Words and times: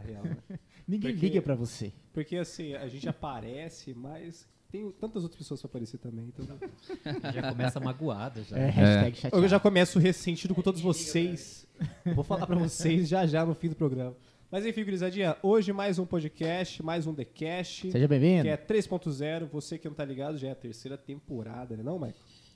que 0.00 0.06
ninguém 0.08 0.20
liga 0.20 0.22
na 0.22 0.22
real, 0.22 0.24
né? 0.24 0.36
Ninguém 0.88 1.12
Porque- 1.12 1.26
liga 1.26 1.42
pra 1.42 1.54
você. 1.54 1.92
Porque 2.12 2.36
assim, 2.36 2.74
a 2.74 2.88
gente 2.88 3.08
aparece, 3.08 3.94
mas 3.94 4.46
tem 4.70 4.90
tantas 4.92 5.22
outras 5.22 5.38
pessoas 5.38 5.60
pra 5.60 5.68
aparecer 5.68 5.98
também. 5.98 6.26
Então... 6.36 6.46
Já 7.32 7.50
começa 7.50 7.78
magoada 7.80 8.42
já. 8.42 8.56
É, 8.58 8.68
hashtag 8.70 9.16
chateado. 9.16 9.44
Eu 9.44 9.48
já 9.48 9.60
começo 9.60 9.98
ressentido 9.98 10.54
com 10.54 10.62
todos 10.62 10.80
vocês. 10.80 11.66
Vou 12.14 12.24
falar 12.24 12.46
pra 12.46 12.56
vocês 12.56 13.08
já 13.08 13.26
já 13.26 13.44
no 13.46 13.54
fim 13.54 13.68
do 13.68 13.76
programa. 13.76 14.14
Mas 14.50 14.66
enfim, 14.66 14.84
gurizadinha, 14.84 15.36
hoje 15.42 15.72
mais 15.72 15.98
um 15.98 16.04
podcast, 16.04 16.82
mais 16.82 17.06
um 17.06 17.14
TheCast, 17.14 17.90
Seja 17.90 18.06
bem-vindo. 18.08 18.42
que 18.42 18.48
é 18.50 18.56
3.0. 18.56 19.46
Você 19.50 19.78
que 19.78 19.88
não 19.88 19.94
tá 19.94 20.04
ligado, 20.04 20.36
já 20.36 20.48
é 20.48 20.50
a 20.52 20.54
terceira 20.54 20.98
temporada, 20.98 21.74
né 21.76 21.82
não, 21.82 21.94
Michael? 21.94 22.14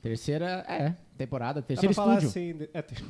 Terceira, 0.08 0.64
é, 0.68 0.94
temporada, 1.16 1.60
Dá 1.60 1.66
terceiro 1.66 1.94
pra 1.94 2.04
falar 2.04 2.22
estúdio. 2.22 2.28
assim, 2.62 2.68
é, 2.72 2.82
ter- 2.82 3.04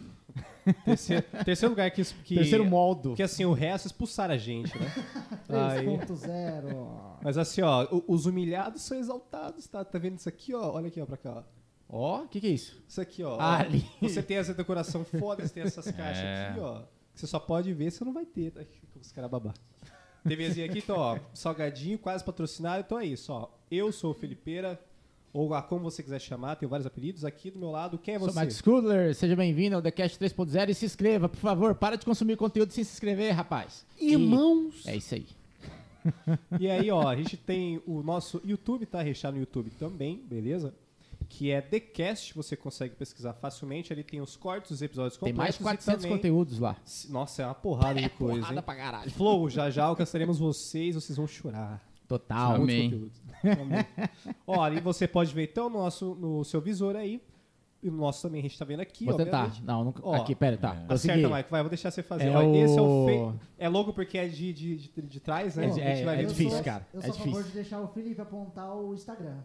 terceiro, 0.85 1.25
terceiro 1.45 1.71
lugar 1.73 1.91
que, 1.91 2.05
que... 2.05 2.35
Terceiro 2.35 2.65
modo. 2.65 3.15
Que 3.15 3.23
assim, 3.23 3.45
o 3.45 3.53
resto 3.53 3.87
expulsaram 3.87 4.35
a 4.35 4.39
gente, 4.39 4.77
né? 4.79 4.87
Aí- 5.49 5.87
3.0. 5.87 7.19
mas 7.23 7.39
assim, 7.39 7.63
ó, 7.63 7.87
os 8.07 8.27
humilhados 8.27 8.83
são 8.83 8.99
exaltados, 8.99 9.67
tá? 9.67 9.85
Tá 9.85 9.99
vendo 9.99 10.19
isso 10.19 10.29
aqui, 10.29 10.55
ó? 10.55 10.73
Olha 10.73 10.89
aqui, 10.89 11.01
ó, 11.01 11.07
pra 11.07 11.17
cá, 11.17 11.33
ó. 11.39 11.57
Ó, 11.89 12.23
o 12.25 12.29
que 12.29 12.41
que 12.41 12.47
é 12.49 12.51
isso? 12.51 12.83
Isso 12.89 13.01
aqui, 13.01 13.23
ó. 13.23 13.37
Ah, 13.39 13.59
ó. 13.59 13.61
ali. 13.63 13.87
Você 14.03 14.21
tem 14.23 14.39
essa 14.39 14.53
decoração 14.53 15.05
foda, 15.05 15.47
você 15.47 15.55
tem 15.55 15.63
essas 15.63 15.85
caixas 15.93 16.25
É. 16.25 16.49
aqui, 16.49 16.61
ó. 16.61 16.81
Que 17.15 17.21
você 17.21 17.27
só 17.29 17.39
pode 17.39 17.73
ver, 17.73 17.91
você 17.93 18.05
não 18.05 18.13
vai 18.13 18.27
ter. 18.27 18.51
Tá? 18.51 18.61
Os 19.01 19.13
caras 19.13 19.31
babá. 19.31 19.55
TVzinha 20.27 20.67
aqui, 20.67 20.81
então, 20.81 20.97
ó. 20.99 21.19
Salgadinho, 21.33 21.97
quase 21.97 22.25
patrocinado. 22.25 22.81
Então 22.85 22.99
é 22.99 23.07
isso, 23.07 23.33
ó. 23.33 23.49
Eu 23.71 23.93
sou 23.93 24.11
o 24.11 24.15
Felipeira, 24.15 24.81
ou 25.37 25.53
ah, 25.53 25.61
como 25.63 25.83
você 25.85 26.03
quiser 26.03 26.19
chamar, 26.19 26.57
tenho 26.57 26.71
vários 26.71 26.87
apelidos. 26.87 27.23
Aqui 27.23 27.51
do 27.51 27.59
meu 27.59 27.71
lado, 27.71 27.99
quem 27.99 28.15
é 28.15 28.19
Sou 28.19 28.29
você? 28.29 28.35
Max 28.35 28.61
Kudler, 28.63 29.15
seja 29.15 29.37
bem-vindo 29.37 29.77
ao 29.77 29.83
TheCast 29.83 30.19
3.0 30.19 30.71
e 30.71 30.75
se 30.75 30.87
inscreva, 30.87 31.29
por 31.29 31.39
favor. 31.39 31.75
Para 31.75 31.97
de 31.97 32.07
consumir 32.07 32.37
conteúdo 32.37 32.73
sem 32.73 32.83
se 32.83 32.93
inscrever, 32.95 33.35
rapaz. 33.35 33.85
Irmãos! 34.01 34.87
E 34.87 34.91
é 34.91 34.97
isso 34.97 35.15
aí. 35.15 35.27
E 36.61 36.71
aí, 36.71 36.89
ó, 36.89 37.09
a 37.09 37.17
gente 37.17 37.37
tem 37.37 37.83
o 37.85 38.01
nosso 38.01 38.41
YouTube, 38.45 38.87
tá? 38.87 39.03
Recheado 39.03 39.35
no 39.35 39.41
YouTube 39.43 39.71
também, 39.71 40.23
beleza? 40.25 40.73
Que 41.29 41.51
é 41.51 41.61
TheCast, 41.61 42.33
você 42.33 42.55
consegue 42.55 42.95
pesquisar 42.95 43.33
facilmente. 43.33 43.93
Ali 43.93 44.05
tem 44.05 44.21
os 44.21 44.37
cortes, 44.37 44.71
os 44.71 44.83
episódios 44.83 45.19
Tem 45.19 45.33
completos. 45.33 45.37
mais 45.37 45.55
de 45.57 45.63
400 45.65 45.99
e 45.99 46.07
também... 46.07 46.17
conteúdos 46.17 46.61
lá. 46.61 46.77
Nossa, 47.09 47.43
é 47.43 47.47
uma 47.47 47.57
porrada 47.57 48.01
de 48.01 48.09
coisa, 48.17 48.35
Porrada 48.39 48.55
hein? 48.55 48.63
pra 48.65 48.77
caralho. 48.77 49.11
Flow, 49.11 49.51
já 49.51 49.69
já 49.69 49.85
alcançaremos 49.85 50.39
vocês, 50.39 50.95
vocês 50.95 51.17
vão 51.17 51.27
chorar. 51.27 51.85
Total. 52.07 52.55
Amém. 52.55 53.11
Ó, 54.47 54.63
ali 54.63 54.81
você 54.81 55.07
pode 55.07 55.35
ver 55.35 55.45
então 55.51 55.69
no, 55.71 55.79
nosso, 55.79 56.15
no 56.15 56.45
seu 56.45 56.61
visor 56.61 56.97
aí. 56.97 57.21
E 57.83 57.91
no 57.91 57.99
nosso 57.99 58.23
também 58.23 58.41
a 58.41 58.43
gente 58.43 58.59
tá 58.59 58.65
vendo 58.65 58.81
aqui. 58.81 59.05
Vou 59.05 59.15
tentar. 59.15 59.45
obviamente. 59.45 59.65
Não, 59.65 59.85
não 59.85 59.95
Ó, 60.03 60.15
aqui, 60.17 60.35
pera, 60.35 60.57
tá. 60.57 60.75
Consegui. 60.89 61.13
Acerta, 61.21 61.37
Mike, 61.37 61.51
vai, 61.51 61.61
vou 61.63 61.69
deixar 61.69 61.91
você 61.91 62.03
fazer. 62.03 62.29
É 62.29 62.37
Ó, 62.37 62.55
Esse 62.55 62.79
é 62.79 62.81
o 62.81 62.85
o- 62.85 63.07
feio. 63.07 63.41
É 63.59 63.69
logo 63.69 63.93
porque 63.93 64.17
é 64.19 64.27
de, 64.27 64.53
de, 64.53 64.77
de, 64.77 65.03
de 65.03 65.21
trás, 65.21 65.55
né? 65.57 65.65
É, 65.65 65.67
A 65.67 65.71
gente 65.73 65.81
é, 65.83 66.05
vai 66.05 66.21
é 66.21 66.25
difícil, 66.25 66.51
sou- 66.53 66.65
cara. 66.65 66.87
Eu 66.93 67.01
É 67.01 67.03
sou 67.05 67.15
a 67.15 67.19
favor 67.19 67.45
de 67.45 67.51
deixar 67.51 67.81
o 67.81 67.89
Felipe 67.89 68.21
apontar 68.21 68.75
o 68.75 68.95
Instagram. 68.95 69.37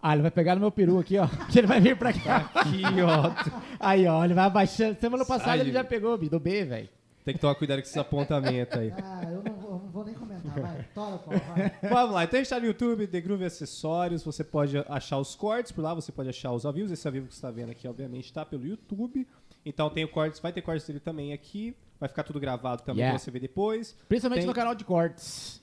Ah, 0.00 0.12
ele 0.12 0.22
vai 0.22 0.30
pegar 0.30 0.54
no 0.54 0.60
meu 0.60 0.70
peru 0.70 0.98
aqui, 0.98 1.18
ó. 1.18 1.26
Que 1.50 1.58
ele 1.58 1.66
vai 1.66 1.80
vir 1.80 1.96
pra 1.96 2.12
cá. 2.12 2.50
Aqui, 2.54 2.82
ó. 3.02 3.52
Aí, 3.80 4.06
ó, 4.06 4.24
ele 4.24 4.34
vai 4.34 4.44
abaixando. 4.44 4.98
Semana 5.00 5.24
passada 5.24 5.50
Sai, 5.50 5.60
ele 5.60 5.72
já 5.72 5.82
pegou, 5.82 6.16
do 6.16 6.38
B, 6.38 6.64
velho. 6.64 6.88
Tem 7.24 7.34
que 7.34 7.40
tomar 7.40 7.54
cuidado 7.54 7.78
com 7.78 7.82
esses 7.84 7.96
apontamentos 7.96 8.78
aí. 8.78 8.92
Ah, 9.02 9.22
eu 9.24 9.42
não, 9.42 9.54
vou- 9.90 10.04
eu 10.04 10.39
comentar, 10.50 10.74
vai. 10.76 10.88
Tora, 10.94 11.18
pau, 11.18 11.34
vai. 11.54 11.90
Vamos 11.90 12.14
lá, 12.14 12.24
então 12.24 12.38
a 12.38 12.42
gente 12.42 12.50
tá 12.50 12.60
no 12.60 12.66
YouTube, 12.66 13.06
The 13.06 13.20
Groove 13.20 13.44
Acessórios, 13.44 14.22
você 14.22 14.42
pode 14.44 14.76
achar 14.88 15.18
os 15.18 15.34
cortes 15.34 15.72
por 15.72 15.82
lá, 15.82 15.94
você 15.94 16.10
pode 16.12 16.28
achar 16.28 16.52
os 16.52 16.64
ao 16.66 16.72
vivo, 16.72 16.92
esse 16.92 17.06
ao 17.06 17.12
vivo 17.12 17.26
que 17.28 17.34
você 17.34 17.40
tá 17.42 17.50
vendo 17.50 17.70
aqui, 17.70 17.86
obviamente, 17.88 18.32
tá 18.32 18.44
pelo 18.44 18.66
YouTube. 18.66 19.26
Então 19.64 19.90
tem 19.90 20.04
o 20.04 20.08
cortes, 20.08 20.40
vai 20.40 20.52
ter 20.52 20.62
cortes 20.62 20.86
dele 20.86 21.00
também 21.00 21.32
aqui, 21.32 21.76
vai 21.98 22.08
ficar 22.08 22.22
tudo 22.22 22.40
gravado 22.40 22.82
também 22.82 23.00
Yeah. 23.02 23.16
pra 23.18 23.22
você 23.24 23.30
ver 23.30 23.40
depois. 23.40 23.94
Principalmente 24.08 24.40
Tem- 24.40 24.46
no 24.48 24.54
canal 24.54 24.74
de 24.74 24.84
cortes. 24.84 25.60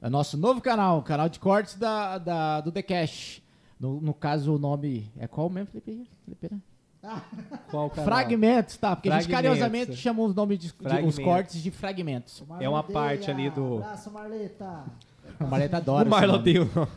É 0.00 0.08
nosso 0.08 0.36
novo 0.36 0.60
canal, 0.60 1.02
canal 1.02 1.28
de 1.28 1.40
cortes 1.40 1.74
da, 1.76 2.18
da, 2.18 2.60
do 2.60 2.70
The 2.70 2.82
Cash. 2.82 3.42
No, 3.80 4.00
no 4.00 4.14
caso, 4.14 4.54
o 4.54 4.58
nome 4.58 5.10
é 5.18 5.26
qual 5.26 5.50
mesmo, 5.50 5.68
Felipe? 5.72 6.08
Felipe? 6.24 6.62
Qual 7.70 7.90
canal? 7.90 8.04
Fragmentos, 8.04 8.76
tá? 8.76 8.94
Porque 8.96 9.08
a 9.08 9.20
gente 9.20 9.28
Fragmentos. 9.30 9.58
carinhosamente 9.58 9.96
chama 10.00 10.22
os 10.22 10.34
nomes 10.34 10.58
de, 10.58 10.68
de- 10.68 10.72
os 10.74 10.82
Fragmentos. 10.82 11.18
cortes 11.18 11.62
de 11.62 11.70
fragmentos. 11.70 12.40
O 12.48 12.62
É 12.62 12.68
uma 12.68 12.82
parte 12.82 13.30
ali 13.30 13.50
do- 13.50 13.76
Abraço, 13.78 14.10
Marleta. 14.10 14.84
O 15.40 15.46
Maleta 15.48 15.78
adora. 15.78 16.06
O 16.06 16.10
Marlon 16.10 16.42
esse 16.44 16.58
nome. 16.58 16.88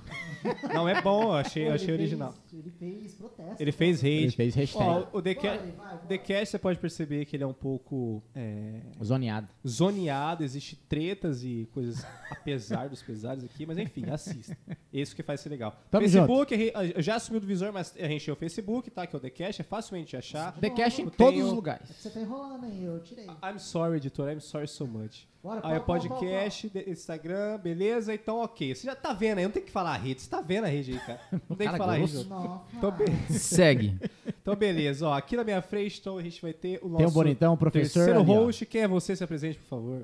Não, 0.73 0.87
é 0.87 1.01
bom, 1.01 1.23
eu 1.23 1.33
achei, 1.33 1.63
Pô, 1.63 1.69
eu 1.69 1.75
ele 1.75 1.83
achei 1.83 1.93
original. 1.93 2.33
Fez, 2.49 2.53
ele 2.65 2.71
fez 2.71 3.13
protesto. 3.15 3.55
Ele 3.63 3.71
fez 3.71 4.03
Ele 4.03 4.25
hate. 4.27 4.35
fez 4.35 4.55
hashtag. 4.55 4.83
Ó, 4.89 5.07
o 5.17 5.21
The 5.21 5.33
Vai, 5.33 5.43
Ca- 5.43 5.57
vai, 5.57 5.71
vai. 5.71 5.97
The 6.07 6.17
Cash, 6.17 6.49
você 6.49 6.59
pode 6.59 6.79
perceber 6.79 7.25
que 7.25 7.35
ele 7.35 7.43
é 7.43 7.47
um 7.47 7.53
pouco 7.53 8.23
é, 8.35 8.81
Zoneado. 9.03 9.47
zoneado, 9.67 10.43
existe 10.43 10.75
tretas 10.75 11.43
e 11.43 11.67
coisas 11.73 12.05
apesar 12.31 12.89
dos 12.89 13.01
pesares 13.01 13.43
aqui, 13.43 13.65
mas 13.65 13.77
enfim, 13.77 14.05
assista. 14.09 14.57
Isso 14.91 15.15
que 15.15 15.23
faz 15.23 15.41
ser 15.41 15.49
legal. 15.49 15.75
Tamo 15.91 16.03
Facebook, 16.07 16.53
eu 16.95 17.01
já 17.01 17.15
assumiu 17.15 17.39
do 17.41 17.47
visor, 17.47 17.71
mas 17.71 17.93
a 17.99 18.07
gente 18.07 18.25
tem 18.25 18.33
o 18.33 18.37
Facebook, 18.37 18.89
tá? 18.89 19.05
Que 19.05 19.15
é 19.15 19.17
o 19.17 19.19
The 19.19 19.29
Cash, 19.29 19.59
é 19.59 19.63
facilmente 19.63 20.09
de 20.11 20.17
achar. 20.17 20.53
The 20.59 20.69
Cash 20.69 20.99
em 20.99 21.09
todos 21.09 21.43
os 21.43 21.51
lugares. 21.53 21.89
Você 21.89 22.09
tá 22.09 22.19
enrolando 22.19 22.65
aí, 22.65 22.83
eu 22.83 22.99
tirei. 23.01 23.25
I'm 23.25 23.59
sorry, 23.59 23.97
editor, 23.97 24.29
I'm 24.31 24.39
sorry 24.41 24.67
so 24.67 24.87
much. 24.87 25.27
Bora, 25.43 25.61
Aí 25.63 25.77
o 25.77 25.81
pau, 25.81 25.97
pau, 25.97 26.07
pau, 26.09 26.17
podcast, 26.19 26.67
de- 26.69 26.89
Instagram, 26.89 27.59
beleza? 27.59 28.13
Então, 28.13 28.39
ok. 28.39 28.73
Você 28.75 28.85
já 28.85 28.95
tá 28.95 29.13
vendo 29.13 29.37
aí, 29.37 29.43
não 29.45 29.51
tem 29.51 29.63
que 29.63 29.71
falar 29.71 29.95
rede, 29.97 30.21
você 30.21 30.29
tá 30.29 30.36
vendo 30.41 30.65
a 30.65 30.67
rede 30.67 30.93
aí, 30.93 30.99
cara. 30.99 31.19
Não 31.49 31.55
tem 31.55 31.69
que 31.69 31.77
falar. 31.77 31.97
Não, 31.99 32.65
Então, 32.73 32.91
be- 32.91 33.05
Segue. 33.37 33.97
então, 34.41 34.55
beleza. 34.55 35.07
Ó, 35.07 35.13
aqui 35.13 35.35
na 35.35 35.43
minha 35.43 35.61
frente, 35.61 35.99
então, 35.99 36.17
a 36.17 36.21
gente 36.23 36.41
vai 36.41 36.53
ter 36.53 36.79
o 36.81 36.87
nosso 36.87 36.97
Tem 36.97 37.07
um 37.07 37.11
bonitão, 37.11 37.53
o 37.53 37.57
professor. 37.57 38.05
terceiro 38.05 38.19
ali, 38.19 38.29
host. 38.31 38.65
Quem 38.65 38.81
é 38.81 38.87
você? 38.87 39.15
Se 39.15 39.23
apresente, 39.23 39.57
por 39.59 39.67
favor. 39.67 40.01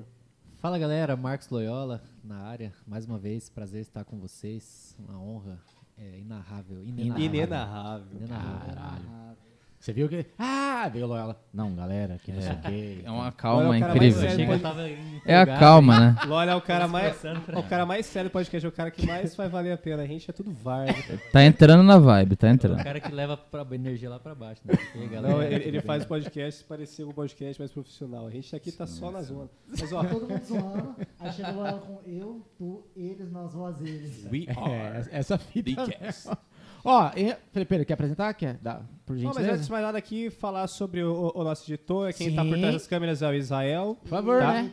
Fala 0.56 0.78
galera, 0.78 1.14
Marcos 1.16 1.48
Loyola 1.50 2.02
na 2.22 2.38
área. 2.38 2.72
Mais 2.86 3.04
uma 3.04 3.18
vez, 3.18 3.50
prazer 3.50 3.82
estar 3.82 4.02
com 4.04 4.18
vocês. 4.18 4.96
Uma 4.98 5.20
honra 5.20 5.58
é, 5.98 6.18
inarrável. 6.18 6.82
Inenarrável. 6.82 7.24
Inenarrável. 7.24 8.16
Inenarrável. 8.16 8.74
Caralho. 8.74 9.36
Você 9.84 9.92
viu 9.92 10.08
que. 10.08 10.24
Ah, 10.38 10.88
veio 10.90 11.06
Loyola. 11.06 11.38
Não, 11.52 11.74
galera, 11.74 12.18
que 12.24 12.32
não 12.32 12.40
sei 12.40 12.52
o 12.52 12.56
quê. 12.62 13.02
É 13.04 13.10
uma 13.10 13.24
Olha, 13.24 13.32
calma 13.32 13.76
o 13.76 13.78
cara 13.80 13.92
incrível. 13.94 14.20
sério 14.22 14.36
Chega- 14.36 14.58
pode- 14.58 15.20
É 15.26 15.36
a 15.36 15.46
calma, 15.58 16.00
né? 16.00 16.16
Lola 16.26 16.52
é 16.52 16.54
o 16.54 16.60
cara 16.62 16.88
mais. 16.88 17.22
é 17.22 17.34
O 17.58 17.62
cara 17.64 17.84
mais 17.84 18.06
sério 18.06 18.30
do 18.30 18.32
podcast, 18.32 18.64
é 18.64 18.68
o 18.70 18.72
cara 18.72 18.90
que 18.90 19.06
mais 19.06 19.36
vai 19.36 19.46
valer 19.46 19.72
a 19.74 19.76
pena. 19.76 20.02
A 20.02 20.06
gente 20.06 20.30
é 20.30 20.32
tudo 20.32 20.50
várzea. 20.54 21.20
Tá 21.30 21.44
entrando 21.44 21.82
na 21.82 21.98
vibe, 21.98 22.34
tá 22.34 22.46
É 22.48 22.50
o 22.50 22.54
entrando. 22.54 22.82
cara 22.82 22.98
que 22.98 23.12
leva 23.12 23.36
pra 23.36 23.66
energia 23.72 24.08
lá 24.08 24.18
pra 24.18 24.34
baixo, 24.34 24.62
né? 24.64 24.72
E 24.94 25.00
aí, 25.02 25.06
galera, 25.08 25.34
Não, 25.34 25.42
ele, 25.42 25.64
ele 25.68 25.80
faz 25.82 26.04
o 26.04 26.06
podcast 26.08 26.64
parecer 26.64 27.04
um 27.04 27.12
podcast 27.12 27.60
mais 27.60 27.70
profissional. 27.70 28.26
A 28.26 28.30
gente 28.30 28.56
aqui 28.56 28.72
tá 28.72 28.86
só 28.86 29.10
na 29.10 29.20
zona. 29.20 29.50
Mas 29.68 29.92
ó, 29.92 30.02
Todo 30.02 30.26
mundo 30.26 30.44
zoando. 30.46 30.96
Aí 31.20 31.30
chegou 31.32 31.66
ela 31.66 31.78
com 31.78 32.00
eu, 32.06 32.40
tu, 32.56 32.86
eles, 32.96 33.30
nós, 33.30 33.52
vós, 33.52 33.78
eles. 33.82 34.26
we 34.32 34.46
É, 34.48 35.04
essa 35.12 35.36
fita. 35.36 35.86
mesmo. 36.00 36.34
Ó, 36.82 37.10
e- 37.14 37.36
Felipe, 37.52 37.84
quer 37.84 37.92
apresentar? 37.94 38.32
Quer? 38.32 38.58
Dá, 38.62 38.80
por 39.06 39.16
Não, 39.16 39.32
mas 39.34 39.46
antes 39.46 39.66
de 39.66 39.70
mais 39.72 39.84
nada 39.84 39.98
aqui, 39.98 40.30
falar 40.30 40.66
sobre 40.66 41.02
o, 41.02 41.30
o 41.34 41.44
nosso 41.44 41.64
editor, 41.70 42.12
quem 42.14 42.34
tá 42.34 42.42
Sim. 42.42 42.48
por 42.50 42.58
trás 42.58 42.72
das 42.74 42.86
câmeras 42.86 43.20
é 43.22 43.28
o 43.28 43.34
Israel. 43.34 43.96
Por 44.00 44.08
favor, 44.08 44.40
Tá. 44.40 44.52
né? 44.54 44.72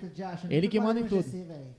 Ele 0.50 0.67
que 0.69 0.79
manda 0.79 1.00
em 1.00 1.05
tudo. 1.05 1.23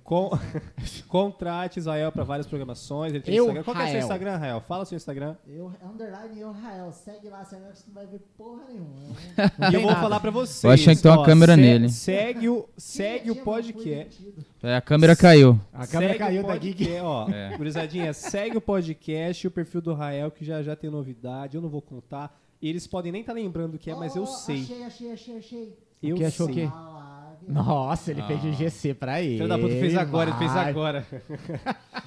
Com... 0.05 0.31
Contrate 1.09 1.79
Israel 1.79 2.13
pra 2.13 2.25
várias 2.25 2.47
programações. 2.47 3.13
Ele 3.13 3.23
tem 3.23 3.35
Eu, 3.35 3.45
Instagram. 3.45 3.63
Qual 3.65 3.77
que 3.77 3.83
é 3.83 3.85
o 3.85 3.87
seu 3.87 3.93
Rael. 3.95 4.03
Instagram, 4.05 4.37
Rael? 4.37 4.61
Fala 4.61 4.85
seu 4.85 4.97
Instagram. 4.97 5.37
Eu, 5.47 5.73
underline 5.83 6.41
eu, 6.41 6.53
Rael. 6.53 6.93
Segue 6.93 7.29
lá, 7.29 7.45
você 7.45 7.57
não 7.57 7.95
vai 7.95 8.07
ver 8.07 8.21
porra 8.37 8.63
nenhuma. 8.69 9.17
Não 9.59 9.71
e 9.71 9.75
eu 9.75 9.81
vou 9.83 9.93
falar 9.93 10.21
pra 10.21 10.31
vocês. 10.31 10.65
Eu 10.65 10.71
achei 10.71 10.95
que 10.95 11.03
tem 11.03 11.11
uma 11.11 11.21
ó, 11.21 11.25
câmera 11.25 11.55
se- 11.55 11.61
nele. 11.61 11.89
Segue 11.89 12.49
o, 12.49 12.69
segue 12.77 13.31
o 13.31 13.37
podcast. 13.37 14.35
É, 14.63 14.77
a 14.77 14.81
câmera 14.81 15.17
caiu. 15.17 15.59
A 15.73 15.87
câmera 15.87 16.13
Segue 16.13 16.19
caiu 16.25 16.45
o 16.45 16.47
daqui. 16.47 16.69
podcast, 16.75 17.01
ó. 17.03 17.29
É. 17.31 17.57
Gurizadinha, 17.57 18.13
segue 18.13 18.57
o 18.57 18.61
podcast 18.61 19.47
e 19.47 19.49
o 19.49 19.51
perfil 19.51 19.81
do 19.81 19.95
Rael, 19.95 20.31
que 20.31 20.45
já 20.45 20.63
já 20.63 20.77
tem 20.77 20.91
novidade. 20.91 21.57
Eu 21.57 21.63
não 21.63 21.69
vou 21.69 21.83
contar. 21.83 22.39
Eles 22.63 22.87
podem 22.87 23.11
nem 23.11 23.23
estar 23.23 23.33
lembrando 23.33 23.75
o 23.75 23.79
que 23.79 23.91
é, 23.91 23.95
mas 23.95 24.15
eu 24.15 24.23
Oh, 24.23 24.27
sei. 24.27 24.63
Achei, 24.63 24.83
achei, 24.85 25.13
achei, 25.13 25.37
achei. 25.39 25.79
Eu 26.03 26.17
que 26.17 26.25
achou 26.25 26.47
o 26.49 26.53
sei. 26.55 26.63
quê? 26.67 26.71
A 26.73 26.81
live. 26.91 27.12
Nossa, 27.49 28.11
ele 28.11 28.23
fez 28.23 28.45
o 28.45 28.53
GC 28.53 28.95
pra 28.95 29.21
ele. 29.23 29.37
Filho 29.37 29.49
da 29.49 29.59
puta 29.59 29.75
fez 29.75 29.97
agora, 29.97 30.31
ele 30.31 30.39
fez 30.39 30.57
agora. 30.57 31.07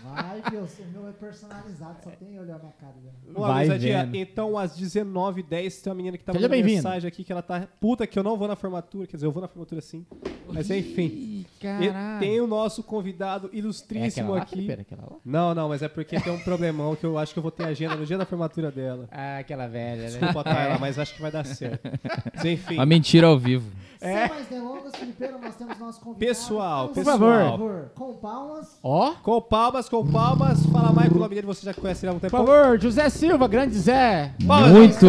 Vai, 0.03 0.41
que 0.41 0.55
eu, 0.55 0.63
o 0.63 0.91
meu 0.91 1.07
é 1.09 1.11
personalizado, 1.11 1.97
só 2.03 2.09
tem 2.11 2.39
olhar 2.39 2.59
minha 2.59 2.71
cara. 2.79 2.93
Ó, 3.35 3.41
Vai 3.47 3.65
gurizadinha, 3.67 4.05
vendo. 4.05 4.15
então 4.15 4.57
às 4.57 4.79
19h10 4.79 5.81
tem 5.81 5.91
uma 5.91 5.95
menina 5.95 6.17
que 6.17 6.23
tá 6.23 6.33
Seja 6.33 6.47
mandando 6.47 6.65
mensagem 6.65 7.07
aqui 7.07 7.23
que 7.23 7.31
ela 7.31 7.41
tá 7.41 7.67
puta 7.79 8.05
que 8.07 8.17
eu 8.17 8.23
não 8.23 8.37
vou 8.37 8.47
na 8.47 8.55
formatura. 8.55 9.07
Quer 9.07 9.17
dizer, 9.17 9.25
eu 9.27 9.31
vou 9.31 9.41
na 9.41 9.47
formatura 9.47 9.81
sim. 9.81 10.05
Mas 10.47 10.69
enfim. 10.69 11.05
Ih, 11.05 11.45
E 11.45 11.61
Caralho. 11.61 12.19
tem 12.19 12.39
o 12.39 12.47
nosso 12.47 12.83
convidado 12.83 13.49
É 13.51 13.57
ilustríssimo 13.57 14.33
lá, 14.33 14.41
aqui. 14.41 14.65
Felipe? 14.67 14.85
Não, 15.23 15.55
não, 15.55 15.69
mas 15.69 15.81
é 15.81 15.87
porque 15.87 16.19
tem 16.19 16.31
um 16.31 16.39
problemão 16.39 16.95
que 16.95 17.05
eu 17.05 17.17
acho 17.17 17.33
que 17.33 17.39
eu 17.39 17.43
vou 17.43 17.51
ter 17.51 17.65
agenda 17.65 17.95
no 17.95 18.05
dia 18.05 18.17
da 18.17 18.25
formatura 18.25 18.71
dela. 18.71 19.07
Ah, 19.11 19.39
aquela 19.39 19.67
velha, 19.67 20.03
né? 20.03 20.07
Desculpa, 20.09 20.43
Tayla, 20.43 20.77
mas 20.79 20.99
acho 20.99 21.15
que 21.15 21.21
vai 21.21 21.31
dar 21.31 21.45
certo. 21.45 21.89
Mas 22.35 22.45
enfim. 22.45 22.77
A 22.79 22.85
mentira 22.85 23.27
ao 23.27 23.37
vivo. 23.39 23.71
É. 24.05 24.27
Sem 24.27 24.29
mais 24.35 24.47
delongas, 24.47 24.95
Felipeiro, 24.95 25.37
nós 25.41 25.55
temos 25.55 25.79
nosso 25.79 25.99
convidado. 25.99 26.25
Pessoal, 26.27 26.87
Por 26.89 26.95
pessoal. 26.95 27.17
favor, 27.17 27.91
com 27.95 28.13
palmas. 28.13 28.79
Ó, 28.83 29.13
Com 29.23 29.41
palmas, 29.41 29.89
com 29.89 30.05
palmas. 30.05 30.65
Fala 30.67 30.91
mais 30.91 31.09
com 31.09 31.15
o 31.15 31.19
nome 31.19 31.33
dele, 31.35 31.47
você 31.47 31.65
já 31.65 31.73
conhece 31.73 32.05
ele 32.05 32.11
há 32.11 32.15
um 32.15 32.19
por 32.19 32.29
tempo. 32.29 32.37
favor, 32.37 32.79
José 32.79 33.09
Silva, 33.09 33.47
grande 33.47 33.75
Zé. 33.75 34.31
Palmas, 34.47 34.71
Muito, 34.71 35.05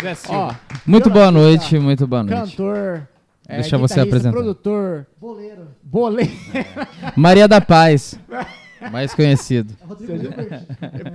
José 0.00 0.14
Silva. 0.14 0.38
Ó, 0.38 0.76
muito 0.86 1.10
boa 1.10 1.30
noite, 1.30 1.78
muito 1.78 2.06
boa 2.06 2.22
noite. 2.22 2.56
Cantor, 2.56 3.08
É, 3.48 3.56
Deixa 3.56 3.76
você 3.76 4.00
apresentar. 4.00 4.32
produtor, 4.36 5.06
Boleiro. 5.20 5.68
boleiro. 5.82 6.30
Maria 7.16 7.46
da 7.48 7.60
Paz, 7.60 8.18
mais 8.90 9.14
conhecido. 9.14 9.74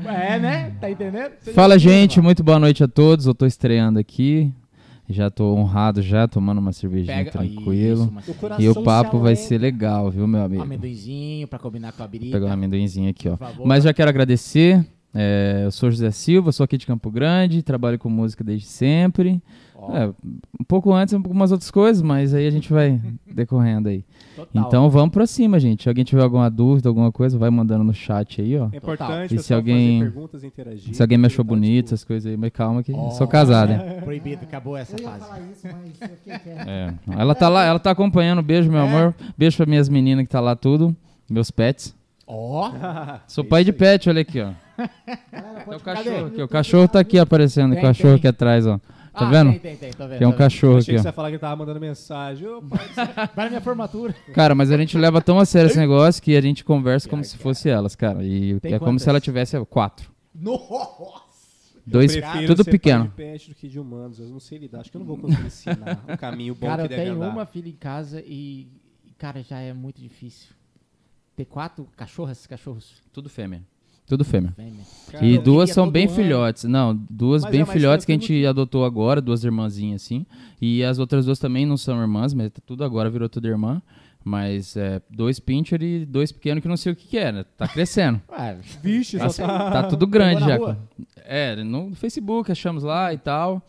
É 0.05 0.35
é, 0.35 0.39
né? 0.39 0.71
Tá 0.79 0.89
entendendo? 0.89 1.31
Seja 1.41 1.55
Fala, 1.55 1.77
gente, 1.79 2.19
muito 2.21 2.43
boa 2.43 2.59
noite 2.59 2.83
a 2.83 2.87
todos. 2.87 3.25
Eu 3.25 3.33
tô 3.33 3.45
estreando 3.45 3.97
aqui. 3.99 4.51
Já 5.09 5.29
tô 5.29 5.53
honrado 5.55 6.01
já, 6.01 6.27
tomando 6.27 6.57
uma 6.57 6.73
cervejinha 6.73 7.15
Pega 7.17 7.31
tranquilo. 7.31 8.11
Isso, 8.27 8.33
O 8.57 8.61
E 8.61 8.67
o 8.69 8.73
se 8.73 8.83
papo 8.83 9.19
vai 9.19 9.35
ser 9.37 9.57
legal, 9.57 10.11
viu, 10.11 10.27
meu 10.27 10.41
amigo? 10.43 10.61
amendoinzinho 10.61 11.47
pra 11.47 11.57
combinar 11.57 11.93
com 11.93 12.03
a 12.03 12.05
Vou 12.05 12.11
birita. 12.11 12.37
pegar 12.37 12.49
um 12.49 12.53
amendoinzinho 12.53 13.09
aqui, 13.09 13.29
ó. 13.29 13.37
Mas 13.65 13.83
já 13.85 13.93
quero 13.93 14.09
agradecer. 14.09 14.85
é, 15.13 15.61
eu 15.63 15.71
sou 15.71 15.89
José 15.89 16.11
Silva, 16.11 16.51
sou 16.51 16.63
aqui 16.65 16.77
de 16.77 16.85
Campo 16.85 17.09
Grande, 17.09 17.63
trabalho 17.63 17.97
com 17.97 18.09
música 18.09 18.43
desde 18.43 18.67
sempre. 18.67 19.41
Ó, 19.79 19.95
É, 19.95 20.07
um 20.07 20.63
pouco 20.67 20.91
antes, 20.91 21.13
algumas 21.13 21.51
outras 21.51 21.69
coisas, 21.69 22.01
mas 22.01 22.33
aí 22.33 22.47
a 22.47 22.49
gente 22.49 22.73
vai 22.73 22.99
decorrendo 23.31 23.89
aí. 23.89 24.03
total. 24.35 24.63
Então 24.67 24.89
vamos 24.89 25.11
pra 25.13 25.27
cima, 25.27 25.59
gente. 25.59 25.83
Se 25.83 25.89
alguém 25.89 26.03
tiver 26.03 26.23
alguma 26.23 26.49
dúvida, 26.49 26.89
alguma 26.89 27.11
coisa, 27.11 27.37
vai 27.37 27.51
mandando 27.51 27.83
no 27.83 27.93
chat 27.93 28.41
aí, 28.41 28.57
ó. 28.57 28.69
É 28.73 28.77
importante 28.77 29.25
E 29.33 29.37
pessoal 29.37 29.43
se 29.43 29.53
alguém- 29.53 29.99
fazer 29.99 30.11
perguntas 30.11 30.43
e 30.43 30.47
interagir. 30.47 30.95
Se 30.95 31.01
alguém 31.01 31.17
me 31.19 31.27
achou 31.27 31.45
Tá, 31.45 31.49
bonito, 31.49 31.85
tipo, 31.85 31.93
essas 31.93 32.03
coisas 32.03 32.31
aí, 32.31 32.35
mas 32.35 32.51
calma 32.51 32.81
que 32.81 32.91
Ó, 32.91 33.11
sou 33.11 33.27
casado, 33.27 33.71
hein? 33.71 33.79
Proibido, 34.03 34.43
acabou 34.43 34.75
essa 34.75 34.95
Eu 34.95 35.03
ia 35.03 35.09
fase. 35.11 35.19
falar 35.25 35.39
isso. 35.41 35.67
É. 36.67 36.93
Ela 37.15 37.35
tá 37.35 37.47
lá, 37.47 37.63
ela 37.65 37.79
tá 37.79 37.91
acompanhando. 37.91 38.41
Beijo, 38.41 38.71
meu 38.71 38.81
É. 38.81 38.87
amor. 38.87 39.15
Beijo 39.37 39.57
pra 39.57 39.65
minhas 39.67 39.87
meninas 39.87 40.25
que 40.25 40.31
tá 40.31 40.39
lá 40.39 40.55
tudo. 40.55 40.95
Meus 41.29 41.51
pets. 41.51 41.95
Ó, 42.25 42.71
Sou 43.27 43.43
É 43.43 43.47
pai 43.47 43.63
de 43.63 43.71
pet, 43.71 44.09
olha 44.09 44.21
aqui, 44.21 44.41
ó. 44.41 44.49
Galera, 45.31 45.63
É 45.71 45.75
o 45.75 45.79
cachorro 45.79 46.25
aqui. 46.25 46.41
O 46.41 46.47
cachorro 46.47 46.87
tá 46.87 46.99
aqui 46.99 47.19
aparecendo. 47.19 47.71
Tem, 47.73 47.79
o 47.79 47.81
cachorro 47.85 48.09
tem. 48.13 48.17
aqui 48.17 48.27
atrás, 48.27 48.65
ó. 48.67 48.79
Tá 49.17 49.27
Ah, 49.27 49.29
vendo? 49.31 49.49
Tem, 49.51 49.59
tem, 49.59 49.75
tem, 49.77 49.91
tô 49.93 50.07
vendo. 50.07 50.17
Que 50.19 50.23
é 50.23 50.27
um 50.27 50.31
vendo. 50.31 50.37
cachorro 50.37 50.77
Achei 50.77 50.93
aqui, 50.93 50.97
que 50.97 51.01
você 51.01 51.07
ia 51.07 51.13
falar 51.13 51.31
que 51.31 51.39
tava 51.39 51.55
mandando 51.55 51.79
mensagem. 51.79 52.47
Pai, 52.69 52.87
Vai 53.35 53.45
na 53.45 53.49
minha 53.49 53.61
formatura. 53.61 54.13
Cara, 54.33 54.53
mas 54.53 54.71
a 54.71 54.77
gente 54.77 54.97
leva 54.97 55.21
tão 55.21 55.39
a 55.39 55.45
sério 55.45 55.69
esse 55.69 55.77
negócio 55.79 56.21
que 56.21 56.35
a 56.35 56.41
gente 56.41 56.63
conversa 56.63 57.09
como 57.09 57.23
se 57.23 57.37
fosse 57.37 57.67
elas, 57.69 57.95
cara. 57.95 58.23
E 58.23 58.59
Tem 58.59 58.73
é 58.73 58.79
como 58.79 58.91
quantas? 58.91 59.03
se 59.03 59.09
ela 59.09 59.19
tivesse 59.19 59.57
quatro. 59.65 60.11
Nossa! 60.33 61.25
Dois, 61.85 62.11
tudo 62.45 62.63
ser 62.65 62.71
pequeno. 62.71 63.05
pai 63.05 63.09
de 63.09 63.15
pet 63.37 63.49
do 63.49 63.55
que 63.55 63.67
de 63.69 63.79
humanos. 63.79 64.19
Eu 64.19 64.27
não 64.27 64.39
sei 64.41 64.57
lidar. 64.57 64.81
Acho 64.81 64.91
que 64.91 64.97
eu 64.97 64.99
não 64.99 65.07
vou 65.07 65.17
conseguir 65.17 65.45
ensinar 65.47 66.03
o 66.07 66.17
caminho 66.17 66.53
bom 66.53 66.67
Cara, 66.67 66.81
que 66.81 66.85
eu 66.85 66.89
deve 66.89 67.01
tenho 67.03 67.15
andar. 67.15 67.29
uma 67.29 67.45
filha 67.45 67.69
em 67.69 67.75
casa 67.75 68.21
e, 68.25 68.67
e, 69.05 69.11
cara, 69.17 69.41
já 69.41 69.59
é 69.59 69.73
muito 69.73 70.01
difícil. 70.01 70.49
Ter 71.35 71.45
quatro 71.45 71.87
cachorras, 71.95 72.45
cachorros 72.45 73.01
Tudo 73.13 73.29
fêmea. 73.29 73.63
Tudo 74.07 74.23
fêmea. 74.23 74.53
fêmea. 74.55 74.85
Cara, 75.11 75.25
E 75.25 75.37
duas 75.37 75.69
são 75.71 75.89
bem 75.89 76.05
ano. 76.05 76.15
filhotes. 76.15 76.63
Não, 76.63 76.95
duas 77.09 77.43
Mas 77.43 77.51
bem 77.51 77.61
é 77.61 77.65
filhotes 77.65 78.05
que 78.05 78.11
a 78.11 78.15
gente 78.15 78.45
adotou 78.45 78.85
agora, 78.85 79.21
duas 79.21 79.43
irmãzinhas 79.43 80.01
assim. 80.03 80.25
E 80.61 80.83
as 80.83 80.97
outras 80.97 81.25
duas 81.25 81.39
também 81.39 81.65
não 81.65 81.77
são 81.77 81.99
irmãs, 81.99 82.33
mas 82.33 82.51
tá 82.51 82.61
tudo 82.65 82.83
agora 82.83 83.09
virou 83.09 83.27
tudo 83.27 83.47
irmã. 83.47 83.81
Mas 84.23 84.75
é, 84.75 85.01
dois 85.09 85.39
pincher 85.39 85.81
e 85.81 86.05
dois 86.05 86.31
pequenos 86.31 86.61
que 86.61 86.67
não 86.67 86.75
sei 86.75 86.91
o 86.91 86.95
que, 86.95 87.07
que 87.07 87.17
é, 87.17 87.31
né? 87.31 87.45
Tá 87.57 87.67
crescendo. 87.67 88.21
Ué, 88.31 88.57
Vixe, 88.83 89.17
tá, 89.17 89.29
só 89.29 89.45
tá... 89.45 89.71
tá 89.71 89.83
tudo 89.83 90.05
grande 90.07 90.41
já. 90.41 90.57
rua? 90.57 90.77
É, 91.23 91.55
no 91.63 91.93
Facebook 91.95 92.51
achamos 92.51 92.83
lá 92.83 93.13
e 93.13 93.17
tal. 93.17 93.61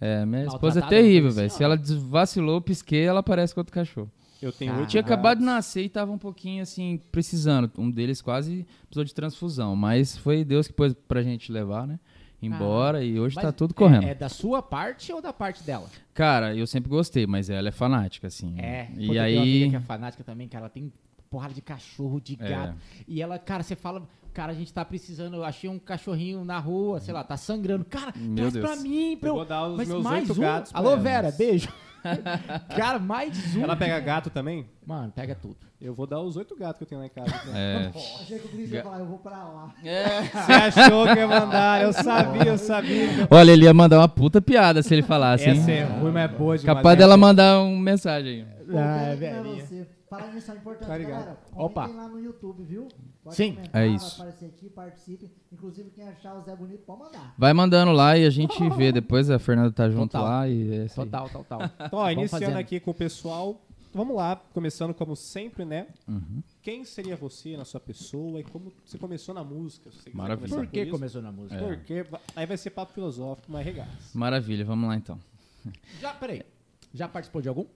É, 0.00 0.24
minha 0.24 0.46
esposa 0.46 0.80
é 0.80 0.82
terrível, 0.82 1.30
velho. 1.30 1.50
Se 1.50 1.62
ela 1.62 1.78
vacilou, 2.08 2.60
pisquei, 2.60 3.04
ela 3.04 3.20
aparece 3.20 3.54
com 3.54 3.60
outro 3.60 3.74
cachorro. 3.74 4.10
Eu 4.42 4.52
tenho 4.52 4.74
oito 4.78 4.88
Tinha 4.88 5.00
acabado 5.02 5.38
de 5.38 5.44
nascer 5.44 5.82
e 5.84 5.88
tava 5.88 6.10
um 6.12 6.18
pouquinho 6.18 6.62
assim, 6.62 7.00
precisando. 7.12 7.70
Um 7.76 7.90
deles 7.90 8.22
quase 8.22 8.66
precisou 8.86 9.04
de 9.04 9.14
transfusão. 9.14 9.76
Mas 9.76 10.16
foi 10.16 10.44
Deus 10.44 10.66
que 10.66 10.72
pôs 10.72 10.94
pra 11.06 11.22
gente 11.22 11.52
levar, 11.52 11.86
né? 11.86 11.98
Embora 12.42 13.04
e 13.04 13.20
hoje 13.20 13.34
tá 13.36 13.52
tudo 13.52 13.72
é- 13.72 13.74
correndo. 13.74 14.04
É, 14.04 14.14
da 14.14 14.28
sua 14.30 14.62
parte 14.62 15.12
ou 15.12 15.20
da 15.20 15.30
parte 15.32 15.62
dela? 15.62 15.88
Cara, 16.14 16.54
eu 16.56 16.66
sempre 16.66 16.88
gostei, 16.88 17.26
mas 17.26 17.50
ela 17.50 17.68
é 17.68 17.72
fanática, 17.72 18.28
assim. 18.28 18.54
É. 18.58 18.88
E 18.92 18.96
tenho 18.96 19.12
uma 19.12 19.22
amiga 19.22 19.24
aí. 19.24 19.70
que 19.70 19.76
é 19.76 19.80
fanática 19.80 20.24
também, 20.24 20.48
cara. 20.48 20.62
Ela 20.62 20.70
tem 20.70 20.90
porrada 21.28 21.52
de 21.52 21.60
cachorro, 21.60 22.18
de 22.18 22.38
É. 22.40 22.48
gato. 22.48 22.76
E 23.06 23.20
ela, 23.20 23.38
cara, 23.38 23.62
você 23.62 23.76
fala, 23.76 24.02
cara, 24.32 24.52
a 24.52 24.54
gente 24.54 24.72
tá 24.72 24.82
precisando. 24.86 25.34
Eu 25.36 25.44
achei 25.44 25.68
um 25.68 25.78
cachorrinho 25.78 26.42
na 26.42 26.58
rua, 26.58 26.98
sei 26.98 27.12
lá, 27.12 27.22
tá 27.22 27.36
sangrando. 27.36 27.84
Cara, 27.84 28.14
Meu 28.16 28.34
traz 28.36 28.52
Deus. 28.54 28.64
pra 28.66 28.76
mim, 28.76 29.18
pra 29.18 29.28
Eu 29.28 29.32
eu. 29.32 29.36
vou 29.36 29.44
dar 29.44 29.68
os 29.68 29.76
Mas 29.76 29.88
meus 29.88 30.02
mais 30.02 30.28
oito 30.30 30.38
um? 30.40 30.42
gatos 30.42 30.74
Alô, 30.74 30.92
ela. 30.92 30.96
Vera, 30.96 31.30
beijo. 31.30 31.68
cara, 32.76 32.98
mais 32.98 33.56
um. 33.56 33.62
Ela 33.62 33.76
pega 33.76 33.98
gato 34.00 34.30
também? 34.30 34.66
Mano, 34.86 35.12
pega 35.12 35.34
tudo. 35.34 35.56
Eu 35.80 35.94
vou 35.94 36.06
dar 36.06 36.20
os 36.20 36.36
oito 36.36 36.54
gatos 36.56 36.78
que 36.78 36.84
eu 36.84 36.88
tenho 36.88 37.00
lá 37.00 37.06
em 37.06 37.10
casa. 37.10 37.30
É. 37.56 37.90
Achei 38.20 38.38
que 38.38 38.46
o 38.46 38.50
Cris 38.50 38.70
ia 38.70 38.82
falar, 38.82 38.98
eu 38.98 39.06
vou 39.06 39.18
pra 39.18 39.36
lá. 39.44 39.74
Você 39.82 40.52
achou 40.52 41.06
que 41.06 41.14
ia 41.14 41.26
mandar? 41.26 41.82
Eu 41.82 41.92
sabia, 41.92 42.44
eu 42.44 42.58
sabia. 42.58 43.08
Olha, 43.30 43.50
ele 43.52 43.64
ia 43.64 43.72
mandar 43.74 43.98
uma 43.98 44.08
puta 44.08 44.42
piada 44.42 44.82
se 44.82 44.92
ele 44.94 45.02
falasse, 45.02 45.48
hein? 45.48 45.58
Essa 45.58 45.70
é 45.70 45.84
ruim, 45.84 46.12
mas 46.12 46.24
é 46.24 46.28
boa 46.28 46.58
demais. 46.58 46.76
Capaz 46.76 46.98
dela 46.98 47.16
mandar 47.16 47.60
uma 47.60 47.80
mensagem. 47.80 48.46
Ah, 48.50 48.52
é 48.52 48.64
que 48.64 48.72
não 48.72 48.80
é 48.80 49.16
velhinha. 49.16 49.66
você. 49.66 49.86
Falar 50.10 50.32
nisso 50.32 50.50
é 50.50 50.54
importante, 50.56 50.88
Tá 50.88 50.98
ligado. 50.98 51.18
galera. 51.20 51.38
Opa. 51.54 51.86
Lá 51.86 52.08
no 52.08 52.18
YouTube, 52.18 52.64
viu? 52.64 52.88
Pode 53.22 53.36
Sim, 53.36 53.58
é 53.58 53.68
vai 53.70 53.88
isso. 53.88 54.22
aqui, 54.22 54.70
participe. 54.70 55.30
Inclusive, 55.52 55.90
quem 55.90 56.08
achar 56.08 56.34
o 56.34 56.42
Zé 56.42 56.56
Bonito, 56.56 56.84
pode 56.86 57.00
mandar. 57.00 57.34
Vai 57.36 57.52
mandando 57.52 57.92
lá 57.92 58.16
e 58.16 58.24
a 58.24 58.30
gente 58.30 58.56
vê. 58.70 58.90
Depois 58.92 59.28
a 59.28 59.38
Fernanda 59.38 59.70
tá 59.70 59.90
junto 59.90 60.12
Total. 60.12 60.24
lá 60.24 60.48
e 60.48 60.84
é. 60.84 60.86
Total, 60.86 61.28
total. 61.28 61.60
Então, 61.80 61.98
ó, 61.98 62.10
iniciando 62.10 62.44
fazendo. 62.46 62.56
aqui 62.58 62.80
com 62.80 62.90
o 62.92 62.94
pessoal. 62.94 63.60
Vamos 63.92 64.14
lá, 64.14 64.36
começando 64.54 64.94
como 64.94 65.16
sempre, 65.16 65.64
né? 65.64 65.88
Uhum. 66.06 66.42
Quem 66.62 66.84
seria 66.84 67.16
você 67.16 67.56
na 67.56 67.64
sua 67.64 67.80
pessoa 67.80 68.38
e 68.38 68.44
como 68.44 68.72
você 68.84 68.96
começou 68.96 69.34
na 69.34 69.42
música? 69.42 69.90
Maravilha. 70.14 70.48
Por 70.48 70.64
com 70.64 70.70
que 70.70 70.82
isso. 70.82 70.90
começou 70.92 71.20
na 71.20 71.32
música? 71.32 71.58
Porque 71.60 72.06
aí 72.36 72.46
vai 72.46 72.56
ser 72.56 72.70
papo 72.70 72.92
filosófico, 72.92 73.50
mas 73.50 73.64
regaça. 73.64 73.90
Maravilha, 74.14 74.64
vamos 74.64 74.88
lá 74.88 74.96
então. 74.96 75.18
Já, 76.00 76.14
peraí. 76.14 76.42
Já 76.94 77.08
participou 77.08 77.42
de 77.42 77.48
algum? 77.48 77.66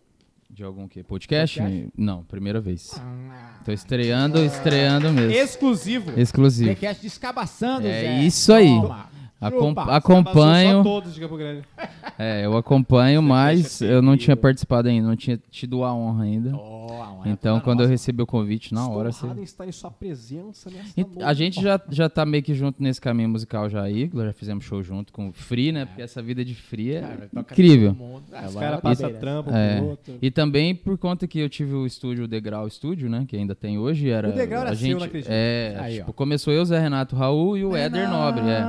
De 0.54 0.62
algum 0.62 0.86
quê? 0.86 1.02
Podcast? 1.02 1.58
Podcast? 1.58 1.92
Não, 1.98 2.22
primeira 2.22 2.60
vez. 2.60 2.92
Ah. 2.96 3.58
Tô 3.64 3.72
estreando, 3.72 4.38
estreando 4.38 5.12
mesmo. 5.12 5.32
Exclusivo. 5.32 6.12
Exclusivo. 6.16 6.68
TheCast 6.70 7.02
descabaçando, 7.02 7.88
É 7.88 8.00
Zé. 8.02 8.22
isso 8.22 8.52
aí. 8.52 8.68
Toma. 8.68 9.08
Acom-. 9.48 9.74
Só 9.74 9.80
acompanho. 9.90 10.82
todos 10.82 11.14
de 11.14 11.20
Campo 11.20 11.36
Grande. 11.36 11.62
É, 12.16 12.44
eu 12.44 12.56
acompanho, 12.56 13.20
mas 13.20 13.82
é 13.82 13.92
eu 13.92 14.00
não 14.00 14.16
tinha 14.16 14.36
participado 14.36 14.88
ainda, 14.88 15.08
não 15.08 15.16
tinha 15.16 15.40
tido 15.50 15.82
a 15.82 15.92
honra 15.92 16.22
ainda. 16.24 16.54
Oh, 16.54 16.92
a 17.02 17.12
honra 17.12 17.28
é 17.28 17.32
Então, 17.32 17.58
quando 17.58 17.80
eu 17.80 17.84
nossa. 17.84 17.90
recebi 17.90 18.22
o 18.22 18.26
convite, 18.26 18.72
na 18.72 18.86
hora, 18.88 19.08
Estou 19.08 19.12
você... 19.12 19.24
honrado 19.26 19.40
em 19.40 19.42
estar 19.44 19.66
em 19.66 19.72
sua 19.72 19.90
presença 19.90 20.70
nessa 20.70 20.92
E. 20.96 21.22
A 21.24 21.34
gente 21.34 21.60
já, 21.60 21.80
já 21.88 22.08
tá 22.08 22.24
meio 22.24 22.42
que 22.44 22.54
junto 22.54 22.80
nesse 22.80 23.00
caminho 23.00 23.30
musical 23.30 23.68
já 23.68 23.82
aí, 23.82 24.08
já 24.14 24.32
fizemos 24.32 24.64
show 24.64 24.80
junto 24.80 25.12
com 25.12 25.30
o 25.30 25.32
Free, 25.32 25.72
né? 25.72 25.86
Porque 25.86 26.02
essa 26.02 26.22
vida 26.22 26.44
de 26.44 26.54
Free 26.54 26.92
é 26.94 27.00
Cara, 27.00 27.28
incrível. 27.36 27.96
Ah, 28.32 28.46
Os 28.46 28.54
caras 28.54 28.80
passam 28.80 29.06
beleza. 29.08 29.20
trampo 29.20 29.50
É. 29.50 29.80
outro. 29.82 30.14
E 30.22 30.30
também 30.30 30.72
por 30.74 30.96
conta 30.96 31.26
que 31.26 31.40
eu 31.40 31.48
tive 31.48 31.74
o 31.74 31.84
estúdio 31.84 32.24
o 32.24 32.28
Degrau 32.28 32.70
Studio, 32.70 33.08
né? 33.10 33.24
Que 33.26 33.36
ainda 33.36 33.56
tem 33.56 33.76
hoje, 33.76 34.08
era. 34.08 34.28
O 34.28 34.32
Degrau 34.32 34.60
era 34.60 34.70
a 34.70 34.76
seu, 34.76 34.86
gente, 34.86 34.98
não 34.98 35.06
acredito. 35.06 35.30
É, 35.32 35.76
Aí, 35.80 35.96
tipo, 35.96 36.12
começou 36.12 36.52
eu, 36.52 36.64
Zé 36.64 36.78
Renato, 36.78 37.16
Raul 37.16 37.56
e 37.56 37.64
o 37.64 37.74
Éder 37.74 38.08
Nobre, 38.08 38.42
é. 38.42 38.62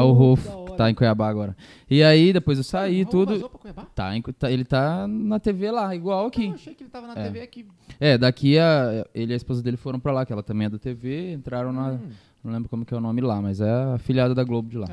Raul 0.00 0.12
que 0.14 0.18
Rolf, 0.18 0.46
que 0.70 0.76
tá 0.76 0.90
em 0.90 0.94
Cuiabá 0.94 1.28
agora. 1.28 1.56
E 1.90 2.02
aí, 2.02 2.32
depois 2.32 2.58
eu 2.58 2.64
saí, 2.64 3.02
Raul 3.02 3.10
tudo. 3.10 3.38
pra 3.50 3.58
Cuiabá? 3.58 3.86
Tá, 3.94 4.16
em- 4.16 4.22
tá- 4.22 4.50
ele 4.50 4.64
tá 4.64 5.06
na 5.08 5.38
TV 5.38 5.70
lá, 5.70 5.94
igual 5.94 6.26
aqui. 6.26 6.46
Eu 6.46 6.54
achei 6.54 6.74
que 6.74 6.82
ele 6.84 6.90
tava 6.90 7.06
na 7.06 7.18
É. 7.18 7.24
TV 7.24 7.40
aqui. 7.40 7.66
É, 7.98 8.16
daqui 8.18 8.58
a, 8.58 9.06
ele 9.14 9.32
e 9.32 9.34
a 9.34 9.36
esposa 9.36 9.62
dele 9.62 9.76
foram 9.76 10.00
pra 10.00 10.12
lá, 10.12 10.24
que 10.26 10.32
ela 10.32 10.42
também 10.42 10.66
é 10.66 10.70
da 10.70 10.78
TV, 10.78 11.32
entraram 11.32 11.72
na. 11.72 11.92
Hum. 11.92 11.98
Não 12.42 12.52
lembro 12.52 12.68
como 12.70 12.84
que 12.86 12.94
é 12.94 12.96
o 12.96 13.00
nome 13.00 13.20
lá, 13.20 13.40
mas 13.42 13.60
é 13.60 13.70
a 13.70 13.94
afiliada 13.94 14.34
da 14.34 14.42
Globo 14.42 14.68
de 14.70 14.78
lá. 14.78 14.86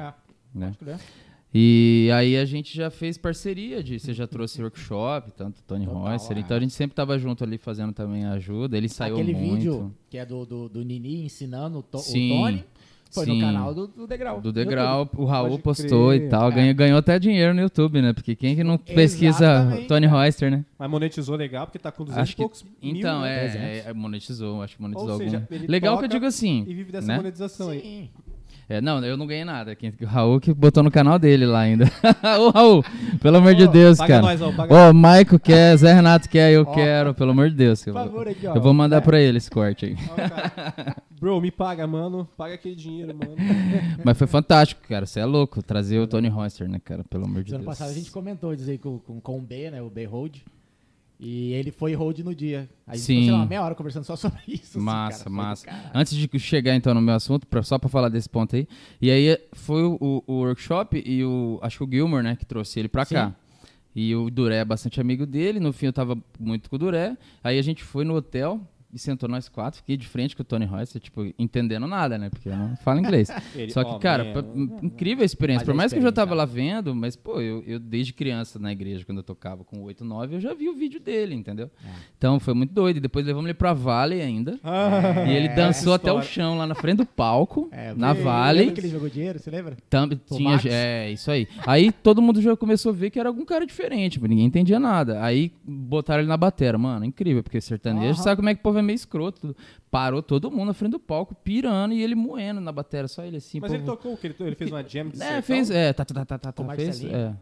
É, 0.56 0.60
né? 0.60 0.74
E 1.54 2.10
aí 2.14 2.36
a 2.38 2.44
gente 2.44 2.76
já 2.76 2.90
fez 2.92 3.18
parceria 3.18 3.82
de. 3.82 4.00
Você 4.00 4.14
já 4.14 4.28
trouxe 4.28 4.62
workshop, 4.62 5.32
tanto 5.32 5.64
Tony 5.64 5.86
Total, 5.86 6.12
é. 6.12 6.40
Então 6.40 6.58
a 6.58 6.60
gente 6.60 6.74
sempre 6.74 6.94
tava 6.94 7.18
junto 7.18 7.44
ali 7.44 7.58
fazendo 7.58 7.94
também 7.94 8.26
a 8.26 8.34
ajuda. 8.34 8.76
Ele 8.78 8.90
saiu 8.90 9.16
Aquele 9.16 9.34
muito. 9.34 9.54
vídeo 9.56 9.96
que 10.10 10.18
é 10.18 10.26
do, 10.26 10.46
do, 10.46 10.68
do 10.70 10.84
Nini 10.84 11.24
ensinando 11.24 11.80
o, 11.80 11.84
to, 11.84 11.98
o 11.98 12.02
Sim, 12.02 12.30
Tony 12.30 12.66
foi 13.12 13.26
sim. 13.26 13.36
no 13.40 13.46
canal 13.46 13.74
do, 13.74 13.88
do 13.88 14.08
Degrau. 14.08 14.42
Do 14.42 14.52
Degrau, 14.54 15.10
o 15.16 15.26
Raul 15.26 15.50
Pode 15.52 15.62
postou 15.64 16.10
crer. 16.10 16.24
e 16.24 16.30
tal. 16.30 16.50
É. 16.52 16.56
Ganhou, 16.56 16.76
ganhou 16.76 16.98
até 17.00 17.18
dinheiro 17.20 17.54
no 17.54 17.62
YouTube, 17.62 18.02
né? 18.02 18.14
Porque 18.14 18.36
quem 18.36 18.56
que 18.56 18.64
não 18.64 18.78
pesquisa 18.78 19.46
Exatamente, 19.46 19.88
Tony. 19.88 20.06
Royster, 20.08 20.52
né? 20.52 20.66
Mas 20.78 20.90
monetizou 20.90 21.36
legal, 21.36 21.66
porque 21.68 21.80
tá 21.80 21.92
com 21.92 22.04
200 22.04 22.22
Acho 22.22 22.32
e 22.32 22.36
que- 22.36 22.42
poucos 22.42 22.66
Então, 22.82 23.16
mil, 23.20 23.22
né? 23.24 23.36
é, 23.36 23.50
300. 23.50 23.68
é, 23.88 23.90
é, 23.90 23.94
monetizou, 23.94 24.62
acho 24.62 24.76
que 24.76 24.82
monetizou 24.82 25.12
Ou 25.12 25.18
seja, 25.18 25.38
algum. 25.38 25.56
ele 25.56 25.68
Legal 25.68 25.98
que 25.98 26.06
eu 26.06 26.10
digo 26.10 26.26
assim. 26.26 26.64
E 26.68 26.74
vive 26.74 26.92
dessa 26.92 27.08
né? 27.08 27.18
monetização 27.18 27.70
aí. 27.70 28.10
É, 28.70 28.82
não, 28.82 29.04
eu 29.06 29.16
não 29.16 29.26
ganhei 29.26 29.46
nada. 29.46 29.74
Quem, 29.76 29.94
o 30.02 30.06
Raul 30.06 30.42
que 30.42 30.54
botou 30.54 30.84
no 30.84 30.92
canal 30.92 31.18
dele 31.18 31.46
lá 31.46 31.62
ainda. 31.62 31.86
Ô, 32.38 32.50
Raul, 32.50 32.84
pelo 33.22 33.38
amor 33.38 33.56
de 33.56 33.64
Ô, 33.64 33.68
Deus, 33.68 33.98
paga 33.98 34.16
cara. 34.16 34.26
nós, 34.26 34.42
ó, 34.42 34.52
paga 34.52 34.90
Ô, 34.90 34.94
Maico 34.94 35.40
quer, 35.40 35.78
Zé 35.78 35.94
Renato 35.94 36.28
quer, 36.28 36.52
eu 36.52 36.64
Ó. 36.68 36.74
quero, 36.74 37.14
pelo 37.14 37.32
amor 37.32 37.50
de 37.50 37.56
Deus. 37.56 37.82
Por 37.82 37.92
Eu, 37.92 37.94
favor, 37.94 38.28
aqui, 38.28 38.46
ó. 38.46 38.54
eu 38.56 38.62
vou 38.62 38.74
mandar 38.74 39.02
pra 39.02 39.22
ele 39.22 39.38
esse 39.38 39.50
corte 39.50 39.86
aí. 39.86 39.96
Cara. 39.96 40.96
Bro, 41.20 41.40
me 41.40 41.50
paga, 41.50 41.88
mano. 41.88 42.28
Paga 42.38 42.56
aquele 42.56 42.76
dinheiro, 42.76 43.16
mano. 43.16 43.36
Mas 44.04 44.18
foi 44.18 44.28
fantástico, 44.28 44.82
cara. 44.88 45.06
Você 45.06 45.22
é 45.22 45.26
louco. 45.26 45.64
Trazer 45.64 46.00
o 46.00 46.06
Tony 46.08 46.28
Royster, 46.28 46.68
né, 46.70 46.80
cara? 46.84 47.04
Pelo 47.10 47.26
amor 47.26 47.44
de 47.44 47.56
ano 47.56 47.64
Deus. 47.64 47.78
passado 47.78 47.90
a 47.90 47.94
gente 47.94 48.12
comentou 48.12 48.54
dizer 48.54 48.80
com, 48.80 49.00
com, 49.00 49.20
com 49.22 49.38
o 49.38 49.42
B, 49.42 49.72
né? 49.72 49.82
O 49.82 49.90
B 49.90 50.06
Hold. 50.06 50.40
E 51.20 51.52
ele 51.54 51.72
foi 51.72 51.94
hold 51.96 52.20
no 52.20 52.36
dia. 52.36 52.70
A 52.86 52.96
gente 52.96 53.06
Sim. 53.06 53.14
ficou, 53.14 53.24
sei 53.26 53.32
lá, 53.32 53.38
uma 53.40 53.46
meia 53.48 53.64
hora 53.64 53.74
conversando 53.74 54.04
só 54.04 54.16
sobre 54.16 54.40
isso. 54.48 54.78
assim, 54.78 54.80
Massa, 54.80 55.24
do 55.26 55.32
massa. 55.32 55.68
Antes 55.94 56.16
de 56.16 56.40
chegar 56.40 56.76
então 56.76 56.94
no 56.94 57.02
meu 57.02 57.16
assunto, 57.16 57.48
pra- 57.48 57.64
só 57.64 57.80
pra 57.80 57.90
falar 57.90 58.10
desse 58.10 58.30
ponto 58.30 58.56
aí. 58.56 58.68
E 59.02 59.10
aí 59.10 59.38
foi 59.54 59.82
o, 59.84 60.24
o 60.28 60.34
workshop 60.34 61.02
e 61.04 61.24
o. 61.26 61.60
Acho 61.64 61.80
que 61.80 61.84
o 61.86 61.90
Gilmore, 61.92 62.24
né, 62.24 62.36
que 62.36 62.46
trouxe 62.46 62.80
ele 62.80 62.88
pra 62.88 63.04
Sim. 63.04 63.16
cá. 63.16 63.36
E 63.96 64.16
o 64.16 64.30
Duré 64.30 64.58
é 64.58 64.66
bastante 64.66 65.02
amigo 65.02 65.26
dele. 65.26 65.60
No 65.60 65.74
fim 65.74 65.88
eu 65.88 65.94
tava 65.94 66.16
muito 66.40 66.70
com 66.70 66.76
o 66.76 66.80
Duré. 66.80 67.18
Aí 67.44 67.58
a 67.58 67.62
gente 67.64 67.84
foi 67.84 68.06
no 68.06 68.14
hotel 68.16 68.62
e 68.98 69.00
sentou 69.00 69.30
nós 69.30 69.48
quatro. 69.48 69.78
Fiquei 69.78 69.96
de 69.96 70.08
frente 70.08 70.36
com 70.36 70.42
o 70.42 70.46
Tony 70.46 70.66
Royce, 70.66 71.00
tipo, 71.00 71.32
entendendo 71.38 71.88
nada, 71.88 72.18
né? 72.18 72.30
Porque 72.30 72.50
eu 72.50 72.56
não 72.58 72.76
falo 72.78 73.00
inglês. 73.00 73.30
Ele- 73.56 73.72
Só 73.72 73.84
que, 73.84 73.92
ó, 73.92 74.00
cara, 74.00 74.24
man, 74.26 74.34
pa- 74.34 74.86
incrível 74.86 75.22
a 75.22 75.26
experiência. 75.26 75.66
Por 75.66 75.72
é 75.74 75.78
mais 75.78 75.94
que 75.94 76.00
eu 76.00 76.04
já 76.04 76.12
tava 76.12 76.34
lá 76.36 76.46
cara. 76.46 76.56
vendo, 76.56 76.96
mas, 76.96 77.16
pô, 77.16 77.40
eu, 77.40 77.64
eu 77.66 77.80
desde 77.80 78.12
criança 78.14 78.58
na 78.60 78.72
igreja, 78.72 79.06
quando 79.06 79.20
eu 79.20 79.24
tocava 79.24 79.64
com 79.64 79.82
8, 79.84 80.04
9, 80.04 80.36
eu 80.36 80.40
já 80.40 80.54
vi 80.54 80.68
o 80.70 80.74
vídeo 80.74 81.00
dele, 81.00 81.36
entendeu? 81.36 81.70
É. 81.86 81.90
Então 82.18 82.40
foi 82.40 82.54
muito 82.54 82.74
doido. 82.74 82.98
E 82.98 83.00
depois 83.00 83.26
levamos 83.26 83.46
ele 83.48 83.54
pra 83.54 83.74
Vale 83.74 84.22
ainda. 84.22 84.60
Ah, 84.64 85.26
E 85.28 85.32
ele 85.32 85.50
dançou 85.50 85.94
até 85.94 86.12
o 86.12 86.22
chão 86.22 86.58
lá 86.58 86.66
na 86.66 86.76
frente 86.76 86.98
do 86.98 87.06
palco, 87.06 87.70
É, 87.72 87.94
na 87.94 88.14
Vale. 88.14 88.60
Lembra 88.60 88.74
que 88.74 88.82
ele 88.82 88.90
jogou 88.90 89.10
dinheiro, 89.10 89.38
você 89.40 89.52
lembra? 89.52 89.78
Tam- 89.90 90.10
tinha, 90.10 90.60
é, 90.66 91.12
isso 91.12 91.30
aí. 91.30 91.48
Aí 91.66 91.92
todo 91.92 92.22
mundo 92.22 92.42
já 92.42 92.56
começou 92.56 92.92
a 92.92 92.96
ver 92.96 93.10
que 93.10 93.20
era 93.20 93.30
algum 93.30 93.46
cara 93.46 93.66
diferente, 93.66 94.14
tipo, 94.14 94.26
ninguém 94.28 94.46
entendia 94.46 94.80
nada. 94.80 95.24
Aí 95.24 95.52
botaram 95.64 96.22
ele 96.22 96.30
na 96.30 96.38
batera, 96.38 96.78
mano, 96.78 97.06
incrível, 97.06 97.44
porque 97.44 97.60
sertanejo, 97.62 98.20
sabe 98.22 98.38
como 98.38 98.50
é 98.50 98.54
que 98.56 98.60
o 98.60 98.64
povo 98.64 98.80
é 98.80 98.82
meio 98.88 98.96
escroto. 98.96 99.56
Parou 99.92 100.22
todo 100.24 100.50
mundo 100.50 100.66
na 100.68 100.74
frente 100.74 100.92
do 100.94 101.00
palco, 101.00 101.36
pirando 101.36 101.94
e 101.94 102.02
ele 102.02 102.16
moendo 102.16 102.60
na 102.62 102.72
batera, 102.72 103.08
só 103.08 103.24
ele 103.24 103.38
assim. 103.38 103.60
Mas 103.60 103.72
ele 103.72 103.84
povo- 103.84 103.98
tocou 103.98 104.14
o 104.14 104.18
que? 104.18 104.28
Ele, 104.28 104.36
ele 104.40 104.56
fez 104.56 104.72
uma 104.72 104.84
jam 104.84 105.10
de 105.10 105.22
É, 105.22 105.42
fez, 105.42 105.70
é, 105.70 105.94
tá, 105.94 106.04
tá, 106.06 106.26
tá, 106.26 106.38
tá, 106.40 106.52
tá, 106.52 106.64
o 106.64 106.76
fez, 106.76 106.88
Marcelinho. 106.88 107.16
é. 107.16 107.36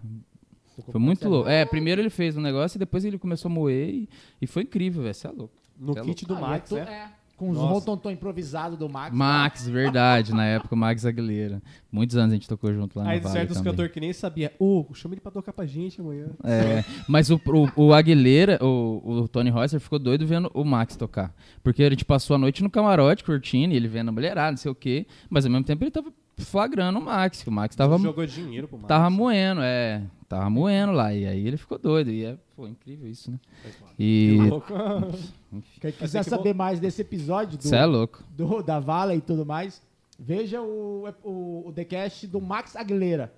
Foi 0.91 0.99
muito 0.99 1.29
louco. 1.29 1.47
É, 1.49 1.63
primeiro 1.63 2.01
ele 2.01 2.09
fez 2.09 2.35
um 2.35 2.41
negócio 2.41 2.77
e 2.77 2.79
depois 2.79 3.05
ele 3.05 3.17
começou 3.17 3.49
a 3.49 3.53
moer 3.53 3.89
e, 3.89 4.09
e 4.41 4.45
foi 4.47 4.63
incrível, 4.63 5.03
velho, 5.03 5.13
você 5.15 5.27
é 5.27 5.31
louco. 5.31 5.53
No 5.79 5.97
É 5.97 6.01
kit 6.01 6.25
do 6.25 6.35
Ah, 6.35 6.39
Max, 6.39 6.71
é, 6.71 6.75
né? 6.75 6.83
to- 6.85 6.91
é, 6.91 7.11
Com 7.35 7.49
os 7.49 7.57
rontontão 7.57 8.09
improvisado 8.11 8.77
do 8.77 8.87
Max. 8.87 9.13
Max, 9.15 9.67
verdade, 9.67 10.33
na 10.33 10.45
época 10.45 10.73
o 10.73 10.77
Max 10.77 11.05
Aguilera. 11.05 11.61
Muitos 11.91 12.15
anos 12.15 12.31
a 12.31 12.35
gente 12.35 12.47
tocou 12.47 12.73
junto 12.73 12.97
lá 12.97 13.03
na 13.03 13.11
Aí 13.11 13.19
Vale 13.19 13.33
certos 13.33 13.57
também. 13.57 13.71
cantores 13.71 13.91
que 13.91 13.99
nem 13.99 14.13
sabia. 14.13 14.53
Ô, 14.57 14.85
chama 14.93 15.15
ele 15.15 15.21
pra 15.21 15.31
tocar 15.31 15.51
pra 15.51 15.65
gente 15.65 15.99
amanhã. 15.99 16.27
É, 16.43 16.83
mas 17.09 17.29
o, 17.29 17.35
o, 17.75 17.87
o 17.87 17.93
Aguilera, 17.93 18.57
o, 18.63 19.23
o 19.23 19.27
Tony 19.27 19.49
Rosser 19.49 19.79
ficou 19.81 19.99
doido 19.99 20.25
vendo 20.25 20.49
o 20.53 20.63
Max 20.63 20.95
tocar. 20.95 21.35
Porque 21.61 21.83
a 21.83 21.89
gente 21.89 22.05
passou 22.05 22.35
a 22.35 22.37
noite 22.37 22.63
no 22.63 22.69
camarote 22.69 23.23
curtindo, 23.23 23.73
e 23.73 23.77
ele 23.77 23.87
vendo 23.89 24.09
a 24.09 24.11
mulherada, 24.13 24.51
não 24.51 24.57
sei 24.57 24.71
o 24.71 24.75
quê. 24.75 25.05
Mas 25.29 25.45
ao 25.45 25.51
mesmo 25.51 25.65
tempo 25.65 25.83
ele 25.83 25.91
tava 25.91 26.13
flagrando 26.37 26.99
o 26.99 27.01
Max, 27.01 27.43
que 27.43 27.49
o 27.49 27.51
Max 27.51 27.75
tava, 27.75 27.97
Jogou 27.97 28.25
dinheiro 28.25 28.67
pro 28.67 28.77
Max. 28.77 28.87
tava 28.87 29.09
moendo, 29.09 29.61
é. 29.61 30.01
Tava 30.27 30.49
moendo 30.49 30.91
lá. 30.93 31.13
E 31.13 31.25
aí 31.25 31.47
ele 31.47 31.55
ficou 31.57 31.77
doido. 31.77 32.09
E 32.09 32.25
é, 32.25 32.35
pô, 32.55 32.67
incrível 32.67 33.09
isso, 33.09 33.29
né? 33.31 33.39
E. 33.97 34.37
Louco. 35.55 35.67
Quem 35.81 35.91
quiser 35.91 36.19
é 36.19 36.23
que 36.23 36.29
saber 36.29 36.53
mais 36.53 36.79
desse 36.79 37.01
episódio 37.01 37.57
do, 37.57 37.75
é 37.75 37.85
louco. 37.85 38.23
do- 38.35 38.61
da 38.63 38.79
Vala 38.79 39.15
e 39.15 39.21
tudo 39.21 39.45
mais, 39.45 39.81
veja 40.19 40.61
o, 40.61 41.07
o, 41.23 41.63
o 41.67 41.71
The 41.73 41.83
Cast 41.85 42.27
do 42.27 42.39
Max 42.41 42.75
Aguilera. 42.75 43.33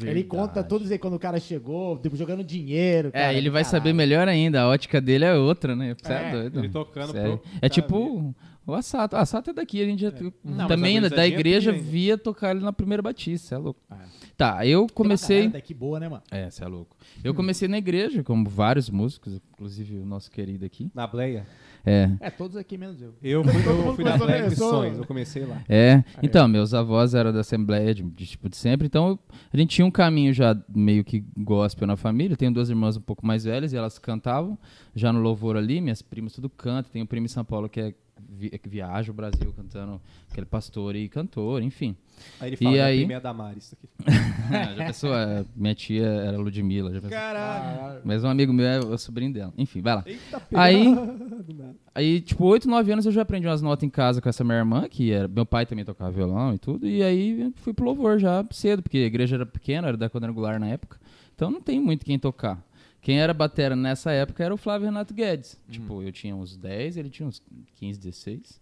Ele 0.00 0.22
conta 0.22 0.62
tudo 0.62 0.84
isso 0.84 0.92
aí 0.92 0.98
quando 0.98 1.14
o 1.14 1.18
cara 1.18 1.38
chegou, 1.40 1.98
tipo, 1.98 2.16
jogando 2.16 2.44
dinheiro. 2.44 3.08
É, 3.08 3.10
cara, 3.22 3.32
ele 3.34 3.50
vai 3.50 3.64
caralho. 3.64 3.78
saber 3.82 3.92
melhor 3.92 4.28
ainda. 4.28 4.62
A 4.62 4.68
ótica 4.68 5.00
dele 5.00 5.24
é 5.24 5.34
outra, 5.34 5.74
né? 5.74 5.96
Você 6.00 6.12
é, 6.12 6.16
É, 6.16 6.30
doido. 6.32 6.58
Ele 6.60 6.68
tocando 6.68 7.12
Sério. 7.12 7.38
pro 7.38 7.50
É 7.60 7.68
tipo 7.68 8.34
o 8.70 8.74
Assato. 8.74 9.16
O 9.16 9.18
Assato 9.18 9.50
é 9.50 9.52
daqui, 9.52 9.82
a 9.82 9.84
gente 9.86 10.00
já 10.02 10.12
Não, 10.44 10.66
também 10.66 10.98
a 10.98 11.08
da 11.08 11.26
igreja 11.26 11.72
via 11.72 12.16
tocar 12.16 12.50
ele 12.52 12.60
na 12.60 12.72
primeira 12.72 13.02
batista, 13.02 13.48
você 13.48 13.54
é 13.54 13.58
louco. 13.58 13.80
É. 13.90 13.96
Tá, 14.36 14.66
eu 14.66 14.86
Tem 14.86 14.94
comecei. 14.94 15.48
daqui 15.48 15.74
boa, 15.74 16.00
né, 16.00 16.08
mano? 16.08 16.22
É, 16.30 16.48
você 16.50 16.64
é 16.64 16.66
louco. 16.66 16.96
Eu 17.22 17.34
comecei 17.34 17.68
na 17.68 17.76
igreja, 17.76 18.22
como 18.22 18.48
vários 18.48 18.88
músicos, 18.88 19.38
inclusive 19.52 19.98
o 19.98 20.06
nosso 20.06 20.30
querido 20.30 20.64
aqui. 20.64 20.90
Na 20.94 21.06
Bleia. 21.06 21.46
É. 21.84 22.10
É, 22.20 22.30
todos 22.30 22.56
aqui 22.56 22.76
menos 22.76 23.00
eu. 23.00 23.14
Eu 23.22 23.42
fui, 23.44 23.52
eu 23.66 23.94
fui 23.94 24.04
na 24.04 24.12
começou, 24.12 24.26
Bleia 24.26 24.40
né? 24.42 24.46
Eu 24.46 24.50
sou- 24.56 24.72
Missões, 24.82 24.98
eu 24.98 25.06
comecei 25.06 25.44
lá. 25.44 25.62
É, 25.68 26.02
então, 26.22 26.46
meus 26.48 26.72
avós 26.74 27.14
eram 27.14 27.32
da 27.32 27.40
Assembleia 27.40 27.94
de, 27.94 28.02
de, 28.02 28.26
tipo, 28.26 28.48
de 28.48 28.56
sempre, 28.56 28.86
então 28.86 29.18
a 29.52 29.56
gente 29.56 29.76
tinha 29.76 29.86
um 29.86 29.90
caminho 29.90 30.32
já 30.32 30.56
meio 30.74 31.02
que 31.04 31.24
gospel 31.36 31.86
na 31.86 31.96
família. 31.96 32.32
Eu 32.34 32.36
tenho 32.38 32.52
duas 32.52 32.68
irmãs 32.70 32.96
um 32.96 33.00
pouco 33.00 33.26
mais 33.26 33.44
velhas 33.44 33.72
e 33.72 33.76
elas 33.76 33.98
cantavam 33.98 34.58
já 34.94 35.12
no 35.12 35.20
louvor 35.20 35.56
ali, 35.56 35.80
minhas 35.80 36.02
primas 36.02 36.32
tudo 36.34 36.48
cantam. 36.50 36.90
Tenho 36.92 37.04
um 37.04 37.08
primo 37.08 37.24
em 37.26 37.28
São 37.28 37.44
Paulo 37.44 37.68
que, 37.68 37.80
é, 37.80 37.94
vi- 38.28 38.50
que 38.50 38.68
viaja 38.68 39.10
o 39.10 39.14
Brasil 39.14 39.52
cantando, 39.56 40.00
aquele 40.30 40.46
pastor 40.46 40.94
e 40.96 41.08
cantor, 41.08 41.62
enfim. 41.62 41.96
Aí 42.38 42.50
ele 42.50 42.56
fala, 42.56 42.76
E 42.76 42.80
aí? 42.80 42.98
prima 42.98 43.12
é 43.14 43.16
a 43.16 43.20
Damaris. 43.20 43.72
Aqui. 43.72 43.88
já 44.76 44.84
pensou, 44.86 45.14
é, 45.14 45.44
minha 45.56 45.74
tia 45.74 46.04
era 46.06 46.36
Ludmilla, 46.38 46.90
já 46.92 47.00
pensou. 47.00 47.10
Caralho. 47.16 48.00
Mas 48.04 48.22
um 48.24 48.28
amigo 48.28 48.52
meu 48.52 48.66
é 48.66 48.78
o 48.80 48.98
sobrinho 48.98 49.32
dela. 49.32 49.52
Enfim, 49.56 49.80
vai 49.80 49.94
lá. 49.94 50.04
Eita, 50.06 50.42
Aí-. 50.54 50.86
Aí, 51.94 52.20
tipo, 52.20 52.44
8, 52.44 52.68
9 52.68 52.92
anos 52.92 53.06
eu 53.06 53.12
já 53.12 53.22
aprendi 53.22 53.46
umas 53.46 53.62
notas 53.62 53.84
em 53.84 53.90
casa 53.90 54.20
com 54.20 54.28
essa 54.28 54.44
minha 54.44 54.58
irmã, 54.58 54.88
que 54.88 55.10
era. 55.12 55.26
Meu 55.28 55.44
pai 55.46 55.66
também 55.66 55.84
tocava 55.84 56.10
violão 56.10 56.54
e 56.54 56.58
tudo. 56.58 56.86
E 56.86 57.02
aí 57.02 57.52
fui 57.56 57.72
pro 57.72 57.84
louvor 57.84 58.18
já 58.18 58.44
cedo, 58.50 58.82
porque 58.82 58.98
a 58.98 59.06
igreja 59.06 59.36
era 59.36 59.46
pequena, 59.46 59.88
era 59.88 59.96
da 59.96 60.08
quadrangular 60.08 60.58
na 60.60 60.68
época. 60.68 60.98
Então 61.34 61.50
não 61.50 61.60
tem 61.60 61.80
muito 61.80 62.04
quem 62.04 62.18
tocar. 62.18 62.62
Quem 63.00 63.18
era 63.18 63.32
batera 63.32 63.74
nessa 63.74 64.10
época 64.12 64.44
era 64.44 64.52
o 64.52 64.56
Flávio 64.56 64.86
Renato 64.86 65.14
Guedes. 65.14 65.58
Tipo, 65.70 66.02
eu 66.02 66.12
tinha 66.12 66.36
uns 66.36 66.56
10, 66.56 66.96
ele 66.98 67.08
tinha 67.10 67.26
uns 67.28 67.42
15, 67.76 67.98
16. 67.98 68.60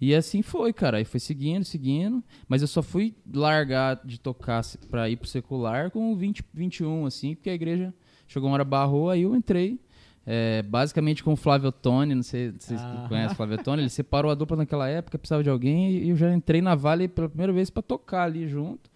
E 0.00 0.14
assim 0.14 0.42
foi, 0.42 0.72
cara. 0.72 0.96
Aí 0.96 1.04
foi 1.04 1.20
seguindo, 1.20 1.62
seguindo. 1.64 2.24
Mas 2.48 2.62
eu 2.62 2.68
só 2.68 2.82
fui 2.82 3.14
largar 3.32 4.00
de 4.04 4.18
tocar 4.18 4.62
pra 4.90 5.08
ir 5.10 5.16
pro 5.16 5.28
secular 5.28 5.90
com 5.90 6.16
20, 6.16 6.42
21, 6.54 7.06
assim, 7.06 7.34
porque 7.34 7.50
a 7.50 7.54
igreja 7.54 7.94
chegou 8.26 8.48
uma 8.48 8.54
hora 8.54 8.64
barrou, 8.64 9.10
aí 9.10 9.22
eu 9.22 9.34
entrei. 9.36 9.78
é, 10.26 10.62
basicamente 10.62 11.24
com 11.24 11.32
o 11.32 11.36
Flávio 11.36 11.72
Tony, 11.72 12.14
não 12.14 12.22
sei 12.22 12.52
se 12.58 12.66
vocês 12.68 12.80
Ah. 12.80 13.06
conhecem 13.08 13.32
o 13.32 13.34
Flávio 13.34 13.56
Tony, 13.64 13.82
ele 13.82 13.88
separou 13.88 14.30
a 14.30 14.34
dupla 14.34 14.54
naquela 14.58 14.86
época, 14.86 15.18
precisava 15.18 15.42
de 15.42 15.48
alguém, 15.48 15.90
e 15.92 16.10
eu 16.10 16.14
já 16.16 16.32
entrei 16.32 16.60
na 16.60 16.74
Vale 16.74 17.08
pela 17.08 17.26
primeira 17.28 17.52
vez 17.52 17.70
pra 17.70 17.82
tocar 17.82 18.24
ali 18.24 18.46
junto. 18.46 18.90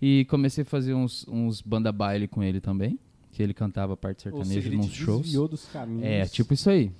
E 0.00 0.24
comecei 0.30 0.62
a 0.62 0.64
fazer 0.64 0.94
uns, 0.94 1.26
uns 1.28 1.60
banda 1.60 1.90
baile 1.90 2.28
com 2.28 2.42
ele 2.44 2.60
também, 2.60 2.98
que 3.32 3.42
ele 3.42 3.54
cantava 3.54 3.94
a 3.94 3.96
parte 3.96 4.22
sertaneja 4.22 4.70
nos 4.70 4.92
shows. 4.92 5.32
dos 5.32 5.64
caminhos. 5.66 6.04
É, 6.04 6.24
tipo 6.26 6.54
isso 6.54 6.68
aí. 6.70 6.90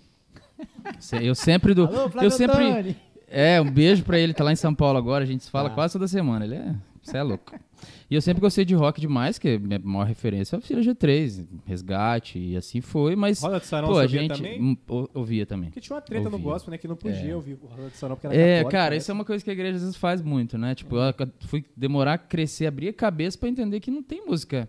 Eu 1.22 1.34
sempre 1.34 1.74
do. 1.74 1.84
Alô, 1.86 2.08
Flávio 2.10 2.26
eu 2.26 2.30
sempre. 2.30 2.96
É, 3.30 3.60
um 3.60 3.70
beijo 3.70 4.02
pra 4.04 4.18
ele, 4.18 4.32
tá 4.32 4.42
lá 4.42 4.52
em 4.52 4.56
São 4.56 4.74
Paulo 4.74 4.96
agora, 4.98 5.22
a 5.22 5.26
gente 5.26 5.44
se 5.44 5.50
fala 5.50 5.68
Ah. 5.68 5.74
quase 5.74 5.92
toda 5.92 6.08
semana. 6.08 6.44
Ele 6.44 6.54
é. 6.56 6.74
Você 7.02 7.16
é 7.16 7.22
louco. 7.22 7.54
E 8.10 8.14
eu 8.14 8.20
sempre 8.20 8.40
gostei 8.40 8.64
de 8.64 8.74
rock 8.74 9.00
demais, 9.00 9.38
que 9.38 9.56
minha 9.58 9.78
maior 9.78 10.04
referência 10.04 10.56
é 10.56 10.58
o 10.58 10.62
Filha 10.62 10.82
G3, 10.82 11.46
Resgate, 11.64 12.38
e 12.38 12.56
assim 12.56 12.80
foi, 12.80 13.14
mas. 13.16 13.40
Roda 13.40 13.60
de 13.60 13.66
Sarão 13.66 13.88
Pô, 13.88 13.98
a 13.98 14.06
gente 14.06 14.34
também? 14.36 14.60
hum, 14.60 14.76
ou- 14.88 15.08
ouvia 15.14 15.46
também. 15.46 15.68
Porque 15.70 15.80
tinha 15.80 15.94
uma 15.94 16.02
treta 16.02 16.24
no 16.28 16.36
Ouvia. 16.36 16.52
gospel, 16.52 16.70
né? 16.72 16.78
Que 16.78 16.88
não 16.88 16.96
podia 16.96 17.30
É. 17.30 17.34
ouvir 17.36 17.54
o 17.62 17.66
Roda 17.66 17.88
de 17.90 17.96
Sarão, 17.96 18.16
porque 18.16 18.26
era 18.26 18.36
É, 18.36 18.46
católico, 18.56 18.70
cara, 18.70 18.90
né? 18.90 18.96
isso 18.96 19.10
é 19.10 19.14
uma 19.14 19.24
coisa 19.24 19.44
que 19.44 19.48
a 19.50 19.52
igreja 19.52 19.76
às 19.76 19.82
vezes 19.82 19.96
faz 19.96 20.20
muito, 20.20 20.58
né? 20.58 20.74
Tipo, 20.74 20.96
eu 20.96 21.14
fui 21.46 21.64
demorar 21.76 22.14
a 22.14 22.18
crescer, 22.18 22.66
abrir 22.66 22.88
a 22.88 22.92
cabeça 22.92 23.38
pra 23.38 23.48
entender 23.48 23.78
que 23.80 23.90
não 23.90 24.02
tem 24.02 24.26
música. 24.26 24.68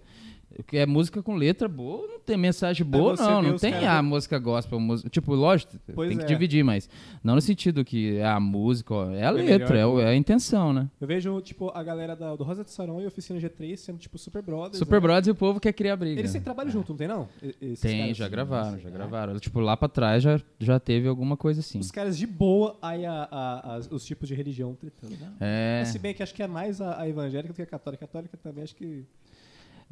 Que 0.68 0.78
é 0.78 0.86
música 0.86 1.22
com 1.24 1.36
letra 1.36 1.68
boa, 1.68 2.08
não 2.08 2.20
tem 2.20 2.38
mensagem 2.38 2.86
boa, 2.86 3.16
você 3.16 3.24
não. 3.24 3.42
Não 3.42 3.58
tem 3.58 3.74
a 3.88 4.02
música 4.04 4.38
gospel. 4.40 4.80
música- 4.80 5.10
Tipo, 5.10 5.34
lógico, 5.34 5.74
Pois 5.96 6.10
tem 6.10 6.18
que 6.18 6.24
é. 6.24 6.28
dividir, 6.28 6.64
mas 6.64 6.90
não 7.24 7.36
no 7.36 7.42
sentido 7.42 7.84
que 7.86 8.18
é 8.18 8.26
a 8.26 8.40
música, 8.40 8.94
ó, 8.94 9.12
é 9.12 9.24
a 9.24 9.28
É 9.28 9.32
letra, 9.32 9.66
é, 9.66 9.70
melhor 9.78 9.96
o- 9.96 10.00
é 10.02 10.08
a 10.08 10.16
intenção, 10.16 10.72
né? 10.74 10.90
Eu 11.00 11.08
vejo, 11.08 11.40
tipo, 11.42 11.70
a 11.74 11.82
galera 11.84 12.16
da- 12.16 12.36
do 12.36 12.44
Rosa 12.44 12.64
de 12.64 12.72
Sarão 12.72 13.02
e 13.02 13.06
Oficina 13.08 13.40
G3 13.40 13.78
sendo, 13.80 13.98
tipo, 13.98 14.18
super 14.18 14.42
brothers. 14.42 14.78
Super 14.78 14.96
né? 14.96 15.00
Brothers 15.02 15.28
e 15.28 15.32
o 15.32 15.36
povo 15.36 15.60
quer 15.60 15.74
criar 15.74 15.96
briga. 15.96 16.20
Eles 16.20 16.32
sempre 16.32 16.46
trabalham 16.46 16.72
junto, 16.72 16.90
não 16.92 16.98
tem, 16.98 17.08
não? 17.08 17.28
Esses 17.62 17.80
Tem, 17.82 18.14
já 18.14 18.28
gravaram, 18.28 18.72
Nossa, 18.72 18.82
já 18.84 18.90
né? 18.90 18.96
gravaram. 18.96 19.40
Tipo, 19.40 19.60
lá 19.60 19.76
pra 19.78 19.88
trás 19.88 20.22
já, 20.24 20.40
já 20.60 20.80
teve 20.80 21.08
alguma 21.08 21.36
coisa 21.38 21.62
assim. 21.62 21.80
Os 21.80 21.92
caras 21.92 22.18
de 22.18 22.28
boa, 22.28 22.78
aí 22.82 23.06
a- 23.06 23.28
a- 23.32 23.76
as- 23.76 23.90
os 23.92 24.06
tipos 24.06 24.28
de 24.28 24.36
religião 24.36 24.76
tretando. 24.76 25.16
né? 25.18 25.32
É. 25.40 25.80
Mas 25.80 25.90
Se 25.90 26.00
bem 26.00 26.14
que 26.14 26.22
acho 26.22 26.34
que 26.34 26.44
é 26.44 26.48
mais 26.48 26.80
a, 26.82 27.02
a 27.02 27.08
evangélica 27.08 27.54
do 27.54 27.56
que 27.56 27.62
a 27.62 27.66
católica. 27.66 28.04
A 28.04 28.08
católica 28.08 28.38
também 28.38 28.64
acho 28.64 28.76
que. 28.76 29.06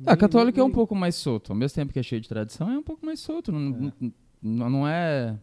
A 0.06 0.16
católica 0.16 0.60
é 0.60 0.64
um 0.64 0.68
Nem- 0.68 0.76
pouco 0.76 0.96
mais 0.96 1.16
solto. 1.16 1.52
Ao 1.52 1.58
mesmo 1.58 1.76
tempo 1.76 1.92
que 1.94 2.00
é 2.00 2.04
cheio 2.04 2.22
de 2.22 2.30
tradição, 2.30 2.70
é 2.70 2.78
um 2.78 2.84
pouco 2.84 3.06
mais 3.06 3.20
solto. 3.20 3.52
Não, 3.52 3.92
não, 4.42 4.70
não 4.70 4.88
é. 4.88 5.36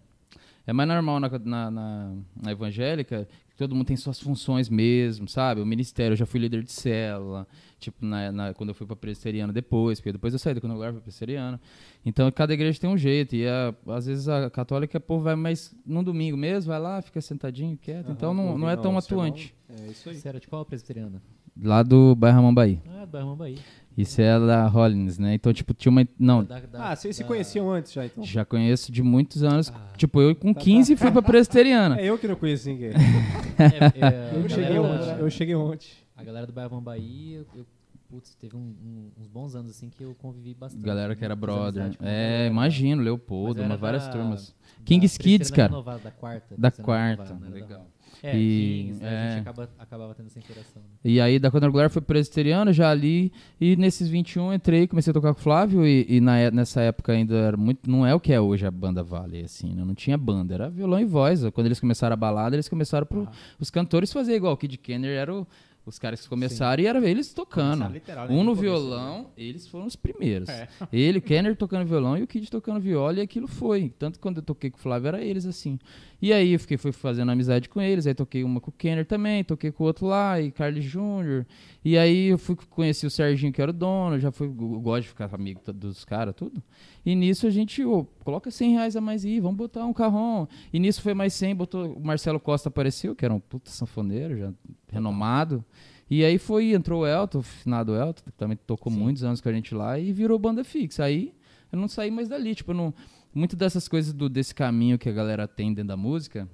É 0.66 0.72
mais 0.72 0.88
normal 0.88 1.20
na, 1.20 1.28
na, 1.28 1.70
na- 1.70 2.12
na 2.42 2.52
evangélica 2.52 3.28
que 3.50 3.56
todo 3.56 3.74
mundo 3.74 3.86
tem 3.86 3.96
suas 3.96 4.18
funções 4.18 4.68
mesmo, 4.70 5.28
sabe? 5.28 5.60
O 5.60 5.66
ministério, 5.66 6.14
eu 6.14 6.16
já 6.16 6.24
fui 6.24 6.40
líder 6.40 6.62
de 6.62 6.72
célula, 6.72 7.46
tipo, 7.78 8.04
na, 8.04 8.32
na- 8.32 8.54
quando 8.54 8.70
eu 8.70 8.74
fui 8.74 8.86
pra 8.86 8.96
presbiteriana 8.96 9.52
depois, 9.52 9.98
porque 10.00 10.12
depois 10.12 10.32
eu 10.32 10.38
saí 10.38 10.54
do 10.54 10.60
congregar 10.62 10.92
pra 10.92 11.02
presbiteriana. 11.02 11.60
Então, 12.06 12.30
cada 12.32 12.54
igreja 12.54 12.80
tem 12.80 12.88
um 12.88 12.96
jeito. 12.96 13.36
E 13.36 13.46
a- 13.46 13.74
às 13.88 14.06
vezes 14.06 14.26
a 14.26 14.48
católica, 14.48 14.98
pô, 14.98 15.18
vai 15.20 15.36
mais 15.36 15.74
num 15.84 16.02
domingo 16.02 16.36
mesmo, 16.36 16.70
vai 16.70 16.80
lá, 16.80 17.02
fica 17.02 17.20
sentadinho, 17.20 17.76
quieto. 17.76 18.10
então 18.12 18.32
não, 18.32 18.56
não 18.56 18.70
é 18.70 18.76
tão 18.76 18.96
atuante. 18.96 19.54
É 19.68 19.90
isso 19.90 20.08
aí. 20.08 20.16
Você 20.16 20.28
era 20.28 20.40
de 20.40 20.46
qual 20.48 20.64
presbiteriana? 20.64 21.20
Lá 21.60 21.82
do 21.82 22.14
bairro 22.14 22.38
Amambaí. 22.40 22.80
Ah, 22.88 23.04
do 23.04 23.10
Bairro 23.12 23.36
Bahia. 23.36 23.58
Isso 23.96 24.20
é 24.20 24.40
da 24.40 24.66
Hollins, 24.66 25.18
né? 25.18 25.34
Então, 25.34 25.52
tipo, 25.52 25.72
tinha 25.72 25.90
uma. 25.92 26.04
Não, 26.18 26.42
Da- 26.42 26.58
da- 26.58 26.90
Ah, 26.90 26.96
vocês 26.96 27.14
se 27.14 27.22
da- 27.22 27.28
conheciam 27.28 27.70
antes 27.70 27.92
já, 27.92 28.04
então? 28.04 28.24
Já 28.24 28.44
conheço 28.44 28.90
de 28.90 29.02
muitos 29.04 29.44
anos. 29.44 29.70
Ah. 29.72 29.92
Tipo, 29.96 30.20
eu 30.20 30.34
com 30.34 30.52
Tá, 30.52 30.60
15 30.60 30.96
fui 30.96 31.12
pra 31.12 31.22
presbiteriana. 31.22 31.94
É 32.00 32.06
eu 32.06 32.18
que 32.18 32.26
não 32.26 32.34
conheci 32.34 32.70
ninguém. 32.70 32.90
É, 33.56 34.04
é, 34.06 34.32
Eu 34.34 34.48
cheguei 34.48 34.78
ontem. 34.80 35.16
Eu 35.20 35.30
cheguei 35.30 35.54
ontem. 35.54 35.86
A 36.16 36.24
galera 36.24 36.44
do 36.44 36.52
Bairro 36.52 36.80
Bahia, 36.80 37.44
eu- 37.54 37.64
putz, 38.10 38.34
teve 38.34 38.56
um- 38.56 38.58
um- 38.84 39.10
uns 39.20 39.28
bons 39.28 39.54
anos 39.54 39.70
assim 39.70 39.88
que 39.88 40.02
eu 40.02 40.12
convivi 40.20 40.54
bastante. 40.54 40.82
Galera 40.84 41.14
que 41.14 41.24
era 41.24 41.36
brother. 41.36 41.92
É, 42.02 42.48
imagino, 42.48 43.00
Leopoldo, 43.00 43.62
várias 43.78 44.06
da- 44.06 44.12
turmas. 44.12 44.48
da 44.78 44.84
Kings 44.84 45.16
Kids, 45.18 45.50
cara. 45.52 45.68
Renovada, 45.68 46.00
da 46.02 46.10
quarta. 46.10 46.54
Da 46.58 46.70
quarta. 46.72 47.32
Da- 47.34 47.48
Legal. 47.48 47.86
É, 48.26 48.36
E- 48.38 48.84
Kings, 48.86 49.02
né, 49.02 49.08
a 49.08 49.12
é. 49.12 49.30
gente 49.32 49.40
acaba, 49.42 49.70
acabava 49.78 50.14
tendo 50.14 50.26
essa 50.26 50.38
interação. 50.38 50.80
né? 50.82 50.88
E 51.04 51.20
aí, 51.20 51.38
da 51.38 51.50
quadrangular 51.50 51.90
foi 51.90 52.00
presbiteriano, 52.00 52.72
já 52.72 52.90
ali. 52.90 53.30
E 53.60 53.76
nesses 53.76 54.08
21 54.08 54.52
entrei, 54.54 54.86
comecei 54.86 55.10
a 55.10 55.14
tocar 55.14 55.34
com 55.34 55.40
o 55.40 55.42
Flávio. 55.42 55.86
E, 55.86 56.06
e 56.08 56.20
na, 56.20 56.38
é- 56.38 56.50
nessa 56.50 56.80
época 56.80 57.12
ainda 57.12 57.34
era 57.36 57.56
muito. 57.56 57.90
Não 57.90 58.06
é 58.06 58.14
o 58.14 58.20
que 58.20 58.32
é 58.32 58.40
hoje 58.40 58.66
a 58.66 58.70
banda 58.70 59.02
Vale, 59.02 59.42
assim, 59.44 59.74
né? 59.74 59.84
Não 59.84 59.94
tinha 59.94 60.16
banda, 60.16 60.54
era 60.54 60.70
violão 60.70 60.98
e 61.00 61.04
voz. 61.04 61.42
Quando 61.52 61.66
eles 61.66 61.78
começaram 61.80 62.14
a 62.14 62.16
balada, 62.16 62.56
eles 62.56 62.68
começaram 62.68 63.06
pro, 63.06 63.28
os 63.60 63.70
cantores 63.70 64.12
fazer 64.12 64.34
igual. 64.36 64.54
O 64.54 64.56
Kid 64.56 64.78
Kenner 64.78 65.10
era 65.16 65.34
o- 65.34 65.46
os 65.86 65.98
caras 65.98 66.22
que 66.22 66.28
começaram 66.30 66.82
e 66.82 66.86
era 66.86 67.06
eles 67.06 67.34
tocando. 67.34 67.86
Literal, 67.92 68.26
né? 68.26 68.34
Um 68.34 68.42
no 68.42 68.54
violão, 68.54 69.26
eles 69.36 69.68
foram 69.68 69.84
os 69.84 69.94
primeiros. 69.94 70.48
Ele, 70.90 71.18
o 71.18 71.20
Kenner 71.20 71.54
tocando 71.54 71.86
violão 71.86 72.16
e 72.16 72.22
o 72.22 72.26
Kid 72.26 72.50
tocando 72.50 72.80
viola, 72.80 73.18
e 73.18 73.20
aquilo 73.20 73.46
foi. 73.46 73.92
Tanto 73.98 74.14
que 74.14 74.22
quando 74.22 74.38
eu 74.38 74.42
toquei 74.42 74.70
com 74.70 74.78
o 74.78 74.80
Flávio, 74.80 75.08
era 75.08 75.22
eles 75.22 75.44
assim. 75.44 75.78
E 76.24 76.32
aí 76.32 76.54
eu 76.54 76.58
fiquei, 76.58 76.78
fui 76.78 76.90
fazendo 76.90 77.30
amizade 77.30 77.68
com 77.68 77.82
eles, 77.82 78.06
aí 78.06 78.14
toquei 78.14 78.42
uma 78.44 78.58
com 78.58 78.70
o 78.70 78.72
Kenner 78.72 79.04
também, 79.04 79.44
toquei 79.44 79.70
com 79.70 79.84
o 79.84 79.86
outro 79.86 80.06
lá, 80.06 80.40
e 80.40 80.50
Carlos 80.50 80.82
Júnior. 80.82 81.44
E 81.84 81.98
aí 81.98 82.28
eu 82.28 82.38
fui 82.38 82.56
conheci 82.70 83.06
o 83.06 83.10
Serginho, 83.10 83.52
que 83.52 83.60
era 83.60 83.70
o 83.70 83.74
dono, 83.74 84.18
já 84.18 84.32
fui, 84.32 84.48
gosto 84.48 85.02
de 85.02 85.08
ficar 85.08 85.28
amigo 85.34 85.60
dos 85.70 86.02
caras, 86.02 86.34
tudo. 86.34 86.62
E 87.04 87.14
nisso 87.14 87.46
a 87.46 87.50
gente, 87.50 87.84
ô, 87.84 88.06
coloca 88.24 88.50
100 88.50 88.72
reais 88.72 88.96
a 88.96 89.02
mais 89.02 89.22
aí, 89.22 89.38
vamos 89.38 89.58
botar 89.58 89.84
um 89.84 89.92
carrão. 89.92 90.48
E 90.72 90.78
nisso 90.78 91.02
foi 91.02 91.12
mais 91.12 91.34
100, 91.34 91.56
botou, 91.56 91.92
o 91.92 92.02
Marcelo 92.02 92.40
Costa 92.40 92.70
apareceu, 92.70 93.14
que 93.14 93.22
era 93.22 93.34
um 93.34 93.38
puta 93.38 93.70
sanfoneiro, 93.70 94.38
já 94.38 94.50
renomado. 94.90 95.62
E 96.08 96.24
aí 96.24 96.38
foi, 96.38 96.72
entrou 96.72 97.02
o 97.02 97.06
Elton, 97.06 97.40
o 97.40 97.42
finado 97.42 97.94
Elton, 97.94 98.22
que 98.24 98.32
também 98.32 98.56
tocou 98.66 98.90
muitos 98.90 99.24
anos 99.24 99.42
com 99.42 99.50
a 99.50 99.52
gente 99.52 99.74
lá, 99.74 99.98
e 99.98 100.10
virou 100.10 100.38
banda 100.38 100.64
fixa. 100.64 101.04
Aí 101.04 101.34
eu 101.70 101.78
não 101.78 101.86
saí 101.86 102.10
mais 102.10 102.30
dali, 102.30 102.54
tipo, 102.54 102.70
eu 102.70 102.76
não, 102.76 102.94
muito 103.34 103.56
dessas 103.56 103.88
coisas 103.88 104.12
do, 104.12 104.28
desse 104.28 104.54
caminho 104.54 104.98
que 104.98 105.08
a 105.08 105.12
galera 105.12 105.46
tem 105.48 105.72
dentro 105.72 105.88
da 105.88 105.96
música, 105.96 106.48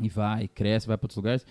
e 0.00 0.08
vai, 0.08 0.48
cresce, 0.48 0.86
vai 0.86 0.96
para 0.96 1.04
outros 1.06 1.16
lugares. 1.16 1.46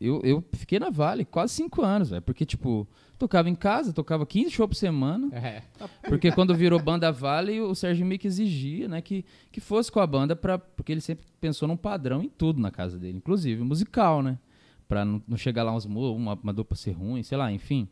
Eu, 0.00 0.20
eu 0.22 0.44
fiquei 0.52 0.78
na 0.78 0.90
Vale 0.90 1.24
quase 1.24 1.54
cinco 1.54 1.82
anos, 1.82 2.10
velho, 2.10 2.22
porque, 2.22 2.46
tipo, 2.46 2.86
tocava 3.18 3.50
em 3.50 3.54
casa, 3.56 3.92
tocava 3.92 4.24
15 4.24 4.50
shows 4.50 4.68
por 4.68 4.74
semana, 4.76 5.28
É. 5.36 5.62
porque 6.08 6.30
quando 6.30 6.54
virou 6.54 6.80
banda 6.80 7.10
Vale, 7.10 7.60
o 7.60 7.74
Sérgio 7.74 8.06
meio 8.06 8.18
que 8.20 8.28
exigia, 8.28 8.86
né, 8.86 9.00
que, 9.02 9.24
que 9.50 9.60
fosse 9.60 9.90
com 9.90 9.98
a 9.98 10.06
banda, 10.06 10.36
pra, 10.36 10.56
porque 10.56 10.92
ele 10.92 11.00
sempre 11.00 11.26
pensou 11.40 11.66
num 11.66 11.76
padrão 11.76 12.22
em 12.22 12.28
tudo 12.28 12.60
na 12.60 12.70
casa 12.70 12.96
dele, 12.96 13.18
inclusive 13.18 13.60
musical, 13.64 14.22
né? 14.22 14.38
Pra 14.86 15.04
não, 15.04 15.20
não 15.26 15.36
chegar 15.36 15.64
lá 15.64 15.74
uns 15.74 15.84
uma, 15.84 16.34
uma 16.34 16.52
dupla 16.52 16.76
ser 16.76 16.92
ruim, 16.92 17.22
sei 17.24 17.36
lá, 17.36 17.50
enfim. 17.50 17.88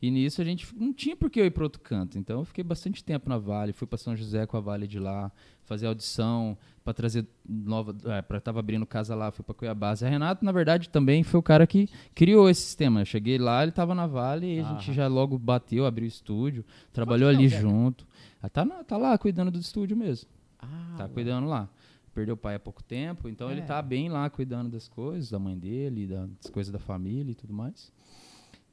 E 0.00 0.10
nisso 0.10 0.42
a 0.42 0.44
gente 0.44 0.66
não 0.76 0.92
tinha 0.92 1.16
por 1.16 1.30
que 1.30 1.40
eu 1.40 1.46
ir 1.46 1.50
para 1.50 1.62
outro 1.64 1.80
canto. 1.80 2.18
Então 2.18 2.40
eu 2.40 2.44
fiquei 2.44 2.62
bastante 2.62 3.02
tempo 3.02 3.28
na 3.28 3.38
Vale, 3.38 3.72
fui 3.72 3.86
para 3.86 3.96
São 3.96 4.14
José 4.14 4.44
com 4.46 4.56
a 4.56 4.60
Vale 4.60 4.86
de 4.86 4.98
lá, 4.98 5.32
fazer 5.64 5.86
audição 5.86 6.56
para 6.84 6.92
trazer 6.92 7.26
nova, 7.48 7.96
é, 8.12 8.20
para 8.22 8.38
tava 8.40 8.60
abrindo 8.60 8.84
casa 8.86 9.14
lá, 9.14 9.30
fui 9.32 9.42
para 9.42 9.54
Cuiabá. 9.54 9.94
Zé 9.94 10.08
Renato, 10.08 10.44
na 10.44 10.52
verdade, 10.52 10.88
também 10.90 11.22
foi 11.22 11.40
o 11.40 11.42
cara 11.42 11.66
que 11.66 11.88
criou 12.14 12.48
esse 12.48 12.60
sistema. 12.60 13.00
Eu 13.00 13.04
cheguei 13.06 13.38
lá, 13.38 13.62
ele 13.62 13.72
tava 13.72 13.94
na 13.94 14.06
Vale 14.06 14.56
e 14.56 14.60
a 14.60 14.64
gente 14.74 14.92
já 14.92 15.08
logo 15.08 15.38
bateu, 15.38 15.86
abriu 15.86 16.04
o 16.04 16.08
estúdio, 16.08 16.64
trabalhou 16.92 17.28
ali 17.28 17.48
junto. 17.48 18.06
Ah, 18.42 18.48
tá, 18.50 18.64
na- 18.64 18.84
tá 18.84 18.96
lá 18.98 19.16
cuidando 19.16 19.50
do 19.50 19.58
estúdio 19.58 19.96
mesmo. 19.96 20.28
Ah, 20.58 20.94
Tá 20.98 21.08
cuidando 21.08 21.46
lá. 21.46 21.68
Perdeu 22.14 22.34
o 22.34 22.38
pai 22.38 22.54
há 22.54 22.58
pouco 22.60 22.82
tempo, 22.82 23.28
então 23.28 23.50
ele 23.50 23.60
É. 23.60 23.64
tá 23.64 23.82
bem 23.82 24.08
lá 24.08 24.30
cuidando 24.30 24.70
das 24.70 24.88
coisas, 24.88 25.28
da 25.30 25.38
mãe 25.38 25.58
dele, 25.58 26.06
da- 26.06 26.26
das 26.26 26.50
coisas 26.50 26.72
da 26.72 26.78
família 26.78 27.32
e 27.32 27.34
tudo 27.34 27.52
mais. 27.52 27.92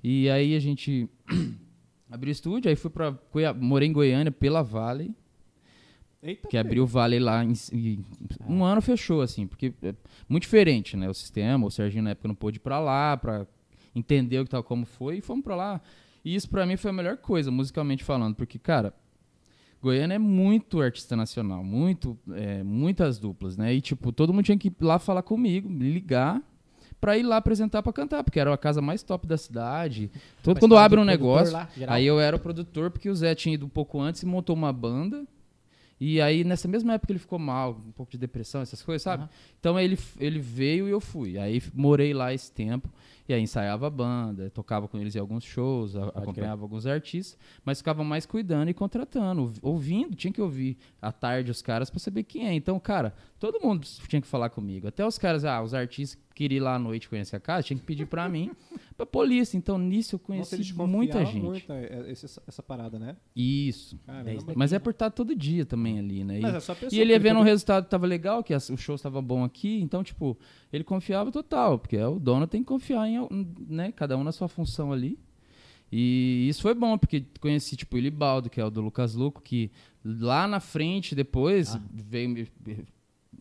E 0.03 0.29
aí 0.29 0.55
a 0.55 0.59
gente 0.59 1.09
abriu 2.11 2.29
o 2.29 2.31
estúdio, 2.31 2.69
aí 2.69 2.75
fui 2.75 2.91
pra 2.91 3.13
Cuiabá, 3.13 3.59
morei 3.59 3.87
em 3.87 3.93
Goiânia 3.93 4.31
pela 4.31 4.61
Vale, 4.61 5.15
Eita, 6.21 6.47
que 6.49 6.57
abriu 6.57 6.83
o 6.83 6.87
Vale 6.87 7.19
lá 7.19 7.43
em, 7.43 7.53
e 7.71 7.99
um 8.47 8.65
ano 8.65 8.81
fechou 8.81 9.21
assim, 9.21 9.47
porque 9.47 9.73
é 9.81 9.95
muito 10.27 10.43
diferente, 10.43 10.97
né, 10.97 11.09
o 11.09 11.13
sistema, 11.13 11.65
o 11.65 11.71
Serginho 11.71 12.03
na 12.03 12.09
época 12.11 12.27
não 12.27 12.35
pôde 12.35 12.57
ir 12.57 12.59
pra 12.59 12.79
lá 12.79 13.15
pra 13.15 13.47
entender 13.95 14.39
o 14.39 14.43
que 14.43 14.51
tal 14.51 14.63
como 14.63 14.85
foi 14.85 15.17
e 15.17 15.21
fomos 15.21 15.43
pra 15.43 15.55
lá. 15.55 15.81
E 16.25 16.35
isso 16.35 16.49
pra 16.49 16.65
mim 16.65 16.75
foi 16.75 16.91
a 16.91 16.93
melhor 16.93 17.17
coisa, 17.17 17.49
musicalmente 17.49 18.03
falando, 18.03 18.35
porque 18.35 18.59
cara, 18.59 18.93
Goiânia 19.81 20.15
é 20.15 20.19
muito 20.19 20.81
artista 20.81 21.15
nacional, 21.15 21.63
muito, 21.63 22.17
é, 22.31 22.63
muitas 22.63 23.19
duplas, 23.19 23.57
né? 23.57 23.73
E 23.73 23.81
tipo, 23.81 24.11
todo 24.11 24.33
mundo 24.33 24.45
tinha 24.45 24.57
que 24.57 24.69
ir 24.69 24.75
lá 24.81 24.99
falar 24.99 25.23
comigo, 25.23 25.69
me 25.69 25.91
ligar 25.91 26.41
pra 27.03 27.17
ir 27.17 27.23
lá 27.23 27.35
apresentar 27.35 27.83
pra 27.83 27.91
cantar, 27.91 28.23
porque 28.23 28.39
era 28.39 28.53
a 28.53 28.57
casa 28.57 28.81
mais 28.81 29.03
top 29.03 29.27
da 29.27 29.37
cidade. 29.37 30.09
Todo 30.41 30.55
Mas 30.55 30.61
quando 30.61 30.77
abre 30.77 30.97
um 31.01 31.03
negócio, 31.03 31.51
lá, 31.51 31.67
aí 31.85 32.05
eu 32.05 32.17
era 32.17 32.37
o 32.37 32.39
produtor 32.39 32.89
porque 32.89 33.09
o 33.09 33.15
Zé 33.15 33.35
tinha 33.35 33.55
ido 33.55 33.65
um 33.65 33.69
pouco 33.69 33.99
antes 33.99 34.23
e 34.23 34.25
montou 34.25 34.55
uma 34.55 34.71
banda. 34.71 35.25
E 35.99 36.21
aí 36.21 36.45
nessa 36.45 36.65
mesma 36.65 36.93
época 36.93 37.11
ele 37.11 37.19
ficou 37.19 37.37
mal, 37.37 37.71
um 37.85 37.91
pouco 37.91 38.09
de 38.09 38.17
depressão, 38.17 38.61
essas 38.61 38.81
coisas, 38.81 39.01
sabe? 39.01 39.23
Aham. 39.23 39.29
Então 39.59 39.77
ele, 39.77 39.99
ele 40.17 40.39
veio 40.39 40.87
e 40.87 40.91
eu 40.91 41.01
fui. 41.01 41.37
Aí 41.37 41.61
morei 41.73 42.13
lá 42.13 42.33
esse 42.33 42.49
tempo. 42.49 42.89
E 43.27 43.33
aí 43.33 43.41
ensaiava 43.41 43.87
a 43.87 43.89
banda, 43.89 44.49
tocava 44.49 44.87
com 44.87 44.97
eles 44.99 45.15
em 45.15 45.19
alguns 45.19 45.43
shows, 45.45 45.95
a- 45.95 46.07
acompanhava 46.09 46.61
alguns 46.63 46.85
artistas, 46.85 47.37
mas 47.63 47.77
ficava 47.77 48.03
mais 48.03 48.25
cuidando 48.25 48.69
e 48.69 48.73
contratando, 48.73 49.41
ouv- 49.41 49.59
ouvindo, 49.61 50.15
tinha 50.15 50.31
que 50.33 50.41
ouvir 50.41 50.77
à 51.01 51.11
tarde 51.11 51.49
os 51.49 51.61
caras 51.61 51.89
pra 51.89 51.99
saber 51.99 52.23
quem 52.23 52.47
é. 52.47 52.53
Então, 52.53 52.77
cara, 52.79 53.13
todo 53.39 53.59
mundo 53.61 53.87
tinha 54.09 54.21
que 54.21 54.27
falar 54.27 54.49
comigo. 54.49 54.87
Até 54.87 55.05
os 55.05 55.17
caras, 55.17 55.45
ah, 55.45 55.61
os 55.61 55.73
artistas 55.73 56.15
que 56.15 56.33
queriam 56.35 56.57
ir 56.57 56.59
lá 56.61 56.75
à 56.75 56.79
noite 56.79 57.07
conhecer 57.07 57.35
a 57.35 57.39
casa, 57.39 57.63
tinha 57.63 57.77
que 57.79 57.85
pedir 57.85 58.07
pra 58.07 58.27
mim, 58.27 58.51
pra 58.97 59.05
polícia. 59.05 59.55
Então, 59.55 59.77
nisso 59.77 60.15
eu 60.15 60.17
Nossa, 60.19 60.25
conheci 60.27 60.55
eles 60.55 60.71
muita 60.71 61.23
gente. 61.25 61.39
muito 61.45 61.71
é, 61.71 62.11
esse- 62.11 62.41
essa 62.47 62.61
parada, 62.63 62.97
né? 62.99 63.15
Isso. 63.35 63.97
Caramba. 64.05 64.53
Mas 64.55 64.73
é 64.73 64.79
por 64.79 64.89
estar 64.91 65.09
todo 65.11 65.35
dia 65.35 65.65
também 65.65 65.99
ali, 65.99 66.23
né? 66.23 66.39
E- 66.39 66.45
é 66.45 66.57
e 66.91 66.99
ele 66.99 67.13
ia 67.13 67.19
vendo 67.19 67.37
um 67.37 67.39
fica- 67.39 67.49
resultado 67.51 67.83
que 67.85 67.89
tava 67.91 68.05
legal, 68.07 68.43
que 68.43 68.53
as- 68.53 68.69
o 68.69 68.75
show 68.77 68.95
estava 68.95 69.21
bom 69.21 69.43
aqui, 69.43 69.79
então, 69.81 70.03
tipo, 70.03 70.37
ele 70.71 70.83
confiava 70.83 71.31
total, 71.31 71.77
porque 71.79 71.95
é 71.95 72.07
o 72.07 72.19
dono 72.19 72.47
tem 72.47 72.61
que 72.61 72.67
confiar 72.67 73.07
em, 73.07 73.12
al- 73.17 73.29
né, 73.67 73.91
cada 73.91 74.17
um 74.17 74.23
na 74.23 74.31
sua 74.31 74.47
função 74.47 74.91
ali. 74.91 75.17
E 75.91 76.47
isso 76.49 76.61
foi 76.63 76.73
bom, 76.73 76.97
porque 76.97 77.23
conheci, 77.39 77.75
tipo, 77.75 77.95
o 77.95 77.99
Ilibaldo, 77.99 78.49
que 78.49 78.59
é 78.59 78.65
o 78.65 78.69
do 78.71 78.81
Lucas 78.81 79.13
Luco, 79.13 79.41
que 79.41 79.69
lá 80.03 80.47
na 80.47 80.59
frente, 80.59 81.13
depois, 81.13 81.77
veio 81.93 82.29
me- 82.29 82.47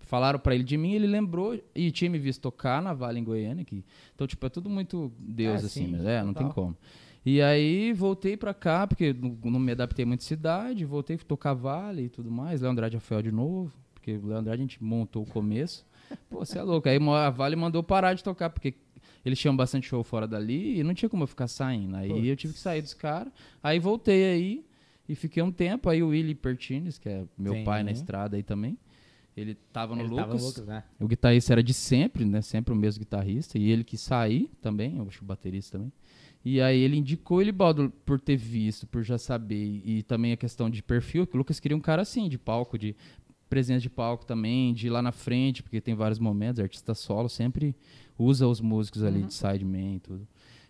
falaram 0.01 0.39
pra 0.39 0.55
ele 0.55 0.65
de 0.65 0.77
mim, 0.77 0.93
ele 0.93 1.07
lembrou 1.07 1.59
e 1.75 1.91
tinha 1.91 2.11
me 2.11 2.19
visto 2.19 2.43
tocar 2.43 2.83
na 2.83 2.93
Vale 2.93 3.19
em 3.19 3.25
Goiânia, 3.25 3.65
que, 3.65 3.83
então, 4.15 4.27
tipo, 4.27 4.45
é 4.45 4.51
tudo 4.51 4.69
muito 4.69 5.11
Deus, 5.19 5.63
É, 5.63 5.67
assim, 5.67 5.87
sim, 5.87 5.93
mesmo, 5.93 6.09
é, 6.09 6.23
não 6.23 6.35
tem 6.35 6.49
como. 6.51 6.77
E 7.25 7.41
aí 7.41 7.93
voltei 7.95 8.37
pra 8.37 8.53
cá, 8.53 8.87
porque 8.87 9.15
não, 9.15 9.31
não 9.51 9.61
me 9.61 9.73
adaptei 9.73 10.05
muito 10.05 10.21
à 10.21 10.25
cidade, 10.25 10.85
voltei 10.85 11.17
a 11.17 11.19
tocar 11.21 11.55
Vale 11.55 12.03
e 12.03 12.09
tudo 12.11 12.31
mais, 12.31 12.61
Léo 12.61 12.71
Andrade 12.73 12.97
Rafael 12.97 13.23
de 13.23 13.33
novo, 13.33 13.73
porque 13.95 14.17
o 14.17 14.51
a 14.51 14.57
gente 14.57 14.83
montou 14.83 15.23
o 15.23 15.27
começo. 15.27 15.87
Pô, 16.29 16.45
você 16.45 16.59
é 16.59 16.63
louco. 16.63 16.89
Aí 16.89 16.99
a 16.99 17.31
Vale 17.31 17.57
mandou 17.57 17.83
parar 17.83 18.13
de 18.13 18.23
tocar, 18.25 18.51
porque 18.51 18.75
eles 19.25 19.39
tinham 19.39 19.57
bastante 19.57 19.87
show 19.89 20.03
fora 20.03 20.27
dali 20.27 20.79
e 20.79 20.83
não 20.83 20.95
tinha 20.95 21.09
como 21.09 21.23
eu 21.23 21.27
ficar 21.27 21.47
saindo. 21.49 21.97
Aí 21.97 22.29
eu 22.29 22.37
tive 22.37 22.53
que 22.53 22.59
sair 22.59 22.83
dos 22.83 22.95
caras. 22.95 23.33
Aí 23.63 23.79
voltei 23.79 24.25
aí 24.25 24.65
e 25.09 25.15
fiquei 25.15 25.43
um 25.43 25.53
tempo. 25.53 25.89
Aí 25.89 26.03
o 26.03 26.09
Willy 26.09 26.35
Pertines, 26.35 26.99
que 26.99 27.09
é 27.09 27.25
meu 27.37 27.55
Sim. 27.55 27.65
pai 27.65 27.83
na 27.83 27.91
estrada 27.93 28.37
aí 28.37 28.43
também, 28.43 28.77
ele 29.37 29.57
tava 29.73 29.95
no 29.95 30.03
Ele 30.03 30.11
Lucas. 30.11 30.25
tava 30.27 30.39
no 30.39 30.45
Lucas, 30.45 30.67
né? 30.67 30.85
O 31.01 31.07
guitarrista 31.07 31.55
era 31.55 31.63
de 31.63 31.73
sempre, 31.73 32.25
né? 32.25 32.43
Sempre 32.43 32.75
o 32.75 32.77
mesmo 32.77 32.99
guitarrista. 33.01 33.59
E 33.59 33.71
ele 33.71 33.85
quis 33.85 34.01
sair 34.01 34.51
também, 34.61 34.99
eu 34.99 35.07
acho 35.09 35.19
que 35.19 35.25
o 35.25 35.27
baterista 35.27 35.79
também. 35.79 35.93
E 36.45 36.61
aí 36.61 36.81
ele 36.81 36.97
indicou 36.97 37.41
ele 37.41 37.53
Baldo 37.53 37.93
por 38.05 38.21
ter 38.21 38.37
visto, 38.37 38.85
por 38.87 39.05
já 39.05 39.17
saber. 39.17 39.81
E 39.85 40.03
também 40.03 40.33
a 40.33 40.37
questão 40.37 40.69
de 40.69 40.83
perfil, 40.83 41.25
que 41.27 41.37
o 41.37 41.39
Lucas 41.39 41.61
queria 41.61 41.77
um 41.77 41.81
cara 41.81 42.03
assim, 42.03 42.29
de 42.29 42.37
palco, 42.37 42.77
de 42.77 42.97
presença 43.53 43.83
de 43.83 43.91
palco 43.91 44.25
também, 44.25 44.73
de 44.73 44.87
ir 44.87 44.91
lá 44.91 45.03
na 45.03 45.13
frente, 45.13 45.63
porque 45.63 45.79
tem 45.79 45.95
vários 45.95 46.19
momentos, 46.19 46.59
artista 46.59 46.95
solo 46.95 47.29
sempre 47.29 47.77
usa 48.19 48.49
os 48.49 48.63
músicos 48.63 49.05
ali 49.05 49.25
de 49.25 49.35
sideman 49.35 49.97
e 49.97 50.01
tudo. 50.01 50.29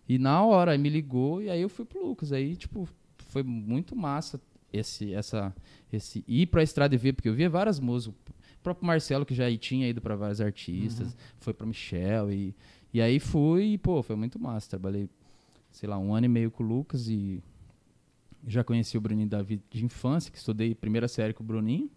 E 0.08 0.18
na 0.18 0.44
hora, 0.44 0.76
me 0.76 0.88
ligou 0.88 1.40
e 1.40 1.48
aí 1.48 1.62
eu 1.62 1.68
fui 1.68 1.84
pro 1.84 2.04
Lucas. 2.04 2.32
Aí, 2.32 2.56
tipo, 2.56 2.88
foi 3.28 3.44
muito 3.44 3.94
massa 3.94 4.40
esse, 4.72 5.14
essa, 5.14 5.54
esse 5.92 6.24
ir 6.26 6.46
pra 6.46 6.60
estrada 6.60 6.92
e 6.92 6.98
ver, 6.98 7.12
porque 7.12 7.28
eu 7.28 7.34
via 7.34 7.48
várias 7.48 7.78
músicas. 7.78 8.16
O 8.58 8.62
próprio 8.64 8.84
Marcelo, 8.84 9.24
que 9.24 9.32
já 9.32 9.44
tinha 9.56 9.88
ido 9.88 10.00
pra 10.00 10.16
vários 10.16 10.40
artistas, 10.40 11.16
foi 11.38 11.54
pra 11.54 11.64
Michel. 11.64 12.32
E, 12.32 12.52
e 12.92 13.00
aí 13.00 13.20
fui 13.20 13.74
e, 13.74 13.78
pô, 13.78 14.02
foi 14.02 14.16
muito 14.16 14.40
massa. 14.40 14.70
Trabalhei, 14.70 15.08
sei 15.70 15.88
lá, 15.88 15.96
um 16.00 16.12
ano 16.12 16.26
e 16.26 16.28
meio 16.28 16.50
com 16.50 16.64
o 16.64 16.66
Lucas 16.66 17.06
e 17.06 17.40
já 18.44 18.64
conheci 18.64 18.98
o 18.98 19.00
Bruninho 19.00 19.28
Davi 19.28 19.62
de 19.70 19.84
infância, 19.84 20.32
que 20.32 20.38
estudei 20.38 20.74
primeira 20.74 21.06
série 21.06 21.32
com 21.32 21.44
o 21.44 21.46
Bruninho. 21.46 21.88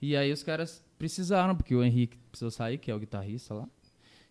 E 0.00 0.16
aí 0.16 0.32
os 0.32 0.42
caras 0.42 0.84
precisaram, 0.98 1.54
porque 1.56 1.74
o 1.74 1.82
Henrique 1.84 2.16
precisou 2.30 2.50
sair, 2.50 2.78
que 2.78 2.90
é 2.90 2.94
o 2.94 2.98
guitarrista 2.98 3.54
lá. 3.54 3.68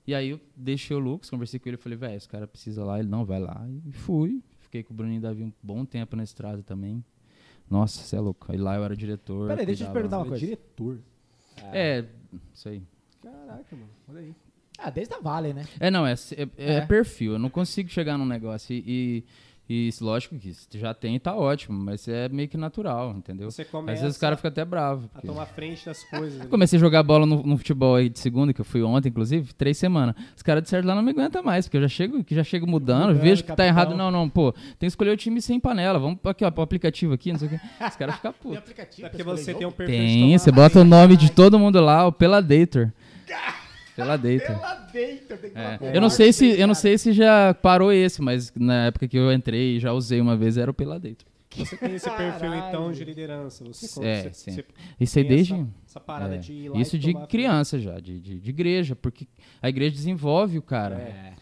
E 0.08 0.16
aí 0.16 0.30
eu 0.30 0.40
deixei 0.56 0.96
o 0.96 1.00
Lucas, 1.00 1.30
conversei 1.30 1.60
com 1.60 1.70
ele, 1.70 1.78
falei, 1.78 1.98
velho, 1.98 2.18
os 2.18 2.26
caras 2.26 2.50
precisam 2.50 2.86
lá, 2.86 3.00
ele 3.00 3.08
não 3.10 3.26
vai 3.26 3.40
lá. 3.40 3.66
E 3.86 3.92
fui. 3.92 4.42
Fiquei 4.60 4.84
com 4.84 4.94
o 4.94 4.98
Bruninho 4.98 5.22
Davi 5.22 5.44
um 5.44 5.54
bom 5.62 5.86
tempo 5.86 6.16
na 6.16 6.24
estrada 6.24 6.64
também. 6.64 7.04
Nossa, 7.70 8.02
você 8.02 8.16
é 8.16 8.20
louco. 8.20 8.52
Aí 8.52 8.58
lá 8.58 8.76
eu 8.76 8.84
era 8.84 8.96
diretor. 8.96 9.48
Peraí, 9.50 9.66
deixa 9.66 9.84
eu 9.84 9.88
te 9.90 9.94
perguntar 9.94 10.18
uma 10.18 10.26
coisa. 10.26 10.40
diretor. 10.44 11.00
É, 11.72 12.06
isso 12.54 12.70
aí. 12.70 12.82
Caraca, 13.22 13.76
mano. 13.76 13.90
Olha 14.08 14.20
aí. 14.22 14.36
Ah, 14.78 14.90
desde 14.90 15.14
a 15.14 15.20
Vale, 15.20 15.54
né? 15.54 15.68
É, 15.80 15.92
não, 15.92 16.08
é, 16.08 16.14
é, 16.14 16.48
é 16.58 16.74
É. 16.78 16.82
perfil. 16.86 17.34
Eu 17.34 17.40
não 17.40 17.50
consigo 17.50 17.90
chegar 17.90 18.18
num 18.18 18.26
negócio 18.26 18.74
e, 18.74 18.84
e 18.88 19.24
E 19.72 19.90
isso, 19.90 20.04
lógico 20.04 20.36
que 20.36 20.52
se 20.52 20.68
já 20.80 20.96
tem, 20.96 21.20
tá 21.20 21.36
ótimo, 21.36 21.78
mas 21.78 22.08
é 22.08 22.28
meio 22.28 22.50
que 22.50 22.58
natural, 22.58 23.12
entendeu? 23.16 23.52
Você 23.52 23.62
Às 23.62 23.68
começa 23.68 24.02
vezes 24.02 24.18
o 24.18 24.20
cara 24.20 24.36
fica 24.36 24.48
até 24.48 24.66
bravo. 24.66 25.06
a 25.06 25.10
porque- 25.10 25.28
tomar 25.28 25.46
frente 25.46 25.86
das 25.86 26.04
coisas. 26.06 26.40
Eu 26.42 26.48
comecei 26.48 26.78
a 26.78 26.80
jogar 26.80 27.04
bola 27.04 27.24
no, 27.24 27.44
no 27.44 27.56
futebol 27.56 27.94
aí 27.96 28.10
de 28.10 28.18
segunda, 28.18 28.52
que 28.52 28.60
eu 28.62 28.66
fui 28.66 28.82
ontem, 28.82 29.10
inclusive, 29.10 29.54
três 29.54 29.78
semanas. 29.78 30.16
Os 30.36 30.42
caras 30.42 30.64
de 30.64 30.70
certo 30.70 30.88
lá 30.88 30.96
não 30.96 31.04
me 31.04 31.12
aguentam 31.12 31.44
mais, 31.44 31.68
porque 31.68 31.78
eu 31.78 31.82
já 31.82 31.88
chego, 31.88 32.24
que 32.24 32.34
já 32.34 32.44
chego 32.44 32.66
mudando, 32.66 33.10
Mudando, 33.10 33.22
vejo 33.22 33.44
que 33.44 33.48
tá 33.50 33.58
capitão. 33.58 33.66
errado. 33.68 33.96
Não, 33.96 34.10
não, 34.10 34.28
pô, 34.28 34.52
tem 34.54 34.76
que 34.80 34.86
escolher 34.88 35.12
o 35.12 35.18
time 35.18 35.40
sem 35.40 35.60
panela. 35.60 36.00
Vamos 36.00 36.18
aqui, 36.26 36.44
ó, 36.44 36.50
pro 36.50 36.64
aplicativo 36.64 37.14
aqui, 37.14 37.32
não 37.32 37.38
sei 37.38 37.48
o 37.50 37.52
quê. 37.52 37.60
Os 37.88 37.96
caras 37.96 38.16
ficam 38.16 38.32
Tem 38.34 38.42
putos. 38.42 38.58
aplicativo 38.58 39.06
É 39.06 39.10
porque 39.12 39.24
você 39.24 39.52
jogo? 39.52 39.60
tem 39.60 39.68
um 39.68 39.72
perfil 39.72 39.96
de 39.96 40.02
Tem, 40.02 40.22
tomar 40.26 40.40
você 40.40 40.52
bota 40.52 40.80
o 40.80 40.84
nome 40.84 41.16
de 41.16 41.32
todo 41.32 41.60
mundo 41.60 41.80
lá, 41.80 42.08
o 42.08 42.12
Peladator. 42.12 42.92
Peladator. 44.04 44.62
Lá 44.62 44.76
dentro, 44.92 45.38
tem 45.38 45.50
que 45.52 45.58
É. 45.58 45.80
Eu 45.94 46.02
não 46.02 46.10
sei 46.10 46.34
se 46.34 46.60
eu 46.60 46.68
não 46.68 46.76
sei 46.76 46.98
se 46.98 47.14
já 47.14 47.54
parou 47.54 47.92
esse, 47.92 48.22
mas 48.22 48.52
na 48.56 48.88
época 48.88 49.08
que 49.08 49.18
eu 49.18 49.32
entrei 49.32 49.78
e 49.78 49.80
já 49.80 49.92
usei 49.94 50.20
uma 50.22 50.36
vez 50.36 50.58
era 50.58 50.70
o 50.70 50.74
Peladator. 50.74 51.28
Você 51.56 51.76
tem 51.78 51.96
esse 51.96 52.10
perfil, 52.10 52.50
Caralho. 52.52 52.70
então, 52.70 52.92
de 52.92 53.04
liderança. 53.04 53.64
Você, 53.66 54.06
É, 54.06 54.24
você, 54.24 54.34
sim. 54.34 54.52
você 54.52 54.66
Isso 55.00 55.18
aí 55.18 55.26
tem 55.26 55.36
desde 55.36 55.54
essa, 55.54 55.68
essa 55.88 56.00
parada 56.00 56.36
é, 56.36 56.38
de 56.38 56.54
ir 56.54 56.70
lá 56.70 56.80
isso 56.80 56.98
de 56.98 57.14
criança 57.28 57.80
já, 57.80 58.00
de, 58.00 58.20
de, 58.20 58.40
de 58.40 58.50
igreja, 58.50 58.96
porque 58.96 59.28
a 59.62 59.68
igreja 59.68 59.96
desenvolve 59.96 60.58
o 60.60 60.62
cara. 60.62 60.96
É. 60.96 61.34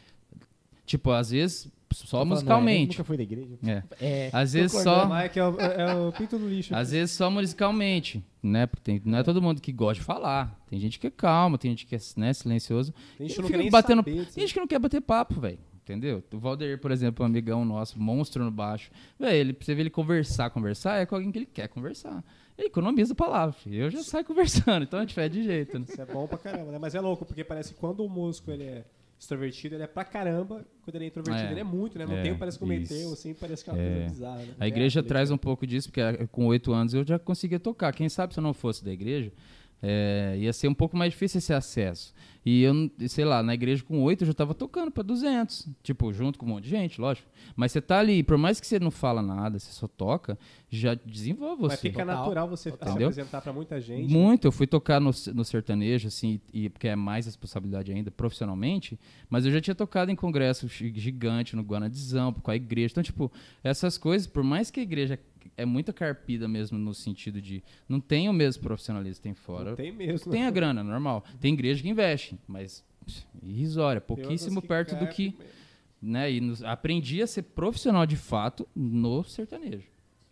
Tipo, 0.86 1.12
às 1.12 1.32
vezes 1.32 1.70
só 1.94 2.04
Tô 2.06 2.08
falando, 2.12 2.28
é, 2.28 2.30
musicalmente. 2.36 2.92
Nunca 2.98 3.04
foi 3.04 3.18
da 3.18 3.24
igreja. 3.24 3.58
É. 3.66 3.84
É. 4.02 4.30
Às 4.34 4.54
vezes 4.54 4.82
só. 4.82 5.06
Mike 5.08 5.40
é 5.40 5.48
o, 5.48 5.60
é 5.60 5.96
o 5.96 6.12
pinto 6.12 6.38
do 6.38 6.48
lixo. 6.48 6.76
às 6.76 6.92
vezes 6.92 7.12
só 7.16 7.30
musicalmente, 7.30 8.24
né? 8.42 8.66
Porque 8.68 8.84
tem- 8.84 9.02
não 9.06 9.18
é 9.18 9.24
todo 9.24 9.42
mundo 9.42 9.62
que 9.62 9.72
gosta 9.72 10.00
de 10.02 10.06
falar. 10.06 10.60
Tem 10.70 10.80
gente 10.80 11.00
que 11.00 11.08
é 11.08 11.12
calmo, 11.12 11.58
tem 11.58 11.72
gente 11.72 11.86
que 11.86 11.96
é 11.96 12.00
né, 12.18 12.34
silencioso. 12.34 12.94
a 13.20 13.24
gente 13.24 13.38
eu 13.40 13.58
não 13.58 13.70
batendo- 13.70 14.00
saber. 14.04 14.26
Tem 14.26 14.42
gente 14.42 14.54
que 14.54 14.60
não 14.60 14.68
quer 14.68 14.80
bater 14.80 15.02
papo, 15.02 15.40
velho. 15.40 15.60
Entendeu? 15.84 16.22
O 16.34 16.38
Valdeir, 16.38 16.78
por 16.82 16.92
exemplo, 16.92 17.24
um 17.24 17.28
amigão 17.28 17.64
nosso, 17.64 17.98
monstro 17.98 18.44
no 18.44 18.52
baixo. 18.52 18.92
Velho, 19.18 19.34
ele, 19.38 19.54
pra 19.54 19.66
você 19.66 19.74
ver 19.74 19.84
ele 19.84 19.90
conversar, 19.90 20.50
conversar, 20.50 20.98
é 20.98 21.06
com 21.06 21.16
alguém 21.16 21.32
que 21.32 21.40
ele 21.40 21.46
quer 21.46 21.70
conversar. 21.70 22.22
Ele 22.58 22.68
economiza 22.68 23.14
a 23.14 23.16
palavra. 23.16 23.54
filho. 23.54 23.84
Eu 23.84 23.90
já 23.90 24.04
saio 24.04 24.26
conversando, 24.26 24.84
então 24.84 25.00
a 25.00 25.04
gente 25.04 25.14
faz 25.16 25.32
de 25.32 25.44
jeito, 25.44 25.80
né? 25.80 25.86
Isso 25.88 26.02
é 26.02 26.06
bom 26.06 26.28
pra 26.28 26.38
caramba, 26.38 26.74
né? 26.74 26.78
Mas 26.78 26.94
é 26.94 27.00
louco, 27.00 27.24
porque 27.26 27.42
parece 27.42 27.74
que 27.74 27.80
quando 27.80 28.04
o 28.04 28.10
músico 28.10 28.52
ele 28.52 28.64
é 28.66 28.84
extrovertido, 29.20 29.76
ele 29.76 29.84
é 29.84 29.88
pra 29.88 30.04
caramba. 30.06 30.66
Quando 30.84 30.96
ele 30.96 31.06
é 31.06 31.08
introvertido, 31.08 31.48
É. 31.48 31.52
ele 31.52 31.60
é 31.60 31.64
muito, 31.64 31.98
né? 31.98 32.06
Não 32.06 32.18
É, 32.18 32.22
tem, 32.24 32.38
parece 32.38 32.58
que 32.58 32.66
isso. 32.74 33.14
assim, 33.14 33.34
parece 33.34 33.64
que 33.64 33.70
é 33.70 33.74
uma 33.74 33.82
É. 33.82 33.90
coisa 33.94 34.10
bizarra, 34.10 34.38
né? 34.38 34.54
A 34.60 34.68
igreja 34.68 35.00
É, 35.00 35.04
traz 35.04 35.32
um 35.32 35.38
pouco 35.38 35.66
disso, 35.68 35.90
porque 35.90 36.00
eh, 36.02 36.28
com 36.32 36.46
oito 36.46 36.72
anos 36.72 36.94
eu 36.94 37.06
já 37.06 37.18
conseguia 37.20 37.60
tocar. 37.60 37.92
Quem 37.94 38.08
sabe 38.10 38.34
se 38.34 38.40
eu 38.40 38.44
não 38.44 38.54
fosse 38.54 38.84
da 38.86 38.92
igreja, 38.92 39.32
eh, 39.82 40.36
ia 40.40 40.54
ser 40.54 40.68
um 40.68 40.74
pouco 40.74 40.96
mais 40.98 41.12
difícil 41.14 41.38
esse 41.40 41.54
acesso. 41.54 42.14
E 42.46 42.64
eu, 42.64 42.74
não- 42.74 42.90
sei 43.10 43.26
lá, 43.26 43.44
na 43.44 43.54
igreja 43.54 43.84
com 43.84 44.02
oito 44.04 44.22
eu 44.24 44.28
já 44.28 44.34
tava 44.34 44.54
tocando 44.54 44.90
pra 44.90 45.04
200. 45.04 45.68
Tipo, 45.84 46.14
junto 46.14 46.40
com 46.40 46.46
um 46.46 46.50
monte 46.50 46.64
de 46.64 46.70
gente, 46.70 47.00
lógico. 47.02 47.28
Mas 47.58 47.74
você 47.74 47.82
tá 47.82 48.00
ali, 48.00 48.24
por 48.24 48.38
mais 48.38 48.60
que 48.62 48.66
você 48.66 48.80
não 48.80 48.90
fala 48.90 49.22
nada, 49.22 49.60
você 49.60 49.70
só 49.72 49.86
toca, 49.86 50.40
já 50.70 50.94
desenvolve 50.94 51.62
você. 51.64 51.74
Mas 51.74 51.82
fica 51.82 52.06
Total, 52.06 52.18
natural 52.24 52.48
você 52.48 52.72
total. 52.72 52.88
se 52.88 52.92
Entendeu? 52.94 53.10
apresentar 53.10 53.42
pra 53.42 53.52
muita 53.52 53.82
gente. 53.82 54.14
Muito, 54.14 54.46
eu 54.48 54.52
fui 54.54 54.66
tocar 54.66 55.02
no, 55.02 55.12
no 55.34 55.44
sertanejo, 55.44 56.08
assim, 56.08 56.40
e, 56.54 56.70
porque 56.70 56.88
é 56.88 56.96
mais 56.96 57.26
responsabilidade 57.26 57.92
ainda 57.92 58.10
profissionalmente, 58.12 58.98
mas 59.30 59.46
eu 59.46 59.52
já 59.52 59.60
tinha 59.60 59.76
tocado 59.76 60.10
em 60.10 60.16
congresso 60.16 60.70
gi- 60.70 60.94
gigante 60.96 61.54
no 61.54 61.64
Guanadizão, 61.64 62.32
com 62.32 62.50
a 62.50 62.56
igreja. 62.56 62.94
Então, 62.94 63.04
tipo, 63.04 63.30
essas 63.62 63.98
coisas, 63.98 64.26
por 64.26 64.42
mais 64.44 64.72
que 64.72 64.80
a 64.80 64.84
igreja 64.84 65.20
é 65.56 65.66
muito 65.66 65.94
carpida 65.94 66.48
mesmo 66.48 66.78
no 66.78 66.94
sentido 66.94 67.42
de 67.42 67.64
não 67.88 68.00
tem 68.00 68.28
o 68.30 68.34
mesmo 68.34 68.64
profissionalismo 68.64 69.16
que 69.18 69.24
tem 69.24 69.34
fora. 69.34 69.70
Não 69.72 69.76
tem 69.76 69.92
mesmo. 69.92 70.32
Tem 70.32 70.44
a 70.46 70.52
grana, 70.52 70.84
normal. 70.84 71.24
Tem 71.40 71.54
igreja 71.54 71.82
que 71.82 71.90
investe, 71.90 72.38
mas 72.48 72.84
irrisória, 73.42 74.02
pouquíssimo 74.02 74.62
que 74.62 74.68
perto 74.68 74.96
do 74.96 75.08
que, 75.08 75.36
né? 76.02 76.32
E 76.32 76.42
nos- 76.42 76.64
aprendi 76.64 77.22
a 77.22 77.28
ser 77.28 77.44
profissional 77.44 78.06
de 78.06 78.16
fato 78.18 78.68
no 78.76 79.24
sertanejo. 79.24 79.88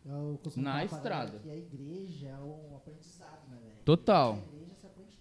Eu 0.06 0.39
costumo 0.43 0.63
Na 0.63 0.73
pra 0.75 0.86
estrada. 0.86 1.39
Que 1.39 1.49
a 1.49 1.56
igreja 1.56 2.28
é 2.28 2.38
um 2.39 2.75
aprendizado, 2.75 3.49
né, 3.49 3.58
velho? 3.63 3.75
Total. 3.84 4.34
Na 4.36 4.41
igreja 4.54 4.73
você 4.80 4.88
aprende 4.88 5.15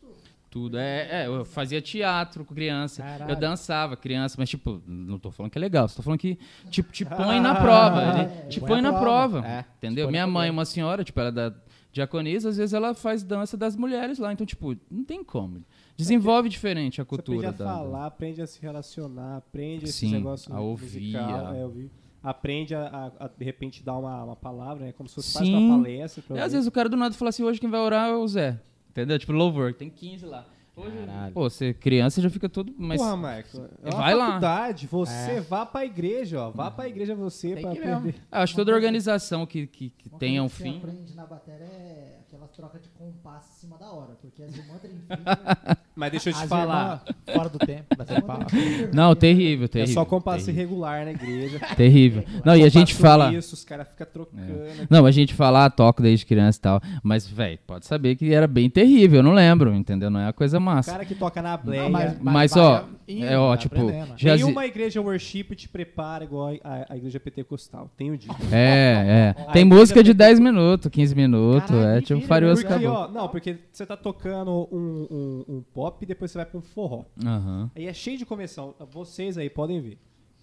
tudo. 0.54 0.78
É, 0.78 1.24
é, 1.24 1.26
eu 1.26 1.44
fazia 1.44 1.82
teatro 1.82 2.44
com 2.44 2.54
criança. 2.54 3.02
Caralho. 3.02 3.32
Eu 3.32 3.36
dançava 3.36 3.96
criança, 3.96 4.36
mas 4.38 4.48
tipo, 4.48 4.80
não 4.86 5.18
tô 5.18 5.32
falando 5.32 5.50
que 5.50 5.58
é 5.58 5.60
legal, 5.60 5.88
só 5.88 5.96
tô 5.96 6.02
falando 6.02 6.20
que 6.20 6.38
tipo, 6.70 6.92
te 6.92 7.04
põe 7.04 7.40
na 7.40 7.56
prova. 7.56 8.00
Ele 8.20 8.48
te 8.48 8.60
Põe 8.60 8.68
põe 8.68 8.80
na 8.80 8.92
prova. 8.92 9.40
prova. 9.42 9.46
É, 9.48 9.64
entendeu? 9.78 10.08
Minha 10.08 10.26
mãe, 10.28 10.46
prova. 10.46 10.58
uma 10.60 10.64
senhora, 10.64 11.02
tipo, 11.02 11.18
ela 11.18 11.30
é 11.30 11.32
da 11.32 11.52
diaconisa, 11.92 12.48
às 12.48 12.56
vezes 12.56 12.72
ela 12.72 12.94
faz 12.94 13.22
dança 13.24 13.56
das 13.56 13.74
mulheres 13.76 14.18
lá. 14.18 14.32
Então, 14.32 14.46
tipo, 14.46 14.76
não 14.90 15.04
tem 15.04 15.22
como. 15.24 15.64
Desenvolve 15.96 16.48
diferente 16.48 17.00
a 17.00 17.04
Você 17.04 17.14
aprende 17.14 17.24
cultura 17.26 17.48
a 17.48 17.52
da. 17.52 17.64
falar, 17.64 18.06
aprende 18.06 18.40
a 18.42 18.46
se 18.46 18.60
relacionar, 18.62 19.36
aprende 19.38 19.90
Sim, 19.92 20.12
negócios 20.12 20.52
a 20.54 20.60
ouvir, 20.60 20.84
musical, 21.12 21.46
a- 21.48 21.56
é, 21.56 21.64
ouvir. 21.64 21.90
Aprende 22.22 22.74
a, 22.74 22.86
a- 23.18 23.24
a, 23.26 23.28
de 23.28 23.44
repente 23.44 23.84
dar 23.84 23.98
uma, 23.98 24.24
uma 24.24 24.36
palavra, 24.36 24.86
né? 24.86 24.92
Como 24.92 25.08
se 25.08 25.14
fosse 25.16 25.30
Sim. 25.38 25.54
uma 25.56 25.76
palestra. 25.76 26.22
Pra 26.26 26.38
É, 26.38 26.42
às 26.42 26.52
vezes 26.52 26.66
o 26.66 26.70
cara 26.72 26.88
do 26.88 26.96
nada 26.96 27.14
fala 27.14 27.28
assim: 27.28 27.42
hoje 27.42 27.60
quem 27.60 27.68
vai 27.68 27.80
orar 27.80 28.08
é 28.08 28.14
o 28.14 28.26
Zé. 28.26 28.58
Entendeu? 28.94 29.18
Tipo, 29.18 29.32
louvor, 29.32 29.74
tem 29.74 29.90
15 29.90 30.24
lá. 30.24 30.46
Hoje, 30.76 30.96
Caralho. 31.06 31.32
pô, 31.32 31.42
você 31.50 31.72
criança 31.74 32.20
já 32.22 32.30
fica 32.30 32.48
todo. 32.48 32.72
Mas 32.78 33.00
Porra, 33.00 33.16
Michael. 33.16 33.70
É 33.82 33.90
uma 33.90 33.96
Vai 33.98 34.14
lá. 34.14 34.26
faculdade. 34.26 34.86
Você 34.88 35.30
É. 35.32 35.40
vá 35.40 35.66
pra 35.66 35.84
igreja, 35.84 36.40
ó. 36.42 36.50
Vá 36.50 36.70
pra 36.70 36.88
igreja 36.88 37.14
você 37.14 37.54
Tem 37.54 37.62
pra 37.62 37.70
mesmo. 37.74 37.92
aprender. 37.92 38.14
Ah, 38.30 38.42
acho 38.42 38.54
que 38.54 38.56
toda 38.60 38.72
organização 38.72 39.46
que, 39.46 39.66
que, 39.68 39.90
que 39.90 40.10
tenha 40.10 40.42
um 40.42 40.48
fim. 40.48 40.72
Você 40.80 40.86
aprende 40.88 41.14
na 41.14 41.26
bateria 41.26 41.64
é 41.64 42.18
aquelas 42.34 42.50
trocas 42.50 42.82
de 42.82 42.88
compasso 42.90 43.48
em 43.56 43.60
cima 43.60 43.78
da 43.78 43.90
hora, 43.92 44.16
porque 44.20 44.42
as 44.42 44.54
irmãs 44.56 44.80
trincam. 44.80 45.18
Mas 45.96 46.10
deixa 46.10 46.30
eu 46.30 46.34
te 46.34 46.42
As 46.42 46.48
falar. 46.48 47.04
irmãs 47.06 47.36
fora 47.36 47.48
do 47.48 47.58
tempo. 47.58 47.84
Não, 48.92 49.14
terrível, 49.14 49.66
É 49.66 49.68
terrível. 49.68 49.94
só 49.94 50.04
compasso 50.04 50.46
terrível. 50.46 50.64
irregular 50.66 51.04
na 51.04 51.12
igreja. 51.12 51.60
Terrível. 51.76 52.24
Não, 52.44 52.56
e 52.56 52.64
a 52.64 52.68
gente 52.68 52.94
fala. 52.94 53.32
Isso, 53.32 53.54
os 53.54 53.64
caras 53.64 53.86
ficam 53.88 54.06
trocando. 54.12 54.42
Não, 54.90 55.06
a 55.06 55.10
gente 55.12 55.32
fala, 55.34 55.66
ah, 55.66 55.70
toco 55.70 56.02
desde 56.02 56.26
criança 56.26 56.58
e 56.58 56.60
tal. 56.62 56.80
Mas, 57.02 57.26
velho, 57.28 57.58
pode 57.66 57.86
saber 57.86 58.16
que 58.16 58.32
era 58.34 58.46
bem 58.48 58.68
terrível, 58.68 59.18
eu 59.18 59.22
não 59.22 59.32
lembro, 59.32 59.72
entendeu? 59.72 60.10
Não 60.10 60.18
é 60.20 60.24
uma 60.26 60.32
coisa 60.32 60.58
O 60.58 60.60
massa. 60.60 60.90
cara 60.90 61.04
que 61.04 61.14
toca 61.14 61.40
na 61.40 61.56
bleia. 61.56 61.82
Não, 61.84 61.90
mas- 61.90 62.18
Mas, 62.20 62.56
ó, 62.56 62.88
indo, 63.06 63.24
é 63.26 63.38
ó, 63.38 63.48
vai 63.50 63.58
tipo, 63.58 63.76
já- 64.16 64.34
Nenhuma 64.34 64.66
igreja 64.66 65.00
worship 65.00 65.44
te 65.54 65.68
prepara 65.68 66.24
igual 66.24 66.54
a, 66.64 66.86
a 66.92 66.96
igreja 66.96 67.20
pentecostal. 67.20 67.88
Tenho 67.96 68.16
dito. 68.18 68.34
É, 68.50 69.34
é. 69.38 69.42
A 69.48 69.52
Tem 69.52 69.64
música 69.64 70.02
de 70.02 70.10
PT 70.12 70.18
10 70.18 70.40
minutos, 70.40 70.90
15 70.90 71.14
minutos. 71.14 71.70
Caralho, 71.70 71.98
é 71.98 72.00
que 72.00 72.06
tipo 72.06 72.23
Porque, 72.26 72.66
acabou. 72.72 72.90
ó, 72.90 73.08
não, 73.08 73.28
porque 73.28 73.56
você 73.72 73.84
tá 73.86 73.96
tocando 73.96 74.68
um, 74.72 75.06
um, 75.10 75.44
um 75.56 75.62
pop 75.72 75.98
e 76.02 76.06
depois 76.06 76.30
você 76.30 76.38
vai 76.38 76.46
pra 76.46 76.58
um 76.58 76.62
forró. 76.62 77.04
Aham. 77.24 77.70
Aí 77.74 77.86
é 77.86 77.92
cheio 77.92 78.18
de 78.18 78.26
convenção. 78.26 78.74
Vocês 78.92 79.36
aí 79.38 79.48
podem 79.50 79.80
ver. 79.80 79.98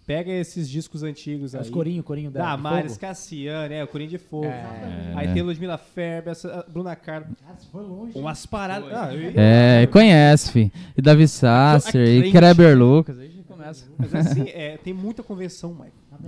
Pega 0.05 0.31
esses 0.31 0.67
discos 0.67 1.03
antigos 1.03 1.53
É 1.53 1.57
aí. 1.59 1.63
os 1.63 1.69
corinho, 1.69 2.01
corinho 2.03 2.31
da 2.31 2.39
Da 2.43 2.55
de 2.55 2.61
Maris 2.63 2.93
fogo. 2.93 3.01
Cassiane, 3.01 3.75
é, 3.75 3.83
o 3.83 3.87
Corinho 3.87 4.09
de 4.09 4.17
Fogo. 4.17 4.45
É. 4.45 5.13
Aí 5.15 5.31
tem 5.31 5.43
Ludmilla 5.43 5.77
Ferber, 5.77 6.31
essa, 6.31 6.61
a 6.67 6.71
Bruna 6.71 6.95
Carmo. 6.95 7.35
Cara, 7.45 7.55
você 7.57 7.67
foi 7.71 7.83
longe. 7.83 8.17
Umas 8.17 8.45
paradas. 8.47 8.91
Ah, 8.91 9.09
É, 9.35 9.85
conhece, 9.87 10.51
fi. 10.51 10.71
E 10.97 11.01
Davi 11.03 11.27
Sasser, 11.27 12.25
e. 12.25 12.31
Kreber 12.31 12.75
Lucas. 12.77 13.17
Aí 13.19 13.40
começa. 13.61 13.85
Mas 13.97 14.13
assim, 14.15 14.43
é, 14.49 14.77
tem 14.77 14.93
muita 14.93 15.21
convenção. 15.23 15.73
Na 15.73 15.85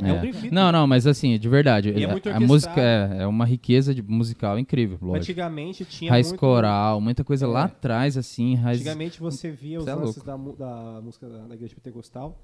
É 0.07 0.09
É. 0.09 0.13
um. 0.13 0.51
Não, 0.51 0.71
não, 0.71 0.87
mas 0.87 1.05
assim, 1.07 1.37
de 1.37 1.49
verdade. 1.49 1.89
E 1.89 2.03
é 2.03 2.05
a- 2.05 2.11
muito 2.11 2.29
a 2.29 2.39
música 2.39 2.79
é, 2.79 3.23
é 3.23 3.27
uma 3.27 3.45
riqueza 3.45 3.93
de 3.93 4.01
musical 4.01 4.57
incrível, 4.57 4.97
lógico. 5.01 5.17
Antigamente 5.17 5.85
tinha 5.85 6.09
Raiz 6.11 6.27
muito... 6.27 6.39
coral, 6.39 7.01
muita 7.01 7.23
coisa 7.23 7.45
É. 7.45 7.49
lá 7.49 7.63
atrás, 7.65 8.17
assim, 8.17 8.55
raiz. 8.55 8.79
Antigamente 8.79 9.19
você 9.19 9.51
via 9.51 9.79
os 9.79 9.85
Cê 9.85 9.91
é 9.91 9.95
lances 9.95 10.23
da, 10.23 10.35
da 10.35 11.01
música 11.01 11.27
da, 11.27 11.47
da 11.47 11.55
igreja 11.55 11.75
pentecostal 11.75 12.39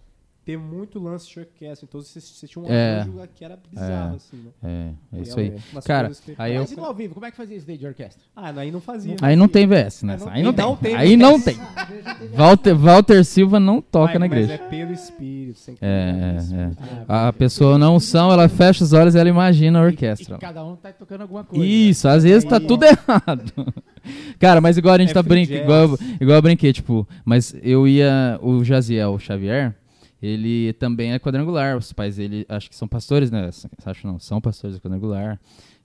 ter 0.50 0.58
muito 0.58 0.98
lance 1.00 1.30
de 1.30 1.40
orquestra. 1.40 1.86
Então 1.88 2.02
você, 2.02 2.20
você 2.20 2.48
tinha 2.48 2.64
um 2.64 2.68
É. 2.72 3.02
arranjo 3.02 3.20
que 3.36 3.46
era 3.46 3.56
bizarro, 3.70 4.14
É. 4.14 4.16
assim, 4.16 4.38
né? 4.38 4.52
É, 4.64 5.18
é 5.18 5.20
E 5.20 5.22
isso 5.22 5.40
aí. 5.40 5.54
Cara, 5.86 6.12
aí 6.40 6.56
eu- 6.56 6.62
Mas 6.62 6.72
e 6.72 6.76
no 6.76 6.86
ao 6.86 6.94
vivo, 6.96 7.14
como 7.14 7.26
é 7.26 7.32
que 7.32 7.38
fazia 7.38 7.56
isso 7.56 7.68
daí 7.68 7.78
de 7.78 7.86
orquestra? 7.86 8.20
Ah, 8.36 8.52
aí 8.56 8.72
não 8.72 8.82
fazia. 8.82 9.16
Aí 9.22 9.36
não 9.36 9.48
tem 9.48 9.68
VS, 9.68 10.04
né? 10.04 10.18
Aí 10.32 10.42
não 10.42 10.54
tem. 10.54 10.96
Aí 10.96 11.16
não 11.16 11.40
tem. 11.40 11.56
Walter, 12.36 12.74
Walter 12.76 13.24
Silva 13.24 13.60
não 13.60 13.80
toca 13.82 14.18
na 14.18 14.28
mas 14.28 14.32
igreja. 14.32 14.54
é 14.54 14.58
pelo 14.58 14.92
espírito. 14.92 15.60
Sem 15.60 15.78
É, 15.82 16.36
isso. 16.38 16.56
é, 16.56 16.60
é. 16.60 16.72
A 17.08 17.32
pessoa 17.34 17.78
não 17.78 18.00
são, 18.00 18.32
ela 18.32 18.48
fecha 18.50 18.84
os 18.84 18.92
olhos 18.94 19.14
e 19.16 19.20
ela 19.20 19.30
imagina 19.30 19.80
a 19.80 19.84
orquestra. 19.84 20.36
E 20.36 20.40
cada 20.40 20.66
um 20.66 20.76
tá 20.76 20.92
tocando 20.92 21.22
alguma 21.22 21.44
coisa. 21.44 21.64
Isso, 21.66 22.08
às 22.08 22.24
vezes 22.24 22.44
tá 22.44 22.60
tudo 22.60 22.84
errado. 22.86 23.52
Cara, 24.40 24.60
mas 24.62 24.78
igual 24.78 24.96
a 24.96 24.98
gente 24.98 25.12
É 25.12 25.14
tá 25.14 25.22
brincando, 25.22 25.60
igual, 25.62 25.82
eu- 25.90 25.98
igual 26.20 26.38
eu 26.38 26.42
brinquei, 26.42 26.74
tipo, 26.74 27.08
mas 27.24 27.54
eu 27.62 27.88
ia, 27.88 28.40
o 28.42 28.64
Jaziel 28.64 29.20
Xavier, 29.20 29.76
ele 30.22 30.74
também 30.74 31.14
é 31.14 31.20
quadrangular, 31.20 31.78
os 31.78 31.94
pais 31.94 32.18
dele, 32.18 32.46
acho 32.50 32.70
que 32.70 32.76
são 32.76 32.88
pastores, 32.88 33.32
né? 33.32 33.50
Acho 33.86 34.06
não, 34.08 34.20
são 34.20 34.40
pastores 34.42 34.76
do 34.78 34.82
quadrangular. 34.82 35.40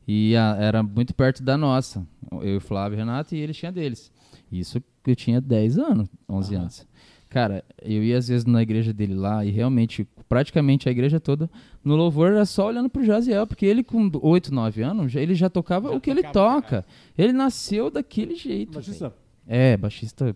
E 0.06 0.36
a- 0.36 0.56
era 0.58 0.82
muito 0.82 1.14
perto 1.14 1.42
da 1.42 1.56
nossa. 1.56 2.06
Eu, 2.42 2.60
Flávio 2.60 2.96
e 2.96 2.98
Renato, 2.98 3.34
e 3.34 3.38
eles 3.38 3.56
tinham 3.56 3.72
deles. 3.72 4.12
Isso 4.52 4.80
que 5.02 5.10
eu 5.10 5.16
tinha 5.16 5.40
10 5.40 5.78
anos, 5.78 6.08
11 6.28 6.54
anos. 6.54 6.86
Cara, 7.30 7.64
eu 7.82 8.02
ia 8.04 8.16
às 8.18 8.28
vezes 8.28 8.44
na 8.44 8.62
igreja 8.62 8.92
dele 8.92 9.14
lá 9.14 9.44
e 9.44 9.50
realmente, 9.50 10.06
praticamente 10.28 10.88
a 10.88 10.92
igreja 10.92 11.18
toda, 11.18 11.50
no 11.82 11.96
louvor 11.96 12.30
era 12.30 12.44
só 12.46 12.68
olhando 12.68 12.88
pro 12.88 13.04
Jaziel, 13.04 13.44
porque 13.46 13.66
ele 13.66 13.82
com 13.82 14.08
8, 14.22 14.54
9 14.54 14.82
anos, 14.82 15.10
já- 15.10 15.20
ele 15.20 15.34
já 15.34 15.50
tocava 15.50 15.88
Já 15.88 15.96
o 15.96 16.00
que 16.00 16.10
ele 16.10 16.22
tocava, 16.22 16.62
toca. 16.62 16.84
Ele 17.18 17.32
nasceu 17.32 17.90
daquele 17.90 18.34
jeito. 18.36 18.78
Velho. 18.78 18.92
isso, 18.92 19.12
É, 19.48 19.76
baixista 19.76 20.34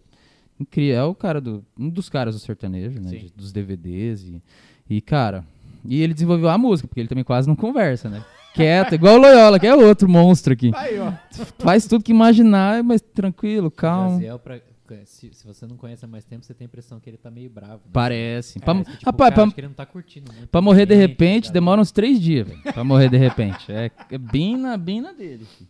incrível. 0.60 0.96
É 0.96 1.04
o 1.04 1.14
cara 1.14 1.40
do. 1.40 1.64
Um 1.78 1.88
dos 1.88 2.08
caras 2.08 2.34
do 2.34 2.40
sertanejo, 2.40 3.00
né? 3.00 3.10
De- 3.10 3.32
dos 3.36 3.52
DVDs. 3.52 4.22
E, 4.24 4.42
e, 4.88 5.00
cara, 5.00 5.44
E 5.84 6.02
ele 6.02 6.12
desenvolveu 6.12 6.48
a 6.48 6.58
música, 6.58 6.88
porque 6.88 7.00
ele 7.00 7.08
também 7.08 7.24
quase 7.24 7.46
não 7.48 7.54
conversa, 7.56 8.08
né? 8.10 8.24
Quieto, 8.54 8.94
igual 8.94 9.14
o 9.16 9.18
Loyola, 9.18 9.58
que 9.60 9.66
é 9.66 9.74
outro 9.74 10.08
monstro 10.08 10.52
aqui. 10.52 10.72
Aí, 10.74 10.98
ó. 10.98 11.12
Faz 11.58 11.86
tudo 11.86 12.02
que 12.02 12.10
imaginar, 12.10 12.82
mas 12.82 13.00
tranquilo, 13.00 13.70
calmo. 13.70 14.12
Jaziel, 14.14 14.38
pra- 14.38 14.58
se, 15.04 15.32
se 15.34 15.46
você 15.46 15.66
não 15.66 15.76
conhece 15.76 16.02
há 16.04 16.08
mais 16.08 16.24
tempo, 16.24 16.44
você 16.46 16.54
tem 16.54 16.64
a 16.64 16.66
impressão 16.66 16.98
que 16.98 17.08
ele 17.10 17.18
tá 17.18 17.30
meio 17.30 17.50
bravo. 17.50 17.74
né? 17.74 17.90
Parece. 17.92 18.58
Pra- 18.58 18.72
Parece 18.74 18.90
que, 18.90 18.96
tipo, 18.96 19.10
rapaz, 19.10 19.34
cara 19.34 19.46
pra, 19.50 19.54
ele 19.58 19.68
não 19.68 19.74
tá 19.74 19.84
curtindo 19.86 20.32
muito. 20.32 20.48
pra 20.48 20.62
morrer 20.62 20.86
de 20.86 20.94
repente, 20.94 21.48
sabe? 21.48 21.54
demora 21.54 21.78
uns 21.80 21.92
três 21.92 22.18
dias, 22.18 22.48
velho. 22.48 22.60
Pra 22.62 22.82
morrer 22.82 23.10
de 23.10 23.18
repente. 23.18 23.70
É, 23.70 23.90
é 24.10 24.18
bem, 24.18 24.56
na, 24.56 24.76
bem 24.78 25.00
na 25.02 25.12
dele. 25.12 25.44
filho. 25.44 25.68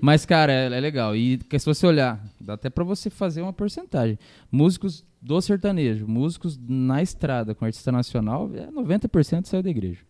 Mas, 0.00 0.24
cara, 0.26 0.52
é, 0.52 0.66
é 0.66 0.80
legal. 0.80 1.14
E 1.16 1.38
que 1.38 1.58
se 1.58 1.66
você 1.66 1.86
olhar, 1.86 2.22
dá 2.40 2.54
até 2.54 2.70
pra 2.70 2.84
você 2.84 3.10
fazer 3.10 3.42
uma 3.42 3.52
porcentagem. 3.52 4.18
Músicos 4.50 5.04
do 5.20 5.40
sertanejo, 5.40 6.06
músicos 6.06 6.58
na 6.68 7.02
estrada 7.02 7.54
com 7.54 7.64
artista 7.64 7.90
nacional, 7.90 8.50
é 8.54 8.66
90% 8.70 9.46
saiu 9.46 9.62
da 9.62 9.70
igreja. 9.70 10.00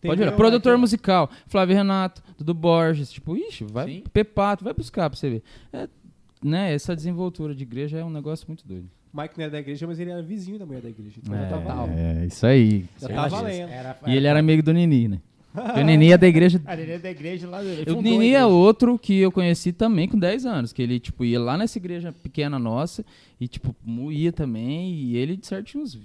Pode 0.00 0.20
olhar. 0.20 0.34
Produtor 0.34 0.72
Aqui, 0.72 0.78
ó. 0.78 0.80
musical, 0.80 1.30
Flávio 1.46 1.76
Renato, 1.76 2.22
Dudu 2.36 2.54
Borges, 2.54 3.12
tipo, 3.12 3.36
ixi, 3.36 3.64
vai, 3.64 3.86
Sim. 3.86 4.04
Pepato, 4.12 4.64
vai 4.64 4.74
buscar 4.74 5.08
pra 5.08 5.16
você 5.16 5.30
ver. 5.30 5.42
É, 5.72 5.88
né, 6.42 6.74
essa 6.74 6.96
desenvoltura 6.96 7.54
de 7.54 7.62
igreja 7.62 7.98
é 7.98 8.04
um 8.04 8.10
negócio 8.10 8.44
muito 8.48 8.66
doido. 8.66 8.88
Mike 9.14 9.36
não 9.36 9.44
era 9.44 9.52
da 9.52 9.58
igreja, 9.60 9.86
mas 9.86 10.00
ele 10.00 10.10
era 10.10 10.22
vizinho 10.22 10.58
da 10.58 10.64
mulher 10.66 10.80
da 10.80 10.88
igreja. 10.88 11.20
Então 11.22 11.36
já 11.36 11.46
tava 11.46 11.74
lá. 11.74 11.92
é, 11.92 12.26
isso 12.26 12.46
aí. 12.46 12.86
Já 12.98 13.08
tava 13.08 13.28
valendo. 13.28 13.70
Era, 13.70 13.98
E 14.06 14.16
ele 14.16 14.26
era 14.26 14.38
amigo 14.38 14.62
do 14.62 14.72
Nini, 14.72 15.06
né? 15.06 15.20
O 15.76 15.84
Nini 15.84 16.12
é 16.12 16.18
da 16.18 16.26
igreja. 16.26 16.60
A 16.64 16.74
Nenê 16.76 16.98
da 16.98 17.10
igreja 17.10 17.48
lá. 17.48 17.62
Ele 17.64 17.90
O 17.90 18.00
Nini 18.00 18.30
é 18.30 18.44
outro 18.44 18.98
que 18.98 19.18
eu 19.18 19.30
conheci 19.30 19.72
também 19.72 20.08
com 20.08 20.18
10 20.18 20.46
anos. 20.46 20.72
Que 20.72 20.82
ele, 20.82 20.98
tipo, 20.98 21.24
ia 21.24 21.40
lá 21.40 21.56
nessa 21.58 21.78
igreja 21.78 22.12
pequena 22.12 22.58
nossa 22.58 23.04
e, 23.40 23.46
tipo, 23.48 23.74
ia 24.10 24.32
também. 24.32 24.92
E 24.94 25.16
ele, 25.16 25.36
de 25.36 25.46
certo, 25.46 25.66
tinha 25.66 25.82
uns. 25.82 25.98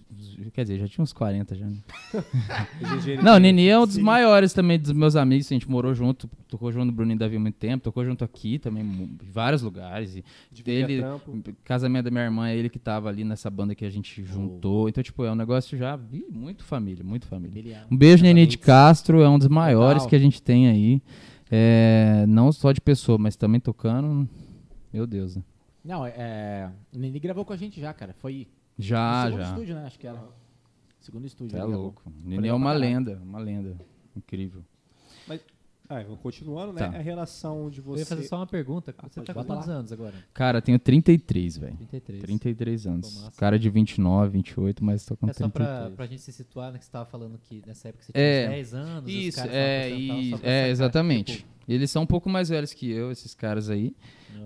Quer 0.53 0.63
dizer, 0.63 0.79
já 0.79 0.87
tinha 0.87 1.03
uns 1.03 1.13
40 1.13 1.55
já, 1.55 1.65
né? 1.65 1.77
Não, 3.23 3.35
o 3.35 3.39
Nini 3.39 3.67
é 3.67 3.79
um 3.79 3.85
dos 3.85 3.97
maiores 3.97 4.53
também 4.53 4.79
dos 4.79 4.91
meus 4.91 5.15
amigos. 5.15 5.47
A 5.51 5.53
gente 5.55 5.69
morou 5.69 5.93
junto, 5.93 6.29
tocou 6.47 6.71
junto 6.71 6.85
no 6.87 6.91
Bruninho 6.91 7.17
Davi 7.19 7.35
há 7.35 7.39
muito 7.39 7.55
tempo, 7.55 7.83
tocou 7.83 8.03
junto 8.05 8.23
aqui 8.23 8.59
também, 8.59 8.83
em 8.83 9.17
vários 9.31 9.61
lugares. 9.61 10.15
E 10.15 10.23
Dividia 10.51 10.73
ele, 10.83 10.99
trampo. 11.01 11.53
casamento 11.63 12.05
da 12.05 12.11
minha 12.11 12.23
irmã, 12.23 12.49
é 12.49 12.55
ele 12.55 12.69
que 12.69 12.79
tava 12.79 13.09
ali 13.09 13.23
nessa 13.23 13.49
banda 13.49 13.75
que 13.75 13.85
a 13.85 13.89
gente 13.89 14.23
juntou. 14.23 14.89
Então, 14.89 15.03
tipo, 15.03 15.23
é 15.23 15.31
um 15.31 15.35
negócio 15.35 15.77
já 15.77 15.95
vi, 15.95 16.25
muito 16.29 16.63
família, 16.63 17.03
muito 17.03 17.27
família. 17.27 17.75
É- 17.75 17.85
Um 17.93 17.97
beijo, 17.97 18.23
Neni 18.23 18.45
de 18.45 18.57
Castro, 18.57 19.21
é 19.21 19.29
um 19.29 19.36
dos 19.37 19.47
maiores 19.47 20.03
Total. 20.03 20.09
que 20.09 20.15
a 20.15 20.19
gente 20.19 20.41
tem 20.41 20.67
aí. 20.67 21.01
É, 21.49 22.25
não 22.27 22.51
só 22.51 22.71
de 22.71 22.81
pessoa, 22.81 23.17
mas 23.17 23.35
também 23.35 23.59
tocando. 23.59 24.27
Meu 24.91 25.07
Deus, 25.07 25.35
né? 25.35 25.43
Não, 25.83 26.05
é. 26.05 26.69
O 26.93 26.99
Nenê 26.99 27.19
gravou 27.19 27.45
com 27.45 27.53
a 27.53 27.57
gente 27.57 27.79
já, 27.79 27.93
cara. 27.93 28.13
Foi. 28.13 28.47
Já, 28.77 29.25
segundo 29.25 29.41
já. 29.41 29.49
estúdio, 29.49 29.75
né? 29.75 29.85
Acho 29.85 29.99
que 29.99 30.07
era. 30.07 30.21
Segundo 30.99 31.25
estúdio. 31.25 31.57
É 31.57 31.61
ele 31.61 31.75
louco. 31.75 32.03
Neni 32.23 32.37
é 32.37 32.41
legal 32.41 32.57
uma 32.57 32.73
lenda, 32.73 33.21
uma 33.23 33.39
lenda. 33.39 33.77
Incrível. 34.15 34.63
Ah, 35.89 36.03
vou 36.03 36.17
continuando, 36.17 36.73
né? 36.73 36.79
Tá. 36.81 36.97
A 36.97 37.01
relação 37.01 37.69
de 37.69 37.77
Eu 37.79 37.83
você. 37.85 37.99
ia 38.01 38.05
fazer 38.05 38.23
só 38.23 38.35
uma 38.37 38.45
pergunta. 38.47 38.91
Você 38.91 39.21
pode 39.21 39.25
tá 39.27 39.33
com 39.33 39.43
quantos 39.45 39.69
anos 39.69 39.91
agora? 39.91 40.13
Cara, 40.33 40.61
tenho 40.61 40.77
33, 40.77 41.57
velho. 41.57 41.77
33. 41.77 42.23
33 42.23 42.83
Pô, 42.83 42.89
anos. 42.89 43.21
massa. 43.23 43.39
Cara 43.39 43.57
de 43.57 43.69
29, 43.69 44.31
28, 44.31 44.83
mas 44.83 45.05
tô 45.05 45.15
com 45.15 45.29
É 45.29 45.33
só 45.33 45.45
33. 45.47 45.69
pra, 45.79 45.89
pra 45.91 46.05
gente 46.05 46.21
se 46.21 46.33
situar, 46.33 46.73
né? 46.73 46.79
Que 46.79 46.85
você 46.85 46.91
tava 46.91 47.05
falando 47.05 47.37
que 47.37 47.63
nessa 47.65 47.87
época 47.87 48.03
você 48.03 48.11
tinha 48.11 48.23
É. 48.23 48.45
uns 48.47 48.49
10 48.51 48.73
anos. 48.73 49.03
os 49.09 49.15
Isso, 49.15 49.37
caras 49.37 49.53
é, 49.53 49.89
isso, 49.91 50.35
é, 50.35 50.37
sacar, 50.39 50.69
exatamente. 50.69 51.35
tipo, 51.37 51.49
Eles 51.69 51.89
são 51.91 52.03
um 52.03 52.07
pouco 52.07 52.29
mais 52.29 52.49
velhos 52.49 52.73
que 52.73 52.89
eu, 52.91 53.09
esses 53.11 53.33
caras 53.33 53.69
aí. 53.69 53.95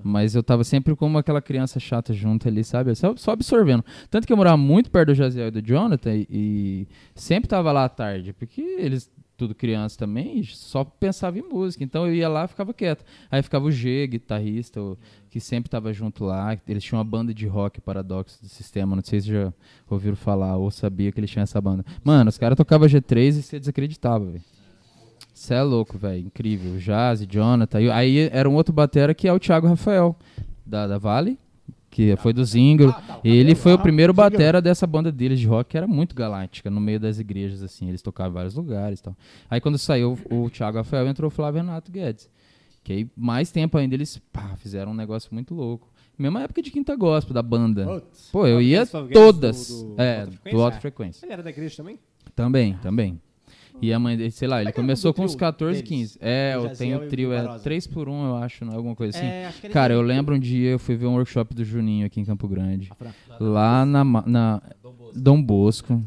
Mas 0.04 0.34
eu 0.36 0.42
tava 0.44 0.64
sempre 0.64 0.96
como 0.96 1.18
aquela 1.18 1.42
criança 1.42 1.80
chata 1.80 2.14
junto 2.14 2.48
ali, 2.48 2.64
sabe? 2.64 2.96
Só, 2.96 3.16
só 3.16 3.32
absorvendo. 3.32 3.84
Tanto 4.10 4.26
que 4.26 4.32
eu 4.34 4.38
morava 4.38 4.58
muito 4.58 4.90
perto 4.90 5.08
do 5.08 5.16
Jaziel 5.16 5.48
e 5.50 5.52
do 5.52 5.62
Jonathan 5.62 6.16
e, 6.16 6.28
e 6.30 6.88
sempre 7.14 7.48
tava 7.50 7.72
lá 7.72 7.86
à 7.86 7.90
tarde, 7.90 8.32
porque 8.34 8.62
eles, 8.80 9.12
tudo 9.42 9.56
criança 9.56 9.98
também, 9.98 10.44
só 10.44 10.84
pensava 10.84 11.40
em 11.40 11.42
música. 11.42 11.84
Então 11.84 12.06
eu 12.06 12.14
ia 12.14 12.30
lá 12.30 12.48
ficava 12.48 12.74
quieto. 12.74 13.04
Aí 13.32 13.42
ficava 13.42 13.66
o 13.66 13.72
G, 13.72 14.06
guitarrista, 14.06 14.80
o- 14.80 14.98
que 15.30 15.40
sempre 15.40 15.70
tava 15.70 15.92
junto 15.92 16.24
lá. 16.24 16.56
Eles 16.68 16.84
tinham 16.84 17.00
uma 17.00 17.04
banda 17.04 17.34
de 17.34 17.48
rock, 17.48 17.82
Paradoxo 17.82 18.40
do 18.42 18.48
Sistema. 18.48 18.96
Não 18.96 19.04
sei 19.04 19.20
se 19.22 19.28
já 19.30 19.52
ouviram 19.90 20.16
falar 20.16 20.58
ou 20.58 20.70
sabia 20.70 21.12
que 21.12 21.20
eles 21.20 21.30
tinham 21.32 21.42
essa 21.44 21.60
banda. 21.60 21.84
Mano, 22.04 22.30
os 22.30 22.38
caras 22.38 22.56
tocavam 22.56 22.88
G3 22.88 23.38
e 23.38 23.42
você 23.42 23.60
desacreditava, 23.60 24.26
velho. 24.26 24.44
Você 25.34 25.54
é 25.56 25.62
louco, 25.64 25.98
velho. 25.98 26.28
Incrível. 26.28 26.78
Jazz, 26.78 27.26
Jonathan. 27.28 27.80
Aí 27.94 28.30
era 28.32 28.48
um 28.50 28.54
outro 28.54 28.72
batera 28.74 29.14
que 29.16 29.28
é 29.28 29.34
o 29.34 29.40
Thiago 29.40 29.66
Rafael, 29.68 30.16
da, 30.66 30.86
da 30.86 30.98
Vale, 31.00 31.40
que 31.92 32.16
foi 32.16 32.32
do 32.34 32.44
Zingaro. 32.44 32.90
Ah, 32.98 33.02
tá, 33.02 33.20
Ele 33.24 33.54
foi 33.54 33.74
o 33.74 33.78
primeiro 33.78 34.14
batera 34.14 34.60
dessa 34.62 34.88
banda 34.88 35.12
deles 35.12 35.40
de 35.40 35.46
rock, 35.46 35.70
que 35.72 35.78
era 35.78 35.86
muito 35.88 36.16
galáctica, 36.16 36.70
no 36.72 36.80
meio 36.82 37.00
das 37.00 37.20
igrejas, 37.20 37.62
assim. 37.62 37.88
Eles 37.90 38.02
tocavam 38.02 38.32
em 38.32 38.34
vários 38.34 38.56
lugares 38.56 39.00
e 39.00 39.04
tal. 39.04 39.16
Aí 39.50 39.62
quando 39.62 39.78
saiu 39.78 40.18
o 40.32 40.50
Thiago 40.50 40.78
Rafael, 40.78 41.06
entrou 41.08 41.28
o 41.28 41.32
Flávio 41.32 41.62
Renato 41.62 41.92
Guedes. 41.92 42.28
Que 42.84 42.94
aí, 42.94 43.10
mais 43.16 43.52
tempo 43.52 43.78
ainda, 43.78 43.94
eles 43.94 44.18
pá, 44.34 44.56
fizeram 44.58 44.92
um 44.92 44.96
negócio 44.96 45.30
muito 45.32 45.54
louco. 45.54 45.88
Mesma 46.18 46.42
época 46.44 46.62
de 46.64 46.72
Quinta 46.72 46.96
Gospel, 46.96 47.34
da 47.34 47.44
banda. 47.44 47.86
Putz. 47.86 48.30
Pô, 48.32 48.48
eu 48.48 48.60
ia 48.62 48.86
todas. 48.86 49.68
do- 49.70 49.96
do 49.96 50.02
é, 50.02 50.20
Alta 50.22 50.26
do 50.26 50.32
Frequência? 50.38 50.64
Alta 50.66 50.80
Frequência. 50.80 51.26
Ele 51.26 51.34
era 51.34 51.44
da 51.44 51.50
igreja 51.52 51.78
também? 51.78 52.00
Também, 52.36 52.74
também. 52.82 53.22
E 53.82 53.92
a 53.92 54.00
mãe 54.00 54.16
dele, 54.16 54.32
sei 54.32 54.48
lá, 54.48 54.62
ele 54.62 54.70
é 54.70 54.72
que 54.72 54.80
é 54.80 54.82
começou 54.82 55.14
com 55.14 55.24
uns 55.24 55.32
trio 55.32 55.40
14, 55.40 55.82
deles? 55.82 55.90
15. 55.90 56.18
É, 56.22 56.54
eu 56.56 56.70
tenho 56.76 56.98
o 57.00 57.08
trio, 57.08 57.34
é 57.34 57.42
Barbosa. 57.42 57.64
3 57.64 57.88
por 57.88 58.08
1 58.08 58.26
eu 58.28 58.36
acho, 58.38 58.64
não 58.64 58.74
é 58.74 58.76
alguma 58.76 58.96
coisa 58.96 59.18
assim. 59.18 59.26
É, 59.26 59.52
que 59.60 59.70
Cara, 59.70 59.94
esse 59.94 60.02
eu 60.02 60.06
lembro 60.06 60.36
um 60.36 60.40
dia, 60.40 60.72
eu 60.72 60.80
fui 60.80 60.96
ver 60.96 61.08
um 61.08 61.16
workshop 61.16 61.56
do 61.56 61.66
Juninho 61.66 62.06
aqui 62.06 62.20
em 62.22 62.26
Campo 62.26 62.48
Grande. 62.48 62.92
Lá 63.40 63.86
na, 63.86 64.04
na 64.04 64.62
Dom 64.82 64.94
Bosco, 64.94 65.20
Dom 65.20 65.42
Bosco. 65.42 66.06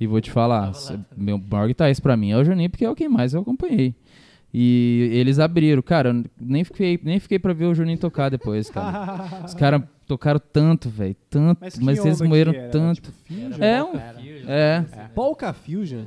E 0.00 0.06
vou 0.06 0.20
te 0.20 0.30
falar, 0.30 0.72
meu 1.16 1.38
maior 1.38 1.68
guitarrista 1.68 2.02
pra 2.02 2.16
mim 2.16 2.32
é 2.32 2.36
o 2.36 2.44
Juninho, 2.44 2.68
porque 2.68 2.84
é 2.84 2.90
o 2.90 2.94
quem 2.94 3.08
mais 3.08 3.32
eu 3.32 3.42
acompanhei. 3.42 3.94
E 4.56 5.10
eles 5.12 5.40
abriram. 5.40 5.82
Cara, 5.82 6.10
eu 6.10 6.24
nem 6.40 6.62
fiquei, 6.62 6.98
nem 7.02 7.18
fiquei 7.18 7.40
pra 7.40 7.52
ver 7.52 7.64
o 7.64 7.74
Juninho 7.74 7.98
tocar 7.98 8.28
depois, 8.28 8.70
cara. 8.70 9.42
Os 9.44 9.52
caras 9.52 9.82
tocaram 10.06 10.40
tanto, 10.52 10.88
velho. 10.88 11.16
Tanto. 11.28 11.60
Mas, 11.80 11.98
que 11.98 12.06
eles 12.06 12.20
moeram 12.20 12.52
que 12.52 12.58
era? 12.58 12.70
tanto. 12.70 13.02
Tipo? 13.02 13.12
É 13.60 13.82
um. 13.82 13.96
Era. 13.96 14.22
É. 14.46 14.84
Polka 15.12 15.52
Fusion? 15.52 16.04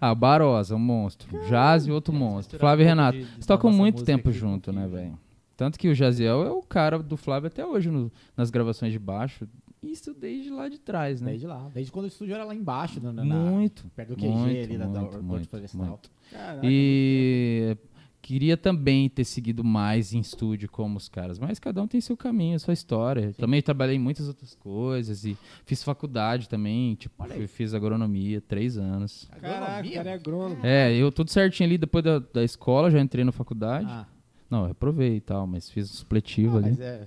Ah, 0.00 0.14
Barosa, 0.14 0.74
um 0.76 0.78
monstro. 0.78 1.28
Jazz 1.48 1.86
e 1.86 1.90
outro 1.92 2.12
monstro. 2.12 2.58
Flávio 2.58 2.82
e 2.84 2.86
Renato. 2.86 3.18
de- 3.18 3.24
de- 3.24 3.30
Eles 3.34 3.46
da 3.46 3.54
tocam 3.56 3.70
muito 3.72 4.02
tempo 4.04 4.32
junto, 4.32 4.72
né, 4.72 4.86
velho? 4.88 5.18
Tanto 5.56 5.78
que 5.78 5.88
o 5.88 5.94
Jaziel 5.94 6.42
é 6.44 6.50
o 6.50 6.62
cara 6.62 6.98
do 6.98 7.16
Flávio 7.18 7.48
até 7.48 7.66
hoje 7.66 7.90
no- 7.90 8.10
nas 8.36 8.48
gravações 8.50 8.92
de 8.92 8.98
baixo. 8.98 9.46
Isso 9.82 10.14
desde 10.14 10.50
lá 10.50 10.68
de 10.68 10.78
trás, 10.78 11.20
né? 11.20 11.30
Desde 11.30 11.46
lá. 11.46 11.68
Desde 11.74 11.90
quando 11.92 12.04
o 12.04 12.08
estúdio 12.08 12.34
era 12.34 12.44
lá 12.44 12.54
embaixo, 12.54 13.00
na, 13.02 13.12
na- 13.12 13.24
Muito. 13.24 13.84
perto 13.96 14.10
do 14.10 14.16
QG 14.16 14.28
muito, 14.28 14.58
ali, 14.64 14.78
da, 14.78 14.84
da 14.84 14.90
muito, 14.90 15.04
Orkut 15.04 15.22
muito, 15.24 15.48
Florestal. 15.48 15.86
muito. 15.86 16.10
Caraca, 16.30 16.60
E 16.64 17.76
queria 18.22 18.56
também 18.56 19.08
ter 19.08 19.24
seguido 19.24 19.64
mais 19.64 20.12
em 20.12 20.20
estúdio 20.20 20.68
como 20.70 20.96
os 20.96 21.08
caras, 21.08 21.38
mas 21.38 21.58
cada 21.58 21.82
um 21.82 21.86
tem 21.86 22.00
seu 22.00 22.16
caminho, 22.16 22.58
sua 22.60 22.74
história. 22.74 23.32
Também 23.38 23.62
trabalhei 23.62 23.96
em 23.96 23.98
muitas 23.98 24.28
outras 24.28 24.54
coisas 24.54 25.24
e 25.24 25.36
fiz 25.64 25.82
faculdade 25.82 26.48
também, 26.48 26.94
tipo, 26.94 27.24
fiz 27.48 27.74
agronomia, 27.74 28.40
três 28.40 28.76
anos. 28.76 29.28
Caraca, 29.40 29.64
Agronomia? 29.64 29.96
cara 29.96 30.10
é 30.10 30.14
agrônomo. 30.14 30.60
É, 30.66 30.94
eu 30.94 31.10
tudo 31.10 31.30
certinho 31.30 31.68
ali, 31.68 31.78
depois 31.78 32.04
da, 32.04 32.18
da 32.18 32.44
escola, 32.44 32.90
já 32.90 33.00
entrei 33.00 33.24
na 33.24 33.32
faculdade. 33.32 33.86
Ah, 33.88 34.06
Não, 34.48 34.60
eu 34.62 34.68
reprovei 34.68 35.16
e 35.16 35.20
tal, 35.20 35.46
mas 35.46 35.70
fiz 35.70 35.90
um 35.90 35.94
supletivo 35.94 36.58
ali. 36.58 36.70
mas 36.70 36.80
é, 36.80 37.06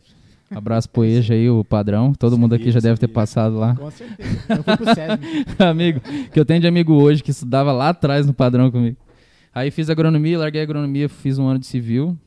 Abraço 0.52 0.90
pro 0.90 1.04
Eja 1.04 1.34
aí, 1.34 1.50
o 1.50 1.64
padrão. 1.64 2.14
Todo 2.14 2.38
mundo 2.38 2.54
aqui 2.54 2.70
já 2.72 2.80
deve 2.80 3.00
ter 3.00 3.08
passado 3.08 3.58
lá. 3.58 3.76
com 3.76 3.90
certeza. 3.90 4.30
Eu 4.50 4.64
fui 4.64 4.78
pro 4.78 4.86
SESM. 4.86 5.46
amigo, 5.60 6.00
que 6.32 6.40
eu 6.40 6.46
tenho 6.46 6.60
de 6.60 6.68
amigo 6.68 6.94
hoje 6.94 7.24
que 7.24 7.32
estudava 7.32 7.72
lá 7.72 7.90
atrás 7.90 8.28
no 8.28 8.34
padrão 8.34 8.70
comigo. 8.70 8.98
Aí 9.54 9.70
fiz 9.70 9.90
agronomia, 9.90 10.40
larguei 10.40 10.62
a 10.62 10.64
agronomia, 10.64 11.08
fiz 11.08 11.38
um 11.38 11.48
ano 11.48 11.60
de 11.60 11.68
civil. 11.68 12.18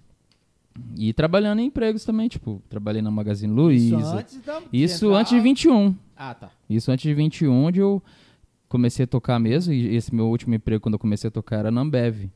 E 0.96 1.12
trabalhando 1.12 1.60
em 1.60 1.66
empregos 1.66 2.04
também, 2.04 2.28
tipo, 2.28 2.62
trabalhei 2.68 3.00
na 3.00 3.10
Magazine 3.10 3.52
Isso 3.52 3.60
Luiza. 3.94 4.18
antes, 4.18 4.40
da, 4.42 4.62
Isso 4.72 5.14
antes 5.14 5.32
de 5.32 5.40
21. 5.40 5.94
Ah, 6.16 6.34
tá. 6.34 6.50
Isso 6.68 6.90
antes 6.90 7.02
de 7.02 7.14
21, 7.14 7.52
onde 7.64 7.80
eu 7.80 8.02
comecei 8.68 9.04
a 9.04 9.06
tocar 9.06 9.38
mesmo. 9.38 9.72
E 9.72 9.96
esse 9.96 10.14
meu 10.14 10.26
último 10.28 10.54
emprego, 10.54 10.80
quando 10.80 10.94
eu 10.94 10.98
comecei 10.98 11.28
a 11.28 11.30
tocar, 11.30 11.56
era 11.60 11.70
na 11.70 11.80
Ambev. 11.80 12.28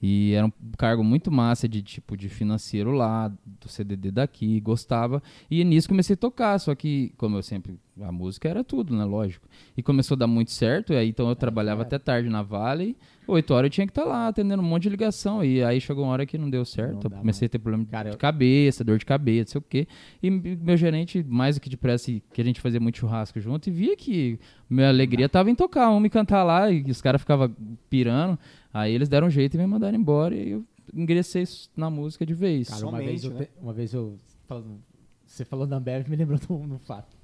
E 0.00 0.32
era 0.32 0.46
um 0.46 0.52
cargo 0.76 1.02
muito 1.02 1.30
massa 1.30 1.68
de 1.68 1.82
tipo 1.82 2.16
de 2.16 2.28
financeiro 2.28 2.92
lá, 2.92 3.28
do 3.44 3.68
CDD 3.68 4.10
daqui, 4.12 4.60
gostava. 4.60 5.20
E 5.50 5.64
nisso 5.64 5.88
comecei 5.88 6.14
a 6.14 6.16
tocar, 6.16 6.58
só 6.60 6.74
que, 6.74 7.12
como 7.16 7.36
eu 7.36 7.42
sempre. 7.42 7.78
A 8.00 8.12
música 8.12 8.48
era 8.48 8.62
tudo, 8.62 8.96
né? 8.96 9.04
Lógico. 9.04 9.48
E 9.76 9.82
começou 9.82 10.14
a 10.14 10.18
dar 10.18 10.28
muito 10.28 10.52
certo, 10.52 10.92
e 10.92 10.96
aí 10.96 11.08
então 11.08 11.28
eu 11.28 11.34
trabalhava 11.34 11.82
até 11.82 11.98
tarde 11.98 12.28
na 12.28 12.42
Vale. 12.42 12.96
Oito 13.26 13.52
horas 13.52 13.66
eu 13.66 13.70
tinha 13.70 13.86
que 13.88 13.90
estar 13.90 14.04
lá 14.04 14.28
atendendo 14.28 14.62
um 14.62 14.64
monte 14.64 14.84
de 14.84 14.90
ligação. 14.90 15.44
E 15.44 15.64
aí 15.64 15.80
chegou 15.80 16.04
uma 16.04 16.12
hora 16.12 16.24
que 16.24 16.38
não 16.38 16.48
deu 16.48 16.64
certo. 16.64 17.10
Não 17.10 17.18
comecei 17.18 17.46
a 17.46 17.48
ter 17.48 17.58
problema 17.58 17.84
Cara, 17.90 18.10
de 18.10 18.14
eu- 18.14 18.18
cabeça, 18.18 18.84
dor 18.84 18.98
de 18.98 19.04
cabeça, 19.04 19.40
não 19.40 19.50
sei 19.50 19.58
o 19.58 19.62
quê. 19.68 19.88
E 20.22 20.30
meu 20.30 20.76
gerente, 20.76 21.24
mais 21.28 21.56
do 21.56 21.60
que 21.60 21.68
depressa, 21.68 22.12
que 22.32 22.40
a 22.40 22.44
gente 22.44 22.60
fazia 22.60 22.78
muito 22.78 22.98
churrasco 22.98 23.40
junto, 23.40 23.66
e 23.68 23.72
via 23.72 23.96
que 23.96 24.38
minha 24.70 24.88
alegria 24.88 25.28
tava 25.28 25.50
em 25.50 25.54
tocar, 25.56 25.90
um 25.90 25.98
me 25.98 26.08
cantar 26.08 26.44
lá, 26.44 26.70
e 26.70 26.88
os 26.88 27.02
caras 27.02 27.20
ficavam 27.20 27.50
pirando. 27.90 28.38
Aí 28.72 28.92
eles 28.92 29.08
deram 29.08 29.26
um 29.26 29.30
jeito 29.30 29.54
e 29.54 29.58
me 29.58 29.66
mandaram 29.66 29.96
embora, 29.98 30.34
e 30.34 30.50
eu 30.50 30.64
ingressei 30.94 31.44
na 31.76 31.88
música 31.90 32.24
de 32.26 32.34
vez. 32.34 32.68
Cara, 32.68 32.82
uma 32.86 32.90
Somente, 32.92 33.06
vez, 33.08 33.24
eu, 33.24 33.30
né? 33.30 33.44
te- 33.44 33.50
uma 33.60 33.72
vez 33.72 33.92
eu. 33.94 34.16
falando- 34.46 34.80
você 35.26 35.44
falou 35.44 35.66
da 35.66 35.76
Ambev, 35.76 36.08
me 36.08 36.16
lembrou 36.16 36.38
de 36.38 36.52
um, 36.52 36.78
fato. 36.78 37.16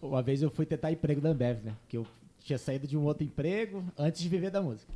Uma 0.00 0.22
vez 0.22 0.42
eu 0.42 0.50
fui 0.50 0.64
tentar 0.66 0.92
emprego 0.92 1.20
da 1.20 1.30
Ambev, 1.30 1.64
né? 1.64 1.74
Que 1.88 1.96
eu 1.96 2.06
tinha 2.40 2.58
saído 2.58 2.86
de 2.86 2.96
um 2.96 3.02
outro 3.02 3.24
emprego 3.24 3.82
antes 3.98 4.20
de 4.22 4.28
viver 4.28 4.50
da 4.50 4.62
música. 4.62 4.92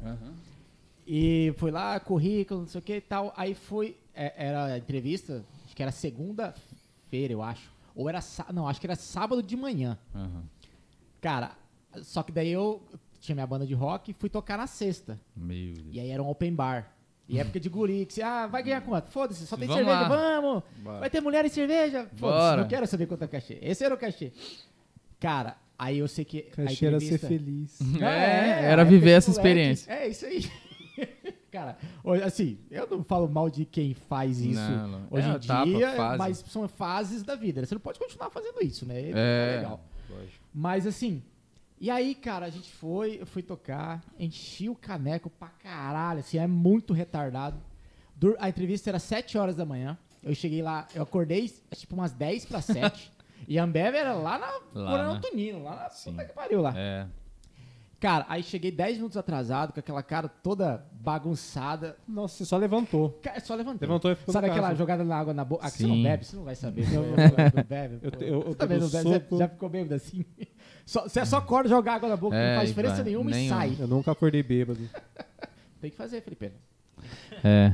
E 1.07 1.53
fui 1.57 1.71
lá, 1.71 1.99
currículo, 1.99 2.61
não 2.61 2.69
sei 2.69 2.79
o 2.79 2.83
que 2.83 2.97
e 2.97 3.01
tal. 3.01 3.33
Aí 3.37 3.55
fui, 3.55 3.97
é, 4.15 4.33
era 4.47 4.65
a 4.67 4.79
entrevista, 4.79 5.45
acho 5.65 5.75
que 5.75 5.83
era 5.83 5.91
segunda-feira, 5.91 7.33
eu 7.33 7.43
acho. 7.43 7.71
Ou 7.97 8.09
era, 8.09 8.21
não, 8.53 8.69
acho 8.69 8.81
que 8.81 8.87
era 8.87 8.95
sábado 8.95 9.43
de 9.43 9.57
manhã. 9.57 9.99
Aham. 10.15 10.45
Cara, 11.21 11.53
só 12.03 12.23
que 12.23 12.31
daí 12.31 12.51
eu 12.51 12.81
tinha 13.21 13.35
minha 13.35 13.47
banda 13.47 13.67
de 13.67 13.75
rock 13.75 14.11
e 14.11 14.15
fui 14.15 14.29
tocar 14.29 14.57
na 14.59 14.67
sexta. 14.67 15.21
Meu 15.37 15.73
Deus. 15.75 15.87
E 15.93 16.01
aí 16.01 16.11
era 16.11 16.23
um 16.23 16.29
open 16.29 16.55
bar. 16.55 16.93
E 17.29 17.39
época 17.39 17.61
de 17.61 17.69
guri, 17.69 18.07
que 18.07 18.15
você, 18.15 18.23
ah, 18.23 18.49
vai 18.49 18.61
ganhar 18.61 18.81
quanto? 18.81 19.09
Foda-se, 19.09 19.47
só 19.47 19.57
tem 19.57 19.69
Vamos 19.69 19.85
cerveja, 19.85 20.09
lá. 20.09 20.09
vamos! 20.09 20.63
Bora. 20.83 20.99
Vai 20.99 21.09
ter 21.11 21.21
mulher 21.21 21.45
e 21.45 21.49
cerveja? 21.49 22.01
Foda-se, 22.17 22.21
Bora. 22.21 22.61
não 22.63 22.69
quero 22.69 22.87
saber 22.89 23.07
quanto 23.07 23.23
é 23.23 23.27
o 23.27 23.29
cachê. 23.29 23.57
Esse 23.63 23.85
era 23.85 23.95
o 23.95 23.99
cachê. 23.99 24.33
Cara, 25.21 25.57
aí 25.79 25.99
eu 25.99 26.09
sei 26.09 26.25
que. 26.25 26.49
a 26.53 26.57
Caixeira 26.57 26.99
ser 26.99 27.19
feliz. 27.19 27.79
É, 28.01 28.05
a 28.05 28.09
era 28.63 28.83
época 28.83 28.85
viver 28.97 29.11
de 29.11 29.13
essa 29.13 29.31
moleque. 29.31 29.49
experiência. 29.49 29.93
É 29.93 30.09
isso 30.09 30.27
aí. 30.27 30.51
Cara, 31.53 31.77
assim, 32.25 32.59
eu 32.71 32.87
não 32.89 33.03
falo 33.05 33.29
mal 33.29 33.51
de 33.51 33.65
quem 33.65 33.93
faz 33.95 34.39
isso 34.41 34.61
Não, 34.61 34.87
não. 34.89 35.07
hoje 35.11 35.27
É 35.29 35.31
em 35.33 35.35
etapa, 35.37 35.65
dia, 35.67 35.91
fase. 35.97 36.19
mas 36.19 36.45
são 36.49 36.69
fases 36.69 37.23
da 37.25 37.35
vida. 37.35 37.65
Você 37.67 37.75
não 37.75 37.81
pode 37.81 37.99
continuar 37.99 38.31
fazendo 38.31 38.63
isso, 38.63 38.87
né? 38.87 39.11
É, 39.11 39.57
legal. 39.57 39.81
lógico. 40.09 40.45
Mas 40.55 40.87
assim, 40.87 41.23
e 41.81 41.91
aí, 41.91 42.15
cara, 42.15 42.47
a 42.47 42.51
gente 42.51 42.71
foi, 42.71 43.19
eu 43.21 43.27
fui 43.27 43.43
tocar, 43.43 44.03
enchi 44.19 44.69
o 44.69 44.75
caneco 44.75 45.31
pra 45.31 45.49
caralho, 45.49 46.21
assim, 46.21 46.37
é 46.39 46.47
muito 46.47 46.93
retardado. 46.93 47.59
Dur- 48.15 48.37
A 48.39 48.49
entrevista 48.49 48.91
era 48.91 48.99
7 48.99 49.39
horas 49.39 49.57
da 49.57 49.65
manhã. 49.65 49.97
Eu 50.23 50.35
cheguei 50.35 50.61
lá, 50.61 50.87
eu 50.95 51.03
acordei 51.03 51.49
tipo 51.75 51.95
umas 51.95 52.13
10 52.13 52.45
para 52.45 52.61
7. 52.61 53.11
e 53.49 53.59
a 53.59 53.65
Ambev 53.65 53.95
era 53.97 54.13
lá 54.13 54.39
na 54.39 54.47
Coronel 54.73 55.13
né? 55.13 55.13
Antonino, 55.17 55.63
lá 55.63 55.75
na 55.77 55.89
Sim. 55.91 56.11
puta 56.13 56.25
que 56.27 56.35
pariu 56.35 56.61
lá. 56.61 56.75
É. 56.77 57.07
Cara, 57.99 58.25
aí 58.31 58.43
cheguei 58.43 58.71
10 58.71 58.97
minutos 58.97 59.17
atrasado, 59.19 59.75
com 59.75 59.81
aquela 59.81 60.03
cara 60.03 60.27
toda 60.27 60.87
bagunçada. 60.93 61.97
Nossa, 62.09 62.37
você 62.39 62.45
só 62.47 62.57
levantou. 62.57 63.11
Cara, 63.23 63.41
só 63.41 63.55
levantei. 63.55 63.87
Levantou 63.87 64.11
e 64.11 64.15
ficou 64.15 64.33
Sabe 64.33 64.47
aquela 64.49 64.69
carro. 64.69 64.79
jogada 64.79 65.05
na 65.05 65.17
água 65.19 65.35
na 65.35 65.45
boca? 65.45 65.67
Ah, 65.67 65.71
que 65.71 65.77
você 65.79 65.85
Sim. 65.85 65.89
não 65.97 66.03
bebe, 66.03 66.25
você 66.25 66.37
não 66.37 66.45
vai 66.45 66.55
saber. 66.55 66.83
Você 66.85 66.97
não 66.97 67.65
bebe. 67.69 67.99
Eu, 68.03 68.11
eu, 68.27 68.57
eu 68.59 68.69
não 68.81 68.89
você 68.89 69.03
soco. 69.03 69.39
já 69.39 69.49
ficou 69.49 69.69
bêbado 69.69 69.95
assim? 69.95 70.25
Só, 70.91 71.03
você 71.03 71.25
só 71.25 71.37
acorda, 71.37 71.69
joga 71.69 71.93
água 71.93 72.09
na 72.09 72.17
boca, 72.17 72.35
É, 72.35 72.49
não 72.49 72.57
faz 72.57 72.69
e 72.69 72.73
diferença 72.73 72.95
vai. 72.97 73.05
nenhuma 73.05 73.31
e 73.31 73.35
Nenhuma. 73.35 73.57
sai. 73.61 73.77
Eu 73.79 73.87
nunca 73.87 74.11
acordei 74.11 74.43
bêbado. 74.43 74.81
Tem 75.81 75.89
que 75.89 75.97
fazer, 75.97 76.21
Felipe. 76.21 76.51
É. 77.45 77.73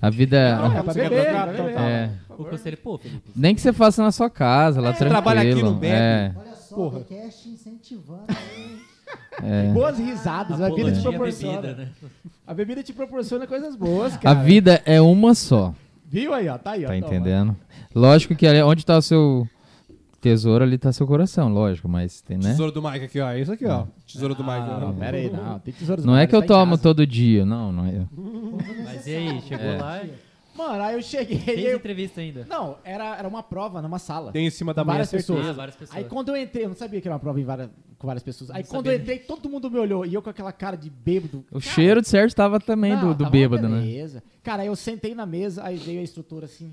A 0.00 0.08
vida. 0.08 0.56
Não, 0.58 0.78
é 0.78 0.82
pra 0.84 0.94
beber, 0.94 1.30
pra 1.32 1.46
beber. 1.46 1.76
É. 1.80 2.10
O 2.30 2.44
conselho, 2.44 2.76
pô, 2.76 2.96
Felipe. 2.96 3.28
Nem 3.34 3.56
que 3.56 3.60
você 3.60 3.72
faça 3.72 4.04
na 4.04 4.12
sua 4.12 4.30
casa, 4.30 4.80
lá 4.80 4.90
tranquilo. 4.90 5.10
trabalha 5.10 5.40
aqui, 5.40 5.60
não 5.64 5.74
bebe. 5.74 5.94
É, 5.96 6.32
Olha 6.36 6.54
só, 6.54 6.76
Porra. 6.76 6.98
o 6.98 7.00
podcast 7.00 7.48
incentivando 7.48 8.24
é. 9.42 9.72
Boas 9.72 9.98
risadas, 9.98 10.60
a 10.60 10.68
bebida 10.70 10.92
te 10.92 10.98
Apologia 10.98 11.00
à 11.00 11.02
proporciona. 11.12 11.60
bebida, 11.60 11.84
né? 11.84 11.88
A 12.46 12.54
bebida 12.54 12.82
te 12.84 12.92
proporciona 12.92 13.46
coisas 13.48 13.74
boas, 13.74 14.14
A 14.14 14.18
cara. 14.18 14.42
vida 14.42 14.80
é 14.86 15.00
uma 15.00 15.34
só. 15.34 15.74
Viu 16.06 16.32
aí, 16.32 16.48
ó? 16.48 16.56
Tá 16.56 16.70
aí, 16.72 16.84
ó. 16.84 16.88
Tá 16.88 16.94
toma. 16.94 17.06
entendendo? 17.06 17.56
Lógico 17.92 18.36
que 18.36 18.46
ali, 18.46 18.62
onde 18.62 18.86
tá 18.86 18.96
o 18.96 19.02
seu 19.02 19.48
tesouro, 20.24 20.64
ali 20.64 20.78
tá 20.78 20.92
seu 20.92 21.06
coração, 21.06 21.48
lógico, 21.52 21.88
mas 21.88 22.20
tem, 22.22 22.36
né? 22.38 22.50
Tesouro 22.50 22.72
do 22.72 22.82
Mike 22.82 23.04
aqui, 23.04 23.20
ó. 23.20 23.30
É 23.30 23.40
isso 23.40 23.52
aqui, 23.52 23.66
ó. 23.66 23.86
Tesouro 24.06 24.34
do 24.34 24.42
Mike. 24.42 24.56
Ah, 24.58 24.76
ó. 24.76 24.80
não, 24.80 24.94
pera 24.94 25.16
aí, 25.16 25.30
não. 25.30 25.58
Tem 25.58 25.72
tesouros 25.74 26.04
Não 26.04 26.16
é 26.16 26.26
que 26.26 26.34
eu 26.34 26.40
tá 26.40 26.44
em 26.44 26.48
tomo 26.48 26.70
casa. 26.72 26.82
todo 26.82 27.06
dia, 27.06 27.44
não, 27.44 27.70
não 27.70 27.84
é. 27.86 28.06
Mas 28.84 29.06
e 29.06 29.14
aí, 29.16 29.40
chegou 29.42 29.66
É. 29.66 29.76
lá 29.80 30.02
e 30.02 30.10
Mano, 30.56 30.82
aí 30.84 30.94
eu 30.94 31.02
cheguei. 31.02 31.36
fez 31.38 31.64
eu- 31.64 31.76
entrevista 31.76 32.20
ainda. 32.20 32.46
Não, 32.48 32.76
era, 32.84 33.16
era 33.16 33.26
uma 33.26 33.42
prova 33.42 33.82
numa 33.82 33.98
sala. 33.98 34.30
Tem 34.30 34.46
em 34.46 34.50
cima 34.50 34.72
da 34.72 34.82
Com 34.82 34.86
manhã, 34.86 34.98
várias 34.98 35.10
pessoas. 35.10 35.46
Ah, 35.48 35.52
várias 35.52 35.74
pessoas. 35.76 35.98
Aí 35.98 36.04
quando 36.04 36.28
eu 36.28 36.36
entrei, 36.36 36.64
eu 36.64 36.68
não 36.68 36.76
sabia 36.76 37.00
que 37.00 37.08
era 37.08 37.14
uma 37.14 37.18
prova 37.20 37.40
em 37.40 37.44
várias- 37.44 37.70
com 37.98 38.06
várias 38.06 38.22
pessoas. 38.22 38.50
Aí 38.50 38.62
Não 38.62 38.68
quando 38.70 38.84
sabia 38.86 38.92
eu 38.92 39.00
entrei, 39.02 39.18
todo 39.18 39.48
mundo 39.50 39.68
me 39.68 39.78
olhou. 39.80 40.06
E 40.06 40.14
eu 40.14 40.22
com 40.22 40.30
aquela 40.30 40.52
cara 40.52 40.76
de 40.76 40.88
bêbado. 40.88 41.44
O 41.50 41.58
cheiro 41.60 42.00
de 42.00 42.08
certo 42.08 42.34
tava 42.36 42.60
também 42.60 42.92
Não, 42.94 43.08
do, 43.12 43.24
do 43.24 43.30
bêbado, 43.30 43.68
né? 43.68 43.80
beleza. 43.80 44.22
Cara, 44.44 44.62
aí 44.62 44.68
eu 44.68 44.76
sentei 44.76 45.12
na 45.12 45.26
mesa, 45.26 45.64
aí 45.64 45.76
veio 45.76 45.98
a 45.98 46.02
instrutora 46.04 46.44
assim. 46.46 46.72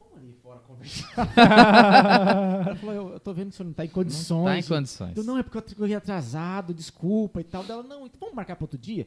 Vamos 0.00 0.16
ali 0.24 0.34
fora 0.42 0.60
conversar. 0.60 1.28
Ela 2.68 2.76
falou, 2.76 2.94
eu, 2.94 3.08
eu 3.14 3.20
tô 3.20 3.32
vendo 3.32 3.48
que 3.48 3.54
o 3.54 3.56
senhor 3.56 3.66
não 3.68 3.74
tá 3.74 3.84
em 3.84 3.88
condições. 3.88 4.44
Tá 4.66 4.74
em 4.74 4.78
condições. 4.78 5.16
Eu, 5.16 5.24
não, 5.24 5.38
é 5.38 5.42
porque 5.42 5.58
eu 5.58 5.76
corri 5.76 5.94
atrasado, 5.94 6.72
desculpa 6.74 7.40
e 7.40 7.44
tal. 7.44 7.62
Dela, 7.64 7.82
não, 7.82 8.06
então 8.06 8.18
vamos 8.20 8.34
marcar 8.34 8.56
pra 8.56 8.64
outro 8.64 8.78
dia? 8.78 9.06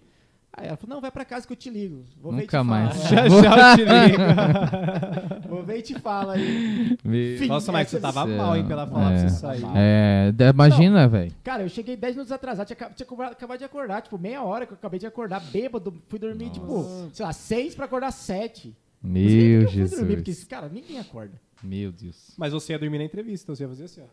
Aí 0.54 0.68
ela 0.68 0.76
falou, 0.76 0.96
não, 0.96 1.02
vai 1.02 1.10
pra 1.10 1.24
casa 1.24 1.48
que 1.48 1.54
eu 1.54 1.58
te 1.58 1.70
ligo. 1.70 2.04
Vou 2.22 2.34
ver 2.34 2.40
te 2.42 2.44
Nunca 2.44 2.62
mais. 2.64 2.94
Já 3.08 3.30
já 3.30 3.72
eu 3.72 3.78
te 3.78 3.84
ligo. 3.86 5.48
Vou 5.48 5.64
ver 5.64 5.78
e 5.78 5.82
te 5.82 5.98
falo 6.00 6.32
aí. 6.32 6.98
Me- 7.06 7.38
Fim, 7.38 7.48
Nossa, 7.48 7.72
Mike, 7.72 7.90
você 7.90 8.00
tava 8.02 8.26
Céu. 8.26 8.36
mal, 8.38 8.58
hein, 8.58 8.66
pela 8.66 8.86
falar 8.86 9.14
É. 9.14 9.20
pra 9.20 9.30
você 9.30 9.36
sair. 9.38 9.64
É, 9.76 10.34
imagina, 10.54 11.08
velho. 11.08 11.32
Cara, 11.42 11.64
eu 11.64 11.70
cheguei 11.70 11.96
10 11.96 12.16
minutos 12.16 12.34
atrasado, 12.34 12.68
tinha, 12.68 12.76
tinha 12.76 13.06
acaba- 13.08 13.28
acabado 13.28 13.60
de 13.60 13.64
acordar, 13.64 14.02
tipo, 14.02 14.18
meia 14.18 14.44
hora 14.44 14.66
que 14.66 14.74
eu 14.74 14.78
acabei 14.78 15.00
de 15.00 15.08
acordar, 15.08 15.40
bêbado, 15.40 15.94
fui 16.10 16.20
dormir, 16.20 16.50
tipo, 16.50 17.10
sei 17.14 17.26
lá, 17.26 17.32
6 17.32 17.74
pra 17.76 17.86
acordar 17.86 18.12
7. 18.12 18.76
Meu 19.04 19.62
eu 19.64 19.70
fui 19.70 19.88
dormir, 19.88 20.16
porque, 20.18 20.32
Jesus. 20.32 20.44
cara, 20.48 20.70
ninguém 20.70 21.00
acorda. 21.00 21.40
Meu 21.64 21.92
Deus. 21.92 22.34
Mas 22.38 22.54
você 22.54 22.74
ia 22.74 22.80
dormir 22.80 22.98
na 23.00 23.04
entrevista, 23.06 23.46
então 23.46 23.56
você 23.56 23.64
ia 23.64 23.70
fazer 23.70 23.84
assim, 23.86 24.02
ó. 24.02 24.06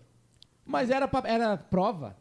Mas 0.64 0.90
era, 0.90 1.06
pra- 1.08 1.28
era 1.28 1.56
prova. 1.56 2.16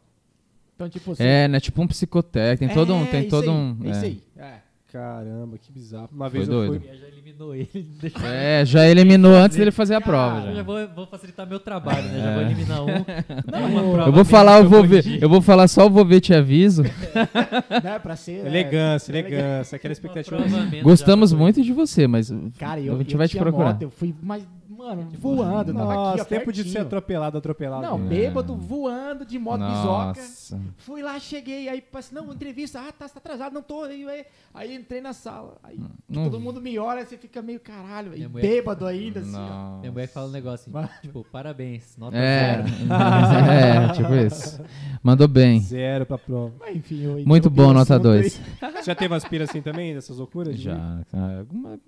Então, 0.74 0.88
tipo, 0.88 1.12
assim, 1.12 1.22
É, 1.24 1.48
né? 1.48 1.60
Tipo 1.60 1.82
um 1.82 1.86
psicotécnico. 1.88 2.72
Tem 2.72 2.74
todo 2.74 2.94
um. 2.94 3.02
é 3.02 3.10
Tem 3.10 3.20
isso 3.22 3.30
todo 3.30 3.44
aí, 3.50 3.56
um. 3.56 3.78
É 3.84 3.90
isso 3.90 4.00
é. 4.00 4.04
aí. 4.04 4.22
É. 4.36 4.60
Caramba, 4.92 5.58
que 5.58 5.70
bizarro. 5.70 6.08
Uma 6.12 6.30
Foi 6.30 6.38
vez 6.38 6.48
eu 6.48 6.54
doido. 6.54 6.80
fui. 6.80 6.88
E 6.88 6.90
aí 6.90 6.98
já 6.98 7.06
eliminou 7.08 7.54
ele. 7.54 7.86
É, 8.24 8.64
já 8.64 8.86
eliminou 8.88 9.34
antes 9.34 9.56
dele 9.58 9.70
fazer 9.70 9.94
a 9.94 10.00
prova. 10.00 10.38
eu 10.40 10.46
já. 10.46 10.54
já 10.54 10.62
vou, 10.62 10.88
vou 10.96 11.06
facilitar 11.06 11.46
meu 11.46 11.60
trabalho, 11.60 12.08
né? 12.08 12.18
Já 12.18 12.30
É. 12.30 12.34
vou 12.34 12.42
eliminar 12.42 12.82
um. 12.82 12.86
Não, 13.52 13.66
uma 13.68 13.80
eu- 13.82 13.92
prova 13.92 14.08
Eu 14.08 14.12
vou 14.14 14.24
falar, 14.24 14.58
eu 14.60 14.68
vou 14.68 14.82
ver. 14.84 15.22
Eu 15.22 15.28
vou 15.28 15.42
falar 15.42 15.68
só 15.68 15.86
o 15.86 15.90
vou 15.90 16.06
ver 16.06 16.20
te 16.20 16.32
aviso. 16.32 16.82
né, 17.84 17.98
pra 18.02 18.16
ser... 18.16 18.44
é, 18.44 18.46
Elegância, 18.46 19.12
elegante. 19.12 19.34
elegância. 19.34 19.76
Aquela 19.76 19.92
expectativa. 19.92 20.38
Gostamos 20.82 21.30
foi. 21.30 21.38
muito 21.38 21.62
de 21.62 21.72
você, 21.72 22.06
mas 22.06 22.32
Cara, 22.58 22.80
eu, 22.80 22.94
a 22.94 22.98
gente 22.98 23.12
eu 23.12 23.18
vai 23.18 23.28
te 23.28 23.36
procurar. 23.36 23.72
moto, 23.74 23.82
eu 23.82 23.90
fui, 23.90 24.14
mas, 24.22 24.42
mano, 24.78 25.08
voando, 25.18 25.74
tava 25.74 25.92
aqui, 25.92 26.00
Nossa, 26.18 26.22
ó, 26.22 26.24
tempo 26.24 26.52
de 26.52 26.64
ser 26.70 26.78
atropelado, 26.78 27.36
atropelado. 27.38 27.82
Não, 27.82 27.98
mesmo. 27.98 28.08
bêbado, 28.08 28.56
voando 28.56 29.24
de 29.26 29.38
moto 29.38 29.60
bisoca. 29.60 30.20
Nossa. 30.20 30.60
Fui 30.78 31.02
lá, 31.02 31.18
cheguei, 31.18 31.68
aí 31.68 31.80
passei, 31.80 32.16
não, 32.16 32.32
entrevista, 32.32 32.80
ah, 32.80 32.92
tá, 32.92 33.08
você 33.08 33.14
tá 33.14 33.20
atrasado, 33.20 33.52
não 33.52 33.62
tô. 33.62 33.82
Aí, 33.82 34.08
aí, 34.08 34.24
aí 34.54 34.74
entrei 34.76 35.00
na 35.00 35.12
sala. 35.12 35.56
Aí 35.62 35.78
Não- 36.08 36.24
todo 36.24 36.40
mundo 36.40 36.60
me 36.60 36.78
olha, 36.78 37.04
você 37.04 37.16
fica 37.18 37.42
meio 37.42 37.58
caralho, 37.60 38.12
aí 38.12 38.26
bêbado 38.28 38.86
ainda, 38.86 39.20
assim. 39.20 39.34
ó. 39.34 39.38
Nossa. 39.40 39.80
Minha 39.80 39.92
mulher 39.92 40.06
fala 40.08 40.28
um 40.28 40.32
negócio 40.32 40.78
assim, 40.78 40.88
tipo, 41.02 41.26
parabéns, 41.30 41.96
nota 41.98 42.16
É, 42.16 42.62
zero. 42.62 42.68
é, 43.50 43.92
tipo 43.92 44.14
isso. 44.14 44.60
Mandou 45.02 45.26
bem. 45.28 45.60
Zero 45.60 46.06
pra 46.06 46.18
prova. 46.18 46.52
Mas 46.60 46.76
enfim, 46.76 47.02
eu 47.02 47.26
Muito 47.26 47.50
bom, 47.50 47.72
nota 47.72 47.94
assunto 47.94 48.08
aí. 48.10 48.20
2. 48.20 48.32
Você 48.78 48.82
já 48.84 48.94
teve 48.94 49.14
aspira 49.14 49.44
assim 49.44 49.60
também, 49.60 49.94
dessas 49.94 50.18
loucuras? 50.18 50.54
de- 50.56 50.62
Já. 50.64 50.76
ah, 51.12 51.38
Alguma, 51.40 51.78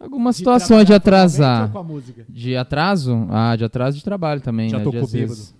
alguma 0.00 0.30
De 0.30 0.36
situação 0.36 0.84
de 0.84 0.92
atrasar. 0.94 1.64
ou 1.64 1.68
com 1.70 1.78
a 1.78 1.82
música? 1.84 2.24
De 2.28 2.56
atraso? 2.56 3.26
Ah, 3.30 3.56
de 3.56 3.64
atraso 3.64 3.96
de 3.98 4.04
trabalho 4.04 4.40
também. 4.40 4.68
Já 4.68 4.78
né? 4.78 4.84
De, 4.84 4.90
tocou 4.90 5.04
às 5.06 5.12
vezes- 5.12 5.54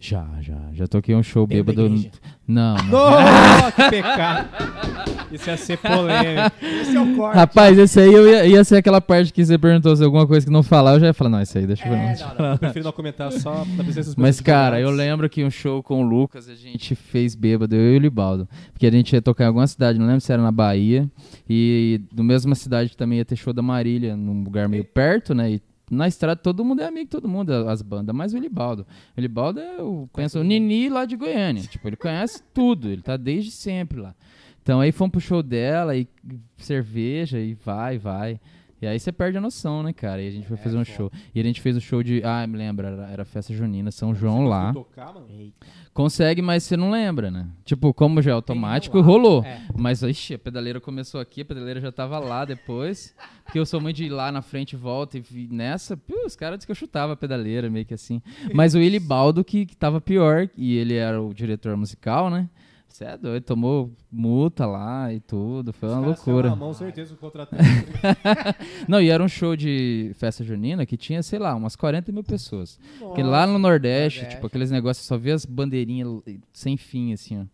Já, 0.00 0.26
já. 0.40 0.56
Já 0.72 0.86
toquei 0.86 1.14
um 1.14 1.22
show 1.22 1.46
Dentro 1.46 1.74
bêbado. 1.74 2.10
Não, 2.48 2.74
não. 2.88 2.88
Nossa, 2.88 3.72
que 3.72 3.90
pecado. 3.90 4.48
Isso 5.30 5.48
ia 5.48 5.56
ser 5.56 5.76
polêmico. 5.76 6.56
Esse 6.60 6.96
é 6.96 7.00
o 7.00 7.14
corte. 7.14 7.36
Rapaz, 7.36 7.78
esse 7.78 8.00
aí 8.00 8.12
eu 8.12 8.28
ia, 8.28 8.46
ia 8.46 8.64
ser 8.64 8.78
aquela 8.78 9.00
parte 9.00 9.32
que 9.32 9.44
você 9.44 9.56
perguntou 9.56 9.94
se 9.94 10.02
alguma 10.02 10.26
coisa 10.26 10.44
que 10.44 10.50
não 10.50 10.62
falar, 10.62 10.94
eu 10.94 11.00
já 11.00 11.06
ia 11.06 11.14
falar, 11.14 11.30
não, 11.30 11.40
isso 11.40 11.56
aí 11.56 11.66
deixa 11.66 11.86
eu 11.86 11.92
ver. 11.92 11.98
É, 11.98 12.16
não. 12.18 12.28
não, 12.28 12.36
não. 12.38 12.52
Eu 12.52 12.58
prefiro 12.58 12.84
não 12.84 12.92
comentar 12.92 13.30
só 13.30 13.64
da 13.76 13.84
presença 13.84 14.08
dos 14.08 14.16
Mas, 14.16 14.40
cara, 14.40 14.80
eu 14.80 14.90
lembro 14.90 15.28
que 15.28 15.44
um 15.44 15.50
show 15.50 15.82
com 15.84 16.02
o 16.02 16.08
Lucas 16.08 16.48
a 16.48 16.54
gente 16.54 16.96
fez 16.96 17.36
bêbado, 17.36 17.76
eu 17.76 17.94
e 17.94 17.96
o 17.96 18.00
Libaldo. 18.00 18.48
Porque 18.72 18.86
a 18.86 18.90
gente 18.90 19.12
ia 19.12 19.22
tocar 19.22 19.44
em 19.44 19.46
alguma 19.46 19.66
cidade, 19.68 20.00
não 20.00 20.06
lembro 20.06 20.20
se 20.20 20.32
era 20.32 20.42
na 20.42 20.50
Bahia. 20.50 21.08
E 21.48 22.00
do 22.10 22.24
mesma 22.24 22.56
cidade 22.56 22.96
também 22.96 23.18
ia 23.18 23.24
ter 23.24 23.36
show 23.36 23.52
da 23.52 23.62
Marília, 23.62 24.16
num 24.16 24.42
lugar 24.42 24.68
meio 24.68 24.84
perto, 24.84 25.32
né? 25.32 25.52
E 25.52 25.62
na 25.90 26.06
estrada 26.06 26.40
todo 26.40 26.64
mundo 26.64 26.80
é 26.80 26.86
amigo, 26.86 27.06
de 27.06 27.10
todo 27.10 27.28
mundo, 27.28 27.50
as 27.68 27.82
bandas, 27.82 28.14
mas 28.14 28.32
o 28.32 28.38
Libaldo. 28.38 28.86
O 29.16 29.20
Libaldo 29.20 29.58
é 29.58 29.82
o, 29.82 30.08
o 30.08 30.42
Nini 30.42 30.88
lá 30.88 31.04
de 31.04 31.16
Goiânia. 31.16 31.64
Tipo, 31.64 31.88
ele 31.88 31.96
conhece 31.96 32.42
tudo, 32.54 32.88
ele 32.88 33.02
tá 33.02 33.16
desde 33.16 33.50
sempre 33.50 34.00
lá. 34.00 34.14
Então 34.62 34.80
aí 34.80 34.92
fomos 34.92 35.10
pro 35.10 35.20
show 35.20 35.42
dela 35.42 35.96
e 35.96 36.06
cerveja 36.58 37.40
e 37.40 37.54
vai, 37.54 37.98
vai. 37.98 38.40
E 38.82 38.86
aí 38.86 38.98
você 38.98 39.12
perde 39.12 39.36
a 39.36 39.40
noção, 39.40 39.82
né, 39.82 39.92
cara? 39.92 40.22
E 40.22 40.28
a 40.28 40.30
gente 40.30 40.46
foi 40.48 40.56
fazer 40.56 40.76
um 40.78 40.84
show. 40.84 41.10
E 41.34 41.40
a 41.40 41.42
gente 41.42 41.60
fez 41.60 41.76
o 41.76 41.80
show 41.80 42.02
de. 42.02 42.22
Ah, 42.24 42.46
me 42.46 42.56
lembra, 42.56 42.88
era, 42.88 43.10
era 43.10 43.24
festa 43.24 43.52
junina, 43.52 43.90
São 43.90 44.14
João 44.14 44.44
lá. 44.46 44.72
Tocar, 44.72 45.12
mano? 45.14 45.26
Consegue, 45.92 46.40
mas 46.40 46.62
você 46.62 46.76
não 46.76 46.90
lembra, 46.90 47.30
né? 47.30 47.48
Tipo, 47.64 47.92
como 47.92 48.22
já 48.22 48.30
é 48.30 48.34
automático, 48.34 49.00
rolou. 49.00 49.44
É. 49.44 49.60
Mas, 49.74 50.02
ixi, 50.02 50.34
a 50.34 50.38
pedaleira 50.38 50.80
começou 50.80 51.20
aqui, 51.20 51.42
a 51.42 51.44
pedaleira 51.44 51.80
já 51.80 51.92
tava 51.92 52.18
lá 52.18 52.44
depois. 52.44 53.14
Porque 53.44 53.58
eu 53.58 53.66
sou 53.66 53.80
muito 53.80 53.96
de 53.96 54.04
ir 54.04 54.10
lá 54.10 54.30
na 54.30 54.40
frente 54.42 54.74
e 54.74 54.76
volta 54.76 55.18
e 55.18 55.20
vi- 55.20 55.48
nessa, 55.50 55.96
pô, 55.96 56.24
os 56.24 56.36
caras 56.36 56.58
disseram 56.58 56.66
que 56.66 56.70
eu 56.70 56.74
chutava 56.76 57.12
a 57.14 57.16
pedaleira, 57.16 57.68
meio 57.68 57.84
que 57.84 57.94
assim. 57.94 58.22
Mas 58.54 58.74
o 58.74 58.78
Willy 58.78 59.00
Baldo 59.00 59.42
que, 59.44 59.66
que 59.66 59.76
tava 59.76 60.00
pior, 60.00 60.48
e 60.56 60.76
ele 60.76 60.94
era 60.94 61.20
o 61.20 61.34
diretor 61.34 61.76
musical, 61.76 62.30
né? 62.30 62.48
Você 62.90 63.04
é 63.04 63.16
doido, 63.16 63.44
tomou 63.44 63.92
multa 64.10 64.66
lá 64.66 65.12
e 65.14 65.20
tudo, 65.20 65.72
foi 65.72 65.88
uma 65.88 66.00
Os 66.00 66.04
caras 66.04 66.26
loucura. 66.26 66.50
na 66.50 66.56
mão, 66.56 66.74
certeza, 66.74 67.14
o 67.14 67.16
contratante. 67.16 67.62
Não, 68.88 69.00
e 69.00 69.08
era 69.08 69.22
um 69.22 69.28
show 69.28 69.54
de 69.56 70.10
festa 70.16 70.42
junina 70.42 70.84
que 70.84 70.96
tinha, 70.96 71.22
sei 71.22 71.38
lá, 71.38 71.54
umas 71.54 71.76
40 71.76 72.10
mil 72.10 72.24
pessoas. 72.24 72.78
Porque 72.98 73.22
lá 73.22 73.46
no 73.46 73.58
Nordeste, 73.58 74.18
Nordeste. 74.18 74.34
tipo, 74.36 74.46
aqueles 74.48 74.70
negócios, 74.70 75.06
só 75.06 75.16
vê 75.16 75.30
as 75.30 75.44
bandeirinhas 75.46 76.08
sem 76.52 76.76
fim, 76.76 77.12
assim, 77.12 77.40
ó. 77.40 77.44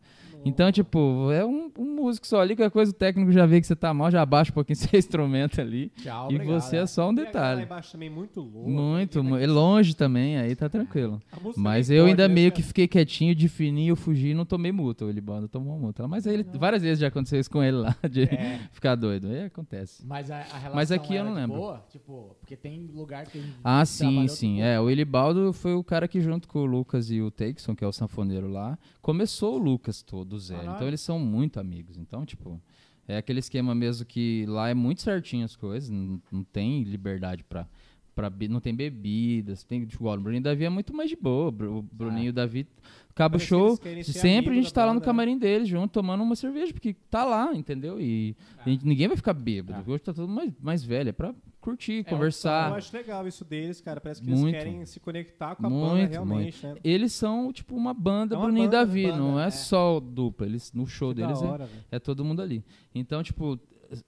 Então, 0.48 0.70
tipo, 0.70 1.30
é 1.32 1.44
um, 1.44 1.70
um 1.78 1.96
músico 1.96 2.26
só 2.26 2.40
ali, 2.40 2.54
qualquer 2.54 2.70
coisa 2.70 2.92
o 2.92 2.94
técnico 2.94 3.32
já 3.32 3.44
vê 3.46 3.60
que 3.60 3.66
você 3.66 3.74
tá 3.76 3.92
mal, 3.92 4.10
já 4.10 4.22
abaixa 4.22 4.50
um 4.50 4.54
pouquinho 4.54 4.76
seu 4.78 4.98
instrumento 4.98 5.60
ali. 5.60 5.90
Tchau, 5.96 6.30
e 6.30 6.34
obrigado, 6.36 6.60
você 6.60 6.76
é. 6.76 6.80
é 6.80 6.86
só 6.86 7.08
um 7.08 7.12
E 7.12 7.16
galera 7.16 7.26
Lá 7.26 7.32
detalhe. 7.40 7.62
embaixo 7.64 7.92
também 7.92 8.08
muito 8.10 8.40
louco. 8.40 8.70
Muito, 8.70 9.18
Ninguém 9.18 9.30
mu- 9.32 9.36
vai- 9.38 9.44
e 9.44 9.46
longe 9.46 9.94
também, 9.96 10.38
aí 10.38 10.54
tá 10.54 10.68
tranquilo. 10.68 11.20
Mas 11.56 11.90
eu 11.90 12.06
ainda 12.06 12.28
né, 12.28 12.34
meio 12.34 12.50
cara? 12.50 12.62
que 12.62 12.66
fiquei 12.66 12.86
quietinho, 12.86 13.34
de 13.34 13.48
fininho, 13.48 13.92
eu 13.92 13.96
fugi 13.96 14.28
e 14.28 14.34
não 14.34 14.44
tomei 14.44 14.70
multa. 14.72 15.04
O 15.04 15.10
Libano 15.10 15.48
tomou 15.48 15.78
multa. 15.78 16.06
Mas 16.06 16.26
ele, 16.26 16.44
várias 16.54 16.82
vezes 16.82 16.98
já 17.00 17.08
aconteceu 17.08 17.40
isso 17.40 17.50
com 17.50 17.62
ele 17.62 17.76
lá, 17.78 17.96
de 18.08 18.22
É. 18.22 18.60
ficar 18.72 18.94
doido. 18.94 19.28
Aí 19.28 19.44
acontece. 19.46 20.06
Mas 20.06 20.30
a, 20.30 20.36
a 20.36 20.42
relação 20.42 20.74
Mas 20.74 20.92
aqui 20.92 21.14
eu 21.16 21.24
não 21.24 21.34
lembro. 21.34 21.56
Boa? 21.56 21.84
Tipo, 21.90 22.36
porque 22.40 22.56
tem 22.56 22.86
lugar 22.94 23.26
que 23.26 23.38
a 23.38 23.40
gente 23.42 23.54
Ah, 23.64 23.84
sim, 23.84 24.28
sim. 24.28 24.60
É, 24.62 24.80
o 24.80 24.88
Ilibaldo 24.90 25.52
foi 25.52 25.74
o 25.74 25.82
cara 25.82 26.06
que, 26.06 26.20
junto 26.20 26.46
com 26.46 26.60
o 26.60 26.64
Lucas 26.66 27.10
e 27.10 27.20
o 27.20 27.30
Texon, 27.30 27.74
que 27.74 27.82
é 27.84 27.86
o 27.88 27.92
sanfoneiro 27.92 28.48
lá, 28.48 28.78
começou 29.02 29.56
o 29.56 29.58
Lucas 29.58 30.02
todo 30.02 30.35
do 30.36 30.40
zero. 30.40 30.60
Caralho. 30.60 30.76
Então 30.76 30.88
eles 30.88 31.00
são 31.00 31.18
muito 31.18 31.58
amigos. 31.58 31.96
Então, 31.96 32.24
tipo, 32.24 32.60
é 33.08 33.16
aquele 33.16 33.38
esquema 33.40 33.74
mesmo 33.74 34.04
que 34.06 34.44
lá 34.46 34.68
é 34.68 34.74
muito 34.74 35.02
certinho 35.02 35.44
as 35.44 35.56
coisas, 35.56 35.90
não, 35.90 36.20
não 36.30 36.44
tem 36.44 36.82
liberdade 36.82 37.42
pra. 37.44 37.66
Pra, 38.14 38.32
não 38.48 38.60
tem 38.60 38.74
bebidas, 38.74 39.62
tem 39.62 39.84
tipo, 39.84 40.10
o 40.10 40.16
Bruninho 40.18 40.40
e 40.40 40.42
Davi 40.42 40.64
é 40.64 40.70
muito 40.70 40.96
mais 40.96 41.10
de 41.10 41.16
boa. 41.16 41.48
O 41.48 41.82
Bruninho 41.82 42.24
e 42.24 42.28
o 42.30 42.32
Davi 42.32 42.66
acaba 43.10 43.36
o 43.36 43.38
show. 43.38 43.78
Sempre 44.04 44.52
a 44.52 44.54
gente 44.54 44.72
tá 44.72 44.86
lá 44.86 44.94
no 44.94 45.00
né? 45.00 45.04
camarim 45.04 45.36
deles 45.36 45.68
junto, 45.68 45.92
tomando 45.92 46.22
uma 46.22 46.34
cerveja, 46.34 46.72
porque 46.72 46.96
tá 47.10 47.24
lá, 47.24 47.54
entendeu? 47.54 48.00
E 48.00 48.34
a 48.64 48.70
gente- 48.70 48.86
ninguém 48.86 49.06
vai 49.06 49.18
ficar 49.18 49.34
bêbado. 49.34 49.84
Ah. 49.86 49.90
Hoje 49.92 50.02
tá 50.02 50.14
todo 50.14 50.32
mais, 50.32 50.50
mais 50.62 50.82
velho, 50.82 51.10
é 51.10 51.12
pra 51.12 51.34
curtir, 51.66 52.00
É, 52.00 52.04
conversar. 52.04 52.70
Eu 52.70 52.76
acho 52.76 52.96
legal 52.96 53.26
isso 53.26 53.44
deles, 53.44 53.80
cara. 53.80 54.00
Parece 54.00 54.22
que 54.22 54.28
eles 54.28 54.40
Muito. 54.40 54.54
querem 54.54 54.84
se 54.86 55.00
conectar 55.00 55.54
com 55.56 55.66
a 55.66 55.70
banda 55.70 55.94
Muito, 55.94 56.10
realmente, 56.10 56.66
né? 56.66 56.76
Eles 56.84 57.12
são, 57.12 57.52
tipo, 57.52 57.74
uma 57.74 57.92
banda 57.92 58.34
É 58.34 58.38
uma 58.38 58.44
Bruninho 58.44 58.64
e 58.64 58.68
banda, 58.68 58.78
Davi, 58.78 59.06
banda, 59.06 59.16
não 59.18 59.40
é, 59.40 59.46
é. 59.46 59.50
só 59.50 59.98
dupla. 60.00 60.46
Eles, 60.46 60.72
no 60.72 60.86
show 60.86 61.14
Que 61.14 61.20
deles 61.22 61.42
é, 61.42 61.44
hora, 61.44 61.66
velho. 61.66 61.84
é 61.90 61.98
todo 61.98 62.24
mundo 62.24 62.40
ali. 62.40 62.64
Então, 62.94 63.22
tipo, 63.22 63.58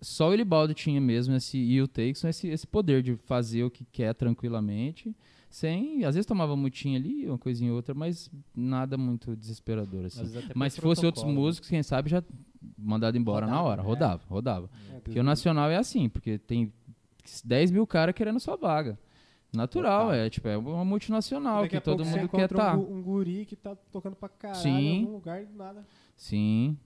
só 0.01 0.29
o 0.31 0.35
Ilibaldo 0.35 0.73
tinha 0.75 1.01
mesmo 1.01 1.35
esse, 1.35 1.59
e 1.59 1.81
o 1.83 1.89
Texon 1.89 2.29
esse, 2.29 2.49
esse 2.49 2.67
poder 2.67 3.03
de 3.03 3.17
fazer 3.17 3.65
o 3.65 3.71
que 3.71 3.85
quer 3.85 4.15
tranquilamente, 4.15 5.15
sem. 5.51 6.05
Às 6.05 6.15
vezes 6.15 6.27
tomava 6.27 6.57
mutinha 6.57 6.99
ali, 6.99 7.27
uma 7.29 7.39
coisinha 7.39 7.71
ou 7.71 7.77
outra, 7.77 7.95
mas 7.95 8.31
nada 8.55 8.97
muito 8.97 9.35
desesperador, 9.37 10.05
assim. 10.07 10.25
Mas 10.55 10.75
se 10.75 10.81
fosse 10.81 11.05
outros 11.05 11.25
né? 11.25 11.33
músicos, 11.33 11.69
quem 11.69 11.83
sabe 11.83 12.11
já 12.11 12.23
mandado 12.77 13.17
embora 13.17 13.47
na 13.47 13.53
Rodava, 13.57 13.69
hora. 13.69 13.81
é. 13.81 13.85
Rodava, 13.85 14.23
rodava. 14.29 14.71
É, 14.95 15.01
Porque 15.01 15.19
o 15.19 15.23
Nacional 15.23 15.71
é 15.71 15.77
assim, 15.77 16.09
porque 16.09 16.39
tem 16.39 16.73
10 17.45 17.71
mil 17.71 17.87
caras 17.87 18.15
querendo 18.15 18.39
sua 18.41 18.57
vaga. 18.57 18.99
Natural, 19.53 20.09
Total. 20.09 20.15
é 20.15 20.29
tipo, 20.29 20.47
é 20.49 20.57
uma 20.59 20.85
multinacional 20.85 21.67
que 21.67 21.81
todo 21.81 22.05
mundo 22.05 22.29
quer 22.29 22.51
estar. 22.51 22.77
um, 22.77 22.85
gu- 22.85 22.93
um 22.93 23.03
guri 23.03 23.47
que 23.47 23.57
tá 23.57 23.75
tocando 23.91 24.15
pra 24.15 24.29
caralho 24.29 24.61
Sim. 24.61 24.71
em 24.79 25.01
algum 25.01 25.13
lugar 25.15 25.45
do 25.47 25.57
nada. 25.57 25.87
Sim, 26.15 26.77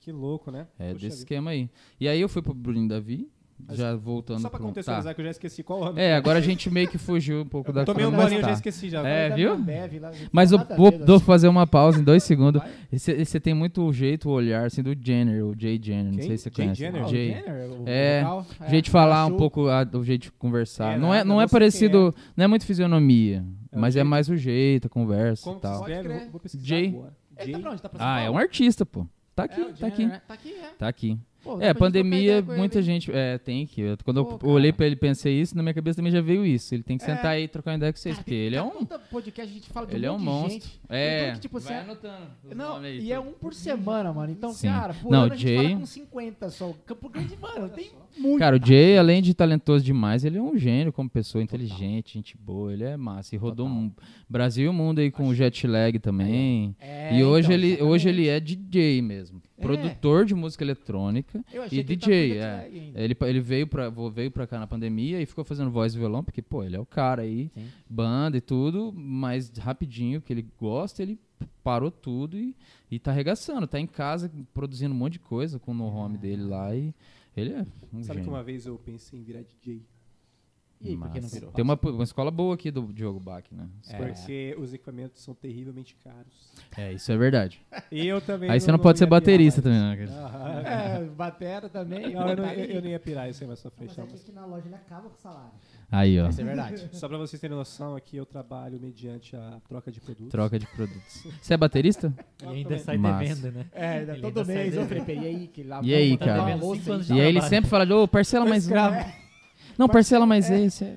Que 0.00 0.10
louco, 0.10 0.50
né? 0.50 0.66
é 0.78 0.84
Puxa 0.86 0.94
desse 0.94 1.00
vida. 1.04 1.14
esquema 1.16 1.50
aí. 1.50 1.68
E 2.00 2.08
aí 2.08 2.18
eu 2.18 2.28
fui 2.28 2.40
pro 2.40 2.54
Bruninho 2.54 2.88
Davi, 2.88 3.30
já 3.72 3.94
voltando 3.96 4.40
Só 4.40 4.48
pra 4.48 4.58
contextualizar 4.58 5.10
Tá. 5.10 5.14
que 5.14 5.20
eu 5.20 5.24
já 5.24 5.30
esqueci 5.30 5.62
qual 5.62 5.84
ano. 5.84 5.98
É, 5.98 6.14
agora 6.14 6.38
a 6.38 6.42
gente 6.42 6.70
meio 6.70 6.88
que 6.88 6.96
fugiu 6.98 7.42
um 7.42 7.46
pouco 7.46 7.72
da 7.72 7.84
Tomei 7.84 8.06
um 8.06 8.10
bolinho, 8.10 8.38
eu 8.38 8.40
tá. 8.42 8.48
já 8.48 8.54
esqueci 8.54 8.88
já. 8.88 9.06
É, 9.06 9.30
viu? 9.30 9.52
Ambev 9.52 9.98
lá, 10.00 10.10
Mas 10.32 10.52
eu 10.52 10.58
vou, 10.76 10.90
vou 10.92 11.16
assim. 11.16 11.24
fazer 11.24 11.48
uma 11.48 11.66
pausa 11.66 12.00
em 12.00 12.04
dois 12.04 12.22
segundos. 12.22 12.62
Você 12.92 13.38
tem 13.40 13.54
muito 13.54 13.82
o 13.84 13.92
jeito, 13.92 14.28
o 14.28 14.32
olhar, 14.32 14.66
assim, 14.66 14.82
do 14.82 14.94
Jenner, 14.98 15.44
o 15.44 15.54
Jay 15.58 15.78
Jenner, 15.82 16.12
não 16.12 16.22
sei 16.22 16.36
se 16.36 16.44
você 16.44 16.50
Jay 16.50 16.64
conhece. 16.66 16.80
Jenner? 16.80 17.02
Ah, 17.02 17.06
o 17.06 17.08
Jay. 17.10 17.28
Jenner, 17.32 17.70
o 17.72 17.84
É, 17.86 18.24
O 18.66 18.70
jeito 18.70 18.84
de 18.86 18.90
falar 18.90 19.26
um 19.26 19.36
pouco, 19.36 19.68
a- 19.68 19.86
o 19.92 20.04
jeito 20.04 20.22
de 20.22 20.32
conversar. 20.32 20.94
É, 20.94 20.98
não 20.98 21.12
é, 21.14 21.24
não 21.24 21.34
é 21.40 21.42
não 21.44 21.48
sei 21.48 21.52
parecido, 21.58 22.14
não 22.36 22.44
é 22.44 22.46
muito 22.48 22.64
fisionomia, 22.66 23.44
É 23.72 23.78
mas 23.78 23.96
é 23.96 24.04
mais 24.04 24.28
o 24.28 24.36
jeito, 24.36 24.86
a 24.86 24.90
conversa 24.90 25.44
Como 25.44 25.58
e 25.58 25.60
tal. 25.60 25.86
Jay. 26.62 26.92
tá 26.92 27.58
pra 27.60 27.70
onde? 27.70 27.82
Tá 27.82 27.88
pra 27.88 27.98
São 27.98 28.06
Ah, 28.08 28.20
é 28.20 28.30
um 28.30 28.38
artista, 28.38 28.84
pô. 28.86 29.06
Tá 29.34 29.44
aqui, 29.44 29.60
É, 29.60 29.64
o 29.66 29.72
tá 29.72 29.86
aqui. 29.86 30.06
Né? 30.06 30.20
Tá 30.26 30.34
aqui, 30.34 30.52
é. 30.52 30.70
Tá 30.78 30.88
aqui. 30.88 31.18
Pô, 31.48 31.60
É, 31.62 31.72
pandemia, 31.72 32.42
muita 32.42 32.78
ele. 32.78 32.84
gente. 32.86 33.10
É, 33.10 33.38
tem 33.38 33.66
que. 33.66 33.80
eu- 33.80 33.96
Quando 34.04 34.22
Pô, 34.24 34.32
eu 34.32 34.38
cara. 34.38 34.52
olhei 34.52 34.72
pra 34.72 34.84
ele 34.84 34.94
e 34.94 34.98
pensei 34.98 35.40
isso, 35.40 35.56
na 35.56 35.62
minha 35.62 35.72
cabeça 35.72 35.96
também 35.96 36.12
já 36.12 36.20
veio 36.20 36.44
isso. 36.44 36.74
Ele 36.74 36.82
tem 36.82 36.98
que 36.98 37.04
É. 37.04 37.06
sentar 37.06 37.32
aí 37.32 37.44
e 37.44 37.48
trocar 37.48 37.70
uma 37.70 37.76
ideia 37.78 37.92
com 37.92 37.98
vocês, 37.98 38.14
Cara, 38.16 38.24
porque 38.24 38.34
ele 38.34 38.56
é 38.56 38.62
um. 38.62 38.84
Podcast 39.10 39.50
a 39.50 39.54
gente 39.54 39.68
fala 39.70 39.86
de 39.86 39.94
Ele 39.94 40.04
é 40.04 40.10
um 40.12 40.16
um 40.16 40.18
monte 40.18 40.48
de 40.48 40.54
monstro. 40.54 40.70
É. 40.90 41.22
Então, 41.22 41.34
que, 41.36 41.40
tipo, 41.40 41.60
você- 41.60 41.72
anotando. 41.72 42.26
os 42.50 42.56
Não, 42.56 42.74
nomes 42.74 42.90
aí, 42.90 43.00
e 43.00 43.12
é 43.12 43.18
um 43.18 43.32
por 43.32 43.54
semana, 43.54 44.12
mano. 44.12 44.30
Então, 44.30 44.52
Sim. 44.52 44.68
cara, 44.68 44.92
por 44.94 45.10
Não, 45.10 45.22
ano 45.22 45.32
a 45.32 45.36
gente 45.36 45.48
Jay- 45.48 45.56
fala 45.68 45.78
com 45.80 45.86
50 45.86 46.50
só. 46.50 46.74
Campo 46.84 47.08
Grande, 47.08 47.36
mano, 47.40 47.68
tem 47.70 47.90
muito. 48.18 48.38
Cara, 48.38 48.56
o 48.56 48.66
Jay, 48.66 48.98
além 48.98 49.22
de 49.22 49.32
talentoso 49.32 49.82
demais, 49.84 50.24
ele 50.24 50.36
é 50.38 50.42
um 50.42 50.56
gênio 50.58 50.92
como 50.92 51.08
pessoa, 51.08 51.42
inteligente, 51.42 52.14
gente 52.14 52.36
boa, 52.36 52.72
ele 52.72 52.84
é 52.84 52.96
massa. 52.96 53.34
E 53.34 53.38
rodou 53.38 53.66
Total. 53.66 53.82
um 53.82 53.90
Brasil 54.28 54.64
e 54.66 54.68
o 54.68 54.72
mundo 54.72 54.98
aí 54.98 55.10
com 55.10 55.28
o 55.28 55.34
jet 55.34 55.66
lag 55.66 55.98
também. 55.98 56.76
É, 56.80 57.16
e 57.18 57.24
hoje, 57.24 57.46
então, 57.52 57.64
ele, 57.64 57.82
hoje 57.82 58.08
ele 58.08 58.28
é 58.28 58.38
DJ 58.38 59.00
mesmo. 59.00 59.40
É. 59.58 59.62
Produtor 59.62 60.24
de 60.24 60.34
música 60.34 60.62
eletrônica 60.62 61.44
Eu 61.52 61.62
achei 61.64 61.80
e 61.80 61.84
que 61.84 61.92
ele 61.92 61.96
DJ. 61.96 62.28
com 62.38 62.44
é. 62.44 62.68
Ele, 63.02 63.16
ele 63.22 63.40
veio, 63.40 63.66
pra, 63.66 63.90
veio 63.90 64.30
pra 64.30 64.46
cá 64.46 64.58
na 64.58 64.66
pandemia 64.66 65.20
e 65.20 65.26
ficou 65.26 65.44
fazendo 65.44 65.70
voz 65.70 65.94
e 65.94 65.98
violão, 65.98 66.22
porque, 66.22 66.40
pô, 66.40 66.62
ele 66.62 66.76
é 66.76 66.80
o 66.80 66.86
cara 66.86 67.22
aí, 67.22 67.50
Sim. 67.54 67.66
banda 67.90 68.36
e 68.36 68.40
tudo, 68.40 68.92
mas 68.94 69.50
rapidinho, 69.58 70.20
que 70.22 70.32
ele 70.32 70.46
gosta, 70.58 71.02
ele 71.02 71.18
parou 71.62 71.90
tudo 71.90 72.36
e, 72.36 72.54
e 72.90 72.98
tá 72.98 73.10
arregaçando. 73.10 73.66
Tá 73.66 73.78
em 73.80 73.86
casa 73.86 74.30
produzindo 74.54 74.94
um 74.94 74.98
monte 74.98 75.14
de 75.14 75.18
coisa 75.20 75.58
com 75.58 75.72
o 75.72 75.74
no-home 75.74 76.16
dele 76.18 76.44
lá 76.44 76.74
e 76.74 76.94
ele 77.36 77.52
é 77.52 77.66
um 77.92 78.02
Sabe 78.02 78.20
que 78.20 78.24
gênio. 78.24 78.30
uma 78.30 78.42
vez 78.42 78.64
eu 78.66 78.78
pensei 78.78 79.18
em 79.18 79.22
virar 79.22 79.42
DJ? 79.42 79.82
E 80.80 80.90
aí, 80.90 80.96
por 80.96 81.08
que 81.10 81.16
não 81.16 81.22
Massa. 81.22 81.34
virou? 81.34 81.52
Tem 81.52 81.62
uma, 81.64 81.78
uma 81.82 82.04
escola 82.04 82.30
boa 82.30 82.54
aqui 82.54 82.70
do 82.70 82.92
Diogo 82.92 83.18
Bach, 83.18 83.44
né? 83.50 83.66
É. 83.90 83.96
Porque 83.96 84.56
os 84.58 84.72
equipamentos 84.72 85.20
são 85.22 85.34
terrivelmente 85.34 85.96
caros. 86.04 86.52
É, 86.76 86.92
isso 86.92 87.10
é 87.10 87.16
verdade. 87.16 87.60
E 87.90 88.06
eu 88.06 88.20
também. 88.20 88.48
Aí 88.48 88.60
você 88.60 88.70
não 88.70 88.78
pode 88.78 88.98
ser 88.98 89.06
pirar 89.06 89.20
baterista 89.20 89.60
também, 89.60 89.78
né? 89.80 90.06
Ah, 90.12 90.98
É, 91.00 91.04
batera 91.04 91.68
também. 91.68 92.12
Não, 92.14 92.28
eu 92.28 92.36
não, 92.36 92.44
eu, 92.52 92.64
eu 92.64 92.82
não 92.82 92.88
ia 92.88 93.00
pirar 93.00 93.28
isso 93.28 93.42
aí 93.42 93.48
mais 93.48 93.60
pra 93.60 93.72
Mas 93.76 93.92
frente. 93.92 93.98
é 93.98 94.02
Não, 94.02 94.06
que 94.18 94.24
mas 94.30 94.34
na 94.34 94.46
loja 94.46 94.66
ele 94.66 94.74
acaba 94.76 95.08
com 95.08 95.16
o 95.16 95.18
salário. 95.20 95.50
Aí, 95.90 96.20
ó. 96.20 96.28
Isso 96.28 96.40
é 96.40 96.44
verdade. 96.44 96.88
só 96.92 97.08
pra 97.08 97.16
vocês 97.18 97.40
terem 97.40 97.56
noção, 97.56 97.96
aqui 97.96 98.16
eu 98.16 98.26
trabalho 98.26 98.78
mediante 98.78 99.34
a 99.34 99.58
troca 99.66 99.90
de 99.90 100.00
produtos. 100.00 100.28
Troca 100.30 100.58
de 100.58 100.66
produtos. 100.66 101.26
Você 101.40 101.54
é 101.54 101.56
baterista? 101.56 102.12
E 102.40 102.46
ainda 102.46 102.78
sai 102.78 102.96
Massa. 102.96 103.18
devendo, 103.34 103.52
né? 103.52 103.66
É, 103.72 104.02
Ele 104.02 104.20
todo 104.20 104.38
ainda 104.40 104.44
mês, 104.52 104.76
ô 104.76 104.80
devendo. 104.82 105.04
Felipe, 105.04 105.12
e 105.12 105.26
aí? 105.26 105.46
Que 105.48 105.62
lá, 105.64 105.80
E 105.82 105.92
aí, 105.92 106.16
cara? 106.16 106.56
de 106.56 107.12
E 107.14 107.20
aí 107.20 107.28
ele 107.28 107.42
sempre 107.42 107.68
fala, 107.68 107.84
ô, 107.96 108.06
parcela 108.06 108.46
mais 108.46 108.68
um. 108.68 108.74
Não, 109.78 109.88
parcela 109.88 110.26
mais 110.26 110.50
esse. 110.50 110.84
é. 110.84 110.96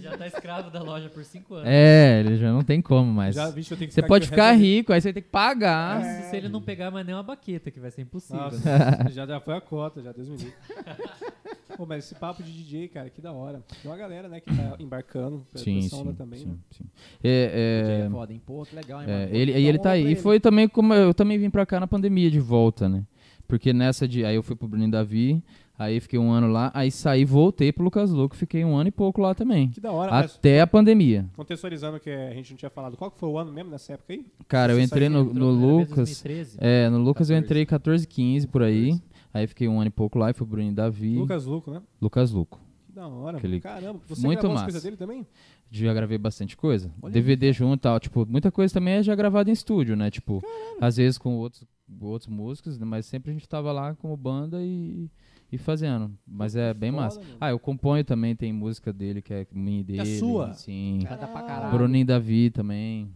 Já 0.00 0.18
tá 0.18 0.26
escravo 0.26 0.70
da 0.70 0.82
loja 0.82 1.08
por 1.08 1.24
5 1.24 1.54
anos. 1.54 1.68
É, 1.68 2.20
ele 2.20 2.36
já 2.36 2.52
não 2.52 2.62
tem 2.62 2.82
como 2.82 3.10
mais. 3.10 3.34
Já, 3.34 3.50
bicho, 3.50 3.72
eu 3.72 3.78
tenho 3.78 3.88
que 3.88 3.94
Você 3.94 4.02
pode 4.02 4.26
ficar 4.26 4.52
rico, 4.52 4.92
aí 4.92 5.00
você 5.00 5.12
tem 5.12 5.22
que 5.22 5.30
pagar. 5.30 6.02
Se 6.24 6.36
ele 6.36 6.48
não 6.48 6.60
pegar 6.60 6.90
mais 6.90 7.06
nem 7.06 7.14
uma 7.14 7.22
baqueta, 7.22 7.70
que 7.70 7.80
vai 7.80 7.90
ser 7.90 8.02
impossível. 8.02 8.42
Nossa, 8.42 8.58
já, 9.10 9.24
já 9.26 9.40
foi 9.40 9.56
a 9.56 9.60
cota, 9.60 10.02
já, 10.02 10.12
Deus 10.12 10.28
me 10.28 10.36
livre. 10.36 10.52
Pô, 11.76 11.86
mas 11.86 12.04
esse 12.04 12.14
papo 12.16 12.42
de 12.42 12.52
DJ, 12.52 12.88
cara, 12.88 13.08
que 13.08 13.20
da 13.20 13.32
hora. 13.32 13.62
Tem 13.80 13.88
uma 13.90 13.96
galera, 13.96 14.28
né, 14.28 14.40
que 14.40 14.54
tá 14.54 14.76
embarcando. 14.80 15.46
pra- 15.52 15.62
Sim, 15.62 15.88
onda 15.92 16.10
sim, 16.10 16.16
também, 16.16 16.40
sim, 16.40 16.46
né? 16.48 16.54
sim. 16.72 16.84
É, 17.22 17.80
DJ 17.82 17.94
é, 17.94 18.06
é 18.06 18.10
foda, 18.10 18.32
hein? 18.32 18.42
Pô, 18.44 18.64
que 18.66 18.74
legal, 18.74 19.00
hein, 19.00 19.06
é, 19.08 19.12
mano? 19.26 19.36
ele, 19.36 19.52
e 19.52 19.66
ele 19.66 19.78
tá 19.78 19.92
aí. 19.92 20.12
E 20.12 20.16
foi 20.16 20.40
também 20.40 20.68
como 20.68 20.92
eu 20.92 21.14
também 21.14 21.38
vim 21.38 21.50
pra 21.50 21.64
cá 21.64 21.78
na 21.78 21.86
pandemia 21.86 22.30
de 22.30 22.40
volta, 22.40 22.88
né? 22.88 23.04
Porque 23.46 23.72
nessa 23.72 24.08
de. 24.08 24.24
Aí 24.24 24.34
eu 24.34 24.42
fui 24.42 24.56
pro 24.56 24.66
Bruninho 24.66 24.90
Davi, 24.90 25.40
aí 25.78 26.00
fiquei 26.00 26.18
um 26.18 26.30
ano 26.30 26.48
lá, 26.50 26.70
aí 26.74 26.90
saí, 26.90 27.24
voltei 27.24 27.72
pro 27.72 27.84
Lucas 27.84 28.10
Louco, 28.10 28.34
fiquei 28.36 28.64
um 28.64 28.76
ano 28.76 28.88
e 28.88 28.92
pouco 28.92 29.20
lá 29.20 29.34
também. 29.34 29.70
Que 29.70 29.80
da 29.80 29.92
hora, 29.92 30.10
mas 30.10 30.34
Até 30.36 30.60
a 30.60 30.66
pandemia. 30.66 31.26
contextualizando 31.36 32.00
que 32.00 32.10
a 32.10 32.34
gente 32.34 32.50
não 32.50 32.56
tinha 32.58 32.70
falado, 32.70 32.96
qual 32.96 33.10
que 33.10 33.18
foi 33.18 33.28
o 33.28 33.38
ano 33.38 33.52
mesmo 33.52 33.70
nessa 33.70 33.92
época 33.94 34.12
aí? 34.12 34.26
Cara, 34.48 34.72
eu 34.72 34.80
entrei 34.80 35.08
no, 35.08 35.24
no 35.24 35.50
Lucas. 35.50 35.96
2013. 35.96 36.56
É, 36.60 36.88
no 36.88 36.98
Lucas 36.98 37.30
eu 37.30 37.34
14. 37.36 37.44
entrei 37.46 37.64
14, 37.66 38.06
15 38.06 38.46
por 38.48 38.62
aí. 38.62 39.00
Aí 39.32 39.46
fiquei 39.46 39.68
um 39.68 39.78
ano 39.78 39.88
e 39.88 39.90
pouco 39.90 40.18
lá 40.18 40.30
e 40.30 40.32
fui 40.32 40.46
pro 40.46 40.56
Bruninho 40.56 40.74
Davi. 40.74 41.16
Lucas 41.18 41.44
Luco, 41.44 41.70
né? 41.70 41.82
Lucas 42.00 42.30
Luco. 42.32 42.58
Que 42.86 42.92
da 42.92 43.06
hora. 43.06 43.36
Aquele- 43.36 43.60
Caramba, 43.60 44.00
você 44.08 44.26
Muito 44.26 44.38
gravou 44.40 44.50
as 44.50 44.54
massa. 44.62 44.64
coisas 44.64 44.82
dele 44.82 44.96
também? 44.96 45.26
Já 45.70 45.92
gravei 45.92 46.16
bastante 46.16 46.56
coisa. 46.56 46.90
Olha 47.02 47.12
DVD 47.12 47.52
junto 47.52 47.76
e 47.76 47.82
tal. 47.82 48.00
Tipo, 48.00 48.24
muita 48.26 48.50
coisa 48.50 48.72
também 48.72 48.94
é 48.94 49.02
já 49.02 49.14
gravada 49.14 49.50
em 49.50 49.52
estúdio, 49.52 49.94
né? 49.96 50.10
Tipo, 50.10 50.42
às 50.80 50.96
vezes 50.96 51.18
com 51.18 51.36
outros, 51.36 51.62
outros 52.00 52.26
músicos, 52.32 52.78
né? 52.78 52.86
mas 52.86 53.04
sempre 53.04 53.30
a 53.30 53.34
gente 53.34 53.46
tava 53.46 53.70
lá 53.70 53.94
como 53.96 54.16
banda 54.16 54.62
e, 54.62 55.10
e 55.50 55.58
fazendo. 55.58 56.10
Mas 56.26 56.54
é 56.56 56.72
bem 56.74 56.90
foda, 56.90 57.02
massa. 57.04 57.20
mano. 57.20 57.36
Ah, 57.40 57.50
eu 57.50 57.58
componho 57.58 58.04
também, 58.04 58.34
tem 58.36 58.52
música 58.52 58.92
dele 58.92 59.22
que 59.22 59.32
é 59.32 59.46
minha 59.52 59.82
dele. 59.84 60.18
sua? 60.18 60.52
Sim. 60.54 61.00
Canta 61.08 61.26
pra 61.26 61.42
caralho. 61.42 61.72
Bruninho 61.76 62.06
Davi 62.06 62.50
também. 62.50 63.10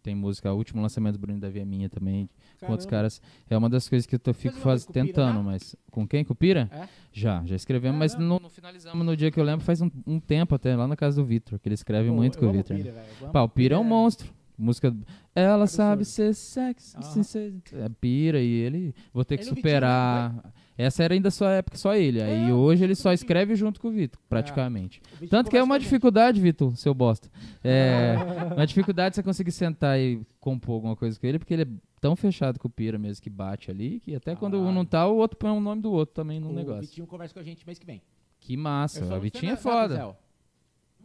Tem 0.00 0.14
música, 0.14 0.50
o 0.52 0.56
último 0.56 0.80
lançamento 0.80 1.14
do 1.14 1.18
Bruninho 1.18 1.40
Davi 1.40 1.58
é 1.58 1.64
minha 1.64 1.88
também. 1.88 2.30
Com 2.60 2.70
outros 2.70 2.86
Caramba. 2.86 2.90
caras. 3.10 3.22
É 3.50 3.56
uma 3.58 3.68
das 3.68 3.88
coisas 3.88 4.06
que 4.06 4.14
eu 4.14 4.18
tô, 4.18 4.32
fico 4.32 4.56
faz, 4.56 4.82
vez 4.82 4.84
com 4.86 4.90
o 4.90 4.94
Pira, 4.94 5.06
tentando, 5.06 5.36
já? 5.36 5.42
mas. 5.42 5.76
Com 5.90 6.06
quem? 6.08 6.24
Com 6.24 6.32
o 6.32 6.36
Pira? 6.36 6.68
É? 6.72 6.88
Já, 7.12 7.42
já 7.44 7.56
escrevemos, 7.56 7.98
mas 7.98 8.12
Caramba. 8.12 8.28
não, 8.34 8.40
não 8.40 8.48
finalizamos 8.48 9.04
no 9.04 9.16
dia 9.16 9.30
que 9.30 9.38
eu 9.38 9.44
lembro, 9.44 9.64
faz 9.66 9.82
um, 9.82 9.90
um 10.06 10.18
tempo 10.18 10.54
até, 10.54 10.74
lá 10.76 10.86
na 10.88 10.96
casa 10.96 11.20
do 11.20 11.26
Vitor, 11.26 11.58
que 11.58 11.68
ele 11.68 11.74
escreve 11.74 12.08
Pô, 12.08 12.14
muito 12.14 12.36
eu 12.38 12.40
com 12.40 12.46
o 12.48 12.52
Vitor. 12.52 12.76
Amo 13.22 13.32
Pá, 13.32 13.42
o 13.42 13.48
Pira 13.48 13.74
é 13.74 13.78
um 13.78 13.84
monstro. 13.84 14.32
música. 14.56 14.96
Ela 15.34 15.66
sabe 15.66 16.04
ser 16.04 16.32
sexy, 16.34 16.96
sem 17.02 17.22
ser- 17.22 17.54
é 17.74 17.88
pira 17.88 18.40
e 18.40 18.48
ele. 18.50 18.94
Vou 19.12 19.24
ter 19.24 19.36
que 19.36 19.44
Ele 19.44 19.50
o 19.50 19.54
superar. 19.56 20.34
Essa 20.78 21.02
era 21.02 21.12
ainda 21.12 21.28
sua 21.28 21.50
época, 21.54 21.76
só 21.76 21.96
ele. 21.96 22.22
Aí 22.22 22.48
É, 22.48 22.54
hoje 22.54 22.84
ele 22.84 22.94
só 22.94 23.12
escreve 23.12 23.56
junto 23.56 23.80
com 23.80 23.88
o 23.88 23.90
Vitor, 23.90 24.20
praticamente. 24.28 25.00
O 25.00 25.10
Vitinho 25.14 25.28
Tanto 25.28 25.50
que 25.50 25.56
é 25.56 25.62
uma 25.62 25.76
dificuldade, 25.76 26.40
Vitor, 26.40 26.76
seu 26.76 26.94
bosta. 26.94 27.28
É, 27.64 28.14
uma 28.54 28.64
dificuldade 28.64 29.16
você 29.16 29.22
conseguir 29.24 29.50
sentar 29.50 29.98
e 29.98 30.24
compor 30.38 30.76
alguma 30.76 30.94
coisa 30.94 31.18
com 31.18 31.26
ele, 31.26 31.40
porque 31.40 31.52
ele 31.52 31.62
é 31.62 31.68
tão 32.00 32.14
fechado 32.14 32.60
com 32.60 32.68
o 32.68 32.70
Pira 32.70 32.96
mesmo 32.96 33.20
que 33.20 33.28
bate 33.28 33.72
ali, 33.72 33.98
que 33.98 34.14
até 34.14 34.36
quando 34.36 34.56
um 34.60 34.70
não 34.70 34.84
tá, 34.84 35.04
o 35.08 35.16
outro 35.16 35.36
põe 35.36 35.50
o 35.50 35.58
nome 35.58 35.82
do 35.82 35.90
outro 35.90 36.14
também 36.14 36.38
no 36.38 36.50
O 36.50 36.52
negócio. 36.52 36.82
Vitinho 36.82 37.08
conversa 37.08 37.34
com 37.34 37.40
a 37.40 37.42
gente 37.42 37.66
mês 37.66 37.76
que 37.76 37.84
vem. 37.84 38.00
Que 38.38 38.56
massa. 38.56 39.04
Só 39.04 39.16
O 39.16 39.20
Vitinho 39.20 39.54
é 39.54 39.56
foda. 39.56 40.16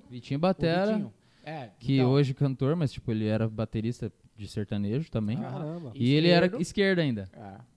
Vitinho 0.08 0.38
O 0.38 0.42
Batera, 0.42 0.92
Vitinho. 0.92 1.14
É, 1.44 1.72
que 1.80 1.96
então, 1.96 2.12
hoje 2.12 2.36
cantor, 2.36 2.76
mas 2.76 2.94
tipo, 2.94 3.12
ele 3.12 3.26
era 3.26 3.50
baterista 3.50 4.14
de 4.38 4.48
sertanejo 4.48 5.10
também. 5.10 5.38
Caramba. 5.38 5.92
E 5.96 6.14
ele 6.14 6.30
era 6.30 6.46
esquerdo. 6.46 6.62
esquerda 6.62 7.02
ainda. 7.02 7.30
É. 7.34 7.73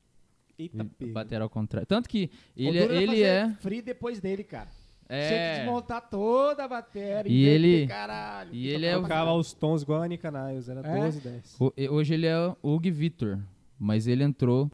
Eita, 0.58 0.86
pega. 0.98 1.12
Batera 1.12 1.44
ao 1.44 1.50
contrário. 1.50 1.86
Tanto 1.86 2.08
que 2.08 2.30
ele, 2.56 2.78
O 2.80 2.82
duro 2.88 2.94
ele 3.00 3.22
é. 3.22 3.50
free 3.60 3.82
depois 3.82 4.20
dele, 4.20 4.42
cara. 4.44 4.68
Tinha 5.08 5.18
que 5.28 5.34
É. 5.34 5.58
desmontar 5.60 6.08
toda 6.10 6.64
a 6.64 6.68
bateria. 6.68 7.30
E 7.32 7.44
ele- 7.44 7.86
Caralho, 7.86 8.50
e 8.52 8.66
ele 8.68 8.86
é 8.86 8.94
tocava 8.94 9.04
o- 9.04 9.08
Tocava 9.08 9.32
os 9.34 9.52
tons 9.52 9.82
igual 9.82 10.02
a 10.02 10.08
Niles, 10.08 10.68
era 10.68 10.80
É? 10.80 11.00
12, 11.04 11.20
10. 11.20 11.56
O- 11.60 11.72
e- 11.76 11.88
Hoje 11.88 12.14
ele 12.14 12.26
é 12.26 12.36
o 12.62 12.74
Hugo 12.74 12.90
Vitor, 12.90 13.38
mas 13.78 14.06
ele 14.08 14.24
entrou 14.24 14.68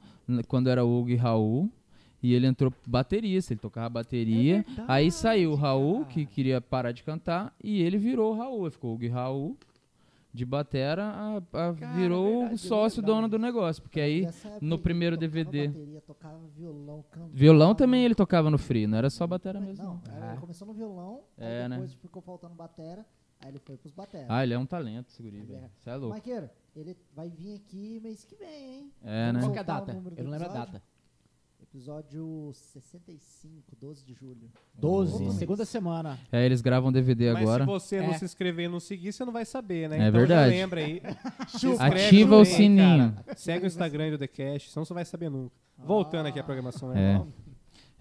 quando 0.48 0.70
era 0.70 0.84
Hugo 0.84 1.10
e 1.10 1.16
Raul. 1.16 1.70
E 2.22 2.32
ele 2.34 2.46
entrou 2.46 2.72
baterista, 2.86 3.52
ele 3.52 3.58
tocava 3.60 3.88
bateria. 3.88 4.58
É 4.58 4.62
verdade, 4.62 4.84
aí 4.88 5.10
saiu 5.10 5.50
o 5.50 5.54
Raul, 5.56 6.02
cara. 6.02 6.04
que 6.14 6.24
queria 6.24 6.60
parar 6.60 6.92
de 6.92 7.02
cantar, 7.02 7.52
e 7.62 7.82
ele 7.82 7.98
virou 7.98 8.32
o 8.32 8.36
Raul. 8.38 8.62
Ele 8.62 8.70
ficou 8.70 8.94
Hugo 8.94 9.04
e 9.04 9.08
Raul, 9.08 9.56
de 10.32 10.44
batera, 10.46 11.04
a- 11.04 11.36
a- 11.36 11.74
Cara, 11.74 11.92
virou 11.94 12.38
verdade, 12.40 12.54
o 12.54 12.58
sócio 12.58 13.02
dono 13.02 13.28
do 13.28 13.38
negócio. 13.38 13.82
Porque 13.82 14.00
aí, 14.00 14.26
no 14.60 14.78
primeiro 14.78 15.16
tocava 15.16 15.30
DVD. 15.30 15.68
Bateria, 15.68 16.00
tocava 16.00 16.38
violão, 16.56 17.04
cantava. 17.10 17.32
violão 17.34 17.74
também 17.74 18.04
ele 18.04 18.14
tocava 18.14 18.50
no 18.50 18.56
free, 18.58 18.86
não 18.86 18.96
era 18.98 19.10
só 19.10 19.26
batera 19.26 19.60
mesmo. 19.60 19.84
Não, 19.84 19.94
não. 20.06 20.16
era- 20.16 20.26
É. 20.26 20.30
ele 20.32 20.40
começou 20.40 20.66
no 20.66 20.72
violão, 20.72 21.20
É, 21.36 21.62
aí 21.64 21.68
né? 21.68 21.76
depois 21.76 21.92
ficou 21.94 22.22
faltando 22.22 22.54
batera, 22.54 23.04
aí 23.40 23.50
ele 23.50 23.58
foi 23.58 23.76
pros 23.76 23.92
batera. 23.92 24.26
Ah, 24.28 24.42
ele 24.42 24.54
é 24.54 24.58
um 24.58 24.64
talento, 24.66 25.08
esse 25.10 25.22
guri, 25.22 25.36
Ele 25.38 25.46
velho. 25.46 25.64
é. 25.66 25.70
Você 25.78 25.90
é 25.90 25.94
louco. 25.96 26.14
Maqueiro, 26.14 26.48
ele 26.74 26.96
vai 27.14 27.28
vir 27.28 27.54
aqui 27.56 28.00
mês 28.02 28.24
que 28.24 28.34
vem, 28.36 28.74
hein? 28.74 28.92
É, 29.02 29.32
né? 29.32 29.40
Qual 29.40 29.52
que 29.52 29.58
é 29.58 29.60
a 29.60 29.64
data? 29.64 29.92
Eu 30.16 30.24
não 30.24 30.30
lembro 30.30 30.48
a 30.50 30.52
data. 30.52 30.82
Episódio 31.76 32.50
65, 32.52 33.74
12 33.80 34.04
de 34.04 34.12
julho. 34.12 34.50
12, 34.74 35.24
Nossa. 35.24 35.38
segunda 35.38 35.64
semana. 35.64 36.18
É, 36.30 36.44
eles 36.44 36.60
gravam 36.60 36.92
DVD 36.92 37.32
Mas 37.32 37.42
agora. 37.42 37.64
se 37.64 37.70
você 37.70 38.00
não 38.02 38.10
É. 38.10 38.18
se 38.18 38.26
inscrever 38.26 38.66
e 38.66 38.68
não 38.68 38.78
seguir, 38.78 39.10
você 39.10 39.24
não 39.24 39.32
vai 39.32 39.46
saber, 39.46 39.88
né? 39.88 39.96
É 39.96 40.08
então 40.08 40.12
verdade. 40.20 40.50
Já 40.54 40.60
lembra 40.60 40.80
aí. 40.80 41.00
Ativa 41.80 42.36
o 42.36 42.44
também, 42.44 42.44
sininho. 42.44 43.12
cara. 43.14 43.34
Segue 43.36 43.64
o 43.64 43.66
Instagram 43.66 44.10
do 44.10 44.18
The 44.18 44.26
Cash, 44.28 44.70
senão 44.70 44.84
você 44.84 44.92
vai 44.92 45.04
saber 45.06 45.30
nunca. 45.30 45.54
Voltando 45.78 46.26
aqui 46.26 46.38
à 46.38 46.44
programação 46.44 46.90
né? 46.90 47.24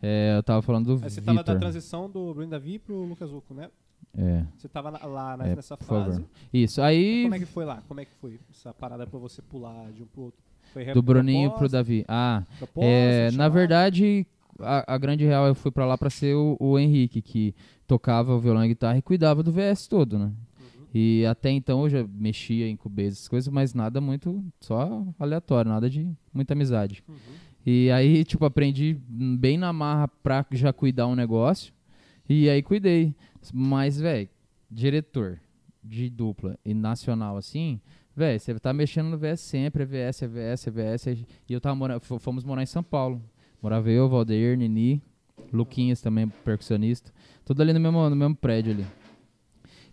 É. 0.01 0.31
É, 0.33 0.37
eu 0.37 0.43
tava 0.43 0.61
falando 0.61 0.87
do 0.87 0.97
você 0.97 1.21
tava 1.21 1.41
da 1.41 1.55
transição 1.57 2.09
do 2.09 2.33
Bruno 2.33 2.49
Davi 2.49 2.77
pro 2.77 3.03
Lucas 3.05 3.31
Huco, 3.31 3.53
né? 3.53 3.69
É, 4.17 4.45
Você 4.57 4.67
tava 4.67 4.89
lá 5.07 5.37
na- 5.37 5.47
é, 5.47 5.55
nessa 5.55 5.77
fase. 5.77 6.17
favor. 6.17 6.29
Isso, 6.51 6.81
aí 6.81 7.23
Como 7.23 7.35
é 7.35 7.39
que 7.39 7.45
foi 7.45 7.63
lá? 7.63 7.81
Como 7.87 8.01
é 8.01 8.03
que 8.05 8.11
foi 8.19 8.37
essa 8.49 8.73
parada 8.73 9.07
pra 9.07 9.17
você 9.17 9.41
pular 9.41 9.89
de 9.93 10.03
um 10.03 10.05
pro 10.07 10.23
outro? 10.23 10.41
Do 10.93 11.01
Bruninho 11.01 11.51
pro 11.51 11.69
Davi. 11.69 12.05
Ah, 12.07 12.43
proposta, 12.57 12.89
é, 12.89 13.31
na 13.31 13.49
verdade, 13.49 14.25
a, 14.59 14.95
a 14.95 14.97
grande 14.97 15.25
real 15.25 15.47
eu 15.47 15.55
fui 15.55 15.71
pra 15.71 15.85
lá 15.85 15.97
pra 15.97 16.09
ser 16.09 16.35
o, 16.35 16.57
o 16.59 16.77
Henrique, 16.79 17.21
que 17.21 17.55
tocava 17.87 18.33
o 18.35 18.39
violão 18.39 18.63
e 18.63 18.69
guitarra 18.69 18.97
e 18.97 19.01
cuidava 19.01 19.43
do 19.43 19.51
VS 19.51 19.87
todo, 19.87 20.17
né? 20.17 20.25
Uhum. 20.25 20.85
E 20.93 21.25
até 21.25 21.49
então 21.49 21.83
eu 21.83 21.89
já 21.89 22.07
mexia 22.07 22.67
em 22.67 22.75
Cubase, 22.75 23.17
essas 23.17 23.27
coisas, 23.27 23.51
mas 23.51 23.73
nada 23.73 23.99
muito, 23.99 24.43
só 24.59 25.05
aleatório, 25.19 25.71
nada 25.71 25.89
de 25.89 26.09
muita 26.33 26.53
amizade. 26.53 27.03
Uhum. 27.07 27.15
E 27.65 27.91
aí, 27.91 28.23
tipo, 28.23 28.43
aprendi 28.45 28.97
bem 29.07 29.57
na 29.57 29.71
marra 29.71 30.07
pra 30.07 30.45
já 30.51 30.73
cuidar 30.73 31.07
um 31.07 31.15
negócio. 31.15 31.73
E 32.27 32.49
aí 32.49 32.61
cuidei. 32.63 33.13
Mas, 33.53 33.99
velho, 33.99 34.27
diretor 34.69 35.39
de 35.83 36.09
dupla 36.09 36.57
e 36.63 36.73
nacional 36.73 37.37
assim, 37.37 37.79
velho, 38.15 38.39
você 38.39 38.59
tá 38.59 38.73
mexendo 38.73 39.09
no 39.09 39.17
VS 39.17 39.39
sempre, 39.39 39.83
é 39.83 39.85
VS, 39.85 40.23
é 40.23 40.27
VS, 40.27 40.67
é 40.67 40.71
VS. 40.71 41.07
E 41.07 41.53
eu 41.53 41.61
tava 41.61 41.75
morando, 41.75 42.01
fomos 42.01 42.43
morar 42.43 42.63
em 42.63 42.67
São 42.67 42.83
Paulo. 42.83 43.21
Morava 43.61 43.89
eu, 43.89 44.09
Valdeir, 44.09 44.57
Nini, 44.57 45.01
Luquinhas 45.53 46.01
também, 46.01 46.27
percussionista. 46.43 47.11
Tudo 47.45 47.61
ali 47.61 47.73
no 47.73 47.79
mesmo, 47.79 48.09
no 48.09 48.15
mesmo 48.15 48.35
prédio 48.35 48.73
ali. 48.73 48.85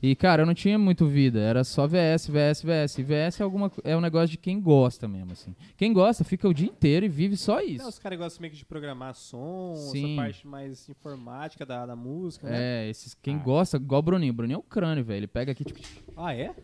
E, 0.00 0.14
cara, 0.14 0.42
eu 0.42 0.46
não 0.46 0.54
tinha 0.54 0.78
muito 0.78 1.06
vida, 1.06 1.40
era 1.40 1.64
só 1.64 1.86
VS, 1.86 2.28
VS, 2.28 2.62
VS. 2.62 2.98
E 2.98 3.02
VS 3.02 3.40
é, 3.40 3.42
alguma, 3.42 3.70
é 3.82 3.96
um 3.96 4.00
negócio 4.00 4.28
de 4.28 4.36
quem 4.38 4.60
gosta 4.60 5.08
mesmo, 5.08 5.32
assim. 5.32 5.54
Quem 5.76 5.92
gosta 5.92 6.22
fica 6.22 6.48
o 6.48 6.54
dia 6.54 6.66
inteiro 6.68 7.04
e 7.04 7.08
vive 7.08 7.36
só 7.36 7.60
isso. 7.60 7.82
Não, 7.82 7.88
os 7.88 7.98
caras 7.98 8.18
gostam 8.18 8.40
meio 8.42 8.52
que 8.52 8.58
de 8.58 8.64
programar 8.64 9.14
som, 9.14 9.74
Sim. 9.76 10.12
essa 10.14 10.22
parte 10.22 10.46
mais 10.46 10.88
informática 10.88 11.66
da, 11.66 11.84
da 11.86 11.96
música, 11.96 12.48
né? 12.48 12.86
É, 12.86 12.90
esses, 12.90 13.14
quem 13.14 13.36
Ah. 13.36 13.38
gosta, 13.38 13.76
igual 13.76 13.98
o 13.98 14.02
Bruninho. 14.02 14.32
O 14.32 14.36
Bruninho 14.36 14.56
é 14.56 14.58
o 14.58 14.62
crânio, 14.62 15.04
velho. 15.04 15.18
Ele 15.20 15.26
pega 15.26 15.52
aqui, 15.52 15.64
tipo, 15.64 15.80
Ah, 16.16 16.34
é? 16.34 16.54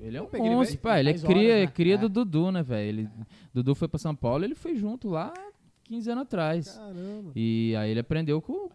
ele 0.00 0.16
é 0.16 0.22
um 0.22 0.28
monstro, 0.54 0.78
pá. 0.78 0.98
Ele 0.98 1.10
é 1.10 1.14
cria, 1.14 1.54
horas, 1.54 1.60
né? 1.60 1.66
cria 1.66 1.94
É. 1.94 1.98
do 1.98 2.08
Dudu, 2.08 2.50
né, 2.50 2.62
velho? 2.62 2.88
Ele, 2.88 3.08
Dudu 3.52 3.74
foi 3.74 3.88
pra 3.88 3.98
São 3.98 4.14
Paulo, 4.14 4.44
ele 4.44 4.54
foi 4.54 4.76
junto 4.76 5.08
lá 5.10 5.32
15 5.84 6.10
anos 6.10 6.22
atrás. 6.22 6.68
Caramba. 6.70 7.32
E 7.36 7.74
aí 7.76 7.90
ele 7.90 8.00
aprendeu 8.00 8.40
com. 8.40 8.70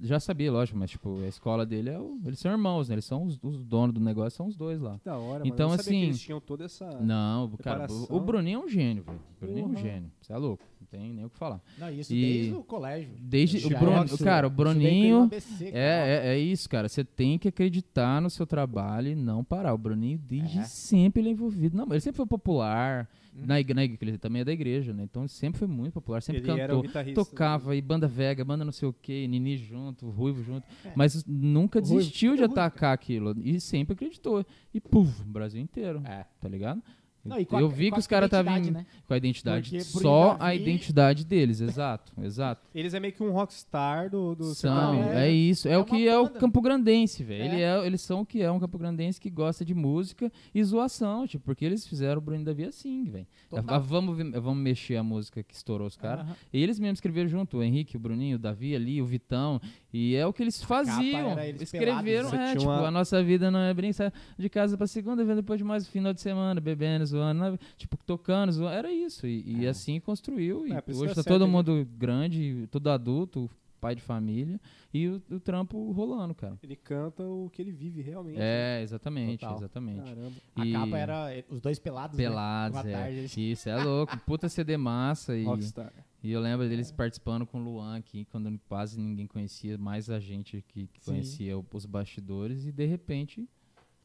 Já 0.00 0.20
sabia, 0.20 0.50
lógico, 0.52 0.78
mas 0.78 0.90
tipo, 0.90 1.20
a 1.22 1.26
escola 1.26 1.66
dele 1.66 1.90
é 1.90 1.98
o. 1.98 2.18
Eles 2.24 2.38
são 2.38 2.50
irmãos, 2.52 2.88
né? 2.88 2.94
Eles 2.94 3.04
são 3.04 3.24
os, 3.24 3.38
os 3.42 3.64
donos 3.64 3.92
do 3.94 4.00
negócio, 4.00 4.36
são 4.36 4.46
os 4.46 4.56
dois 4.56 4.80
lá. 4.80 5.00
Da 5.04 5.16
hora, 5.16 5.46
Então, 5.46 5.70
sabia 5.70 5.80
assim, 5.82 6.02
eles 6.04 6.20
tinham 6.20 6.40
toda 6.40 6.64
essa... 6.66 6.88
Não, 7.00 7.46
o 7.46 7.58
cara, 7.58 7.86
o, 7.90 8.16
o 8.16 8.20
Bruninho 8.20 8.60
é 8.60 8.64
um 8.64 8.68
gênio, 8.68 9.02
velho. 9.02 9.18
O 9.18 9.40
Bruninho 9.44 9.64
é 9.64 9.68
um 9.68 9.76
gênio. 9.76 10.10
Você 10.20 10.32
é 10.32 10.36
louco, 10.36 10.62
não 10.80 10.86
tem 10.86 11.12
nem 11.12 11.24
o 11.24 11.30
que 11.30 11.36
falar. 11.36 11.60
Não, 11.78 11.90
isso 11.90 12.12
E- 12.14 12.20
desde 12.22 12.54
o 12.54 12.62
colégio. 12.62 13.10
Desde. 13.18 13.56
O 13.66 13.70
era 13.70 13.78
Bruno, 13.80 14.18
cara, 14.18 14.46
o 14.46 14.50
Bruninho. 14.50 15.22
ABC, 15.24 15.64
cara. 15.66 15.78
É, 15.78 16.26
é, 16.26 16.34
é 16.34 16.38
isso, 16.38 16.68
cara. 16.68 16.88
Você 16.88 17.02
tem 17.04 17.38
que 17.38 17.48
acreditar 17.48 18.20
no 18.22 18.30
seu 18.30 18.46
trabalho 18.46 19.08
e 19.08 19.14
não 19.16 19.42
parar. 19.42 19.74
O 19.74 19.78
Bruninho, 19.78 20.18
desde 20.18 20.60
É. 20.60 20.64
sempre, 20.64 21.20
ele 21.22 21.30
é 21.30 21.32
envolvido. 21.32 21.76
Não, 21.76 21.86
ele 21.90 22.00
sempre 22.00 22.18
foi 22.18 22.26
popular. 22.26 23.08
Uhum. 23.40 23.46
Na 23.46 23.60
igreja, 23.60 23.98
ele 24.02 24.18
também 24.18 24.42
é 24.42 24.44
da 24.44 24.52
igreja, 24.52 24.92
né? 24.92 25.04
Então 25.04 25.22
ele 25.22 25.28
sempre 25.28 25.58
foi 25.58 25.68
muito 25.68 25.92
popular, 25.94 26.20
sempre 26.22 26.42
Ele 26.42 26.46
cantou. 26.58 26.82
Tocava 27.14 27.74
e 27.76 27.80
banda 27.80 28.06
vega, 28.08 28.44
banda 28.44 28.64
não 28.64 28.72
sei 28.72 28.88
o 28.88 28.92
que, 28.92 29.26
Nini 29.28 29.56
junto, 29.56 30.08
Ruivo 30.10 30.42
junto. 30.42 30.66
É. 30.84 30.92
Mas 30.96 31.24
nunca 31.26 31.78
O 31.78 31.82
Ruivo- 31.82 31.98
desistiu 31.98 32.36
de 32.36 32.42
atacar 32.44 32.92
aquilo. 32.92 33.34
E 33.42 33.60
sempre 33.60 33.94
acreditou. 33.94 34.44
E 34.74 34.80
puf, 34.80 35.22
o 35.22 35.24
Brasil 35.24 35.60
inteiro. 35.60 36.02
É. 36.04 36.26
Tá 36.40 36.48
ligado? 36.48 36.82
Não, 37.28 37.38
e 37.40 37.44
com 37.44 37.56
a- 37.56 37.60
eu 37.60 37.68
vi 37.68 37.90
que 37.90 37.98
os 37.98 38.06
caras 38.06 38.26
estavam 38.26 38.52
identidade, 38.56 38.84
né? 38.86 38.86
com 39.06 39.14
a 39.14 39.16
identidade. 39.16 39.70
Porque 39.70 39.84
Só 39.84 40.36
a 40.40 40.54
identidade 40.54 41.24
deles, 41.24 41.60
exato, 41.60 42.12
exato. 42.22 42.62
Eles 42.74 42.94
é 42.94 43.00
meio 43.00 43.12
que 43.12 43.22
um 43.22 43.30
rockstar 43.30 44.10
do, 44.10 44.34
do 44.34 44.44
São, 44.54 44.94
sertanejo. 44.94 45.18
é 45.18 45.30
isso. 45.30 45.68
É, 45.68 45.72
É 45.72 45.78
o 45.78 45.84
que 45.84 46.08
é 46.08 46.18
o 46.18 46.24
banda. 46.26 46.38
Campo 46.40 46.60
Grandense, 46.60 47.22
velho. 47.22 47.42
É. 47.42 47.46
Ele 47.46 47.62
é, 47.62 47.86
eles 47.86 48.00
são 48.00 48.20
o 48.22 48.26
que 48.26 48.42
é 48.42 48.50
um 48.50 48.58
Campo 48.58 48.78
Grandense 48.78 49.20
que 49.20 49.30
gosta 49.30 49.64
de 49.64 49.74
música 49.74 50.30
e 50.54 50.62
zoação, 50.64 51.26
tipo, 51.26 51.44
porque 51.44 51.64
eles 51.64 51.86
fizeram 51.86 52.18
o 52.18 52.20
Bruno 52.20 52.44
Davi 52.44 52.64
assim, 52.64 53.04
velho. 53.04 53.26
Ah, 53.66 53.78
Vamos, 53.78 54.18
vamos 54.40 54.62
mexer 54.62 54.96
a 54.96 55.02
música 55.02 55.42
que 55.42 55.54
estourou 55.54 55.86
os 55.86 55.96
caras. 55.96 56.26
E 56.52 56.62
eles 56.62 56.78
mesmos 56.78 56.98
escreveram 56.98 57.28
junto, 57.28 57.58
o 57.58 57.62
Henrique, 57.62 57.96
o 57.96 58.00
Bruninho, 58.00 58.36
o 58.36 58.38
Davi 58.38 58.74
ali, 58.74 59.00
o 59.00 59.06
Vitão. 59.06 59.60
E 59.92 60.14
é 60.14 60.26
o 60.26 60.32
que 60.32 60.42
eles 60.42 60.62
faziam. 60.62 61.30
era 61.30 61.46
eles 61.46 61.62
Escreveram, 61.62 62.30
né? 62.30 62.52
é, 62.52 62.56
tipo, 62.56 62.64
uma- 62.64 62.88
a 62.88 62.90
nossa 62.90 63.22
vida 63.22 63.50
não 63.50 63.60
é 63.60 63.72
brincar 63.72 64.12
de 64.38 64.48
casa 64.50 64.76
pra 64.76 64.86
segunda, 64.86 65.24
vendo 65.24 65.36
depois 65.36 65.58
de 65.58 65.64
mais 65.64 65.86
um 65.86 65.90
final 65.90 66.12
de 66.12 66.20
semana, 66.20 66.60
bebendo, 66.60 67.06
zoando, 67.06 67.40
não 67.40 67.46
é- 67.54 67.58
tipo, 67.76 67.96
tocando, 68.04 68.52
zoando. 68.52 68.74
Era 68.74 68.92
isso. 68.92 69.26
E, 69.26 69.60
e 69.62 69.66
assim 69.66 69.98
construiu. 69.98 70.66
E 70.66 70.72
É, 70.72 70.82
hoje 70.94 71.14
tá 71.14 71.22
todo 71.22 71.48
mundo 71.48 71.88
grande, 71.96 72.68
todo 72.70 72.90
adulto, 72.90 73.48
pai 73.80 73.94
de 73.94 74.02
família. 74.02 74.60
E 74.92 75.08
o, 75.08 75.22
o 75.30 75.40
trampo 75.40 75.90
rolando, 75.92 76.34
cara. 76.34 76.58
Ele 76.62 76.76
canta 76.76 77.22
o 77.22 77.48
que 77.50 77.62
ele 77.62 77.70
vive 77.72 78.02
realmente. 78.02 78.38
É, 78.40 78.80
exatamente, 78.82 79.40
Total. 79.40 79.56
exatamente. 79.56 80.02
Caramba. 80.02 80.32
A 80.56 80.66
E- 80.66 80.72
capa 80.72 80.98
era 80.98 81.34
eh, 81.34 81.44
os 81.48 81.60
dois 81.60 81.78
pelados, 81.78 82.16
Pelados, 82.16 82.82
né? 82.84 82.90
É. 82.90 82.94
tarde, 82.94 83.20
assim. 83.20 83.40
Isso, 83.40 83.68
é 83.70 83.82
louco. 83.82 84.18
Puta 84.26 84.48
CD 84.50 84.76
massa. 84.76 85.34
E, 85.36 85.44
Rockstar. 85.44 85.92
E 86.22 86.32
eu 86.32 86.40
lembro 86.40 86.68
deles 86.68 86.90
participando 86.90 87.46
com 87.46 87.60
o 87.60 87.64
Luan 87.64 87.96
aqui, 87.96 88.24
quando 88.26 88.58
quase 88.68 88.98
ninguém 89.00 89.26
conhecia, 89.26 89.78
mais 89.78 90.10
a 90.10 90.18
gente 90.18 90.62
que, 90.68 90.86
que 90.88 91.00
conhecia 91.04 91.54
os 91.58 91.86
bastidores, 91.86 92.66
e 92.66 92.72
de 92.72 92.86
repente. 92.86 93.48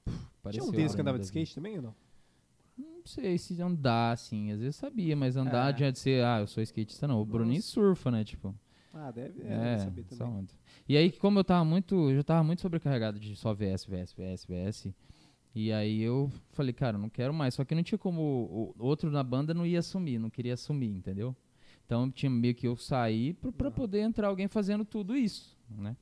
puf, 0.06 0.52
Tinha 0.52 0.64
um 0.64 0.72
deles 0.72 0.94
que 0.94 1.02
andava 1.02 1.18
de 1.18 1.26
skate 1.26 1.56
também 1.56 1.78
ou 1.78 1.82
não? 1.82 1.96
Não 2.78 3.06
sei 3.06 3.38
se 3.38 3.62
andar, 3.62 4.12
assim. 4.14 4.52
Às 4.52 4.60
vezes 4.60 4.76
sabia, 4.76 5.16
mas 5.16 5.36
andar 5.36 5.66
É. 5.66 5.70
adianta 5.70 5.94
de 5.94 6.00
ser, 6.00 6.24
ah, 6.24 6.40
eu 6.40 6.48
sou 6.48 6.64
skatista, 6.64 7.08
não. 7.08 7.20
O 7.20 7.26
Bruninho 7.26 7.62
surfa, 7.62 8.10
né? 8.10 8.24
Tipo. 8.24 8.56
Ah, 8.94 9.12
deve, 9.12 9.42
é, 9.42 9.46
É, 9.46 9.58
deve 9.58 9.84
saber 9.84 10.04
também. 10.04 10.48
E 10.88 10.96
aí, 10.96 11.12
como 11.12 11.40
eu 11.40 11.44
tava 11.44 11.66
muito. 11.66 11.96
Eu 12.12 12.16
já 12.18 12.24
tava 12.24 12.44
muito 12.44 12.62
sobrecarregado 12.62 13.20
de 13.20 13.36
só 13.36 13.54
VS, 13.54 13.86
VS, 13.86 14.14
VS, 14.14 14.46
VS. 14.46 14.94
E 15.56 15.72
aí 15.72 16.02
eu 16.02 16.32
falei, 16.52 16.74
cara, 16.74 16.98
não 16.98 17.10
quero 17.10 17.34
mais. 17.34 17.54
Só 17.56 17.66
que 17.66 17.76
não 17.76 17.84
tinha 17.84 17.98
como. 17.98 18.22
O 18.78 18.86
outro 18.86 19.12
na 19.12 19.24
banda 19.24 19.54
não 19.54 19.66
ia 19.66 19.80
assumir, 19.80 20.18
não 20.20 20.30
queria 20.30 20.54
assumir, 20.54 20.90
entendeu? 20.90 21.36
Então 21.86 22.10
tinha 22.10 22.30
meio 22.30 22.56
que 22.56 22.68
eu 22.68 22.76
sair 22.76 23.34
pra, 23.36 23.52
pra 23.52 23.72
poder 23.72 24.00
entrar 24.02 24.28
alguém 24.28 24.48
fazendo 24.48 24.84
tudo 24.86 25.16
isso, 25.16 25.58
né? 25.70 25.96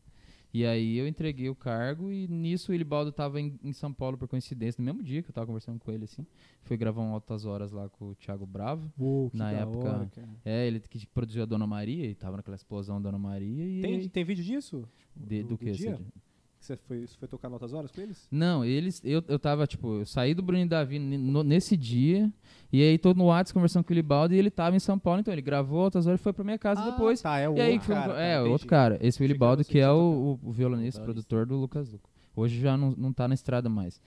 E 0.53 0.65
aí 0.65 0.97
eu 0.97 1.07
entreguei 1.07 1.47
o 1.49 1.55
cargo 1.55 2.11
e 2.11 2.27
nisso 2.27 2.73
o 2.73 2.75
Ilibaldo 2.75 3.09
tava 3.09 3.39
em, 3.39 3.57
em 3.63 3.71
São 3.71 3.93
Paulo 3.93 4.17
por 4.17 4.27
coincidência, 4.27 4.81
no 4.81 4.85
mesmo 4.85 5.01
dia 5.01 5.23
que 5.23 5.29
eu 5.29 5.33
tava 5.33 5.47
conversando 5.47 5.79
com 5.79 5.89
ele, 5.93 6.03
assim. 6.03 6.25
Fui 6.63 6.75
gravar 6.75 7.01
um 7.01 7.13
Altas 7.13 7.45
Horas 7.45 7.71
lá 7.71 7.87
com 7.87 8.09
o 8.09 8.15
Thiago 8.15 8.45
Bravo. 8.45 8.91
Uou, 8.99 9.31
Na 9.33 9.45
da 9.49 9.59
época- 9.59 9.89
hora. 9.89 10.11
É, 10.43 10.67
ele 10.67 10.81
que 10.81 11.07
produziu 11.07 11.43
a 11.43 11.45
Dona 11.45 11.65
Maria 11.65 12.05
e 12.05 12.13
tava 12.13 12.35
naquela 12.35 12.55
explosão 12.57 13.01
Dona 13.01 13.17
Maria 13.17 13.65
e... 13.65 13.79
Tem, 13.81 14.09
tem 14.09 14.23
vídeo 14.25 14.43
disso? 14.43 14.85
de- 15.15 15.41
do- 15.41 15.47
do 15.47 15.49
do 15.51 15.57
que? 15.57 15.71
dia? 15.71 15.97
Você 16.61 16.77
foi, 16.77 17.07
você 17.07 17.17
foi 17.17 17.27
tocar 17.27 17.49
em 17.49 17.53
altas 17.53 17.73
horas 17.73 17.91
com 17.91 17.99
eles? 18.01 18.27
Não, 18.29 18.63
eles. 18.63 19.01
Eu, 19.03 19.23
eu 19.27 19.39
tava, 19.39 19.65
tipo, 19.65 20.01
eu 20.01 20.05
saí 20.05 20.35
do 20.35 20.43
Bruno 20.43 20.61
e 20.63 20.67
Davi 20.67 20.99
no- 20.99 21.43
nesse 21.43 21.75
dia. 21.75 22.31
E 22.71 22.81
aí 22.83 22.97
tô 22.99 23.13
no 23.15 23.25
WhatsApp 23.25 23.55
conversando 23.55 23.83
com 23.83 23.91
o 23.91 23.95
Libaldo 23.95 24.35
e 24.35 24.37
ele 24.37 24.51
tava 24.51 24.75
em 24.75 24.79
São 24.79 24.97
Paulo, 24.99 25.19
então 25.21 25.33
ele 25.33 25.41
gravou 25.41 25.81
outras 25.83 26.05
horas 26.05 26.19
e 26.19 26.23
foi 26.23 26.31
pra 26.31 26.43
minha 26.43 26.59
casa 26.59 26.91
depois. 26.91 27.19
Tá, 27.21 27.39
é 27.39 27.49
o 27.49 27.57
E 27.57 27.61
aí, 27.61 27.71
outro 27.73 27.87
foi, 27.87 27.95
cara. 27.95 28.13
é, 28.21 28.35
tá, 28.35 28.39
o 28.39 28.43
outro 28.43 28.53
entendi. 28.53 28.67
cara. 28.69 28.97
Esse 29.01 29.17
é 29.23 29.27
o 29.27 29.45
Achei 29.51 29.65
que 29.65 29.79
é 29.79 29.91
o, 29.91 30.39
o, 30.43 30.49
o 30.49 30.51
violonista, 30.51 31.01
produtor 31.01 31.45
do 31.47 31.55
Lucas 31.57 31.89
Luco. 31.91 32.07
Hoje 32.35 32.61
já 32.61 32.77
não, 32.77 32.91
não 32.91 33.11
tá 33.11 33.27
na 33.27 33.33
estrada 33.33 33.67
mais. 33.67 33.99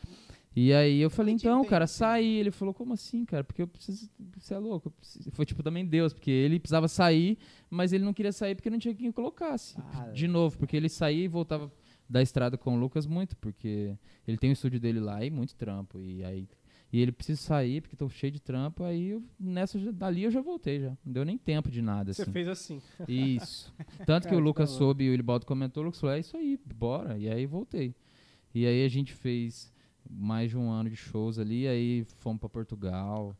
E 0.57 0.72
aí 0.72 1.00
eu 1.00 1.11
falei, 1.11 1.34
então, 1.34 1.64
cara, 1.64 1.86
saí. 1.88 2.36
Ele 2.38 2.52
falou, 2.52 2.72
como 2.72 2.94
assim, 2.94 3.24
cara? 3.24 3.42
Porque 3.42 3.61
eu 3.62 3.66
preciso. 3.66 4.09
Você 4.38 4.55
é 4.55 4.59
louco? 4.59 4.92
Foi 5.32 5.44
tipo 5.44 5.61
também 5.64 5.84
Deus, 5.84 6.12
porque 6.12 6.30
ele 6.30 6.61
precisava 6.61 6.86
sair, 6.86 7.36
mas 7.68 7.92
ele 7.92 8.05
não 8.05 8.14
queria 8.14 8.30
sair 8.30 8.55
porque 8.55 8.70
não 8.70 8.78
tinha 8.78 8.94
quem 8.94 9.11
colocasse. 9.11 9.74
Ah, 9.92 10.11
de 10.14 10.28
novo, 10.28 10.57
porque 10.57 10.76
ele 10.76 10.88
saía 10.88 11.24
e 11.24 11.28
voltava 11.28 11.70
da 12.09 12.22
estrada 12.22 12.57
com 12.57 12.74
o 12.74 12.78
Lucas 12.78 13.07
muito, 13.07 13.36
porque 13.36 13.96
ele 14.26 14.36
tem 14.36 14.50
o 14.50 14.52
estúdio 14.52 14.78
dele 14.80 15.00
lá 15.00 15.24
e 15.24 15.30
muito 15.30 15.55
trampo. 15.55 16.00
E 16.00 16.24
aí. 16.24 16.48
E 16.92 17.00
ele 17.00 17.11
precisa 17.11 17.40
sair 17.40 17.80
porque 17.80 17.96
tô 17.96 18.09
cheio 18.09 18.30
de 18.30 18.40
trampo. 18.40 18.84
Aí 18.84 19.09
eu, 19.09 19.22
nessa, 19.38 19.78
dali 19.92 20.22
eu 20.22 20.30
já 20.30 20.40
voltei 20.40 20.80
já. 20.80 20.96
Não 21.05 21.12
deu 21.12 21.24
nem 21.24 21.36
tempo 21.36 21.70
de 21.70 21.82
nada. 21.82 22.12
Você 22.12 22.22
assim. 22.22 22.32
fez 22.32 22.48
assim. 22.48 22.82
Isso. 23.09 23.74
Tanto 24.07 24.28
que 24.28 24.34
o 24.34 24.38
Lucas 24.38 24.70
soube 24.70 25.05
e 25.05 25.11
o 25.11 25.14
Ilibaldo 25.14 25.44
comentou, 25.44 25.82
o 25.82 25.86
Lucas 25.86 26.00
falou, 26.00 26.14
é 26.14 26.20
isso 26.20 26.36
aí, 26.36 26.59
bora. 26.76 27.18
E 27.18 27.28
aí 27.28 27.46
voltei. 27.46 27.94
E 28.55 28.64
aí 28.64 28.84
a 28.84 28.88
gente 28.88 29.12
fez 29.12 29.72
mais 30.09 30.50
de 30.50 30.57
um 30.57 30.70
ano 30.70 30.88
de 30.88 30.96
shows 30.96 31.38
ali, 31.38 31.66
aí 31.66 32.05
fomos 32.05 32.38
pra 32.38 32.48
Portugal. 32.48 33.36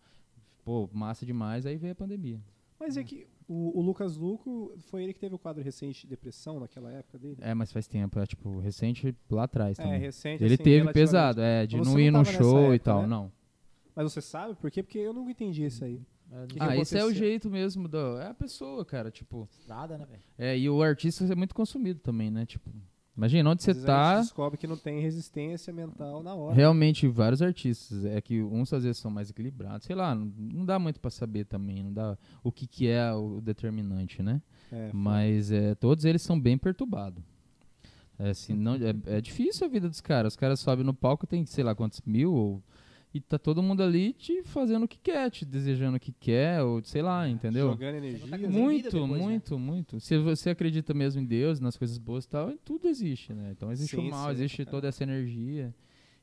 Pô, 0.65 0.89
massa 0.93 1.25
demais, 1.25 1.65
aí 1.67 1.77
veio 1.77 1.93
a 1.93 1.97
pandemia. 1.97 2.41
Mas 2.81 2.97
é 2.97 3.05
que 3.05 3.27
o, 3.49 3.79
o 3.79 3.83
Lucas 3.83 4.17
Luco 4.17 4.75
foi 4.91 5.05
ele 5.05 5.13
que 5.13 5.21
teve 5.21 5.35
o 5.35 5.39
quadro 5.39 5.63
recente 5.63 6.03
de 6.03 6.07
depressão 6.09 6.61
naquela 6.61 6.91
época 6.93 7.19
dele? 7.19 7.37
É, 7.41 7.55
mas 7.55 7.73
faz 7.73 7.87
tempo, 7.87 8.19
é 8.19 8.27
tipo, 8.27 8.59
recente 8.61 9.15
lá 9.31 9.45
atrás 9.45 9.79
É, 9.79 9.83
também. 9.83 10.01
recente. 10.01 10.43
Ele 10.43 10.55
assim, 10.55 10.63
teve 10.63 10.93
pesado, 10.93 11.41
é, 11.41 11.67
de 11.67 11.77
não 11.77 11.99
ir 11.99 12.11
no 12.11 12.25
show 12.25 12.73
e 12.73 12.77
época, 12.77 12.79
tal, 12.85 13.03
né? 13.03 13.09
não. 13.09 13.33
Mas 13.95 14.13
você 14.13 14.21
sabe 14.21 14.55
por 14.55 14.71
quê? 14.71 14.83
Porque 14.83 14.99
eu 14.99 15.13
nunca 15.13 15.31
entendi 15.31 15.65
isso 15.65 15.85
aí. 15.85 16.01
É, 16.33 16.47
Que 16.47 16.57
ah, 16.61 16.75
que 16.75 16.81
esse 16.81 16.99
é 16.99 17.05
o 17.05 17.13
jeito 17.13 17.51
mesmo, 17.51 17.87
do, 17.87 18.19
é 18.19 18.29
a 18.29 18.35
pessoa, 18.35 18.85
cara, 18.85 19.11
tipo... 19.11 19.49
estrada, 19.53 19.99
né, 19.99 20.07
velho? 20.07 20.23
É, 20.39 20.59
e 20.59 20.69
o 20.69 20.83
artista 20.83 21.25
é 21.25 21.35
muito 21.37 21.55
consumido 21.55 22.01
também, 22.01 22.31
né, 22.31 22.45
tipo... 22.47 22.71
Imagina, 23.17 23.51
onde 23.51 23.63
você 23.63 23.73
tá... 23.75 24.17
gente 24.17 24.25
descobre 24.25 24.59
que 24.59 24.67
não 24.67 24.77
tem 24.77 25.01
resistência 25.01 25.73
mental 25.73 26.23
na 26.23 26.35
hora. 26.35 26.55
Realmente, 26.55 27.07
vários 27.07 27.41
artistas. 27.41 28.05
É 28.05 28.21
que 28.21 28.43
uns 28.43 28.73
às 28.73 28.83
vezes 28.83 28.99
são 29.01 29.11
mais 29.11 29.31
equilibrados. 29.31 29.87
Sei 29.87 29.95
lá, 29.95 30.15
não, 30.15 30.27
não 30.37 30.65
dá 30.65 30.79
muito 30.81 30.99
pra 30.99 31.11
saber 31.11 31.45
também. 31.45 31.83
Não 31.85 31.93
dá 31.93 32.19
o 32.43 32.51
que, 32.51 32.67
que 32.67 32.89
é 32.89 33.13
o 33.13 33.41
determinante, 33.41 34.21
né? 34.23 34.43
É, 34.73 34.91
Mas 34.93 35.53
é, 35.53 35.75
todos 35.77 36.05
eles 36.05 36.23
são 36.23 36.39
bem 36.41 36.59
perturbados. 36.59 37.23
É, 38.19 38.31
assim, 38.31 38.55
não, 38.55 38.75
é, 38.75 39.17
é 39.17 39.21
difícil 39.21 39.67
a 39.67 39.71
vida 39.71 39.89
dos 39.89 40.01
caras. 40.01 40.33
Os 40.33 40.37
caras 40.37 40.59
sobem 40.61 40.85
no 40.85 40.95
palco, 40.95 41.27
tem 41.27 41.47
sei 41.47 41.63
lá 41.63 41.75
quantos 41.75 42.01
mil, 42.05 42.33
ou- 42.33 42.63
e 43.15 43.21
tá 43.21 43.39
todo 43.39 43.63
mundo 43.63 43.81
ali 43.81 44.13
te 44.13 44.43
fazendo 44.43 44.83
o 44.83 44.89
que 44.89 44.99
quer, 44.99 45.31
te 45.31 45.45
desejando 45.45 45.97
o 45.97 46.01
que 46.01 46.11
quer, 46.11 46.63
ou 46.63 46.83
sei 46.83 47.01
lá, 47.01 47.29
entendeu? 47.29 47.71
Jogando 47.71 47.95
energia. 47.95 48.29
tá 48.29 48.37
Muito, 48.37 48.91
depois, 48.91 49.11
né? 49.13 49.19
muito, 49.19 49.59
muito. 49.59 50.01
Se 50.01 50.19
você 50.19 50.51
acredita 50.51 50.93
mesmo 50.93 51.21
em 51.21 51.25
Deus, 51.25 51.61
nas 51.61 51.77
coisas 51.77 51.97
boas 51.97 52.25
e 52.25 52.29
tal, 52.29 52.53
tudo 52.65 52.89
existe, 52.89 53.33
né? 53.33 53.53
Então 53.53 53.71
existe 53.71 53.95
Sim, 53.95 54.09
o 54.09 54.11
mal, 54.11 54.27
sim, 54.27 54.33
existe 54.33 54.65
toda 54.65 54.89
essa 54.89 55.05
energia. 55.05 55.73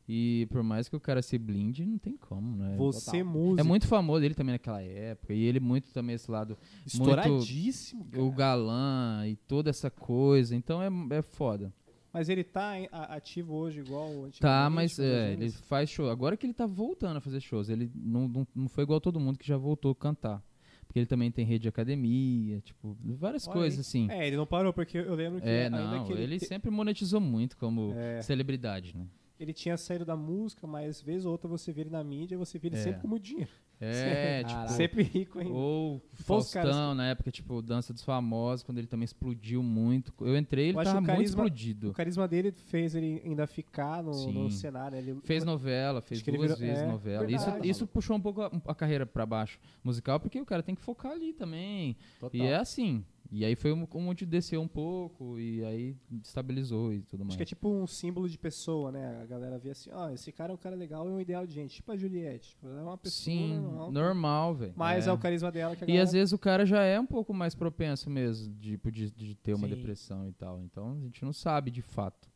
E 0.05 0.45
por 0.51 0.61
mais 0.61 0.89
que 0.89 0.95
o 0.95 0.99
cara 0.99 1.21
se 1.21 1.37
blinde, 1.37 1.85
não 1.85 1.97
tem 1.97 2.17
como, 2.17 2.57
né? 2.57 2.75
Você 2.77 3.23
músico. 3.23 3.61
É 3.61 3.63
muito 3.63 3.87
famoso 3.87 4.25
ele 4.25 4.33
também 4.35 4.51
naquela 4.51 4.81
época. 4.81 5.33
E 5.33 5.41
ele 5.41 5.61
muito 5.61 5.93
também 5.93 6.15
esse 6.15 6.29
lado, 6.29 6.57
estouradíssimo. 6.85 8.03
cara. 8.11 8.21
o 8.21 8.31
galã 8.31 9.25
e 9.25 9.37
toda 9.37 9.69
essa 9.69 9.89
coisa. 9.89 10.53
Então 10.53 10.81
é, 10.81 10.89
é 11.15 11.21
foda. 11.21 11.73
Mas 12.13 12.27
ele 12.27 12.43
tá 12.43 12.73
ativo 12.91 13.53
hoje 13.55 13.79
igual? 13.79 14.09
Tá, 14.39 14.69
mas 14.69 14.99
é, 14.99 15.31
ele 15.33 15.49
faz 15.49 15.89
show. 15.89 16.09
Agora 16.09 16.35
que 16.35 16.45
ele 16.45 16.53
tá 16.53 16.65
voltando 16.65 17.17
a 17.17 17.21
fazer 17.21 17.39
shows, 17.39 17.69
ele 17.69 17.89
não, 17.95 18.27
não, 18.27 18.47
não 18.53 18.67
foi 18.69 18.83
igual 18.83 18.99
todo 18.99 19.19
mundo 19.19 19.39
que 19.39 19.47
já 19.47 19.55
voltou 19.57 19.91
a 19.91 19.95
cantar. 19.95 20.43
Porque 20.85 20.99
ele 20.99 21.05
também 21.05 21.31
tem 21.31 21.45
rede 21.45 21.61
de 21.61 21.69
academia, 21.69 22.59
tipo, 22.59 22.97
várias 23.01 23.47
Olha 23.47 23.53
coisas 23.53 23.79
assim. 23.79 24.11
É, 24.11 24.27
ele 24.27 24.35
não 24.35 24.45
parou, 24.45 24.73
porque 24.73 24.97
eu 24.97 25.15
lembro 25.15 25.39
que 25.39 25.47
É, 25.47 25.63
ainda 25.67 25.79
não, 25.79 26.03
que 26.05 26.11
ele, 26.11 26.23
ele, 26.23 26.39
te- 26.39 26.47
sempre 26.47 26.69
monetizou 26.69 27.21
muito 27.21 27.55
como 27.55 27.93
É. 27.95 28.21
celebridade, 28.21 28.97
né? 28.97 29.05
Ele 29.43 29.53
tinha 29.53 29.77
saído 29.77 30.05
da 30.05 30.15
música, 30.15 30.65
mas 30.67 31.01
vez 31.01 31.25
ou 31.25 31.31
outra 31.31 31.47
você 31.47 31.71
vê 31.71 31.81
ele 31.81 31.89
na 31.89 32.03
mídia, 32.03 32.37
você 32.37 32.57
vê 32.59 32.67
ele 32.69 32.75
É. 32.77 32.83
sempre 32.83 33.01
com 33.01 33.07
muito 33.07 33.23
dinheiro. 33.23 33.51
É, 33.83 34.43
tipo. 34.45 34.69
Sempre 34.73 35.01
rico 35.01 35.39
ainda. 35.39 35.51
ou 35.53 35.99
Faustão, 36.13 36.61
caras- 36.61 36.95
na 36.95 37.07
época, 37.07 37.31
tipo, 37.31 37.61
Dança 37.63 37.91
dos 37.91 38.03
Famosos, 38.03 38.61
quando 38.63 38.77
ele 38.77 38.85
também 38.85 39.05
explodiu 39.05 39.63
muito. 39.63 40.13
Eu 40.21 40.37
entrei, 40.37 40.69
ele 40.69 40.77
Eu 40.77 40.83
tava 40.83 40.97
o 40.99 41.01
muito 41.01 41.07
carisma- 41.15 41.25
explodido. 41.43 41.89
O 41.89 41.93
carisma 41.93 42.27
dele 42.27 42.51
fez 42.51 42.93
ele 42.93 43.19
ainda 43.25 43.47
ficar 43.47 44.03
no, 44.03 44.31
no 44.31 44.51
cenário. 44.51 44.97
Ele 44.99 45.19
Fez 45.23 45.43
novela, 45.43 45.99
fez 45.99 46.21
duas 46.21 46.39
virou- 46.41 46.57
vezes 46.57 46.79
é, 46.83 46.85
novela. 46.87 47.25
verdade. 47.25 47.67
Isso, 47.67 47.69
isso 47.69 47.87
puxou 47.87 48.15
um 48.15 48.21
pouco 48.21 48.41
a, 48.43 48.51
a 48.67 48.75
carreira 48.75 49.05
pra 49.07 49.25
baixo 49.25 49.59
musical, 49.83 50.19
porque 50.19 50.39
o 50.39 50.45
cara 50.45 50.61
tem 50.61 50.75
que 50.75 50.81
focar 50.81 51.13
ali 51.13 51.33
também. 51.33 51.97
Total. 52.19 52.39
E 52.39 52.43
é 52.43 52.57
assim. 52.57 53.03
E 53.33 53.45
aí 53.45 53.55
foi 53.55 53.71
um- 53.71 53.87
onde 53.93 54.25
desceu 54.25 54.61
um 54.61 54.67
pouco, 54.67 55.39
e 55.39 55.63
aí 55.63 55.95
estabilizou 56.21 56.91
e 56.93 57.01
tudo 57.03 57.19
mais. 57.19 57.29
Acho 57.29 57.37
que 57.37 57.43
é 57.43 57.45
tipo 57.45 57.69
um 57.69 57.87
símbolo 57.87 58.27
de 58.27 58.37
pessoa, 58.37 58.91
né? 58.91 59.21
A 59.21 59.25
galera 59.25 59.57
vê 59.57 59.69
assim, 59.71 59.89
ó, 59.93 60.09
esse 60.09 60.31
cara 60.33 60.51
é 60.51 60.53
um 60.53 60.57
cara 60.57 60.75
legal 60.75 61.07
e 61.07 61.11
um 61.11 61.19
ideal 61.19 61.47
de 61.47 61.53
gente. 61.53 61.75
Tipo 61.75 61.93
a 61.93 61.97
Juliette. 61.97 62.49
Tipo, 62.49 62.67
ela 62.67 62.79
é 62.81 62.83
uma 62.83 62.97
pessoa 62.97 63.23
Sim, 63.35 63.59
normal. 63.61 63.91
normal, 63.91 64.55
velho. 64.55 64.73
Mas 64.75 65.07
é. 65.07 65.11
o 65.13 65.17
carisma 65.17 65.49
dela 65.51 65.75
que 65.75 65.83
a 65.83 65.85
E 65.85 65.87
galera... 65.87 66.03
às 66.03 66.11
vezes 66.11 66.33
o 66.33 66.37
cara 66.37 66.65
já 66.65 66.83
é 66.83 66.99
um 66.99 67.05
pouco 67.05 67.33
mais 67.33 67.55
propenso 67.55 68.09
mesmo, 68.09 68.53
tipo, 68.59 68.91
de, 68.91 69.09
de 69.11 69.35
ter 69.35 69.53
uma 69.53 69.67
Sim. 69.67 69.75
depressão 69.75 70.27
e 70.27 70.33
tal. 70.33 70.61
Então 70.61 70.91
a 70.91 70.99
gente 70.99 71.23
não 71.23 71.31
sabe 71.33 71.71
de 71.71 71.81
fato. 71.81 72.29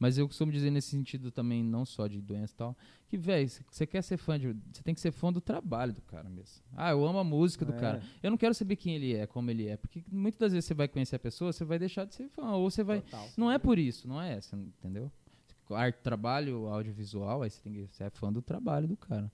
Mas 0.00 0.16
eu 0.16 0.26
costumo 0.26 0.50
dizer 0.50 0.70
nesse 0.70 0.88
sentido 0.88 1.30
também, 1.30 1.62
não 1.62 1.84
só 1.84 2.06
de 2.06 2.22
doença 2.22 2.54
e 2.54 2.56
tal, 2.56 2.76
que, 3.06 3.18
velho, 3.18 3.46
você 3.70 3.86
quer 3.86 4.00
ser 4.02 4.16
fã 4.16 4.38
de. 4.40 4.56
Você 4.72 4.82
tem 4.82 4.94
que 4.94 5.00
ser 5.00 5.12
fã 5.12 5.30
do 5.30 5.42
trabalho 5.42 5.92
do 5.92 6.00
cara 6.00 6.26
mesmo. 6.30 6.62
Ah, 6.74 6.90
eu 6.90 7.04
amo 7.06 7.18
a 7.18 7.24
música 7.24 7.66
do 7.66 7.74
É. 7.74 7.76
cara. 7.76 8.02
Eu 8.22 8.30
não 8.30 8.38
quero 8.38 8.54
saber 8.54 8.76
quem 8.76 8.94
ele 8.96 9.14
é, 9.14 9.26
como 9.26 9.50
ele 9.50 9.68
é. 9.68 9.76
Porque 9.76 10.02
muitas 10.10 10.38
das 10.40 10.52
vezes 10.52 10.64
você 10.64 10.72
vai 10.72 10.88
conhecer 10.88 11.16
a 11.16 11.18
pessoa, 11.18 11.52
você 11.52 11.66
vai 11.66 11.78
deixar 11.78 12.06
de 12.06 12.14
ser 12.14 12.30
fã. 12.30 12.52
Ou 12.52 12.70
você 12.70 12.82
vai. 12.82 13.02
Total. 13.02 13.28
Não 13.36 13.52
é 13.52 13.58
por 13.58 13.78
isso, 13.78 14.08
não 14.08 14.18
é 14.20 14.32
essa, 14.32 14.56
entendeu? 14.56 15.12
Arte, 15.70 15.98
trabalho 16.02 16.66
audiovisual, 16.66 17.42
aí 17.42 17.50
você, 17.50 17.60
tem 17.60 17.72
que, 17.72 17.86
você 17.92 18.04
é 18.04 18.10
fã 18.10 18.32
do 18.32 18.40
trabalho 18.40 18.88
do 18.88 18.96
cara. 18.96 19.30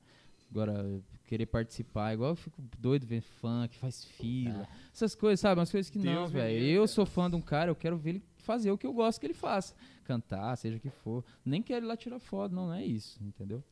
Agora, 0.50 1.00
querer 1.24 1.46
participar, 1.46 2.12
igual 2.12 2.30
eu 2.30 2.36
fico 2.36 2.62
doido 2.78 3.06
ver 3.06 3.20
fã 3.20 3.66
que 3.68 3.76
faz 3.76 4.04
fila. 4.04 4.68
Essas 4.92 5.14
coisas, 5.14 5.40
sabe? 5.40 5.60
Umas 5.60 5.70
coisas 5.70 5.88
que 5.90 5.98
Deus 5.98 6.14
não, 6.14 6.26
velho. 6.26 6.58
Eu 6.64 6.82
cara. 6.82 6.86
sou 6.88 7.06
fã 7.06 7.30
de 7.30 7.36
um 7.36 7.40
cara, 7.40 7.70
eu 7.70 7.74
quero 7.76 7.96
ver 7.96 8.10
ele 8.10 8.22
fazer 8.46 8.70
o 8.70 8.78
que 8.78 8.86
eu 8.86 8.92
gosto 8.92 9.20
que 9.20 9.26
ele 9.26 9.34
faça. 9.34 9.74
Cantar, 10.04 10.56
seja 10.56 10.76
o 10.76 10.80
que 10.80 10.88
for. 10.88 11.22
Nem 11.44 11.60
quero 11.62 11.84
ir 11.84 11.88
lá 11.88 11.96
tirar 11.96 12.18
foto, 12.18 12.54
não, 12.54 12.68
não 12.68 12.74
é 12.74 12.84
isso, 12.84 13.22
entendeu? 13.22 13.62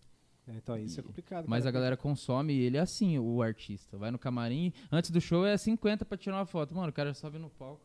É, 0.47 0.53
então 0.57 0.77
isso 0.77 1.01
é 1.01 1.03
complicado. 1.03 1.47
Mas 1.49 1.61
cara, 1.65 1.69
a 1.71 1.73
galera 1.73 1.97
consome 1.97 2.53
ele 2.55 2.77
assim, 2.77 3.19
o 3.19 3.41
artista. 3.41 3.97
Vai 3.97 4.11
no 4.11 4.19
camarim, 4.19 4.73
antes 4.93 5.11
do 5.11 5.21
show 5.21 5.47
é 5.47 5.57
50 5.57 6.05
pra 6.05 6.19
tirar 6.19 6.37
uma 6.37 6.45
foto. 6.45 6.75
Mano, 6.75 6.89
o 6.91 6.93
cara 6.93 7.15
sobe 7.15 7.39
no 7.39 7.49
palco. 7.49 7.81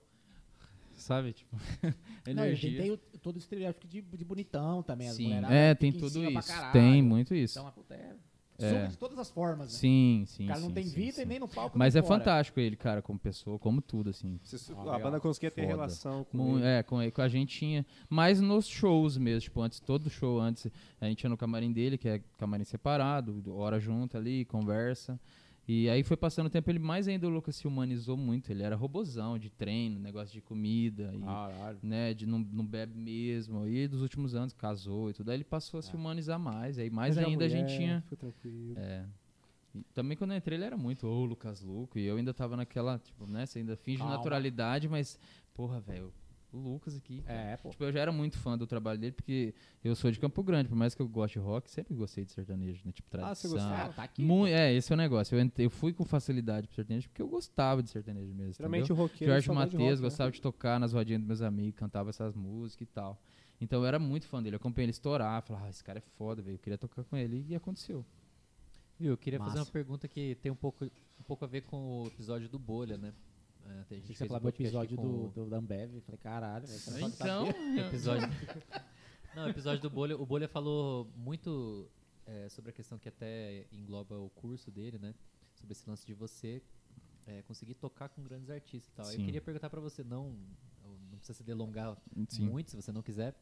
Sabe, 0.95 1.31
tipo, 1.31 1.55
Não, 2.27 2.43
energia. 2.43 2.81
tem 2.81 2.91
o- 2.91 2.97
todo 2.97 3.37
o 3.37 3.39
estereótipo 3.39 3.87
de, 3.87 4.01
de 4.01 4.25
bonitão 4.25 4.83
também. 4.83 5.09
Sim, 5.09 5.33
é, 5.49 5.73
tem 5.73 5.89
em 5.91 5.93
tudo 5.93 6.21
isso. 6.25 6.47
caralho. 6.49 6.73
Tem 6.73 7.01
muito 7.01 7.33
isso. 7.33 7.57
Então, 7.57 7.73
é, 7.91 8.15
É. 8.63 8.69
suga 8.69 8.87
de 8.87 8.97
todas 8.97 9.19
as 9.19 9.29
formas, 9.29 9.67
né? 9.73 9.79
Sim, 9.79 10.23
sim. 10.27 10.45
o 10.45 10.47
cara 10.47 10.59
não 10.59 10.67
sim, 10.69 10.73
tem 10.73 10.83
sim, 10.83 10.95
vida 10.95 11.11
sim. 11.13 11.21
e 11.21 11.25
nem 11.25 11.39
no 11.39 11.47
palco 11.47 11.77
Mas 11.77 11.95
é 11.95 12.01
fora. 12.01 12.19
fantástico 12.19 12.59
ele, 12.59 12.75
cara, 12.75 13.01
como 13.01 13.17
pessoa, 13.19 13.57
como 13.59 13.81
tudo, 13.81 14.09
assim. 14.09 14.39
Você- 14.43 14.73
Ah, 14.77 14.95
a 14.95 14.99
banda 14.99 15.19
conseguia 15.19 15.49
ter 15.51 15.61
Foda. 15.61 15.73
relação 15.73 16.23
com 16.25 16.57
ele. 16.57 16.65
É, 16.67 16.83
com, 16.83 16.97
com 17.11 17.21
a 17.21 17.27
gente 17.27 17.57
tinha. 17.57 17.85
Mas 18.09 18.39
nos 18.41 18.67
shows 18.67 19.17
mesmo, 19.17 19.41
tipo, 19.41 19.61
antes, 19.61 19.79
todo 19.79 20.09
show 20.09 20.39
antes, 20.39 20.67
a 20.99 21.05
gente 21.07 21.23
ia 21.23 21.29
no 21.29 21.37
camarim 21.37 21.71
dele, 21.71 21.97
que 21.97 22.07
é 22.09 22.21
camarim 22.37 22.63
separado, 22.63 23.43
hora 23.55 23.79
junto 23.79 24.17
ali, 24.17 24.45
conversa. 24.45 25.19
E 25.71 25.87
aí 25.87 26.01
foi 26.01 26.17
passando 26.17 26.47
o 26.47 26.49
tempo, 26.49 26.67
ele 26.71 26.79
mais 26.79 27.07
ainda 27.07 27.27
o 27.27 27.29
Lucas 27.29 27.55
se 27.55 27.67
humanizou 27.67 28.17
muito. 28.17 28.51
Ele 28.51 28.63
era 28.63 28.75
robozão 28.75 29.37
de 29.37 29.51
treino, 29.51 29.99
negócio 29.99 30.33
de 30.33 30.41
comida. 30.41 31.13
E, 31.13 31.85
né, 31.85 32.11
de 32.11 32.25
não, 32.25 32.39
não 32.39 32.65
bebe 32.65 32.97
mesmo. 32.97 33.67
E 33.67 33.87
dos 33.87 34.01
últimos 34.01 34.33
anos 34.33 34.51
casou 34.51 35.11
e 35.11 35.13
tudo. 35.13 35.29
Aí 35.29 35.37
ele 35.37 35.43
passou 35.43 35.77
a 35.77 35.83
se 35.83 35.95
humanizar 35.95 36.39
mais. 36.39 36.79
Aí 36.79 36.89
mais 36.89 37.17
Mas 37.17 37.23
ainda 37.23 37.45
a 37.45 37.47
mulher, 37.47 37.49
gente 37.49 37.77
tinha. 37.77 38.03
Foi 38.07 38.17
tranquilo. 38.17 38.73
É. 38.77 39.05
E 39.75 39.83
também 39.93 40.17
quando 40.17 40.31
eu 40.31 40.37
entrei 40.37 40.57
ele 40.57 40.65
era 40.65 40.75
muito, 40.75 41.05
ô 41.05 41.23
Lucas 41.23 41.61
Luco, 41.61 41.99
e 41.99 42.05
eu 42.07 42.17
ainda 42.17 42.33
tava 42.33 42.57
naquela, 42.57 42.97
tipo, 42.97 43.27
né, 43.27 43.45
você 43.45 43.59
ainda 43.59 43.77
finge 43.77 43.99
Calma. 43.99 44.17
naturalidade, 44.17 44.89
mas, 44.89 45.19
porra, 45.53 45.79
velho, 45.79 46.11
Lucas 46.51 46.95
aqui. 46.95 47.23
É, 47.27 47.55
pô. 47.57 47.69
Tipo, 47.69 47.83
eu 47.83 47.91
já 47.91 47.99
era 47.99 48.11
muito 48.11 48.37
fã 48.37 48.57
do 48.57 48.65
trabalho 48.65 48.99
dele, 48.99 49.11
porque 49.13 49.53
eu 49.83 49.95
sou 49.95 50.09
de 50.11 50.19
Campo 50.19 50.41
Grande, 50.43 50.67
por 50.67 50.75
mais 50.75 50.95
que 50.95 51.01
eu 51.01 51.07
goste 51.07 51.37
de 51.39 51.45
rock, 51.45 51.69
sempre 51.69 51.93
gostei 51.93 52.25
de 52.25 52.31
sertanejo, 52.31 52.81
né? 52.85 52.91
Tipo, 52.91 53.07
Ah, 53.17 53.35
você 53.35 53.47
tradição. 53.47 53.69
gostava? 53.69 53.89
Ah, 53.91 53.93
tá 53.93 54.03
aqui. 54.03 54.27
É, 54.47 54.73
esse 54.73 54.91
é 54.91 54.95
o 54.95 54.97
negócio. 54.97 55.35
Eu, 55.35 55.41
entrei- 55.41 55.65
eu 55.65 55.69
fui 55.69 55.93
com 55.93 56.03
facilidade 56.03 56.67
pro 56.67 56.75
sertanejo 56.75 57.07
porque 57.09 57.21
eu 57.21 57.27
gostava 57.27 57.83
de 57.83 57.89
sertanejo 57.89 58.33
mesmo. 58.33 58.53
Geralmente 58.53 58.85
entendeu? 58.85 59.03
o 59.03 59.07
roqueiro 59.07 59.33
Jorge 59.33 59.47
Matheus 59.51 59.73
rock, 59.83 59.95
né? 59.95 60.01
gostava 60.01 60.31
de 60.31 60.41
tocar 60.41 60.79
nas 60.79 60.93
rodinhas 60.93 61.21
dos 61.21 61.27
meus 61.27 61.41
amigos, 61.41 61.79
cantava 61.79 62.09
essas 62.09 62.35
músicas 62.35 62.87
e 62.87 62.91
tal. 62.91 63.21
Então 63.61 63.81
eu 63.81 63.85
era 63.85 63.99
muito 63.99 64.25
fã 64.25 64.41
dele. 64.41 64.55
Eu 64.55 64.57
acompanhei 64.57 64.85
ele 64.85 64.91
estourar, 64.91 65.41
falava, 65.43 65.65
ah, 65.65 65.69
esse 65.69 65.83
cara 65.83 65.99
é 65.99 66.01
foda, 66.17 66.41
velho. 66.41 66.55
Eu 66.55 66.59
queria 66.59 66.77
tocar 66.77 67.03
com 67.03 67.15
ele 67.17 67.45
e 67.47 67.55
aconteceu. 67.55 68.05
Viu, 68.97 69.11
eu 69.11 69.17
queria 69.17 69.37
fazer 69.39 69.51
Massa. 69.59 69.69
uma 69.69 69.71
pergunta 69.73 70.07
que 70.07 70.35
tem 70.41 70.51
um 70.51 70.55
pouco, 70.55 70.83
um 70.85 71.23
pouco 71.25 71.45
a 71.45 71.47
ver 71.47 71.61
com 71.61 72.03
o 72.03 72.07
episódio 72.07 72.49
do 72.49 72.57
Bolha, 72.59 72.97
né? 72.97 73.13
É, 73.65 73.69
a 73.69 73.75
gente 73.75 73.83
Achei 73.83 74.01
que 74.01 74.15
você 74.15 74.23
um 74.23 74.27
falava 74.27 74.43
do 74.43 74.51
podcast 74.51 74.75
episódio 74.77 74.97
com 74.97 75.03
do, 75.03 75.29
do, 75.29 75.49
da 75.49 75.57
Ambev. 75.57 75.95
Eu 75.95 76.01
Falei, 76.01 76.19
caralho, 76.19 76.67
velho. 76.67 77.07
Então, 77.07 77.47
episódio. 77.87 78.27
Não, 79.35 79.45
o 79.45 79.49
episódio 79.49 79.81
do 79.81 79.89
Bolha. 79.89 80.17
O 80.17 80.25
Bolha 80.25 80.47
falou 80.47 81.11
muito 81.15 81.89
é, 82.25 82.49
sobre 82.49 82.71
a 82.71 82.73
questão 82.73 82.97
que 82.97 83.07
até 83.09 83.65
engloba 83.71 84.17
o 84.17 84.29
curso 84.29 84.71
dele, 84.71 84.97
né? 84.97 85.13
Sobre 85.53 85.73
esse 85.73 85.87
lance 85.89 86.05
de 86.05 86.13
você 86.13 86.61
é, 87.29 87.41
conseguir 87.43 87.75
tocar 87.75 88.09
com 88.09 88.23
grandes 88.23 88.49
artistas 88.49 88.91
e 88.91 88.95
tal. 88.95 89.05
Eu 89.05 89.17
Sim. 89.17 89.25
queria 89.25 89.41
perguntar 89.41 89.69
pra 89.69 89.79
você, 89.79 90.03
não, 90.03 90.35
não 91.11 91.17
precisa 91.17 91.37
se 91.37 91.43
delongar 91.43 91.95
Sim. 92.27 92.47
muito, 92.47 92.71
se 92.71 92.75
você 92.75 92.91
não 92.91 93.01
quiser, 93.01 93.35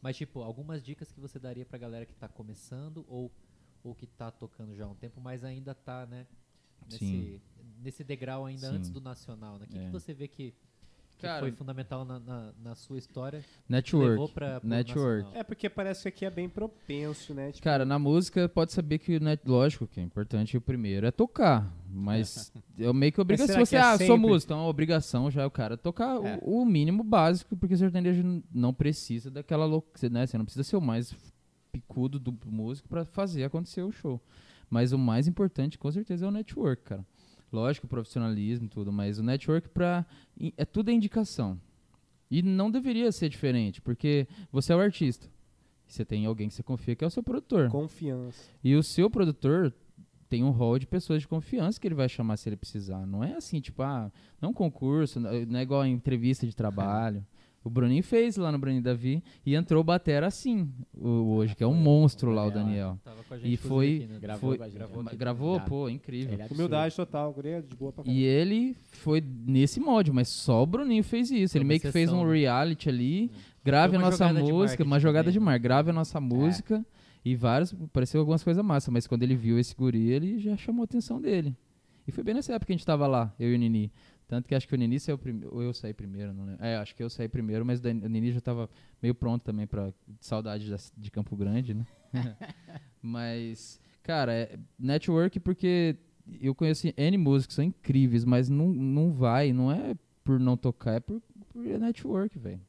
mas 0.00 0.16
tipo, 0.16 0.40
algumas 0.42 0.82
dicas 0.82 1.10
que 1.10 1.20
você 1.20 1.38
daria 1.38 1.66
pra 1.66 1.78
galera 1.78 2.06
que 2.06 2.14
tá 2.14 2.28
começando 2.28 3.04
ou, 3.08 3.32
ou 3.82 3.94
que 3.94 4.06
tá 4.06 4.30
tocando 4.30 4.74
já 4.74 4.84
há 4.84 4.88
um 4.88 4.94
tempo, 4.94 5.20
mas 5.20 5.44
ainda 5.44 5.74
tá, 5.74 6.06
né? 6.06 6.26
Nesse, 6.86 6.98
Sim. 6.98 7.40
Nesse 7.82 8.04
degrau 8.04 8.46
ainda 8.46 8.68
Sim. 8.68 8.76
antes 8.76 8.90
do 8.90 9.00
nacional, 9.00 9.58
né? 9.58 9.66
O 9.66 9.68
que, 9.72 9.78
que 9.78 9.84
É. 9.86 9.90
você 9.90 10.12
vê 10.14 10.28
que, 10.28 10.54
que 11.18 11.22
Cara, 11.28 11.40
foi 11.40 11.52
fundamental 11.52 12.04
na, 12.04 12.18
na, 12.18 12.52
na 12.62 12.74
sua 12.74 12.98
história 12.98 13.38
levou 13.38 13.46
Network. 13.68 14.34
pra, 14.34 14.60
pro 14.60 14.68
Network. 14.68 15.22
nacional? 15.22 15.40
É, 15.40 15.44
porque 15.44 15.68
parece 15.68 16.02
que 16.02 16.08
aqui 16.08 16.24
é 16.24 16.30
bem 16.30 16.48
propenso, 16.48 17.32
né? 17.32 17.52
Tipo, 17.52 17.62
Cara, 17.62 17.84
na 17.84 17.98
música 17.98 18.48
pode 18.48 18.72
saber 18.72 18.98
que, 18.98 19.20
né, 19.20 19.38
lógico 19.46 19.86
que 19.86 20.00
é 20.00 20.02
importante 20.02 20.56
o 20.56 20.60
primeiro 20.60 21.06
é 21.06 21.10
tocar, 21.12 21.72
mas 21.88 22.52
é 22.78 22.92
meio 22.92 23.12
que 23.12 23.20
obrigação. 23.20 23.54
Se 23.54 23.60
você, 23.60 23.70
que 23.70 23.76
é 23.76 23.80
ah, 23.80 23.98
sou 23.98 24.18
músico, 24.18 24.52
então 24.52 24.60
a 24.64 24.68
obrigação 24.68 25.30
já 25.30 25.42
é 25.42 25.46
o 25.46 25.50
cara 25.50 25.76
tocar 25.76 26.18
o- 26.18 26.26
É. 26.26 26.38
o, 26.42 26.64
mínimo 26.64 27.04
básico, 27.04 27.56
porque 27.56 27.74
o 27.74 27.78
sertanejo 27.78 28.42
não 28.52 28.74
precisa 28.74 29.30
daquela 29.30 29.64
louca, 29.64 30.08
né? 30.10 30.26
Você 30.26 30.36
não 30.36 30.44
precisa 30.44 30.64
ser 30.64 30.76
o 30.76 30.80
mais 30.80 31.14
picudo 31.70 32.18
do 32.18 32.36
músico 32.46 32.88
pra 32.88 33.04
fazer 33.04 33.44
acontecer 33.44 33.82
o 33.82 33.92
show. 33.92 34.20
Mas 34.68 34.92
o 34.92 34.98
mais 34.98 35.28
importante, 35.28 35.78
com 35.78 35.90
certeza, 35.92 36.24
é 36.24 36.28
o 36.28 36.32
network, 36.32 36.82
cara. 36.82 37.06
Lógico, 37.52 37.86
profissionalismo 37.86 38.66
e 38.66 38.68
tudo, 38.68 38.90
mas 38.90 39.18
o 39.18 39.22
network 39.22 39.68
pra, 39.68 40.06
i- 40.40 40.54
é 40.56 40.64
tudo 40.64 40.90
é 40.90 40.94
indicação. 40.94 41.60
E 42.30 42.42
não 42.42 42.70
deveria 42.70 43.12
ser 43.12 43.28
diferente, 43.28 43.80
porque 43.82 44.26
você 44.50 44.72
é 44.72 44.76
o 44.76 44.80
artista. 44.80 45.28
Você 45.86 46.04
tem 46.04 46.24
alguém 46.24 46.48
que 46.48 46.54
você 46.54 46.62
confia 46.62 46.96
que 46.96 47.04
é 47.04 47.06
o 47.06 47.10
seu 47.10 47.22
produtor. 47.22 47.68
confiança. 47.68 48.42
E 48.64 48.74
o 48.74 48.82
seu 48.82 49.10
produtor 49.10 49.72
tem 50.30 50.42
um 50.42 50.48
rol 50.50 50.78
de 50.78 50.86
pessoas 50.86 51.20
de 51.20 51.28
confiança 51.28 51.78
que 51.78 51.86
ele 51.86 51.94
vai 51.94 52.08
chamar 52.08 52.38
se 52.38 52.48
ele 52.48 52.56
precisar. 52.56 53.04
Não 53.06 53.22
é 53.22 53.34
assim, 53.34 53.60
tipo, 53.60 53.82
ah, 53.82 54.10
não 54.40 54.46
é 54.48 54.50
um 54.50 54.54
concurso, 54.54 55.20
não 55.20 55.58
é 55.58 55.62
igual 55.62 55.82
a 55.82 55.88
entrevista 55.88 56.46
de 56.46 56.56
trabalho. 56.56 57.22
O 57.64 57.70
Bruninho 57.70 58.02
fez 58.02 58.36
lá 58.36 58.50
no 58.50 58.58
Bruninho 58.58 58.82
Davi 58.82 59.22
e 59.46 59.54
entrou 59.54 59.80
o 59.80 59.84
Batera 59.84 60.26
assim, 60.26 60.68
o- 60.92 61.34
hoje, 61.36 61.54
que 61.54 61.62
é 61.62 61.66
um 61.66 61.74
monstro 61.74 62.30
lá, 62.32 62.44
o 62.44 62.50
Daniel. 62.50 62.98
Tava 63.04 63.22
com 63.22 63.34
a 63.34 63.36
E 63.36 63.40
gente, 63.40 63.56
foi- 63.56 63.96
aqui, 63.98 64.06
né? 64.06 64.18
Gravou 64.20 64.50
Foi, 64.50 64.58
com 64.58 64.64
a 64.64 64.66
gente, 64.66 64.76
gravou, 64.76 65.02
né? 65.04 65.10
gravou 65.14 65.60
pô, 65.60 65.88
incrível. 65.88 66.38
É. 66.40 66.46
Humildade 66.52 66.96
total, 66.96 67.32
Guri, 67.32 67.62
de 67.62 67.76
boa 67.76 67.92
pra 67.92 68.02
E 68.06 68.22
ele 68.24 68.76
foi 68.90 69.22
nesse 69.46 69.78
molde, 69.78 70.10
mas 70.10 70.28
só 70.28 70.62
o 70.62 70.66
Bruninho 70.66 71.04
fez 71.04 71.30
isso. 71.30 71.56
Ele 71.56 71.64
meio 71.64 71.80
que 71.80 71.92
fez 71.92 72.12
um 72.12 72.24
né? 72.26 72.32
reality 72.32 72.88
ali, 72.88 73.30
grave 73.64 73.96
a 73.96 73.98
nossa 74.00 74.32
música, 74.32 74.82
uma 74.82 74.98
jogada 74.98 75.30
de 75.30 75.38
né? 75.38 75.44
mar, 75.44 75.58
grave 75.58 75.90
a 75.90 75.92
nossa 75.92 76.20
música 76.20 76.84
e 77.24 77.36
vários, 77.36 77.72
pareceu 77.92 78.18
algumas 78.20 78.42
coisas 78.42 78.64
massas, 78.64 78.92
mas 78.92 79.06
quando 79.06 79.22
ele 79.22 79.36
viu 79.36 79.56
esse 79.56 79.72
guri, 79.76 80.10
ele 80.10 80.40
já 80.40 80.56
chamou 80.56 80.82
a 80.82 80.84
atenção 80.84 81.20
dele. 81.20 81.56
E 82.04 82.10
foi 82.10 82.24
bem 82.24 82.34
nessa 82.34 82.52
época 82.52 82.66
que 82.66 82.72
a 82.72 82.76
gente 82.76 82.84
tava 82.84 83.06
lá, 83.06 83.32
eu 83.38 83.52
e 83.52 83.54
o 83.54 83.58
Nini. 83.58 83.92
Tanto 84.32 84.48
que 84.48 84.54
acho 84.54 84.66
que 84.66 84.74
o 84.74 84.78
Nini 84.78 84.98
saiu 84.98 85.18
primeiro, 85.18 85.54
ou 85.54 85.62
eu 85.62 85.74
saí 85.74 85.92
primeiro, 85.92 86.32
não 86.32 86.46
lembro. 86.46 86.64
É, 86.64 86.78
acho 86.78 86.96
que 86.96 87.02
eu 87.02 87.10
saí 87.10 87.28
primeiro, 87.28 87.66
mas 87.66 87.80
o 87.80 88.08
Nini 88.08 88.32
já 88.32 88.40
tava 88.40 88.66
meio 89.02 89.14
pronto 89.14 89.42
também 89.42 89.66
pra 89.66 89.92
saudade 90.22 90.70
da- 90.70 90.78
de 90.96 91.10
Campo 91.10 91.36
Grande, 91.36 91.74
né? 91.74 91.86
mas, 93.02 93.78
cara, 94.02 94.32
é 94.32 94.58
network 94.78 95.38
porque 95.38 95.96
eu 96.40 96.54
conheço 96.54 96.86
N 96.96 97.18
músicos, 97.18 97.56
são 97.56 97.62
incríveis, 97.62 98.24
mas 98.24 98.48
não, 98.48 98.68
não 98.72 99.12
vai, 99.12 99.52
não 99.52 99.70
é 99.70 99.94
por 100.24 100.40
não 100.40 100.56
tocar, 100.56 100.94
é 100.94 101.00
por, 101.00 101.20
por 101.52 101.62
network, 101.62 102.38
velho. 102.38 102.62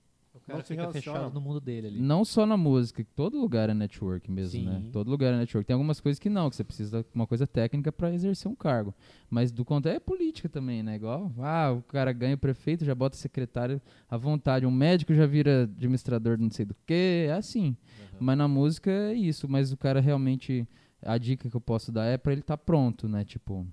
O 0.43 0.45
cara 0.47 0.57
Não 0.59 0.65
se 0.65 0.75
fica 0.75 0.91
fechado 0.91 1.33
no 1.33 1.39
mundo 1.39 1.61
dele 1.61 1.87
ali. 1.87 2.01
Não 2.01 2.25
só 2.25 2.45
na 2.45 2.57
música, 2.57 3.05
todo 3.15 3.39
lugar 3.39 3.69
é 3.69 3.73
network 3.73 4.29
mesmo, 4.29 4.61
né? 4.65 4.81
Sim. 4.81 4.89
Todo 4.91 5.09
lugar 5.09 5.33
é 5.33 5.37
network. 5.37 5.65
Tem 5.65 5.73
algumas 5.73 6.01
coisas 6.01 6.19
que 6.19 6.29
não, 6.29 6.49
que 6.49 6.57
você 6.57 6.65
precisa 6.65 7.01
de 7.01 7.07
uma 7.15 7.25
coisa 7.25 7.47
técnica 7.47 7.93
pra 7.93 8.13
exercer 8.13 8.51
um 8.51 8.55
cargo. 8.55 8.93
Mas 9.29 9.53
do 9.53 9.63
contrário 9.63 9.95
é 9.97 9.99
política 10.01 10.49
também, 10.49 10.83
né? 10.83 10.95
Igual, 10.97 11.31
ah, 11.39 11.71
o 11.71 11.81
cara 11.83 12.11
ganha 12.11 12.35
o 12.35 12.37
prefeito, 12.37 12.83
já 12.83 12.93
bota 12.93 13.15
secretário 13.15 13.81
à 14.09 14.17
vontade. 14.17 14.65
Um 14.65 14.71
médico 14.71 15.13
já 15.13 15.25
vira 15.25 15.63
administrador 15.63 16.35
de 16.35 16.43
não 16.43 16.51
sei 16.51 16.65
do 16.65 16.75
que, 16.85 17.27
é 17.29 17.31
assim. 17.33 17.67
Uhum. 17.67 18.17
Mas 18.19 18.37
na 18.37 18.47
música 18.47 18.91
é 18.91 19.13
isso, 19.13 19.47
mas 19.47 19.71
o 19.71 19.77
cara 19.77 20.01
realmente 20.01 20.67
a 21.01 21.17
dica 21.17 21.49
que 21.49 21.55
eu 21.55 21.61
posso 21.61 21.89
dar 21.89 22.03
é 22.05 22.17
pra 22.17 22.33
ele 22.33 22.41
estar 22.41 22.57
pronto, 22.57 23.07
né? 23.07 23.23
Tipo, 23.23 23.65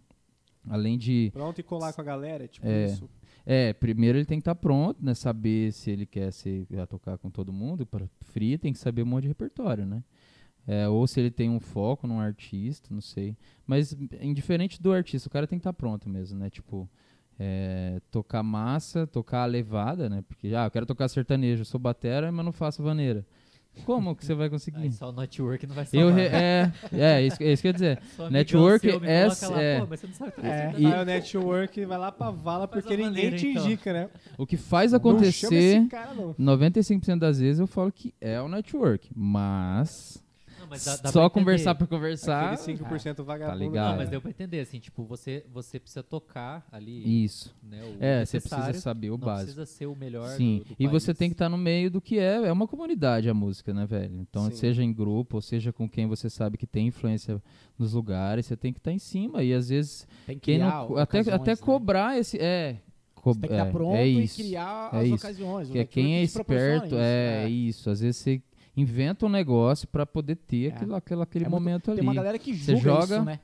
além 0.69 0.97
de 0.97 1.31
Pronto 1.33 1.59
e 1.59 1.65
colar 1.65 1.93
com 1.93 2.01
a 2.01 2.05
galera, 2.05 2.47
tipo 2.47 2.65
É. 2.67 2.87
isso. 2.87 3.11
É, 3.53 3.73
primeiro 3.73 4.17
ele 4.17 4.25
tem 4.25 4.39
que 4.39 4.43
estar 4.43 4.55
pronto, 4.55 5.05
né? 5.05 5.13
Saber 5.13 5.73
se 5.73 5.91
ele 5.91 6.07
quer 6.07 6.33
ser, 6.33 6.69
a 6.81 6.87
tocar 6.87 7.19
com 7.19 7.29
todo 7.29 7.53
mundo. 7.53 7.85
Para 7.85 8.07
free 8.21 8.57
tem 8.57 8.73
que 8.73 8.79
saber 8.79 9.03
um 9.03 9.07
monte 9.07 9.23
de 9.23 9.29
repertório, 9.29 9.85
né? 9.85 10.05
É, 10.69 10.89
ou 10.89 11.05
se 11.05 11.19
ele 11.19 11.33
tem 11.33 11.51
um 11.51 11.59
foco 11.59 12.07
num 12.07 12.21
artista, 12.21 12.95
não 12.95 13.01
sei. 13.01 13.37
Mas 13.67 13.93
indiferente 14.21 14.81
do 14.81 14.93
artista, 14.93 15.27
o 15.27 15.33
cara 15.33 15.49
tem 15.49 15.59
que 15.59 15.63
estar 15.63 15.73
pronto 15.73 16.09
mesmo, 16.09 16.39
né? 16.39 16.49
Tipo, 16.49 16.89
é, 17.41 18.01
tocar 18.09 18.45
massa, 18.45 19.05
tocar 19.05 19.47
levada, 19.47 20.09
né? 20.09 20.23
Porque, 20.29 20.55
ah, 20.55 20.67
eu 20.67 20.71
quero 20.71 20.87
tocar 20.87 21.09
sertanejo, 21.09 21.65
sou 21.65 21.81
batera, 21.81 22.31
mas 22.31 22.45
não 22.45 22.53
faço 22.53 22.85
vaneira. 22.85 23.27
Como 23.87 24.15
que 24.15 24.25
você 24.27 24.35
vai 24.35 24.51
conseguir? 24.51 24.79
Aí 24.83 24.93
só 24.93 25.09
o 25.09 25.13
network 25.13 25.67
não 25.67 25.75
vai 25.75 25.85
Eu 25.93 26.09
salvar. 26.09 26.15
re- 26.15 26.27
é, 26.27 26.73
é, 26.93 27.23
isso, 27.23 27.43
é 27.43 27.53
isso 27.53 27.63
que 27.63 27.69
eu 27.69 27.71
ia 27.71 27.73
dizer. 27.73 27.99
Network 28.31 28.91
seu 28.91 29.01
me 29.01 29.07
é- 29.09 29.27
lá, 29.27 29.63
é- 29.63 29.81
Pô, 29.81 29.87
mas 29.89 30.01
você 30.01 30.07
não 30.07 30.15
sabe 30.15 30.33
É, 30.37 30.43
sertanejo. 30.43 30.79
e- 30.81 30.87
Aí 30.93 31.03
o 31.03 31.05
network 31.05 31.85
vai 31.87 31.99
lá 31.99 32.13
pra 32.13 32.31
vala 32.31 32.69
Faz 32.69 32.83
porque 32.83 32.97
ninguém 32.97 33.11
maneira, 33.11 33.37
te 33.37 33.49
então. 33.49 33.65
indica, 33.65 33.93
né? 33.93 34.09
O 34.37 34.47
que 34.47 34.57
faz 34.57 34.93
Não 34.93 34.99
acontecer. 34.99 35.55
esse 35.55 35.87
cara, 35.89 36.13
não. 36.15 36.35
95% 36.39 37.21
das 37.21 37.41
vezes 37.41 37.59
eu 37.59 37.67
falo 37.67 37.91
que 37.91 38.15
é 38.21 38.41
o 38.41 38.49
network, 38.49 39.11
mas, 39.17 40.23
Não, 40.23 40.30
mas 40.71 40.85
dá- 40.85 40.97
dá 40.97 41.03
pra 41.03 41.13
só 41.13 41.29
conversar 41.29 41.75
por 41.75 41.87
conversar. 41.89 42.53
Aquele 42.55 42.79
5% 42.79 43.25
vagabundo. 43.25 43.59
tá 43.59 43.65
ligado? 43.65 43.87
Não, 43.89 43.95
É. 43.95 43.97
mas 43.99 44.09
deu 44.09 44.21
pra 44.21 44.31
entender, 44.31 44.61
assim, 44.61 44.79
tipo, 44.79 45.05
você, 45.05 45.45
você 45.53 45.79
precisa 45.81 46.03
tocar 46.03 46.67
ali, 46.73 47.25
Isso. 47.25 47.55
né, 47.63 47.81
o 47.83 48.03
É, 48.03 48.25
você 48.25 48.41
precisa 48.41 48.73
saber 48.75 49.09
o 49.11 49.19
não 49.19 49.19
básico. 49.19 49.45
precisa 49.55 49.67
ser 49.67 49.87
o 49.87 49.97
melhor 49.97 50.29
Sim, 50.37 50.59
do, 50.61 50.75
do 50.75 50.77
e 50.79 50.87
você 50.87 51.09
país. 51.09 51.19
tem 51.19 51.29
que 51.29 51.35
estar 51.35 51.49
no 51.49 51.59
meio 51.59 51.91
do 51.91 52.01
que 52.01 52.19
é, 52.19 52.47
é 52.47 52.53
uma 52.53 52.69
comunidade 52.69 53.29
a 53.29 53.35
música, 53.35 53.75
né, 53.75 53.85
velho? 53.85 54.21
Então, 54.21 54.45
Sim. 54.45 54.53
seja 54.57 54.83
em 54.83 54.93
grupo, 54.93 55.37
ou 55.37 55.43
seja 55.43 55.73
com 55.73 55.89
quem 55.89 56.07
você 56.07 56.31
sabe 56.31 56.57
que 56.57 56.67
tem 56.67 56.87
influência 56.87 57.43
nos 57.77 57.93
lugares, 57.93 58.47
você 58.47 58.57
tem 58.57 58.73
que 58.73 58.79
estar 58.79 58.93
em 58.93 58.99
cima. 58.99 59.43
E 59.43 59.53
às 59.53 59.69
vezes, 59.69 60.07
Tem 60.27 60.37
que 60.39 60.43
quem 60.53 60.55
criar 60.61 60.87
não, 60.89 60.97
até, 60.97 61.19
até 61.33 61.51
né? 61.53 61.57
cobrar 61.57 62.19
esse. 62.19 62.39
É, 62.39 62.77
co- 63.15 63.35
Você 63.35 63.41
tem 63.41 63.49
que 63.51 63.57
é, 63.57 63.59
estar 63.59 63.73
pronto 63.73 63.97
é 63.97 64.07
e 64.09 64.23
isso. 64.25 64.37
criar 64.43 64.91
é 64.95 64.99
as 64.99 65.07
isso. 65.07 65.15
ocasiões. 65.17 65.71
Que 65.71 65.79
é 65.79 65.85
quem 65.85 66.17
é 66.17 66.21
network 66.21 66.29
te 66.31 66.35
proporciona 66.35 66.75
esperto, 66.77 66.95
isso, 66.95 66.97
é, 67.03 67.49
isso. 67.51 67.91
Às 67.91 68.01
vezes 68.01 68.17
você 68.17 68.43
inventa 68.81 69.27
um 69.27 69.29
negócio 69.29 69.87
pra 69.89 70.05
poder 70.07 70.37
ter 70.37 70.71
É. 70.71 70.75
aquilo, 70.75 70.95
aquele, 70.95 71.23
aquele 71.23 71.45
É 71.45 71.49
muito- 71.49 71.61
momento 71.63 71.91
ali. 71.91 72.01
Tem 72.01 72.09
uma 72.09 72.15
galera 72.15 72.39
que 72.39 72.55
Você 72.55 72.77
julga 72.77 73.01
joga- 73.01 73.17
isso, 73.17 73.25
né? 73.25 73.41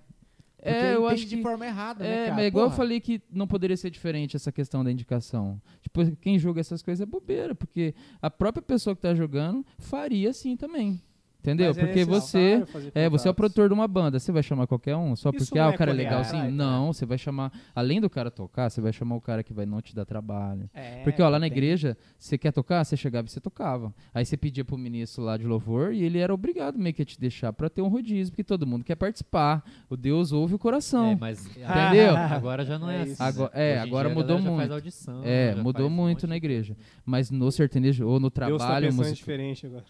Porque 0.57 0.71
É, 0.79 0.95
eu 0.97 1.07
acho 1.07 1.27
de 1.27 1.37
que 1.37 1.43
forma 1.43 1.65
errada, 1.65 2.03
né, 2.03 2.11
É, 2.11 2.25
cara? 2.25 2.35
mas 2.35 2.47
igual 2.47 2.65
eu 2.65 2.69
Porra. 2.71 2.77
falei 2.77 2.99
que 3.01 3.23
não 3.31 3.47
poderia 3.47 3.77
ser 3.77 3.89
diferente 3.89 4.35
essa 4.35 4.51
questão 4.51 4.83
da 4.83 4.91
indicação. 4.91 5.61
Tipo, 5.81 6.17
quem 6.17 6.39
julga 6.41 6.61
essas 6.61 6.83
coisas 6.83 7.01
é 7.01 7.07
bobeira, 7.07 7.55
porque 7.55 7.95
a 8.21 8.29
própria 8.29 8.63
pessoa 8.63 8.97
que 8.97 9.03
tá 9.03 9.15
jogando 9.15 9.65
faria 9.79 10.31
assim 10.31 10.57
também. 10.57 11.01
Entendeu? 11.47 11.69
Mas 11.69 11.79
é 11.79 11.87
porque 11.87 12.05
você 12.05 12.39
necessário 12.39 12.67
fazer 12.67 12.93
é, 12.95 13.09
você 13.09 13.29
é 13.29 13.31
o 13.31 13.35
produtor 13.35 13.69
de 13.69 13.75
uma 13.75 13.87
banda, 13.87 14.19
você 14.19 14.33
vai 14.33 14.43
chamar 14.43 14.67
qualquer 14.67 14.97
um 14.97 15.15
só 15.15 15.31
Isso 15.31 15.39
porque 15.47 15.59
ah, 15.59 15.67
é 15.67 15.69
o 15.69 15.79
cara 15.79 15.93
é 15.93 15.95
legalzinho? 15.95 16.43
vai, 16.43 16.51
não, 16.51 16.93
você 16.93 17.07
vai 17.07 17.17
chamar, 17.19 17.53
além 17.75 18.01
do 18.01 18.11
cara 18.11 18.31
tocar, 18.31 18.69
você 18.69 18.81
vai 18.81 18.93
chamar 18.93 19.15
o 19.15 19.21
cara 19.21 19.43
que 19.45 19.53
vai 19.53 19.65
não 19.65 19.81
te 19.81 19.95
dar 19.95 20.05
trabalho. 20.05 20.69
É, 20.75 21.03
Porque 21.05 21.23
ó, 21.23 21.29
lá 21.29 21.39
na 21.39 21.47
igreja, 21.47 21.97
você 22.19 22.37
quer 22.37 22.53
tocar, 22.53 22.85
você 22.85 22.97
chegava 22.97 23.29
e 23.29 23.31
você 23.31 23.41
tocava. 23.41 23.95
Aí 24.13 24.25
você 24.25 24.37
pedia 24.37 24.65
pro 24.65 24.77
ministro 24.77 25.23
lá 25.23 25.37
de 25.37 25.47
louvor 25.47 25.93
e 25.95 26.03
ele 26.03 26.19
era 26.19 26.35
obrigado 26.35 26.79
meio 26.79 26.95
que 26.95 27.03
a 27.03 27.05
te 27.05 27.19
deixar 27.21 27.53
pra 27.53 27.69
ter 27.71 27.81
um 27.83 27.89
rodízio, 27.89 28.33
porque 28.33 28.43
todo 28.45 28.67
mundo 28.67 28.83
quer 28.85 28.97
participar. 28.97 29.63
O 29.89 29.97
Deus 29.97 30.33
ouve 30.33 30.55
o 30.55 30.59
coração. 30.59 31.13
É, 31.13 31.17
mas 31.17 31.47
Entendeu? 31.57 32.17
agora 32.17 32.65
já 32.65 32.79
não 32.79 32.91
é, 32.91 32.97
É 32.97 33.03
assim. 33.03 33.13
isso. 33.13 33.23
né? 33.23 33.29
Agora- 33.29 33.51
é, 33.55 33.79
agora 33.79 34.09
mudou 34.09 34.39
muito. 34.41 34.57
Faz 34.57 34.71
audição, 34.73 35.23
É, 35.25 35.55
mudou 35.55 35.87
um 35.87 35.91
muito 35.91 36.23
monte 36.23 36.27
na 36.27 36.37
igreja. 36.37 36.77
Mas 37.05 37.31
no 37.31 37.51
sertanejo, 37.53 38.07
ou 38.07 38.15
no 38.15 38.31
Deus 38.31 38.33
tá 38.33 38.47
trabalho 38.47 38.87
pensando 38.87 38.99
musical, 38.99 39.15
diferente 39.15 39.67
agora. 39.67 39.85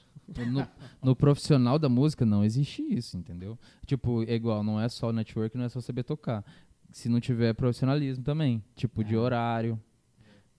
No, 0.50 0.66
no 1.02 1.16
profissional 1.16 1.78
da 1.78 1.88
música, 1.88 2.24
não 2.26 2.44
existe 2.44 2.82
isso, 2.82 3.16
entendeu? 3.16 3.58
Tipo, 3.86 4.22
é 4.24 4.34
igual, 4.34 4.62
não 4.64 4.80
é 4.80 4.88
só 4.88 5.12
network, 5.12 5.56
não 5.56 5.64
é 5.64 5.68
só 5.68 5.80
saber 5.80 6.02
tocar. 6.02 6.44
Se 6.90 7.08
não 7.08 7.20
tiver 7.20 7.52
profissionalismo 7.54 8.24
também, 8.24 8.62
tipo, 8.74 9.02
É. 9.02 9.04
de 9.04 9.16
horário, 9.16 9.80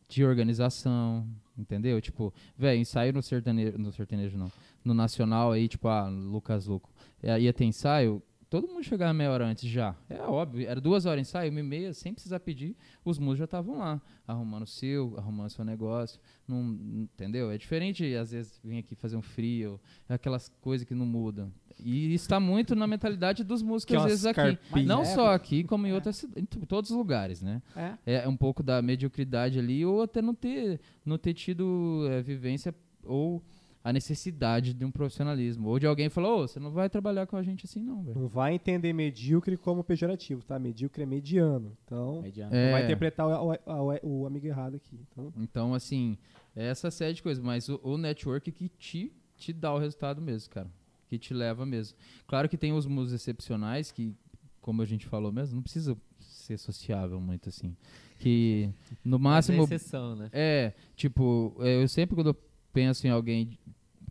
de 0.07 0.24
organização, 0.24 1.28
Entendeu? 1.57 1.99
Tipo, 1.99 2.32
velho, 2.55 2.80
ensaio 2.80 3.11
no 3.11 3.24
sertanejo, 3.24 3.78
no 3.80 3.91
sertanejo 3.91 4.38
não. 4.38 4.51
No 4.86 4.93
nacional 4.93 5.51
aí, 5.51 5.68
tipo, 5.68 5.88
ah, 5.88 6.07
Lucas 6.07 6.68
Luco. 6.68 6.93
É, 7.22 7.39
ia 7.41 7.51
ter 7.51 7.65
ensaio, 7.65 8.22
todo 8.49 8.67
mundo 8.67 8.83
chegava 8.83 9.13
meia 9.13 9.31
hora 9.31 9.45
antes 9.45 9.69
já. 9.69 9.95
É 10.09 10.21
óbvio, 10.21 10.67
era 10.67 10.79
duas 10.79 11.05
horas 11.05 11.21
ensaio, 11.21 11.51
uma 11.51 11.59
e 11.59 11.63
meia, 11.63 11.93
sem 11.93 12.13
precisar 12.13 12.39
pedir, 12.39 12.75
os 13.03 13.19
músicos 13.19 13.39
já 13.39 13.45
estavam 13.45 13.77
lá, 13.77 14.01
arrumando 14.27 14.63
o 14.63 14.67
seu, 14.67 15.15
arrumando 15.17 15.47
o 15.47 15.51
seu 15.51 15.65
negócio. 15.65 16.19
Não, 16.47 16.61
entendeu? 17.03 17.51
É 17.51 17.57
diferente, 17.57 18.15
às 18.15 18.31
vezes, 18.31 18.59
vir 18.63 18.79
aqui 18.79 18.95
fazer 18.95 19.17
um 19.17 19.21
frio, 19.21 19.79
aquelas 20.07 20.49
coisas 20.61 20.87
que 20.87 20.95
não 20.95 21.05
mudam. 21.05 21.51
E 21.79 22.13
está 22.13 22.39
muito 22.39 22.75
na 22.75 22.87
mentalidade 22.87 23.43
dos 23.43 23.61
músicos, 23.61 23.93
Que 23.93 23.97
às 23.97 24.05
vezes, 24.05 24.25
aqui. 24.25 24.57
Não 24.85 25.05
só 25.05 25.33
aqui, 25.33 25.63
como 25.63 25.85
em 25.85 25.93
outras 25.93 26.23
em 26.35 26.45
todos 26.45 26.89
os 26.89 26.97
lugares, 26.97 27.41
né? 27.41 27.61
É. 27.75 28.23
É 28.23 28.27
um 28.27 28.35
pouco 28.35 28.63
da 28.63 28.81
mediocridade 28.81 29.59
ali, 29.59 29.85
ou 29.85 30.01
até 30.01 30.21
não 30.21 30.33
ter, 30.33 30.79
não 31.05 31.17
ter 31.17 31.33
tido 31.33 32.07
é, 32.09 32.21
vivência 32.21 32.73
ou 33.03 33.43
a 33.89 33.93
necessidade 33.93 34.73
de 34.73 34.83
um 34.83 34.91
profissionalismo. 34.91 35.69
Ou 35.69 35.79
de 35.79 35.88
alguém 35.88 36.09
falar, 36.09 36.35
ô, 36.35 36.47
você 36.47 36.59
não 36.59 36.71
vai 36.71 36.89
trabalhar 36.89 37.25
com 37.25 37.38
a 37.38 37.43
gente 37.43 37.65
assim, 37.65 37.81
não, 37.81 38.03
velho. 38.03 38.19
Não 38.19 38.27
vai 38.27 38.53
entender 38.53 38.91
medíocre 38.91 39.55
como 39.55 39.83
pejorativo, 39.83 40.43
tá? 40.43 40.59
Medíocre 40.59 41.03
é 41.03 41.05
mediano. 41.05 41.71
Então, 41.85 42.21
Mediano. 42.21 42.53
É. 42.53 42.65
não 42.65 42.71
vai 42.73 42.83
interpretar 42.83 43.25
o, 43.27 43.53
o- 43.53 43.99
o- 44.03 44.21
o 44.21 44.25
amigo 44.27 44.45
errado 44.45 44.75
aqui. 44.75 44.99
Então, 45.11 45.33
Então, 45.38 45.73
assim, 45.73 46.17
é 46.55 46.65
essa 46.67 46.91
série 46.91 47.13
de 47.13 47.23
coisas, 47.23 47.41
mas 47.43 47.69
o, 47.69 47.79
o 47.83 47.97
network 47.97 48.51
que 48.51 48.67
te, 48.67 49.11
te 49.38 49.53
dá 49.53 49.73
o 49.73 49.77
resultado 49.77 50.21
mesmo, 50.21 50.49
cara. 50.49 50.67
Que 51.07 51.17
te 51.17 51.33
leva 51.33 51.65
mesmo. 51.65 51.97
Claro 52.27 52.49
que 52.49 52.57
tem 52.57 52.73
os 52.73 52.85
músicos 52.85 53.13
excepcionais 53.21 53.91
que, 53.91 54.13
como 54.59 54.81
a 54.81 54.85
gente 54.85 55.05
falou 55.05 55.31
mesmo, 55.31 55.55
não 55.55 55.63
precisa 55.63 55.95
ser 56.19 56.57
sociável 56.57 57.21
muito 57.21 57.47
assim. 57.47 57.73
Que 58.19 58.69
no 59.05 59.17
Mas 59.17 59.49
é 59.49 59.53
máximo. 59.55 59.63
exceção, 59.63 60.13
né? 60.17 60.29
É, 60.33 60.73
tipo, 60.95 61.55
é, 61.61 61.81
eu 61.81 61.88
sempre 61.88 62.15
quando 62.15 62.31
eu 62.31 62.38
penso 62.73 63.07
em 63.07 63.09
alguém 63.09 63.57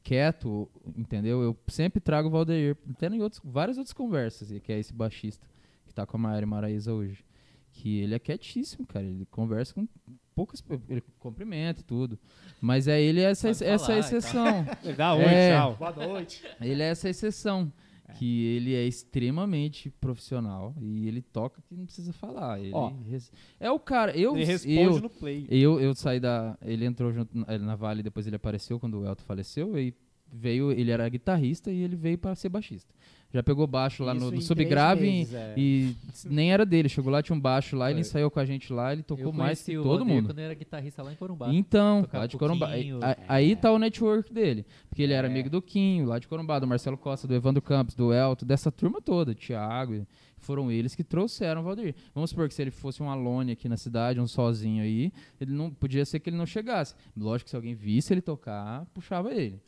quieto, 0.06 0.68
entendeu? 0.96 1.42
Eu 1.42 1.56
sempre 1.66 2.00
trago 2.00 2.28
o 2.28 2.30
Valdeir, 2.30 2.76
até 2.90 3.08
em 3.08 3.20
outros, 3.20 3.42
várias 3.44 3.76
outras 3.76 3.92
conversas, 3.92 4.48
que 4.62 4.72
é 4.72 4.78
esse 4.78 4.92
baixista 4.94 5.44
que 5.84 5.92
tá 5.92 6.06
com 6.06 6.16
a 6.16 6.20
Mayara 6.20 6.46
Maraíza 6.46 6.92
hoje. 6.94 7.24
Que 7.72 7.98
ele 7.98 8.14
é 8.14 8.18
quietíssimo, 8.20 8.86
cara. 8.86 9.04
Ele 9.04 9.26
conversa 9.26 9.74
com 9.74 9.86
poucas 10.34 10.62
ele 10.88 11.02
cumprimenta 11.18 11.80
e 11.80 11.82
tudo. 11.82 12.16
Mas 12.60 12.86
é 12.86 13.02
ele 13.02 13.20
é 13.20 13.24
essa, 13.30 13.48
essa 13.50 13.78
falar 13.78 13.96
e 13.96 14.00
exceção. 14.00 14.66
dá 14.96 15.14
oi, 15.14 15.24
É. 15.24 15.50
tchau. 15.58 15.74
Boa 15.76 15.92
noite. 15.92 16.42
ele 16.60 16.82
é 16.82 16.86
essa 16.86 17.08
exceção. 17.08 17.70
Que 18.14 18.44
ele 18.46 18.74
é 18.74 18.84
extremamente 18.86 19.90
profissional 19.90 20.74
e 20.80 21.08
ele 21.08 21.20
toca 21.22 21.60
que 21.62 21.74
não 21.74 21.84
precisa 21.84 22.12
falar. 22.12 22.60
Ele 22.60 22.70
Ó. 22.72 22.92
res- 23.08 23.32
é 23.58 23.70
o 23.70 23.78
cara. 23.80 24.16
Eu, 24.16 24.34
Ele 24.36 24.44
responde 24.44 24.78
eu, 24.80 25.00
no 25.00 25.10
play. 25.10 25.46
eu, 25.50 25.80
eu 25.80 25.94
saí 25.94 26.20
da. 26.20 26.56
Ele 26.62 26.84
entrou 26.84 27.12
junto 27.12 27.36
na, 27.36 27.58
na 27.58 27.74
Vale, 27.76 28.02
depois 28.02 28.26
ele 28.26 28.36
apareceu 28.36 28.78
quando 28.78 29.00
o 29.00 29.06
Elton 29.06 29.24
faleceu. 29.24 29.78
E 29.78 29.94
veio. 30.32 30.70
Ele 30.72 30.90
era 30.90 31.08
guitarrista 31.08 31.70
e 31.70 31.80
ele 31.82 31.96
veio 31.96 32.18
para 32.18 32.34
ser 32.34 32.48
baixista. 32.48 32.94
Já 33.34 33.42
pegou 33.42 33.66
baixo 33.66 34.02
lá 34.04 34.14
Isso 34.14 34.24
no, 34.24 34.30
no 34.30 34.40
subgrave 34.40 35.06
e, 35.06 35.34
é. 35.34 35.54
e 35.56 35.96
nem 36.24 36.52
era 36.52 36.64
dele. 36.64 36.88
Chegou 36.88 37.12
lá, 37.12 37.22
tinha 37.22 37.36
um 37.36 37.40
baixo 37.40 37.76
lá, 37.76 37.90
ele 37.90 38.00
ensaiou 38.00 38.30
com 38.30 38.38
a 38.40 38.44
gente 38.44 38.72
lá, 38.72 38.92
ele 38.92 39.02
tocou 39.02 39.26
eu 39.26 39.32
mais 39.32 39.62
que 39.62 39.76
o 39.76 39.82
todo 39.82 39.98
Valdir 39.98 40.14
mundo. 40.14 40.26
quando 40.28 40.38
era 40.38 40.54
guitarrista 40.54 41.02
lá 41.02 41.12
em 41.12 41.16
Corumbá. 41.16 41.52
Então, 41.52 42.02
Tocava 42.02 42.18
lá 42.22 42.26
de 42.26 42.36
Corumbá. 42.38 42.68
Aí- 42.68 42.92
Aí 43.28 43.56
tá 43.56 43.70
o 43.72 43.78
network 43.78 44.32
dele. 44.32 44.64
Porque 44.88 45.02
ele 45.02 45.12
era 45.12 45.26
amigo 45.26 45.50
do 45.50 45.60
Quinho, 45.60 46.06
lá 46.06 46.18
de 46.18 46.26
Corumbá, 46.28 46.58
do 46.58 46.66
Marcelo 46.66 46.96
Costa, 46.96 47.26
do 47.26 47.34
Evandro 47.34 47.60
Campos, 47.60 47.94
do 47.94 48.12
Elton, 48.12 48.46
dessa 48.46 48.70
turma 48.72 49.02
toda, 49.02 49.34
Thiago. 49.34 50.06
Foram 50.38 50.70
eles 50.70 50.94
que 50.94 51.02
trouxeram 51.02 51.60
o 51.62 51.64
Valdir. 51.64 51.94
Vamos 52.14 52.30
supor 52.30 52.46
que 52.48 52.54
se 52.54 52.62
ele 52.62 52.70
fosse 52.70 53.02
um 53.02 53.10
alone 53.10 53.52
aqui 53.52 53.68
na 53.68 53.76
cidade, 53.76 54.20
um 54.20 54.26
sozinho 54.28 54.82
aí, 54.82 55.12
ele 55.40 55.52
não 55.52 55.70
podia 55.70 56.04
ser 56.04 56.20
que 56.20 56.30
ele 56.30 56.36
não 56.36 56.46
chegasse. 56.46 56.94
Lógico 57.16 57.46
que 57.46 57.50
se 57.50 57.56
alguém 57.56 57.74
visse 57.74 58.14
ele 58.14 58.20
tocar, 58.22 58.86
puxava 58.94 59.34
ele. 59.34 59.60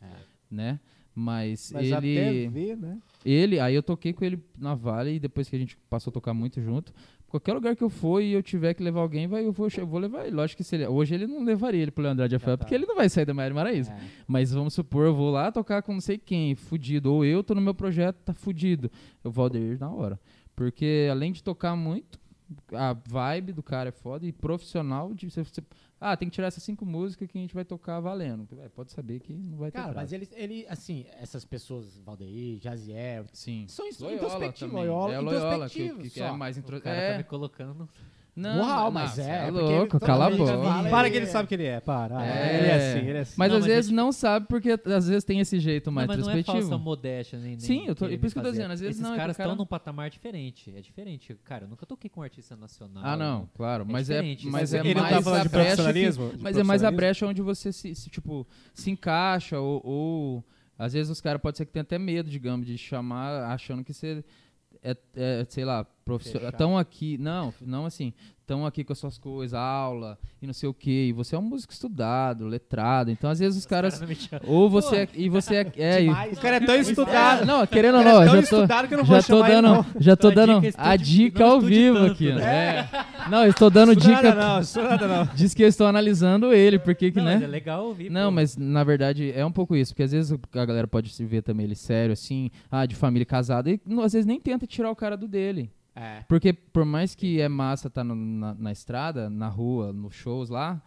Né? 0.49 0.79
Mas, 1.19 1.71
Mas 1.73 1.91
ele. 1.91 2.47
ver, 2.47 2.77
né? 2.77 2.97
Ele, 3.25 3.59
aí 3.59 3.75
eu 3.75 3.83
toquei 3.83 4.13
com 4.13 4.23
ele 4.23 4.41
na 4.57 4.73
Vale 4.73 5.15
e 5.15 5.19
depois 5.19 5.49
que 5.49 5.55
a 5.55 5.59
gente 5.59 5.75
passou 5.89 6.09
a 6.11 6.13
tocar 6.13 6.33
muito 6.33 6.61
junto, 6.61 6.93
qualquer 7.27 7.51
lugar 7.53 7.75
que 7.75 7.83
eu 7.83 7.89
for 7.89 8.21
e 8.21 8.31
eu 8.31 8.41
tiver 8.41 8.73
que 8.73 8.81
levar 8.81 9.01
alguém, 9.01 9.27
vai, 9.27 9.45
eu, 9.45 9.51
vou, 9.51 9.67
eu 9.77 9.85
vou 9.85 9.99
levar 9.99 10.25
ele. 10.25 10.35
Lógico 10.35 10.57
que 10.59 10.63
se 10.63 10.77
ele, 10.77 10.87
hoje 10.87 11.13
ele 11.13 11.27
não 11.27 11.43
levaria 11.43 11.81
ele 11.81 11.91
pro 11.91 12.01
Leandro 12.01 12.25
de 12.29 12.35
Rafael, 12.35 12.57
tá. 12.57 12.63
porque 12.63 12.73
ele 12.73 12.85
não 12.85 12.95
vai 12.95 13.09
sair 13.09 13.25
da 13.25 13.33
Maria 13.33 13.53
Maraíza. 13.53 13.91
É. 13.91 13.99
Mas 14.25 14.53
vamos 14.53 14.73
supor, 14.73 15.07
eu 15.07 15.13
vou 15.13 15.29
lá 15.29 15.51
tocar 15.51 15.81
com 15.81 15.91
não 15.91 15.99
sei 15.99 16.17
quem, 16.17 16.55
fudido. 16.55 17.13
Ou 17.13 17.25
eu 17.25 17.43
tô 17.43 17.53
no 17.53 17.59
meu 17.59 17.73
projeto, 17.73 18.15
tá 18.23 18.33
fudido. 18.33 18.89
Eu 19.21 19.29
vou 19.29 19.43
Aldeir 19.43 19.77
na 19.77 19.91
hora. 19.91 20.17
Porque 20.55 21.09
além 21.11 21.33
de 21.33 21.43
tocar 21.43 21.75
muito, 21.75 22.17
a 22.73 22.93
vibe 22.93 23.51
do 23.51 23.61
cara 23.61 23.89
é 23.89 23.91
foda 23.91 24.25
e 24.25 24.31
profissional 24.31 25.13
de 25.13 25.29
você, 25.29 25.43
você- 25.43 25.61
ah, 26.01 26.15
tem 26.15 26.29
que 26.29 26.35
tirar 26.35 26.47
essas 26.47 26.63
cinco 26.63 26.85
músicas 26.85 27.29
que 27.29 27.37
a 27.37 27.41
gente 27.41 27.53
vai 27.53 27.65
tocar 27.65 27.99
valendo. 27.99 28.47
É, 28.59 28.69
pode 28.69 28.91
saber 28.91 29.19
que 29.19 29.33
não 29.33 29.57
vai 29.57 29.71
ter 29.71 29.79
Cara, 29.79 29.93
mas 29.93 30.13
ele, 30.13 30.27
ele, 30.33 30.65
assim, 30.69 31.05
essas 31.19 31.43
pessoas, 31.43 31.97
Valdeir, 31.99 32.59
Jaziel, 32.61 33.25
Sim. 33.33 33.65
são 33.67 33.85
Loyola 33.99 34.15
introspectivos. 34.15 34.59
também. 34.59 34.87
Loyola, 34.87 35.13
é 35.13 35.19
Loyola 35.19 35.69
que, 35.69 35.89
que, 35.95 36.09
que 36.09 36.21
é 36.21 36.31
mais 36.31 36.57
intro... 36.57 36.77
O 36.77 36.81
cara 36.81 36.97
é. 36.97 37.11
tá 37.11 37.17
me 37.17 37.23
colocando. 37.25 37.89
Não, 38.35 38.59
Uau, 38.61 38.89
mas 38.91 39.19
é, 39.19 39.47
é 39.47 39.51
louco, 39.51 39.99
cala 39.99 40.27
a 40.27 40.29
boca. 40.29 40.45
fala, 40.57 40.89
Para 40.89 41.09
que 41.09 41.17
ele 41.17 41.25
sabe 41.25 41.47
que 41.49 41.55
ele 41.55 41.65
é. 41.65 41.79
Para. 41.81 42.25
É. 42.25 42.57
Ele 42.57 42.67
é 42.67 42.75
assim, 42.75 43.07
ele 43.09 43.17
é 43.17 43.21
assim. 43.21 43.33
Mas 43.37 43.49
Não, 43.49 43.57
às 43.57 43.63
mas 43.63 43.69
é 43.71 43.75
vezes 43.75 43.85
tipo- 43.89 43.95
não 43.97 44.11
sabe, 44.13 44.45
porque 44.47 44.79
às 44.85 45.07
vezes 45.09 45.23
tem 45.25 45.39
esse 45.41 45.59
jeito 45.59 45.91
mais 45.91 46.07
não, 46.07 46.15
mas 46.15 46.25
não 46.25 46.33
é 46.33 46.39
introspectivo. 46.39 46.69
falsa 46.69 46.83
modéstia, 46.83 47.37
nem, 47.39 47.49
nem 47.49 47.59
Sim, 47.59 47.85
eu 47.87 47.95
tô- 47.95 48.05
querer 48.05 48.17
por 48.17 48.25
isso 48.27 48.35
que 48.35 48.39
eu 48.39 48.43
tô 48.43 48.51
dizendo, 48.51 48.71
às 48.71 48.79
vezes 48.79 48.95
Esses 48.95 49.01
não, 49.01 49.09
é 49.09 49.13
que 49.13 49.17
o 49.17 49.21
caras 49.21 49.35
cara- 49.37 49.49
estão 49.49 49.57
num 49.61 49.67
patamar 49.67 50.09
diferente. 50.09 50.73
É 50.75 50.79
diferente. 50.79 51.35
Cara, 51.43 51.65
eu 51.65 51.69
nunca 51.69 51.85
toquei 51.85 52.09
com 52.09 52.21
um 52.21 52.23
artista 52.23 52.55
nacional. 52.55 53.03
Ah, 53.05 53.17
não, 53.17 53.49
claro. 53.55 53.83
É 53.83 53.91
mas 53.91 54.09
é, 54.09 54.13
diferente, 54.21 54.47
mas 54.47 54.73
é 54.73 54.79
ele 54.79 54.93
não 54.93 55.01
mais 55.01 55.15
tá 55.17 55.21
falando 55.21 55.39
a 55.39 55.43
de 55.43 55.49
brecha 55.49 55.65
profissionalismo? 55.65 56.29
que- 56.29 56.37
Mas 56.41 56.57
é 56.57 56.63
mais 56.63 56.83
a 56.83 56.91
brecha 56.91 57.25
onde 57.27 57.41
você 57.41 57.73
se, 57.73 57.93
se, 57.93 58.09
tipo, 58.09 58.47
se 58.73 58.89
encaixa 58.89 59.59
ou, 59.59 59.81
ou 59.83 60.43
às 60.77 60.93
vezes 60.93 61.09
os 61.11 61.19
caras 61.19 61.41
podem 61.41 61.57
ser 61.57 61.65
que 61.65 61.73
tenham 61.73 61.81
até 61.83 61.99
medo, 61.99 62.29
digamos, 62.29 62.65
de 62.65 62.77
chamar 62.77 63.51
achando 63.51 63.83
que 63.83 63.93
você 63.93 64.23
é, 64.83 64.95
é, 65.15 65.45
sei 65.49 65.65
lá, 65.65 65.85
profissional. 66.05 66.49
Estão 66.49 66.77
aqui, 66.77 67.17
não, 67.17 67.53
não 67.61 67.85
assim, 67.85 68.13
estão 68.49 68.65
aqui 68.65 68.83
com 68.83 68.91
as 68.91 68.97
suas 68.97 69.17
coisas, 69.19 69.53
aula 69.53 70.17
e 70.41 70.47
não 70.47 70.53
sei 70.53 70.67
o 70.67 70.73
quê. 70.73 71.07
E 71.09 71.13
você 71.13 71.35
é 71.35 71.39
um 71.39 71.43
músico 71.43 71.71
estudado, 71.71 72.47
letrado. 72.47 73.11
Então, 73.11 73.29
às 73.29 73.37
vezes 73.37 73.59
os 73.59 73.65
caras 73.65 74.01
ou 74.47 74.67
você 74.69 74.95
é, 74.97 75.09
e 75.13 75.29
você 75.29 75.55
é, 75.57 75.71
é 75.77 76.01
e- 76.01 76.03
Demais, 76.05 76.37
O 76.37 76.41
cara 76.41 76.55
é 76.55 76.59
né? 76.59 76.65
tão 76.65 76.75
Muito 76.75 76.89
estudado. 76.89 77.43
É, 77.43 77.45
não, 77.45 77.67
querendo 77.67 77.97
ou 77.99 78.03
não, 78.03 78.21
é 78.23 78.25
tão 78.25 78.41
já 78.41 78.47
tô, 78.47 78.55
estudado 78.55 78.87
que 78.87 78.93
eu 78.95 78.97
não 78.97 79.05
já 79.05 79.13
vou 79.13 79.21
tô 79.23 79.27
chamar 79.27 79.51
ele, 79.51 79.61
dando, 79.61 79.75
não. 79.75 79.85
já 79.99 80.15
tô 80.15 80.27
A 80.27 80.31
dica 80.31 80.45
dando 80.45 80.65
é 80.65 80.71
a 80.75 80.95
dica 80.95 81.45
ao 81.45 81.61
vivo 81.61 81.97
tanto, 81.99 82.11
aqui, 82.11 82.33
né? 82.33 82.35
né? 82.35 82.89
Não, 83.29 83.43
eu 83.43 83.51
estou 83.51 83.69
dando 83.69 83.95
dica, 83.95 84.33
não, 84.33 84.59
estuda 84.61 84.89
nada 84.89 85.07
não. 85.07 85.29
diz 85.35 85.53
que 85.53 85.61
eu 85.63 85.67
estou 85.67 85.85
analisando 85.85 86.51
ele, 86.51 86.79
porque 86.79 87.11
que, 87.11 87.19
Não, 87.19 87.25
né? 87.25 87.33
mas 87.35 87.43
é 87.43 87.47
legal 87.47 87.85
ouvir. 87.85 88.09
Não, 88.09 88.29
pô. 88.29 88.31
mas 88.31 88.57
na 88.57 88.83
verdade 88.83 89.31
é 89.31 89.45
um 89.45 89.51
pouco 89.51 89.75
isso, 89.75 89.93
porque 89.93 90.03
às 90.03 90.11
vezes 90.11 90.31
a 90.53 90.65
galera 90.65 90.87
pode 90.87 91.09
se 91.09 91.23
ver 91.25 91.43
também 91.43 91.65
ele 91.65 91.75
sério, 91.75 92.13
assim, 92.13 92.49
ah, 92.71 92.85
de 92.85 92.95
família 92.95 93.25
casada, 93.25 93.69
e 93.69 93.79
às 94.03 94.13
vezes 94.13 94.25
nem 94.25 94.39
tenta 94.39 94.65
tirar 94.65 94.89
o 94.89 94.95
cara 94.95 95.15
do 95.15 95.27
dele. 95.27 95.69
É. 95.99 96.23
Porque 96.29 96.53
por 96.53 96.85
mais 96.85 97.13
que 97.13 97.41
é 97.41 97.49
massa 97.49 97.89
estar 97.89 98.05
na, 98.05 98.53
na 98.53 98.71
estrada, 98.71 99.29
na 99.29 99.49
rua, 99.49 99.91
nos 99.91 100.15
shows 100.15 100.49
lá, 100.49 100.81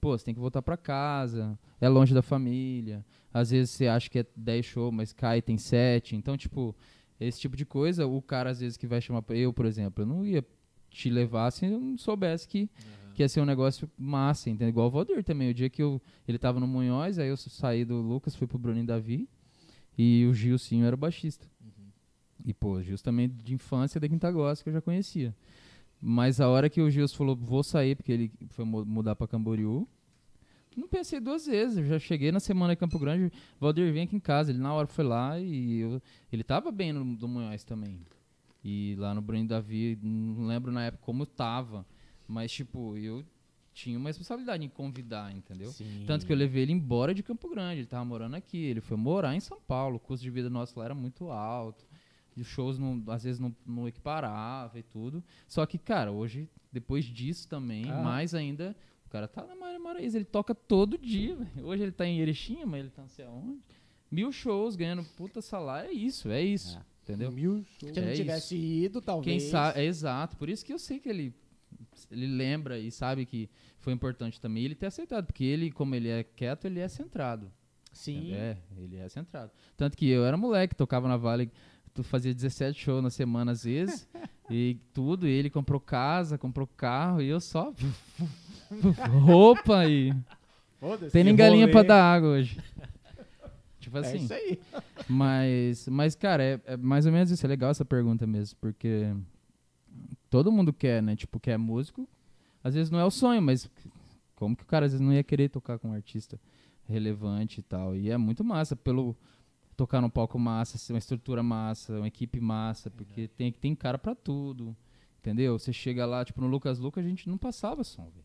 pô, 0.00 0.16
você 0.16 0.24
tem 0.24 0.34
que 0.34 0.40
voltar 0.40 0.62
pra 0.62 0.78
casa, 0.78 1.58
é 1.78 1.86
longe 1.88 2.14
da 2.14 2.22
família. 2.22 3.04
Às 3.34 3.50
vezes 3.50 3.70
você 3.70 3.86
acha 3.86 4.08
que 4.08 4.20
é 4.20 4.26
10 4.34 4.64
shows, 4.64 4.94
mas 4.94 5.12
cai 5.12 5.42
tem 5.42 5.58
7. 5.58 6.16
Então, 6.16 6.38
tipo, 6.38 6.74
esse 7.20 7.38
tipo 7.38 7.54
de 7.54 7.66
coisa, 7.66 8.06
o 8.06 8.22
cara 8.22 8.48
às 8.48 8.60
vezes 8.60 8.78
que 8.78 8.86
vai 8.86 8.98
chamar. 9.00 9.22
Eu, 9.28 9.52
por 9.52 9.66
exemplo, 9.66 10.02
eu 10.02 10.06
não 10.06 10.24
ia 10.24 10.42
te 10.88 11.10
levar 11.10 11.50
se 11.50 11.66
eu 11.66 11.78
não 11.78 11.98
soubesse 11.98 12.48
que, 12.48 12.70
que 13.14 13.22
ia 13.22 13.28
ser 13.28 13.42
um 13.42 13.44
negócio 13.44 13.90
massa, 13.98 14.48
entendeu? 14.48 14.70
Igual 14.70 14.86
o 14.86 14.90
Valdir 14.90 15.22
também. 15.22 15.50
O 15.50 15.54
dia 15.54 15.68
que 15.68 15.82
eu, 15.82 16.00
ele 16.26 16.38
tava 16.38 16.58
no 16.58 16.66
Munhoz, 16.66 17.18
aí 17.18 17.28
eu 17.28 17.36
saí 17.36 17.84
do 17.84 18.00
Lucas, 18.00 18.34
fui 18.34 18.46
pro 18.46 18.58
Bruninho 18.58 18.86
Davi 18.86 19.28
e 19.98 20.26
o 20.26 20.32
Gilcinho 20.32 20.86
era 20.86 20.94
o 20.94 20.98
baixista. 20.98 21.46
E, 22.46 22.54
pô, 22.54 22.76
também 23.02 23.28
de 23.28 23.52
infância 23.54 24.00
da 24.00 24.08
Quinta 24.08 24.30
Gosta, 24.30 24.62
que 24.62 24.70
eu 24.70 24.74
já 24.74 24.80
conhecia. 24.80 25.34
Mas 26.00 26.40
a 26.40 26.48
hora 26.48 26.70
que 26.70 26.80
o 26.80 26.88
Gils 26.88 27.12
falou, 27.12 27.34
vou 27.34 27.62
sair, 27.64 27.96
porque 27.96 28.12
ele 28.12 28.30
foi 28.50 28.64
mu- 28.64 28.84
mudar 28.84 29.16
pra 29.16 29.26
Camboriú, 29.26 29.88
não 30.76 30.86
pensei 30.86 31.18
duas 31.18 31.46
vezes. 31.46 31.78
Eu 31.78 31.86
já 31.86 31.98
cheguei 31.98 32.30
na 32.30 32.38
semana 32.38 32.74
em 32.74 32.76
Campo 32.76 32.98
Grande, 32.98 33.32
Valdir 33.58 33.92
vem 33.92 34.02
aqui 34.04 34.14
em 34.14 34.20
casa. 34.20 34.50
Ele 34.52 34.58
na 34.60 34.72
hora 34.74 34.86
foi 34.86 35.04
lá 35.04 35.40
e 35.40 35.78
eu- 35.80 36.00
ele 36.30 36.44
tava 36.44 36.70
bem 36.70 36.92
no 36.92 37.16
do 37.16 37.26
Munhoz 37.26 37.64
também. 37.64 37.98
E 38.62 38.94
lá 38.98 39.14
no 39.14 39.22
Bruno 39.22 39.46
Davi, 39.48 39.98
não 40.02 40.46
lembro 40.46 40.70
na 40.70 40.84
época 40.84 41.02
como 41.04 41.24
tava. 41.24 41.86
Mas, 42.28 42.52
tipo, 42.52 42.96
eu 42.98 43.24
tinha 43.72 43.96
uma 43.98 44.08
responsabilidade 44.10 44.64
em 44.64 44.68
convidar, 44.68 45.34
entendeu? 45.34 45.70
Sim. 45.70 46.04
Tanto 46.06 46.26
que 46.26 46.32
eu 46.32 46.36
levei 46.36 46.62
ele 46.64 46.72
embora 46.72 47.14
de 47.14 47.22
Campo 47.22 47.48
Grande. 47.48 47.80
Ele 47.80 47.86
tava 47.86 48.04
morando 48.04 48.34
aqui. 48.34 48.58
Ele 48.58 48.80
foi 48.80 48.96
morar 48.98 49.34
em 49.34 49.40
São 49.40 49.58
Paulo. 49.60 49.96
O 49.96 50.00
custo 50.00 50.22
de 50.24 50.30
vida 50.30 50.50
nosso 50.50 50.78
lá 50.78 50.84
era 50.86 50.94
muito 50.94 51.30
alto. 51.30 51.85
E 52.36 52.40
os 52.42 52.46
shows, 52.46 52.78
não, 52.78 53.02
às 53.08 53.24
vezes, 53.24 53.40
não, 53.40 53.54
não 53.66 53.88
equiparava 53.88 54.78
e 54.78 54.82
tudo. 54.82 55.24
Só 55.48 55.64
que, 55.64 55.78
cara, 55.78 56.12
hoje, 56.12 56.48
depois 56.70 57.04
disso 57.04 57.48
também, 57.48 57.88
Ah. 57.90 58.02
mais 58.02 58.34
ainda, 58.34 58.76
o 59.06 59.08
cara 59.08 59.26
tá 59.26 59.44
na 59.46 59.54
Maria 59.56 59.78
Maraíza. 59.80 60.18
Ele 60.18 60.24
toca 60.26 60.54
todo 60.54 60.98
dia, 60.98 61.34
velho. 61.36 61.66
Hoje 61.66 61.82
ele 61.82 61.92
tá 61.92 62.06
em 62.06 62.20
Erechim, 62.20 62.64
mas 62.66 62.80
ele 62.80 62.90
tá 62.90 63.02
não 63.02 63.08
sei 63.08 63.24
aonde. 63.24 63.60
Mil 64.10 64.30
shows, 64.30 64.76
ganhando 64.76 65.02
puta 65.16 65.40
salário. 65.40 65.88
É 65.90 65.92
isso, 65.92 66.28
é 66.30 66.42
isso. 66.42 66.78
Entendeu? 67.02 67.32
Mil 67.32 67.64
shows. 67.78 67.94
Se 67.94 68.00
não 68.00 68.08
É 68.08 68.12
tivesse 68.12 68.56
ido, 68.56 69.00
Quem 69.00 69.06
talvez. 69.06 69.42
sabe, 69.44 69.80
é 69.80 69.84
exato. 69.84 70.36
Por 70.36 70.48
isso 70.50 70.64
que 70.64 70.72
eu 70.72 70.78
sei 70.78 70.98
que 70.98 71.08
ele 71.08 71.34
ele 72.10 72.26
lembra 72.26 72.78
e 72.78 72.90
sabe 72.90 73.24
que 73.26 73.48
foi 73.78 73.92
importante 73.92 74.40
também 74.40 74.64
ele 74.64 74.74
ter 74.74 74.86
aceitado, 74.86 75.26
porque 75.26 75.44
ele, 75.44 75.70
como 75.70 75.94
ele 75.94 76.08
é 76.08 76.22
quieto, 76.22 76.66
ele 76.66 76.78
é 76.80 76.88
centrado. 76.88 77.50
Sim. 77.92 78.32
É, 78.34 78.56
ele 78.76 78.96
é 78.96 79.08
centrado. 79.08 79.50
Tanto 79.76 79.96
que 79.96 80.06
eu 80.08 80.24
era 80.24 80.36
moleque, 80.36 80.74
tocava 80.74 81.08
na 81.08 81.16
Vale, 81.16 81.50
tu 81.96 82.04
fazia 82.04 82.32
17 82.32 82.78
shows 82.78 83.02
na 83.02 83.10
semana 83.10 83.52
às 83.52 83.64
vezes, 83.64 84.06
e 84.50 84.76
tudo, 84.94 85.26
e 85.26 85.30
ele 85.30 85.50
comprou 85.50 85.80
casa, 85.80 86.38
comprou 86.38 86.66
carro, 86.66 87.20
e 87.22 87.26
eu 87.28 87.40
só 87.40 87.72
roupa 89.22 89.84
e 89.86 90.14
tem 91.10 91.24
nem 91.24 91.34
galinha 91.34 91.70
pra 91.70 91.82
dar 91.82 92.02
água 92.02 92.30
hoje. 92.30 92.60
Tipo 93.80 93.98
É 93.98 94.00
assim. 94.00 94.16
isso 94.16 94.34
aí. 94.34 94.58
Mas, 95.08 95.86
mas 95.88 96.14
cara, 96.16 96.42
é, 96.42 96.60
é 96.66 96.76
mais 96.76 97.06
ou 97.06 97.12
menos 97.12 97.30
isso. 97.30 97.46
É 97.46 97.48
legal 97.48 97.70
essa 97.70 97.84
pergunta 97.84 98.26
mesmo, 98.26 98.58
porque 98.60 99.14
todo 100.28 100.50
mundo 100.50 100.72
quer, 100.72 101.00
né? 101.00 101.14
Tipo, 101.14 101.38
quer 101.38 101.56
músico. 101.56 102.08
Às 102.64 102.74
vezes 102.74 102.90
não 102.90 102.98
é 102.98 103.04
o 103.04 103.10
sonho, 103.12 103.40
mas 103.40 103.70
como 104.34 104.56
que 104.56 104.64
o 104.64 104.66
cara 104.66 104.86
às 104.86 104.92
vezes 104.92 105.06
não 105.06 105.12
ia 105.12 105.22
querer 105.22 105.48
tocar 105.50 105.78
com 105.78 105.90
um 105.90 105.92
artista 105.92 106.36
relevante 106.88 107.60
e 107.60 107.62
tal? 107.62 107.94
E 107.94 108.10
é 108.10 108.16
muito 108.16 108.42
massa 108.42 108.74
pelo 108.74 109.16
tocar 109.76 110.00
num 110.00 110.08
palco 110.10 110.38
massa, 110.38 110.78
ser 110.78 110.92
uma 110.92 110.98
estrutura 110.98 111.42
massa, 111.42 111.98
uma 111.98 112.08
equipe 112.08 112.40
massa, 112.40 112.90
porque 112.90 113.28
tem, 113.28 113.52
tem 113.52 113.74
cara 113.74 113.98
pra 113.98 114.14
tudo. 114.14 114.76
Entendeu? 115.20 115.58
Você 115.58 115.72
chega 115.72 116.06
lá, 116.06 116.24
tipo, 116.24 116.40
no 116.40 116.46
Lucas 116.46 116.78
Lucas 116.78 117.04
a 117.04 117.08
gente 117.08 117.28
não 117.28 117.36
passava 117.36 117.82
som, 117.82 118.04
velho. 118.10 118.24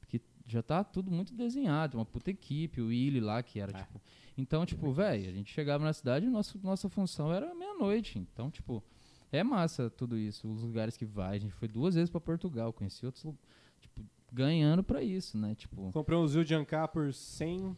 Porque 0.00 0.20
já 0.46 0.62
tá 0.62 0.82
tudo 0.82 1.10
muito 1.10 1.34
desenhado, 1.34 1.98
uma 1.98 2.04
puta 2.04 2.30
equipe, 2.30 2.80
o 2.80 2.86
Willy 2.86 3.20
lá, 3.20 3.42
que 3.42 3.60
era, 3.60 3.72
tipo. 3.72 4.00
Então, 4.36 4.64
tipo, 4.66 4.90
velho, 4.92 5.28
a 5.28 5.32
gente 5.32 5.52
chegava 5.52 5.84
na 5.84 5.92
cidade 5.92 6.26
e 6.26 6.30
nossa, 6.30 6.58
nossa 6.62 6.88
função 6.88 7.32
era 7.32 7.54
meia-noite. 7.54 8.18
Então, 8.18 8.50
tipo, 8.50 8.82
é 9.30 9.44
massa 9.44 9.90
tudo 9.90 10.16
isso, 10.18 10.50
os 10.50 10.62
lugares 10.62 10.96
que 10.96 11.04
vai. 11.04 11.36
A 11.36 11.40
gente 11.40 11.52
foi 11.52 11.68
duas 11.68 11.94
vezes 11.94 12.08
pra 12.10 12.20
Portugal, 12.20 12.72
conheci 12.72 13.04
outros 13.04 13.22
lu- 13.22 13.38
tipo, 13.80 14.02
ganhando 14.32 14.82
pra 14.82 15.02
isso, 15.02 15.36
né? 15.38 15.54
Tipo, 15.54 15.92
Comprei 15.92 16.18
um 16.18 16.26
Zil 16.26 16.42
de 16.42 16.54
Ancar 16.54 16.88
por 16.88 17.12
100. 17.12 17.76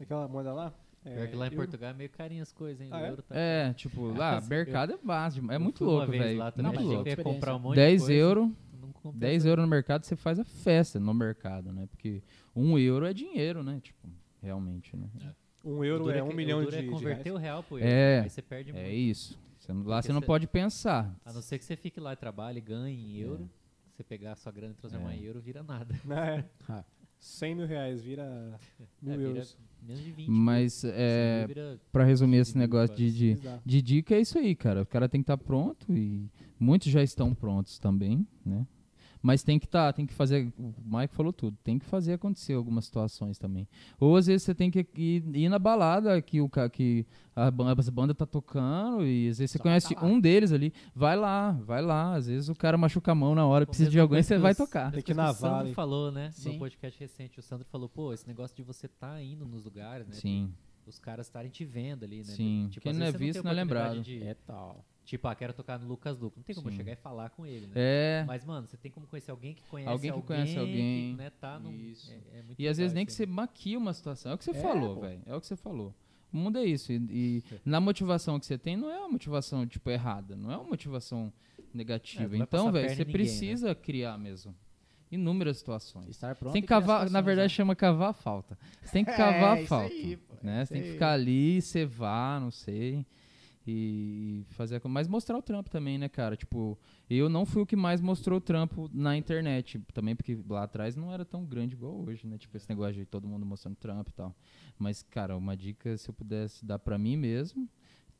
Aquela 0.00 0.26
moeda 0.28 0.52
lá? 0.52 0.74
Pior 1.04 1.28
que 1.28 1.36
lá 1.36 1.46
em 1.46 1.48
euro. 1.48 1.56
Portugal 1.56 1.90
é 1.90 1.94
meio 1.94 2.10
carinho 2.10 2.42
as 2.42 2.52
coisas, 2.52 2.80
hein? 2.80 2.88
Ah, 2.92 2.96
O 3.00 3.04
é? 3.04 3.08
euro 3.10 3.22
tá- 3.22 3.34
é, 3.36 3.72
tipo, 3.74 4.06
lá, 4.12 4.36
eu- 4.38 4.48
mercado 4.48 4.92
é 4.92 4.98
básico, 5.02 5.50
é 5.50 5.56
eu 5.56 5.60
muito 5.60 5.78
fui 5.78 5.86
uma 5.88 5.92
louco, 5.94 6.12
velho. 6.12 6.38
lá 6.38 6.50
também, 6.52 6.72
Muito 6.72 6.84
louco. 6.92 7.08
eu 7.08 7.24
comprar 7.24 7.56
um 7.56 7.58
monte 7.58 7.74
10 7.76 8.06
de 8.06 8.12
euros, 8.14 8.48
não 8.80 8.92
comprei 8.92 9.20
10 9.20 9.44
euros 9.44 9.64
no 9.64 9.68
mercado 9.70 10.04
você 10.04 10.14
faz 10.16 10.38
a 10.38 10.44
festa 10.44 11.00
no 11.00 11.12
mercado, 11.12 11.72
né? 11.72 11.86
Porque 11.90 12.22
um 12.54 12.78
euro 12.78 13.04
é 13.06 13.12
dinheiro, 13.12 13.62
né? 13.64 13.80
Tipo, 13.82 14.08
realmente, 14.40 14.96
né? 14.96 15.08
Um 15.64 15.78
O 15.78 15.84
euro 15.84 16.04
duro 16.04 16.16
é 16.16 16.22
um 16.22 16.32
milhão 16.32 16.60
o 16.60 16.70
de, 16.70 16.76
é 16.76 16.82
de 16.82 16.88
converter 16.88 17.24
reais. 17.30 17.36
o 17.36 17.38
real 17.38 17.62
pro 17.62 17.78
euro. 17.78 17.88
É, 17.88 18.20
Aí 18.20 18.30
você 18.30 18.42
perde 18.42 18.72
muito. 18.72 18.84
É 18.84 18.92
isso. 18.92 19.38
Você 19.58 19.72
não- 19.72 19.82
lá 19.84 19.96
Porque 19.98 20.06
você 20.08 20.12
não 20.12 20.20
cê- 20.20 20.26
pode 20.26 20.46
pensar. 20.48 21.16
A 21.24 21.32
não 21.32 21.40
ser 21.42 21.56
que 21.58 21.64
você 21.64 21.76
fique 21.76 22.00
lá 22.00 22.12
e 22.12 22.16
trabalhe 22.16 22.58
e 22.58 22.60
ganhe 22.60 22.96
em 22.96 23.16
euro. 23.20 23.48
Você 23.92 24.02
pegar 24.02 24.32
a 24.32 24.36
sua 24.36 24.50
grana 24.50 24.72
e 24.72 24.76
transformar 24.76 25.12
É. 25.12 25.16
em 25.16 25.22
euro, 25.24 25.40
vira 25.40 25.62
nada. 25.62 25.94
É. 26.38 26.44
Ah. 26.68 26.84
100 27.20 27.54
mil 27.54 27.66
reais 27.66 28.02
vira 28.02 28.58
mil 29.00 29.14
É, 29.14 29.16
vira 29.16 29.28
euros. 29.30 29.56
Menos 29.82 30.02
de 30.02 30.10
20. 30.12 30.28
Mas, 30.28 30.84
é, 30.84 31.46
pra 31.90 32.04
resumir 32.04 32.38
esse 32.38 32.52
15 32.52 32.58
mil 32.58 32.66
negócio 32.66 32.96
de, 32.96 33.10
de, 33.12 33.38
de 33.64 33.82
dica, 33.82 34.14
é 34.14 34.20
isso 34.20 34.38
aí, 34.38 34.54
cara. 34.54 34.82
O 34.82 34.86
cara 34.86 35.08
tem 35.08 35.20
que 35.20 35.24
estar 35.24 35.36
pronto 35.38 35.86
e 35.92 36.28
muitos 36.58 36.90
já 36.90 37.02
estão 37.02 37.34
prontos 37.34 37.78
também, 37.78 38.26
né? 38.44 38.66
Mas 39.22 39.44
tem 39.44 39.58
que 39.58 39.66
estar, 39.66 39.92
tem 39.92 40.04
que 40.04 40.12
fazer. 40.12 40.52
O 40.58 40.74
Mike 40.84 41.14
falou 41.14 41.32
tudo. 41.32 41.56
Tem 41.62 41.78
que 41.78 41.84
fazer 41.86 42.14
acontecer 42.14 42.54
algumas 42.54 42.86
situações 42.86 43.38
também. 43.38 43.68
Ou 44.00 44.16
às 44.16 44.26
vezes 44.26 44.42
você 44.42 44.54
tem 44.54 44.68
que 44.70 44.84
ir, 44.96 45.22
ir 45.36 45.48
na 45.48 45.58
balada 45.60 46.20
que 46.20 46.40
o 46.40 46.48
que 46.48 47.06
a 47.36 47.46
as 47.78 47.88
banda 47.88 48.14
tá 48.14 48.26
tocando 48.26 49.06
e 49.06 49.28
às 49.28 49.38
vezes 49.38 49.52
você 49.52 49.58
Só 49.58 49.62
conhece 49.62 49.94
tá 49.94 50.04
um 50.04 50.20
deles 50.20 50.50
ali. 50.52 50.72
Vai 50.94 51.16
lá, 51.16 51.52
vai 51.52 51.80
lá. 51.80 52.14
Às 52.14 52.26
vezes 52.26 52.48
o 52.48 52.54
cara 52.54 52.76
machuca 52.76 53.12
a 53.12 53.14
mão 53.14 53.34
na 53.34 53.46
hora, 53.46 53.64
Pô, 53.64 53.70
precisa 53.70 53.90
de 53.90 54.00
alguém, 54.00 54.22
você 54.22 54.36
vai 54.38 54.54
tocar. 54.54 54.90
Tem 54.90 55.02
que 55.02 55.12
ir 55.12 55.14
coisa 55.14 55.22
na 55.22 55.30
o 55.30 55.34
Sandro 55.34 55.72
falou, 55.74 56.10
né? 56.10 56.30
Sim. 56.32 56.54
No 56.54 56.58
podcast 56.58 56.98
recente, 56.98 57.38
o 57.38 57.42
Sandro 57.42 57.66
falou, 57.70 57.88
pô, 57.88 58.12
esse 58.12 58.26
negócio 58.26 58.56
de 58.56 58.62
você 58.62 58.88
tá 58.88 59.22
indo 59.22 59.46
nos 59.46 59.64
lugares, 59.64 60.06
né? 60.08 60.14
Sim, 60.14 60.52
Os 60.84 60.98
caras 60.98 61.26
estarem 61.26 61.48
te 61.48 61.64
vendo 61.64 62.04
ali, 62.04 62.18
né? 62.18 62.24
Sim. 62.24 62.66
Tipo, 62.70 62.82
Quem 62.82 62.92
não 62.92 63.06
é 63.06 63.12
visto 63.12 63.44
não 63.44 63.52
é 63.52 63.54
lembrado. 63.54 64.00
de- 64.02 64.20
É 64.24 64.34
tal. 64.34 64.84
Tipo, 65.04 65.26
ah, 65.28 65.34
quero 65.34 65.52
tocar 65.52 65.78
no 65.78 65.86
Lucas 65.88 66.16
Luco. 66.18 66.36
Não 66.38 66.44
tem 66.44 66.54
como 66.54 66.68
eu 66.68 66.72
chegar 66.72 66.92
e 66.92 66.96
falar 66.96 67.30
com 67.30 67.44
ele, 67.44 67.66
né? 67.66 67.72
é. 67.74 68.24
Mas, 68.26 68.44
mano, 68.44 68.66
você 68.68 68.76
tem 68.76 68.90
como 68.90 69.06
conhecer 69.06 69.30
alguém 69.32 69.52
que 69.54 69.62
conhece 69.64 69.90
Alguém 69.90 70.12
que 70.12 70.22
conhece 70.22 70.58
alguém. 70.58 71.10
Que, 71.10 71.16
né, 71.16 71.30
tá 71.40 71.58
num, 71.58 71.72
Isso. 71.72 72.10
é- 72.10 72.38
é 72.38 72.42
muito 72.42 72.60
E 72.60 72.68
às 72.68 72.78
vezes 72.78 72.92
nem 72.92 73.04
que 73.04 73.12
você 73.12 73.26
maquia 73.26 73.76
uma 73.76 73.92
situação. 73.92 74.30
É 74.32 74.34
o 74.34 74.38
que 74.38 74.44
você 74.44 74.52
É, 74.52 74.54
falou, 74.54 75.00
velho. 75.00 75.20
É 75.26 75.34
o 75.34 75.40
que 75.40 75.46
você 75.46 75.56
falou. 75.56 75.92
O 76.32 76.36
mundo 76.36 76.56
é 76.58 76.64
isso. 76.64 76.92
E, 76.92 76.96
e 77.10 77.42
na 77.64 77.80
motivação 77.80 78.38
que 78.38 78.46
você 78.46 78.56
tem, 78.56 78.76
não 78.76 78.88
é 78.90 78.98
uma 78.98 79.08
motivação, 79.08 79.66
tipo, 79.66 79.90
errada. 79.90 80.34
Não 80.36 80.50
é 80.52 80.56
uma 80.56 80.68
motivação 80.68 81.32
É, 81.58 81.62
negativa. 81.74 82.28
vai 82.28 82.38
então, 82.38 82.70
velho, 82.72 82.88
você 82.88 82.90
ninguém, 82.96 83.06
né? 83.06 83.12
precisa 83.12 83.74
criar 83.74 84.16
mesmo. 84.16 84.54
Inúmeras 85.10 85.58
situações. 85.58 86.08
Estar 86.08 86.34
pronto. 86.36 86.50
Você 86.50 86.54
tem 86.54 86.62
que 86.62 86.68
cavar, 86.68 87.10
na 87.10 87.20
verdade 87.20 87.52
né? 87.52 87.56
chama 87.56 87.76
cavar 87.76 88.10
a 88.10 88.14
falta. 88.14 88.56
Você 88.82 88.92
tem 88.92 89.04
que 89.04 89.10
É, 89.12 89.16
cavar 89.16 89.56
a 89.56 89.60
isso 89.60 89.68
falta. 89.68 89.92
aí, 89.92 90.16
pô, 90.16 90.34
né? 90.42 90.62
isso 90.62 90.68
Você 90.68 90.74
tem 90.74 90.82
que 90.84 90.92
ficar 90.92 91.12
ali, 91.12 91.60
cevar, 91.60 92.40
não 92.40 92.50
sei. 92.50 93.04
E 93.66 94.44
fazer 94.50 94.76
a 94.76 94.80
co- 94.80 94.88
Mas 94.88 95.06
mostrar 95.06 95.38
o 95.38 95.42
trampo 95.42 95.70
também, 95.70 95.96
né, 95.96 96.08
cara? 96.08 96.36
Tipo, 96.36 96.76
eu 97.08 97.28
não 97.28 97.46
fui 97.46 97.62
o 97.62 97.66
que 97.66 97.76
mais 97.76 98.00
mostrou 98.00 98.38
o 98.38 98.40
trampo 98.40 98.90
na 98.92 99.16
internet. 99.16 99.78
Também 99.94 100.16
porque 100.16 100.36
lá 100.48 100.64
atrás 100.64 100.96
não 100.96 101.12
era 101.12 101.24
tão 101.24 101.44
grande 101.44 101.74
igual 101.74 101.94
hoje, 102.02 102.26
né? 102.26 102.38
Tipo, 102.38 102.56
esse 102.56 102.68
negócio 102.68 102.94
de 102.94 103.06
todo 103.06 103.28
mundo 103.28 103.46
mostrando 103.46 103.76
trampo 103.76 104.10
e 104.10 104.14
tal. 104.14 104.34
Mas, 104.78 105.02
cara, 105.02 105.36
uma 105.36 105.56
dica, 105.56 105.96
se 105.96 106.08
eu 106.08 106.14
pudesse 106.14 106.64
dar 106.64 106.78
pra 106.80 106.98
mim 106.98 107.16
mesmo, 107.16 107.68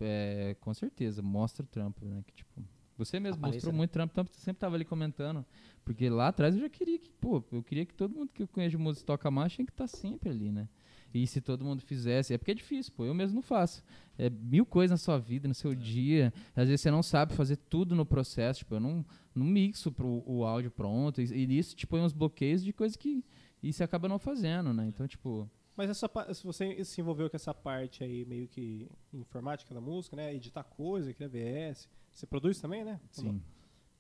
é, 0.01 0.57
com 0.61 0.73
certeza, 0.73 1.23
mostra 1.23 1.65
o 1.65 1.67
trampo, 1.67 2.05
né? 2.07 2.23
Que, 2.27 2.35
tipo, 2.35 2.63
você 2.97 3.19
mesmo 3.19 3.43
mostrou 3.43 3.73
né? 3.73 3.79
muito 3.79 3.91
trampo, 3.91 4.15
tanto 4.15 4.31
sempre 4.37 4.61
tava 4.61 4.77
ali 4.77 4.85
comentando. 4.85 5.45
Porque 5.85 6.09
lá 6.09 6.29
atrás 6.29 6.55
eu 6.55 6.61
já 6.61 6.69
queria 6.69 6.99
que, 6.99 7.11
pô, 7.11 7.43
eu 7.51 7.63
queria 7.63 7.85
que 7.85 7.95
todo 7.95 8.15
mundo 8.15 8.31
que 8.33 8.43
eu 8.45 8.49
conheço 8.49 8.71
de 8.73 8.79
música 8.79 9.05
toca 9.07 9.29
mais 9.31 9.53
tinha 9.53 9.67
que 9.67 9.73
estar 9.73 9.89
sempre 9.89 10.31
ali, 10.31 10.53
né? 10.53 10.69
E 11.15 11.27
se 11.27 11.41
todo 11.41 11.65
mundo 11.65 11.83
fizesse, 11.83 12.33
é 12.33 12.39
porque 12.39 12.53
é 12.53 12.55
difícil, 12.55 12.93
pô, 12.97 13.05
eu 13.05 13.15
mesmo 13.15 13.37
não 13.37 13.43
faço. 13.43 13.83
É 14.19 14.31
mil 14.31 14.65
coisas 14.65 14.91
na 14.91 14.97
sua 14.97 15.19
vida, 15.19 15.47
no 15.47 15.55
seu 15.55 15.75
dia. 15.75 16.33
Às 16.57 16.69
vezes 16.69 16.81
você 16.81 16.91
não 16.91 17.03
sabe 17.03 17.35
fazer 17.35 17.57
tudo 17.57 17.95
no 17.95 18.07
processo, 18.07 18.61
tipo, 18.61 18.75
eu 18.75 18.81
não, 18.81 19.05
não 19.35 19.45
mixo 19.45 19.93
pro, 19.93 20.23
o 20.27 20.45
áudio 20.45 20.71
pronto. 20.71 21.21
E, 21.21 21.25
e 21.25 21.59
isso 21.59 21.77
te 21.77 21.87
põe 21.87 22.01
uns 22.01 22.13
bloqueios 22.13 22.65
de 22.65 22.73
coisa 22.73 22.97
que 22.97 23.25
e 23.63 23.73
você 23.73 23.85
acaba 23.85 24.09
não 24.09 24.19
fazendo, 24.19 24.73
né? 24.73 24.87
Então, 24.89 25.07
tipo, 25.07 25.49
Mas 25.77 25.89
essa, 25.89 26.11
se 26.35 26.45
você 26.45 26.85
se 26.85 27.01
envolveu 27.01 27.31
com 27.31 27.37
essa 27.37 27.55
parte 27.55 28.03
aí, 28.03 28.25
meio 28.25 28.49
que 28.49 28.91
informática 29.13 29.73
da 29.73 29.81
música, 29.81 30.17
né? 30.17 30.35
Editar 30.35 30.65
coisa, 30.65 31.13
criar 31.15 31.29
VS. 31.29 31.89
Você 32.11 32.27
produz 32.27 32.61
também, 32.61 32.85
né? 32.85 33.01
Sim. 33.11 33.41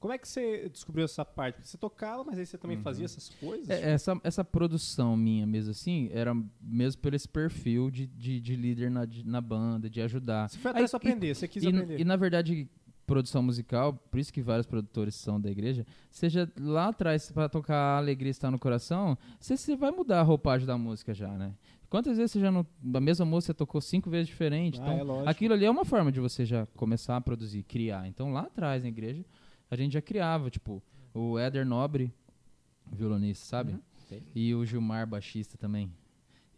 Como 0.03 0.13
é 0.13 0.19
que 0.19 0.27
você 0.27 0.69
descobriu 0.69 1.05
essa 1.05 1.25
parte? 1.25 1.55
Porque 1.55 1.69
você 1.69 1.79
tocava, 1.79 2.25
mas 2.25 2.37
aí 2.39 2.45
você 2.45 2.59
também 2.59 2.77
Uhum. 2.77 2.83
fazia 2.83 3.05
essas 3.05 3.29
coisas? 3.29 3.71
É, 3.71 3.93
essa, 3.93 4.21
essa 4.25 4.45
produção 4.45 5.17
minha 5.17 5.47
mesmo 5.47 5.71
assim, 5.71 6.11
era 6.13 6.35
mesmo 6.61 7.01
por 7.01 7.15
esse 7.15 7.29
perfil 7.29 7.89
de, 7.89 8.07
de, 8.09 8.41
de 8.41 8.57
líder 8.57 8.91
na, 8.91 9.05
de- 9.05 9.25
na 9.25 9.41
banda, 9.41 9.89
de 9.89 10.01
ajudar. 10.01 10.49
Você 10.49 10.59
foi 10.59 10.73
atrás 10.73 10.91
pra 10.91 10.97
aprender, 10.97 11.35
você 11.35 11.47
quis 11.47 11.63
e, 11.63 11.69
aprender. 11.69 12.01
e 12.01 12.05
na 12.05 12.17
verdade, 12.17 12.69
produção 13.07 13.43
musical, 13.43 13.93
por 14.11 14.19
isso 14.19 14.33
que 14.33 14.43
vários 14.43 14.67
produtores 14.67 15.15
são 15.15 15.41
da 15.41 15.51
igreja, 15.51 15.87
seja 16.11 16.51
lá 16.59 16.89
atrás 16.89 17.31
pra 17.31 17.49
tocar 17.49 17.77
a 17.77 17.99
alegria 17.99 18.31
está 18.31 18.51
no 18.51 18.59
coração, 18.59 19.17
você, 19.39 19.57
você 19.57 19.77
vai 19.77 19.91
mudar 19.93 20.19
a 20.21 20.23
roupagem 20.23 20.67
da 20.67 20.77
música 20.77 21.15
já, 21.15 21.29
né? 21.39 21.55
Quantas 21.89 22.17
vezes 22.17 22.33
você 22.33 22.41
já 22.41 22.51
não. 22.51 22.67
A 22.95 23.01
mesma 23.01 23.27
música 23.27 23.53
tocou 23.53 23.79
cinco 23.79 24.09
vezes 24.09 24.27
diferente? 24.27 24.81
Ah, 24.83 24.95
então, 24.95 25.27
é 25.27 25.29
aquilo 25.31 25.53
ali 25.53 25.67
é 25.67 25.71
uma 25.71 25.85
forma 25.85 26.11
de 26.11 26.21
você 26.21 26.45
já 26.47 26.65
começar 26.75 27.17
a 27.17 27.21
produzir, 27.21 27.63
criar. 27.65 28.09
Então 28.09 28.33
lá 28.33 28.41
atrás 28.45 28.83
na 28.83 28.89
igreja, 28.89 29.23
a 29.73 29.77
gente 29.77 29.93
já 29.93 30.03
criava, 30.03 30.51
tipo, 30.51 30.83
o 31.15 31.39
Éder 31.39 31.65
Nobre, 31.65 32.13
violonista, 32.93 33.47
sabe? 33.47 33.73
Uhum. 33.73 34.21
E 34.35 34.55
o 34.55 34.67
Gilmar, 34.67 35.07
baixista 35.07 35.57
também. 35.57 35.91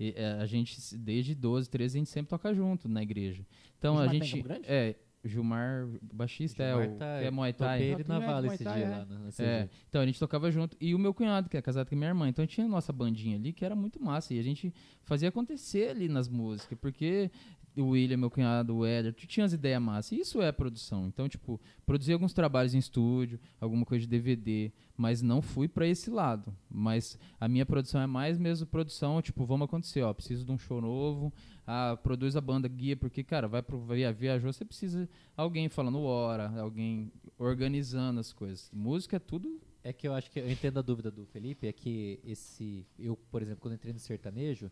E, 0.01 0.13
é, 0.17 0.33
a 0.33 0.47
gente, 0.47 0.77
desde 0.97 1.33
12, 1.33 1.71
13, 1.71 1.97
a 1.97 2.01
gente 2.01 2.11
sempre 2.11 2.31
toca 2.31 2.53
junto 2.53 2.89
na 2.89 3.05
igreja. 3.05 3.47
Então 3.79 3.95
O 3.95 3.99
a 4.01 4.07
tá 4.07 4.13
gente. 4.13 4.45
É, 4.65 4.97
o 5.25 5.29
Gilmar, 5.29 5.87
baixista, 6.13 6.65
é 6.65 6.71
Gilmar 6.73 6.89
o 6.89 6.99
tá- 6.99 7.07
é 7.07 7.31
Muay 7.31 7.53
Thai. 7.53 7.83
Ele 7.85 8.05
na 8.09 8.17
é 8.17 8.27
Vale 8.27 8.49
esse 8.49 8.65
dia 8.65 8.89
lá. 8.89 9.07
É, 9.39 9.63
CG. 9.63 9.71
então 9.89 10.03
a 10.03 10.07
gente 10.07 10.19
tocava 10.19 10.51
junto. 10.51 10.77
E 10.81 10.93
o 10.93 10.99
meu 10.99 11.15
cunhado, 11.15 11.49
que 11.49 11.57
é 11.57 11.63
casado 11.63 11.89
com 11.89 11.95
minha 11.95 12.09
irmã. 12.09 12.29
Então 12.29 12.45
tinha 12.49 12.67
a 12.67 12.69
nossa 12.69 12.93
bandinha 12.93 13.37
ali, 13.37 13.53
que 13.53 13.65
era 13.65 13.77
muito 13.77 14.03
massa. 14.03 14.35
E 14.35 14.41
a 14.41 14.43
gente 14.43 14.75
fazia 15.05 15.29
acontecer 15.29 15.91
ali 15.91 16.09
nas 16.09 16.29
músicas. 16.29 16.77
Porque 16.81 17.31
o 17.77 17.89
William, 17.89 18.17
meu 18.17 18.31
cunhado, 18.31 18.77
o 18.77 18.87
Éder, 18.87 19.13
tu 19.15 19.27
tinha 19.27 19.45
as 19.45 19.53
ideias 19.53 19.83
massas. 19.83 20.13
Isso 20.19 20.41
é 20.41 20.51
produção. 20.53 21.07
Então, 21.07 21.29
tipo, 21.29 21.61
produzir 21.85 22.13
alguns 22.13 22.33
trabalhos 22.33 22.75
em 22.75 22.79
estúdio, 22.79 23.39
alguma 23.61 23.85
coisa 23.85 24.03
de 24.03 24.09
DVD. 24.09 24.71
Mas 24.97 25.23
não 25.23 25.43
fui 25.43 25.67
pra 25.67 25.87
esse 25.87 26.09
lado. 26.11 26.55
Mas 26.71 27.19
a 27.41 27.49
minha 27.49 27.67
produção 27.67 28.01
é 28.01 28.07
mais 28.07 28.39
mesmo 28.39 28.67
produção, 28.67 29.21
tipo, 29.21 29.45
vamos 29.45 29.65
acontecer, 29.65 30.03
ó. 30.03 30.13
Preciso 30.15 30.45
de 30.45 30.53
um 30.53 30.59
show 30.59 30.81
novo. 30.81 31.33
Ah, 31.67 31.99
produz 32.03 32.37
a 32.37 32.41
banda, 32.41 32.69
guia, 32.69 32.97
porque, 32.97 33.25
cara, 33.25 33.49
vai 33.49 33.63
pro 33.63 33.79
via- 33.81 34.13
viajou, 34.13 34.53
você 34.53 34.65
precisa 34.65 35.09
alguém 35.37 35.69
falando 35.69 36.01
hora, 36.03 36.49
alguém 36.61 37.11
organizando 37.39 38.21
as 38.21 38.33
coisas. 38.33 38.71
Música 38.73 39.17
é 39.17 39.19
tudo. 39.21 39.61
É 39.83 39.93
que 39.93 40.09
eu 40.09 40.15
acho 40.15 40.31
que 40.31 40.39
eu 40.41 40.51
entendo 40.51 40.79
a 40.79 40.83
dúvida 40.83 41.11
do 41.11 41.27
Felipe, 41.27 41.67
é 41.67 41.73
que 41.73 42.19
esse. 42.25 42.87
Eu, 42.99 43.17
por 43.31 43.43
exemplo, 43.43 43.61
quando 43.61 43.75
entrei 43.75 43.93
no 43.93 43.99
sertanejo, 43.99 44.71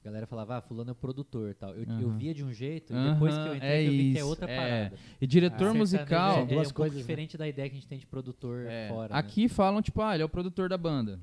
A 0.00 0.04
galera 0.04 0.26
falava, 0.26 0.56
ah, 0.56 0.60
fulano 0.62 0.90
é 0.90 0.92
o 0.92 0.94
produtor 0.96 1.50
e 1.50 1.54
tal. 1.54 1.74
Eu, 1.74 1.84
eu 1.84 2.08
Aham. 2.08 2.16
via 2.16 2.32
de 2.32 2.42
um 2.42 2.50
jeito, 2.52 2.92
e 2.94 3.12
depois 3.12 3.34
que 3.34 3.48
eu 3.48 3.54
entrei, 3.54 3.70
é 3.70 3.86
eu 3.86 3.90
vi 3.90 3.96
que 3.98 4.16
é 4.16 4.20
isso, 4.20 4.26
outra 4.28 4.50
é. 4.50 4.56
parada. 4.56 4.96
E 5.20 5.26
diretor 5.26 5.58
Sertanejo 5.58 5.78
musical. 5.78 6.30
é, 6.30 6.46
duas 6.46 6.50
é 6.50 6.54
um 6.54 6.56
pouco 6.62 6.74
coisas, 6.74 6.96
né? 6.96 7.00
diferente 7.02 7.36
da 7.36 7.46
ideia 7.46 7.68
que 7.68 7.76
a 7.76 7.78
gente 7.78 7.88
tem 7.88 7.98
de 7.98 8.06
produtor 8.06 8.64
É, 8.66 8.88
fora. 8.88 9.12
né? 9.12 9.20
aqui 9.20 9.46
falam, 9.46 9.82
tipo, 9.82 10.00
ah, 10.00 10.14
ele 10.14 10.22
é 10.22 10.26
o 10.26 10.28
produtor 10.28 10.70
da 10.70 10.78
banda. 10.78 11.20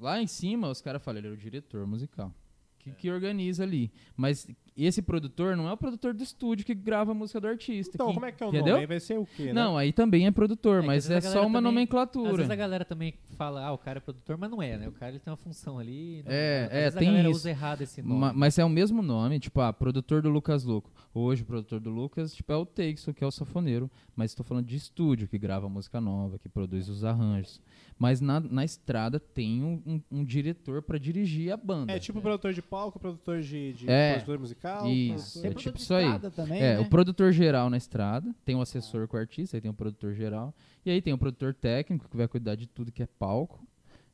Lá 0.00 0.20
em 0.20 0.26
cima, 0.26 0.68
os 0.70 0.80
caras 0.80 1.02
falam, 1.02 1.18
ele 1.18 1.28
é 1.28 1.30
o 1.32 1.36
diretor 1.36 1.86
musical. 1.86 2.32
Que, 2.78 2.90
que 2.92 3.10
organiza 3.10 3.62
ali. 3.62 3.92
Mas 4.16 4.48
esse 4.76 5.00
produtor 5.02 5.56
não 5.56 5.68
é 5.68 5.72
o 5.72 5.76
produtor 5.76 6.12
do 6.12 6.22
estúdio 6.22 6.66
que 6.66 6.74
grava 6.74 7.12
a 7.12 7.14
música 7.14 7.40
do 7.40 7.46
artista. 7.46 7.92
Então, 7.94 8.08
que- 8.08 8.14
como 8.14 8.26
é 8.26 8.32
que 8.32 8.42
é 8.42 8.46
o 8.46 8.48
entendeu? 8.48 8.66
nome? 8.72 8.80
Aí 8.80 8.86
vai 8.86 8.98
ser 9.00 9.18
o 9.18 9.24
quê, 9.26 9.44
né? 9.46 9.52
Não, 9.52 9.78
aí 9.78 9.92
também 9.92 10.26
é 10.26 10.30
produtor, 10.30 10.76
É, 10.76 10.80
às 10.80 10.86
mas 10.86 11.10
é 11.10 11.20
só 11.20 11.28
uma 11.28 11.34
também- 11.44 11.56
Às 11.58 11.62
nomenclatura. 11.62 12.36
vezes 12.36 12.50
a 12.50 12.56
galera 12.56 12.84
também 12.84 13.14
fala, 13.36 13.64
ah, 13.64 13.72
o 13.72 13.78
cara 13.78 13.98
é 13.98 14.00
produtor, 14.00 14.36
mas 14.36 14.50
não 14.50 14.60
é, 14.62 14.76
né? 14.76 14.88
O 14.88 14.92
cara 14.92 15.12
ele 15.12 15.20
tem 15.20 15.30
uma 15.30 15.36
função 15.36 15.78
ali. 15.78 16.22
não- 16.24 16.32
É, 16.32 16.64
às 16.64 16.72
é, 16.72 16.80
vezes 16.84 16.98
tem 16.98 17.08
a 17.08 17.10
galera 17.12 17.28
isso. 17.30 17.36
usa 17.38 17.50
errado 17.50 17.82
esse 17.82 18.02
nome. 18.02 18.20
Ma- 18.20 18.32
mas 18.32 18.58
é 18.58 18.64
o 18.64 18.68
mesmo 18.68 19.00
nome, 19.02 19.38
tipo, 19.38 19.60
ah, 19.60 19.72
produtor 19.72 20.22
do 20.22 20.28
Lucas 20.28 20.64
Louco. 20.64 20.90
Hoje 21.14 21.42
o 21.42 21.46
produtor 21.46 21.78
do 21.78 21.90
Lucas, 21.90 22.34
tipo, 22.34 22.52
é 22.52 22.56
o 22.56 22.66
Texo, 22.66 23.14
que 23.14 23.22
é 23.22 23.26
o 23.26 23.30
safoneiro. 23.30 23.88
Mas 24.16 24.30
estou 24.32 24.44
falando 24.44 24.66
de 24.66 24.76
estúdio, 24.76 25.26
que 25.28 25.38
grava 25.38 25.68
música 25.68 26.00
nova, 26.00 26.38
que 26.38 26.48
produz 26.48 26.88
os 26.88 27.04
arranjos. 27.04 27.60
Mas 27.96 28.20
na, 28.20 28.40
na 28.40 28.64
estrada 28.64 29.20
tem 29.20 29.62
um, 29.62 29.80
um- 29.86 30.02
um 30.20 30.24
diretor 30.24 30.82
pra 30.82 30.98
dirigir 30.98 31.52
a 31.52 31.56
banda. 31.56 31.92
É 31.92 31.98
tipo 32.00 32.20
produtor 32.20 32.52
de 32.52 32.60
palco, 32.62 32.98
produtor 32.98 33.40
de, 33.40 33.72
de 33.74 33.88
É. 33.88 34.14
produtor 34.14 34.38
musical. 34.64 34.88
Isso. 34.90 35.46
É 35.46 35.54
tipo 35.54 35.78
isso 35.78 35.94
aí. 35.94 36.18
Também, 36.34 36.60
É, 36.60 36.74
né? 36.74 36.80
o 36.80 36.88
produtor 36.88 37.32
geral 37.32 37.68
na 37.70 37.76
estrada, 37.76 38.34
tem 38.44 38.54
o 38.54 38.60
assessor 38.60 39.06
com 39.06 39.16
o 39.16 39.20
artista, 39.20 39.56
aí 39.56 39.60
tem 39.60 39.70
o 39.70 39.74
produtor 39.74 40.14
geral. 40.14 40.54
E 40.84 40.90
aí 40.90 41.00
tem 41.02 41.12
o 41.12 41.18
produtor 41.18 41.54
técnico, 41.54 42.08
que 42.08 42.16
vai 42.16 42.28
cuidar 42.28 42.54
de 42.54 42.66
tudo 42.66 42.90
que 42.92 43.02
é 43.02 43.06
palco. 43.06 43.66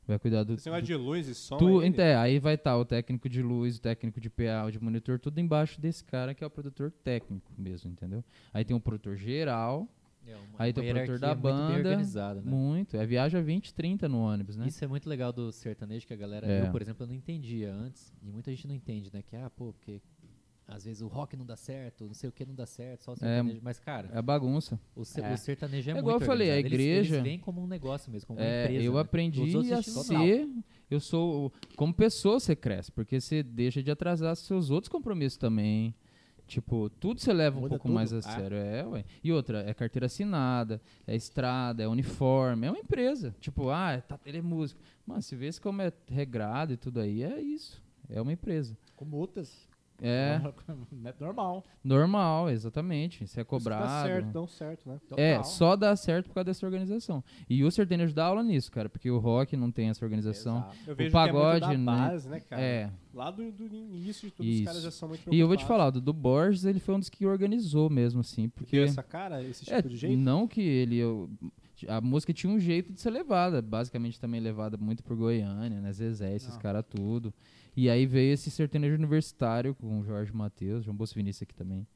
Vai 0.07 0.19
cuidar 0.19 0.43
do. 0.43 0.55
Esse 0.55 0.67
negócio 0.69 0.87
de 0.87 0.97
luz 0.97 1.29
e 1.29 1.35
som. 1.37 1.57
tu, 1.57 1.79
aí, 1.81 1.87
ent- 1.87 1.99
é, 2.01 2.17
aí 2.17 2.39
vai 2.41 2.55
estar 2.55 2.77
o 2.77 2.85
técnico 2.85 3.29
de 3.29 3.41
luz, 3.43 3.77
o 3.77 3.81
técnico 3.81 4.21
de 4.21 4.29
PA, 4.29 4.65
o 4.67 4.71
de 4.71 4.83
monitor, 4.83 5.21
tudo 5.21 5.39
embaixo 5.39 5.81
desse 5.81 6.03
cara 6.03 6.35
que 6.35 6.43
é 6.43 6.47
o 6.47 6.51
produtor 6.51 6.91
técnico 7.05 7.53
mesmo, 7.57 7.93
entendeu? 7.93 8.25
Aí 8.53 8.65
tem 8.65 8.77
o 8.77 8.81
produtor 8.81 9.15
geral, 9.17 9.87
É 10.27 10.35
uma- 10.35 10.43
aí 10.59 10.73
tem 10.73 10.91
o 10.91 10.93
produtor 10.95 11.19
da 11.21 11.29
muito 11.29 11.43
banda, 11.43 11.75
organizada, 11.77 12.41
né? 12.41 12.51
muito. 12.51 12.97
É 12.97 13.07
viaja 13.07 13.41
20, 13.41 13.73
30 13.73 14.09
no 14.09 14.19
ônibus, 14.19 14.57
né? 14.57 14.67
Isso 14.67 14.85
é 14.85 14.89
muito 14.89 15.09
legal 15.09 15.33
do 15.33 15.53
sertanejo 15.53 16.05
que 16.05 16.13
a 16.13 16.17
galera, 16.17 16.45
É. 16.45 16.67
eu, 16.67 16.73
por 16.73 16.83
exemplo, 16.83 17.05
eu 17.05 17.07
não 17.07 17.15
entendia 17.15 17.73
antes, 17.73 18.13
e 18.21 18.33
muita 18.33 18.51
gente 18.51 18.67
não 18.67 18.75
entende, 18.75 19.11
né? 19.13 19.23
Que, 19.23 19.37
ah, 19.37 19.49
pô, 19.55 19.73
porque 19.75 20.01
às 20.71 20.85
vezes 20.85 21.03
o 21.03 21.09
rock 21.09 21.37
não 21.37 21.45
dá 21.45 21.57
certo, 21.57 22.07
não 22.07 22.15
sei 22.15 22.29
o 22.29 22.33
que 22.33 22.45
não 22.47 22.55
dá 22.55 22.65
certo, 22.67 23.03
só 23.05 23.13
o 23.13 23.17
sertanejo. 23.17 23.61
Mas, 23.63 23.79
cara, 23.79 24.09
É 24.13 24.23
bagunça. 24.23 24.79
o, 24.95 25.05
ser- 25.05 25.23
É. 25.25 25.35
o 25.35 25.37
sertanejo 25.37 25.89
é, 25.89 25.91
É 25.91 25.95
muito 25.95 26.05
igual 26.05 26.21
eu 26.21 26.27
falei, 26.27 26.51
a 26.51 26.55
organizado. 26.57 26.75
Eles- 26.83 26.87
igreja- 26.97 27.15
Eles, 27.17 27.25
veem 27.25 27.39
como 27.39 27.61
um 27.63 27.67
negócio 27.67 28.11
mesmo, 28.11 28.27
como 28.29 28.39
uma 28.39 28.45
É, 28.47 28.65
empresa. 28.65 28.85
eu 28.85 28.95
né? 28.95 29.01
aprendi 29.01 29.73
a 29.73 29.83
ser. 29.83 30.49
Eu 30.91 31.01
sou. 31.01 31.53
Como 31.77 31.93
pessoa 31.95 32.41
você 32.41 32.57
cresce, 32.57 32.91
porque 32.91 33.21
você 33.21 33.43
deixa 33.43 33.83
de 33.83 33.91
atrasar 33.91 34.35
seus 34.37 34.71
outros 34.71 34.89
compromissos 34.91 35.37
também. 35.39 35.95
Tipo, 36.47 36.91
tudo 36.91 37.21
você 37.21 37.33
leva 37.33 37.59
um 37.59 37.61
Muda 37.61 37.71
pouco 37.77 37.85
tudo. 37.87 37.95
mais 37.95 38.13
a 38.13 38.19
Ah. 38.19 38.23
sério. 38.23 38.57
É, 38.57 38.85
ué. 38.85 39.05
E 39.23 39.31
outra, 39.33 39.61
é 39.71 39.73
carteira 39.73 40.07
assinada, 40.07 40.83
é 41.07 41.15
estrada, 41.15 41.81
é 41.85 41.87
uniforme, 41.87 42.67
é 42.67 42.71
uma 42.71 42.79
empresa. 42.81 43.33
Tipo, 43.39 43.71
ah, 43.71 44.01
tá, 44.01 44.19
ele 44.27 44.39
é 44.39 44.43
músico. 44.43 44.81
Mano, 45.07 45.23
se 45.23 45.37
vê 45.37 45.51
se 45.53 45.61
como 45.61 45.81
é 45.81 45.93
regrado 46.09 46.73
e 46.73 46.77
tudo 46.77 46.99
aí, 46.99 47.23
é 47.23 47.41
isso. 47.41 47.81
É 48.09 48.21
uma 48.21 48.33
empresa. 48.33 48.77
Com 48.97 49.05
multas. 49.05 49.69
É 50.03 50.41
É 51.05 51.15
normal. 51.21 51.65
normal, 51.85 52.51
exatamente. 52.51 53.25
Isso 53.25 53.39
é 53.39 53.43
Isso 53.43 53.49
cobrado. 53.49 53.85
Dá 53.85 54.03
certo, 54.05 54.27
dão 54.33 54.47
certo, 54.47 54.89
né? 54.89 55.01
É, 55.17 55.37
Total. 55.37 55.45
só 55.45 55.77
dá 55.77 55.95
certo 55.97 56.27
por 56.29 56.35
causa 56.35 56.45
dessa 56.47 56.65
organização. 56.67 57.23
E 57.49 57.63
o 57.65 57.71
sertanejo 57.71 58.15
dá 58.15 58.27
aula 58.27 58.43
nisso, 58.43 58.71
cara, 58.71 58.89
porque 58.89 59.11
o 59.11 59.19
rock 59.19 59.57
não 59.57 59.71
tem 59.71 59.89
essa 59.89 60.05
organização. 60.05 60.59
Exato. 60.59 60.77
Eu 60.87 60.93
O 60.93 60.97
vejo 60.97 61.13
pagode, 61.13 61.61
que 61.61 61.65
é 61.73 61.77
muito 61.77 61.87
da 61.87 61.93
né? 61.97 62.09
base, 62.09 62.29
né, 62.29 62.41
cara? 62.41 62.63
É, 62.63 62.91
Lá 63.13 63.31
do, 63.31 63.51
do 63.51 63.65
início 63.67 64.29
de 64.29 64.35
tudo, 64.35 64.47
Isso. 64.49 64.61
os 64.61 64.67
caras 64.67 64.83
já 64.83 64.91
são 64.93 65.09
muito 65.09 65.35
E 65.35 65.39
eu 65.39 65.49
vou 65.49 65.57
te 65.57 65.65
preocupados. 65.65 65.67
falar, 65.67 65.89
o 65.89 65.93
Dudu 65.93 66.13
Borges, 66.13 66.65
ele 66.65 66.79
foi 66.79 66.95
um 66.95 66.99
dos 67.01 67.09
que 67.09 67.27
organizou 67.27 67.91
mesmo, 67.91 68.21
assim, 68.21 68.49
porque... 68.49 68.77
Deu 68.77 68.85
essa 68.85 69.03
cara, 69.03 69.43
esse 69.43 69.65
tipo 69.65 69.77
É, 69.77 69.83
de 69.83 69.97
jeito? 69.97 70.17
não 70.17 70.47
que 70.47 70.61
ele... 70.61 70.97
eu- 70.97 71.29
a 71.89 71.99
música 72.01 72.33
tinha 72.33 72.53
um 72.53 72.59
jeito 72.61 72.93
de 72.93 73.01
ser 73.01 73.09
levada, 73.11 73.63
basicamente 73.63 74.21
também 74.21 74.39
levada 74.39 74.77
muito 74.77 75.03
por 75.03 75.17
Goiânia, 75.17 75.81
né, 75.81 75.91
Zezé, 75.93 76.37
esses 76.37 76.53
Não. 76.53 76.59
caras 76.61 76.85
tudo. 76.89 77.33
E 77.77 77.89
aí 77.89 78.07
veio 78.07 78.33
esse 78.35 78.51
sertanejo 78.51 78.95
universitário 78.97 79.75
com 79.75 80.01
o 80.01 80.05
Jorge 80.05 80.33
Matheus, 80.35 80.85
João 80.85 80.97
Bolso 80.97 81.15
Vinícius 81.15 81.43
aqui 81.43 81.55
também. 81.55 81.87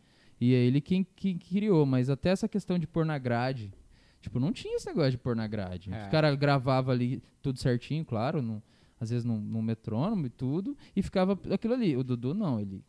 E 0.40 0.54
é 0.54 0.58
ele 0.58 0.80
quem, 0.80 1.04
quem 1.16 1.38
criou, 1.38 1.84
mas 1.86 2.08
até 2.10 2.30
essa 2.30 2.48
questão 2.48 2.78
de 2.78 2.86
pôr 2.86 3.04
na 3.04 3.18
grade, 3.18 3.72
tipo, 4.20 4.38
não 4.40 4.52
tinha 4.52 4.76
esse 4.76 4.86
negócio 4.86 5.12
de 5.12 5.18
pôr 5.18 5.34
na 5.36 5.46
grade. 5.46 5.92
É. 5.92 6.02
Os 6.02 6.08
caras 6.08 6.36
gravavam 6.36 6.92
ali 6.92 7.22
tudo 7.42 7.58
certinho, 7.58 8.04
claro, 8.04 8.40
num- 8.42 8.60
às 9.00 9.10
vezes 9.10 9.24
num, 9.24 9.38
num 9.38 9.62
metrônomo 9.62 10.26
e 10.26 10.30
tudo, 10.30 10.76
e 10.94 11.02
ficava 11.02 11.38
aquilo 11.52 11.74
ali. 11.74 11.96
O 11.96 12.02
Dudu 12.04 12.34
não, 12.34 12.58
ele 12.60 12.82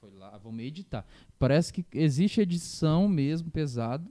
foi 0.00 0.10
lá, 0.14 0.36
vamos 0.38 0.62
editar. 0.64 1.06
Parece 1.38 1.72
que 1.72 1.84
existe 1.92 2.40
edição 2.40 3.08
mesmo, 3.08 3.50
pesado, 3.50 4.10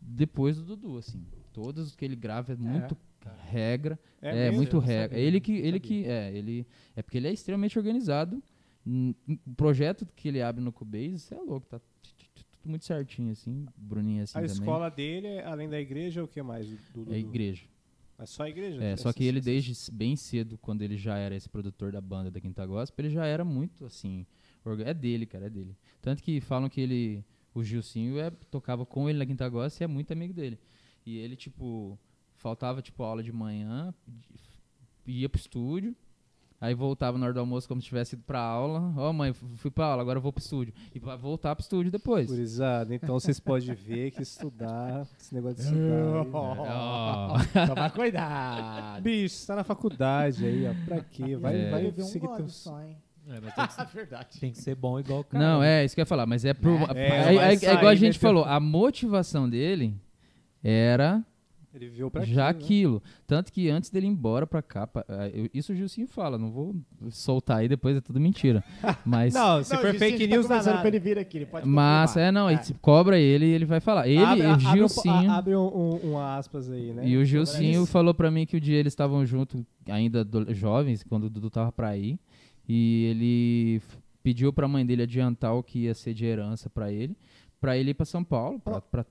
depois 0.00 0.56
do 0.56 0.64
Dudu, 0.64 0.98
assim. 0.98 1.24
Todos 1.52 1.94
que 1.94 2.04
ele 2.04 2.16
grava 2.16 2.52
é 2.52 2.56
muito 2.56 2.96
regra, 3.28 3.98
é, 4.20 4.32
mesmo? 4.32 4.56
muito 4.56 4.78
regra. 4.78 5.08
sabia, 5.08 5.24
Ele 5.24 5.40
que, 5.40 5.52
ele 5.52 5.64
sabia. 5.64 5.80
que, 5.80 6.04
é, 6.06 6.32
ele 6.36 6.66
é 6.96 7.02
porque 7.02 7.18
ele 7.18 7.28
é 7.28 7.32
extremamente 7.32 7.78
organizado. 7.78 8.42
O 8.86 9.54
projeto 9.56 10.06
que 10.16 10.28
ele 10.28 10.40
abre 10.40 10.62
no 10.62 10.72
Cubase, 10.72 11.18
você 11.18 11.34
é 11.34 11.40
louco, 11.40 11.66
tá 11.66 11.80
tudo 12.00 12.70
muito 12.70 12.84
certinho 12.84 13.32
assim, 13.32 13.66
Bruninho 13.76 14.22
assim 14.22 14.38
A 14.38 14.42
também. 14.42 14.54
escola 14.54 14.88
dele, 14.88 15.26
é, 15.26 15.44
além 15.44 15.68
da 15.68 15.80
igreja, 15.80 16.20
é 16.20 16.22
o 16.22 16.28
que 16.28 16.42
mais? 16.42 16.66
Do, 16.92 17.04
do, 17.04 17.12
é 17.12 17.18
igreja. 17.18 17.64
É 18.18 18.26
só 18.26 18.42
a 18.42 18.50
igreja? 18.50 18.82
É, 18.82 18.96
só 18.96 19.12
que 19.12 19.24
ele 19.24 19.40
desde 19.40 19.72
bem 19.90 20.14
cedo, 20.14 20.58
quando 20.58 20.82
ele 20.82 20.96
já 20.96 21.16
era 21.16 21.34
esse 21.34 21.48
produtor 21.48 21.90
da 21.90 22.00
banda 22.00 22.30
da 22.30 22.38
Quinta 22.40 22.66
Gospel, 22.66 23.06
ele 23.06 23.14
já 23.14 23.24
era 23.24 23.44
muito 23.44 23.86
assim, 23.86 24.26
é 24.84 24.92
dele, 24.92 25.24
cara, 25.24 25.46
é 25.46 25.50
dele. 25.50 25.74
Tanto 26.02 26.22
que 26.22 26.38
falam 26.40 26.68
que 26.68 26.82
ele, 26.82 27.24
o 27.54 27.64
Gilcinho 27.64 28.18
é, 28.18 28.30
tocava 28.50 28.84
com 28.84 29.08
ele 29.08 29.18
na 29.18 29.24
Quinta 29.24 29.48
Gospel 29.48 29.84
e 29.84 29.90
é 29.90 29.92
muito 29.92 30.12
amigo 30.12 30.34
dele. 30.34 30.58
E 31.06 31.16
ele 31.16 31.34
tipo 31.34 31.98
faltava 32.40 32.80
tipo 32.82 33.02
aula 33.02 33.22
de 33.22 33.30
manhã, 33.32 33.94
ia 35.06 35.28
pro 35.28 35.38
estúdio, 35.40 35.94
aí 36.60 36.74
voltava 36.74 37.16
na 37.18 37.26
hora 37.26 37.34
do 37.34 37.40
almoço 37.40 37.66
como 37.68 37.80
se 37.80 37.86
tivesse 37.88 38.14
ido 38.14 38.22
pra 38.26 38.40
aula. 38.40 38.92
Ó, 38.96 39.12
mãe, 39.12 39.32
fu- 39.32 39.46
fui 39.56 39.70
pra 39.70 39.86
aula, 39.86 40.02
agora 40.02 40.18
eu 40.18 40.22
vou 40.22 40.32
pro 40.32 40.42
estúdio. 40.42 40.72
E 40.94 40.98
vai 40.98 41.16
voltar 41.16 41.54
pro 41.54 41.62
estúdio 41.62 41.90
depois. 41.92 42.26
Gurizada, 42.28 42.94
então 42.94 43.18
vocês 43.18 43.38
podem 43.40 43.74
ver 43.74 44.10
que 44.10 44.22
estudar, 44.22 45.06
esse 45.18 45.34
negócio 45.34 45.56
de 45.56 45.62
estudar. 45.64 46.24
Toma 47.66 47.90
cuidado. 47.90 49.02
Bicho, 49.02 49.34
você 49.36 49.46
tá 49.46 49.56
na 49.56 49.64
faculdade 49.64 50.44
aí, 50.46 50.66
ó. 50.68 50.74
Pra 50.86 51.00
quê? 51.04 51.36
Vai, 51.36 51.56
É. 51.60 51.70
vai 51.70 51.82
Beber 51.82 52.04
um 52.04 52.08
seguir 52.08 52.28
teus... 52.36 52.54
só, 52.54 52.80
hein? 52.82 52.96
É, 53.28 53.38
mas 53.40 53.54
tem 53.54 53.66
que, 53.66 53.72
ser, 53.74 53.86
Verdade. 53.94 54.40
tem 54.40 54.52
que 54.52 54.58
ser 54.58 54.74
bom 54.74 54.98
igual 54.98 55.20
o 55.20 55.24
cara. 55.24 55.44
Não, 55.44 55.60
né? 55.60 55.82
é 55.82 55.84
isso 55.84 55.94
que 55.94 56.00
eu 56.00 56.02
ia 56.02 56.06
falar, 56.06 56.26
mas 56.26 56.44
é 56.44 56.52
pro. 56.54 56.74
É, 56.94 57.08
é, 57.08 57.34
é- 57.36 57.52
é 57.52 57.56
sair, 57.58 57.76
igual 57.76 57.88
a 57.88 57.94
gente 57.94 58.18
falou, 58.18 58.44
a 58.44 58.58
motivação 58.58 59.48
dele 59.48 59.94
era 60.64 61.24
Ele 61.72 61.88
viu 61.88 62.10
pra 62.10 62.24
já 62.24 62.48
aquilo, 62.48 62.60
né? 62.60 62.64
aquilo. 62.98 63.02
Tanto 63.26 63.52
que 63.52 63.70
antes 63.70 63.90
dele 63.90 64.06
ir 64.06 64.10
embora 64.10 64.44
pra 64.46 64.60
cá, 64.60 64.88
ah, 65.08 65.28
eu- 65.32 65.48
isso 65.54 65.72
o 65.72 65.76
Gilcinho 65.76 66.08
fala, 66.08 66.36
não 66.36 66.50
vou 66.50 66.74
soltar 67.10 67.58
aí, 67.58 67.68
depois 67.68 67.96
é 67.96 68.00
tudo 68.00 68.18
mentira. 68.18 68.64
Mas. 69.06 69.32
Não, 69.34 69.62
se 69.62 69.72
Não, 69.72 69.80
for 69.80 69.94
fake 69.94 70.18
Gilcinho 70.18 70.30
news, 70.30 70.46
tá 70.48 70.56
nada. 70.56 70.78
pra 70.80 70.88
ele 70.88 70.98
vir 70.98 71.16
aqui, 71.18 71.38
ele 71.38 71.46
pode 71.46 71.66
Mas, 71.68 72.10
confirmar. 72.10 72.28
é, 72.28 72.32
não, 72.32 72.46
aí 72.48 72.64
se 72.64 72.74
cobra 72.74 73.18
ele 73.20 73.46
e 73.46 73.50
ele 73.50 73.64
vai 73.64 73.78
falar. 73.78 74.08
Ele, 74.08 74.20
abre, 74.22 74.46
o 74.46 74.50
um 74.54 74.58
Gilcinho. 74.58 75.30
abre 75.30 75.54
um, 75.54 75.60
um, 76.04 76.10
um 76.12 76.18
aspas 76.18 76.68
aí, 76.68 76.92
né? 76.92 77.06
E 77.06 77.16
o 77.16 77.24
Gilcinho 77.24 77.86
falou 77.86 78.12
pra 78.14 78.30
mim 78.32 78.44
que 78.46 78.56
o 78.56 78.60
dia 78.60 78.76
eles 78.76 78.92
estavam 78.92 79.24
juntos, 79.24 79.62
ainda 79.88 80.24
do- 80.24 80.52
jovens, 80.52 81.04
quando 81.04 81.24
o 81.24 81.30
Dudu 81.30 81.50
tava 81.50 81.70
pra 81.70 81.96
ir. 81.96 82.18
E 82.68 83.04
ele 83.10 83.82
pediu 84.22 84.52
pra 84.52 84.68
mãe 84.68 84.84
dele 84.84 85.02
adiantar 85.02 85.54
o 85.54 85.62
que 85.62 85.80
ia 85.84 85.94
ser 85.94 86.14
de 86.14 86.24
herança 86.26 86.68
pra 86.68 86.92
ele, 86.92 87.16
pra 87.60 87.76
ele 87.76 87.90
ir 87.90 87.94
pra 87.94 88.06
São 88.06 88.24
Paulo, 88.24 88.60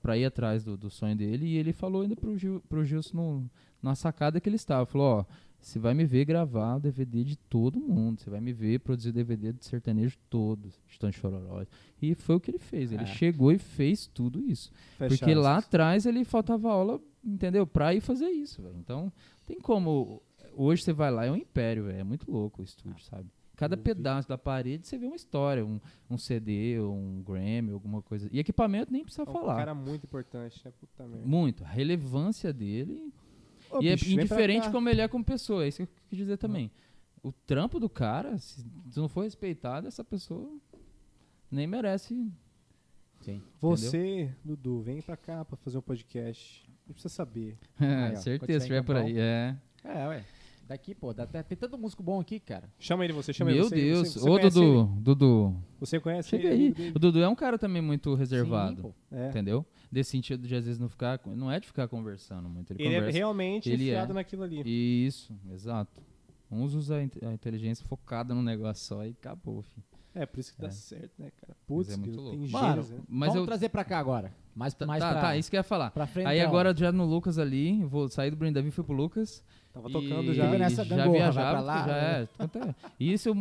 pra 0.02 0.18
ir 0.18 0.24
atrás 0.24 0.64
do, 0.64 0.76
do 0.76 0.90
sonho 0.90 1.16
dele. 1.16 1.46
E 1.46 1.56
ele 1.56 1.72
falou 1.72 2.02
ainda 2.02 2.16
pro, 2.16 2.36
Gil, 2.36 2.60
pro 2.68 2.84
Gilson 2.84 3.16
no, 3.16 3.50
na 3.82 3.94
sacada 3.94 4.40
que 4.40 4.48
ele 4.48 4.56
estava. 4.56 4.84
Falou: 4.84 5.20
Ó, 5.20 5.24
você 5.60 5.78
vai 5.78 5.94
me 5.94 6.04
ver 6.04 6.24
gravar 6.24 6.76
o 6.76 6.80
DVD 6.80 7.22
de 7.22 7.36
todo 7.36 7.78
mundo, 7.78 8.20
você 8.20 8.30
vai 8.30 8.40
me 8.40 8.52
ver 8.52 8.80
produzir 8.80 9.12
DVD 9.12 9.52
de 9.52 9.64
sertanejo 9.64 10.16
todo, 10.28 10.70
Estão 10.88 11.12
Chororó. 11.12 11.64
E 12.00 12.14
foi 12.14 12.36
o 12.36 12.40
que 12.40 12.50
ele 12.50 12.58
fez. 12.58 12.92
Ele 12.92 13.02
É. 13.02 13.06
chegou 13.06 13.52
e 13.52 13.58
fez 13.58 14.06
tudo 14.06 14.40
isso. 14.42 14.72
Fecha 14.96 15.16
Porque 15.16 15.34
lá 15.34 15.58
atrás 15.58 16.06
ele 16.06 16.24
faltava 16.24 16.70
aula, 16.70 17.00
entendeu? 17.24 17.66
Pra 17.66 17.94
ir 17.94 18.00
fazer 18.00 18.28
isso, 18.30 18.62
velho. 18.62 18.76
Então, 18.78 19.12
tem 19.46 19.60
como. 19.60 20.22
Hoje 20.56 20.82
você 20.82 20.92
vai 20.92 21.10
lá, 21.10 21.24
é 21.26 21.30
um 21.30 21.36
império, 21.36 21.84
velho. 21.84 21.98
É 21.98 22.04
muito 22.04 22.30
louco 22.30 22.62
o 22.62 22.64
estúdio, 22.64 23.04
sabe? 23.04 23.28
Cada 23.60 23.76
pedaço 23.76 24.26
da 24.26 24.38
parede 24.38 24.86
você 24.86 24.96
vê 24.96 25.04
uma 25.04 25.14
história, 25.14 25.62
um, 25.62 25.78
um 26.08 26.16
CD, 26.16 26.80
um 26.80 27.22
Grammy, 27.22 27.72
alguma 27.72 28.00
coisa. 28.00 28.26
E 28.32 28.38
equipamento 28.38 28.90
nem 28.90 29.04
precisa 29.04 29.24
É 29.26 29.28
um 29.28 29.32
falar. 29.34 29.54
cara 29.54 29.74
muito 29.74 30.04
importante, 30.04 30.58
né? 30.64 30.72
Puta 30.80 31.06
merda. 31.06 31.26
Muito. 31.26 31.62
A 31.62 31.68
relevância 31.68 32.54
dele. 32.54 33.12
Ô, 33.70 33.82
e 33.82 33.90
bicho, 33.90 34.06
é 34.06 34.08
vem 34.08 34.14
pra 34.16 34.22
indiferente 34.24 34.70
como 34.70 34.88
ele 34.88 35.02
é 35.02 35.08
como 35.08 35.22
pessoa. 35.22 35.62
É 35.62 35.68
isso 35.68 35.76
que 35.76 35.82
eu 35.82 35.88
quis 36.08 36.18
dizer 36.18 36.38
também. 36.38 36.70
O 37.22 37.32
trampo 37.32 37.78
do 37.78 37.90
cara, 37.90 38.38
se 38.38 38.64
não 38.96 39.10
for 39.10 39.24
respeitado, 39.24 39.86
essa 39.86 40.02
pessoa 40.02 40.50
nem 41.50 41.66
merece. 41.66 42.32
Sim. 43.20 43.42
Você, 43.60 44.34
Dudu, 44.42 44.80
vem 44.80 45.02
pra 45.02 45.18
cá 45.18 45.44
pra 45.44 45.58
fazer 45.58 45.76
um 45.76 45.82
podcast. 45.82 46.66
Não 46.86 46.94
precisa 46.94 47.12
saber. 47.12 47.58
Aí, 47.78 48.14
ó, 48.14 48.16
certeza, 48.16 48.60
se 48.60 48.64
estiver 48.64 48.82
por 48.82 48.96
em 48.96 49.00
aí. 49.04 49.18
É. 49.18 49.56
É, 49.84 50.08
ué. 50.08 50.24
Daqui, 50.70 50.94
pô, 50.94 51.12
dá, 51.12 51.26
tem 51.26 51.58
tanto 51.58 51.76
músico 51.76 52.00
bom 52.00 52.20
aqui, 52.20 52.38
cara. 52.38 52.70
Chama 52.78 53.02
ele, 53.02 53.12
você 53.12 53.32
chama 53.32 53.50
ele. 53.50 53.58
Meu 53.58 53.68
você, 53.68 53.74
Deus. 53.74 54.08
Você, 54.12 54.20
você 54.20 54.30
Ô, 54.30 54.38
Dudu, 54.38 54.62
ele? 54.92 55.00
Dudu. 55.02 55.56
Você 55.80 55.98
conhece 55.98 56.28
Chega 56.28 56.46
ele? 56.46 56.72
aí. 56.78 56.90
O 56.94 56.98
Dudu 57.00 57.20
é 57.20 57.28
um 57.28 57.34
cara 57.34 57.58
também 57.58 57.82
muito 57.82 58.14
reservado. 58.14 58.82
Sim. 59.10 59.16
É. 59.16 59.28
Entendeu? 59.30 59.66
Desse 59.90 60.12
sentido 60.12 60.46
de 60.46 60.54
às 60.54 60.64
vezes 60.66 60.78
não 60.78 60.88
ficar. 60.88 61.18
Não 61.26 61.50
é 61.50 61.58
de 61.58 61.66
ficar 61.66 61.88
conversando 61.88 62.48
muito. 62.48 62.72
Ele, 62.72 62.84
Ele 62.84 62.94
é 62.94 62.98
conversa. 62.98 63.18
realmente 63.18 63.68
Ele 63.68 63.90
é. 63.90 64.06
naquilo 64.06 64.44
ali. 64.44 64.62
Isso, 64.64 65.34
exato. 65.52 66.00
Uns 66.48 66.72
usam 66.74 66.98
a 66.98 67.02
inte- 67.02 67.24
a 67.24 67.32
inteligência 67.32 67.84
focada 67.84 68.32
num 68.32 68.42
negócio 68.42 68.86
só 68.86 69.04
e 69.04 69.10
acabou, 69.10 69.62
filho. 69.62 69.84
É, 70.14 70.24
por 70.24 70.38
isso 70.38 70.54
que 70.54 70.60
dá 70.60 70.68
É. 70.68 70.70
certo, 70.70 71.12
né, 71.20 71.30
cara? 71.40 71.56
Putz, 71.66 71.92
é 71.92 71.96
muito 71.96 72.20
louco. 72.20 72.36
tem 72.42 72.48
Mano, 72.50 72.68
gênios, 72.82 72.90
né? 72.90 72.98
Mas 73.08 73.28
vamos 73.30 73.40
eu- 73.42 73.46
trazer 73.46 73.68
pra 73.70 73.82
cá 73.84 73.98
agora. 73.98 74.32
Mais, 74.54 74.74
Tá, 74.74 74.84
mais 74.86 75.00
tá, 75.02 75.10
pra, 75.12 75.20
tá, 75.20 75.36
isso 75.36 75.48
que 75.50 75.56
eu 75.56 75.58
ia 75.60 75.64
falar. 75.64 75.90
frente. 76.08 76.26
Aí 76.26 76.40
agora 76.40 76.72
já 76.76 76.90
no 76.92 77.04
Lucas 77.04 77.38
ali, 77.38 77.82
vou 77.84 78.08
sair 78.08 78.30
do 78.30 78.36
Bruno 78.36 78.52
Davi 78.52 78.68
e 78.68 78.70
fui 78.72 78.82
pro 78.84 78.92
Lucas. 78.94 79.42
Tava 79.72 79.88
e 79.88 79.92
tocando 79.92 80.34
já. 80.34 80.46
Fica 80.46 80.58
nessa 80.58 80.84
já 80.84 80.96
gangorra, 80.96 81.06
vai 81.10 81.18
viajava, 81.18 81.50
pra 81.50 81.60
lá, 81.60 81.86
já 81.86 81.96
é. 81.96 82.28
E 82.98 83.12
Isso 83.12 83.28
eu, 83.28 83.34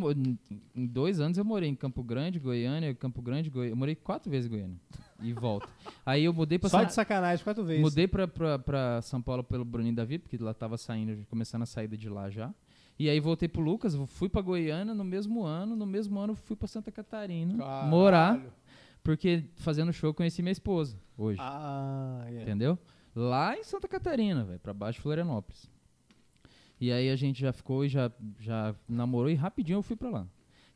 em 0.76 0.86
dois 0.86 1.20
anos 1.20 1.38
eu 1.38 1.44
morei 1.46 1.68
em 1.70 1.76
Campo 1.76 2.04
Grande, 2.04 2.38
Goiânia, 2.40 2.94
Campo 2.94 3.22
Grande, 3.22 3.50
Goiânia. 3.50 3.72
Eu 3.74 3.78
morei 3.78 3.96
quatro 3.96 4.30
vezes 4.30 4.46
em 4.48 4.52
Goiânia. 4.52 4.78
E 5.22 5.34
volta. 5.34 5.68
Aí 6.06 6.24
eu 6.26 6.34
mudei 6.34 6.60
pra 6.60 6.70
Só 6.70 6.78
São 6.78 6.86
de 6.86 6.94
sacanagem, 6.94 7.44
quatro 7.44 7.64
vezes. 7.66 7.82
Mudei 7.82 8.08
pra, 8.08 8.28
pra, 8.28 8.60
pra 8.60 9.02
São 9.02 9.22
Paulo 9.22 9.44
pelo 9.44 9.66
Bruninho 9.66 9.96
Davi, 9.96 10.20
porque 10.20 10.38
lá 10.38 10.54
tava 10.54 10.78
saindo, 10.78 11.26
começando 11.30 11.64
a 11.64 11.66
saída 11.66 11.98
de 11.98 12.08
lá 12.08 12.30
já. 12.30 12.54
E 12.98 13.10
aí 13.10 13.20
voltei 13.20 13.48
pro 13.50 13.62
Lucas, 13.62 13.96
fui 14.08 14.30
pra 14.30 14.42
Goiânia 14.42 14.94
no 14.94 15.04
mesmo 15.04 15.44
ano, 15.44 15.76
no 15.76 15.86
mesmo 15.86 16.20
ano 16.20 16.36
fui 16.36 16.56
pra 16.56 16.68
Santa 16.68 16.92
Catarina 16.92 17.58
Caralho. 17.58 17.88
morar, 17.90 18.40
porque 19.02 19.46
fazendo 19.56 19.92
show 19.94 20.10
eu 20.10 20.14
conheci 20.14 20.42
minha 20.42 20.52
esposa 20.52 20.98
hoje, 21.18 21.40
Ah, 21.42 22.24
é. 22.28 22.42
entendeu? 22.42 22.78
Lá 23.16 23.58
em 23.58 23.64
Santa 23.64 23.88
Catarina, 23.88 24.44
velho, 24.44 24.60
pra 24.60 24.74
baixo 24.74 24.98
de 25.00 25.04
Florianópolis. 25.04 25.70
E 26.80 26.92
aí 26.92 27.10
a 27.10 27.16
gente 27.16 27.42
já 27.42 27.52
ficou 27.52 27.84
e 27.84 27.90
já, 27.90 28.12
já 28.40 28.76
namorou 28.88 29.30
e 29.30 29.36
rapidinho 29.36 29.78
eu 29.78 29.84
fui 29.84 29.96
pra 29.96 30.10
lá. 30.10 30.28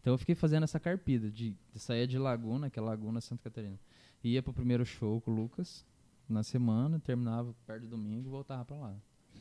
Então 0.02 0.14
eu 0.14 0.18
fiquei 0.18 0.36
fazendo 0.36 0.64
essa 0.64 0.80
carpida 0.80 1.32
de, 1.32 1.56
de 1.72 1.80
sair 1.80 2.06
de 2.08 2.18
Laguna, 2.18 2.70
que 2.70 2.78
é 2.78 2.82
Laguna 2.82 3.22
Santa 3.22 3.44
Catarina. 3.44 3.80
Ia 4.22 4.44
pro 4.44 4.54
primeiro 4.54 4.86
show 4.86 5.22
com 5.22 5.32
o 5.32 5.36
Lucas 5.36 5.86
na 6.28 6.44
semana, 6.44 7.00
terminava 7.00 7.56
perto 7.66 7.84
do 7.84 7.90
domingo 7.90 8.28
e 8.28 8.32
voltava 8.32 8.66
pra 8.66 8.76
lá. 8.76 8.96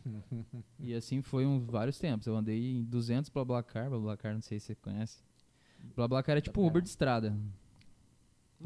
e 0.78 0.94
assim 0.94 1.20
foi 1.20 1.44
um, 1.44 1.66
vários 1.66 1.98
tempos. 1.98 2.28
Eu 2.28 2.36
andei 2.36 2.76
em 2.76 2.84
200 2.84 3.28
BlaBlaCar, 3.30 3.90
BlaBlaCar 3.90 4.34
não 4.34 4.40
sei 4.40 4.60
se 4.60 4.66
você 4.66 4.74
conhece. 4.76 5.22
BlaBlaCar 5.96 6.36
é 6.36 6.40
tipo 6.40 6.64
Uber 6.64 6.80
de 6.80 6.88
estrada. 6.88 7.36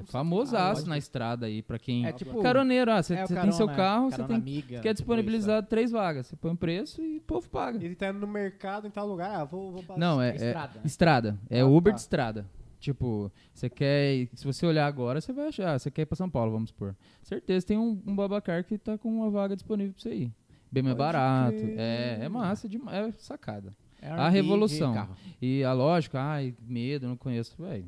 É 0.02 0.04
famosaço 0.04 0.80
pode 0.82 0.88
na 0.88 0.98
estrada 0.98 1.46
aí 1.46 1.62
pra 1.62 1.78
quem... 1.78 2.06
É 2.06 2.12
tipo. 2.12 2.40
Caroneiro, 2.42 2.90
ah, 2.90 3.02
você 3.02 3.14
é 3.14 3.24
tem 3.24 3.52
seu 3.52 3.66
carro, 3.68 4.10
você 4.10 4.22
tem 4.24 4.36
amiga, 4.36 4.80
quer 4.80 4.92
disponibilizar 4.92 5.62
três 5.66 5.90
vagas. 5.90 6.26
Você 6.26 6.36
põe 6.36 6.50
um 6.52 6.56
preço 6.56 7.02
e 7.02 7.18
o 7.18 7.20
povo 7.22 7.48
paga. 7.48 7.82
Ele 7.84 7.94
tá 7.94 8.08
indo 8.08 8.18
no 8.20 8.26
mercado 8.26 8.86
em 8.86 8.90
tal 8.90 9.06
lugar, 9.06 9.40
ah, 9.40 9.44
vou, 9.44 9.72
vou 9.72 9.82
passar. 9.82 9.98
Não, 9.98 10.20
é, 10.20 10.30
é 10.30 10.34
Estrada, 10.36 10.74
né? 10.74 10.80
estrada. 10.84 11.38
É 11.50 11.60
Ah, 11.60 11.66
Uber 11.66 11.92
tá. 11.92 11.96
de 11.96 12.00
estrada. 12.00 12.46
Tipo, 12.78 13.32
você 13.52 13.70
quer. 13.70 14.28
Se 14.34 14.44
você 14.44 14.66
olhar 14.66 14.86
agora, 14.86 15.20
você 15.20 15.32
vai 15.32 15.48
achar. 15.48 15.74
ah, 15.74 15.78
Você 15.78 15.90
quer 15.90 16.02
ir 16.02 16.06
pra 16.06 16.14
São 16.14 16.28
Paulo, 16.28 16.52
vamos 16.52 16.68
supor. 16.70 16.94
Certeza 17.22 17.66
tem 17.66 17.78
um, 17.78 18.00
um 18.06 18.14
Babacar 18.14 18.62
que 18.64 18.76
tá 18.78 18.98
com 18.98 19.08
uma 19.08 19.30
vaga 19.30 19.56
disponível 19.56 19.94
pra 19.94 20.02
você 20.02 20.14
ir. 20.14 20.32
Bem 20.70 20.82
mais 20.82 20.94
Pode 20.94 21.06
barato. 21.12 21.56
É, 21.76 22.18
é 22.22 22.28
massa, 22.28 22.68
de, 22.68 22.76
é 22.90 23.10
sacada. 23.12 23.74
É 24.00 24.10
a 24.10 24.28
revolução. 24.28 24.92
carro. 24.92 25.16
E 25.40 25.64
a 25.64 25.72
lógica, 25.72 26.20
ai, 26.20 26.54
medo, 26.60 27.08
não 27.08 27.16
conheço. 27.16 27.56
Véi, 27.58 27.86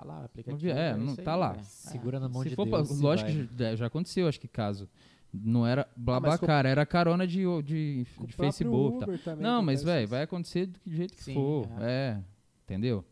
Tá 0.00 0.04
lá 0.04 0.18
Não 0.18 0.24
aplicativo. 0.24 0.60
vi- 0.62 0.70
é, 0.70 0.96
não- 0.96 1.06
isso 1.06 1.20
aí, 1.20 1.24
tá 1.24 1.36
lá. 1.36 1.52
velho. 1.52 1.64
Segura 1.64 2.20
na 2.20 2.28
mão 2.28 2.42
se 2.42 2.48
de 2.50 2.54
for 2.56 2.64
Deus. 2.66 2.88
pra, 2.88 2.96
lógico 2.96 3.30
vai. 3.30 3.46
que 3.46 3.58
já, 3.58 3.76
já 3.76 3.86
aconteceu, 3.86 4.28
acho 4.28 4.40
que 4.40 4.48
caso. 4.48 4.88
Não 5.32 5.66
era 5.66 5.82
Ah, 5.82 5.86
mas 5.94 6.04
Babacar, 6.04 6.64
era 6.66 6.86
carona 6.86 7.26
de, 7.26 7.42
de, 7.62 8.04
de 8.26 8.32
Facebook. 8.34 9.18
tá? 9.22 9.36
Não, 9.36 9.62
mas, 9.62 9.82
velho, 9.82 10.08
vai 10.08 10.22
acontecer 10.22 10.66
do 10.66 10.78
que- 10.80 10.90
jeito 10.90 11.14
que 11.14 11.22
Sim, 11.24 11.34
for. 11.34 11.68
É. 11.80 12.18
Entendeu? 12.64 13.04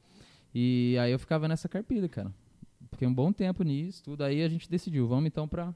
E 0.55 0.97
aí 0.99 1.13
eu 1.13 1.19
ficava 1.19 1.47
nessa 1.47 1.69
carpida, 1.69 2.09
cara. 2.09 2.33
Fiquei 2.93 3.07
um 3.07 3.13
bom 3.13 3.31
tempo 3.33 3.63
nisso, 3.63 4.03
tudo. 4.03 4.25
Aí 4.25 4.43
a 4.43 4.49
gente 4.49 4.71
decidiu, 4.71 5.07
vamos 5.07 5.27
então 5.27 5.47
pra, 5.47 5.75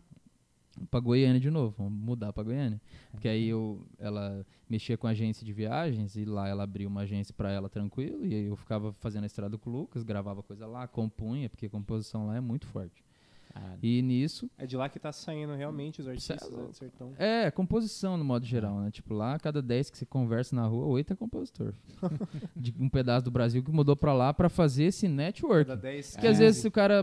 pra 0.90 1.00
Goiânia 1.00 1.40
de 1.40 1.50
novo. 1.50 1.74
Vamos 1.78 1.92
mudar 1.92 2.32
pra 2.32 2.42
Goiânia. 2.42 2.80
Porque 3.10 3.28
aí 3.28 3.48
eu, 3.48 3.84
ela 3.98 4.44
mexia 4.68 4.96
com 4.96 5.06
agência 5.06 5.44
de 5.44 5.52
viagens 5.52 6.16
e 6.16 6.24
lá 6.24 6.48
ela 6.48 6.62
abriu 6.64 6.88
uma 6.88 7.02
agência 7.02 7.34
pra 7.36 7.50
ela 7.50 7.68
tranquilo. 7.68 8.24
E 8.24 8.34
aí 8.34 8.46
eu 8.46 8.56
ficava 8.56 8.92
fazendo 8.92 9.24
a 9.24 9.26
estrada 9.26 9.56
com 9.58 9.70
o 9.70 9.72
Lucas, 9.72 10.02
gravava 10.02 10.42
coisa 10.42 10.66
lá, 10.66 10.86
compunha, 10.86 11.48
porque 11.50 11.66
a 11.66 11.70
composição 11.70 12.26
lá 12.26 12.36
é 12.36 12.40
muito 12.40 12.66
forte. 12.66 13.04
Ah, 13.52 13.74
E 13.82 14.00
nisso, 14.00 14.48
É 14.56 14.64
de 14.64 14.76
lá 14.76 14.88
que 14.88 15.00
tá 15.00 15.10
saindo 15.10 15.56
realmente 15.56 16.00
os 16.00 16.06
artistas 16.06 16.40
é 16.40 16.56
né, 16.56 16.66
do 16.68 16.72
sertão. 16.72 17.12
é, 17.18 17.50
composição 17.50 18.16
no 18.16 18.24
modo 18.24 18.46
geral, 18.46 18.78
né? 18.78 18.92
Tipo, 18.92 19.12
lá, 19.12 19.40
cada 19.40 19.60
10 19.60 19.90
que 19.90 19.98
você 19.98 20.06
conversa 20.06 20.54
na 20.54 20.64
rua, 20.66 20.86
8 20.86 21.14
é 21.14 21.16
compositor. 21.16 21.74
de 22.54 22.72
um 22.78 22.88
pedaço 22.88 23.24
do 23.24 23.30
Brasil 23.32 23.60
que 23.60 23.72
mudou 23.72 23.96
pra 23.96 24.12
lá 24.12 24.32
pra 24.32 24.48
fazer 24.48 24.84
esse 24.84 25.08
network. 25.08 25.66
Cada 25.68 25.80
10, 25.82 26.12
Porque 26.12 26.28
às 26.28 26.38
vezes 26.38 26.64
o 26.64 26.70
cara 26.70 27.02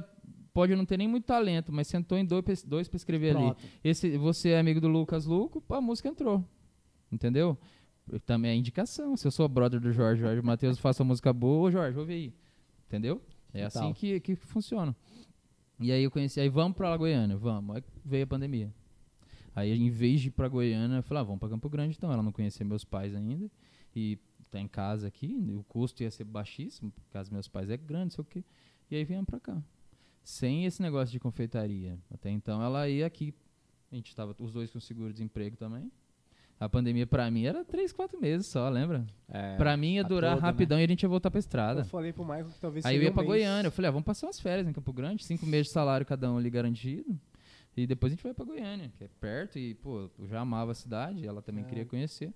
pode 0.58 0.76
não 0.76 0.88
ter 0.88 0.98
nem 0.98 1.08
muito 1.08 1.26
talento, 1.26 1.72
mas 1.72 1.86
sentou 1.86 2.18
em 2.18 2.26
dois, 2.26 2.64
dois 2.64 2.88
pra 2.88 2.98
escrever 2.98 3.36
ali. 3.36 3.46
Pronto. 3.46 3.64
Esse, 3.84 4.18
você 4.18 4.50
é 4.50 4.60
amigo 4.60 4.82
do 4.82 4.88
Lucas 4.88 5.24
Luco, 5.28 5.64
a 5.70 5.80
música 5.80 6.10
entrou. 6.10 6.44
Entendeu? 7.12 7.56
Também 8.26 8.50
é 8.50 8.56
indicação. 8.56 9.16
Se 9.16 9.28
eu 9.28 9.30
sou 9.30 9.48
brother 9.48 9.80
do 9.80 9.92
Jorge, 9.92 10.20
Jorge 10.20 10.42
Matheus, 10.42 10.80
faça 10.82 11.04
música 11.04 11.32
boa, 11.32 11.70
Jorge, 11.70 12.00
ouve 12.00 12.12
aí. 12.12 12.34
Entendeu? 12.88 13.22
É 13.54 13.66
assim 13.66 13.94
que, 13.94 14.20
que 14.20 14.36
funciona. 14.36 14.96
E 15.80 15.92
aí 15.92 16.04
eu 16.04 16.10
conheci, 16.10 16.40
aí 16.40 16.50
vamos 16.50 16.76
pra 16.76 16.90
lá 16.90 16.98
Goiânia, 16.98 17.38
vamos. 17.38 17.76
Aí 17.76 17.84
veio 18.04 18.24
a 18.24 18.28
pandemia. 18.28 18.74
Aí 19.56 19.72
em 19.72 19.92
vez 19.92 20.22
de 20.22 20.30
ir 20.30 20.32
pra 20.32 20.48
Goiânia, 20.48 20.96
eu 20.96 21.04
falei, 21.04 21.22
ah, 21.22 21.24
vamos 21.24 21.40
pra 21.40 21.50
Campo 21.50 21.70
Grande 21.70 21.96
então. 21.96 22.12
Ela 22.12 22.24
não 22.24 22.32
conhecia 22.32 22.66
meus 22.66 22.84
pais 22.84 23.14
ainda. 23.14 23.48
E 23.96 24.18
tá 24.50 24.60
em 24.60 24.68
casa 24.68 25.08
aqui, 25.08 25.38
o 25.56 25.64
custo 25.66 26.02
ia 26.02 26.10
ser 26.10 26.24
baixíssimo, 26.24 26.90
porque 26.90 27.08
casa 27.12 27.26
dos 27.30 27.34
meus 27.34 27.48
pais 27.48 27.70
é 27.70 27.78
grande, 27.78 28.16
sei 28.16 28.24
o 28.24 28.26
quê. 28.26 28.44
E 28.90 28.96
aí 28.96 29.04
viemos 29.04 29.28
pra 29.28 29.40
cá. 29.40 29.62
Sem 30.28 30.66
esse 30.66 30.82
negócio 30.82 31.10
de 31.10 31.22
confeitaria. 31.22 31.98
Até 32.14 32.30
então 32.30 32.62
ela 32.62 32.90
ia 32.90 33.06
aqui. 33.06 33.34
A 33.90 33.96
gente 33.96 34.14
tava 34.14 34.36
os 34.42 34.52
dois 34.52 34.70
com 34.70 34.78
seguro-desemprego 34.78 35.56
também. 35.56 35.90
A 36.60 36.68
pandemia 36.68 37.08
pra 37.08 37.32
mim 37.32 37.46
era 37.46 37.64
três, 37.64 37.94
quatro 37.94 38.20
meses 38.20 38.46
só, 38.48 38.68
lembra? 38.68 39.08
É, 39.30 39.56
pra 39.56 39.78
mim 39.78 39.94
ia 39.94 40.04
durar 40.04 40.32
toda, 40.36 40.42
né? 40.42 40.52
rapidão 40.52 40.80
e 40.82 40.84
a 40.84 40.88
gente 40.88 41.02
ia 41.04 41.08
voltar 41.08 41.32
pra 41.32 41.40
estrada. 41.40 41.80
Eu 41.80 41.86
falei 41.86 42.12
pro 42.12 42.26
Michael 42.26 42.50
que 42.50 42.60
talvez 42.60 42.86
Aí 42.86 42.98
eu 42.98 43.04
ia 43.04 43.10
um 43.10 43.14
pra 43.14 43.24
mês. 43.24 43.30
Goiânia. 43.36 43.68
Eu 43.70 43.72
falei, 43.72 43.88
ah, 43.88 43.92
vamos 43.92 44.06
passar 44.06 44.28
umas 44.28 44.38
férias 44.38 44.68
em 44.68 44.74
Campo 44.74 44.92
Grande, 44.92 45.24
cinco 45.24 45.46
meses 45.46 45.68
de 45.68 45.72
salário 45.74 46.06
cada 46.06 46.30
um 46.30 46.38
ali 46.38 46.50
garantido. 46.50 47.18
E 47.78 47.88
depois 47.88 48.12
a 48.12 48.16
gente 48.16 48.24
vai 48.24 48.34
pra 48.34 48.44
Goiânia, 48.44 48.92
que 48.98 49.06
é 49.06 49.10
perto. 49.22 49.58
E, 49.58 49.76
pô, 49.76 50.10
eu 50.20 50.28
já 50.28 50.42
amava 50.42 50.72
a 50.74 50.76
cidade, 50.76 51.26
ela 51.26 51.42
também 51.42 51.64
É. 51.64 51.68
queria 51.70 51.86
conhecer. 51.86 52.34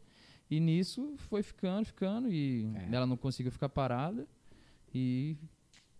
E 0.49 0.61
nisso 0.61 1.13
foi 1.17 1.43
ficando, 1.43 1.83
ficando. 1.87 2.31
E 2.31 2.71
É. 2.89 2.95
ela 2.95 3.05
não 3.05 3.17
conseguiu 3.17 3.51
ficar 3.51 3.67
parada. 3.67 4.25
E 4.93 5.35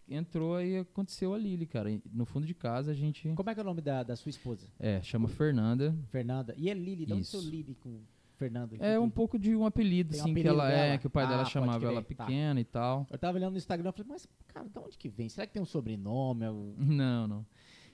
entrou 0.07 0.55
aí 0.55 0.77
aconteceu 0.79 1.33
a 1.33 1.37
Lili, 1.37 1.65
cara. 1.65 1.89
No 2.11 2.25
fundo 2.25 2.45
de 2.45 2.53
casa 2.53 2.91
a 2.91 2.93
gente. 2.93 3.29
Como 3.33 3.49
é 3.49 3.53
que 3.53 3.59
é 3.59 3.63
o 3.63 3.65
nome 3.65 3.81
da, 3.81 4.03
da 4.03 4.15
sua 4.15 4.29
esposa? 4.29 4.67
É, 4.79 5.01
chama 5.01 5.27
Fernanda. 5.27 5.95
Fernanda. 6.09 6.53
E 6.57 6.69
é 6.69 6.73
Lili? 6.73 7.05
De 7.05 7.13
onde 7.13 7.25
seu 7.25 7.41
Lili 7.41 7.75
com 7.75 8.01
Fernanda? 8.37 8.75
É 8.79 8.99
um 8.99 9.09
pouco 9.09 9.37
de 9.39 9.55
um 9.55 9.65
apelido, 9.65 10.11
Tem 10.11 10.19
um 10.19 10.23
assim, 10.23 10.33
que 10.33 10.47
ela 10.47 10.69
é, 10.71 10.87
dela? 10.87 10.97
que 10.97 11.07
o 11.07 11.09
pai 11.09 11.25
Ah, 11.25 11.27
dela 11.29 11.45
chamava 11.45 11.85
ela 11.85 12.01
tá. 12.01 12.25
pequena 12.25 12.59
e 12.59 12.65
tal. 12.65 13.05
Eu 13.09 13.17
tava 13.17 13.37
olhando 13.37 13.51
no 13.53 13.57
Instagram 13.57 13.89
e 13.89 13.93
falei, 13.93 14.11
mas, 14.11 14.27
cara, 14.47 14.67
de 14.67 14.79
onde 14.79 14.97
que 14.97 15.07
vem? 15.09 15.29
Será 15.29 15.45
que 15.47 15.53
tem 15.53 15.61
um 15.61 15.65
sobrenome? 15.65 16.45
Algum- 16.45 16.73
Não, 16.79 17.27
não. 17.27 17.45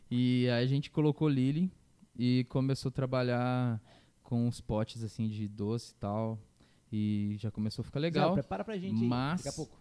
E 0.10 0.48
aí 0.50 0.64
a 0.64 0.68
gente 0.68 0.90
colocou 0.90 1.28
Lily 1.28 1.70
e 2.18 2.46
começou 2.50 2.90
a 2.90 2.92
trabalhar 2.94 3.82
com 4.24 4.48
os 4.48 4.60
potes 4.62 5.04
assim 5.04 5.28
de 5.28 5.48
doce 5.48 5.92
e 5.92 5.96
tal. 5.96 6.40
E 6.92 7.36
já 7.38 7.52
começou 7.52 7.82
a 7.84 7.86
ficar 7.86 8.00
Zé, 8.00 8.06
legal. 8.06 8.34
prepara 8.34 8.64
pra 8.64 8.78
gente 8.78 9.02
aí, 9.04 9.08
mas- 9.08 9.42
daqui 9.44 9.50
a 9.50 9.52
pouco. 9.58 9.78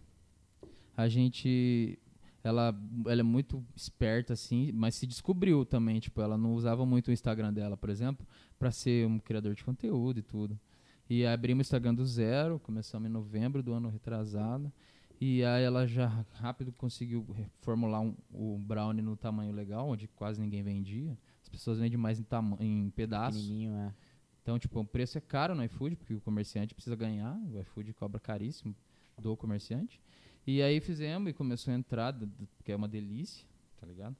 A 0.97 1.07
gente 1.07 1.97
ela, 2.47 2.75
ela 3.05 3.19
é 3.19 3.23
muito 3.23 3.63
esperta 3.75 4.33
assim, 4.33 4.71
mas 4.71 4.95
se 4.95 5.05
descobriu 5.05 5.65
também, 5.65 5.99
tipo, 5.99 6.21
ela 6.21 6.37
não 6.37 6.53
usava 6.53 6.85
muito 6.85 7.09
o 7.09 7.11
Instagram 7.11 7.53
dela, 7.53 7.75
por 7.75 7.89
exemplo, 7.89 8.25
para 8.57 8.71
ser 8.71 9.05
um 9.05 9.19
criador 9.19 9.53
de 9.53 9.63
conteúdo 9.63 10.19
e 10.19 10.23
tudo. 10.23 10.59
E 11.09 11.25
aí 11.25 11.33
abrimos 11.33 11.65
o 11.65 11.67
Instagram 11.67 11.93
do 11.93 12.05
zero, 12.05 12.59
começamos 12.59 13.09
em 13.09 13.11
novembro 13.11 13.61
do 13.61 13.73
ano 13.73 13.89
retrasado. 13.89 14.71
E 15.19 15.43
aí 15.43 15.63
ela 15.63 15.87
já 15.87 16.25
rápido 16.33 16.71
conseguiu 16.71 17.25
formular 17.61 18.01
um, 18.01 18.15
o 18.31 18.57
brownie 18.59 19.01
no 19.01 19.17
tamanho 19.17 19.51
legal, 19.51 19.89
onde 19.89 20.07
quase 20.07 20.39
ninguém 20.39 20.61
vendia. 20.61 21.17
As 21.41 21.49
pessoas 21.49 21.79
vendem 21.79 21.97
mais 21.97 22.19
em, 22.19 22.25
em 22.59 22.89
pedaços. 22.91 23.49
É. 23.49 23.93
Então, 24.41 24.59
tipo, 24.59 24.79
o 24.79 24.85
preço 24.85 25.17
é 25.17 25.21
caro 25.21 25.55
no 25.55 25.63
iFood, 25.63 25.95
porque 25.95 26.13
o 26.13 26.21
comerciante 26.21 26.73
precisa 26.73 26.95
ganhar, 26.95 27.37
o 27.51 27.59
iFood 27.59 27.93
cobra 27.93 28.19
caríssimo 28.19 28.75
do 29.17 29.35
comerciante. 29.35 29.99
E 30.47 30.61
aí 30.61 30.79
fizemos 30.79 31.29
e 31.29 31.33
começou 31.33 31.73
a 31.73 31.75
entrar, 31.75 32.17
que 32.63 32.71
é 32.71 32.75
uma 32.75 32.87
delícia, 32.87 33.45
tá 33.77 33.85
ligado? 33.85 34.15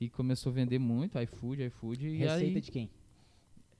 E 0.00 0.10
começou 0.10 0.50
a 0.50 0.54
vender 0.54 0.80
muito, 0.80 1.16
iFood, 1.20 1.62
iFood, 1.66 2.04
e 2.04 2.16
Receita 2.16 2.58
aí 2.58 2.60
de 2.60 2.70
quem? 2.72 2.90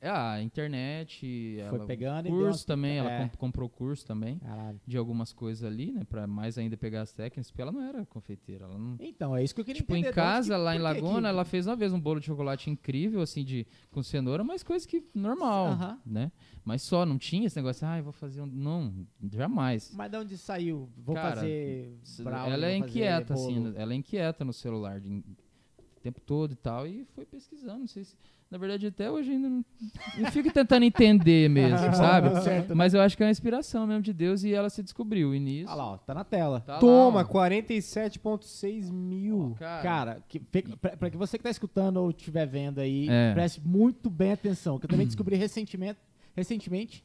É, 0.00 0.08
a 0.10 0.40
internet, 0.40 1.56
Foi 1.68 1.78
ela, 1.78 1.86
pegando 1.86 2.26
e 2.28 2.30
curso 2.30 2.44
umas- 2.46 2.64
também, 2.64 2.98
ela 2.98 3.10
é. 3.10 3.18
comp- 3.22 3.36
comprou 3.36 3.68
curso 3.68 4.06
também 4.06 4.38
Caralho. 4.38 4.80
de 4.86 4.96
algumas 4.96 5.32
coisas 5.32 5.64
ali, 5.64 5.90
né, 5.92 6.04
Pra 6.04 6.24
mais 6.26 6.56
ainda 6.56 6.76
pegar 6.76 7.02
as 7.02 7.12
técnicas, 7.12 7.50
porque 7.50 7.60
ela 7.62 7.72
não 7.72 7.82
era 7.82 8.06
confeiteira, 8.06 8.68
não 8.68 8.96
Então, 9.00 9.36
é 9.36 9.42
isso 9.42 9.52
que 9.54 9.60
eu 9.60 9.64
queria 9.64 9.80
Tipo, 9.80 9.94
entender. 9.94 10.10
em 10.10 10.12
de 10.12 10.20
onde 10.20 10.28
casa, 10.28 10.54
que- 10.54 10.60
lá 10.60 10.74
em 10.76 10.78
por 10.78 10.94
que 10.94 11.00
Laguna, 11.02 11.28
ela 11.28 11.44
fez 11.44 11.66
uma 11.66 11.74
vez 11.74 11.92
um 11.92 12.00
bolo 12.00 12.20
de 12.20 12.26
chocolate 12.26 12.70
incrível, 12.70 13.20
assim, 13.20 13.44
de, 13.44 13.66
com 13.90 14.00
cenoura, 14.02 14.44
mas 14.44 14.62
coisa 14.62 14.86
que 14.86 15.04
normal, 15.12 15.66
Aham. 15.68 16.00
né? 16.06 16.30
Mas 16.64 16.82
só, 16.82 17.04
não 17.04 17.18
tinha 17.18 17.46
esse 17.46 17.56
negócio, 17.56 17.84
ah, 17.86 17.98
eu 17.98 18.04
vou 18.04 18.12
fazer 18.12 18.40
um... 18.42 18.46
Não, 18.46 18.94
jamais. 19.32 19.90
Mas 19.96 20.10
de 20.10 20.16
onde 20.16 20.38
saiu? 20.38 20.88
Vou 20.96 21.14
Cara, 21.16 21.36
fazer 21.36 21.98
brownie, 22.22 22.52
ela 22.52 22.66
é 22.66 22.76
inquieta, 22.76 23.34
assim, 23.34 23.72
ela 23.74 23.92
é 23.92 23.96
inquieta 23.96 24.44
no 24.44 24.52
celular 24.52 25.00
de- 25.00 25.10
o 25.10 26.00
tempo 26.00 26.20
todo 26.20 26.52
e 26.52 26.56
tal, 26.56 26.86
e 26.86 27.04
foi 27.06 27.26
pesquisando, 27.26 27.80
não 27.80 27.86
sei 27.88 28.04
se... 28.04 28.16
Na 28.50 28.56
verdade, 28.56 28.86
até 28.86 29.10
hoje 29.10 29.30
ainda 29.32 29.46
não... 29.48 29.62
Eu 30.16 30.32
fico 30.32 30.50
tentando 30.50 30.82
entender 30.82 31.48
mesmo, 31.52 31.94
sabe? 31.94 32.30
Certo, 32.42 32.70
né? 32.70 32.74
Mas 32.74 32.94
eu 32.94 33.00
acho 33.02 33.14
que 33.14 33.22
é 33.22 33.26
uma 33.26 33.30
inspiração 33.30 33.86
mesmo 33.86 34.00
de 34.02 34.12
Deus 34.14 34.42
e 34.42 34.54
ela 34.54 34.70
se 34.70 34.82
descobriu, 34.82 35.34
e 35.34 35.38
nisso... 35.38 35.68
Olha 35.70 35.76
lá, 35.76 35.86
ó, 35.92 35.96
tá 35.98 36.14
na 36.14 36.24
tela. 36.24 36.60
tá 36.60 36.78
Toma, 36.78 37.20
ó. 37.20 37.24
47,6 37.24 38.90
mil. 38.90 39.54
Cara, 39.58 39.82
Cara, 39.82 40.22
que, 40.28 40.40
pra, 40.40 40.96
pra 40.96 41.10
que 41.10 41.16
você 41.18 41.36
que 41.36 41.44
tá 41.44 41.50
escutando 41.50 41.98
ou 41.98 42.10
estiver 42.10 42.46
vendo 42.46 42.78
aí, 42.80 43.06
É. 43.10 43.32
preste 43.34 43.60
muito 43.62 44.08
bem 44.08 44.32
atenção. 44.32 44.78
Que 44.78 44.86
eu 44.86 44.90
também 44.90 45.06
descobri 45.08 45.36
recentemente, 45.36 45.98
recentemente 46.34 47.04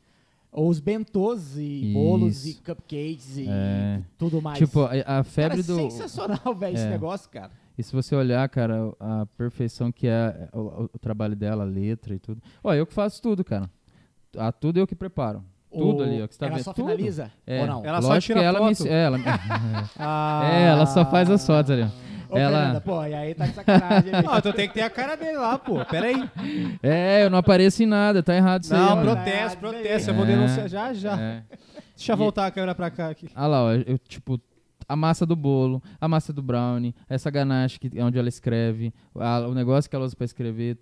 os 0.49 0.79
bentôs 0.79 1.57
e 1.57 1.85
Isso. 1.89 1.93
bolos 1.93 2.45
e 2.47 2.53
cupcakes 2.53 3.37
e 3.37 3.47
É. 3.49 4.01
tudo 4.17 4.41
mais. 4.41 4.57
tipo, 4.59 4.81
a, 4.81 5.19
a 5.19 5.23
febre 5.23 5.63
cara, 5.63 5.75
do... 5.77 5.91
sensacional, 5.91 6.55
velho, 6.55 6.75
esse 6.75 6.85
É. 6.85 6.89
negócio, 6.89 7.29
cara. 7.29 7.51
E 7.77 7.81
se 7.83 7.91
você 7.93 8.15
olhar, 8.15 8.47
cara, 8.49 8.91
a 8.99 9.25
perfeição 9.37 9.91
que 9.91 10.07
é 10.07 10.47
o, 10.53 10.59
o- 10.59 10.89
o 10.93 10.99
trabalho 10.99 11.35
dela, 11.35 11.63
a 11.63 11.65
letra 11.65 12.13
e 12.13 12.19
tudo. 12.19 12.41
Ó, 12.63 12.73
eu 12.73 12.85
que 12.85 12.93
faço 12.93 13.21
tudo, 13.21 13.43
cara. 13.43 13.69
A 14.37 14.51
tudo 14.51 14.79
eu 14.79 14.85
que 14.87 14.95
preparo. 14.95 15.43
Tudo 15.71 16.01
O- 16.01 16.03
ali, 16.03 16.21
ó, 16.21 16.27
que 16.27 16.35
você 16.35 16.39
tá 16.39 16.45
ela 16.45 16.55
vendo. 16.55 16.63
só 16.65 16.73
Tudo. 16.73 16.85
finaliza? 16.85 17.31
É. 17.47 17.61
Ou 17.61 17.67
não? 17.67 17.85
Ela 17.85 17.99
só 18.01 18.07
Lógico 18.09 18.25
tira 18.27 18.39
que 18.41 18.45
ela 18.45 18.67
me, 18.69 18.75
foto. 18.75 18.87
é, 18.87 19.03
ela, 19.05 19.17
Ah. 19.97 20.41
é, 20.53 20.63
ela 20.67 20.85
só 20.85 21.03
faz 21.09 21.29
as 21.31 21.45
fotos 21.45 21.71
ali. 21.71 21.81
ó. 21.81 22.35
Ô, 22.35 22.37
ela- 22.37 22.57
Fernanda, 22.59 22.81
pô, 22.81 23.03
e 23.05 23.13
aí 23.13 23.33
tá 23.35 23.45
de 23.47 23.53
sacanagem. 23.53 24.13
aí. 24.15 24.25
Ah, 24.27 24.37
então 24.37 24.51
tem 24.53 24.67
que 24.67 24.73
ter 24.75 24.81
a 24.81 24.89
cara 24.89 25.15
dele 25.15 25.37
lá, 25.37 25.57
pô. 25.57 25.83
Pera 25.85 26.07
aí. 26.07 26.29
É, 26.81 27.23
eu 27.25 27.29
não 27.29 27.37
apareço 27.39 27.81
em 27.83 27.85
nada, 27.87 28.21
tá 28.23 28.35
errado 28.35 28.63
isso 28.63 28.73
Não, 28.73 28.99
aí. 28.99 28.99
ó. 28.99 29.01
protesto, 29.01 29.57
Ah, 29.57 29.59
protesto. 29.59 30.09
Eu 30.11 30.15
vou 30.15 30.23
é. 30.25 30.27
denunciar 30.27 30.67
já, 30.69 30.93
já. 30.93 31.19
É. 31.19 31.43
Deixa 31.95 32.11
eu 32.11 32.15
E- 32.15 32.17
voltar 32.17 32.45
a 32.47 32.51
câmera 32.51 32.73
pra 32.75 32.89
cá 32.89 33.09
aqui. 33.09 33.27
Ah 33.35 33.45
lá, 33.47 33.63
ó, 33.65 33.71
eu, 33.73 33.97
tipo, 33.99 34.39
a 34.87 34.95
massa 34.95 35.25
do 35.25 35.35
bolo, 35.35 35.81
a 35.99 36.07
massa 36.07 36.31
do 36.33 36.41
brownie, 36.41 36.93
essa 37.09 37.29
ganache 37.29 37.79
que 37.79 37.89
é 37.97 38.03
onde 38.03 38.17
ela 38.17 38.29
escreve, 38.29 38.93
a- 39.15 39.47
o 39.47 39.53
negócio 39.53 39.89
que 39.89 39.95
ela 39.95 40.05
usa 40.05 40.15
pra 40.15 40.25
escrever, 40.25 40.77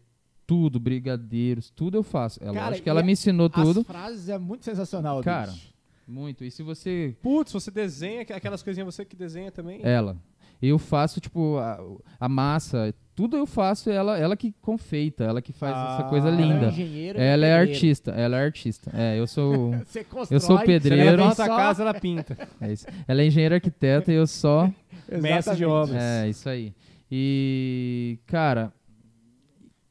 tudo, 0.46 0.80
brigadeiros, 0.80 1.70
tudo 1.70 1.98
eu 1.98 2.04
faço. 2.04 2.40
É 2.44 2.52
Cara, 2.52 2.66
lógico 2.68 2.84
que 2.84 2.90
ela 2.90 3.02
me 3.04 3.14
ensinou 3.14 3.50
tudo. 3.50 3.82
As 3.82 3.88
frases 3.88 4.30
é 4.30 4.38
muito 4.38 4.66
sensacional, 4.66 5.22
Cara, 5.24 5.52
bicho. 5.52 5.72
Muito. 6.08 6.44
E 6.44 6.52
se 6.52 6.62
você 6.62 7.16
Putz, 7.22 7.54
você 7.54 7.72
desenha 7.72 8.22
aquelas 8.22 8.62
coisinhas, 8.62 8.94
você 8.94 9.06
que 9.06 9.16
desenha 9.16 9.52
também. 9.52 9.80
Ela. 9.82 10.18
Eu 10.62 10.78
faço, 10.78 11.20
tipo, 11.22 11.58
a, 11.58 11.80
a 12.20 12.28
massa, 12.30 12.94
tudo 13.16 13.38
eu 13.38 13.46
faço, 13.46 13.90
ela, 13.90 14.18
ela 14.18 14.36
que 14.38 14.54
confeita, 14.62 15.24
ela 15.26 15.42
que 15.42 15.52
faz 15.54 15.72
essa 15.76 16.06
Ah, 16.06 16.10
coisa 16.10 16.28
ela 16.30 16.38
é 16.38 16.42
linda. 16.46 16.68
engenheira 16.68 17.20
e 17.20 17.22
Ela 17.24 17.46
é 17.46 17.50
pedreiro. 17.58 17.72
artista, 17.72 18.12
ela 18.12 18.38
é 18.40 18.44
artista. 18.46 18.92
É, 18.96 19.20
eu 19.20 19.28
sou. 19.28 19.72
Você 19.86 20.04
constrói, 20.04 20.36
Eu 20.36 20.40
sou 20.40 20.58
Você 20.58 20.66
pedreiro. 20.66 21.12
levanta 21.18 21.44
a 21.44 21.48
só- 21.48 21.56
casa, 21.58 21.82
ela 21.84 21.94
pinta. 21.94 22.38
É 22.60 22.72
isso. 22.72 22.86
Ela 23.08 23.22
é 23.22 23.26
engenheira 23.28 23.56
arquiteta 23.56 24.12
e 24.12 24.16
eu 24.16 24.26
só. 24.28 24.70
Mestre 25.22 25.56
de 25.58 25.66
obras. 25.66 26.02
É, 26.02 26.30
isso 26.30 26.48
aí. 26.48 26.74
E, 27.12 28.18
cara, 28.26 28.72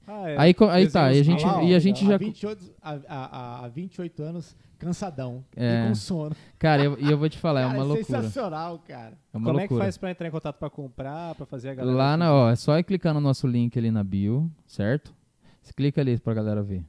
Ah, 0.06 0.28
é. 0.28 0.36
aí, 0.38 0.54
aí 0.70 0.88
tá, 0.90 1.12
e 1.12 1.20
a 1.20 1.22
gente, 1.22 1.44
Ah 1.44 1.62
e 1.62 1.74
a 1.74 1.78
gente 1.78 2.04
há 2.04 2.08
já. 2.08 2.16
28, 2.16 2.72
há, 2.82 2.98
há, 3.08 3.64
há 3.64 3.68
28 3.68 4.22
anos, 4.22 4.56
cansadão 4.80 5.44
É. 5.56 5.84
e 5.84 5.88
com 5.88 5.94
sono. 5.94 6.34
Cara, 6.58 6.82
eu- 6.82 6.98
e 6.98 7.10
eu, 7.10 7.16
vou 7.18 7.28
te 7.28 7.38
falar, 7.38 7.60
é 7.60 7.64
Cara, 7.66 7.78
uma 7.78 7.84
loucura. 7.84 8.04
sensacional, 8.22 8.82
cara. 8.88 9.12
É 9.32 9.36
uma 9.36 9.46
Como 9.46 9.60
é 9.60 9.66
que 9.66 9.72
loucura. 9.72 9.84
faz 9.84 9.96
pra 9.98 10.10
entrar 10.10 10.26
em 10.26 10.30
contato 10.30 10.56
pra 10.58 10.68
comprar, 10.70 11.34
pra 11.36 11.46
fazer 11.46 11.70
a 11.70 11.74
galera? 11.74 11.96
Lá 11.96 12.16
na, 12.16 12.32
ó, 12.34 12.50
é 12.50 12.56
só 12.56 12.76
ir 12.78 12.82
clicar 12.82 13.14
no 13.14 13.20
nosso 13.20 13.46
link 13.46 13.78
ali 13.78 13.90
na 13.90 14.02
bio, 14.02 14.50
certo? 14.66 15.14
Você 15.62 15.72
clica 15.72 16.00
ali 16.00 16.18
pra 16.18 16.34
galera 16.34 16.62
ver. 16.62 16.82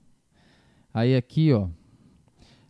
Aí 0.93 1.15
aqui, 1.15 1.53
ó. 1.53 1.67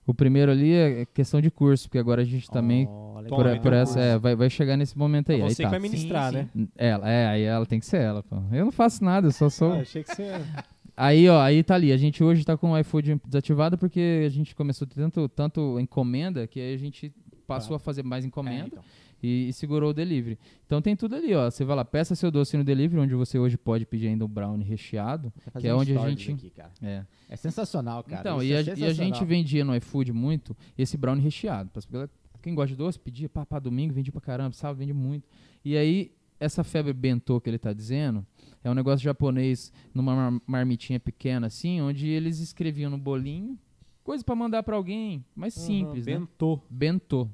O 0.06 0.14
primeiro 0.14 0.52
ali 0.52 0.74
é 0.74 1.06
questão 1.06 1.40
de 1.40 1.50
curso, 1.52 1.88
porque 1.88 2.00
agora 2.00 2.22
a 2.22 2.26
gente 2.26 2.50
também. 2.50 2.88
Olha, 2.90 3.28
Toma, 3.30 3.44
por, 3.44 3.60
por 3.60 3.74
essa, 3.74 4.00
é, 4.00 4.18
vai, 4.18 4.36
vai 4.36 4.50
chegar 4.50 4.76
nesse 4.76 4.98
momento 4.98 5.32
aí. 5.32 5.40
É 5.40 5.44
aí 5.44 5.50
você 5.54 5.62
tá. 5.64 5.70
que 5.70 5.72
vai 5.72 5.80
ministrar, 5.80 6.32
Sim, 6.34 6.38
né? 6.54 6.68
Ela, 6.76 7.10
é, 7.10 7.28
aí 7.28 7.44
ela 7.44 7.66
tem 7.66 7.80
que 7.80 7.86
ser 7.86 8.02
ela, 8.02 8.24
pô. 8.24 8.36
Eu 8.52 8.66
não 8.66 8.72
faço 8.72 9.04
nada, 9.04 9.28
eu 9.28 9.32
só 9.32 9.48
sou. 9.48 9.74
Ah, 9.74 9.78
achei 9.82 10.04
que 10.04 10.14
você... 10.14 10.32
Aí, 10.96 11.28
ó, 11.30 11.40
aí 11.42 11.64
tá 11.64 11.76
ali. 11.76 11.92
A 11.92 11.98
gente 11.98 12.24
hoje 12.24 12.44
tá 12.44 12.58
com 12.58 12.72
o 12.72 12.78
iFood 12.80 13.20
desativado 13.26 13.78
porque 13.78 14.24
a 14.26 14.30
gente 14.30 14.54
começou 14.56 14.88
tanto, 14.88 15.28
tanto 15.30 15.80
encomenda 15.80 16.46
que 16.48 16.60
aí 16.60 16.74
a 16.74 16.78
gente 16.78 17.14
passou 17.48 17.76
a 17.76 17.80
fazer 17.80 18.04
mais 18.04 18.24
É, 18.24 18.28
encomenda 18.28 18.68
então. 18.68 18.84
e, 19.22 19.50
e 19.50 19.54
segurou 19.54 19.90
o 19.90 19.94
delivery. 19.94 20.38
Então 20.66 20.82
tem 20.82 20.96
tudo 20.96 21.16
ali, 21.16 21.34
ó. 21.34 21.50
Você 21.50 21.64
vai 21.66 21.76
lá, 21.76 21.84
peça 21.84 22.14
seu 22.16 22.30
doce 22.32 22.56
no 22.56 22.64
delivery, 22.64 23.02
onde 23.02 23.16
você 23.16 23.40
hoje 23.40 23.58
pode 23.58 23.86
pedir 23.86 24.08
ainda 24.08 24.26
um 24.26 24.28
brownie 24.28 24.66
recheado. 24.66 25.34
Que 25.60 25.68
é 25.68 25.74
onde 25.74 25.98
a 25.98 26.10
gente- 26.10 26.32
aqui. 26.32 26.54
É. 26.82 27.04
É 27.30 27.36
sensacional, 27.36 28.04
cara. 28.04 28.22
então, 28.22 28.44
e 28.44 28.52
é 28.52 28.58
a, 28.58 28.60
e 28.60 28.62
a 28.62 28.64
sensacional. 28.76 28.94
gente 28.96 29.26
vendia 29.26 29.66
no 29.66 29.76
iFood 29.76 30.12
muito 30.14 30.56
esse 30.78 30.98
brownie 30.98 31.24
recheado. 31.24 31.70
Pra 31.72 32.08
Quem 32.42 32.54
gosta 32.54 32.70
de 32.70 32.76
doce, 32.76 33.00
pedia 33.00 33.30
pá, 33.30 33.46
pá, 33.46 33.60
domingo, 33.60 33.94
vendia 33.94 34.12
pra 34.12 34.22
caramba, 34.22 34.54
sábado, 34.54 34.78
vende 34.78 34.94
muito. 34.94 35.28
E 35.64 35.76
aí, 35.78 36.12
essa 36.42 36.64
febre 36.64 36.92
bentô 36.92 37.40
que 37.40 37.50
ele 37.50 37.58
tá 37.60 37.72
dizendo, 37.72 38.26
é 38.64 38.70
um 38.70 38.74
negócio 38.74 39.04
japonês 39.04 39.72
numa 39.94 40.16
mar- 40.16 40.42
marmitinha 40.46 41.00
pequena 41.00 41.48
assim, 41.48 41.80
onde 41.82 42.08
eles 42.08 42.40
escreviam 42.40 42.90
no 42.92 42.98
bolinho 42.98 43.58
coisa 44.04 44.24
pra 44.24 44.36
mandar 44.36 44.64
pra 44.64 44.76
alguém, 44.76 45.24
mais 45.36 45.54
simples, 45.54 46.06
né? 46.06 46.18
Bentô. 46.20 46.60
Bentô. 46.70 47.30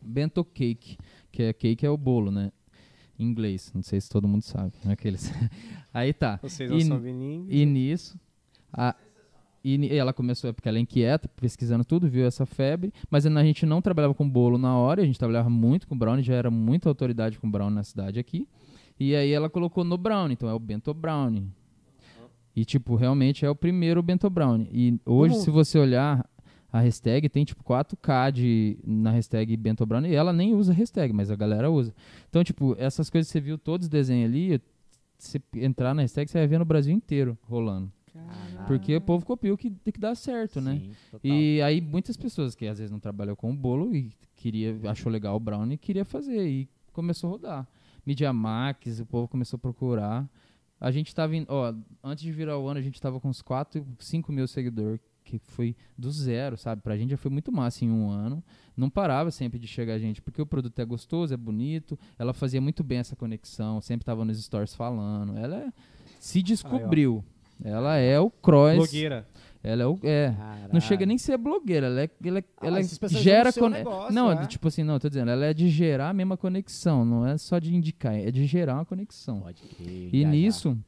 Bento 0.00 0.44
cake, 0.44 0.96
que 1.32 1.42
é 1.42 1.52
cake 1.52 1.84
é 1.84 1.90
o 1.90 1.96
bolo, 1.96 2.30
né? 2.30 2.52
Em 3.18 3.24
inglês, 3.24 3.72
não 3.74 3.82
sei 3.82 4.00
se 4.00 4.08
todo 4.08 4.28
mundo 4.28 4.42
sabe. 4.42 4.72
né? 4.84 4.92
Aqueles. 4.92 5.30
Aí 5.92 6.12
tá. 6.12 6.38
Vocês 6.40 6.70
não 6.70 6.78
E- 6.78 6.84
são 6.84 6.98
bilíngues. 7.00 7.48
E 7.50 7.66
nisso, 7.66 8.20
a, 8.72 8.94
e 9.64 9.96
ela 9.96 10.12
começou, 10.12 10.52
porque 10.54 10.68
ela 10.68 10.78
é 10.78 10.80
inquieta, 10.80 11.28
pesquisando 11.28 11.84
tudo, 11.84 12.08
viu 12.08 12.26
essa 12.26 12.46
febre, 12.46 12.92
mas 13.10 13.26
a 13.26 13.44
gente 13.44 13.66
não 13.66 13.82
trabalhava 13.82 14.14
com 14.14 14.28
bolo 14.28 14.56
na 14.58 14.76
hora, 14.76 15.02
a 15.02 15.04
gente 15.04 15.18
trabalhava 15.18 15.50
muito 15.50 15.86
com 15.88 15.96
brownie, 15.96 16.22
já 16.22 16.34
era 16.34 16.50
muita 16.50 16.88
autoridade 16.88 17.38
com 17.38 17.50
brownie 17.50 17.74
na 17.74 17.82
cidade 17.82 18.18
aqui. 18.18 18.46
E 18.98 19.14
aí 19.14 19.30
ela 19.32 19.48
colocou 19.48 19.84
no 19.84 19.96
brownie, 19.96 20.34
então 20.34 20.48
é 20.48 20.54
o 20.54 20.58
bento 20.58 20.92
brownie. 20.94 21.46
E 22.54 22.64
tipo, 22.64 22.96
realmente 22.96 23.44
é 23.44 23.50
o 23.50 23.54
primeiro 23.54 24.02
bento 24.02 24.28
brownie. 24.28 24.68
E 24.72 25.00
hoje, 25.06 25.34
Como- 25.34 25.44
se 25.44 25.50
você 25.50 25.78
olhar 25.78 26.28
a 26.72 26.80
hashtag, 26.80 27.28
tem 27.28 27.44
tipo 27.44 27.62
4K 27.64 28.30
de, 28.32 28.78
na 28.84 29.10
hashtag 29.12 29.56
bento 29.56 29.86
brownie, 29.86 30.10
e 30.10 30.14
ela 30.14 30.32
nem 30.32 30.54
usa 30.54 30.72
hashtag, 30.72 31.12
mas 31.12 31.30
a 31.30 31.36
galera 31.36 31.70
usa. 31.70 31.94
Então, 32.28 32.42
tipo, 32.42 32.74
essas 32.78 33.08
coisas 33.08 33.28
que 33.28 33.32
você 33.32 33.40
viu, 33.40 33.56
todos 33.56 33.86
os 33.86 33.88
desenhos 33.88 34.28
ali, 34.30 34.60
se 35.16 35.40
entrar 35.54 35.94
na 35.94 36.02
hashtag, 36.02 36.30
você 36.30 36.38
vai 36.38 36.46
ver 36.46 36.58
no 36.58 36.64
Brasil 36.64 36.92
inteiro 36.94 37.38
rolando. 37.42 37.90
Porque 38.68 38.96
o 38.96 39.00
povo 39.00 39.24
copiou 39.26 39.56
que 39.56 39.70
tem 39.70 39.92
que 39.92 40.00
dar 40.00 40.14
certo, 40.14 40.60
né? 40.60 40.78
Sim, 40.78 40.90
total. 41.10 41.20
E 41.30 41.60
aí 41.62 41.80
muitas 41.80 42.16
pessoas 42.16 42.54
que 42.54 42.66
às 42.66 42.78
vezes 42.78 42.90
não 42.90 43.00
trabalham 43.00 43.34
com 43.34 43.50
o 43.50 43.54
bolo 43.56 43.94
e 43.94 44.12
queria, 44.36 44.76
achou 44.88 45.10
legal 45.10 45.34
o 45.36 45.40
brownie, 45.40 45.76
queria 45.76 46.04
fazer 46.04 46.46
e 46.48 46.68
começou 46.92 47.28
a 47.28 47.30
rodar. 47.32 47.68
Media 48.06 48.32
Max, 48.32 49.00
o 49.00 49.06
povo 49.06 49.28
começou 49.28 49.56
a 49.56 49.60
procurar. 49.60 50.28
A 50.80 50.90
gente 50.90 51.14
tava, 51.14 51.34
em, 51.36 51.44
ó, 51.48 51.74
antes 52.04 52.22
de 52.22 52.30
virar 52.32 52.56
o 52.58 52.66
ano, 52.68 52.78
a 52.78 52.82
gente 52.82 53.00
tava 53.00 53.18
com 53.20 53.28
uns 53.28 53.42
4, 53.42 53.84
5 53.98 54.32
mil 54.32 54.46
seguidores, 54.46 55.00
que 55.24 55.38
foi 55.38 55.76
do 55.96 56.10
zero, 56.10 56.56
sabe? 56.56 56.80
Pra 56.80 56.96
gente 56.96 57.10
já 57.10 57.16
foi 57.18 57.30
muito 57.30 57.52
massa 57.52 57.84
em 57.84 57.90
um 57.90 58.08
ano. 58.08 58.42
Não 58.76 58.88
parava 58.88 59.30
sempre 59.30 59.58
de 59.58 59.66
chegar 59.66 59.94
a 59.94 59.98
gente, 59.98 60.22
porque 60.22 60.40
o 60.40 60.46
produto 60.46 60.78
é 60.78 60.84
gostoso, 60.84 61.34
é 61.34 61.36
bonito. 61.36 61.98
Ela 62.18 62.32
fazia 62.32 62.60
muito 62.60 62.82
bem 62.82 62.98
essa 62.98 63.14
conexão, 63.14 63.80
sempre 63.80 64.06
tava 64.06 64.24
nos 64.24 64.42
stories 64.42 64.74
falando. 64.74 65.36
Ela 65.36 65.64
é- 65.64 65.72
se 66.18 66.40
descobriu. 66.42 67.22
Ela 67.64 67.96
é 67.96 68.18
o 68.20 68.30
cross. 68.30 68.76
Blogueira. 68.76 69.26
Ela 69.62 69.82
é 69.82 69.86
o. 69.86 69.98
É, 70.04 70.32
Caralho. 70.36 70.72
não 70.72 70.80
chega 70.80 71.04
nem 71.04 71.16
a 71.16 71.18
ser 71.18 71.36
blogueira, 71.36 71.86
ela, 71.86 72.02
é, 72.02 72.10
ela, 72.24 72.38
é- 72.38 72.44
Ah, 72.60 72.66
ela 72.68 72.80
especializou 72.80 73.22
gera 73.22 73.52
cone- 73.52 73.78
negócio, 73.78 74.14
Não, 74.14 74.30
é. 74.30 74.44
é 74.44 74.46
tipo 74.46 74.68
assim, 74.68 74.84
não, 74.84 74.94
eu 74.94 75.00
tô 75.00 75.08
dizendo, 75.08 75.30
ela 75.32 75.44
é 75.46 75.52
de 75.52 75.68
gerar 75.68 76.10
a 76.10 76.14
mesma 76.14 76.36
conexão, 76.36 77.04
não 77.04 77.26
é 77.26 77.36
só 77.36 77.58
de 77.58 77.74
indicar, 77.74 78.14
é 78.14 78.30
de 78.30 78.46
gerar 78.46 78.74
uma 78.76 78.84
conexão. 78.84 79.40
Pode 79.40 79.60
crer, 79.62 80.10
E 80.14 80.20
já, 80.20 80.26
já. 80.26 80.30
nisso, 80.30 80.78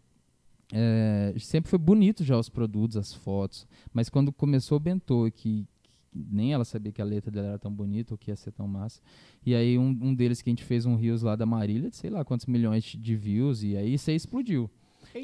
é, 0.73 1.35
sempre 1.39 1.69
foi 1.69 1.79
bonito 1.79 2.23
já 2.23 2.39
os 2.39 2.49
produtos, 2.49 2.97
as 2.97 3.13
fotos, 3.13 3.67
mas 3.93 4.09
quando 4.09 4.31
começou 4.33 4.77
o 4.77 4.81
Bentô, 4.81 5.29
que, 5.35 5.67
que 6.13 6.27
nem 6.31 6.53
ela 6.53 6.65
sabia 6.65 6.93
que 6.93 7.03
a 7.03 7.05
letra 7.05 7.31
dela 7.31 7.49
era 7.49 7.59
tão 7.59 7.73
bonita 7.73 8.15
ou 8.15 8.19
que 8.19 8.31
ia 8.31 8.37
ser 8.37 8.53
tão 8.53 8.69
massa, 8.69 9.01
e 9.45 9.53
aí 9.55 9.77
um, 9.77 9.89
um 10.01 10.15
deles 10.15 10.41
que 10.43 10.49
a 10.49 10.53
gente 10.53 10.63
fez 10.65 10.87
um 10.87 10.95
Rios 10.95 11.23
lá 11.23 11.35
da 11.35 11.45
Marília, 11.45 11.91
de 11.91 11.97
sei 11.97 12.09
lá 12.09 12.25
quantos 12.25 12.47
milhões 12.47 12.85
de 12.85 13.17
views, 13.17 13.65
e 13.65 13.77
aí 13.77 13.99
você 13.99 14.13
explodiu. 14.15 14.71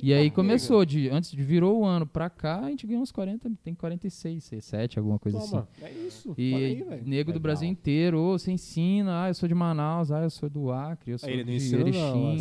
E 0.02 0.12
aí 0.12 0.30
começou, 0.30 0.84
de, 0.84 1.08
antes 1.08 1.30
de 1.30 1.42
virou 1.42 1.80
o 1.80 1.84
ano 1.84 2.06
pra 2.06 2.28
cá, 2.28 2.60
a 2.60 2.70
gente 2.70 2.86
ganhou 2.86 3.02
uns 3.02 3.12
40, 3.12 3.50
tem 3.62 3.74
46, 3.74 4.50
7, 4.60 4.98
alguma 4.98 5.18
coisa 5.18 5.38
assim. 5.38 5.50
Toma. 5.50 5.68
É 5.82 5.90
isso. 5.90 6.34
E 6.36 6.54
aí, 6.54 6.82
velho. 6.82 7.02
nego 7.06 7.30
do 7.30 7.34
Legal. 7.36 7.40
Brasil 7.42 7.68
inteiro, 7.68 8.18
ô, 8.18 8.38
você 8.38 8.50
ensina, 8.52 9.24
ah, 9.24 9.28
eu 9.28 9.34
sou 9.34 9.48
de 9.48 9.54
Manaus, 9.54 10.10
ah, 10.10 10.22
eu 10.22 10.30
sou 10.30 10.48
do 10.50 10.70
Acre, 10.72 11.12
eu 11.12 11.18
sou 11.18 11.28
Aí 11.28 11.34
ele 11.36 11.44
não 11.44 11.56
de. 11.56 11.74
Erechim. 11.76 12.38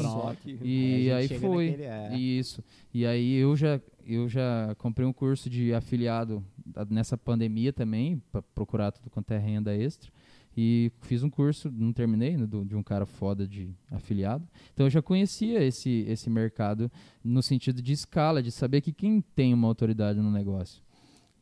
E 0.64 1.10
É, 1.10 1.14
aí 1.16 1.28
foi. 1.40 1.70
naquele- 1.72 1.84
é. 1.88 2.18
Isso. 2.18 2.64
E 2.94 3.06
aí 3.06 3.36
eu 3.36 3.56
já 3.56 3.80
eu 4.08 4.30
já 4.30 4.76
comprei 4.78 5.06
um 5.08 5.12
curso 5.14 5.50
de 5.50 5.74
afiliado 5.74 6.44
nessa 6.92 7.18
pandemia 7.18 7.74
também, 7.74 8.22
para 8.32 8.42
procurar 8.42 8.92
tudo 8.92 9.10
quanto 9.10 9.32
é 9.32 9.38
renda 9.40 9.76
extra. 9.76 10.12
E 10.58 10.92
fiz 11.02 11.22
um 11.22 11.30
curso, 11.30 11.70
não 11.70 11.92
terminei, 11.92 12.38
né, 12.38 12.48
de 12.48 12.76
um 12.76 12.84
cara 12.84 13.06
foda 13.06 13.46
de 13.46 13.76
afiliado. 13.92 14.48
Então 14.74 14.86
eu 14.86 14.90
já 14.90 15.02
conhecia 15.02 15.62
esse, 15.62 16.06
esse 16.08 16.30
mercado 16.30 16.90
no 17.24 17.44
sentido 17.44 17.82
de 17.82 17.92
escala, 17.92 18.42
de 18.42 18.52
saber 18.52 18.80
que 18.80 18.94
quem 18.94 19.20
tem 19.20 19.54
uma 19.54 19.68
autoridade 19.68 20.20
no 20.20 20.32
negócio 20.32 20.82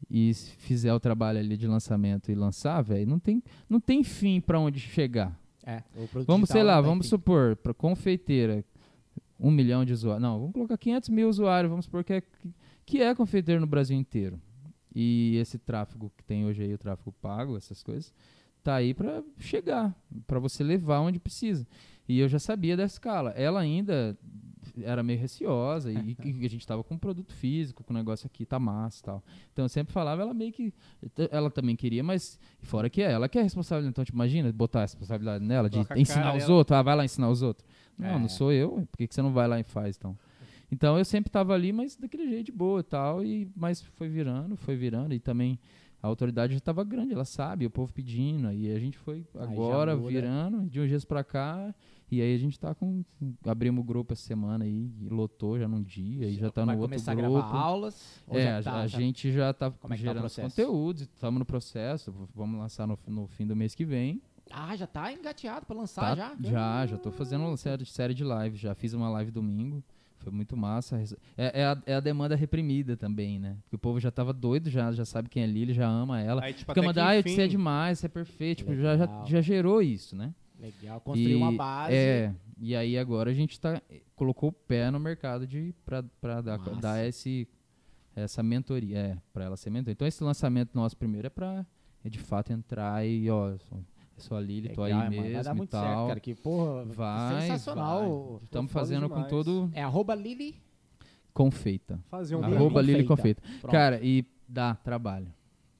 e 0.09 0.33
fizer 0.33 0.93
o 0.93 0.99
trabalho 0.99 1.39
ali 1.39 1.55
de 1.55 1.67
lançamento 1.67 2.31
e 2.31 2.35
lançar, 2.35 2.81
velho, 2.81 3.07
não 3.07 3.19
tem, 3.19 3.41
não 3.69 3.79
tem 3.79 4.03
fim 4.03 4.41
para 4.41 4.59
onde 4.59 4.79
chegar. 4.79 5.39
É, 5.65 5.81
Vamos, 6.25 6.49
sei 6.49 6.63
lá, 6.63 6.81
vamos 6.81 7.05
fim. 7.05 7.11
supor, 7.11 7.55
para 7.55 7.73
confeiteira, 7.73 8.65
um 9.39 9.49
milhão 9.49 9.85
de 9.85 9.93
usuários. 9.93 10.21
Não, 10.21 10.39
vamos 10.39 10.53
colocar 10.53 10.77
500 10.77 11.09
mil 11.09 11.29
usuários, 11.29 11.69
vamos 11.69 11.85
supor 11.85 12.03
que 12.03 12.13
é, 12.13 12.23
que 12.85 13.01
é 13.01 13.15
confeiteiro 13.15 13.61
no 13.61 13.67
Brasil 13.67 13.97
inteiro. 13.97 14.39
E 14.93 15.37
esse 15.37 15.57
tráfego 15.57 16.11
que 16.15 16.23
tem 16.23 16.45
hoje 16.45 16.63
aí, 16.63 16.73
o 16.73 16.77
tráfego 16.77 17.11
pago, 17.21 17.57
essas 17.57 17.81
coisas, 17.81 18.13
tá 18.63 18.75
aí 18.75 18.93
para 18.93 19.21
chegar, 19.39 19.95
para 20.25 20.39
você 20.39 20.63
levar 20.63 20.99
onde 21.01 21.19
precisa. 21.19 21.67
E 22.07 22.19
eu 22.19 22.27
já 22.27 22.39
sabia 22.39 22.75
da 22.75 22.83
escala. 22.85 23.31
Ela 23.31 23.59
ainda 23.61 24.17
era 24.81 25.03
meio 25.03 25.19
receosa 25.19 25.91
e, 25.91 26.17
e 26.23 26.45
a 26.45 26.49
gente 26.49 26.65
tava 26.65 26.83
com 26.83 26.95
um 26.95 26.97
produto 26.97 27.33
físico, 27.33 27.83
com 27.83 27.93
o 27.93 27.95
negócio 27.95 28.25
aqui, 28.25 28.45
tá 28.45 28.57
massa 28.59 28.99
e 28.99 29.03
tal. 29.03 29.23
Então 29.51 29.65
eu 29.65 29.69
sempre 29.69 29.93
falava, 29.93 30.21
ela 30.21 30.33
meio 30.33 30.51
que. 30.51 30.73
Ela 31.29 31.51
também 31.51 31.75
queria, 31.75 32.03
mas 32.03 32.39
fora 32.61 32.89
que 32.89 33.01
é, 33.01 33.11
ela 33.11 33.29
que 33.29 33.37
é 33.37 33.41
responsável. 33.41 33.87
Então, 33.87 34.03
tipo, 34.03 34.15
imagina 34.17 34.51
botar 34.51 34.79
a 34.79 34.83
responsabilidade 34.83 35.43
nela 35.45 35.69
de 35.69 35.75
Coloca 35.77 35.99
ensinar 35.99 36.35
os 36.35 36.43
dela. 36.43 36.53
outros, 36.55 36.77
ah, 36.77 36.81
vai 36.81 36.95
lá 36.95 37.05
ensinar 37.05 37.29
os 37.29 37.41
outros. 37.41 37.67
Não, 37.97 38.07
É. 38.07 38.19
não 38.19 38.27
sou 38.29 38.51
eu, 38.51 38.87
por 38.91 38.97
que, 38.97 39.07
que 39.07 39.13
você 39.13 39.21
não 39.21 39.31
vai 39.31 39.47
lá 39.47 39.59
e 39.59 39.63
faz 39.63 39.95
então? 39.97 40.17
Então 40.71 40.97
eu 40.97 41.05
sempre 41.05 41.29
tava 41.29 41.53
ali, 41.53 41.71
mas 41.71 41.95
daquele 41.95 42.27
jeito 42.27 42.47
de 42.47 42.51
boa 42.51 42.79
e 42.79 42.83
tal, 42.83 43.23
e, 43.23 43.47
mas 43.55 43.79
foi 43.81 44.09
virando, 44.09 44.55
foi 44.57 44.75
virando, 44.75 45.13
e 45.13 45.19
também 45.19 45.59
a 46.03 46.07
autoridade 46.07 46.51
já 46.53 46.57
estava 46.57 46.83
grande, 46.83 47.13
ela 47.13 47.23
sabe, 47.23 47.65
o 47.65 47.69
povo 47.71 47.93
pedindo, 47.93 48.49
aí 48.49 48.69
a 48.75 48.77
gente 48.77 48.97
foi 48.97 49.25
agora 49.39 49.95
muda. 49.95 50.09
virando, 50.09 50.69
de 50.69 50.81
uns 50.81 50.89
dias 50.89 51.05
pra 51.05 51.23
cá, 51.23 51.73
e 52.11 52.21
aí 52.21 52.35
a 52.35 52.37
gente 52.37 52.59
tá 52.59 52.75
com. 52.75 53.03
Abrimos 53.45 53.81
o 53.81 53.83
grupo 53.85 54.11
essa 54.11 54.21
semana 54.21 54.65
aí, 54.65 54.91
e 55.01 55.07
lotou 55.09 55.57
já 55.57 55.65
num 55.67 55.81
dia, 55.81 56.27
e 56.27 56.33
já 56.35 56.51
tá 56.51 56.65
Vai 56.65 56.75
no 56.75 56.81
outro 56.81 56.89
começar 56.95 57.13
a 57.13 57.15
grupo. 57.15 57.31
gravar 57.33 57.57
aulas? 57.57 58.21
É, 58.27 58.43
já 58.43 58.57
a, 58.59 58.63
tá- 58.63 58.79
a 58.81 58.87
já- 58.87 58.99
gente 58.99 59.31
já 59.31 59.53
tá 59.53 59.71
Como 59.71 59.93
é 59.93 59.97
tá 59.97 60.01
gerando 60.03 60.19
processo? 60.19 60.49
conteúdos, 60.49 61.01
estamos 61.03 61.39
no 61.39 61.45
processo, 61.45 62.13
vamos 62.35 62.59
lançar 62.59 62.85
no, 62.85 62.99
no 63.07 63.25
fim 63.27 63.47
do 63.47 63.55
mês 63.55 63.73
que 63.73 63.85
vem. 63.85 64.21
Ah, 64.51 64.75
já 64.75 64.85
tá 64.85 65.11
engateado 65.11 65.65
pra 65.65 65.75
lançar 65.75 66.15
Tá- 66.17 66.35
já? 66.41 66.51
Já, 66.51 66.85
já 66.85 66.97
tô 66.97 67.11
fazendo 67.11 67.45
uma 67.45 67.55
série, 67.55 67.85
série 67.85 68.13
de 68.13 68.25
lives, 68.25 68.59
já 68.59 68.75
fiz 68.75 68.93
uma 68.93 69.09
live 69.09 69.31
domingo, 69.31 69.81
foi 70.23 70.31
muito 70.33 70.55
massa. 70.57 71.03
É, 71.37 71.61
é 71.61 71.65
a, 71.65 71.77
é 71.85 71.93
a 71.95 71.99
demanda 71.99 72.35
reprimida 72.35 72.95
também, 72.97 73.37
né? 73.39 73.57
Porque 73.63 73.75
o 73.75 73.79
povo 73.79 73.99
já 73.99 74.09
tava 74.09 74.31
doido, 74.33 74.69
já, 74.69 74.91
já 74.91 75.05
sabe 75.05 75.29
quem 75.29 75.43
é 75.43 75.47
Lili, 75.47 75.73
já 75.73 75.87
ama 75.87 76.19
ela. 76.21 76.43
Aí, 76.43 76.53
tipo, 76.53 76.71
Fica 76.71 76.81
mandando, 76.85 77.07
ah, 77.09 77.19
enfim- 77.19 77.35
você 77.35 77.41
é 77.43 77.47
demais, 77.47 77.99
você 77.99 78.05
é 78.05 78.09
perfeito. 78.09 78.59
Tipo, 78.59 78.75
já, 78.75 78.97
já, 78.97 79.23
já 79.25 79.41
gerou 79.41 79.81
isso, 79.81 80.15
né? 80.15 80.33
Legal, 80.59 81.01
construir 81.01 81.35
uma 81.35 81.51
base. 81.51 81.93
É, 81.95 82.33
e 82.57 82.75
aí 82.75 82.97
agora 82.97 83.29
a 83.31 83.33
gente 83.33 83.59
tá, 83.59 83.81
colocou 84.15 84.49
o 84.49 84.53
pé 84.53 84.89
no 84.89 84.99
mercado 84.99 85.45
de, 85.45 85.73
pra, 85.85 86.01
pra 86.21 86.39
dar, 86.39 86.57
Massa. 86.57 86.75
dar 86.81 87.05
esse, 87.05 87.47
essa 88.15 88.41
mentoria, 88.41 88.97
é, 88.97 89.17
pra 89.33 89.43
ela 89.43 89.57
ser 89.57 89.69
mentor. 89.69 89.91
Então 89.91 90.07
esse 90.07 90.23
lançamento 90.23 90.71
nosso 90.73 90.95
primeiro 90.95 91.27
é 91.27 91.29
pra, 91.29 91.65
é 92.03 92.09
de 92.09 92.19
fato 92.19 92.53
entrar 92.53 93.05
e, 93.05 93.29
ó, 93.29 93.55
sou, 94.23 94.29
sou 94.29 94.37
a 94.37 94.41
Lili, 94.41 94.69
tô 94.69 94.83
aí 94.83 94.93
Legal, 94.93 94.99
mano, 95.09 95.21
mesmo 95.21 95.33
Vai 95.33 95.43
dar 95.43 95.53
e 95.53 95.57
muito 95.57 95.69
tal. 95.69 95.83
certo, 95.83 96.07
cara. 96.07 96.19
Que, 96.19 96.35
porra, 96.35 96.85
Vai, 96.85 97.41
sensacional. 97.41 98.41
Estamos 98.43 98.71
fazendo 98.71 99.07
com 99.09 99.15
demais. 99.15 99.29
todo 99.29 99.69
É 99.73 99.83
arroba 99.83 100.15
Lili. 100.15 100.55
confeita. 101.33 101.99
Fazer 102.09 102.35
um 102.35 102.41
Lili 102.41 102.55
Arroba 102.55 102.81
Lili 102.81 103.03
Confeita. 103.03 103.41
Pronto. 103.59 103.71
Cara, 103.71 103.99
e 104.03 104.25
dá 104.47 104.75
trabalho. 104.75 105.27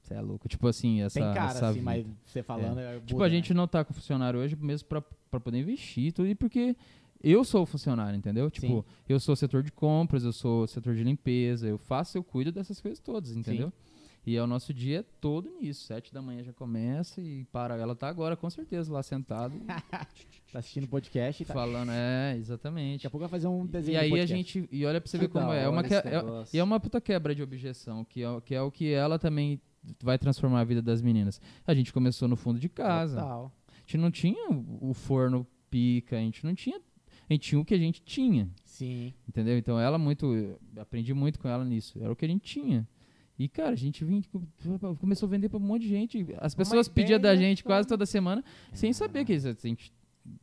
Você 0.02 0.14
é 0.14 0.20
louco. 0.20 0.48
Tipo 0.48 0.68
assim, 0.68 1.00
essa, 1.00 1.18
Tem 1.18 1.32
cara, 1.32 1.50
essa 1.50 1.66
assim, 1.68 1.78
vida. 1.78 1.84
mas 1.84 2.06
você 2.24 2.42
falando. 2.42 2.78
É. 2.78 3.00
Tipo, 3.00 3.14
muda, 3.14 3.24
a 3.24 3.28
gente 3.28 3.54
né? 3.54 3.56
não 3.56 3.66
tá 3.66 3.84
com 3.84 3.94
funcionário 3.94 4.38
hoje 4.38 4.54
mesmo 4.56 4.86
pra, 4.86 5.00
pra 5.00 5.40
poder 5.40 5.58
investir 5.60 6.06
e 6.08 6.12
tudo, 6.12 6.28
e 6.28 6.34
porque 6.34 6.76
eu 7.22 7.42
sou 7.42 7.62
o 7.62 7.66
funcionário, 7.66 8.14
entendeu? 8.16 8.50
Tipo, 8.50 8.66
Sim. 8.66 8.84
eu 9.08 9.18
sou 9.18 9.34
setor 9.34 9.62
de 9.62 9.72
compras, 9.72 10.24
eu 10.24 10.32
sou 10.32 10.66
setor 10.66 10.94
de 10.94 11.02
limpeza, 11.02 11.66
eu 11.66 11.78
faço, 11.78 12.18
eu 12.18 12.22
cuido 12.22 12.52
dessas 12.52 12.80
coisas 12.82 13.00
todas, 13.00 13.34
entendeu? 13.34 13.72
E 14.26 14.36
é 14.36 14.42
o 14.42 14.46
nosso 14.46 14.72
dia 14.72 15.00
é 15.00 15.04
todo 15.20 15.50
nisso. 15.50 15.84
Sete 15.84 16.12
da 16.12 16.22
manhã 16.22 16.42
já 16.42 16.52
começa 16.52 17.20
e 17.20 17.44
para. 17.46 17.76
Ela 17.76 17.94
tá 17.94 18.08
agora, 18.08 18.36
com 18.36 18.48
certeza, 18.48 18.92
lá 18.92 19.02
sentada, 19.02 19.54
Tá 20.50 20.60
assistindo 20.60 20.84
o 20.84 20.88
podcast 20.88 21.42
e 21.42 21.46
tá. 21.46 21.52
falando. 21.52 21.90
É, 21.90 22.36
exatamente. 22.36 22.98
Daqui 22.98 23.06
a 23.08 23.10
pouco 23.10 23.22
vai 23.22 23.28
fazer 23.28 23.48
um 23.48 23.66
desenho 23.66 23.96
E 23.96 23.98
aí 23.98 24.20
a 24.20 24.26
gente. 24.26 24.68
E 24.70 24.86
olha 24.86 25.00
pra 25.00 25.10
você 25.10 25.18
Que 25.18 25.24
ver 25.24 25.28
como 25.28 25.52
é. 25.52 25.64
É 25.64 25.68
uma 25.68 25.82
que, 25.82 25.92
é, 25.92 26.02
negócio. 26.04 26.56
e 26.56 26.58
é 26.58 26.62
uma 26.62 26.78
puta 26.78 27.00
quebra 27.00 27.34
de 27.34 27.42
objeção, 27.42 28.04
que 28.04 28.22
é, 28.22 28.40
que 28.40 28.54
é 28.54 28.62
o 28.62 28.70
que 28.70 28.92
ela 28.92 29.18
também 29.18 29.60
vai 30.02 30.18
transformar 30.18 30.60
a 30.60 30.64
vida 30.64 30.80
das 30.80 31.02
meninas. 31.02 31.40
A 31.66 31.74
gente 31.74 31.92
começou 31.92 32.28
no 32.28 32.36
fundo 32.36 32.58
de 32.58 32.68
casa. 32.68 33.20
Total. 33.20 33.52
A 33.68 33.80
gente 33.80 33.98
não 33.98 34.10
tinha 34.10 34.48
o 34.80 34.94
forno 34.94 35.46
pica, 35.68 36.16
a 36.16 36.20
gente 36.20 36.44
não 36.44 36.54
tinha. 36.54 36.80
A 37.28 37.32
gente 37.32 37.48
tinha 37.48 37.60
o 37.60 37.64
que 37.64 37.74
a 37.74 37.78
gente 37.78 38.02
tinha, 38.02 38.48
Sim. 38.64 39.12
entendeu? 39.28 39.56
Então 39.58 39.80
ela 39.80 39.98
muito. 39.98 40.56
aprendi 40.78 41.12
muito 41.12 41.38
com 41.38 41.48
ela 41.48 41.64
nisso. 41.64 41.98
Era 42.00 42.12
o 42.12 42.16
que 42.16 42.24
a 42.24 42.28
gente 42.28 42.42
tinha. 42.42 42.86
E, 43.38 43.48
cara, 43.48 43.70
a 43.70 43.76
gente 43.76 44.04
vinha, 44.04 44.22
começou 45.00 45.26
a 45.26 45.30
vender 45.30 45.48
pra 45.48 45.58
um 45.58 45.62
monte 45.62 45.82
de 45.82 45.88
gente. 45.88 46.26
As 46.38 46.54
pessoas 46.54 46.88
pediam 46.88 47.18
da 47.18 47.34
gente 47.34 47.64
quase 47.64 47.88
toda 47.88 48.06
semana, 48.06 48.44
sem 48.72 48.92
saber 48.92 49.24
que 49.24 49.32
isso 49.34 49.48
é 49.48 49.50
assim, 49.50 49.76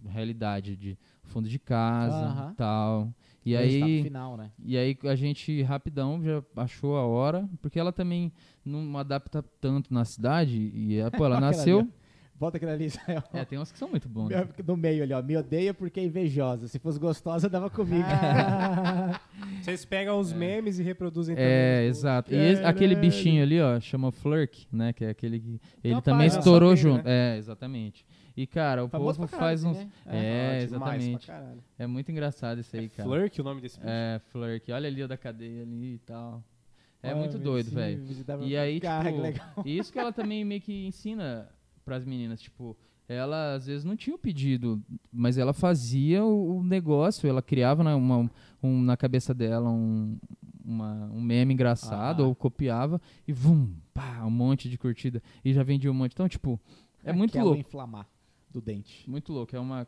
realidade 0.06 0.76
de 0.76 0.98
fundo 1.24 1.48
de 1.48 1.58
casa 1.58 2.26
Aham. 2.26 2.54
tal. 2.56 3.14
E 3.44 3.56
aí, 3.56 4.04
final, 4.04 4.38
né? 4.38 4.52
e 4.64 4.78
aí 4.78 4.96
a 5.04 5.16
gente 5.16 5.64
rapidão 5.64 6.22
já 6.24 6.44
achou 6.56 6.96
a 6.96 7.06
hora, 7.06 7.50
porque 7.60 7.80
ela 7.80 7.92
também 7.92 8.32
não 8.64 8.96
adapta 8.98 9.44
tanto 9.60 9.92
na 9.92 10.06
cidade. 10.06 10.72
E 10.74 10.98
é, 10.98 11.10
pô, 11.10 11.26
ela 11.26 11.40
nasceu. 11.42 11.88
Bota 12.42 12.58
aquele 12.58 12.72
ali, 12.72 12.86
Israel. 12.86 13.22
É, 13.34 13.46
tem 13.46 13.60
uns 13.60 13.72
que 13.72 13.78
são 13.78 13.88
muito 13.88 14.10
bons. 14.10 14.30
né? 14.30 14.48
No 14.66 14.76
meio 14.76 15.04
ali, 15.04 15.14
ó. 15.14 15.22
Me 15.22 15.38
odeia 15.38 15.76
porque 15.76 16.00
é 16.00 16.04
invejosa. 16.04 16.68
Se 16.68 16.80
fosse 16.80 16.98
gostosa, 16.98 17.48
dava 17.48 17.70
comigo. 17.70 18.04
Vocês 19.62 19.86
pegam 19.86 20.20
os 20.20 20.34
memes 20.34 20.80
e 20.80 20.84
reproduzem 20.84 21.36
É, 21.38 21.86
exato. 21.86 22.34
E 22.34 22.38
esse- 22.38 22.64
aquele 22.64 22.96
bichinho 22.96 23.44
ali, 23.44 23.62
ó, 23.62 23.80
chama 23.80 24.12
Flurk, 24.12 24.66
né? 24.72 24.92
Que 24.92 25.06
é 25.06 25.10
aquele 25.12 25.40
que. 25.40 25.62
Ele 25.84 25.94
Uma 25.94 26.02
também 26.02 26.22
página 26.28 26.40
estourou 26.40 26.76
junto. 26.76 27.08
É, 27.08 27.38
exatamente. 27.38 28.04
E, 28.36 28.48
cara, 28.48 28.86
o 28.86 28.90
Famoso 28.90 29.20
povo 29.20 29.30
caralho, 29.32 29.48
faz 29.48 29.64
uns. 29.64 29.78
né? 29.78 29.90
É, 30.08 30.64
exatamente. 30.64 31.28
Caralho. 31.28 31.64
É 31.78 31.86
muito 31.86 32.12
engraçado 32.12 32.60
isso 32.60 32.76
aí, 32.76 32.90
cara. 32.90 33.08
Flurk, 33.08 33.40
o 33.40 33.44
nome 33.44 33.62
desse 33.62 33.78
bicho? 33.80 33.88
É, 33.88 34.20
Flurk. 34.32 34.72
Olha 34.72 34.88
ali 34.88 35.04
o 35.04 35.08
da 35.08 35.16
cadeia 35.18 35.62
ali 35.62 35.94
e 35.94 36.00
tal. 36.00 36.44
É 37.04 37.14
muito 37.14 37.38
doido, 37.38 37.70
velho. 37.70 38.04
E 38.42 38.58
aí, 38.58 38.80
Cara, 38.80 39.04
que 39.04 39.10
tipo, 39.12 39.22
legal. 39.24 39.48
e 39.64 39.78
isso 39.78 39.92
que 39.94 40.00
ela 40.00 40.12
também 40.12 40.44
meio 40.44 40.62
que 40.62 40.88
ensina 40.88 41.48
pras 41.82 42.06
meninas, 42.06 42.42
tipo, 42.42 42.78
ela 43.08 43.56
às 43.56 43.66
vezes 43.66 43.84
não 43.84 43.96
tinha 43.96 44.16
o 44.16 44.20
pedido, 44.20 44.82
mas 45.12 45.38
ela 45.38 45.52
fazia 45.54 46.24
o, 46.24 46.58
o 46.60 46.64
negócio, 46.64 47.28
ela 47.28 47.42
criava 47.42 47.84
na, 47.84 47.96
uma- 47.96 48.30
um- 48.64 48.82
na 48.82 48.96
cabeça 48.96 49.34
dela 49.34 49.70
um, 49.70 50.18
uma- 50.64 51.10
um 51.14 51.22
meme 51.22 51.54
engraçado, 51.54 52.24
Ah. 52.24 52.28
ou 52.28 52.34
copiava, 52.36 53.02
e 53.28 53.34
vum, 53.34 53.74
pá, 53.94 54.24
um 54.26 54.30
monte 54.32 54.70
de 54.70 54.78
curtida, 54.78 55.22
e 55.44 55.54
já 55.54 55.64
vendia 55.64 55.92
um 55.92 55.94
monte. 55.94 56.14
Então, 56.14 56.30
tipo, 56.30 56.60
é 57.04 57.12
muito 57.12 57.32
Aquela 57.32 57.46
louco, 57.46 57.60
inflamar 57.60 58.08
do 58.50 58.62
dente. 58.62 59.10
muito 59.10 59.34
louco, 59.34 59.56
é 59.56 59.60
uma... 59.60 59.88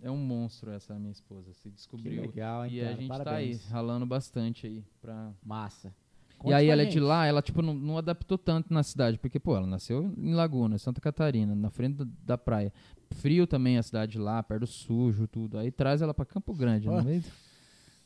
É 0.00 0.08
um 0.08 0.16
monstro 0.16 0.70
essa 0.70 0.94
minha 0.96 1.10
esposa, 1.10 1.52
se 1.52 1.62
Que 1.64 1.70
descobriu. 1.70 2.22
legal, 2.22 2.64
hein, 2.64 2.72
E 2.72 2.80
cara? 2.80 2.92
a 2.92 2.96
gente 2.96 3.08
Parabéns. 3.08 3.58
tá 3.58 3.64
aí, 3.66 3.72
ralando 3.72 4.06
bastante 4.06 4.64
aí 4.64 4.84
pra, 5.02 5.32
Massa. 5.44 5.92
E 6.38 6.42
Conte 6.42 6.54
aí 6.54 6.66
pra 6.66 6.72
ela 6.72 6.82
é 6.82 6.84
gente. 6.84 6.94
de 6.94 7.00
lá, 7.00 7.26
ela 7.26 7.42
tipo 7.42 7.60
não, 7.62 7.74
não 7.74 7.98
adaptou 7.98 8.38
tanto 8.38 8.72
na 8.72 8.82
cidade, 8.82 9.18
porque 9.18 9.40
pô, 9.40 9.56
ela 9.56 9.66
nasceu 9.66 10.12
em 10.16 10.34
Laguna, 10.34 10.78
Santa 10.78 11.00
Catarina, 11.00 11.54
na 11.54 11.68
frente 11.70 11.96
da, 11.96 12.06
da 12.24 12.38
praia. 12.38 12.72
Frio 13.12 13.46
também 13.46 13.76
a 13.78 13.82
cidade 13.82 14.12
de 14.12 14.18
lá, 14.18 14.42
perto 14.42 14.60
do 14.60 14.66
sujo, 14.66 15.26
tudo. 15.26 15.58
Aí 15.58 15.70
traz 15.70 16.00
ela 16.02 16.14
pra 16.14 16.24
Campo 16.24 16.54
Grande, 16.54 16.88
meio 16.88 17.20
do- 17.20 17.26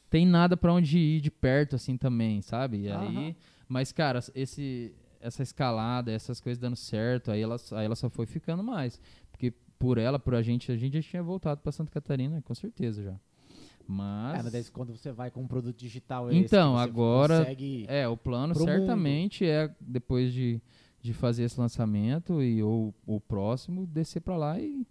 Tem 0.08 0.26
nada 0.26 0.56
pra 0.56 0.72
onde 0.72 0.98
ir 0.98 1.20
de 1.20 1.30
perto 1.30 1.76
assim 1.76 1.96
também, 1.96 2.42
sabe? 2.42 2.82
E 2.82 2.90
aí, 2.90 3.16
Aham. 3.16 3.34
mas 3.68 3.92
cara, 3.92 4.20
esse 4.34 4.94
essa 5.20 5.42
escalada, 5.42 6.10
essas 6.10 6.40
coisas 6.40 6.58
dando 6.60 6.74
certo, 6.74 7.30
aí 7.30 7.40
ela 7.40 7.56
aí 7.72 7.84
ela 7.84 7.94
só 7.94 8.10
foi 8.10 8.26
ficando 8.26 8.60
mais, 8.62 9.00
porque 9.30 9.52
por 9.78 9.96
ela, 9.98 10.18
por 10.18 10.34
a 10.34 10.42
gente, 10.42 10.72
a 10.72 10.76
gente 10.76 10.94
já 10.94 11.02
tinha 11.02 11.22
voltado 11.22 11.60
pra 11.60 11.70
Santa 11.70 11.90
Catarina, 11.92 12.42
com 12.42 12.54
certeza 12.54 13.02
já. 13.04 13.14
Mas 13.86 14.40
É, 14.40 14.42
mas 14.42 14.52
daí 14.52 14.64
quando 14.64 14.96
você 14.96 15.12
vai 15.12 15.30
com 15.30 15.42
um 15.42 15.46
produto 15.46 15.76
digital 15.76 16.32
Então, 16.32 16.76
agora- 16.76 17.40
consegue... 17.40 17.84
É, 17.88 18.06
o 18.08 18.16
plano 18.16 18.54
certamente 18.54 19.44
é 19.44 19.74
depois 19.80 20.32
de, 20.32 20.60
de 21.00 21.12
fazer 21.12 21.44
esse 21.44 21.58
lançamento 21.58 22.42
e 22.42 22.62
ou 22.62 22.94
o 23.06 23.20
próximo 23.20 23.86
descer 23.86 24.20
pra 24.20 24.36
lá 24.36 24.60
e 24.60 24.86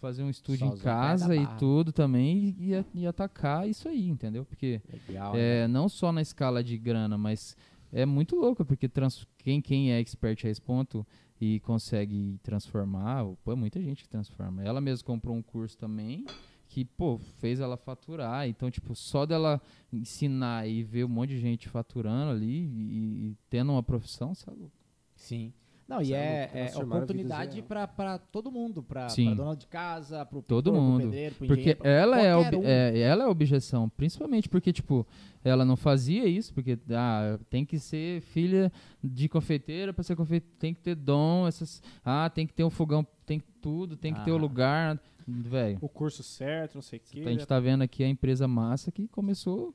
fazer 0.00 0.22
um 0.22 0.30
estúdio 0.30 0.66
Só 0.66 0.74
em 0.74 0.78
casa 0.78 1.36
e 1.36 1.46
tudo 1.58 1.92
também 1.92 2.54
e, 2.58 2.72
e, 2.72 2.84
e 3.02 3.06
atacar 3.06 3.68
isso 3.68 3.88
aí, 3.88 4.08
entendeu? 4.08 4.44
Porque 4.44 4.80
Legal, 5.08 5.34
né? 5.34 5.64
é, 5.64 5.68
não 5.68 5.88
só 5.88 6.10
na 6.10 6.22
escala 6.22 6.64
de 6.64 6.76
grana, 6.78 7.18
mas 7.18 7.54
é 7.92 8.06
muito 8.06 8.34
louco 8.36 8.64
porque 8.64 8.88
trans, 8.88 9.26
quem 9.38 9.60
quem 9.60 9.92
é 9.92 10.00
expert 10.00 10.46
a 10.46 10.48
esse 10.48 10.60
ponto 10.60 11.06
e 11.40 11.60
consegue 11.60 12.38
transformar, 12.42 13.24
pô, 13.44 13.52
é 13.52 13.54
muita 13.54 13.80
gente 13.80 14.02
que 14.02 14.08
transforma. 14.08 14.62
Ela 14.62 14.80
mesma 14.80 15.04
comprou 15.04 15.34
um 15.36 15.42
curso 15.42 15.76
também 15.76 16.24
que, 16.70 16.84
pô, 16.84 17.18
fez 17.40 17.58
ela 17.58 17.76
faturar. 17.76 18.48
Então, 18.48 18.70
tipo, 18.70 18.94
só 18.94 19.26
dela 19.26 19.60
ensinar 19.92 20.68
e 20.68 20.84
ver 20.84 21.04
um 21.04 21.08
monte 21.08 21.30
de 21.30 21.40
gente 21.40 21.68
faturando 21.68 22.30
ali 22.30 22.64
e, 22.64 23.26
e 23.30 23.36
tendo 23.50 23.72
uma 23.72 23.82
profissão, 23.82 24.36
sabe? 24.36 24.70
Sim. 25.16 25.52
Não, 25.90 26.00
e 26.00 26.14
é, 26.14 26.48
é 26.54 26.76
oportunidade 26.78 27.60
pra 27.62 28.18
todo 28.30 28.50
mundo, 28.52 28.80
pra 28.80 29.08
dona 29.08 29.56
de 29.56 29.66
casa, 29.66 30.24
pro 30.24 30.40
Todo 30.40 30.70
pintor, 30.70 30.72
pro 30.72 30.82
mundo. 30.82 31.02
pedreiro, 31.02 31.34
pro 31.34 31.46
Porque 31.48 31.76
ela 31.82 32.20
é, 32.22 32.36
ob- 32.36 32.56
um. 32.58 32.62
é, 32.64 32.96
ela 33.00 33.24
é 33.24 33.26
a 33.26 33.28
objeção, 33.28 33.88
principalmente 33.88 34.48
porque, 34.48 34.72
tipo, 34.72 35.04
ela 35.44 35.64
não 35.64 35.74
fazia 35.76 36.26
isso, 36.28 36.54
porque 36.54 36.78
ah, 36.90 37.38
tem 37.50 37.64
que 37.64 37.76
ser 37.80 38.20
filha 38.20 38.70
de 39.02 39.28
confeiteira 39.28 39.92
para 39.92 40.04
ser 40.04 40.14
confeiteira, 40.14 40.54
tem 40.60 40.72
que 40.72 40.80
ter 40.80 40.94
dom, 40.94 41.48
essas, 41.48 41.82
ah, 42.04 42.30
tem 42.32 42.46
que 42.46 42.52
ter 42.54 42.62
um 42.62 42.70
fogão, 42.70 43.04
tem 43.26 43.40
que 43.40 43.50
tudo, 43.60 43.96
tem 43.96 44.14
que 44.14 44.24
ter 44.24 44.30
o 44.30 44.36
Ah. 44.36 44.40
lugar, 44.40 45.00
velho. 45.26 45.76
O 45.80 45.88
curso 45.88 46.22
certo, 46.22 46.76
não 46.76 46.82
sei 46.82 47.00
o 47.00 47.02
quê. 47.04 47.22
A 47.26 47.30
gente 47.32 47.44
tá 47.46 47.58
vendo 47.58 47.82
aqui 47.82 48.04
a 48.04 48.08
empresa 48.08 48.46
massa 48.46 48.92
que 48.92 49.08
começou 49.08 49.74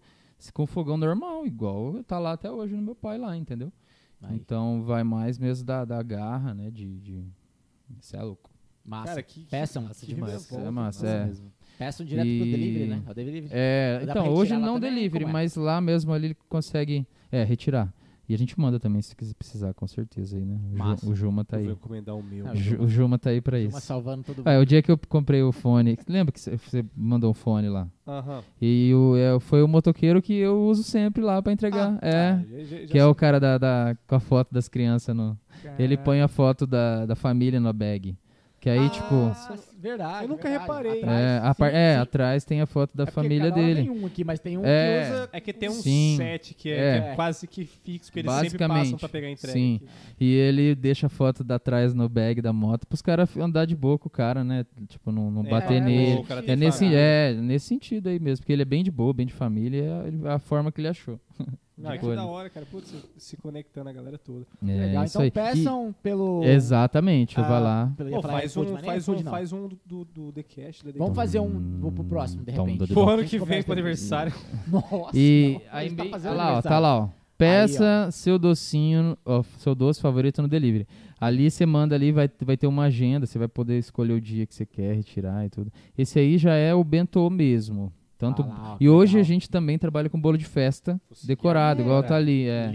com 0.53 0.65
fogão 0.65 0.95
normal, 0.95 1.45
igual 1.45 2.01
tá 2.03 2.19
lá 2.19 2.31
até 2.33 2.49
hoje 2.49 2.73
no 2.73 2.81
meu 2.81 2.95
pai 2.95 3.17
lá, 3.17 3.35
entendeu? 3.35 3.69
Aí, 4.21 4.35
Então 4.35 4.83
vai 4.83 5.03
mais 5.03 5.37
mesmo 5.37 5.65
da, 5.65 5.85
da 5.85 6.01
garra, 6.01 6.53
né, 6.53 6.69
de... 6.71 6.99
de... 6.99 7.23
Isso 7.99 8.15
é 8.15 8.21
louco. 8.23 8.49
massa. 8.83 9.05
Cara, 9.07 9.23
que, 9.23 9.41
que 9.41 9.49
Peçam, 9.49 9.83
Massa 9.83 10.05
que 10.05 10.13
demais. 10.15 10.33
reviravolta, 10.33 10.67
É 10.67 10.71
massa, 10.71 11.03
massa 11.05 11.07
é. 11.17 11.25
mesmo. 11.25 11.53
peçam 11.77 12.05
direto 12.05 12.25
pro 12.25 12.47
E- 12.47 12.51
delivery, 12.51 12.87
né? 12.89 13.03
O 13.07 13.13
delivery. 13.13 13.47
É, 13.51 14.05
Dá 14.05 14.11
então, 14.11 14.33
hoje 14.33 14.57
não 14.57 14.75
também? 14.75 14.93
delivery, 14.93 15.23
é? 15.25 15.27
mas 15.27 15.55
lá 15.55 15.79
mesmo 15.79 16.11
ali 16.13 16.27
ele 16.27 16.37
consegue 16.49 17.05
é, 17.31 17.43
retirar. 17.43 17.93
E 18.27 18.33
a 18.33 18.37
gente 18.37 18.59
manda 18.59 18.79
também 18.79 19.01
se 19.01 19.15
quiser 19.15 19.35
precisar, 19.35 19.73
com 19.75 19.87
certeza 19.87 20.35
aí, 20.35 20.43
né? 20.43 20.55
O, 20.55 20.71
Ju- 20.71 20.77
Massa. 20.77 21.09
o 21.09 21.15
Juma 21.15 21.45
tá 21.45 21.57
Eu 21.57 21.59
aí. 21.59 21.65
vou 21.67 21.73
encomendar 21.75 22.15
o 22.15 22.23
meu. 22.23 22.47
Ah, 22.47 22.51
O 22.53 22.55
Ju- 22.55 22.81
o 22.81 22.87
Juma 22.87 23.19
tá 23.19 23.29
aí 23.29 23.39
pra 23.39 23.59
isso. 23.59 23.79
salvando 23.81 24.23
todo 24.23 24.37
mundo. 24.37 24.47
Ah, 24.47 24.59
o 24.59 24.65
dia 24.65 24.81
que 24.81 24.91
eu 24.91 24.97
comprei 25.07 25.43
o 25.43 25.51
fone, 25.51 25.97
lembra 26.07 26.31
que 26.31 26.39
cê- 26.39 26.57
você 26.57 26.83
mandou 26.95 27.29
um 27.29 27.33
fone 27.35 27.69
lá? 27.69 27.87
Aham. 28.07 28.41
E 28.59 28.91
o, 28.95 29.15
é, 29.15 29.39
foi 29.39 29.61
o 29.61 29.67
motoqueiro 29.67 30.21
que 30.21 30.33
eu 30.33 30.59
uso 30.63 30.81
sempre 30.83 31.21
lá 31.23 31.39
pra 31.41 31.53
entregar. 31.53 31.99
é, 32.01 32.31
Ah, 32.31 32.43
já- 32.49 32.63
já- 32.63 32.77
que 32.87 32.97
é 32.97 33.01
sei. 33.01 33.03
o 33.03 33.13
cara 33.13 33.39
da, 33.39 33.57
da- 33.59 33.95
com 34.07 34.15
a 34.15 34.19
foto 34.19 34.51
das 34.51 34.67
crianças 34.67 35.15
no. 35.15 35.37
Ele 35.77 35.95
põe 35.95 36.21
a 36.21 36.27
foto 36.27 36.65
da, 36.65 37.05
da 37.05 37.15
família 37.15 37.59
no 37.59 37.71
bag. 37.71 38.17
Que 38.59 38.69
aí, 38.71 38.87
Ah, 38.87 38.89
tipo. 38.89 39.15
Verdade. 39.89 40.23
Eu 40.23 40.29
nunca 40.29 40.43
verdade. 40.49 40.61
reparei. 40.61 40.99
Atrás, 41.03 41.19
É, 41.21 41.37
a 41.39 41.53
sim, 41.53 41.59
par- 41.59 41.73
é, 41.73 41.93
sim. 41.95 42.01
atrás 42.01 42.45
tem 42.45 42.61
a 42.61 42.65
foto 42.65 42.95
da 42.97 43.03
É 43.03 43.07
família 43.07 43.51
dele. 43.51 43.81
Tem 43.83 43.89
um 43.89 44.05
aqui, 44.05 44.23
mas 44.23 44.39
tem 44.39 44.57
um 44.57 44.65
É. 44.65 45.03
que 45.05 45.11
usa. 45.13 45.29
É 45.33 45.39
que 45.41 45.53
tem 45.53 45.69
um 45.69 45.73
Sim. 45.73 46.15
set 46.17 46.53
que 46.53 46.69
é, 46.69 46.73
É. 46.97 47.01
que 47.01 47.07
é 47.07 47.15
quase 47.15 47.47
que 47.47 47.65
fixo, 47.65 48.11
que 48.11 48.19
eles 48.19 48.31
sempre 48.31 48.45
Basicamente, 48.49 48.83
passam 48.83 48.97
pra 48.99 49.09
pegar 49.09 49.29
entrega. 49.29 49.53
sim. 49.53 49.75
aqui. 49.83 49.87
E 50.19 50.33
ele 50.33 50.75
deixa 50.75 51.07
a 51.07 51.09
foto 51.09 51.43
da 51.43 51.59
trás 51.59 51.93
no 51.93 52.07
bag 52.09 52.41
da 52.41 52.51
moto 52.53 52.85
pros 52.87 53.01
caras 53.01 53.35
andar 53.37 53.65
de 53.65 53.75
boa 53.75 53.97
com 53.99 54.07
o 54.07 54.11
cara, 54.11 54.43
né? 54.43 54.65
Tipo, 54.87 55.11
não, 55.11 55.29
não 55.31 55.45
É, 55.45 55.49
bater 55.49 55.77
é, 55.77 55.79
nele. 55.81 56.19
o 56.19 56.23
cara 56.23 56.43
É 56.47 56.55
nesse, 56.55 56.85
é 56.93 57.33
nesse 57.33 57.67
sentido 57.67 58.09
aí 58.09 58.19
mesmo, 58.19 58.41
porque 58.43 58.53
ele 58.53 58.61
é 58.61 58.65
bem 58.65 58.83
de 58.83 58.91
boa, 58.91 59.13
bem 59.13 59.25
de 59.25 59.33
família, 59.33 59.83
é 60.25 60.29
a- 60.29 60.39
forma 60.39 60.71
que 60.71 60.81
ele 60.81 60.87
achou. 60.87 61.19
Não, 61.77 61.91
que 61.97 62.15
da 62.15 62.25
hora, 62.25 62.49
cara. 62.49 62.65
Putz, 62.65 62.93
se- 63.17 63.35
conectando 63.35 63.89
a 63.89 63.91
galera 63.91 64.17
toda. 64.17 64.45
É 64.63 64.65
Legal. 64.65 65.03
Então 65.03 65.29
peçam 65.29 65.93
pelo. 66.01 66.41
E- 66.41 66.47
exatamente, 66.47 67.37
ah, 67.37 67.43
vai 67.43 67.61
lá. 67.61 67.93
pelo- 67.97 68.11
Pô, 68.11 68.21
faz 68.21 68.55
um, 68.55 68.77
faz 68.77 69.09
um, 69.09 69.17
faz 69.23 69.51
um 69.51 69.69
do, 69.85 70.05
do, 70.05 70.05
do 70.05 70.31
The 70.31 70.43
Cash. 70.43 70.81
Da 70.83 70.91
Vamos 70.97 71.15
fazer 71.15 71.39
um 71.39 71.79
vou 71.79 71.91
pro 71.91 72.03
próximo, 72.03 72.43
de 72.43 72.53
Tom 72.53 72.63
repente. 72.65 72.79
do- 72.79 72.93
Pro 72.93 73.09
ano 73.09 73.23
Quem 73.25 73.39
que 73.39 73.45
vem, 73.45 73.63
pro 73.63 73.71
a- 73.71 73.75
aniversário. 73.75 74.33
Nossa. 74.67 75.11
E 75.17 75.59
não, 75.71 75.79
ele 75.81 75.95
tá 75.95 76.05
fazendo 76.05 76.31
tá 76.31 76.37
lá, 76.37 76.43
ó, 76.43 76.47
aniversário. 76.47 76.69
tá 76.69 76.79
lá, 76.79 76.97
ó. 76.99 77.09
Peça 77.37 78.09
seu 78.11 78.39
docinho, 78.39 79.17
ó, 79.25 79.43
seu 79.57 79.75
doce 79.75 79.99
favorito 80.01 80.41
no 80.41 80.47
delivery. 80.47 80.87
Ali 81.19 81.51
você 81.51 81.65
manda 81.65 81.93
ali, 81.93 82.11
vai, 82.11 82.29
vai 82.41 82.55
ter 82.55 82.65
uma 82.67 82.83
agenda, 82.83 83.25
você 83.25 83.37
vai 83.37 83.47
poder 83.49 83.77
escolher 83.77 84.13
o 84.13 84.21
dia 84.21 84.45
que 84.45 84.55
você 84.55 84.65
quer 84.65 84.95
retirar 84.95 85.45
e 85.45 85.49
tudo. 85.49 85.71
Esse 85.97 86.17
aí 86.17 86.37
já 86.37 86.53
é 86.53 86.73
o 86.73 86.83
bentô 86.83 87.29
mesmo. 87.29 87.91
Tanto, 88.17 88.43
Ah 88.43 88.77
e 88.79 88.87
hoje 88.87 89.15
legal. 89.15 89.21
a 89.25 89.27
gente 89.27 89.49
também 89.49 89.77
trabalha 89.77 90.09
com 90.09 90.19
bolo 90.19 90.37
de 90.37 90.45
festa 90.45 90.99
Fosse 91.09 91.27
decorado, 91.27 91.81
igual 91.81 92.01
tá 92.01 92.15
ali. 92.15 92.47
É. 92.47 92.71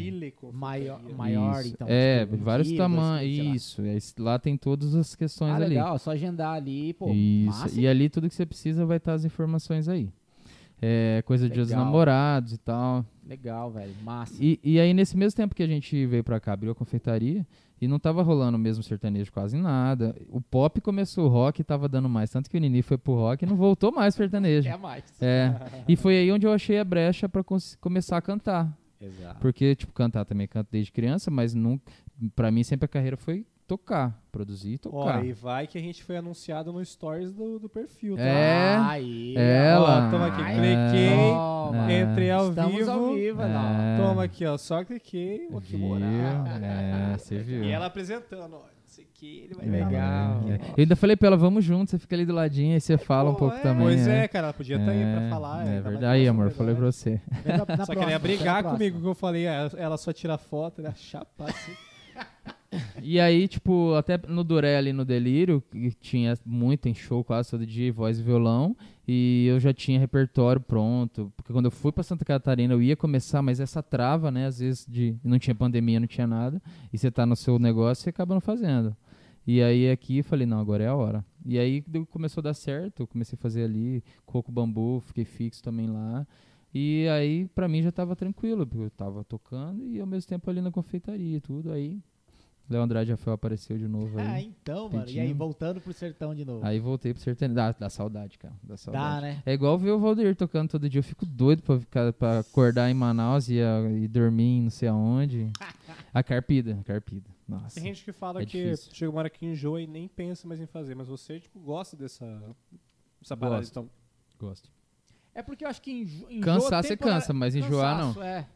Maior, 0.52 1.00
maior 1.16 1.60
Isso. 1.60 1.70
então. 1.74 1.86
É, 1.88 2.20
tipo, 2.26 2.36
um 2.36 2.44
vários 2.44 2.70
tamanhos. 2.72 3.34
sei 3.36 3.48
lá. 3.48 3.54
Isso. 3.54 3.82
é, 4.18 4.22
lá 4.22 4.38
tem 4.38 4.56
todas 4.56 4.94
as 4.94 5.14
questões 5.14 5.52
Ah, 5.52 5.56
ali. 5.56 5.68
legal, 5.68 5.98
só 5.98 6.10
agendar 6.10 6.54
ali, 6.54 6.92
pô. 6.92 7.10
Isso. 7.10 7.58
Massa, 7.58 7.80
E 7.80 7.88
ali 7.88 8.08
tudo 8.10 8.28
que 8.28 8.34
você 8.34 8.44
precisa 8.44 8.84
vai 8.84 8.98
estar 8.98 9.14
as 9.14 9.24
informações 9.24 9.88
aí. 9.88 10.08
É, 10.82 11.22
coisa 11.26 11.46
de 11.46 11.52
dia 11.54 11.62
dos 11.62 11.70
Legal. 11.70 11.84
namorados 11.84 12.52
e 12.54 12.58
tal. 12.58 13.04
Legal, 13.26 13.70
velho. 13.70 13.92
Massa. 14.02 14.34
E, 14.40 14.58
e 14.64 14.80
aí, 14.80 14.94
nesse 14.94 15.14
mesmo 15.16 15.36
tempo 15.36 15.54
que 15.54 15.62
a 15.62 15.66
gente 15.66 16.06
veio 16.06 16.24
pra 16.24 16.40
cá, 16.40 16.54
abriu 16.54 16.72
a 16.72 16.74
confeitaria, 16.74 17.46
e 17.80 17.88
não 17.88 17.98
tava 17.98 18.22
rolando 18.22 18.58
mesmo 18.58 18.82
sertanejo 18.82 19.32
quase 19.32 19.56
nada. 19.56 20.14
O 20.28 20.40
pop 20.40 20.80
começou 20.80 21.24
o 21.26 21.28
rock 21.28 21.64
tava 21.64 21.88
dando 21.88 22.08
mais. 22.08 22.30
Tanto 22.30 22.50
que 22.50 22.56
o 22.56 22.60
Nini 22.60 22.82
foi 22.82 22.98
pro 22.98 23.14
rock 23.14 23.44
e 23.44 23.48
não 23.48 23.56
voltou 23.56 23.90
mais 23.90 24.14
sertanejo. 24.14 24.68
Quer 24.68 24.78
mais. 24.78 25.04
É. 25.20 25.54
E 25.88 25.96
foi 25.96 26.18
aí 26.18 26.30
onde 26.30 26.46
eu 26.46 26.52
achei 26.52 26.78
a 26.78 26.84
brecha 26.84 27.28
cons- 27.44 27.76
começar 27.80 28.16
a 28.18 28.22
cantar. 28.22 28.76
Exato. 29.00 29.40
Porque, 29.40 29.74
tipo, 29.74 29.92
cantar 29.94 30.24
também 30.26 30.46
canto 30.46 30.68
desde 30.70 30.92
criança, 30.92 31.30
mas 31.30 31.54
nunca, 31.54 31.90
pra 32.36 32.50
mim 32.50 32.62
sempre 32.62 32.84
a 32.84 32.88
carreira 32.88 33.16
foi 33.16 33.46
tocar, 33.76 34.20
produzir 34.32 34.72
e 34.72 34.78
tocar. 34.78 35.20
Ó, 35.20 35.22
e 35.24 35.32
vai 35.32 35.66
que 35.66 35.78
a 35.78 35.80
gente 35.80 36.02
foi 36.02 36.16
anunciado 36.16 36.72
no 36.72 36.84
stories 36.84 37.32
do, 37.32 37.58
do 37.58 37.68
perfil, 37.68 38.16
tá? 38.16 38.22
É. 38.22 38.76
Aí, 38.78 39.34
Ela. 39.36 40.06
Ó, 40.06 40.10
toma 40.10 40.26
aqui, 40.26 40.42
Ai, 40.42 40.54
cliquei, 40.54 41.10
toma. 41.30 41.92
É. 41.92 42.00
entrei 42.00 42.30
ao 42.32 42.48
Estamos 42.50 42.74
vivo. 42.76 42.90
ao 42.90 43.14
vivo, 43.14 43.42
não. 43.42 43.80
É. 43.80 43.96
Toma 43.96 44.24
aqui, 44.24 44.44
ó, 44.44 44.56
só 44.58 44.82
cliquei. 44.84 45.48
Ó, 45.52 45.60
que 45.60 45.76
moral. 45.76 46.06
É, 46.62 47.16
você 47.16 47.38
viu. 47.38 47.62
E 47.62 47.70
ela 47.70 47.86
apresentando, 47.86 48.56
ó, 48.56 48.62
isso 48.86 49.00
aqui 49.00 49.42
ele 49.44 49.54
vai 49.54 49.66
É, 49.68 49.84
Legal. 49.84 50.40
é. 50.48 50.54
Eu 50.70 50.74
ainda 50.78 50.96
falei 50.96 51.16
pra 51.16 51.28
ela, 51.28 51.36
vamos 51.36 51.64
junto, 51.64 51.90
você 51.92 51.98
fica 51.98 52.16
ali 52.16 52.26
do 52.26 52.32
ladinho, 52.34 52.74
aí 52.74 52.80
você 52.80 52.98
fala 52.98 53.30
um 53.30 53.34
Pô, 53.34 53.38
pouco 53.40 53.56
é, 53.56 53.60
também. 53.60 53.86
Pois 53.86 54.08
é. 54.08 54.24
é, 54.24 54.28
cara, 54.28 54.46
ela 54.48 54.52
podia 54.54 54.76
estar 54.78 54.90
aí 54.90 55.04
pra 55.14 55.28
falar. 55.30 55.58
É 55.58 55.60
ainda 55.60 55.70
mais 55.70 55.82
verdade. 55.84 55.98
que 56.00 56.04
Aí, 56.06 56.26
amor, 56.28 56.46
é 56.48 56.50
falei 56.50 56.74
pra 56.74 56.86
você. 56.86 57.20
Na- 57.46 57.76
na 57.76 57.86
Só 57.86 57.92
que 57.94 58.00
ela 58.00 58.10
ia 58.10 58.18
próxima, 58.18 58.36
brigar 58.36 58.62
comigo, 58.64 58.78
próxima. 58.78 59.00
que 59.02 59.06
eu 59.06 59.14
falei, 59.14 59.44
ela 59.44 59.70
ela 59.76 59.96
só 59.96 60.12
tira 60.12 60.36
foto, 60.36 60.82
né? 60.82 60.92
Chapa 60.96 61.44
assim. 61.44 61.72
E 63.02 63.18
aí, 63.18 63.48
tipo, 63.48 63.94
até 63.94 64.16
no 64.28 64.44
Duré 64.44 64.76
ali 64.76 64.92
no 64.92 65.04
Delírio, 65.04 65.60
que 65.72 65.90
tinha 65.92 66.38
muito 66.44 66.88
em 66.88 66.94
show 66.94 67.24
quase 67.24 67.50
todo 67.50 67.66
dia, 67.66 67.92
voz 67.92 68.20
e 68.20 68.22
violão, 68.22 68.76
e 69.08 69.46
eu 69.48 69.58
já 69.58 69.72
tinha 69.72 69.98
repertório 69.98 70.60
pronto, 70.60 71.32
porque 71.36 71.52
quando 71.52 71.64
eu 71.64 71.70
fui 71.70 71.90
pra 71.90 72.04
Santa 72.04 72.24
Catarina 72.24 72.72
eu 72.72 72.80
ia 72.80 72.96
começar, 72.96 73.42
mas 73.42 73.58
essa 73.58 73.82
trava, 73.82 74.30
né, 74.30 74.46
às 74.46 74.60
vezes 74.60 74.86
de 74.86 75.16
não 75.24 75.38
tinha 75.38 75.54
pandemia, 75.54 75.98
não 75.98 76.06
tinha 76.06 76.26
nada, 76.26 76.62
e 76.92 76.98
você 76.98 77.10
tá 77.10 77.26
no 77.26 77.34
seu 77.34 77.58
negócio, 77.58 78.04
você 78.04 78.10
acaba 78.10 78.34
não 78.34 78.40
fazendo. 78.40 78.96
E 79.44 79.60
aí 79.62 79.90
aqui 79.90 80.22
falei, 80.22 80.46
não, 80.46 80.60
agora 80.60 80.84
é 80.84 80.86
a 80.86 80.94
hora. 80.94 81.24
E 81.44 81.58
aí 81.58 81.82
começou 82.10 82.40
a 82.40 82.44
dar 82.44 82.54
certo, 82.54 83.02
eu 83.02 83.06
comecei 83.06 83.36
a 83.36 83.42
fazer 83.42 83.64
ali, 83.64 84.04
coco 84.24 84.52
bambu, 84.52 85.00
fiquei 85.00 85.24
fixo 85.24 85.62
também 85.62 85.88
lá. 85.88 86.24
E 86.72 87.08
aí, 87.08 87.48
pra 87.48 87.66
mim, 87.66 87.82
já 87.82 87.90
tava 87.90 88.14
tranquilo, 88.14 88.64
porque 88.64 88.84
eu 88.84 88.90
tava 88.90 89.24
tocando 89.24 89.84
e 89.88 89.98
ao 89.98 90.06
mesmo 90.06 90.28
tempo 90.28 90.48
ali 90.48 90.60
na 90.60 90.70
confeitaria 90.70 91.38
e 91.38 91.40
tudo. 91.40 91.72
Aí, 91.72 91.98
Léo 92.70 92.82
Andrade 92.82 93.10
Rafael 93.10 93.34
apareceu 93.34 93.76
de 93.76 93.88
novo 93.88 94.18
aí. 94.18 94.26
Ah, 94.26 94.40
então, 94.40 94.88
mano. 94.88 95.04
E 95.08 95.18
aí, 95.18 95.26
Pedindo. 95.26 95.36
voltando 95.38 95.80
pro 95.80 95.92
sertão 95.92 96.34
de 96.34 96.44
novo. 96.44 96.64
Aí 96.64 96.78
voltei 96.78 97.12
pro 97.12 97.20
sertanejo. 97.22 97.56
Dá, 97.56 97.72
dá 97.72 97.90
saudade, 97.90 98.38
cara. 98.38 98.54
Dá 98.62 98.76
saudade. 98.76 99.14
Dá, 99.16 99.20
né? 99.20 99.42
É 99.44 99.52
igual 99.52 99.76
ver 99.76 99.90
o 99.90 99.98
Valdir 99.98 100.36
tocando 100.36 100.68
todo 100.70 100.88
dia. 100.88 101.00
Eu 101.00 101.02
fico 101.02 101.26
doido 101.26 101.62
pra, 101.62 101.78
ficar, 101.80 102.12
pra 102.12 102.38
acordar 102.38 102.88
em 102.88 102.94
Manaus 102.94 103.48
e, 103.48 103.60
a- 103.60 103.90
e 103.90 104.06
dormir 104.06 104.44
em 104.44 104.62
não 104.62 104.70
sei 104.70 104.88
aonde. 104.88 105.50
A 106.14 106.22
carpida, 106.24 106.76
a 106.80 106.82
carpida. 106.82 107.30
Nossa. 107.46 107.74
Tem 107.76 107.84
gente 107.84 108.04
que 108.04 108.10
fala 108.12 108.42
É 108.42 108.46
que 108.46 108.60
difícil. 108.64 108.90
chega 108.92 109.10
uma 109.12 109.18
hora 109.20 109.30
que 109.30 109.46
enjoa 109.46 109.80
e 109.80 109.86
nem 109.86 110.08
pensa 110.08 110.46
mais 110.48 110.60
em 110.60 110.66
fazer, 110.66 110.96
mas 110.96 111.06
você, 111.06 111.38
tipo, 111.38 111.60
gosta 111.60 111.96
dessa, 111.96 112.26
dessa 113.20 113.36
parada, 113.36 113.58
Gosto. 113.60 113.70
então. 113.70 113.90
Gosto. 114.40 114.68
É 115.32 115.40
porque 115.40 115.64
eu 115.64 115.68
acho 115.68 115.80
que 115.80 115.92
enjo, 115.92 116.26
enjoa 116.28 116.42
Cansar 116.42 116.82
você 116.82 116.96
cansa, 116.96 117.32
mas 117.32 117.54
enjoar 117.54 117.96
não. 117.96 118.08
Cansaço, 118.14 118.22
É. 118.26 118.46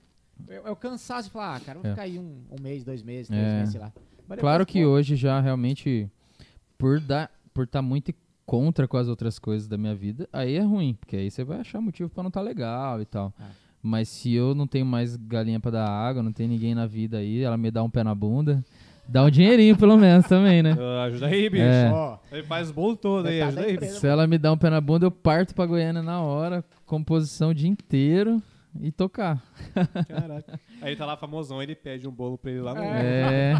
Eu, 0.48 0.62
eu 0.66 0.76
cansaço 0.76 1.28
de 1.28 1.32
falar, 1.32 1.56
ah, 1.56 1.60
cara, 1.60 1.78
vou 1.78 1.86
É. 1.86 1.90
ficar 1.90 2.02
aí 2.02 2.18
um, 2.18 2.36
um 2.50 2.60
mês, 2.62 2.84
dois 2.84 3.02
meses, 3.02 3.28
três 3.28 3.42
É. 3.42 3.56
meses, 3.58 3.72
sei 3.72 3.80
lá. 3.80 3.92
Mas 4.28 4.38
Claro 4.38 4.64
que 4.66 4.82
pô, 4.82 4.88
hoje 4.90 5.16
já 5.16 5.40
realmente, 5.40 6.08
por 6.78 7.00
dar, 7.00 7.30
por 7.52 7.64
estar 7.64 7.82
muito 7.82 8.12
contra 8.46 8.86
com 8.86 8.96
as 8.96 9.08
outras 9.08 9.38
coisas 9.38 9.66
da 9.66 9.78
minha 9.78 9.94
vida, 9.94 10.28
aí 10.32 10.54
é 10.56 10.62
ruim, 10.62 10.94
porque 10.94 11.16
aí 11.16 11.30
você 11.30 11.42
vai 11.44 11.60
achar 11.60 11.80
motivo 11.80 12.10
pra 12.10 12.22
não 12.22 12.28
estar 12.28 12.40
legal 12.42 13.00
e 13.00 13.04
tal. 13.06 13.32
Ah. 13.40 13.48
Mas 13.82 14.08
se 14.08 14.32
eu 14.32 14.54
não 14.54 14.66
tenho 14.66 14.86
mais 14.86 15.16
galinha 15.16 15.60
pra 15.60 15.70
dar 15.70 15.86
água, 15.88 16.22
não 16.22 16.32
tem 16.32 16.48
ninguém 16.48 16.74
na 16.74 16.86
vida 16.86 17.18
aí, 17.18 17.42
ela 17.42 17.56
me 17.56 17.70
dá 17.70 17.82
um 17.82 17.90
pé 17.90 18.02
na 18.02 18.14
bunda, 18.14 18.64
dá 19.06 19.22
um 19.24 19.30
dinheirinho 19.30 19.76
pelo 19.76 19.96
menos 19.98 20.26
também, 20.26 20.62
né? 20.62 20.74
Ah, 20.80 21.04
ajuda 21.04 21.26
aí, 21.26 21.50
bicho. 21.50 21.62
É. 21.64 21.90
Ó, 21.92 22.18
Ele 22.32 22.42
faz 22.44 22.70
o 22.70 22.72
bolo 22.74 22.96
todo 22.96 23.26
aí, 23.26 23.42
ajuda 23.42 23.60
da 23.62 23.66
aí. 23.68 23.88
Se 23.90 24.06
ela 24.06 24.26
me 24.26 24.38
dá 24.38 24.52
um 24.52 24.56
pé 24.56 24.70
na 24.70 24.80
bunda, 24.80 25.04
eu 25.06 25.10
parto 25.10 25.54
pra 25.54 25.66
Goiânia 25.66 26.02
na 26.02 26.20
hora, 26.22 26.64
composição 26.86 27.50
o 27.50 27.54
dia 27.54 27.68
inteiro 27.68 28.42
e 28.80 28.90
tocar. 28.92 29.42
Caraca. 30.08 30.60
Aí 30.80 30.90
ele 30.90 30.96
tá 30.96 31.06
lá 31.06 31.16
famosão, 31.16 31.62
ele 31.62 31.74
pede 31.74 32.06
um 32.08 32.12
bolo 32.12 32.36
pra 32.38 32.50
ele 32.50 32.60
lá 32.60 32.74
no. 32.74 32.80
É, 32.82 33.54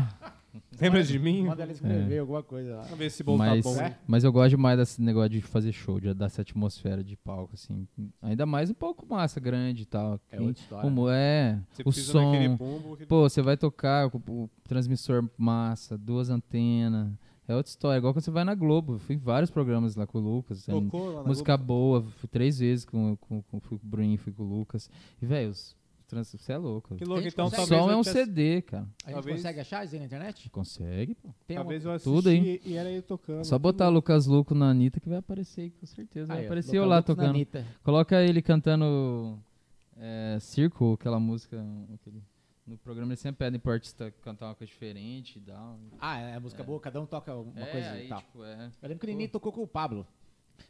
Lembra 0.81 1.03
de 1.03 1.19
mim? 1.19 1.43
manda 1.47 1.63
ela 1.65 1.73
escrever 1.73 2.19
alguma 2.19 2.43
coisa 2.43 2.77
lá. 2.77 2.83
Vamos 2.83 2.99
ver 2.99 3.11
se 3.11 3.17
esse 3.17 3.23
bolo 3.25 3.39
mas, 3.39 3.65
tá 3.65 3.71
bom. 3.71 3.77
né? 3.77 3.97
mas 4.07 4.23
eu 4.23 4.33
gosto 4.33 4.51
demais 4.51 4.79
desse 4.79 5.03
negócio 5.03 5.31
de 5.31 5.41
fazer 5.41 5.73
show, 5.73 5.99
de 5.99 6.13
dar 6.15 6.27
essa 6.27 6.43
atmosfera 6.43 7.03
de 7.03 7.17
palco, 7.17 7.55
assim. 7.55 7.89
Ainda 8.23 8.47
mais 8.47 8.71
um 8.71 8.75
palco 8.75 9.05
massa, 9.09 9.41
grande 9.41 9.83
e 9.83 9.87
tal. 9.87 10.21
É 10.31 10.41
outra 10.41 10.63
história. 10.63 10.91
o, 10.93 11.11
é, 11.11 11.61
Você 11.73 11.83
o 11.85 11.93
som. 11.93 12.35
aquele- 12.35 13.07
Pô, 13.07 13.29
você 13.29 13.43
vai 13.43 13.57
tocar 13.57 14.09
com 14.11 14.19
o 14.29 14.51
transmissor 14.63 15.29
massa, 15.37 15.99
duas 15.99 16.31
antenas, 16.31 17.13
É 17.47 17.55
outra 17.55 17.69
história. 17.71 17.99
Igual 17.99 18.15
quando 18.15 18.25
você 18.25 18.31
vai 18.31 18.45
na 18.45 18.55
Globo. 18.55 18.99
Fui 18.99 19.15
em 19.17 19.19
vários 19.19 19.51
programas 19.51 19.97
lá 19.97 20.07
com 20.07 20.19
o 20.19 20.21
Lucas. 20.21 20.69
é, 20.69 20.73
Tocou 20.73 21.09
lá 21.13 21.23
na 21.23 21.29
música 21.29 21.57
Globo? 21.57 21.67
boa. 21.67 22.03
Fui 22.03 22.29
três 22.29 22.59
vezes 22.59 22.85
com, 22.85 23.17
com, 23.17 23.43
com, 23.43 23.61
fui 23.61 23.79
com 23.79 23.87
o 23.87 23.89
Bruninho, 23.89 24.19
fui 24.19 24.33
com 24.33 24.43
o 24.43 24.47
Lucas. 24.59 24.89
E, 25.21 25.27
velho, 25.27 25.51
os 25.51 25.77
trans- 26.09 26.29
você 26.39 26.53
é 26.53 26.57
louco. 26.57 26.95
Que 26.97 27.05
louco, 27.05 27.27
então 27.29 27.51
consegue- 27.51 27.63
o 27.63 27.67
som 27.67 27.91
é 27.91 27.97
um 27.97 28.01
tivesse- 28.03 28.25
CD, 28.27 28.63
cara. 28.63 28.83
A 28.83 29.09
gente 29.09 29.15
Talvez- 29.15 29.37
consegue 29.37 29.61
achar 29.61 29.85
isso 29.85 29.95
aí 29.95 30.01
na 30.01 30.07
internet? 30.07 30.49
Consegue, 30.51 31.15
pô. 31.15 31.29
Tem 31.47 31.57
Talvez 31.57 31.85
uma... 31.85 31.95
eu 31.97 32.01
Tudo 32.01 32.29
assisti 32.31 32.61
e 32.65 32.75
era 32.77 32.91
ele 32.91 33.03
tocando. 33.03 33.45
Só 33.45 33.59
botar 33.59 33.89
Lucas 33.91 34.27
Luco 34.27 34.55
na 34.55 34.71
Anitta 34.71 34.99
que 34.99 35.09
vai 35.09 35.19
aparecer 35.19 35.61
aí, 35.63 35.71
com 35.71 35.85
certeza. 35.87 36.29
Vai 36.29 36.39
Aí, 36.39 36.43
ó, 36.45 36.47
aparecer 36.47 36.77
eu 36.77 36.87
lá 36.87 37.03
tocando. 37.03 37.39
Coloca 37.83 38.23
ele 38.23 38.41
cantando 38.41 39.39
é, 39.99 40.39
Circo, 40.41 40.95
aquela 40.95 41.21
música. 41.21 41.63
aquele- 41.95 42.23
no 42.67 42.79
programa 42.79 43.11
eles 43.13 43.21
sempre 43.21 43.39
pedem 43.45 43.61
pro 43.61 43.73
artista 43.73 44.11
cantar 44.23 44.47
uma 44.47 44.55
coisa 44.55 44.71
diferente 44.73 45.39
e 45.39 45.43
tal. 45.43 45.79
Ah, 45.99 46.19
é, 46.19 46.39
música 46.39 46.63
boa, 46.63 46.81
cada 46.81 47.01
um 47.01 47.07
toca 47.07 47.35
uma 47.35 47.61
é, 47.61 47.67
coisa 47.73 47.91
aí, 47.91 48.07
e 48.07 48.09
tal. 48.09 48.21
tipo, 48.21 48.45
é. 48.45 48.71
Eu 48.83 48.89
lembro 48.89 48.99
que 48.99 49.07
o 49.07 49.11
Nini 49.17 49.29
tocou 49.29 49.53
com 49.53 49.63
o 49.63 49.67
Pablo. 49.67 50.07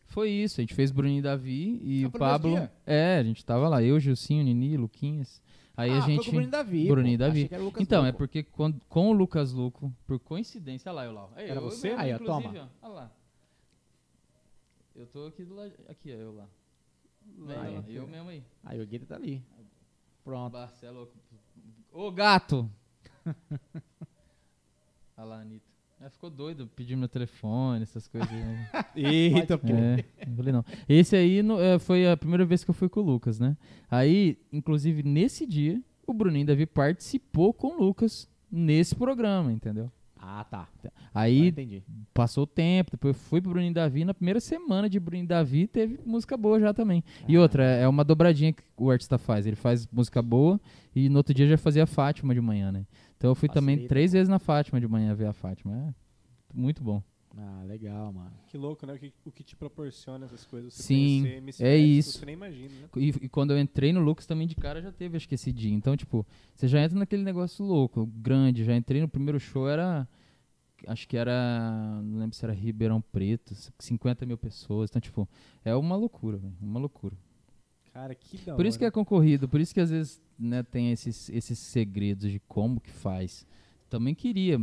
Foi 0.06 0.30
isso, 0.30 0.60
a 0.60 0.62
gente 0.62 0.74
fez 0.74 0.90
Bruninho 0.90 1.18
e 1.18 1.22
Davi 1.22 1.80
e 1.82 2.04
Ah, 2.04 2.08
o 2.08 2.10
foi 2.10 2.20
Pablo. 2.20 2.68
É, 2.86 3.18
a 3.18 3.22
gente 3.22 3.44
tava 3.44 3.68
lá, 3.68 3.82
eu, 3.82 4.00
Gilcinho, 4.00 4.42
Nini, 4.42 4.76
Luquinhas. 4.76 5.42
Aí 5.76 5.90
ah, 5.90 5.98
a 5.98 6.02
foi 6.02 6.12
gente. 6.12 6.24
com 6.24 6.28
o 6.28 6.32
Bruninho 6.32 6.50
Davi. 6.50 6.88
Bruninho 6.88 7.14
e. 7.14 7.18
Davi. 7.18 7.38
Achei 7.38 7.48
que 7.48 7.54
era 7.54 7.62
o 7.62 7.66
Lucas 7.66 7.82
Então, 7.82 8.04
é 8.04 8.06
Luco. 8.08 8.18
porque 8.18 8.42
com, 8.44 8.72
com 8.88 9.10
o 9.10 9.12
Lucas 9.12 9.52
Luco, 9.52 9.92
por 10.06 10.18
coincidência, 10.20 10.90
olha 10.90 10.96
lá, 10.96 11.04
eu 11.06 11.12
lá. 11.12 11.30
Aí, 11.36 11.50
Era 11.50 11.60
eu 11.60 11.64
você? 11.64 11.88
mesmo, 11.88 12.00
Aí, 12.02 12.12
ó, 12.14 12.18
toma. 12.18 12.48
ó, 12.82 12.86
olha 12.86 12.94
lá. 12.94 13.12
Eu 14.94 15.06
tô 15.06 15.26
aqui 15.26 15.44
do 15.44 15.54
lado. 15.54 15.72
Aqui, 15.88 16.12
ó, 16.12 16.16
eu 16.16 16.32
lá. 16.34 16.48
Vem, 17.38 17.56
Aí, 17.56 17.76
ó. 17.76 17.90
eu 17.90 18.06
mesmo 18.06 18.28
aí. 18.30 18.44
Aí 18.62 18.80
o 18.80 18.84
Guilherme 18.86 19.06
tá 19.06 19.16
ali. 19.16 19.42
Pronto. 20.22 20.56
É 20.82 20.90
louco. 20.90 21.12
Ô 21.96 22.10
gato! 22.10 22.68
olha 25.16 25.24
lá, 25.26 25.40
Anitta. 25.40 25.64
Ela 26.00 26.10
ficou 26.10 26.28
doido 26.28 26.66
pedindo 26.74 26.98
meu 26.98 27.08
telefone, 27.08 27.82
essas 27.84 28.08
coisas. 28.08 28.28
né? 28.30 28.68
Eita, 28.96 29.56
pô. 29.56 29.68
É, 29.72 30.04
eu 30.28 30.34
falei, 30.34 30.52
não. 30.52 30.64
Esse 30.88 31.14
aí 31.16 31.40
no- 31.42 31.60
é, 31.60 31.78
foi 31.78 32.06
a 32.10 32.16
primeira 32.16 32.44
vez 32.44 32.62
que 32.64 32.70
eu 32.70 32.74
fui 32.74 32.88
com 32.88 32.98
o 33.00 33.04
Lucas, 33.04 33.38
né? 33.38 33.56
Aí, 33.88 34.36
inclusive, 34.52 35.02
nesse 35.04 35.46
dia, 35.46 35.80
o 36.06 36.12
Bruninho 36.12 36.46
Davi 36.46 36.66
participou 36.66 37.54
com 37.54 37.68
o 37.68 37.78
Lucas 37.80 38.28
nesse 38.50 38.94
programa, 38.96 39.52
entendeu? 39.52 39.90
Ah, 40.26 40.44
tá. 40.44 40.66
Aí 41.14 41.48
entendi. 41.48 41.82
passou 42.14 42.44
o 42.44 42.46
tempo, 42.46 42.92
depois 42.92 43.14
eu 43.14 43.22
fui 43.22 43.40
pro 43.40 43.50
Bruninho 43.50 43.74
Davi. 43.74 44.04
Na 44.04 44.14
primeira 44.14 44.40
semana 44.40 44.88
de 44.88 44.98
Bruninho 44.98 45.26
Davi 45.26 45.66
teve 45.66 46.00
música 46.04 46.36
boa 46.36 46.58
já 46.58 46.72
também. 46.72 47.04
Ah. 47.20 47.24
E 47.28 47.36
outra, 47.36 47.62
é 47.62 47.86
uma 47.86 48.02
dobradinha 48.02 48.52
que 48.52 48.62
o 48.76 48.90
artista 48.90 49.18
faz. 49.18 49.46
Ele 49.46 49.56
faz 49.56 49.86
música 49.88 50.22
boa 50.22 50.58
e 50.96 51.08
no 51.08 51.18
outro 51.18 51.34
dia 51.34 51.46
já 51.46 51.58
fazia 51.58 51.86
Fátima 51.86 52.34
de 52.34 52.40
manhã, 52.40 52.72
né? 52.72 52.86
Então 53.16 53.30
eu 53.30 53.34
fui 53.34 53.48
também 53.48 53.76
Facilita. 53.76 53.88
três 53.94 54.12
vezes 54.12 54.28
na 54.28 54.38
Fátima 54.38 54.80
de 54.80 54.88
manhã 54.88 55.14
ver 55.14 55.26
a 55.26 55.32
Fátima. 55.32 55.74
É 55.74 55.94
muito 56.54 56.82
bom. 56.82 57.02
Ah, 57.36 57.64
legal, 57.66 58.12
mano. 58.12 58.32
Que 58.46 58.56
louco, 58.56 58.86
né? 58.86 58.94
O 58.94 58.98
que, 58.98 59.12
o 59.24 59.32
que 59.32 59.42
te 59.42 59.56
proporciona 59.56 60.24
essas 60.24 60.44
coisas. 60.44 60.72
Você 60.72 60.82
Sim, 60.84 61.26
MC 61.26 61.64
é 61.64 61.76
Neto, 61.76 61.86
isso. 61.88 62.18
Você 62.18 62.26
nem 62.26 62.34
imagina, 62.34 62.68
né? 62.80 62.88
E, 62.96 63.08
e 63.08 63.28
quando 63.28 63.52
eu 63.52 63.58
entrei 63.58 63.92
no 63.92 64.00
Lucas 64.00 64.26
também 64.26 64.46
de 64.46 64.54
cara 64.54 64.80
já 64.80 64.92
teve, 64.92 65.16
acho 65.16 65.28
que 65.28 65.34
esse 65.34 65.52
dia. 65.52 65.72
Então, 65.74 65.96
tipo, 65.96 66.24
você 66.54 66.68
já 66.68 66.80
entra 66.80 66.96
naquele 66.98 67.22
negócio 67.22 67.64
louco, 67.64 68.06
grande. 68.06 68.64
Já 68.64 68.76
entrei 68.76 69.00
no 69.00 69.08
primeiro 69.08 69.40
show, 69.40 69.68
era. 69.68 70.08
Acho 70.86 71.08
que 71.08 71.16
era. 71.16 72.00
Não 72.04 72.20
lembro 72.20 72.36
se 72.36 72.44
era 72.44 72.52
Ribeirão 72.52 73.00
Preto, 73.00 73.54
50 73.78 74.24
mil 74.26 74.38
pessoas. 74.38 74.90
Então, 74.90 75.00
tipo, 75.00 75.28
é 75.64 75.74
uma 75.74 75.96
loucura, 75.96 76.36
velho. 76.36 76.54
Uma 76.60 76.78
loucura. 76.78 77.16
Cara, 77.92 78.14
que 78.14 78.38
da 78.38 78.54
Por 78.56 78.66
isso 78.66 78.76
que 78.76 78.84
é 78.84 78.88
hora. 78.88 78.92
concorrido, 78.92 79.48
por 79.48 79.60
isso 79.60 79.72
que 79.72 79.80
às 79.80 79.88
vezes 79.88 80.20
né, 80.36 80.64
tem 80.64 80.90
esses, 80.90 81.30
esses 81.30 81.58
segredos 81.58 82.30
de 82.30 82.40
como 82.40 82.80
que 82.80 82.90
faz. 82.90 83.46
Também 83.88 84.16
queria, 84.16 84.60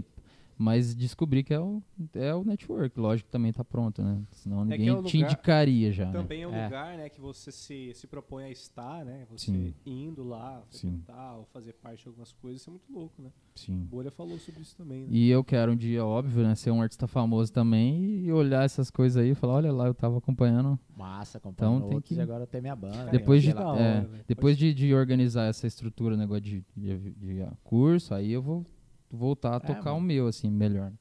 mas 0.61 0.93
descobri 0.93 1.43
que 1.43 1.53
é 1.53 1.59
o, 1.59 1.81
é 2.13 2.33
o 2.35 2.43
network. 2.43 2.99
Lógico 2.99 3.27
que 3.27 3.31
também 3.31 3.51
tá 3.51 3.63
pronto, 3.65 4.03
né? 4.03 4.21
Senão 4.31 4.63
que 4.63 4.69
ninguém 4.71 4.87
é 4.89 4.93
o 4.93 5.01
te 5.03 5.17
lugar- 5.17 5.31
indicaria 5.31 5.91
já. 5.91 6.05
né? 6.05 6.11
Também 6.11 6.43
é 6.43 6.47
um 6.47 6.53
É. 6.55 6.63
lugar, 6.65 6.97
né, 6.97 7.09
que 7.09 7.19
você 7.19 7.51
se, 7.51 7.91
se 7.95 8.05
propõe 8.07 8.43
a 8.45 8.49
estar, 8.51 9.03
né? 9.03 9.25
Você 9.31 9.47
Sim. 9.47 9.73
indo 9.85 10.23
lá, 10.23 10.61
frequentar 10.69 11.37
ou 11.37 11.45
fazer 11.45 11.73
parte 11.73 12.03
de 12.03 12.07
algumas 12.07 12.31
coisas, 12.33 12.61
isso 12.61 12.69
é 12.69 12.71
muito 12.71 12.91
louco, 12.93 13.21
né? 13.21 13.29
Sim. 13.55 13.87
Bolha 13.91 14.11
falou 14.11 14.37
sobre 14.39 14.61
isso 14.61 14.75
também, 14.77 15.01
né? 15.01 15.07
E 15.11 15.29
eu 15.29 15.43
quero 15.43 15.71
um 15.71 15.75
dia, 15.75 16.05
óbvio, 16.05 16.43
né, 16.43 16.53
ser 16.55 16.71
um 16.71 16.81
artista 16.81 17.07
famoso 17.07 17.51
também 17.51 18.21
e 18.23 18.31
olhar 18.31 18.63
essas 18.63 18.89
coisas 18.91 19.21
aí 19.21 19.31
e 19.31 19.35
falar, 19.35 19.55
olha 19.55 19.71
lá, 19.73 19.87
eu 19.87 19.93
tava 19.93 20.17
acompanhando. 20.19 20.79
Massa, 20.95 21.37
acompanhando 21.39 21.75
Então 21.77 21.87
tem 21.87 21.95
outros 21.95 22.15
que- 22.15 22.19
e 22.19 22.21
agora 22.21 22.45
tem 22.45 22.61
minha 22.61 22.75
banda. 22.75 22.97
Cara, 22.97 23.11
depois 23.11 23.41
de, 23.41 23.49
é, 23.49 23.55
hora, 23.55 24.01
velho. 24.07 24.23
depois 24.27 24.57
de, 24.57 24.73
de 24.73 24.93
organizar 24.93 25.45
essa 25.45 25.65
estrutura, 25.65 26.15
negócio 26.15 26.43
de, 26.43 26.63
de, 26.77 27.11
de, 27.13 27.41
ah, 27.41 27.51
curso, 27.63 28.13
aí 28.13 28.31
eu 28.31 28.41
vou 28.41 28.65
voltar 29.11 29.53
a 29.53 29.57
É, 29.57 29.59
tocar 29.59 29.91
mano. 29.91 29.97
o 29.97 30.01
meu, 30.01 30.27
assim, 30.27 30.49
melhor. 30.49 30.91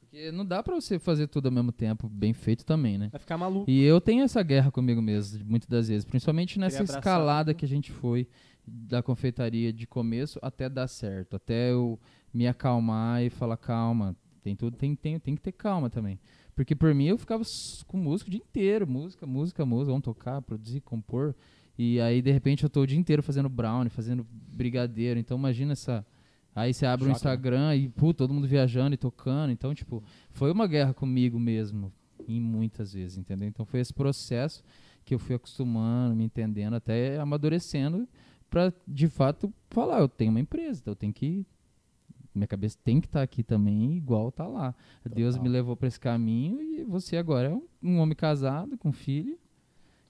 Porque 0.00 0.32
não 0.32 0.44
dá 0.44 0.62
pra 0.62 0.74
você 0.74 0.98
fazer 0.98 1.28
tudo 1.28 1.46
ao 1.46 1.52
mesmo 1.52 1.70
tempo, 1.70 2.08
bem 2.08 2.32
feito 2.32 2.64
também, 2.64 2.98
né? 2.98 3.08
Vai 3.12 3.20
ficar 3.20 3.38
maluco. 3.38 3.70
E 3.70 3.82
eu 3.82 4.00
tenho 4.00 4.22
essa 4.24 4.42
guerra 4.42 4.70
comigo 4.70 5.00
mesmo, 5.00 5.44
muitas 5.44 5.68
das 5.68 5.88
vezes. 5.88 6.04
Principalmente 6.04 6.58
nessa 6.58 6.82
escalada 6.82 7.54
que 7.54 7.64
a 7.64 7.68
gente 7.68 7.92
foi 7.92 8.26
da 8.66 9.02
confeitaria 9.02 9.72
de 9.72 9.86
começo 9.86 10.38
até 10.42 10.68
dar 10.68 10.88
certo. 10.88 11.36
Até 11.36 11.70
eu 11.72 11.98
me 12.34 12.46
acalmar 12.48 13.22
e 13.22 13.30
falar, 13.30 13.56
calma, 13.56 14.16
tem 14.42 14.56
tudo, 14.56 14.76
tem, 14.76 14.94
tem, 14.96 15.18
tem 15.18 15.34
que 15.36 15.42
ter 15.42 15.52
calma 15.52 15.88
também. 15.88 16.18
Porque 16.56 16.74
por 16.74 16.92
mim 16.94 17.06
eu 17.06 17.16
ficava 17.16 17.42
com 17.86 17.96
música 17.96 18.28
o 18.28 18.30
dia 18.30 18.40
inteiro, 18.40 18.86
música, 18.86 19.26
música, 19.26 19.64
música, 19.64 19.92
vamos 19.92 20.04
tocar, 20.04 20.42
produzir, 20.42 20.80
compor. 20.80 21.34
E 21.78 21.98
aí, 22.00 22.20
de 22.20 22.30
repente, 22.30 22.64
eu 22.64 22.68
tô 22.68 22.82
o 22.82 22.86
dia 22.86 22.98
inteiro 22.98 23.22
fazendo 23.22 23.48
brownie, 23.48 23.88
fazendo 23.88 24.26
brigadeiro. 24.30 25.18
Então 25.20 25.38
imagina 25.38 25.72
essa. 25.72 26.04
Aí 26.54 26.74
você 26.74 26.84
abre 26.86 27.08
o? 27.08 27.10
Instagram 27.10 27.76
e, 27.76 27.88
pô, 27.88 28.12
todo 28.12 28.34
mundo 28.34 28.46
viajando 28.46 28.94
e 28.94 28.98
tocando. 28.98 29.50
Então, 29.50 29.74
tipo, 29.74 30.02
foi 30.30 30.50
uma 30.50 30.66
guerra 30.66 30.92
comigo 30.92 31.38
mesmo, 31.38 31.92
em 32.26 32.40
muitas 32.40 32.92
vezes, 32.92 33.18
entendeu? 33.18 33.48
Então 33.48 33.64
foi 33.64 33.80
esse 33.80 33.92
processo 33.92 34.62
que 35.04 35.14
eu 35.14 35.18
fui 35.18 35.34
acostumando, 35.34 36.14
me 36.14 36.24
entendendo, 36.24 36.74
até 36.74 37.18
amadurecendo, 37.18 38.08
pra 38.48 38.72
de 38.86 39.08
fato 39.08 39.52
falar, 39.70 40.00
eu 40.00 40.08
tenho 40.08 40.30
uma 40.30 40.40
empresa, 40.40 40.80
então 40.80 40.92
eu 40.92 40.96
tenho 40.96 41.12
que. 41.12 41.46
Minha 42.32 42.46
cabeça 42.46 42.78
tem 42.84 43.00
que 43.00 43.08
estar 43.08 43.22
aqui 43.22 43.42
também, 43.42 43.96
igual 43.96 44.30
tá 44.30 44.46
lá. 44.46 44.72
Deus 45.04 45.36
me 45.36 45.48
levou 45.48 45.76
para 45.76 45.88
esse 45.88 45.98
caminho 45.98 46.62
e 46.62 46.84
você 46.84 47.16
agora 47.16 47.48
é 47.48 47.52
um, 47.52 47.66
um 47.82 47.98
homem 47.98 48.14
casado, 48.14 48.78
com 48.78 48.92
filho, 48.92 49.36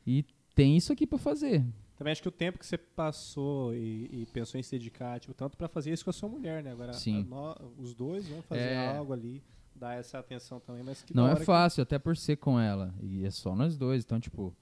e 0.06 0.24
tem 0.54 0.76
isso 0.76 0.92
aqui 0.92 1.06
para 1.06 1.18
fazer. 1.18 1.64
Também 2.01 2.12
acho 2.12 2.22
que 2.22 2.28
o 2.28 2.32
tempo 2.32 2.59
que 2.59 2.64
você 2.64 2.78
passou 2.78 3.74
e, 3.74 4.09
e 4.22 4.27
pensou 4.32 4.59
em 4.59 4.62
se 4.62 4.70
dedicar, 4.70 5.20
tipo, 5.20 5.35
tanto 5.35 5.55
pra 5.55 5.68
fazer 5.68 5.93
isso 5.93 6.02
com 6.02 6.09
a 6.09 6.14
sua 6.14 6.31
mulher, 6.31 6.62
né? 6.62 6.72
Agora, 6.72 6.94
Sim. 6.94 7.28
os 7.77 7.93
dois 7.93 8.27
vão 8.27 8.40
fazer 8.40 8.62
É. 8.70 8.97
algo 8.97 9.12
ali, 9.12 9.43
dar 9.74 9.98
essa 9.98 10.18
atenção 10.18 10.59
também, 10.60 10.82
mas 10.82 11.02
que 11.02 11.14
Não 11.14 11.27
é 11.27 11.31
hora 11.32 11.40
que- 11.40 11.44
fácil, 11.44 11.82
até 11.82 11.98
por 11.98 12.16
ser 12.16 12.36
com 12.36 12.59
ela. 12.59 12.94
E 13.02 13.27
é 13.27 13.31
só 13.31 13.55
nós 13.55 13.77
dois. 13.77 14.02
Então, 14.02 14.18
tipo, 14.18 14.56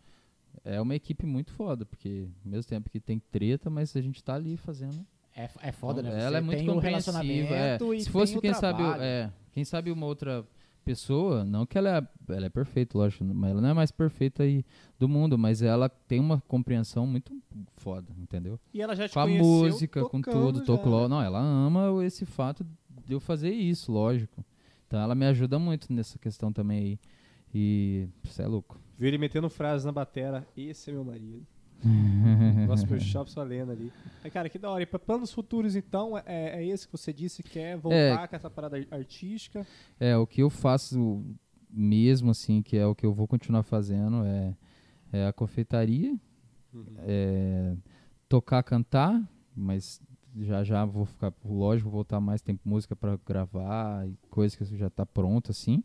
é 0.65 0.81
uma 0.81 0.97
equipe 0.97 1.25
muito 1.27 1.53
foda, 1.53 1.87
porque 1.87 2.27
ao 2.45 2.51
mesmo 2.51 2.69
tempo 2.69 2.91
que 2.91 2.99
tem 2.99 3.21
treta, 3.31 3.71
mas 3.71 3.95
a 3.95 4.01
gente 4.01 4.21
tá 4.25 4.35
ali 4.35 4.57
fazendo. 4.57 5.07
É, 5.37 5.49
é 5.63 5.71
foda, 5.71 6.03
né? 6.03 6.11
Ela 6.21 6.31
Você 6.31 6.37
é 6.39 6.41
muito 6.41 6.59
tem 6.59 6.67
compreensiva. 6.67 7.23
é. 7.55 7.79
e 7.95 8.01
Se 8.01 8.11
fosse 8.11 8.41
quem 8.41 8.53
sabe, 8.53 8.83
é, 8.99 9.31
quem 9.53 9.65
sabe 9.65 9.93
uma 9.93 10.07
outra 10.07 10.45
pessoa, 10.85 11.45
não 11.45 11.67
que 11.67 11.77
ela 11.77 11.99
é, 11.99 12.35
ela 12.35 12.47
é 12.47 12.49
perfeita, 12.49 12.97
lógico, 12.97 13.25
mas 13.25 13.51
ela 13.51 13.61
não 13.61 13.69
é 13.69 13.75
mais 13.75 13.91
perfeita 13.91 14.43
aí 14.43 14.65
do 14.99 15.09
mundo, 15.09 15.37
mas 15.37 15.63
ela 15.63 15.89
tem 15.89 16.19
uma 16.21 16.43
compreensão 16.49 17.07
muito 17.07 17.37
foda, 17.77 18.13
entendeu? 18.19 18.59
E 18.73 18.81
ela 18.81 18.95
já 18.95 19.09
te 19.09 19.15
com 19.15 19.21
a 19.21 19.27
música, 19.27 20.05
com 20.05 20.21
tudo, 20.21 20.61
já, 20.61 20.65
tocou. 20.65 21.03
né? 21.03 21.09
Não, 21.09 21.23
ela 21.23 21.41
ama 21.41 22.05
esse 22.05 22.25
fato 22.25 22.67
de 23.07 23.13
eu 23.13 23.21
fazer 23.21 23.51
isso, 23.51 23.93
lógico. 23.93 24.45
Então 24.87 24.99
ela 25.01 25.15
me 25.15 25.27
ajuda 25.27 25.59
muito 25.59 25.93
nessa 25.93 26.19
questão 26.19 26.53
também 26.53 26.79
aí. 26.79 26.99
E 27.55 28.09
você 28.23 28.43
é 28.43 28.47
louco. 28.47 28.79
Viu 28.99 29.09
ele 29.09 29.19
metendo 29.19 29.49
frases 29.49 29.85
na 29.85 29.93
batera, 29.93 30.47
esse 30.57 30.91
é 30.91 30.93
meu 30.93 31.05
marido. 31.05 31.47
Gospel 32.69 33.01
Shop 33.01 33.31
só 33.31 33.43
lendo 33.43 33.73
ali. 33.73 33.93
Aí, 34.23 34.31
cara, 34.31 34.49
que 34.49 34.59
da 34.59 34.71
hora. 34.71 34.83
E 34.83 34.87
pra 34.87 34.99
planos 34.99 35.33
futuros, 35.33 35.75
então, 35.77 36.17
é, 36.19 36.61
é 36.61 36.67
esse 36.67 36.87
que 36.87 36.93
você 36.93 37.13
disse, 37.13 37.43
quer 37.43 37.77
voltar 37.77 38.29
com 38.29 38.37
essa 38.37 38.51
parada 38.51 38.77
artística. 38.91 39.67
É, 39.99 40.17
o 40.17 40.27
que 40.27 40.43
eu 40.43 40.51
faço 40.51 41.25
mesmo, 41.71 42.31
assim, 42.31 42.63
que 42.63 42.77
é 42.77 42.87
o 42.87 42.95
que 42.95 43.05
eu 43.05 43.13
vou 43.13 43.27
continuar 43.27 43.63
fazendo, 43.63 44.25
é, 44.25 44.55
é 45.13 45.27
a 45.27 45.33
confeitaria, 45.33 46.17
é, 46.99 47.75
tocar, 48.29 48.63
cantar, 48.63 49.21
mas 49.55 50.01
já 50.37 50.63
já 50.63 50.85
vou 50.85 51.05
ficar, 51.05 51.33
lógico, 51.45 51.91
vou 51.91 51.99
voltar 51.99 52.21
mais 52.21 52.41
tempo 52.41 52.61
música 52.65 52.95
pra 52.95 53.19
gravar 53.27 54.07
e 54.09 54.17
coisa 54.31 54.57
que 54.57 54.77
já 54.77 54.89
tá 54.89 55.05
pronta, 55.05 55.51
assim. 55.51 55.83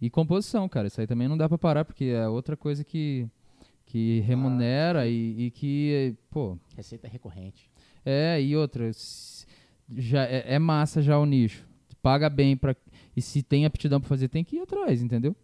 E 0.00 0.10
composição, 0.10 0.68
cara, 0.68 0.88
isso 0.88 1.00
aí 1.00 1.06
também 1.06 1.28
não 1.28 1.36
dá 1.36 1.48
pra 1.48 1.56
parar, 1.56 1.84
porque 1.84 2.04
é 2.06 2.28
outra 2.28 2.56
coisa 2.56 2.84
que, 2.84 3.28
que 3.86 4.20
remunera 4.20 5.08
e, 5.08 5.46
e 5.46 5.50
que, 5.50 6.14
pô, 6.30 6.58
Receita 6.76 7.08
recorrente. 7.08 7.70
é, 8.04 8.40
e 8.42 8.54
outra, 8.56 8.90
já 9.96 10.24
é, 10.24 10.54
é 10.54 10.58
massa 10.58 11.00
já 11.00 11.18
o 11.18 11.24
nicho. 11.24 11.66
Paga 12.02 12.28
bem 12.28 12.56
para 12.56 12.76
e 13.16 13.22
se 13.22 13.42
tem 13.42 13.64
aptidão 13.64 13.98
para 14.00 14.08
fazer, 14.08 14.28
tem 14.28 14.44
que 14.44 14.56
ir 14.56 14.60
atrás, 14.60 15.00
entendeu? 15.02 15.34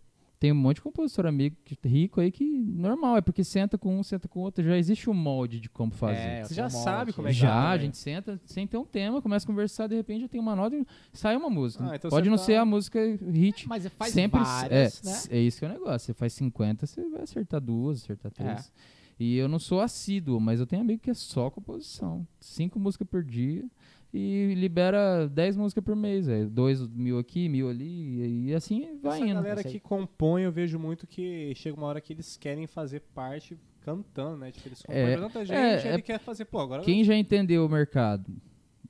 Tem 0.42 0.50
um 0.50 0.56
monte 0.56 0.76
de 0.78 0.82
compositor 0.82 1.24
amigo 1.26 1.54
que- 1.64 1.78
rico 1.86 2.20
aí 2.20 2.32
que 2.32 2.44
normal, 2.44 3.16
é 3.16 3.20
porque 3.20 3.44
senta 3.44 3.78
com 3.78 3.96
um, 3.96 4.02
senta 4.02 4.26
com 4.26 4.40
o 4.40 4.42
outro, 4.42 4.64
já 4.64 4.76
existe 4.76 5.08
um 5.08 5.14
molde 5.14 5.60
de 5.60 5.68
como 5.68 5.92
fazer. 5.92 6.16
É, 6.18 6.42
Você 6.42 6.52
já 6.54 6.66
um 6.66 6.70
sabe 6.70 7.12
como 7.12 7.28
é 7.28 7.30
que 7.30 7.36
já, 7.36 7.48
é, 7.48 7.52
a 7.52 7.70
né? 7.76 7.78
gente 7.84 7.96
senta 7.96 8.40
sem 8.44 8.66
ter 8.66 8.76
um 8.76 8.84
tema, 8.84 9.22
começa 9.22 9.46
a 9.46 9.48
conversar, 9.48 9.86
de 9.86 9.94
repente 9.94 10.22
já 10.22 10.28
tem 10.28 10.40
uma 10.40 10.56
nota 10.56 10.74
e 10.74 10.84
sai 11.12 11.36
uma 11.36 11.48
música. 11.48 11.84
Ah, 11.88 11.94
então 11.94 12.10
Pode 12.10 12.28
não 12.28 12.36
tá- 12.36 12.42
ser 12.42 12.56
a 12.56 12.64
música 12.64 12.98
hit. 13.32 13.68
Mas 13.68 13.84
você 13.84 13.90
faz 13.90 14.12
sempre 14.12 14.40
várias, 14.40 15.00
é, 15.04 15.08
né? 15.08 15.38
é 15.38 15.40
isso 15.42 15.60
que 15.60 15.64
é 15.64 15.68
o 15.68 15.72
negócio. 15.74 16.06
Você 16.06 16.12
faz 16.12 16.32
50, 16.32 16.86
você 16.86 17.08
vai 17.08 17.22
acertar 17.22 17.60
duas, 17.60 18.02
acertar 18.02 18.32
É. 18.32 18.42
três. 18.42 18.72
E 19.20 19.36
eu 19.36 19.46
não 19.46 19.60
sou 19.60 19.80
assíduo, 19.80 20.40
mas 20.40 20.58
eu 20.58 20.66
tenho 20.66 20.82
amigo 20.82 21.00
que 21.00 21.10
é 21.10 21.14
só 21.14 21.50
composição. 21.50 22.26
Cinco 22.40 22.80
músicas 22.80 23.06
por 23.06 23.22
dia 23.22 23.64
e 24.12 24.54
libera 24.54 25.26
10 25.28 25.56
músicas 25.56 25.82
por 25.84 25.96
mês. 25.96 26.28
É. 26.28 26.44
Dois 26.44 26.86
mil 26.88 27.18
aqui, 27.18 27.48
mil 27.48 27.68
ali, 27.68 28.46
e 28.48 28.54
assim 28.54 28.98
vai 29.02 29.18
Essa 29.18 29.26
indo. 29.26 29.34
galera 29.34 29.60
eu 29.60 29.62
sei. 29.62 29.72
que 29.72 29.80
compõe, 29.80 30.42
eu 30.42 30.52
vejo 30.52 30.78
muito 30.78 31.06
que 31.06 31.52
chega 31.54 31.76
uma 31.76 31.86
hora 31.86 32.00
que 32.00 32.12
eles 32.12 32.36
querem 32.36 32.66
fazer 32.66 33.00
parte 33.14 33.56
cantando, 33.80 34.36
né? 34.36 34.50
Tipo, 34.52 34.68
eles 34.68 34.82
compõem 34.82 35.00
É, 35.02 35.16
pra 35.16 35.26
tanta 35.28 35.44
gente, 35.44 35.56
é, 35.56 35.86
ele 35.88 35.98
é- 35.98 36.00
quer 36.02 36.18
fazer, 36.20 36.44
pô, 36.44 36.60
agora 36.60 36.82
Quem 36.82 37.02
já 37.02 37.16
entendeu 37.16 37.64
o 37.66 37.68
mercado 37.68 38.30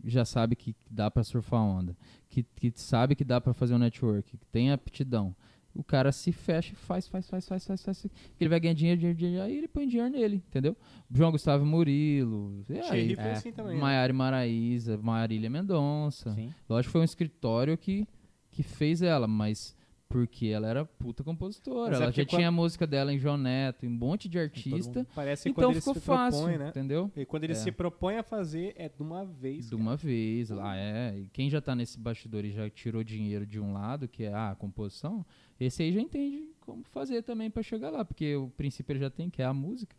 já 0.05 0.25
sabe 0.25 0.57
que 0.57 0.75
dá 0.91 1.11
pra 1.11 1.23
surfar 1.23 1.61
onda, 1.63 1.97
que, 2.29 2.43
que 2.43 2.73
sabe 2.75 3.15
que 3.15 3.23
dá 3.25 3.41
pra 3.41 3.55
fazer 3.55 3.75
um 3.75 3.79
network, 3.79 4.37
que 4.37 4.47
tem 4.47 4.73
aptidão. 4.73 5.35
O 5.75 5.83
cara 5.83 6.13
se 6.13 6.33
fecha 6.33 6.73
e 6.73 6.77
faz, 6.77 7.09
faz, 7.09 7.29
faz, 7.29 7.49
faz, 7.49 7.67
faz, 7.67 7.83
faz. 7.83 8.07
Ele 8.39 8.51
vai 8.51 8.61
ganhar 8.61 8.75
dinheiro, 8.75 8.99
dinheiro, 8.99 9.19
dinheiro, 9.19 9.45
aí 9.45 9.57
ele 9.57 9.69
põe 9.69 9.89
dinheiro 9.89 10.11
nele, 10.11 10.37
entendeu? 10.37 10.77
João 11.11 11.31
Gustavo 11.31 11.65
Murilo, 11.65 12.65
e 12.69 12.79
aí, 12.79 13.15
foi 13.15 13.25
é. 13.25 13.33
assim 13.33 13.53
também. 13.53 13.75
né? 13.77 13.81
Maiara 13.81 14.13
Maraíza, 14.13 14.99
Marília 14.99 15.49
Mendonça. 15.49 16.35
Sim. 16.35 16.53
Lógico 16.69 16.89
que 16.89 16.93
foi 16.93 17.01
um 17.01 17.05
escritório 17.05 17.79
que, 17.79 18.07
que 18.51 18.63
fez 18.63 19.01
ela, 19.01 19.27
mas 19.27 19.75
porque 20.13 20.47
ela 20.49 20.69
era 20.69 20.85
puta 20.85 21.25
compositora. 21.25 21.95
É 21.95 22.03
ela 22.03 22.13
já 22.13 22.25
tinha 22.27 22.49
a 22.49 22.51
música 22.53 22.87
dela 22.87 23.13
em 23.15 23.19
João 23.19 23.39
Neto, 23.39 23.87
em 23.87 23.89
um 23.89 23.93
monte 23.93 24.29
de 24.29 24.39
artista. 24.39 25.07
Parece 25.15 25.45
que 25.45 25.49
Então 25.49 25.73
ficou 25.73 25.95
se 25.95 26.01
fácil, 26.01 26.41
propõe, 26.43 26.59
né? 26.59 26.69
entendeu? 26.69 27.11
E 27.17 27.25
quando 27.25 27.45
ele 27.45 27.55
É. 27.55 27.57
se 27.57 27.73
propõe 27.73 28.17
a 28.19 28.23
fazer, 28.23 28.75
é 28.77 28.91
de 28.91 29.01
uma 29.03 29.25
vez. 29.25 29.71
De 29.71 29.75
uma 29.75 29.97
vez, 29.97 30.51
lá 30.51 30.77
é. 30.77 31.19
E 31.19 31.29
quem 31.33 31.49
já 31.49 31.63
tá 31.63 31.75
nesse 31.75 31.99
bastidor 31.99 32.45
e 32.45 32.51
já 32.51 32.69
tirou 32.69 33.03
dinheiro 33.03 33.47
de 33.47 33.59
um 33.59 33.73
lado, 33.73 34.07
que 34.07 34.25
é 34.25 34.35
ah, 34.35 34.51
a 34.51 34.55
composição, 34.55 35.25
esse 35.59 35.83
aí 35.83 35.91
já 35.93 36.01
entende 36.01 36.47
como 36.61 36.85
fazer 36.91 37.23
também 37.23 37.51
pra 37.51 37.63
chegar 37.63 37.89
lá, 37.89 38.05
porque 38.05 38.37
o 38.37 38.49
princípio 38.51 38.93
ele 38.93 39.01
já 39.01 39.09
tem, 39.09 39.31
que 39.31 39.41
é 39.41 39.47
a 39.47 39.55
música. 39.55 39.97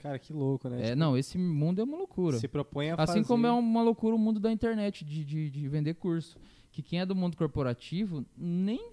Cara, 0.00 0.18
que 0.18 0.30
louco, 0.32 0.68
né? 0.68 0.78
É, 0.80 0.84
Tipo, 0.88 0.96
não, 0.98 1.16
esse 1.16 1.38
mundo 1.38 1.80
é 1.80 1.84
uma 1.84 1.96
loucura. 1.96 2.38
Se 2.38 2.46
propõe 2.46 2.90
a 2.90 2.94
Assim 2.96 3.14
fazer. 3.14 3.24
como 3.26 3.46
é 3.46 3.50
uma 3.50 3.82
loucura 3.82 4.14
o 4.14 4.18
mundo 4.18 4.38
da 4.38 4.52
internet 4.52 5.04
de, 5.06 5.24
de, 5.24 5.50
de 5.50 5.68
vender 5.68 5.94
curso. 5.94 6.36
Que 6.70 6.82
quem 6.82 7.00
é 7.00 7.06
do 7.06 7.16
mundo 7.16 7.36
corporativo 7.36 8.24
nem 8.36 8.92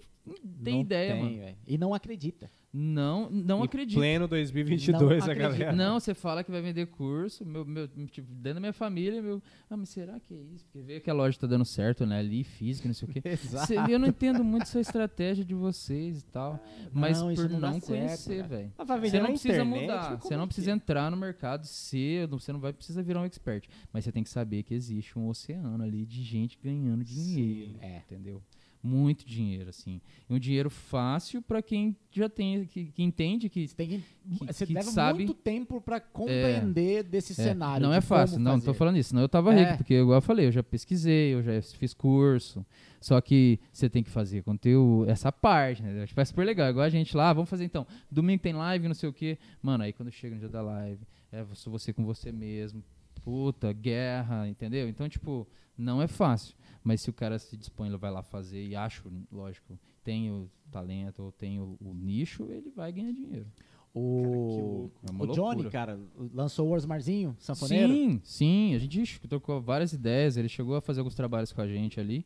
tem 0.62 0.74
Não 0.74 0.80
ideia, 0.80 1.12
tem, 1.14 1.22
mano. 1.22 1.36
velho. 1.38 1.56
E 1.66 1.78
não 1.78 1.94
acredita. 1.94 2.50
Não, 2.78 3.30
não 3.30 3.60
Em 3.60 3.64
acredito. 3.64 3.96
pleno 3.96 4.28
2022, 4.28 5.24
Não 5.24 5.30
a 5.32 5.34
galera. 5.34 5.72
Não, 5.72 5.98
você 5.98 6.12
fala 6.12 6.44
que 6.44 6.50
vai 6.50 6.60
vender 6.60 6.84
curso, 6.88 7.42
meu, 7.46 7.64
meu, 7.64 7.88
tipo, 7.88 8.30
dentro 8.34 8.54
da 8.54 8.60
minha 8.60 8.72
família, 8.72 9.22
meu, 9.22 9.42
ah, 9.70 9.76
mas 9.78 9.88
será 9.88 10.20
que 10.20 10.34
é 10.34 10.42
isso? 10.54 10.62
Porque 10.66 10.80
vê 10.86 11.00
que 11.00 11.08
a 11.08 11.14
loja 11.14 11.38
tá 11.38 11.46
dando 11.46 11.64
certo, 11.64 12.04
né? 12.04 12.18
Ali, 12.18 12.44
física, 12.44 12.86
não 12.86 12.94
sei 12.94 13.08
o 13.08 13.12
quê. 13.12 13.22
Exato. 13.24 13.66
Cê- 13.72 13.76
eu 13.78 13.98
não 13.98 14.08
entendo 14.08 14.44
muito 14.44 14.64
essa 14.64 14.78
estratégia 14.78 15.42
de 15.42 15.54
vocês 15.54 16.20
e 16.20 16.24
tal. 16.26 16.62
mas 16.92 17.22
não, 17.22 17.34
por 17.34 17.48
não 17.48 17.80
conhecer, 17.80 18.42
né? 18.42 18.48
velho. 18.48 18.72
Ah, 18.76 18.84
Você 18.84 19.20
não 19.20 19.26
precisa 19.30 19.54
internet, 19.62 19.80
mudar, 19.82 20.16
você 20.20 20.36
não 20.36 20.46
precisa 20.46 20.70
é? 20.70 20.74
entrar 20.74 21.10
no 21.10 21.16
mercado 21.16 21.66
cedo, 21.66 22.38
você 22.38 22.52
não 22.52 22.60
vai 22.60 22.74
precisar 22.74 23.00
virar 23.00 23.22
um 23.22 23.24
expert. 23.24 23.66
Mas 23.90 24.04
você 24.04 24.12
tem 24.12 24.22
que 24.22 24.28
saber 24.28 24.62
que 24.64 24.74
existe 24.74 25.18
um 25.18 25.28
oceano 25.28 25.82
ali 25.82 26.04
de 26.04 26.22
gente 26.22 26.58
ganhando 26.62 27.02
dinheiro. 27.02 27.76
É. 27.80 27.98
Entendeu? 28.00 28.42
Muito 28.82 29.26
dinheiro, 29.26 29.70
assim. 29.70 30.00
E 30.28 30.32
um 30.34 30.38
dinheiro 30.38 30.70
fácil 30.70 31.42
pra 31.42 31.60
quem 31.60 31.96
já 32.12 32.28
tem, 32.28 32.64
que, 32.66 32.84
que 32.86 33.02
entende 33.02 33.48
que. 33.48 33.66
Você 33.66 33.74
tem 33.74 33.88
que, 33.88 33.98
Que- 33.98 34.46
você 34.52 34.66
que 34.66 34.72
leva 34.72 34.90
sabe- 34.90 35.18
muito 35.24 35.34
tempo 35.34 35.80
pra 35.80 35.98
compreender 36.00 37.02
desse 37.02 37.32
É, 37.32 37.44
cenário. 37.44 37.86
não 37.86 37.92
é 37.92 38.00
fácil, 38.00 38.38
não, 38.38 38.52
não 38.52 38.58
fazer. 38.58 38.66
tô 38.66 38.74
falando 38.74 38.96
isso. 38.98 39.08
Senão 39.10 39.22
eu 39.22 39.28
tava 39.28 39.52
É. 39.54 39.64
rico, 39.64 39.78
porque, 39.78 39.94
igual 39.94 40.18
eu 40.18 40.22
falei, 40.22 40.46
eu 40.46 40.52
já 40.52 40.62
pesquisei, 40.62 41.34
eu 41.34 41.42
já 41.42 41.60
fiz 41.62 41.92
curso. 41.92 42.64
Só 43.00 43.20
que 43.20 43.58
você 43.72 43.88
tem 43.88 44.02
que 44.02 44.10
fazer 44.10 44.42
conteúdo, 44.42 45.08
essa 45.10 45.30
parte, 45.30 45.82
né? 45.82 46.06
Tipo, 46.06 46.20
é 46.20 46.24
super 46.24 46.44
legal. 46.44 46.68
Igual 46.70 46.84
a 46.84 46.88
gente 46.88 47.16
lá, 47.16 47.30
ah, 47.30 47.32
vamos 47.32 47.48
fazer 47.50 47.64
então. 47.64 47.86
Domingo 48.10 48.42
tem 48.42 48.52
live, 48.52 48.88
não 48.88 48.94
sei 48.94 49.08
o 49.08 49.12
quê. 49.12 49.38
Mano, 49.62 49.84
aí 49.84 49.92
quando 49.92 50.10
chega 50.10 50.34
no 50.34 50.40
dia 50.40 50.48
da 50.48 50.62
live, 50.62 51.00
é 51.30 51.44
só 51.54 51.70
você 51.70 51.92
com 51.92 52.04
você 52.04 52.32
mesmo. 52.32 52.82
Puta, 53.26 53.72
guerra, 53.72 54.48
entendeu? 54.48 54.88
Então, 54.88 55.08
tipo, 55.08 55.48
não 55.76 56.00
é 56.00 56.06
fácil. 56.06 56.54
Mas 56.84 57.00
se 57.00 57.10
o 57.10 57.12
cara 57.12 57.40
se 57.40 57.56
dispõe, 57.56 57.88
ele 57.88 57.96
vai 57.96 58.08
lá 58.08 58.22
fazer 58.22 58.64
e 58.64 58.76
acho, 58.76 59.10
lógico, 59.32 59.76
tem 60.04 60.30
o 60.30 60.48
talento 60.70 61.24
ou 61.24 61.32
tem 61.32 61.58
o, 61.58 61.76
o 61.80 61.92
nicho, 61.92 62.46
ele 62.48 62.70
vai 62.70 62.92
ganhar 62.92 63.10
dinheiro. 63.12 63.48
O, 63.92 64.92
É 65.02 65.10
uma 65.10 65.24
o 65.24 65.26
Johnny, 65.26 65.68
cara, 65.68 65.98
lançou 66.32 66.68
o 66.68 66.72
Osmarzinho, 66.72 67.34
sanfoneiro. 67.40 67.92
Sim, 67.92 68.20
sim, 68.22 68.74
a 68.76 68.78
gente 68.78 69.02
ixi, 69.02 69.18
trocou 69.18 69.60
várias 69.60 69.92
ideias, 69.92 70.36
ele 70.36 70.48
chegou 70.48 70.76
a 70.76 70.80
fazer 70.80 71.00
alguns 71.00 71.16
trabalhos 71.16 71.52
com 71.52 71.60
a 71.60 71.66
gente 71.66 71.98
ali. 71.98 72.24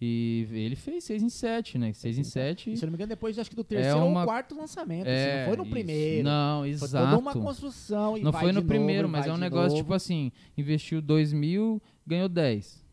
E 0.00 0.46
ele 0.52 0.76
fez 0.76 1.02
6 1.04 1.22
em 1.24 1.28
7, 1.28 1.76
né? 1.76 1.92
6 1.92 2.18
em 2.18 2.22
7. 2.22 2.72
E, 2.72 2.76
se 2.76 2.84
eu 2.84 2.86
não 2.86 2.92
me 2.92 2.96
engano, 2.96 3.08
depois 3.08 3.36
acho 3.36 3.50
que 3.50 3.56
do 3.56 3.64
terceiro 3.64 3.98
ou 4.00 4.08
uma- 4.08 4.24
quarto 4.24 4.54
lançamento. 4.56 5.08
É, 5.08 5.24
assim, 5.24 5.38
não 5.40 5.46
foi 5.48 5.56
no 5.56 5.62
isso. 5.64 5.72
primeiro. 5.72 6.24
Não, 6.24 6.60
Foi 6.60 6.70
exato. 6.70 7.04
toda 7.10 7.18
uma 7.20 7.32
construção. 7.32 8.16
E 8.16 8.22
Não 8.22 8.30
vai 8.30 8.42
foi 8.42 8.52
de 8.52 8.58
no 8.60 8.64
primeiro, 8.64 9.08
novo, 9.08 9.16
e 9.16 9.18
mas 9.18 9.26
é 9.26 9.32
um 9.32 9.36
negócio 9.36 9.70
novo. 9.70 9.82
tipo 9.82 9.94
assim: 9.94 10.30
investiu 10.56 11.02
2 11.02 11.32
mil, 11.32 11.82
ganhou 12.06 12.28
10. 12.28 12.84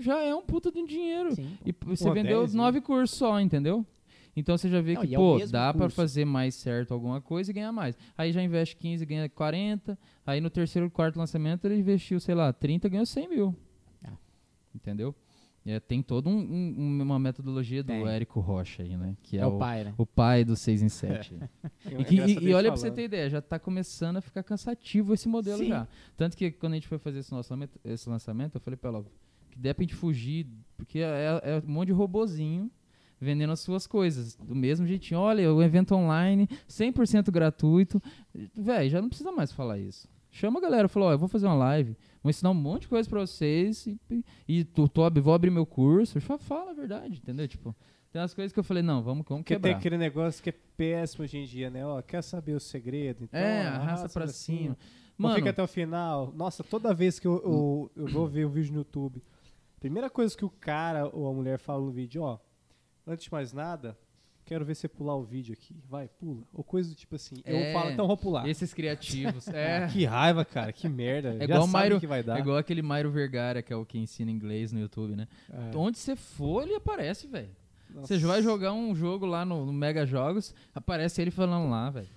Já 0.00 0.22
é 0.22 0.34
um 0.34 0.40
puta 0.42 0.72
de 0.72 0.78
um 0.78 0.86
dinheiro. 0.86 1.34
Sim. 1.34 1.56
E 1.66 1.74
você 1.84 2.04
Pô, 2.04 2.14
vendeu 2.14 2.40
10, 2.40 2.54
né? 2.54 2.56
9 2.62 2.80
cursos 2.80 3.18
só, 3.18 3.38
entendeu? 3.40 3.84
Então 4.34 4.56
você 4.56 4.68
já 4.70 4.80
vê 4.80 4.94
Não, 4.94 5.02
que, 5.02 5.14
é 5.14 5.18
pô, 5.18 5.36
mesmo 5.36 5.52
dá 5.52 5.72
pra 5.72 5.82
curso. 5.82 5.96
fazer 5.96 6.24
mais 6.24 6.54
certo 6.54 6.94
alguma 6.94 7.20
coisa 7.20 7.50
e 7.50 7.54
ganhar 7.54 7.72
mais. 7.72 7.96
Aí 8.16 8.32
já 8.32 8.42
investe 8.42 8.74
15, 8.76 9.04
ganha 9.04 9.28
40. 9.28 9.98
Aí 10.24 10.40
no 10.40 10.48
terceiro, 10.48 10.88
quarto 10.90 11.18
lançamento 11.18 11.66
ele 11.66 11.76
investiu, 11.76 12.18
sei 12.20 12.34
lá, 12.34 12.52
30, 12.52 12.88
ganhou 12.88 13.04
100 13.04 13.28
mil. 13.28 13.54
Ah. 14.04 14.12
Entendeu? 14.74 15.14
É, 15.70 15.78
tem 15.80 16.02
toda 16.02 16.28
um, 16.30 16.32
um- 16.38 17.02
uma 17.02 17.18
metodologia 17.18 17.82
do 17.82 17.88
Tem. 17.88 18.06
Érico 18.06 18.40
Rocha 18.40 18.82
aí, 18.82 18.96
né? 18.96 19.14
Que 19.22 19.36
é, 19.36 19.40
É 19.42 19.46
o 19.46 19.58
pai, 19.58 19.84
né? 19.84 19.94
o 19.98 20.06
pai 20.06 20.44
do 20.44 20.56
6 20.56 20.80
em 20.82 20.88
7. 20.88 21.34
É 21.84 22.00
E, 22.00 22.04
que- 22.04 22.14
e- 22.16 22.44
e 22.48 22.54
olha 22.54 22.70
pra 22.70 22.76
você 22.76 22.90
ter 22.90 23.04
ideia, 23.04 23.28
já 23.28 23.40
tá 23.42 23.58
começando 23.58 24.16
a 24.16 24.20
ficar 24.20 24.42
cansativo 24.42 25.12
esse 25.14 25.28
modelo 25.28 25.58
Sim. 25.58 25.68
já. 25.68 25.86
Tanto 26.16 26.36
que 26.36 26.50
quando 26.50 26.72
a 26.72 26.76
gente 26.76 26.88
foi 26.88 26.98
fazer 26.98 27.18
esse, 27.18 27.30
nosso 27.32 27.52
lançamento, 27.52 27.78
esse 27.84 28.08
lançamento, 28.08 28.54
eu 28.56 28.60
falei 28.60 28.76
pra 28.76 28.90
ela, 28.90 29.04
que 29.50 29.58
der 29.58 29.74
pra 29.74 29.82
gente 29.82 29.94
fugir, 29.94 30.46
porque 30.76 31.00
é, 31.00 31.40
é 31.42 31.62
um 31.66 31.70
monte 31.70 31.88
de 31.88 31.92
robozinho 31.92 32.70
vendendo 33.20 33.52
as 33.52 33.60
suas 33.60 33.86
coisas. 33.86 34.36
Do 34.36 34.54
mesmo 34.54 34.86
jeitinho, 34.86 35.20
olha, 35.20 35.52
o 35.52 35.62
evento 35.62 35.94
online, 35.94 36.48
100% 36.68 37.30
gratuito. 37.30 38.00
Véi, 38.54 38.88
já 38.88 39.02
não 39.02 39.08
precisa 39.08 39.32
mais 39.32 39.50
falar 39.52 39.78
isso. 39.78 40.08
Chama 40.30 40.58
a 40.60 40.62
galera, 40.62 40.88
falou, 40.88 41.08
ó, 41.08 41.12
eu 41.12 41.18
vou 41.18 41.28
fazer 41.28 41.46
uma 41.46 41.54
live, 41.56 41.96
vou 42.28 42.30
ensinar 42.30 42.50
um 42.50 42.54
monte 42.54 42.82
de 42.82 42.88
coisa 42.88 43.08
pra 43.08 43.20
vocês 43.20 43.86
e, 43.86 43.98
e, 44.46 44.64
tô, 44.64 44.86
tô 44.86 45.08
vou 45.20 45.32
abrir 45.32 45.50
meu 45.50 45.64
curso. 45.64 46.20
Fa- 46.20 46.38
Fala 46.38 46.72
a 46.72 46.74
verdade, 46.74 47.16
entendeu? 47.22 47.48
Tipo, 47.48 47.74
tem 48.12 48.20
umas 48.20 48.34
coisas 48.34 48.52
que 48.52 48.58
eu 48.58 48.64
falei, 48.64 48.82
não, 48.82 49.02
vamos, 49.02 49.24
vamos 49.26 49.42
Porque 49.44 49.58
tem 49.58 49.72
aquele 49.72 49.96
negócio 49.96 50.42
que 50.42 50.50
é 50.50 50.54
péssimo 50.76 51.24
hoje 51.24 51.38
em 51.38 51.44
dia, 51.44 51.70
né? 51.70 51.84
Ó, 51.86 52.00
quer 52.02 52.22
saber 52.22 52.52
o 52.54 52.60
segredo? 52.60 53.24
Então, 53.24 53.40
É, 53.40 53.66
arrasta 53.66 54.08
pra 54.10 54.24
assim. 54.24 54.58
cima. 54.62 54.78
Não 55.18 55.28
Mano, 55.30 55.36
fica 55.36 55.50
até 55.50 55.62
o 55.62 55.66
final. 55.66 56.32
Nossa, 56.36 56.62
toda 56.62 56.94
vez 56.94 57.18
que 57.18 57.26
eu, 57.26 57.42
eu, 57.44 57.90
eu 57.96 58.06
vou 58.06 58.26
ver 58.28 58.44
o 58.44 58.48
vídeo 58.50 58.72
no 58.72 58.78
YouTube, 58.80 59.22
primeira 59.80 60.08
coisa 60.10 60.36
que 60.36 60.44
o 60.44 60.50
cara 60.50 61.08
ou 61.12 61.26
a 61.28 61.32
mulher 61.32 61.58
fala 61.58 61.80
no 61.82 61.90
vídeo, 61.90 62.22
ó, 62.22 62.38
antes 63.06 63.24
de 63.24 63.32
mais 63.32 63.52
nada, 63.52 63.98
quero 64.48 64.64
ver 64.64 64.74
você 64.74 64.88
pular 64.88 65.14
o 65.14 65.22
vídeo 65.22 65.52
aqui. 65.52 65.76
Vai, 65.88 66.08
pula. 66.08 66.42
Ou 66.54 66.64
coisa 66.64 66.88
do 66.88 66.94
tipo 66.94 67.14
assim. 67.14 67.36
É, 67.44 67.70
eu 67.70 67.72
falo, 67.74 67.90
então 67.90 68.06
vou 68.06 68.16
pular. 68.16 68.48
Esses 68.48 68.72
criativos. 68.72 69.46
É. 69.58 69.86
Que 69.88 70.04
raiva, 70.04 70.44
cara. 70.44 70.72
Que 70.72 70.88
merda. 70.88 71.36
É 71.38 71.44
igual 71.44 71.66
Mairo- 71.66 72.00
que 72.00 72.06
vai 72.06 72.22
dar. 72.22 72.36
É 72.36 72.40
igual 72.40 72.56
aquele 72.56 72.80
Mairo 72.80 73.10
Vergara, 73.10 73.62
que 73.62 73.72
é 73.72 73.76
o 73.76 73.84
que 73.84 73.98
ensina 73.98 74.30
inglês 74.30 74.72
no 74.72 74.80
YouTube, 74.80 75.14
né? 75.16 75.26
É. 75.50 75.76
Onde 75.76 75.98
você 75.98 76.14
for, 76.16 76.62
ele 76.62 76.74
aparece, 76.74 77.26
velho. 77.26 77.50
Você 77.94 78.18
vai 78.18 78.42
jogar 78.42 78.72
um 78.72 78.94
jogo 78.94 79.26
lá 79.26 79.44
no, 79.44 79.64
no 79.66 79.72
Mega 79.72 80.06
Jogos, 80.06 80.54
aparece 80.74 81.20
ele 81.22 81.30
falando 81.30 81.70
lá, 81.70 81.90
velho. 81.90 82.08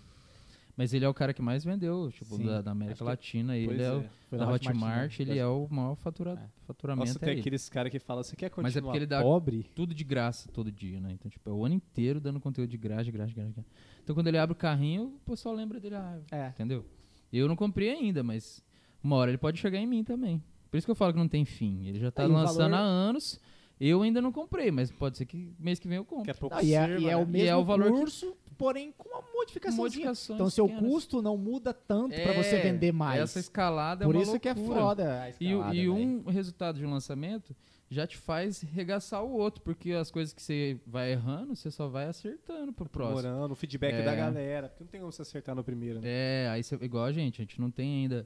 Mas 0.81 0.93
ele 0.95 1.05
é 1.05 1.07
o 1.09 1.13
cara 1.13 1.31
que 1.31 1.43
mais 1.43 1.63
vendeu, 1.63 2.11
tipo, 2.11 2.35
Sim, 2.37 2.43
da, 2.45 2.59
da 2.59 2.71
América 2.71 2.97
que- 2.97 3.03
Latina. 3.03 3.53
Pois 3.53 3.69
Ele 3.69 3.83
é, 3.83 3.91
o 3.93 4.03
Foi 4.29 4.39
da 4.39 4.49
Hotmart, 4.51 5.19
né? 5.19 5.25
ele 5.27 5.37
é 5.37 5.45
o 5.45 5.67
maior 5.69 5.93
fatura, 5.95 6.31
É. 6.31 6.49
faturamento. 6.65 7.05
Nossa, 7.07 7.19
é 7.19 7.19
tem 7.19 7.29
ele. 7.33 7.39
aqueles 7.41 7.69
caras 7.69 7.91
que 7.91 7.99
falam, 7.99 8.23
você 8.23 8.35
quer 8.35 8.49
continuar 8.49 8.63
Mas 8.63 8.75
é 8.77 8.81
porque 8.81 8.97
ele 8.97 9.05
dá- 9.05 9.21
pobre? 9.21 9.63
Tudo 9.75 9.93
de 9.93 10.03
graça 10.03 10.49
todo 10.51 10.71
dia, 10.71 10.99
né? 10.99 11.11
Então, 11.11 11.29
tipo, 11.29 11.47
é 11.47 11.53
o 11.53 11.63
ano 11.63 11.75
inteiro 11.75 12.19
dando 12.19 12.39
conteúdo 12.39 12.67
de 12.69 12.77
graça, 12.77 13.03
de 13.03 13.11
graça, 13.11 13.29
de 13.29 13.35
graça. 13.35 13.49
de 13.49 13.55
graça. 13.57 13.69
Então, 14.03 14.15
quando 14.15 14.25
ele 14.27 14.39
abre 14.39 14.53
o 14.53 14.55
carrinho, 14.55 15.03
o 15.23 15.29
pessoal 15.29 15.53
lembra 15.53 15.79
dele, 15.79 15.95
ah, 15.97 16.19
É. 16.31 16.47
Entendeu? 16.47 16.83
Eu 17.31 17.47
não 17.47 17.55
comprei 17.55 17.91
ainda, 17.91 18.23
mas 18.23 18.63
uma 19.03 19.17
hora 19.17 19.29
ele 19.29 19.37
pode 19.37 19.59
chegar 19.59 19.77
em 19.77 19.85
mim 19.85 20.03
também. 20.03 20.43
Por 20.71 20.77
isso 20.77 20.87
que 20.87 20.91
eu 20.91 20.95
falo 20.95 21.13
que 21.13 21.19
não 21.19 21.27
tem 21.27 21.45
fim. 21.45 21.85
Ele 21.85 21.99
já 21.99 22.09
tá 22.09 22.23
Aí 22.23 22.29
o 22.29 22.33
lançando 22.33 22.71
valor- 22.71 22.75
há 22.75 22.79
anos. 22.79 23.39
Eu 23.79 24.01
ainda 24.03 24.21
não 24.21 24.31
comprei, 24.31 24.69
mas 24.71 24.91
pode 24.91 25.17
ser 25.17 25.25
que 25.25 25.51
mês 25.59 25.79
que 25.79 25.87
vem 25.87 25.97
eu 25.97 26.05
compre. 26.05 26.27
Daqui 26.27 26.37
a 26.37 26.39
pouco 26.39 26.55
Não, 26.55 26.63
e, 26.63 26.73
é, 26.73 26.85
sirva, 26.85 27.01
e 27.01 27.05
é 27.05 27.09
né? 27.09 27.15
o 27.17 27.27
mesmo 27.27 27.47
é 27.49 27.55
o 27.55 27.63
valor 27.65 27.91
que- 27.91 27.97
curso 27.99 28.35
porém 28.61 28.93
com 28.97 29.09
uma 29.09 29.21
modificação. 29.33 29.77
Modificações 29.77 30.35
Então, 30.37 30.49
seu 30.49 30.67
pequenas. 30.67 30.89
custo 30.89 31.21
não 31.21 31.35
muda 31.37 31.73
tanto 31.73 32.13
pra 32.15 32.31
É, 32.33 32.43
você 32.43 32.59
vender 32.59 32.91
mais. 32.91 33.19
Essa 33.21 33.39
escalada 33.39 34.05
Por 34.05 34.13
é 34.15 34.17
uma 34.19 34.23
isso 34.23 34.39
que 34.39 34.47
é 34.47 34.53
loucura. 34.53 34.79
foda 34.79 35.21
a 35.23 35.27
E, 35.27 35.31
escalada, 35.31 35.75
e 35.75 35.79
velho. 35.79 35.93
um 35.95 36.23
resultado 36.29 36.77
de 36.79 36.85
um 36.85 36.91
lançamento 36.91 37.55
já 37.89 38.07
te 38.07 38.15
faz 38.17 38.61
regaçar 38.61 39.21
o 39.23 39.31
outro, 39.33 39.61
porque 39.63 39.91
as 39.91 40.09
coisas 40.09 40.33
que 40.33 40.41
você 40.41 40.79
vai 40.87 41.11
errando, 41.11 41.55
você 41.55 41.69
só 41.69 41.87
vai 41.89 42.05
acertando 42.07 42.71
pro 42.71 42.87
próximo. 42.87 43.15
Morando, 43.29 43.51
o 43.51 43.55
feedback 43.55 43.93
É. 43.95 44.03
da 44.05 44.15
galera. 44.15 44.69
Porque 44.69 44.83
não 44.83 44.89
tem 44.91 44.99
como 45.01 45.11
você 45.11 45.23
acertar 45.23 45.53
no 45.55 45.63
primeiro, 45.63 45.99
né? 45.99 46.07
É, 46.07 46.49
aí 46.51 46.63
você, 46.63 46.75
igual 46.75 47.03
a 47.05 47.11
gente, 47.11 47.41
a 47.41 47.43
gente 47.43 47.59
não 47.59 47.69
tem 47.69 48.03
ainda 48.03 48.25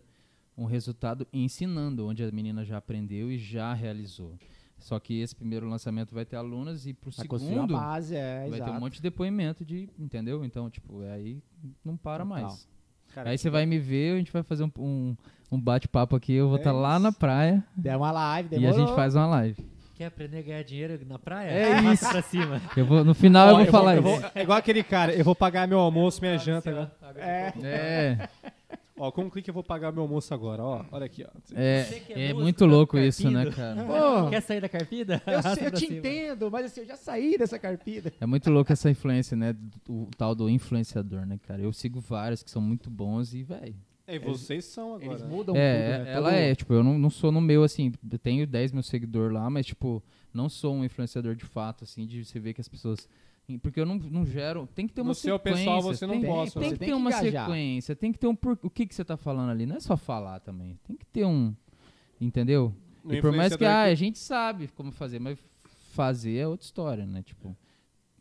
um 0.57 0.65
resultado 0.65 1.25
ensinando, 1.33 2.05
onde 2.07 2.23
a 2.23 2.31
menina 2.31 2.63
já 2.63 2.77
aprendeu 2.77 3.31
e 3.31 3.37
já 3.39 3.73
realizou. 3.73 4.37
Só 4.77 4.99
que 4.99 5.19
esse 5.21 5.35
primeiro 5.35 5.67
lançamento 5.67 6.13
vai 6.13 6.25
ter 6.25 6.35
alunas 6.35 6.85
e 6.85 6.93
pro 6.93 7.09
Vai 7.11 7.25
segundo 7.25 7.73
base, 7.73 8.15
é, 8.15 8.41
vai 8.41 8.49
ter 8.51 8.55
exato. 8.57 8.71
um 8.71 8.79
monte 8.79 8.93
de 8.95 9.01
depoimento 9.01 9.65
de, 9.65 9.89
entendeu? 9.97 10.43
Então, 10.45 10.69
tipo, 10.69 11.01
é 11.01 11.11
aí 11.13 11.41
não 11.83 11.95
para 11.97 12.23
Total. 12.23 12.41
mais. 12.43 12.67
Cara, 13.13 13.29
aí 13.29 13.37
você 13.37 13.49
vai 13.49 13.65
me 13.65 13.79
ver, 13.79 14.13
a 14.15 14.17
gente 14.17 14.31
vai 14.31 14.43
fazer 14.43 14.63
um, 14.65 14.71
um, 14.77 15.15
um 15.51 15.59
bate-papo 15.59 16.15
aqui, 16.15 16.33
eu 16.33 16.47
vou 16.49 16.57
É 16.57 16.59
estar 16.59 16.73
lá 16.73 16.95
isso. 16.95 17.03
na 17.03 17.11
praia 17.13 17.63
Der 17.75 17.95
uma 17.97 18.11
live, 18.11 18.49
e 18.51 18.57
a 18.57 18.59
demorou. 18.59 18.85
gente 18.87 18.95
faz 18.95 19.15
uma 19.15 19.25
live. 19.27 19.65
Quer 19.95 20.07
aprender 20.07 20.39
a 20.39 20.41
ganhar 20.41 20.63
dinheiro 20.63 20.99
na 21.07 21.17
praia? 21.17 21.49
É 21.49 21.81
Passa 21.81 22.09
pra 22.09 22.21
cima. 22.21 22.61
Eu 22.75 22.85
vou, 22.85 23.05
no 23.05 23.13
final 23.15 23.47
eu 23.51 23.55
vou 23.55 23.65
falar 23.67 23.95
eu 23.95 24.01
isso. 24.01 24.21
vou- 24.21 24.31
é 24.35 24.41
igual 24.43 24.57
aquele 24.57 24.83
cara, 24.83 25.13
eu 25.15 25.23
vou 25.23 25.33
pagar 25.33 25.65
meu 25.69 25.79
almoço, 25.79 26.19
minha 26.21 26.37
janta 26.37 26.69
agora. 26.69 26.91
É, 27.15 27.53
É, 27.63 28.29
Ó, 28.97 29.11
com 29.11 29.23
um 29.25 29.29
clique 29.29 29.49
eu 29.49 29.53
vou 29.53 29.63
pagar 29.63 29.91
meu 29.91 30.03
almoço 30.03 30.33
agora, 30.33 30.63
ó. 30.63 30.85
Olha 30.89 31.05
aqui, 31.05 31.23
ó. 31.25 31.29
é, 31.53 32.01
é 32.09 32.29
é 32.29 32.33
muito 32.33 32.65
louco 32.65 32.93
carpido. 32.93 33.09
isso, 33.09 33.29
né, 33.29 33.51
cara? 33.51 33.83
Pô, 34.23 34.29
Quer 34.29 34.41
sair 34.41 34.61
da 34.61 34.69
carpida? 34.69 35.21
eu, 35.27 35.41
sei, 35.55 35.67
eu 35.67 35.71
te 35.71 35.79
cima. 35.87 35.97
entendo, 35.97 36.49
mas 36.49 36.65
assim, 36.67 36.79
eu 36.81 36.85
já 36.87 36.95
saí 36.95 37.37
dessa 37.37 37.59
carpida. 37.59 38.13
É 38.21 38.25
muito 38.25 38.49
louco 38.49 38.71
essa 38.71 38.89
influência, 38.89 39.35
né? 39.35 39.53
O 39.89 40.07
tal 40.17 40.33
do 40.33 40.49
influenciador, 40.49 41.25
né, 41.25 41.37
cara? 41.45 41.61
Eu 41.61 41.73
sigo 41.73 41.99
vários 41.99 42.41
que 42.41 42.49
são 42.49 42.61
muito 42.61 42.89
bons 42.89 43.33
e, 43.33 43.43
velho. 43.43 43.75
E 44.07 44.17
vocês 44.19 44.63
são 44.63 44.93
agora. 44.95 45.11
Eles 45.11 45.23
mudam 45.23 45.55
É, 45.57 45.97
tudo, 45.97 46.05
né? 46.05 46.13
ela 46.13 46.29
Todo- 46.29 46.39
é, 46.39 46.55
tipo, 46.55 46.73
eu 46.73 46.83
não, 46.83 46.97
não 46.97 47.09
sou 47.09 47.31
no 47.33 47.41
meu, 47.41 47.63
assim, 47.63 47.91
eu 48.09 48.19
tenho 48.19 48.47
10 48.47 48.71
mil 48.71 48.83
seguidores 48.83 49.33
lá, 49.33 49.49
mas, 49.49 49.65
tipo, 49.65 50.01
não 50.33 50.47
sou 50.47 50.73
um 50.73 50.85
influenciador 50.85 51.35
de 51.35 51.43
fato, 51.43 51.83
assim, 51.83 52.05
de 52.05 52.23
você 52.23 52.39
ver 52.39 52.53
que 52.53 52.61
as 52.61 52.67
pessoas. 52.69 53.09
Porque 53.61 53.79
eu 53.79 53.85
não, 53.85 53.95
não 53.97 54.25
gero. 54.25 54.67
Tem 54.73 54.87
que 54.87 54.93
ter 54.93 55.01
uma 55.01 55.09
No 55.09 55.13
seu 55.15 55.37
sequência. 55.37 55.59
pessoal 55.59 55.81
você 55.81 56.07
não 56.07 56.19
tem, 56.19 56.25
posta, 56.29 56.59
Tem 56.59 56.69
você 56.69 56.73
que 56.73 56.79
tem 56.79 56.87
ter 56.87 56.93
que 56.95 56.99
uma 56.99 57.09
engajar. 57.11 57.45
sequência, 57.45 57.95
tem 57.95 58.11
que 58.11 58.17
ter 58.19 58.27
um. 58.27 58.35
por- 58.35 58.57
O 58.63 58.69
que, 58.69 58.85
que 58.87 58.95
você 58.95 59.05
tá 59.05 59.15
falando 59.15 59.51
ali? 59.51 59.65
Não 59.65 59.75
é 59.75 59.79
só 59.79 59.95
falar 59.95 60.39
também. 60.39 60.79
Tem 60.83 60.95
que 60.95 61.05
ter 61.05 61.25
um. 61.25 61.53
Entendeu? 62.19 62.73
No 63.03 63.13
e 63.13 63.21
por 63.21 63.31
mais 63.31 63.55
que, 63.55 63.63
ah, 63.65 63.83
a 63.83 63.93
gente 63.93 64.17
sabe 64.17 64.67
como 64.69 64.91
fazer, 64.91 65.19
mas 65.19 65.37
fazer 65.91 66.37
é 66.37 66.47
outra 66.47 66.65
história, 66.65 67.05
né? 67.05 67.21
Tipo, 67.21 67.55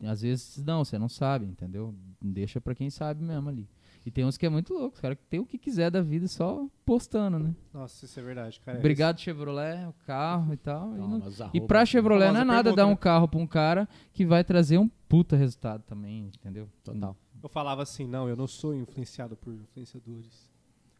às 0.03 0.21
vezes 0.21 0.63
não, 0.63 0.83
você 0.85 0.99
não 0.99 1.09
sabe, 1.09 1.45
entendeu? 1.45 1.95
Deixa 2.21 2.61
pra 2.61 2.75
quem 2.75 2.89
sabe 2.91 3.23
mesmo 3.23 3.49
ali. 3.49 3.67
E 4.05 4.11
tem 4.11 4.23
uns 4.23 4.37
que 4.37 4.45
é 4.45 4.49
muito 4.49 4.71
louco, 4.71 4.93
os 4.95 5.01
caras 5.01 5.17
que 5.17 5.25
tem 5.25 5.39
o 5.39 5.45
que 5.45 5.57
quiser 5.57 5.89
da 5.89 5.99
vida 5.99 6.27
só 6.27 6.67
postando, 6.85 7.39
né? 7.39 7.55
Nossa, 7.73 8.05
isso 8.05 8.19
é 8.19 8.23
verdade, 8.23 8.61
cara. 8.63 8.77
Obrigado, 8.77 9.19
Chevrolet, 9.19 9.87
o 9.87 9.93
carro 10.05 10.53
e 10.53 10.57
tal. 10.57 10.93
e, 10.93 10.99
Não, 10.99 11.07
não- 11.07 11.19
mas 11.19 11.39
e 11.51 11.59
pra 11.59 11.83
Chevrolet 11.85 12.31
não 12.31 12.41
é 12.41 12.43
nada 12.43 12.63
pergunta, 12.65 12.75
dar 12.83 12.85
um 12.85 12.91
né? 12.91 12.97
carro 12.97 13.27
pra 13.27 13.39
um 13.39 13.47
cara 13.47 13.89
que 14.13 14.23
vai 14.23 14.43
trazer 14.43 14.77
um 14.77 14.87
puta 15.09 15.35
resultado 15.35 15.81
também, 15.87 16.27
entendeu? 16.39 16.69
Total. 16.83 17.17
Eu 17.41 17.49
falava 17.49 17.81
assim, 17.81 18.05
não, 18.05 18.29
eu 18.29 18.35
não 18.35 18.45
sou 18.47 18.75
influenciado 18.75 19.35
por 19.35 19.53
influenciadores. 19.53 20.49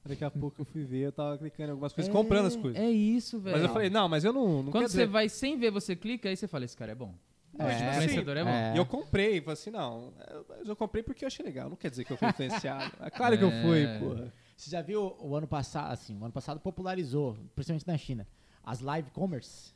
Daqui 0.03 0.23
a 0.23 0.29
pouco 0.31 0.61
eu 0.61 0.65
fui 0.65 0.83
ver, 0.83 1.01
eu 1.07 1.11
tava 1.11 1.37
clicando 1.37 1.69
em 1.69 1.71
algumas 1.71 1.93
coisas, 1.93 2.11
comprando 2.11 2.45
as 2.47 2.55
coisas. 2.55 2.79
É 2.79 2.89
isso, 2.89 3.39
velho. 3.39 3.55
Mas 3.57 3.65
eu 3.65 3.69
falei, 3.73 3.89
não, 3.89 4.07
mas 4.09 4.23
eu 4.23 4.31
não, 4.33 4.63
não 4.63 4.71
Quando 4.71 4.83
quer 4.83 4.89
você 4.89 4.97
dizer... 4.97 5.07
vai 5.07 5.29
sem 5.29 5.57
ver, 5.57 5.71
você 5.71 5.95
clica, 5.95 6.29
aí 6.29 6.35
você 6.35 6.47
fala, 6.47 6.65
esse 6.65 6.77
cara 6.77 6.91
é 6.91 6.95
bom. 6.95 7.13
Não, 7.57 7.65
É, 7.67 7.75
tipo 7.75 7.89
assim, 7.89 7.97
influenciador 7.99 8.37
é 8.37 8.43
bom. 8.43 8.49
é. 8.49 8.73
E 8.73 8.77
eu 8.77 8.85
comprei, 8.85 9.39
falei 9.41 9.53
assim, 9.53 9.69
não, 9.71 10.13
eu- 10.29 10.45
mas 10.49 10.67
eu 10.67 10.75
comprei 10.75 11.01
porque 11.03 11.23
eu 11.23 11.27
achei 11.27 11.45
legal, 11.45 11.69
não 11.69 11.77
quer 11.77 11.89
dizer 11.89 12.03
que 12.03 12.11
eu 12.13 12.17
fui 12.17 12.27
influenciado. 12.27 12.91
É 12.99 13.09
claro 13.09 13.37
que 13.37 13.43
eu 13.43 13.51
fui, 13.61 13.83
É. 13.85 13.99
porra. 13.99 14.33
Você 14.57 14.69
já 14.69 14.81
viu 14.81 15.15
o 15.19 15.35
ano 15.35 15.47
passado, 15.47 15.91
assim, 15.91 16.17
o 16.17 16.23
ano 16.23 16.33
passado 16.33 16.59
popularizou, 16.59 17.37
principalmente 17.55 17.87
na 17.87 17.97
China, 17.97 18.27
as 18.63 18.79
live 18.79 19.09
commerce, 19.11 19.73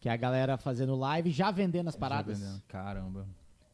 que 0.00 0.08
é 0.08 0.12
a 0.12 0.16
galera 0.16 0.56
fazendo 0.56 0.94
live 0.94 1.30
já 1.30 1.50
vendendo 1.50 1.88
as 1.88 1.96
paradas, 1.96 2.38
Já 2.38 2.44
vendendo. 2.46 2.62
Caramba. 2.68 3.26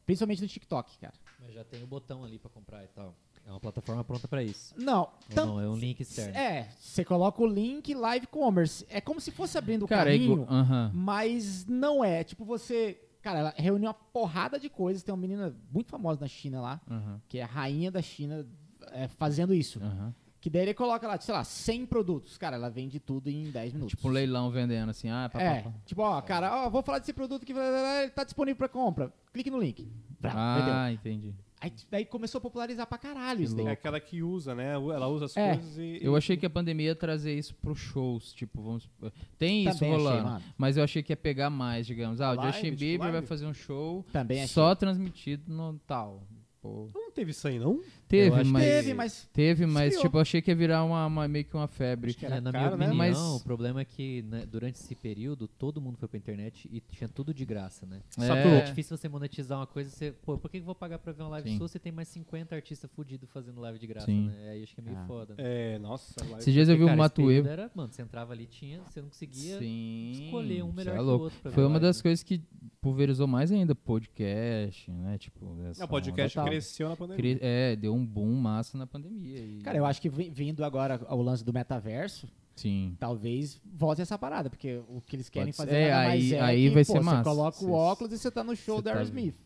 principalmente 0.07 0.43
no 0.43 0.49
TikTok, 0.49 0.99
cara. 0.99 1.15
Mas 1.40 1.53
já 1.55 1.65
tem 1.65 1.82
o 1.82 1.86
botão 1.86 2.24
ali 2.24 2.39
pra 2.39 2.51
comprar 2.51 2.85
e 2.85 2.89
tal. 2.89 3.15
É 3.44 3.51
uma 3.51 3.59
plataforma 3.59 4.05
pronta 4.05 4.28
pra 4.28 4.40
isso. 4.44 4.73
Não, 4.78 5.11
não, 5.35 5.61
é 5.61 5.69
um 5.69 5.74
link 5.74 5.99
externo. 6.01 6.36
é, 6.36 6.69
você 6.78 7.05
coloca 7.05 7.43
o 7.43 7.47
link 7.47 7.93
live 7.93 8.28
commerce, 8.28 8.86
é 8.89 9.01
como 9.01 9.20
se 9.20 9.32
fosse 9.32 9.59
abrindo 9.59 9.85
o 9.85 9.89
Cara, 9.89 10.11
é 10.11 10.12
carrinho, 10.16 10.43
igual. 10.43 10.49
Aham. 10.49 10.93
mas 10.94 11.66
não 11.66 12.05
é, 12.05 12.23
tipo 12.23 12.44
você, 12.44 13.01
cara, 13.23 13.39
ela 13.39 13.55
reuniu 13.57 13.89
uma 13.89 13.94
porrada 13.94 14.59
de 14.59 14.69
coisas, 14.69 15.03
tem 15.03 15.12
uma 15.15 15.20
menina 15.20 15.55
muito 15.70 15.89
famosa 15.90 16.20
na 16.20 16.28
China 16.28 16.61
lá, 16.61 16.81
Aham. 16.90 17.20
que 17.28 17.39
é 17.39 17.43
a 17.43 17.47
rainha 17.47 17.90
da 17.90 18.03
China 18.03 18.47
é, 18.93 19.09
fazendo 19.09 19.55
isso. 19.55 19.82
Aham. 19.82 20.15
Que 20.40 20.51
daí 20.51 20.62
ele 20.62 20.74
coloca 20.74 21.07
lá, 21.07 21.16
sei 21.20 21.32
lá, 21.32 21.44
100 21.44 21.86
produtos. 21.86 22.36
Cara, 22.36 22.57
ela 22.57 22.69
vende 22.69 22.99
tudo 22.99 23.28
em 23.31 23.49
10 23.49 23.74
minutos. 23.74 23.94
Tipo 23.94 24.09
um 24.09 24.11
leilão 24.11 24.51
vendendo 24.51 24.90
assim, 24.90 25.09
ah, 25.09 25.31
pá, 25.32 25.40
É, 25.40 25.61
pá, 25.62 25.70
pá. 25.70 25.77
tipo, 25.86 26.03
ó, 26.03 26.20
cara, 26.20 26.65
ó, 26.66 26.69
vou 26.69 26.82
falar 26.82 26.99
desse 26.99 27.12
produto 27.12 27.47
que 27.47 27.53
ele 27.53 28.11
tá 28.11 28.24
disponível 28.24 28.57
pra 28.57 28.69
compra. 28.69 29.12
Clique 29.32 29.51
no 29.53 29.61
link. 29.61 29.89
Vrá, 30.20 30.57
vendeu. 30.59 30.74
Ah, 30.74 30.93
entendi. 30.93 31.32
Aí 31.65 31.73
daí 31.89 32.05
começou 32.05 32.39
a 32.39 32.43
popularizar 32.43 32.85
pra 32.89 32.99
caralho 32.99 33.41
isso 33.45 33.55
daí. 33.55 33.67
É 33.67 33.71
aquela 33.71 34.01
que 34.01 34.21
usa, 34.21 34.53
né? 34.53 34.73
Ela 34.75 35.07
usa 35.07 35.27
as 35.27 35.37
É. 35.37 35.55
coisas 35.55 35.79
e... 35.79 36.01
Eu 36.03 36.17
achei 36.17 36.37
que 36.37 36.45
a 36.45 36.51
pandemia 36.51 36.87
ia 36.89 36.97
trazer 36.97 37.39
isso 37.39 37.55
pros 37.55 37.79
shows, 37.79 38.33
tipo, 38.33 38.61
vamos... 38.61 38.91
Tem 39.39 39.65
isso 39.69 39.79
Também 39.79 39.95
achei, 39.95 40.05
rolando, 40.05 40.29
mano. 40.29 40.45
mas 40.59 40.77
eu 40.77 40.83
achei 40.83 41.05
que 41.05 41.13
ia 41.13 41.17
pegar 41.17 41.51
mais, 41.51 41.87
digamos. 41.87 42.21
Ah, 42.21 42.33
o 42.33 42.35
Live, 42.35 42.53
Justin 42.53 42.67
tipo, 42.71 42.79
Bieber 42.81 42.99
vai 42.99 43.13
live? 43.13 43.27
fazer 43.29 43.47
um 43.47 43.55
show 43.55 44.05
Também 44.13 44.39
achei. 44.39 44.49
só 44.49 44.75
transmitido 44.75 45.53
no 45.53 45.79
tal. 45.87 46.27
Pô. 46.61 46.89
Não 46.95 47.11
teve 47.13 47.31
isso 47.33 47.47
aí, 47.47 47.59
não? 47.59 47.81
Teve, 48.13 48.35
acho 48.37 48.45
que 48.45 48.51
mas... 48.51 48.65
Teve, 48.65 48.95
mas 48.95 49.29
Teve, 49.33 49.67
mas 49.67 49.83
Esfriou. 49.87 50.03
tipo, 50.03 50.17
eu 50.19 50.21
achei 50.23 50.43
que 50.43 50.51
ia 50.51 50.55
virar 50.55 50.85
uma, 50.85 51.07
uma- 51.07 51.29
meio 51.29 51.45
que 51.45 51.55
uma 51.57 51.67
febre. 51.67 52.11
Acho 52.11 52.19
que 52.19 52.27
era 52.27 52.37
É, 52.37 52.41
na 52.41 52.53
caro, 52.53 52.77
né? 52.77 52.89
minha 52.89 52.89
opinião, 52.91 52.97
Mas- 53.33 53.41
o 53.41 53.45
problema 53.45 53.81
é 53.81 53.85
que 53.85 54.23
né, 54.23 54.45
durante 54.47 54.77
esse 54.77 54.95
período 54.95 55.49
todo 55.49 55.81
mundo 55.81 55.97
foi 55.97 56.07
pra 56.09 56.19
internet 56.19 56.69
e 56.71 56.81
tinha 56.81 57.09
tudo 57.09 57.33
de 57.35 57.45
graça, 57.45 57.87
né? 57.87 58.01
É. 58.19 58.59
É 58.59 58.61
difícil 58.63 58.97
você 58.97 59.09
monetizar 59.09 59.59
uma 59.59 59.67
coisa, 59.67 59.91
você, 59.91 60.13
pô, 60.13 60.37
por 60.39 60.51
que 60.51 60.59
eu 60.59 60.63
vou 60.63 60.75
pagar 60.75 60.99
pra 60.99 61.13
ver 61.13 61.23
uma 61.23 61.31
live 61.31 61.51
Sim. 61.51 61.59
sua 61.59 61.69
se 61.69 61.79
tem 61.79 61.91
mais 61.93 62.09
50 62.09 62.55
artistas 62.55 62.91
fudidos 62.95 63.31
fazendo 63.31 63.61
live 63.61 63.79
de 63.79 63.87
graça, 63.87 64.07
Sim. 64.07 64.27
né? 64.29 64.51
Aí 64.51 64.63
acho 64.63 64.75
que 64.75 64.81
é 64.81 64.85
meio 64.85 64.99
Ah. 64.99 65.05
foda. 65.07 65.35
É, 65.39 65.79
nossa. 65.79 66.15
live- 66.21 66.39
Esses 66.39 66.53
dias 66.53 66.69
eu 66.69 66.77
vi 66.77 66.83
o 66.83 66.87
cara, 66.87 66.99
Matuê. 66.99 67.39
Era, 67.47 67.71
mano, 67.75 67.93
você 67.93 68.03
entrava 68.03 68.33
ali, 68.33 68.47
tinha, 68.47 68.81
você 68.89 69.01
não 69.01 69.09
conseguia 69.09 69.59
Sim, 69.59 70.11
escolher 70.25 70.63
um 70.63 70.73
melhor 70.73 70.95
é 70.95 70.99
que 70.99 71.03
o 71.05 71.19
outro. 71.19 71.39
pra 71.43 71.51
Foi 71.53 71.63
uma 71.65 71.71
live. 71.71 71.87
das 71.87 72.03
coisas 72.03 72.23
que 72.23 72.43
pulverizou 72.81 73.27
mais 73.27 73.51
ainda, 73.53 73.75
podcast, 73.75 74.91
né? 74.91 75.17
Tipo, 75.19 75.57
essa 75.71 75.81
Não, 75.81 75.87
o 75.87 75.89
podcast 75.91 76.41
cresceu 76.43 76.89
na 76.89 76.97
pandemia. 76.97 77.39
É, 77.41 77.77
deu 77.77 77.95
um 77.95 78.02
boom 78.05 78.33
massa 78.35 78.77
na 78.79 78.87
pandemia. 78.87 79.39
e- 79.39 79.61
Cara, 79.62 79.79
eu 79.79 79.85
acho 79.87 80.01
que 80.01 80.09
vi- 80.09 80.31
vindo 80.31 80.65
agora 80.65 81.01
ao 81.07 81.20
lance 81.23 81.45
do 81.45 81.53
metaverso, 81.53 82.29
Sim. 82.57 82.97
talvez 82.99 83.61
volte 83.74 84.03
essa 84.03 84.19
parada, 84.19 84.51
porque 84.51 84.81
o 84.89 85.01
que 85.01 85.16
eles 85.16 85.29
querem 85.29 85.53
Pode 85.53 85.57
fazer. 85.69 85.77
É, 85.81 85.93
aí- 85.93 86.35
é 86.35 86.41
aí 86.41 86.69
que, 86.69 86.74
vai 86.74 86.85
pô, 86.85 86.93
ser 86.93 86.99
você 86.99 87.05
massa. 87.05 87.23
coloca 87.31 87.57
Cê- 87.59 87.65
o 87.65 87.73
óculos 87.73 88.12
e 88.12 88.19
você 88.19 88.31
tá 88.31 88.43
no 88.45 88.55
show 88.57 88.81
da 88.83 88.91
tá- 88.93 88.97
Aerosmith. 88.99 89.37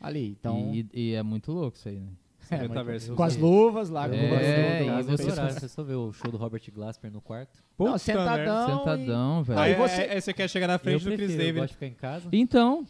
Ali, 0.00 0.36
então... 0.40 0.72
E, 0.74 0.86
e 0.92 1.12
é 1.14 1.22
muito 1.22 1.52
louco 1.52 1.76
isso 1.76 1.88
aí, 1.88 2.00
né? 2.00 2.08
é, 2.50 2.56
muito- 2.58 2.70
Metaverso. 2.70 3.14
com 3.14 3.22
as 3.22 3.36
luvas 3.36 3.88
lá, 3.88 4.08
com 4.08 4.14
É, 4.14 4.22
luvas 4.22 4.40
e 4.42 4.52
tudo 4.76 4.86
lá, 4.90 4.92
Caso 4.96 5.08
você- 5.52 5.60
você 5.60 5.68
só 5.68 5.82
vê 5.84 5.94
o 5.94 6.12
show 6.12 6.30
do 6.30 6.36
Robert 6.36 6.62
Glasper 6.74 7.10
no 7.10 7.20
quarto. 7.20 7.56
Não, 7.78 7.86
Puta 7.86 7.98
sentadão. 7.98 8.78
Sentadão, 8.78 9.42
velho. 9.44 9.58
Aí 9.60 9.72
e 9.72 9.74
você- 9.76 9.94
você... 9.96 10.02
Aí 10.02 10.20
você 10.20 10.32
quer 10.34 10.50
chegar 10.50 10.66
na 10.66 10.76
frente 10.78 10.94
eu 11.04 11.10
do 11.10 11.16
Chris 11.16 11.18
prefiro, 11.18 11.32
eu 11.40 11.46
David. 11.46 11.60
gosto 11.60 11.68
de 11.70 11.74
ficar 11.74 11.86
em 11.86 11.94
casa. 11.94 12.28
Então, 12.32 12.84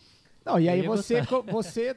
Não, 0.44 0.58
e 0.58 0.68
aí 0.68 0.80
Eu 0.80 0.86
você, 0.86 1.22
você 1.52 1.94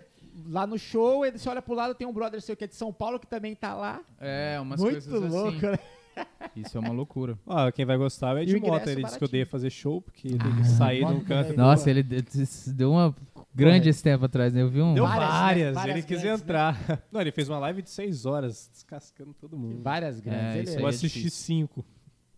lá 0.48 0.66
no 0.68 0.78
show, 0.78 1.26
ele- 1.26 1.38
você 1.38 1.48
olha 1.49 1.62
pro 1.62 1.74
lado, 1.74 1.94
tem 1.95 2.07
um 2.07 2.14
brother 2.14 2.41
seu 2.41 2.56
que 2.56 2.64
é 2.64 2.68
de 2.68 2.76
São 2.76 2.91
Paulo 2.94 3.20
que 3.20 3.28
também 3.28 3.56
tá 3.56 3.74
lá. 3.74 4.02
é, 4.20 4.60
umas 4.60 4.80
Muito 4.80 4.94
coisas 4.94 5.32
louco, 5.32 5.57
assim. 5.57 5.66
né? 5.68 5.80
Isso 6.56 6.78
é 6.78 6.80
uma 6.80 6.94
loucura. 6.94 7.38
Ó, 7.45 7.70
quem 7.72 7.84
vai 7.84 7.98
gostar 7.98 8.38
é 8.41 8.45
de 8.45 8.56
o 8.56 8.62
moto. 8.62 8.88
Ele 8.88 9.03
disse 9.03 9.18
que 9.18 9.26
odeia 9.26 9.45
fazer 9.45 9.70
show, 9.70 10.02
porque 10.02 10.30
tem 10.30 10.56
que 10.56 10.64
sair 10.66 10.99
de 10.99 11.06
um 11.06 11.14
moto 11.16 11.26
canto. 11.26 11.48
também. 11.48 11.57
Nossa, 11.57 11.90
ele 11.90 12.02
de- 12.02 12.22
de- 12.22 12.74
deu 12.74 12.91
uma 12.91 13.14
grande 13.53 13.90
esse 13.90 14.02
tempo 14.02 14.24
atrás, 14.24 14.53
né? 14.53 14.62
Eu 14.62 14.70
vi 14.70 14.82
um... 14.82 14.94
Deu 14.94 15.03
Várias, 15.06 15.30
várias, 15.30 15.68
né? 15.68 15.74
Várias 15.74 15.98
ele 15.98 16.06
quis 16.06 16.22
grandes, 16.22 16.41
entrar. 16.41 17.02
Não, 17.12 17.20
ele 17.20 17.32
fez 17.34 17.49
uma 17.49 17.60
live 17.60 17.82
de 17.82 17.90
6 17.90 18.26
horas, 18.26 18.70
descascando 18.72 19.34
todo 19.34 19.57
mundo. 19.57 19.82
Várias 19.84 20.22
grandes. 20.22 20.41
É, 20.56 20.57
ele 20.60 20.64
isso 20.70 20.78
é- 20.78 20.82
Eu 20.82 20.86
é 20.86 20.90
assisti 20.90 21.18
difícil. 21.20 21.45
5, 21.68 21.86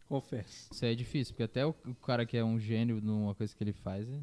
confesso. 0.10 0.69
Isso 0.72 0.84
aí 0.86 0.91
é 0.94 0.95
difícil, 0.95 1.34
porque 1.36 1.44
até 1.44 1.64
o, 1.65 1.76
o 1.86 1.94
cara 1.95 2.26
que 2.26 2.36
é 2.36 2.44
um 2.44 2.60
gênio 2.60 2.99
numa 2.99 3.36
coisa 3.36 3.56
que 3.56 3.64
ele 3.64 3.74
faz, 3.74 4.07
ele 4.07 4.22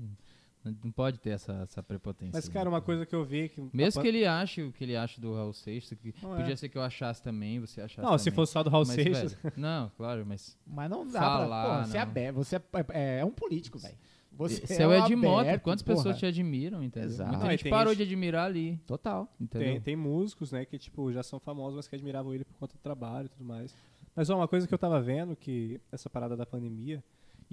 não, 0.65 0.91
pode 0.91 1.19
ter 1.19 1.31
essa, 1.31 1.53
essa 1.63 1.83
prepotência. 1.83 2.33
Mas, 2.35 2.49
né? 2.49 2.55
cara, 2.55 2.69
uma 2.69 2.81
coisa 2.81 3.05
que 3.05 3.15
eu 3.15 3.25
vi... 3.25 3.49
Que 3.51 3.61
Mesmo 3.73 4.01
que 4.01 4.09
ele 4.09 4.25
ache 4.25 4.63
o 4.63 4.73
que 4.73 4.83
ele 4.83 4.97
acha 4.97 5.21
do 5.21 5.35
Raul 5.35 5.53
Seixas, 5.53 5.99
que 5.99 6.15
Não 6.23 6.35
é. 6.35 6.39
podia 6.41 6.57
ser 6.57 6.69
que 6.69 6.79
eu 6.79 6.83
achasse 6.83 7.23
também, 7.23 7.61
você 7.61 7.81
achasse 7.83 8.01
Não, 8.07 8.17
se 8.17 8.25
também. 8.25 8.37
fosse 8.37 8.53
só 8.53 8.63
do 8.63 8.71
Raul 8.71 8.85
Mas, 8.87 8.95
Seixas... 8.95 9.35
velho, 9.35 9.55
não, 9.57 9.91
claro, 9.97 10.25
mas... 10.27 10.57
Mas 10.67 10.89
não 10.91 11.05
dá 11.07 11.21
Falar, 11.21 11.67
pra... 11.67 11.83
Pô, 11.83 11.87
você 11.89 11.97
é 11.97 12.01
aberto, 12.01 12.35
você 12.37 12.57
é, 12.57 12.63
é- 12.93 13.19
é 13.21 13.25
um 13.25 13.31
político, 13.31 13.79
velho. 13.79 13.97
Você 14.37 14.67
Céu 14.67 14.91
é 14.93 15.01
de 15.07 15.15
moto, 15.15 15.47
quantas 15.61 15.83
porra. 15.83 15.97
pessoas 15.97 16.19
te 16.19 16.27
admiram, 16.27 16.83
entendeu? 16.83 17.09
Exato. 17.09 17.31
Muita 17.31 17.45
Não, 17.45 17.51
gente 17.53 17.69
parou 17.71 17.93
gente- 17.93 17.99
de 17.99 18.03
admirar 18.15 18.47
ali, 18.47 18.81
Total. 18.85 19.33
entendeu? 19.41 19.69
Tem, 19.69 19.81
tem 19.81 19.97
músicos, 19.97 20.51
né, 20.51 20.65
que 20.65 20.77
tipo, 20.77 21.13
já 21.13 21.23
são 21.23 21.39
famosos, 21.39 21.77
mas 21.77 21.87
que 21.87 21.95
admiravam 21.95 22.35
ele 22.35 22.45
por 22.45 22.55
conta 22.55 22.75
do 22.75 22.81
trabalho 22.81 23.27
e 23.27 23.29
tudo 23.29 23.45
mais. 23.45 23.73
Mas 24.17 24.31
ó, 24.31 24.37
uma 24.37 24.49
coisa 24.49 24.67
que 24.67 24.75
eu 24.75 24.79
tava 24.79 25.01
vendo, 25.01 25.37
que 25.37 25.81
essa 25.93 26.11
parada 26.11 26.37
da 26.37 26.45
pandemia, 26.45 27.03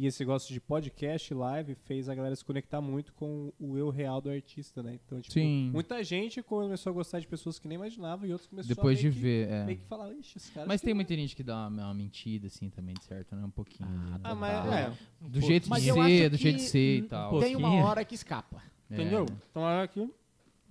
E 0.02 0.07
esse 0.07 0.19
negócio 0.22 0.52
de 0.52 0.60
podcast 0.60 1.32
live 1.32 1.76
fez 1.76 2.10
a 2.10 2.15
galera 2.15 2.36
se 2.36 2.44
conectar 2.44 2.82
muito 2.82 3.14
com 3.14 3.53
o 3.60 3.78
eu 3.78 3.91
real 3.91 4.19
do 4.19 4.32
artista, 4.32 4.82
né? 4.82 4.98
Então, 5.06 5.22
tipo, 5.22 5.32
Sim. 5.32 5.69
muita 5.72 6.03
gente 6.03 6.41
começou 6.41 6.90
a 6.90 6.94
gostar 6.94 7.19
de 7.19 7.28
pessoas 7.28 7.60
que 7.60 7.68
nem 7.68 7.76
imaginava 7.76 8.26
e 8.26 8.32
outros 8.32 8.49
começaram 8.49 8.76
Depois 8.76 8.98
a 8.98 9.02
de 9.03 9.07
meio 9.10 9.14
que, 9.15 9.22
ver, 9.22 9.49
é. 9.52 9.64
meio 9.64 9.78
que 9.78 9.86
falar, 9.86 10.11
ixi, 10.14 10.40
esse 10.40 10.52
cara 10.52 10.65
Mas 10.65 10.82
tem 10.82 10.95
muita 10.95 11.14
gente 11.15 11.36
que 11.36 11.44
dá 11.44 11.68
uma, 11.68 11.86
uma 11.86 11.94
mentira, 11.94 12.48
assim, 12.48 12.68
também, 12.72 12.95
de 12.95 13.03
certo, 13.03 13.36
né? 13.36 13.45
Um 13.45 13.52
pouquinho. 13.52 13.88
Ah, 14.23 14.34
mas 14.34 14.65
Tá. 14.65 14.80
é, 14.80 14.94
Do 15.22 15.40
jeito 15.40 15.69
Mas 15.69 15.84
de 15.84 15.91
ser, 15.94 16.30
do 16.32 16.38
jeito 16.38 16.57
de 16.57 16.64
que 16.64 16.69
ser 16.72 16.98
e 16.98 17.02
tal. 17.03 17.40
Tem 17.40 17.56
uma 17.56 17.72
hora 17.86 18.03
que 18.03 18.15
escapa. 18.15 18.60
É. 18.90 18.95
entendeu? 18.95 19.28
Então, 19.52 19.61
olha 19.61 19.84
aqui. 19.84 20.11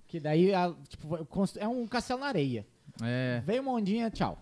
Que 0.09 0.19
daí, 0.19 0.53
a- 0.53 0.75
tipo, 0.89 1.25
é 1.57 1.67
um 1.69 1.87
castelo 1.87 2.19
na 2.19 2.25
areia. 2.27 2.67
É. 3.01 3.41
Veio 3.45 3.61
uma 3.61 3.71
ondinha, 3.71 4.11
tchau. 4.11 4.37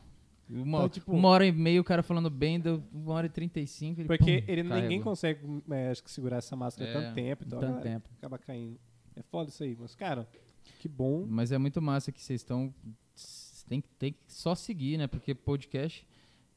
Uma, 0.50 0.80
Então, 0.80 0.90
tipo- 0.90 1.12
uma 1.12 1.30
hora 1.30 1.46
e 1.46 1.52
meia 1.52 1.80
o 1.80 1.84
cara 1.84 2.02
falando 2.02 2.30
bem, 2.30 2.60
deu 2.60 2.84
uma 2.92 3.14
hora 3.14 3.28
e 3.28 3.30
trinta 3.30 3.60
e 3.60 3.68
cinco. 3.68 4.02
Ele, 4.02 4.08
Porque 4.08 4.42
pum, 4.42 4.52
ele, 4.52 4.64
ninguém 4.64 5.00
consegue 5.02 5.42
é, 5.70 5.92
acho 5.92 6.04
que 6.04 6.10
segurar 6.10 6.38
essa 6.38 6.56
máscara 6.56 6.90
É, 6.90 6.94
tanto 6.94 7.14
tempo. 7.14 7.44
Então, 7.46 7.60
tanto 7.60 7.72
galera 7.74 7.90
tempo. 7.90 8.10
Acaba 8.18 8.38
caindo. 8.40 8.80
É 9.16 9.22
foda 9.22 9.50
isso 9.50 9.64
aí. 9.64 9.78
Mas, 9.80 9.94
cara, 9.96 10.28
que 10.80 10.88
bom. 10.88 11.26
Mas 11.30 11.52
é 11.52 11.58
muito 11.58 11.80
massa 11.82 12.12
que 12.12 12.22
vocês 12.22 12.42
estão. 12.42 12.74
Tem, 13.68 13.84
tem 14.00 14.14
que 14.14 14.20
só 14.28 14.56
seguir, 14.56 14.98
né? 14.98 15.06
Porque 15.06 15.36
podcast 15.36 16.08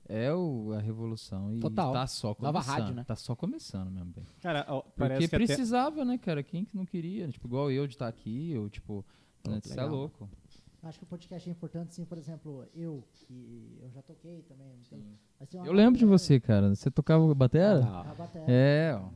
é 0.09 0.32
o, 0.32 0.73
a 0.73 0.81
revolução. 0.81 1.52
E 1.55 1.60
Total. 1.60 1.93
tá 1.93 2.06
só 2.06 2.28
Nova 2.40 2.52
começando. 2.60 2.74
rádio, 2.81 2.94
né? 2.94 3.05
Tá 3.05 3.14
só 3.16 3.36
começando 3.36 3.90
mesmo, 3.90 4.10
bem. 4.10 4.24
Cara, 4.40 4.64
ó, 4.69 4.81
Porque 4.81 4.98
parece 4.98 5.28
que 5.28 5.36
até... 5.36 5.44
precisava, 5.44 6.05
né, 6.05 6.16
cara? 6.16 6.43
Quem 6.43 6.64
que 6.64 6.74
não 6.74 6.86
queria? 6.86 7.28
Tipo, 7.28 7.47
igual 7.47 7.70
eu 7.70 7.86
de 7.86 7.94
estar 7.94 8.09
aqui, 8.09 8.55
ou 8.56 8.70
tipo. 8.70 9.05
né, 9.47 9.60
Você 9.62 9.73
é 9.74 9.77
legal. 9.77 9.90
louco. 9.90 10.31
Acho 10.82 10.98
que 10.98 11.04
o 11.04 11.06
podcast 11.06 11.48
é 11.48 11.52
importante, 11.52 11.94
sim. 11.94 12.04
Por 12.04 12.18
exemplo, 12.18 12.66
eu, 12.74 13.04
que 13.12 13.78
eu 13.80 13.88
já 13.90 14.02
toquei 14.02 14.42
também. 14.42 14.80
então, 14.84 14.98
mas 15.38 15.48
tem 15.48 15.60
uma 15.60 15.66
Eu 15.66 15.72
lembro 15.72 15.96
de 15.98 16.04
você, 16.04 16.40
cara. 16.40 16.74
Você 16.74 16.90
tocava 16.90 17.32
batera? 17.34 17.84
Ah, 17.84 18.10
A 18.10 18.14
bateria. 18.14 18.46
É, 18.48 18.94
ó. 19.00 19.09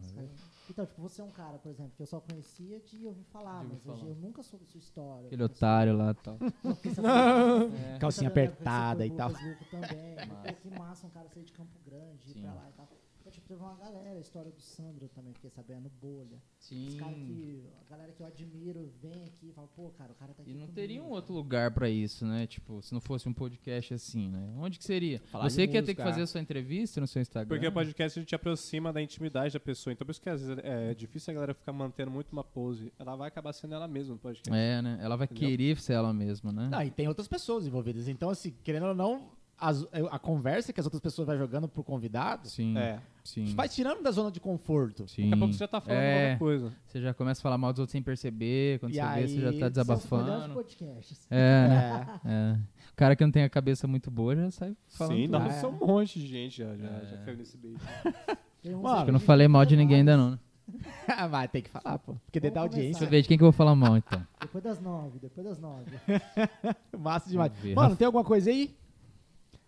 Então, 0.68 0.84
tipo, 0.84 1.00
você 1.00 1.20
é 1.20 1.24
um 1.24 1.30
cara, 1.30 1.58
por 1.58 1.70
exemplo, 1.70 1.92
que 1.96 2.02
eu 2.02 2.06
só 2.06 2.20
conhecia 2.20 2.80
de 2.80 3.06
ouvir 3.06 3.22
falar, 3.24 3.60
De 3.60 3.66
ouvir 3.72 3.80
mas 3.86 3.98
falar. 4.00 4.10
eu 4.10 4.16
nunca 4.16 4.42
soube 4.42 4.64
sua 4.66 4.78
história. 4.78 5.26
Aquele 5.26 5.42
otário 5.44 5.96
lá 5.96 6.10
e 6.10 6.14
tal. 6.14 6.38
Calcinha 8.00 8.28
É. 8.28 8.30
Então, 8.30 8.42
apertada 8.42 9.06
e 9.06 9.10
tal. 9.10 9.30
também. 9.32 10.16
Pô, 10.28 10.52
que 10.70 10.78
massa 10.78 11.06
um 11.06 11.10
cara 11.10 11.28
sair 11.28 11.44
de 11.44 11.52
Campo 11.52 11.70
Grande, 11.84 12.30
ir 12.30 12.32
Sim. 12.34 12.42
pra 12.42 12.54
lá 12.54 12.68
e 12.68 12.72
tal. 12.72 12.88
Então, 13.26 13.34
tipo, 13.34 13.48
teve 13.48 13.60
uma 13.60 13.74
galera, 13.74 14.18
a 14.18 14.20
história 14.20 14.52
do 14.52 14.60
Sandro 14.60 15.08
também, 15.08 15.34
fiquei 15.34 15.50
sabendo, 15.50 15.90
Bolha. 16.00 16.40
Os 16.60 16.66
Sim. 16.66 16.96
caras 16.96 17.16
que, 17.16 17.60
a 17.84 17.90
galera 17.90 18.12
que 18.12 18.22
eu 18.22 18.26
admiro 18.26 18.88
vem 19.02 19.24
aqui 19.24 19.48
e 19.48 19.52
fala, 19.52 19.66
pô, 19.74 19.90
cara, 19.90 20.12
o 20.12 20.14
cara 20.14 20.32
tá 20.32 20.44
aqui 20.44 20.52
E 20.52 20.54
não 20.54 20.60
comigo, 20.60 20.74
teria 20.76 21.00
um 21.00 21.06
cara." 21.06 21.14
outro 21.16 21.34
lugar 21.34 21.72
pra 21.72 21.90
isso, 21.90 22.24
né? 22.24 22.46
Tipo, 22.46 22.80
se 22.82 22.94
não 22.94 23.00
fosse 23.00 23.28
um 23.28 23.32
podcast 23.32 23.94
assim, 23.94 24.28
né? 24.28 24.54
Onde 24.58 24.78
que 24.78 24.84
seria? 24.84 25.18
Falar 25.32 25.50
Você 25.50 25.66
que 25.66 25.74
ia 25.74 25.82
ter 25.82 25.96
que 25.96 26.02
fazer 26.04 26.22
a 26.22 26.26
sua 26.28 26.40
entrevista 26.40 27.00
no 27.00 27.06
seu 27.08 27.20
Instagram. 27.20 27.48
Porque 27.48 27.66
o 27.66 27.72
podcast 27.72 28.16
ele 28.16 28.26
te 28.26 28.36
aproxima 28.36 28.92
da 28.92 29.02
intimidade 29.02 29.54
da 29.54 29.58
pessoa. 29.58 29.92
Então, 29.92 30.06
por 30.06 30.12
isso 30.12 30.20
que 30.22 30.30
às 30.30 30.40
vezes 30.46 30.56
é 30.62 30.94
difícil 30.94 31.32
a 31.32 31.34
galera 31.34 31.52
ficar 31.54 31.72
mantendo 31.72 32.12
muito 32.12 32.30
uma 32.30 32.44
pose. 32.44 32.92
Ela 32.96 33.16
vai 33.16 33.26
acabar 33.26 33.52
sendo 33.52 33.74
ela 33.74 33.88
mesma 33.88 34.14
no 34.14 34.20
podcast. 34.20 34.56
É, 34.56 34.80
né? 34.80 35.00
Ela 35.02 35.16
vai 35.16 35.24
Entendeu? 35.24 35.48
querer 35.48 35.80
ser 35.80 35.94
ela 35.94 36.12
mesma, 36.14 36.52
né? 36.52 36.68
Não, 36.70 36.80
e 36.80 36.92
tem 36.92 37.08
outras 37.08 37.26
pessoas 37.26 37.66
envolvidas. 37.66 38.06
Então, 38.06 38.30
assim, 38.30 38.54
querendo 38.62 38.86
ou 38.86 38.94
não, 38.94 39.32
as- 39.58 39.86
a 40.10 40.18
conversa 40.18 40.72
que 40.72 40.80
as 40.80 40.86
outras 40.86 41.00
pessoas 41.00 41.26
vão 41.26 41.36
jogando 41.36 41.66
pro 41.68 41.82
convidado 41.82 42.48
Sim, 42.48 42.76
É. 42.76 43.00
sim. 43.24 43.54
vai 43.54 43.68
tirando 43.68 44.02
da 44.02 44.10
zona 44.10 44.30
de 44.30 44.38
conforto. 44.40 45.08
sim. 45.08 45.22
Daqui 45.30 45.34
a 45.34 45.36
pouco 45.38 45.52
você 45.54 45.58
já 45.60 45.68
tá 45.68 45.80
falando 45.80 45.98
É. 46.00 46.22
alguma 46.32 46.38
coisa. 46.38 46.72
Você 46.86 47.00
já 47.00 47.14
começa 47.14 47.40
a 47.40 47.42
falar 47.42 47.56
mal 47.58 47.72
dos 47.72 47.80
outros 47.80 47.92
sem 47.92 48.02
perceber. 48.02 48.78
Quando 48.80 48.92
E 48.92 48.96
você 48.96 49.00
aí, 49.00 49.22
vê, 49.22 49.28
você 49.28 49.34
já 49.36 49.46
tá 49.46 49.52
melhores 49.52 49.72
desabafando. 49.74 50.54
podcasts. 50.54 51.26
É, 51.30 51.68
né? 51.68 52.06
É. 52.24 52.30
é. 52.30 52.58
O 52.92 52.96
cara 52.96 53.14
que 53.16 53.24
não 53.24 53.30
tem 53.30 53.42
a 53.44 53.48
cabeça 53.50 53.86
muito 53.86 54.10
boa 54.10 54.34
já 54.36 54.50
sai 54.50 54.76
falando. 54.88 55.16
Sim, 55.16 55.26
não, 55.28 55.44
É. 55.46 55.50
são 55.52 55.70
um 55.70 55.86
monte 55.86 56.18
de 56.18 56.26
gente 56.26 56.58
já, 56.58 56.76
já, 56.76 56.86
É. 56.88 57.06
já 57.10 57.16
caiu 57.24 57.36
nesse 57.36 57.56
beijo. 57.56 57.78
Mano, 58.64 58.88
Acho 58.88 59.04
que 59.04 59.10
eu 59.10 59.12
não 59.12 59.20
falei 59.20 59.46
mal 59.46 59.64
de 59.64 59.76
ninguém 59.76 59.98
ainda 59.98 60.16
não, 60.16 60.30
né? 60.32 60.38
Vai 61.30 61.46
ter 61.46 61.62
que 61.62 61.70
falar, 61.70 61.98
pô. 62.00 62.14
Porque 62.24 62.40
dentro 62.40 62.56
da 62.56 62.62
audiência. 62.62 62.90
Deixa 62.92 63.04
eu 63.04 63.08
ver 63.10 63.22
de 63.22 63.28
quem 63.28 63.36
que 63.38 63.42
eu 63.44 63.46
vou 63.46 63.52
falar 63.52 63.76
mal, 63.76 63.96
então. 63.96 64.26
Depois 64.40 64.64
das 64.64 64.80
nove, 64.80 65.18
depois 65.20 65.46
das 65.46 65.58
nove. 65.60 65.84
Massa 66.98 67.30
demais. 67.30 67.52
Mano, 67.74 67.94
tem 67.96 68.04
alguma 68.06 68.24
coisa 68.24 68.50
aí? 68.50 68.74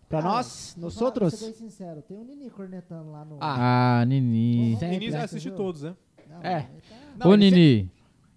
Pra 0.09 0.21
Cara, 0.23 0.33
nós, 0.33 0.73
vou 0.75 0.85
nós 0.85 1.01
outros? 1.01 1.35
ser 1.35 1.45
bem 1.45 1.53
sincero, 1.53 2.01
tem 2.01 2.17
um 2.17 2.23
Nini 2.25 2.49
cornetando 2.49 3.11
lá 3.11 3.23
no... 3.23 3.37
Ah, 3.39 4.03
Nini. 4.07 4.75
Sempre, 4.79 4.95
Início 4.95 5.13
né, 5.19 5.23
assiste 5.23 5.51
todos, 5.51 5.83
né? 5.83 5.95
Não, 6.27 6.41
É. 6.43 6.61
tá- 6.61 6.69
Não, 7.25 7.31
Ô, 7.31 7.35
Nini. 7.35 7.91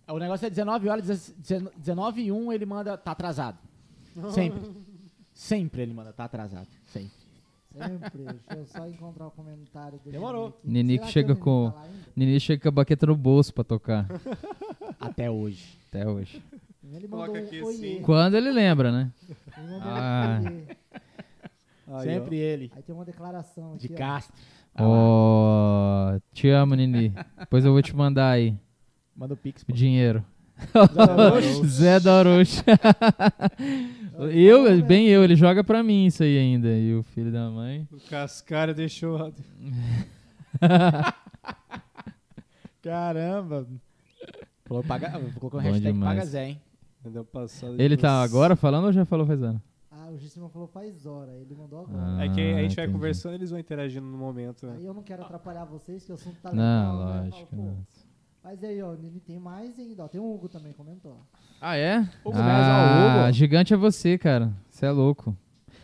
O 0.07 0.19
negócio 0.19 0.47
é 0.47 0.51
19 0.51 0.89
horas, 0.91 1.35
19 1.79 2.23
e 2.23 2.31
1 2.31 2.53
ele 2.53 2.67
manda, 2.67 2.99
tá 2.99 3.13
atrasado. 3.13 3.57
Sempre. 4.35 4.61
Sempre 5.33 5.81
ele 5.83 5.95
manda, 5.95 6.13
tá 6.13 6.25
atrasado. 6.25 6.67
Sempre. 6.89 7.11
Sempre. 7.73 8.25
Deixa 8.25 8.55
eu 8.55 8.67
só 8.67 8.87
encontrar 8.87 9.29
o 9.29 9.31
comentário 9.31 9.99
do 10.05 10.11
Demorou. 10.11 10.61
Nini. 10.63 10.83
Nini 10.83 10.99
que 10.99 11.07
chega 11.11 11.29
o 11.29 11.35
Nini 11.35 11.43
com- 11.43 11.71
tá 11.71 11.81
ainda? 11.81 11.97
Nini 12.15 12.39
chega 12.41 12.63
com 12.63 12.69
a 12.69 12.73
baqueta 12.73 13.07
no 13.07 13.17
bolso 13.17 13.55
pra 13.55 13.65
tocar. 13.65 14.07
Até 15.01 15.31
hoje. 15.31 15.79
Até 15.89 16.07
hoje. 16.07 16.43
Ele 16.93 17.09
Coloca 17.09 17.33
mandou 17.33 17.47
aqui 17.47 17.63
um 17.63 17.69
assim. 17.69 18.03
Quando 18.03 18.35
ele 18.37 18.51
lembra, 18.51 18.93
né? 18.93 19.11
Ele 19.57 19.67
mandou 19.71 19.81
Ah. 19.89 20.41
um. 20.43 20.83
Aí, 21.93 22.05
Sempre 22.05 22.37
ele. 22.37 22.73
Aí 22.75 22.83
tem 22.83 22.95
uma 22.95 23.05
declaração 23.05 23.77
De 23.77 23.87
aqui, 23.87 23.95
ó. 23.95 23.99
Castro. 23.99 24.35
Ó, 24.79 26.19
te 26.33 26.49
amo, 26.49 26.75
Nini. 26.75 27.13
Depois 27.39 27.65
eu 27.65 27.73
vou 27.73 27.83
te 27.83 27.95
mandar 27.95 28.31
aí 28.31 28.57
Manda 29.15 29.35
o 29.35 29.37
Pix. 29.37 29.63
pô. 29.63 29.73
dinheiro. 29.73 30.25
Zé 31.67 32.01
Doroche. 32.01 32.63
eu, 34.33 34.83
bem 34.83 35.07
eu, 35.09 35.23
ele 35.23 35.37
joga 35.37 35.63
pra 35.63 35.83
mim 35.83 36.07
isso 36.07 36.23
aí 36.23 36.39
ainda. 36.39 36.69
E 36.69 36.95
o 36.95 37.03
filho 37.03 37.31
da 37.31 37.51
mãe. 37.51 37.87
ó. 37.93 37.97
O 37.97 38.01
Cascara 38.01 38.73
deixou. 38.73 39.33
Caramba. 42.83 43.67
Colocou, 44.67 44.89
paga, 44.89 45.11
colocou 45.11 45.61
o 45.61 45.63
Bom 45.63 45.69
hashtag 45.69 45.93
demais. 45.93 46.19
Paga 46.19 46.31
Zé, 46.31 46.49
hein? 46.49 46.61
De 47.05 47.83
Ele 47.83 47.97
tá 47.97 48.23
agora 48.23 48.55
falando 48.55 48.87
ou 48.87 48.93
já 48.93 49.05
falou 49.05 49.27
faz 49.27 49.43
ano? 49.43 49.61
O 50.13 50.19
Gissima 50.19 50.49
falou 50.49 50.69
faz 50.69 51.07
hora. 51.07 51.33
Ele 51.33 51.55
mandou 51.55 51.81
agora. 51.81 52.03
Ah, 52.19 52.25
É 52.25 52.29
que 52.29 52.41
a 52.41 52.63
gente 52.63 52.77
vai 52.77 52.85
entendi. 52.85 52.93
conversando 52.93 53.35
eles 53.35 53.51
vão 53.51 53.59
interagindo 53.59 54.07
no 54.07 54.19
momento. 54.19 54.67
né? 54.67 54.75
Aí 54.79 54.85
eu 54.85 54.93
não 54.95 55.03
quero 55.03 55.23
atrapalhar 55.23 55.65
vocês, 55.65 56.05
que 56.05 56.13
o 56.13 56.15
assunto 56.15 56.37
tá 56.43 56.53
Não, 56.53 56.99
legal. 56.99 57.07
né? 57.15 57.19
Eu 57.21 57.31
lógico. 57.31 57.47
falo, 57.51 57.63
não. 57.65 57.77
Mas 58.45 58.65
aí, 58.65 58.83
ó, 58.83 58.93
Nini 58.95 59.21
tem 59.21 59.39
mais 59.39 59.79
ainda. 59.79 60.05
Ó, 60.05 60.09
tem 60.09 60.21
o 60.21 60.35
Hugo 60.35 60.49
também, 60.49 60.73
comentou. 60.73 61.17
Ah, 61.61 61.77
é? 61.77 62.01
Hugo 62.25 62.37
ah, 62.39 63.25
Hugo. 63.27 63.33
gigante 63.33 63.73
é 63.73 63.77
você, 63.77 64.19
cara. 64.19 64.53
Você 64.69 64.85
é 64.85 64.91
louco. 64.91 65.37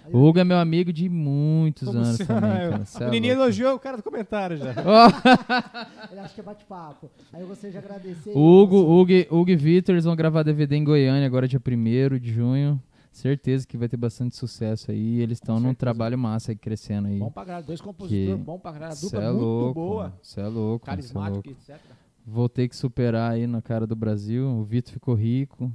Aí 0.05 0.13
O 0.13 0.19
Hugo 0.25 0.39
é 0.41 0.45
meu 0.45 0.59
amigo 0.59 0.93
de 0.93 1.09
muitos 1.09 1.87
Como 1.87 1.99
anos 1.99 2.17
se- 2.17 2.27
também, 2.27 2.51
cara. 2.71 2.85
Cê 2.85 3.05
é 3.05 3.07
louco. 3.07 3.27
elogiou 3.27 3.75
o 3.77 3.79
cara 3.79 3.97
do 3.97 4.03
comentário 4.03 4.57
já. 4.57 4.75
Ó, 4.85 5.09
Ele 6.11 6.21
acha 6.21 6.35
que 6.35 6.41
é 6.41 6.43
bate-papo. 6.45 7.09
Aí 7.33 7.41
eu 7.43 7.47
gostaria 7.47 7.71
de 7.73 7.79
agradecer. 7.79 8.31
Hugo, 8.37 8.77
Hugo, 8.79 9.13
e- 9.13 9.29
Hugo 9.31 9.51
e 9.51 9.57
Vitor, 9.57 9.95
eles 9.95 10.05
vão 10.05 10.17
gravar 10.17 10.43
DVD 10.43 10.75
em 10.77 10.83
Goiânia 10.85 11.27
agora 11.27 11.47
dia 11.47 11.61
1 11.65 12.19
de 12.19 12.33
junho. 12.33 12.83
Certeza 13.11 13.67
que 13.67 13.77
vai 13.77 13.89
ter 13.89 13.97
bastante 13.97 14.37
sucesso 14.37 14.91
aí. 14.91 15.21
Eles 15.21 15.39
estão 15.39 15.59
num 15.59 15.75
trabalho 15.75 16.17
massa 16.19 16.53
aí 16.53 16.57
crescendo 16.57 17.09
aí. 17.09 17.19
Bom 17.19 17.31
pra 17.31 17.45
caralho. 17.45 17.67
Dois 17.67 17.81
compositores, 17.81 18.37
Que- 18.39 18.45
bom 18.45 18.59
pra 18.59 18.73
caralho. 18.73 18.97
Dupla 19.01 19.23
é 19.23 19.29
muito 19.31 19.41
louco. 19.43 19.75
boa. 19.75 20.19
Você 20.23 20.41
é 20.41 20.47
louco. 20.47 20.85
é 20.85 20.87
Carismático, 20.87 21.49
louco. 21.49 21.51
etc. 21.51 21.81
Vou 22.25 22.49
ter 22.49 22.69
que 22.69 22.77
superar 22.77 23.33
aí 23.33 23.47
na 23.47 23.61
cara 23.63 23.87
do 23.87 23.97
Brasil. 23.97 24.47
O 24.47 24.63
Vitor 24.65 24.93
ficou 24.93 25.15
rico. 25.15 25.73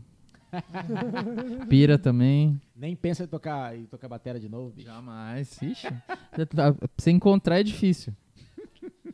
Pira 1.67 1.97
também. 1.97 2.59
Nem 2.75 2.95
pensa 2.95 3.23
em 3.23 3.27
tocar, 3.27 3.75
em 3.75 3.85
tocar 3.85 4.07
bateria 4.07 4.39
de 4.39 4.47
novo, 4.49 4.71
bicho. 4.71 4.87
Jamais. 4.87 5.61
Ixi. 5.61 5.87
Tá- 5.87 6.45
pra 6.73 6.75
você 6.97 7.11
encontrar 7.11 7.59
é 7.59 7.63
difícil. 7.63 8.13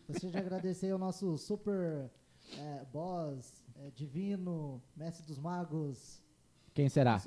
Gostaria 0.07 0.31
de 0.31 0.37
agradecer 0.37 0.91
ao 0.91 0.97
nosso 0.99 1.37
super 1.37 2.09
é, 2.57 2.83
boss, 2.91 3.63
é, 3.77 3.91
divino, 3.95 4.81
mestre 4.97 5.25
dos 5.25 5.37
magos, 5.37 6.21
Quem 6.73 6.89
será? 6.89 7.21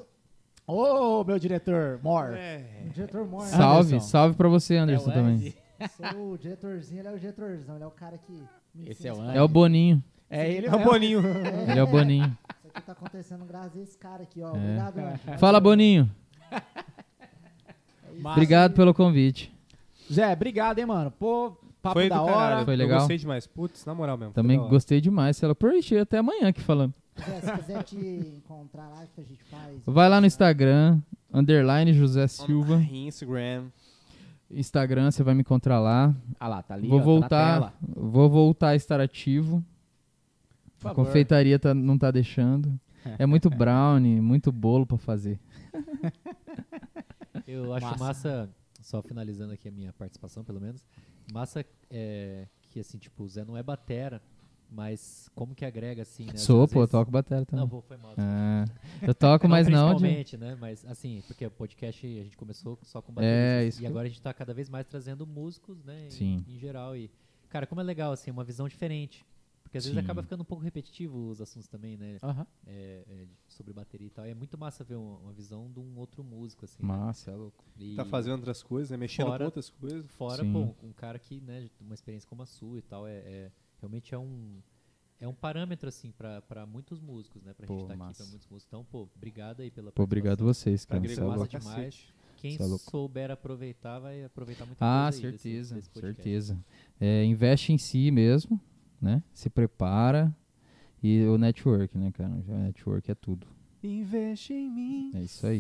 Ô, 0.67 1.25
meu 1.25 1.39
diretor, 1.39 1.99
Mor. 2.03 2.35
É. 2.35 2.65
o 2.87 2.91
diretor 2.91 3.27
Mor. 3.27 3.43
Salve, 3.43 3.89
Anderson. 3.95 4.07
salve 4.09 4.37
pra 4.37 4.49
você, 4.49 4.75
É 4.75 4.79
Anderson, 4.79 5.11
o 5.11 5.13
também. 5.13 5.55
Sou 5.97 6.33
o 6.33 6.39
diretorzinho, 6.39 7.01
ele 7.01 7.09
é 7.09 7.13
o 7.13 7.19
diretorzão, 7.19 7.75
ele 7.75 7.85
é 7.85 7.87
o 7.87 7.91
cara 7.91 8.17
que 8.19 8.43
Esse 8.87 9.09
é 9.09 9.13
o 9.13 9.21
Andy. 9.21 9.37
É 9.39 9.43
o 9.43 9.49
Boninho. 9.49 10.03
É 10.31 10.51
ele 10.51 10.67
É 10.67 10.71
o 10.71 10.79
mesmo. 10.79 10.91
Boninho. 10.91 11.21
Ele 11.69 11.79
é 11.79 11.83
o 11.83 11.87
Boninho. 11.87 12.25
Isso 12.25 12.69
aqui 12.75 12.83
tá 12.87 12.93
acontecendo 12.93 13.45
graças 13.45 13.77
a 13.77 13.83
esse 13.83 13.99
cara 13.99 14.23
aqui, 14.23 14.41
ó. 14.41 14.47
É. 14.49 14.59
Obrigado, 14.59 14.99
Andy. 14.99 15.39
Fala, 15.39 15.61
Boninho. 15.61 16.11
É. 16.51 16.63
Obrigado 18.31 18.73
pelo 18.75 18.95
convite. 18.95 19.53
Zé, 20.11 20.33
obrigado, 20.33 20.79
hein, 20.79 20.87
mano. 20.87 21.11
Pô, 21.11 21.53
papo 21.83 22.01
Foi 22.01 22.09
da 22.09 22.23
hora. 22.23 22.33
caralho. 22.33 22.65
Foi 22.65 22.75
Eu 22.75 22.79
legal? 22.79 22.99
gostei 23.01 23.19
demais. 23.19 23.47
Putz, 23.47 23.85
na 23.85 23.95
moral 23.95 24.17
mesmo. 24.17 24.33
Também 24.33 24.59
gostei 24.59 25.01
demais. 25.03 25.39
Falou, 25.39 25.55
por 25.55 25.71
até 26.01 26.19
amanhã 26.19 26.49
aqui 26.49 26.61
falando. 26.63 26.95
Se 27.23 27.53
quiser 27.59 27.83
te 27.85 27.97
encontrar 27.97 28.89
lá, 28.89 29.07
que 29.15 29.21
a 29.21 29.25
gente 29.25 29.43
faz. 29.45 29.81
Vai 29.87 30.09
lá 30.09 30.21
no 30.21 30.27
Instagram, 30.27 31.01
underline 31.33 31.93
José 31.93 32.27
Silva. 32.27 32.77
Instagram. 32.83 33.69
Instagram, 34.51 35.11
você 35.11 35.23
vai 35.23 35.35
me 35.35 35.41
encontrar 35.41 35.81
lá. 35.81 36.15
Ah 36.39 36.49
lá, 36.49 36.63
tá 36.63 36.75
ali, 36.75 36.89
vou 36.89 36.99
ó, 36.99 37.01
tá 37.01 37.05
na 37.05 37.11
voltar, 37.21 37.53
tela. 37.55 37.75
vou 37.89 38.29
voltar 38.31 38.69
a 38.69 38.77
estar 38.77 39.01
ativo. 39.01 39.65
A 40.85 40.93
confeitaria 40.93 41.59
tá- 41.59 41.73
não 41.75 41.97
tá 41.97 42.11
deixando. 42.11 42.79
É 43.19 43.25
muito 43.25 43.49
brownie, 43.51 44.21
muito 44.21 44.51
bolo 44.53 44.85
pra 44.87 44.99
fazer. 44.99 45.39
Eu 47.47 47.73
acho 47.75 47.87
Massa. 47.87 48.05
massa. 48.05 48.51
só 48.81 49.01
finalizando 49.03 49.53
aqui 49.53 49.69
a 49.69 49.73
minha 49.73 49.93
participação, 49.93 50.45
pelo 50.45 50.61
menos, 50.61 50.85
massa 51.33 51.65
é, 51.91 52.47
que 52.71 52.81
assim, 52.81 52.99
tipo, 52.99 53.23
o 53.25 53.29
Zé 53.29 53.45
não 53.45 53.57
é 53.57 53.63
batera, 53.63 54.21
mas 54.73 55.29
como 55.35 55.55
que 55.55 55.65
agrega 55.65 56.03
assim, 56.03 56.27
né? 56.27 56.37
Sou, 56.37 56.67
pô, 56.67 56.81
vezes- 56.81 56.91
toco 56.91 57.11
bateria 57.11 57.45
também. 57.45 57.61
Não, 57.65 57.69
vou, 57.69 57.83
foi 57.83 57.97
mal. 57.97 58.15
Ah, 58.17 58.65
eu 59.03 59.15
toco, 59.15 59.49
mas 59.49 59.69
não. 59.69 59.95
de- 59.95 60.01
principalmente, 60.01 60.37
né? 60.37 60.57
Mas 60.61 60.85
assim, 60.87 61.23
porque 61.27 61.47
o 61.47 61.51
podcast 61.51 62.07
a 62.07 62.23
gente 62.25 62.37
começou 62.37 62.79
só 62.83 63.03
com 63.03 63.13
É, 63.13 63.15
bateristas 63.15 63.69
isso 63.75 63.79
e 63.79 63.81
que- 63.83 63.87
agora 63.87 64.07
a 64.07 64.09
gente 64.09 64.23
tá 64.23 64.33
cada 64.33 64.55
vez 64.55 64.69
mais 64.69 64.87
trazendo 64.87 65.27
músicos, 65.27 65.85
né? 65.85 66.07
em- 66.07 66.11
Sim. 66.11 66.45
Em, 66.49 66.59
geral 66.59 66.97
e 66.97 67.11
cara, 67.49 67.67
como 67.67 67.81
é 67.81 67.85
legal 67.85 68.13
assim, 68.13 68.31
uma 68.31 68.45
visão 68.45 68.67
diferente. 68.69 69.25
Porque 69.63 69.79
às 69.79 69.85
vezes 69.85 69.99
Sim. 69.99 70.05
acaba 70.05 70.23
ficando 70.23 70.43
um 70.43 70.45
pouco 70.45 70.63
repetitivo 70.63 71.31
os 71.31 71.41
assuntos 71.41 71.67
também, 71.67 71.97
né? 71.97 72.19
Aham. 72.23 72.47
É, 72.67 73.05
é, 73.09 73.27
sobre 73.49 73.73
bateria 73.73 74.07
e 74.07 74.11
tal. 74.11 74.27
E 74.27 74.31
é 74.31 74.35
muito 74.35 74.59
massa 74.59 74.85
ver 74.85 74.97
uma, 74.97 75.17
uma 75.17 75.33
visão 75.33 75.71
de 75.73 75.81
um 75.81 75.97
outro 75.99 76.23
músico 76.23 76.67
assim. 76.67 76.83
né? 76.83 76.89
Massa, 76.89 77.31
é 77.31 77.35
louco. 77.37 77.65
E 77.79 77.95
Tá 77.95 78.05
fazendo 78.05 78.35
outras 78.37 78.63
coisas, 78.63 78.91
né? 78.91 78.99
Mexendo 78.99 79.29
Fora- 79.29 79.39
com 79.39 79.45
outras 79.47 79.71
coisas. 79.71 80.05
Fora, 80.11 80.43
Sim. 80.43 80.53
pô, 80.53 80.87
um 80.87 80.93
cara 80.93 81.19
que, 81.19 81.41
né, 81.41 81.71
uma 81.81 81.95
experiência 81.95 82.29
como 82.29 82.43
a 82.43 82.47
sua 82.47 82.79
e 82.81 82.83
tal, 82.83 83.07
é, 83.07 83.15
é- 83.19 83.51
realmente 83.83 84.15
é 84.15 84.19
um 84.19 84.61
é 85.21 85.29
um 85.29 85.35
parâmetro 85.35 85.89
assim 85.89 86.11
pra 86.11 86.67
muitos 86.67 86.99
músicos, 87.01 87.45
né, 87.45 87.53
pra 87.55 87.65
Pô, 87.67 87.75
gente 87.75 87.83
estar 87.83 87.95
aqui 87.95 88.03
massa. 88.03 88.23
pra 88.25 88.31
muitos 88.31 88.49
músicos. 88.49 88.67
Então, 88.69 88.85
pô, 88.85 89.09
obrigado 89.15 89.61
aí 89.61 89.71
pela 89.71 89.93
Pô, 89.93 90.03
obrigado 90.03 90.43
vocês, 90.45 90.85
cara. 90.85 90.99
Agregou 90.99 91.25
é 91.25 91.27
massa 91.29 91.37
louco. 91.39 91.51
pra 91.51 91.61
demais. 91.61 91.77
cacete. 91.77 92.15
Quem 92.39 92.55
é 92.57 92.79
souber 92.79 93.31
aproveitar 93.31 94.01
vai 94.01 94.25
aproveitar 94.25 94.67
muita 94.67 94.85
Ah, 94.85 95.05
coisa 95.13 95.19
aí 95.27 95.31
desse- 95.33 95.43
certeza, 95.45 95.75
desse 95.77 95.91
podcast. 95.91 96.17
certeza. 96.23 96.65
É, 97.01 97.25
investe 97.25 97.73
em 97.73 97.79
si 97.79 98.11
mesmo, 98.11 98.61
né? 99.01 99.23
Se 99.33 99.49
prepara. 99.49 100.35
E 101.01 101.23
o 101.27 101.39
network, 101.39 101.97
né, 101.97 102.11
cara? 102.13 102.31
O 102.31 102.59
network 102.59 103.09
é 103.11 103.15
tudo. 103.15 103.47
Investe 103.83 104.53
em 104.53 104.69
mim. 104.71 105.11
É 105.15 105.23
isso 105.23 105.45
aí. 105.47 105.59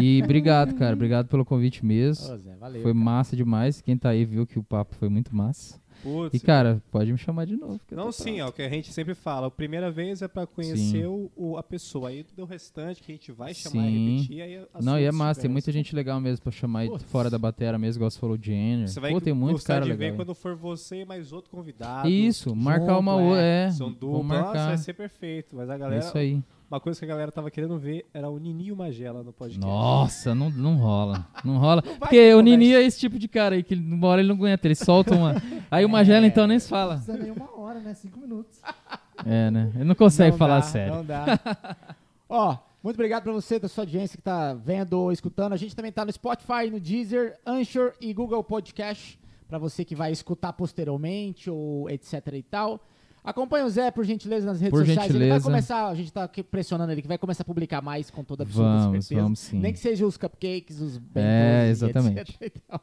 E 0.00 0.20
obrigado, 0.22 0.74
cara. 0.74 0.94
Obrigado 0.94 1.28
pelo 1.28 1.44
convite 1.44 1.84
mesmo. 1.84 2.32
Ô, 2.32 2.36
Zé, 2.36 2.56
valeu. 2.56 2.82
Foi 2.82 2.92
cara. 2.92 3.04
massa 3.04 3.36
demais. 3.36 3.80
Quem 3.80 3.96
tá 3.96 4.10
aí 4.10 4.24
viu 4.24 4.46
que 4.46 4.58
o 4.58 4.62
papo 4.64 4.94
foi 4.96 5.08
muito 5.08 5.34
massa. 5.34 5.80
Putz, 6.02 6.34
E, 6.34 6.40
cara, 6.40 6.82
pode 6.90 7.12
me 7.12 7.18
chamar 7.18 7.44
de 7.46 7.56
novo. 7.56 7.80
Não, 7.90 8.10
sim, 8.10 8.40
é 8.40 8.46
o 8.46 8.52
que 8.52 8.62
a 8.62 8.68
gente 8.68 8.92
sempre 8.92 9.14
fala. 9.14 9.48
A 9.48 9.50
primeira 9.50 9.90
vez 9.90 10.22
é 10.22 10.28
pra 10.28 10.46
conhecer 10.46 11.06
o, 11.06 11.30
o- 11.36 11.56
a 11.56 11.62
pessoa. 11.62 12.08
Aí 12.08 12.24
do 12.36 12.44
restante 12.44 13.02
que 13.02 13.12
a 13.12 13.14
gente 13.14 13.30
vai 13.32 13.52
chamar 13.54 13.82
Sim. 13.84 13.88
e 13.88 14.16
repetir. 14.16 14.42
Aí 14.42 14.66
Não, 14.82 14.98
e 14.98 15.04
é 15.04 15.12
massa. 15.12 15.40
Tem 15.42 15.50
muita 15.50 15.70
gente 15.72 15.94
legal 15.94 16.20
mesmo 16.20 16.42
pra 16.42 16.52
chamar 16.52 16.86
Putz. 16.86 17.04
fora 17.04 17.28
da 17.30 17.38
batera 17.38 17.78
mesmo, 17.78 17.98
igual 17.98 18.10
você 18.10 18.18
falou, 18.18 18.38
Jenner. 18.40 18.88
Você 18.88 19.00
vai 19.00 19.12
Pô, 19.12 19.20
tem 19.20 19.32
muito 19.34 19.62
cara 19.64 19.84
de 19.84 19.90
legal. 19.90 20.10
ver 20.10 20.16
quando 20.16 20.34
for 20.34 20.54
você 20.56 21.02
e 21.02 21.04
mais 21.04 21.32
outro 21.32 21.50
convidado. 21.50 22.08
Isso, 22.08 22.54
marcar 22.56 22.98
uma 22.98 23.12
é. 23.12 23.24
outra. 23.24 23.40
É, 23.42 23.70
São 23.70 23.86
vamos 23.86 24.00
duplas. 24.00 24.26
Nossa, 24.40 24.66
vai 24.66 24.78
ser 24.78 24.92
perfeito. 24.94 25.54
Mas 25.56 25.68
a 25.70 25.74
É 25.74 25.78
galera. 25.78 26.04
isso 26.04 26.16
aí. 26.16 26.42
Uma 26.70 26.78
coisa 26.78 27.00
que 27.00 27.04
a 27.04 27.08
galera 27.08 27.32
tava 27.32 27.50
querendo 27.50 27.76
ver 27.78 28.06
era 28.14 28.30
o 28.30 28.38
Nini 28.38 28.66
e 28.66 28.72
o 28.72 28.76
Magela 28.76 29.24
no 29.24 29.32
podcast. 29.32 29.66
Nossa, 29.66 30.36
não, 30.36 30.48
não 30.50 30.76
rola. 30.76 31.26
Não 31.44 31.58
rola. 31.58 31.82
vai 31.98 31.98
Porque 31.98 32.32
o. 32.32 32.40
Nini 32.40 32.72
é 32.72 32.80
esse 32.84 33.00
tipo 33.00 33.18
de 33.18 33.26
cara 33.26 33.56
aí 33.56 33.62
que 33.64 33.74
uma 33.74 34.06
hora 34.06 34.20
ele 34.20 34.28
não 34.28 34.36
aguenta, 34.36 34.68
ele 34.68 34.76
solta 34.76 35.12
uma. 35.16 35.34
Aí 35.68 35.84
o 35.84 35.88
Magela 35.88 36.24
então 36.24 36.46
nem 36.46 36.60
se 36.60 36.70
Não 36.70 36.78
fala. 36.78 36.94
precisa 36.94 37.18
nem 37.18 37.32
uma 37.32 37.58
hora, 37.58 37.80
né? 37.80 37.92
Cinco 37.94 38.20
minutos. 38.20 38.60
É, 39.26 39.50
né? 39.50 39.72
Ele 39.74 39.82
não 39.82 39.96
consegue 39.96 40.30
Não 40.30 40.38
falar 40.38 40.60
dá, 40.60 40.62
sério. 40.62 40.94
Não 40.94 41.04
dá. 41.04 41.40
Ó, 42.28 42.56
muito 42.84 42.94
obrigado 42.94 43.24
pra 43.24 43.32
você, 43.32 43.58
da 43.58 43.66
sua 43.68 43.82
audiência 43.82 44.16
que 44.16 44.22
tá 44.22 44.54
vendo 44.54 44.92
ou 44.92 45.10
escutando. 45.10 45.52
A 45.52 45.56
gente 45.56 45.74
também 45.74 45.90
tá 45.90 46.04
no 46.04 46.12
Spotify, 46.12 46.70
no 46.70 46.78
Deezer, 46.78 47.36
Anchor 47.44 47.94
e 48.00 48.14
Google 48.14 48.44
Podcast. 48.44 49.18
Pra 49.48 49.58
você 49.58 49.84
que 49.84 49.96
vai 49.96 50.12
escutar 50.12 50.52
posteriormente 50.52 51.50
ou 51.50 51.90
etc 51.90 52.24
e 52.32 52.42
tal. 52.44 52.80
Acompanhe 53.22 53.64
o 53.64 53.68
Zé, 53.68 53.90
por 53.90 54.04
gentileza, 54.04 54.46
nas 54.46 54.60
redes 54.60 54.70
Por 54.70 54.86
sociais. 54.86 55.10
Ele 55.10 55.18
vai 55.18 55.38
gentileza. 55.38 55.44
começar, 55.44 55.86
a 55.88 55.94
gente 55.94 56.12
tá 56.12 56.28
pressionando 56.50 56.90
ele, 56.92 57.02
que 57.02 57.08
vai 57.08 57.18
começar 57.18 57.42
a 57.42 57.44
publicar 57.46 57.82
mais 57.82 58.10
com 58.10 58.24
toda 58.24 58.44
absoluta 58.44 58.70
Vamos, 58.84 59.04
certeza. 59.06 59.22
vamos 59.22 59.38
sim. 59.38 59.58
Nem 59.58 59.72
que 59.72 59.78
seja 59.78 60.06
os 60.06 60.16
cupcakes, 60.16 60.80
os 60.80 60.96
bentos 60.96 61.22
É, 61.28 61.68
exatamente. 61.68 62.18
etc 62.20 62.42
e 62.42 62.50
tal. 62.60 62.80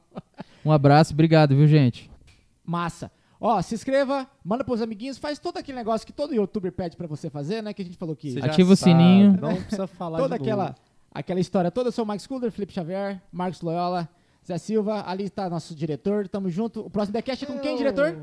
Um 0.64 0.72
abraço, 0.72 1.14
obrigado, 1.14 1.56
viu, 1.56 1.66
gente? 1.68 2.10
Massa. 2.64 3.12
Ó, 3.40 3.62
se 3.62 3.76
inscreva, 3.76 4.28
manda 4.44 4.64
pros 4.64 4.82
amiguinhos, 4.82 5.18
faz 5.18 5.38
todo 5.40 5.58
aquele 5.58 5.78
negócio 5.78 6.06
que 6.06 6.14
todo 6.14 6.34
youtuber 6.34 6.72
pede 6.72 6.96
pra 6.98 7.08
você 7.08 7.30
fazer, 7.30 7.62
né? 7.62 7.74
Que 7.74 7.82
a 7.82 7.86
gente 7.86 7.98
falou 7.98 8.16
que 8.16 8.40
Ativa 8.40 8.74
o 8.74 8.76
sininho. 8.76 9.38
Não 9.40 9.56
precisa 9.56 9.86
falar 9.88 10.18
toda 10.20 10.38
de 10.38 10.42
aquela, 10.44 10.76
aquela 11.14 11.40
história 11.40 11.70
toda. 11.72 11.90
Eu 11.90 11.92
sou 11.92 12.04
o 12.04 12.08
Max 12.08 12.26
Cooler, 12.28 12.52
Felipe 12.52 12.74
Xavier, 12.74 13.22
Marcos 13.32 13.62
Loyola, 13.62 14.10
Zé 14.46 14.58
Silva, 14.58 15.04
ali 15.08 15.30
tá 15.30 15.50
nosso 15.50 15.76
diretor, 15.76 16.28
tamo 16.28 16.50
junto. 16.50 16.82
O 16.82 16.90
próximo 16.90 17.14
Decast 17.14 17.44
é 17.46 17.48
com 17.48 17.60
quem, 17.60 17.78
diretor? 17.78 18.18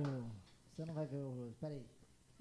Você 0.75 0.85
não 0.85 0.95
vai 0.95 1.07
ver 1.07 1.23
o. 1.23 1.53
Peraí. 1.61 1.81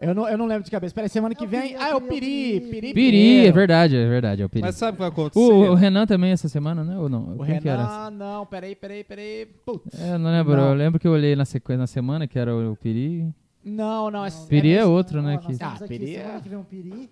Eu 0.03 0.13
não, 0.15 0.27
eu 0.27 0.37
não 0.37 0.45
lembro 0.45 0.63
de 0.63 0.71
cabeça. 0.71 0.93
Pera 0.93 1.05
aí, 1.05 1.09
semana 1.09 1.33
que 1.35 1.43
É 1.43 1.47
o 1.47 1.49
vem. 1.49 1.61
Piri, 1.61 1.75
ah, 1.77 1.89
é 1.89 1.93
o 1.93 1.97
é 1.97 2.01
Piri. 2.01 2.61
Piri, 2.69 2.93
Piri, 2.93 3.45
é 3.47 3.51
verdade, 3.51 3.95
é 3.95 4.07
verdade, 4.07 4.41
é 4.41 4.45
o 4.45 4.49
Piri. 4.49 4.61
Mas 4.63 4.75
sabe 4.75 4.91
o 4.91 4.93
que 4.93 4.99
vai 4.99 5.09
acontecer? 5.09 5.39
O, 5.39 5.71
o 5.71 5.75
Renan 5.75 6.05
também 6.05 6.31
essa 6.31 6.47
semana, 6.49 6.83
né? 6.83 6.97
Ou 6.97 7.07
não? 7.09 7.35
O 7.37 7.45
Quem 7.45 7.59
que 7.59 7.69
era? 7.69 7.83
Renan, 7.83 8.09
não, 8.11 8.45
peraí, 8.45 8.75
peraí, 8.75 9.03
peraí. 9.03 9.45
Putz. 9.65 9.99
É, 9.99 10.17
não 10.17 10.31
lembro. 10.31 10.55
Não. 10.55 10.69
Eu 10.69 10.73
lembro 10.75 10.99
que 10.99 11.07
eu 11.07 11.11
olhei 11.11 11.35
na 11.35 11.45
sequência 11.45 11.77
na 11.79 11.87
semana, 11.87 12.27
que 12.27 12.37
era 12.37 12.55
o 12.55 12.75
Piri. 12.75 13.33
Não, 13.63 14.11
não, 14.11 14.25
é, 14.25 14.29
Não, 14.29 14.45
Piri 14.47 14.73
é 14.73 14.79
é 14.79 14.85
outro, 14.85 15.19
Ó, 15.19 15.21
né? 15.21 15.35
Nós 15.35 15.45
Que... 15.45 15.57
temos 15.57 15.61
Ah, 15.61 15.75
aqui 15.85 15.87
Piri 15.87 16.13
semana 16.15 16.37
é- 16.37 16.41
que 16.41 16.49
vem 16.49 16.57
um 16.57 16.63
Piri. 16.63 17.09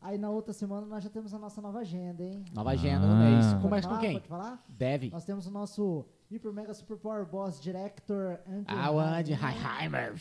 Aí 0.00 0.16
na 0.16 0.30
outra 0.30 0.52
semana 0.52 0.86
nós 0.86 1.02
já 1.04 1.10
temos 1.10 1.34
a 1.34 1.38
nossa 1.38 1.60
nova 1.60 1.80
agenda, 1.80 2.22
hein? 2.22 2.42
Nova 2.54 2.70
agenda 2.70 3.06
do 3.06 3.12
Ah. 3.12 3.16
mês. 3.16 3.46
Pode 3.46 3.62
Começa 3.62 3.88
com 3.88 3.94
falar? 3.96 4.00
quem? 4.06 4.12
Pode 4.14 4.28
falar? 4.28 4.64
Deve. 4.68 5.10
Nós 5.10 5.24
temos 5.24 5.46
o 5.46 5.50
nosso 5.50 6.04
Hyper 6.30 6.52
Mega 6.52 6.74
Super 6.74 6.96
Power 6.98 7.24
Boss 7.24 7.58
Director 7.60 8.38
Andy 8.46 8.64
Ah, 8.66 8.90
o 8.90 8.98
Andy 8.98 9.32
Heimer. 9.32 10.14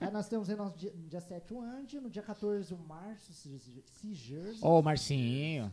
Aí 0.00 0.10
nós 0.10 0.28
temos 0.28 0.50
aí 0.50 0.56
nosso 0.56 0.76
dia, 0.78 0.92
no 0.94 1.08
dia 1.08 1.20
7 1.20 1.54
o 1.54 1.60
Andy, 1.62 1.98
no 2.00 2.10
dia 2.10 2.22
14 2.22 2.74
o 2.74 2.78
Márcio 2.78 3.32
Sigers. 3.84 4.62
Ô, 4.62 4.82
Marcinho. 4.82 5.70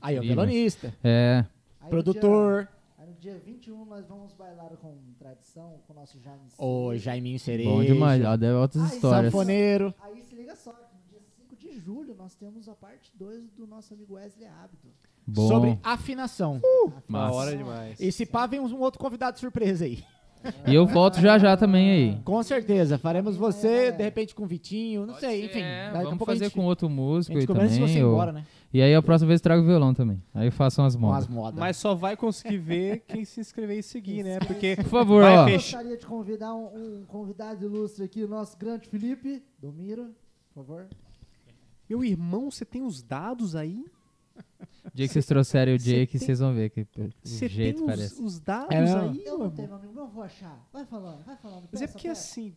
Aí, 0.00 0.18
o 0.18 0.22
violonista. 0.22 0.92
É, 1.04 1.44
Aí 1.80 1.84
no 1.84 1.90
Produtor. 1.90 2.62
dia- 2.64 2.82
Aí 2.98 3.06
no 3.08 3.14
dia 3.16 3.38
21 3.38 3.84
nós 3.84 4.06
vamos 4.06 4.32
bailar 4.32 4.70
com 4.76 4.96
tradição 5.18 5.80
com 5.86 5.92
o 5.92 5.96
nosso 5.96 6.18
Jaime 6.20 6.48
Ô. 6.56 6.96
Jaiminho 6.96 7.38
Cereja. 7.38 7.68
bom 7.68 7.84
demais. 7.84 8.24
Ó, 8.24 8.36
deve 8.36 8.54
outras 8.54 8.84
Ai, 8.84 8.94
histórias. 8.96 9.32
Sanfoneiro. 9.32 9.94
Aí 10.00 10.22
se 10.22 10.34
liga 10.34 10.54
só, 10.56 10.72
que 10.72 10.94
no 10.96 11.02
dia 11.08 11.20
5 11.36 11.56
de 11.56 11.78
julho 11.78 12.14
nós 12.14 12.34
temos 12.36 12.68
a 12.68 12.74
parte 12.74 13.12
2 13.16 13.50
do 13.50 13.66
nosso 13.66 13.92
amigo 13.92 14.14
Wesley 14.14 14.46
Abdo. 14.46 14.92
Bom. 15.26 15.48
Sobre 15.48 15.78
afinação. 15.82 16.60
Da 16.60 17.02
Massa. 17.08 17.34
hora 17.34 17.56
demais. 17.56 18.00
E 18.00 18.10
se 18.10 18.26
pá, 18.26 18.46
vem 18.46 18.60
um 18.60 18.80
outro 18.80 18.98
convidado 18.98 19.38
surpresa 19.38 19.84
aí. 19.84 20.02
E 20.66 20.74
eu 20.74 20.84
volto 20.88 21.20
já 21.20 21.38
já 21.38 21.56
também 21.56 21.88
aí. 21.92 22.20
Com 22.24 22.42
certeza. 22.42 22.98
Faremos 22.98 23.36
você, 23.36 23.92
de 23.92 24.02
repente, 24.02 24.34
com 24.34 24.42
o 24.42 24.46
Vitinho. 24.46 25.06
Não 25.06 25.14
sei, 25.14 25.44
enfim. 25.44 25.60
É, 25.60 25.92
Daqui 25.92 26.04
vamos 26.06 26.26
fazer 26.26 26.46
gente- 26.46 26.54
com 26.54 26.64
outro 26.64 26.90
músico 26.90 27.38
aí 27.38 27.46
começa 27.46 27.74
se 27.74 27.78
você 27.80 27.92
também. 27.94 28.08
embora, 28.10 28.32
né? 28.32 28.44
E 28.74 28.82
aí 28.82 28.92
a 28.92 29.00
próxima 29.00 29.28
vez 29.28 29.40
trago 29.40 29.64
violão 29.64 29.94
também. 29.94 30.20
Aí 30.34 30.50
façam 30.50 30.84
as 30.84 30.96
Com 30.96 31.12
as 31.12 31.28
modas. 31.28 31.28
modas. 31.28 31.60
Mas 31.60 31.76
só 31.76 31.94
vai 31.94 32.16
conseguir 32.16 32.58
ver 32.58 33.04
quem 33.06 33.24
se 33.24 33.38
inscrever 33.38 33.78
e 33.78 33.82
seguir, 33.84 34.24
né? 34.24 34.40
Porque 34.40 34.74
Por 34.74 34.86
favor, 34.86 35.22
Vai 35.22 35.38
ó. 35.38 35.44
fechar. 35.44 35.76
Gostaria 35.78 35.96
de 35.96 36.06
convidar 36.06 36.52
um, 36.56 36.64
um 36.74 37.04
convidado 37.06 37.64
ilustre 37.64 38.02
aqui, 38.04 38.24
o 38.24 38.28
nosso 38.28 38.58
grande 38.58 38.88
Felipe 38.88 39.44
Domiro, 39.60 40.08
por 40.52 40.64
favor. 40.64 40.86
Meu 41.88 42.02
irmão, 42.02 42.50
você 42.50 42.64
tem 42.64 42.82
os 42.82 43.00
dados 43.00 43.54
aí? 43.54 43.84
O 44.84 44.90
dia 44.94 45.06
que 45.06 45.12
vocês 45.12 45.26
trouxerem 45.26 45.74
o 45.74 45.78
Jake, 45.78 46.18
vocês 46.18 46.38
vão 46.38 46.54
ver 46.54 46.70
que 46.70 46.82
o 46.82 47.10
Você 47.24 47.48
jeito 47.48 47.76
tem 47.78 47.84
os, 47.84 47.90
parece. 47.90 48.22
os 48.22 48.40
dados 48.40 48.70
É 48.70 48.78
aí, 48.78 49.22
Eu 49.24 49.38
não 49.38 49.50
tenho, 49.50 49.68
meu 49.68 49.76
amigo, 49.76 49.98
eu 49.98 50.06
vou 50.08 50.22
achar. 50.22 50.66
Vai 50.72 50.84
falando, 50.84 51.24
vai 51.24 51.36
falando. 51.36 51.68
Mas 51.72 51.82
é 51.82 51.86
porque 51.86 52.08
peça. 52.08 52.20
assim, 52.20 52.54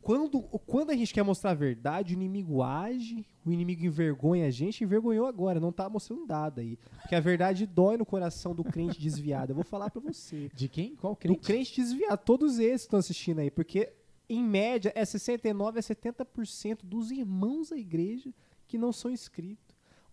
quando, 0.00 0.40
quando 0.40 0.90
a 0.90 0.96
gente 0.96 1.12
quer 1.12 1.22
mostrar 1.22 1.50
a 1.50 1.54
verdade, 1.54 2.14
o 2.14 2.16
inimigo 2.16 2.62
age, 2.62 3.26
o 3.44 3.52
inimigo 3.52 3.84
envergonha 3.84 4.46
a 4.46 4.50
gente, 4.50 4.82
envergonhou 4.82 5.26
agora, 5.26 5.60
não 5.60 5.72
tá 5.72 5.88
mostrando 5.88 6.26
dado 6.26 6.60
aí. 6.60 6.78
Porque 7.02 7.14
a 7.14 7.20
verdade 7.20 7.66
dói 7.66 7.96
no 7.96 8.06
coração 8.06 8.54
do 8.54 8.64
crente 8.64 8.98
desviado. 9.00 9.50
Eu 9.52 9.54
vou 9.56 9.64
falar 9.64 9.90
pra 9.90 10.00
você. 10.00 10.50
De 10.54 10.68
quem? 10.68 10.96
Qual 10.96 11.12
Do 11.14 11.18
crente? 11.18 11.40
crente 11.40 11.76
desviado, 11.80 12.22
todos 12.24 12.58
esses 12.58 12.82
que 12.82 12.86
estão 12.86 12.98
assistindo 13.00 13.40
aí, 13.40 13.50
porque 13.50 13.92
em 14.28 14.42
média 14.42 14.92
é 14.94 15.04
69 15.04 15.78
a 15.78 15.82
70% 15.82 16.80
dos 16.84 17.10
irmãos 17.10 17.70
da 17.70 17.76
igreja 17.76 18.32
que 18.66 18.76
não 18.78 18.92
são 18.92 19.10
inscritos. 19.10 19.67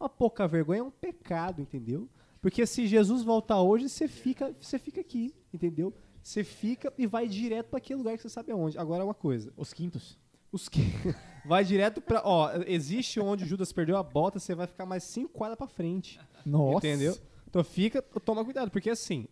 Uma 0.05 0.09
pouca 0.09 0.47
vergonha 0.47 0.81
é 0.81 0.83
um 0.83 0.91
pecado, 0.91 1.59
entendeu? 1.63 2.07
Porque 2.39 2.63
se 2.67 2.85
Jesus 2.85 3.23
voltar 3.23 3.59
hoje, 3.59 3.89
você 3.89 4.07
fica, 4.07 4.55
você 4.61 4.77
fica 4.77 5.01
aqui, 5.01 5.33
entendeu? 5.51 5.91
Você 6.21 6.43
fica 6.43 6.93
e 6.95 7.07
vai 7.07 7.27
direto 7.27 7.69
para 7.69 7.77
aquele 7.77 7.97
lugar 7.97 8.15
que 8.15 8.21
você 8.21 8.29
sabe 8.29 8.51
aonde. 8.51 8.77
Agora 8.77 9.03
uma 9.03 9.15
coisa, 9.15 9.51
Os 9.57 9.73
quintos. 9.73 10.15
os 10.51 10.69
que 10.69 10.81
vai 11.43 11.63
direto 11.65 11.99
para, 12.01 12.21
ó, 12.23 12.51
existe 12.67 13.19
onde 13.19 13.45
Judas 13.45 13.71
perdeu 13.73 13.97
a 13.97 14.03
bota, 14.03 14.37
você 14.37 14.53
vai 14.53 14.67
ficar 14.67 14.85
mais 14.85 15.03
cinco 15.03 15.29
quadras 15.33 15.57
para 15.57 15.65
frente. 15.67 16.19
Nossa. 16.45 16.77
Entendeu? 16.85 17.17
Então 17.47 17.63
fica, 17.63 17.99
toma 18.03 18.45
cuidado, 18.45 18.69
porque 18.69 18.91
assim, 18.91 19.27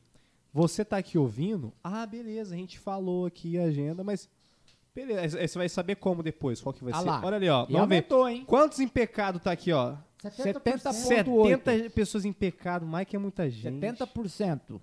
você 0.52 0.84
tá 0.84 0.98
aqui 0.98 1.20
ouvindo, 1.20 1.72
ah, 1.84 2.06
beleza, 2.08 2.56
a 2.56 2.58
gente 2.58 2.80
falou 2.80 3.28
aqui 3.28 3.60
a 3.60 3.66
agenda, 3.66 4.04
mas 4.04 4.28
beleza, 4.96 5.38
aí 5.40 5.48
você 5.48 5.58
vai 5.60 5.70
saber 5.70 5.98
como 5.98 6.24
depois, 6.24 6.60
qual 6.62 6.74
que 6.74 6.84
vai 6.84 6.94
Ah 6.94 7.00
ser. 7.00 7.06
lá. 7.06 7.22
Olha 7.24 7.36
ali, 7.38 7.48
ó, 7.50 7.64
E 7.70 7.74
vamos 7.74 7.74
ver. 7.74 7.80
aumentou, 7.96 8.28
hein? 8.28 8.44
Quantos 8.48 8.80
em 8.80 8.88
pecado 8.88 9.40
tá 9.40 9.52
aqui, 9.52 9.72
ó? 9.72 9.98
70%. 10.30 10.94
70 10.94 11.90
pessoas 11.90 12.26
em 12.26 12.34
pecado, 12.34 12.86
Mike 12.86 13.16
é 13.16 13.20
muita 13.20 13.50
gente. 13.50 13.80
70%. 13.80 14.80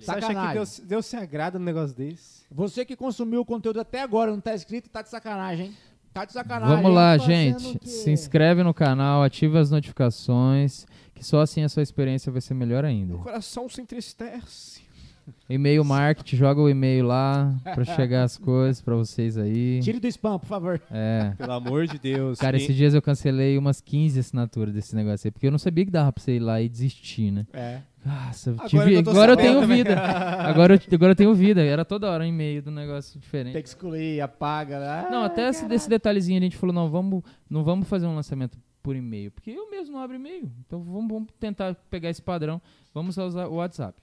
Você 0.00 0.10
acha 0.10 0.20
que 0.20 0.26
Sacanagem. 0.26 0.54
Deus, 0.54 0.80
Deus 0.80 1.06
se 1.06 1.16
agrada 1.16 1.58
no 1.58 1.64
negócio 1.64 1.96
desse? 1.96 2.44
Você 2.50 2.84
que 2.84 2.96
consumiu 2.96 3.40
o 3.40 3.44
conteúdo 3.44 3.80
até 3.80 4.02
agora, 4.02 4.30
não 4.30 4.40
tá 4.40 4.54
inscrito, 4.54 4.88
tá 4.88 5.02
de 5.02 5.08
sacanagem, 5.08 5.66
hein? 5.66 5.76
Tá 6.12 6.24
de 6.24 6.32
sacanagem. 6.32 6.76
Vamos 6.76 6.94
lá, 6.94 7.18
fazendo 7.18 7.58
gente. 7.58 7.78
o? 7.84 7.88
Se 7.88 8.10
inscreve 8.10 8.62
no 8.62 8.72
canal, 8.72 9.22
ativa 9.22 9.58
as 9.58 9.70
notificações, 9.70 10.86
que 11.14 11.24
só 11.24 11.40
assim 11.40 11.62
a 11.62 11.68
sua 11.68 11.82
experiência 11.82 12.30
vai 12.30 12.40
ser 12.40 12.54
melhor 12.54 12.84
ainda. 12.84 13.14
Meu 13.14 13.22
coração 13.22 13.68
se 13.68 13.80
entristece. 13.80 14.82
E-mail 15.48 15.84
marketing, 15.84 16.36
joga 16.36 16.60
o 16.60 16.68
e-mail 16.68 17.06
lá 17.06 17.54
pra 17.74 17.84
chegar 17.84 18.24
as 18.24 18.36
coisas 18.38 18.80
pra 18.80 18.94
vocês 18.94 19.36
aí. 19.36 19.80
Tire 19.80 20.00
do 20.00 20.06
spam, 20.08 20.38
por 20.38 20.46
favor. 20.46 20.80
É. 20.90 21.32
Pelo 21.36 21.52
amor 21.52 21.86
de 21.86 21.98
Deus. 21.98 22.38
Cara, 22.38 22.56
esses 22.56 22.74
dias 22.74 22.94
eu 22.94 23.02
cancelei 23.02 23.56
umas 23.58 23.80
15 23.80 24.18
assinaturas 24.20 24.72
desse 24.74 24.94
negócio 24.96 25.26
aí, 25.26 25.30
porque 25.30 25.46
eu 25.46 25.50
não 25.50 25.58
sabia 25.58 25.84
que 25.84 25.90
dava 25.90 26.12
pra 26.12 26.22
você 26.22 26.36
ir 26.36 26.40
lá 26.40 26.60
e 26.62 26.68
desistir, 26.68 27.30
né? 27.30 27.46
É. 27.52 27.80
Nossa, 28.04 28.50
Agora 28.50 28.68
tive- 28.68 28.94
eu 28.94 28.98
agora 29.00 29.32
eu 29.32 29.36
tenho 29.36 29.60
também. 29.60 29.76
vida. 29.78 29.98
Agora 29.98 30.74
eu, 30.74 30.80
agora 30.94 31.12
eu 31.12 31.16
tenho 31.16 31.34
vida. 31.34 31.62
Era 31.62 31.84
toda 31.86 32.10
hora 32.10 32.22
um 32.22 32.26
e-mail 32.26 32.60
do 32.62 32.70
negócio 32.70 33.18
diferente. 33.18 33.54
Tem 33.54 33.62
que 33.62 33.68
excluir, 33.68 34.20
apaga. 34.20 34.78
Ah, 35.06 35.10
Não, 35.10 35.22
até 35.24 35.48
esse, 35.48 35.66
desse 35.66 35.88
detalhezinho 35.88 36.38
a 36.38 36.42
gente 36.42 36.56
falou, 36.56 36.74
não, 36.74 36.90
vamos, 36.90 37.22
não 37.48 37.64
vamos 37.64 37.88
fazer 37.88 38.06
um 38.06 38.14
lançamento 38.14 38.58
por 38.82 38.94
e-mail, 38.94 39.30
porque 39.30 39.50
eu 39.50 39.70
mesmo 39.70 39.94
não 39.94 40.02
abro 40.02 40.16
e-mail. 40.16 40.52
Então 40.66 40.82
vamos, 40.82 41.08
vamos 41.08 41.28
tentar 41.40 41.74
pegar 41.88 42.10
esse 42.10 42.20
padrão. 42.20 42.60
Vamos 42.92 43.16
usar 43.16 43.46
o 43.46 43.54
WhatsApp. 43.54 43.98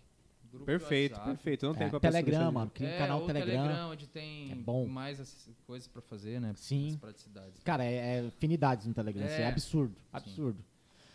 Perfeito, 0.60 1.20
perfeito. 1.22 1.66
Não 1.66 1.74
tem 1.74 1.88
É, 1.88 1.90
pra 1.90 2.00
Telegram, 2.00 2.52
mano. 2.52 2.72
Cria 2.74 2.90
um 2.90 2.92
É, 2.94 2.98
canal 2.98 3.20
ou 3.22 3.28
Telegram. 3.28 3.90
onde 3.92 4.08
tem 4.08 4.52
É 4.52 4.56
bom. 4.56 4.86
mais 4.88 5.48
coisas 5.66 5.88
pra 5.88 6.02
fazer, 6.02 6.40
né? 6.42 6.54
Sim. 6.56 6.90
As 6.90 6.96
praticidades. 6.98 7.64
Cara, 7.64 7.84
é, 7.86 8.18
é 8.18 8.28
afinidades 8.28 8.86
no 8.88 8.94
Telegram. 8.94 9.26
isso 9.26 9.36
É, 9.36 9.42
É. 9.44 9.48
absurdo. 9.48 9.96
Absurdo. 10.12 10.64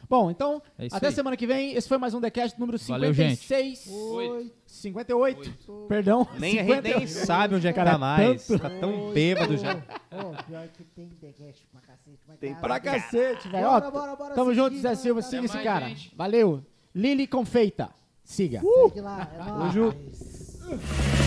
Bom, 0.09 0.31
então, 0.31 0.63
É 0.79 0.87
até 0.93 1.09
aí. 1.09 1.13
semana 1.13 1.37
que 1.37 1.47
vem. 1.49 1.73
Esse 1.75 1.89
foi 1.89 1.99
mais 1.99 2.15
um 2.15 2.21
TheCast 2.21 2.61
número 2.61 2.79
Valeu, 2.79 3.13
gente. 3.13 3.37
56. 3.39 3.89
Oi. 3.91 4.53
58. 4.65 5.53
Perdão. 5.89 6.29
Nem 6.39 6.61
a 6.61 6.63
gente 6.63 6.75
50. 6.77 6.99
nem 6.99 7.07
sabe 7.09 7.55
onde 7.57 7.67
é 7.67 7.73
que 7.73 7.83
tá 7.83 7.99
mais. 7.99 8.47
tanto- 8.47 8.63
Tá 8.63 8.71
tão 8.71 9.13
bêbado 9.13 9.57
já. 9.57 9.75
Ô, 9.75 10.43
pior 10.45 10.69
que 10.69 10.85
tem 10.85 11.09
decast 11.21 11.67
pra 11.73 11.81
cacete. 11.81 12.21
mas 12.29 12.39
Tem 12.39 12.55
cara, 12.55 12.63
Pra 12.67 12.79
cacete, 12.81 13.49
velho. 13.49 13.67
Ó, 13.67 13.81
Bora, 13.81 13.91
bora, 13.91 14.17
bora 14.17 14.35
Tamo 14.35 14.51
seguir, 14.51 14.63
junto, 14.63 14.79
Zé 14.79 14.95
Silva. 14.95 15.23
Siga 15.23 15.45
esse 15.47 15.63
cara. 15.63 15.89
gente. 15.89 16.15
Valeu. 16.15 16.63
Lili 16.95 17.27
Confeita. 17.27 17.91
Siga. 18.27 18.61
Segue 18.61 19.01
lá, 19.01 19.31
é 19.33 19.39
nóis. 19.45 21.26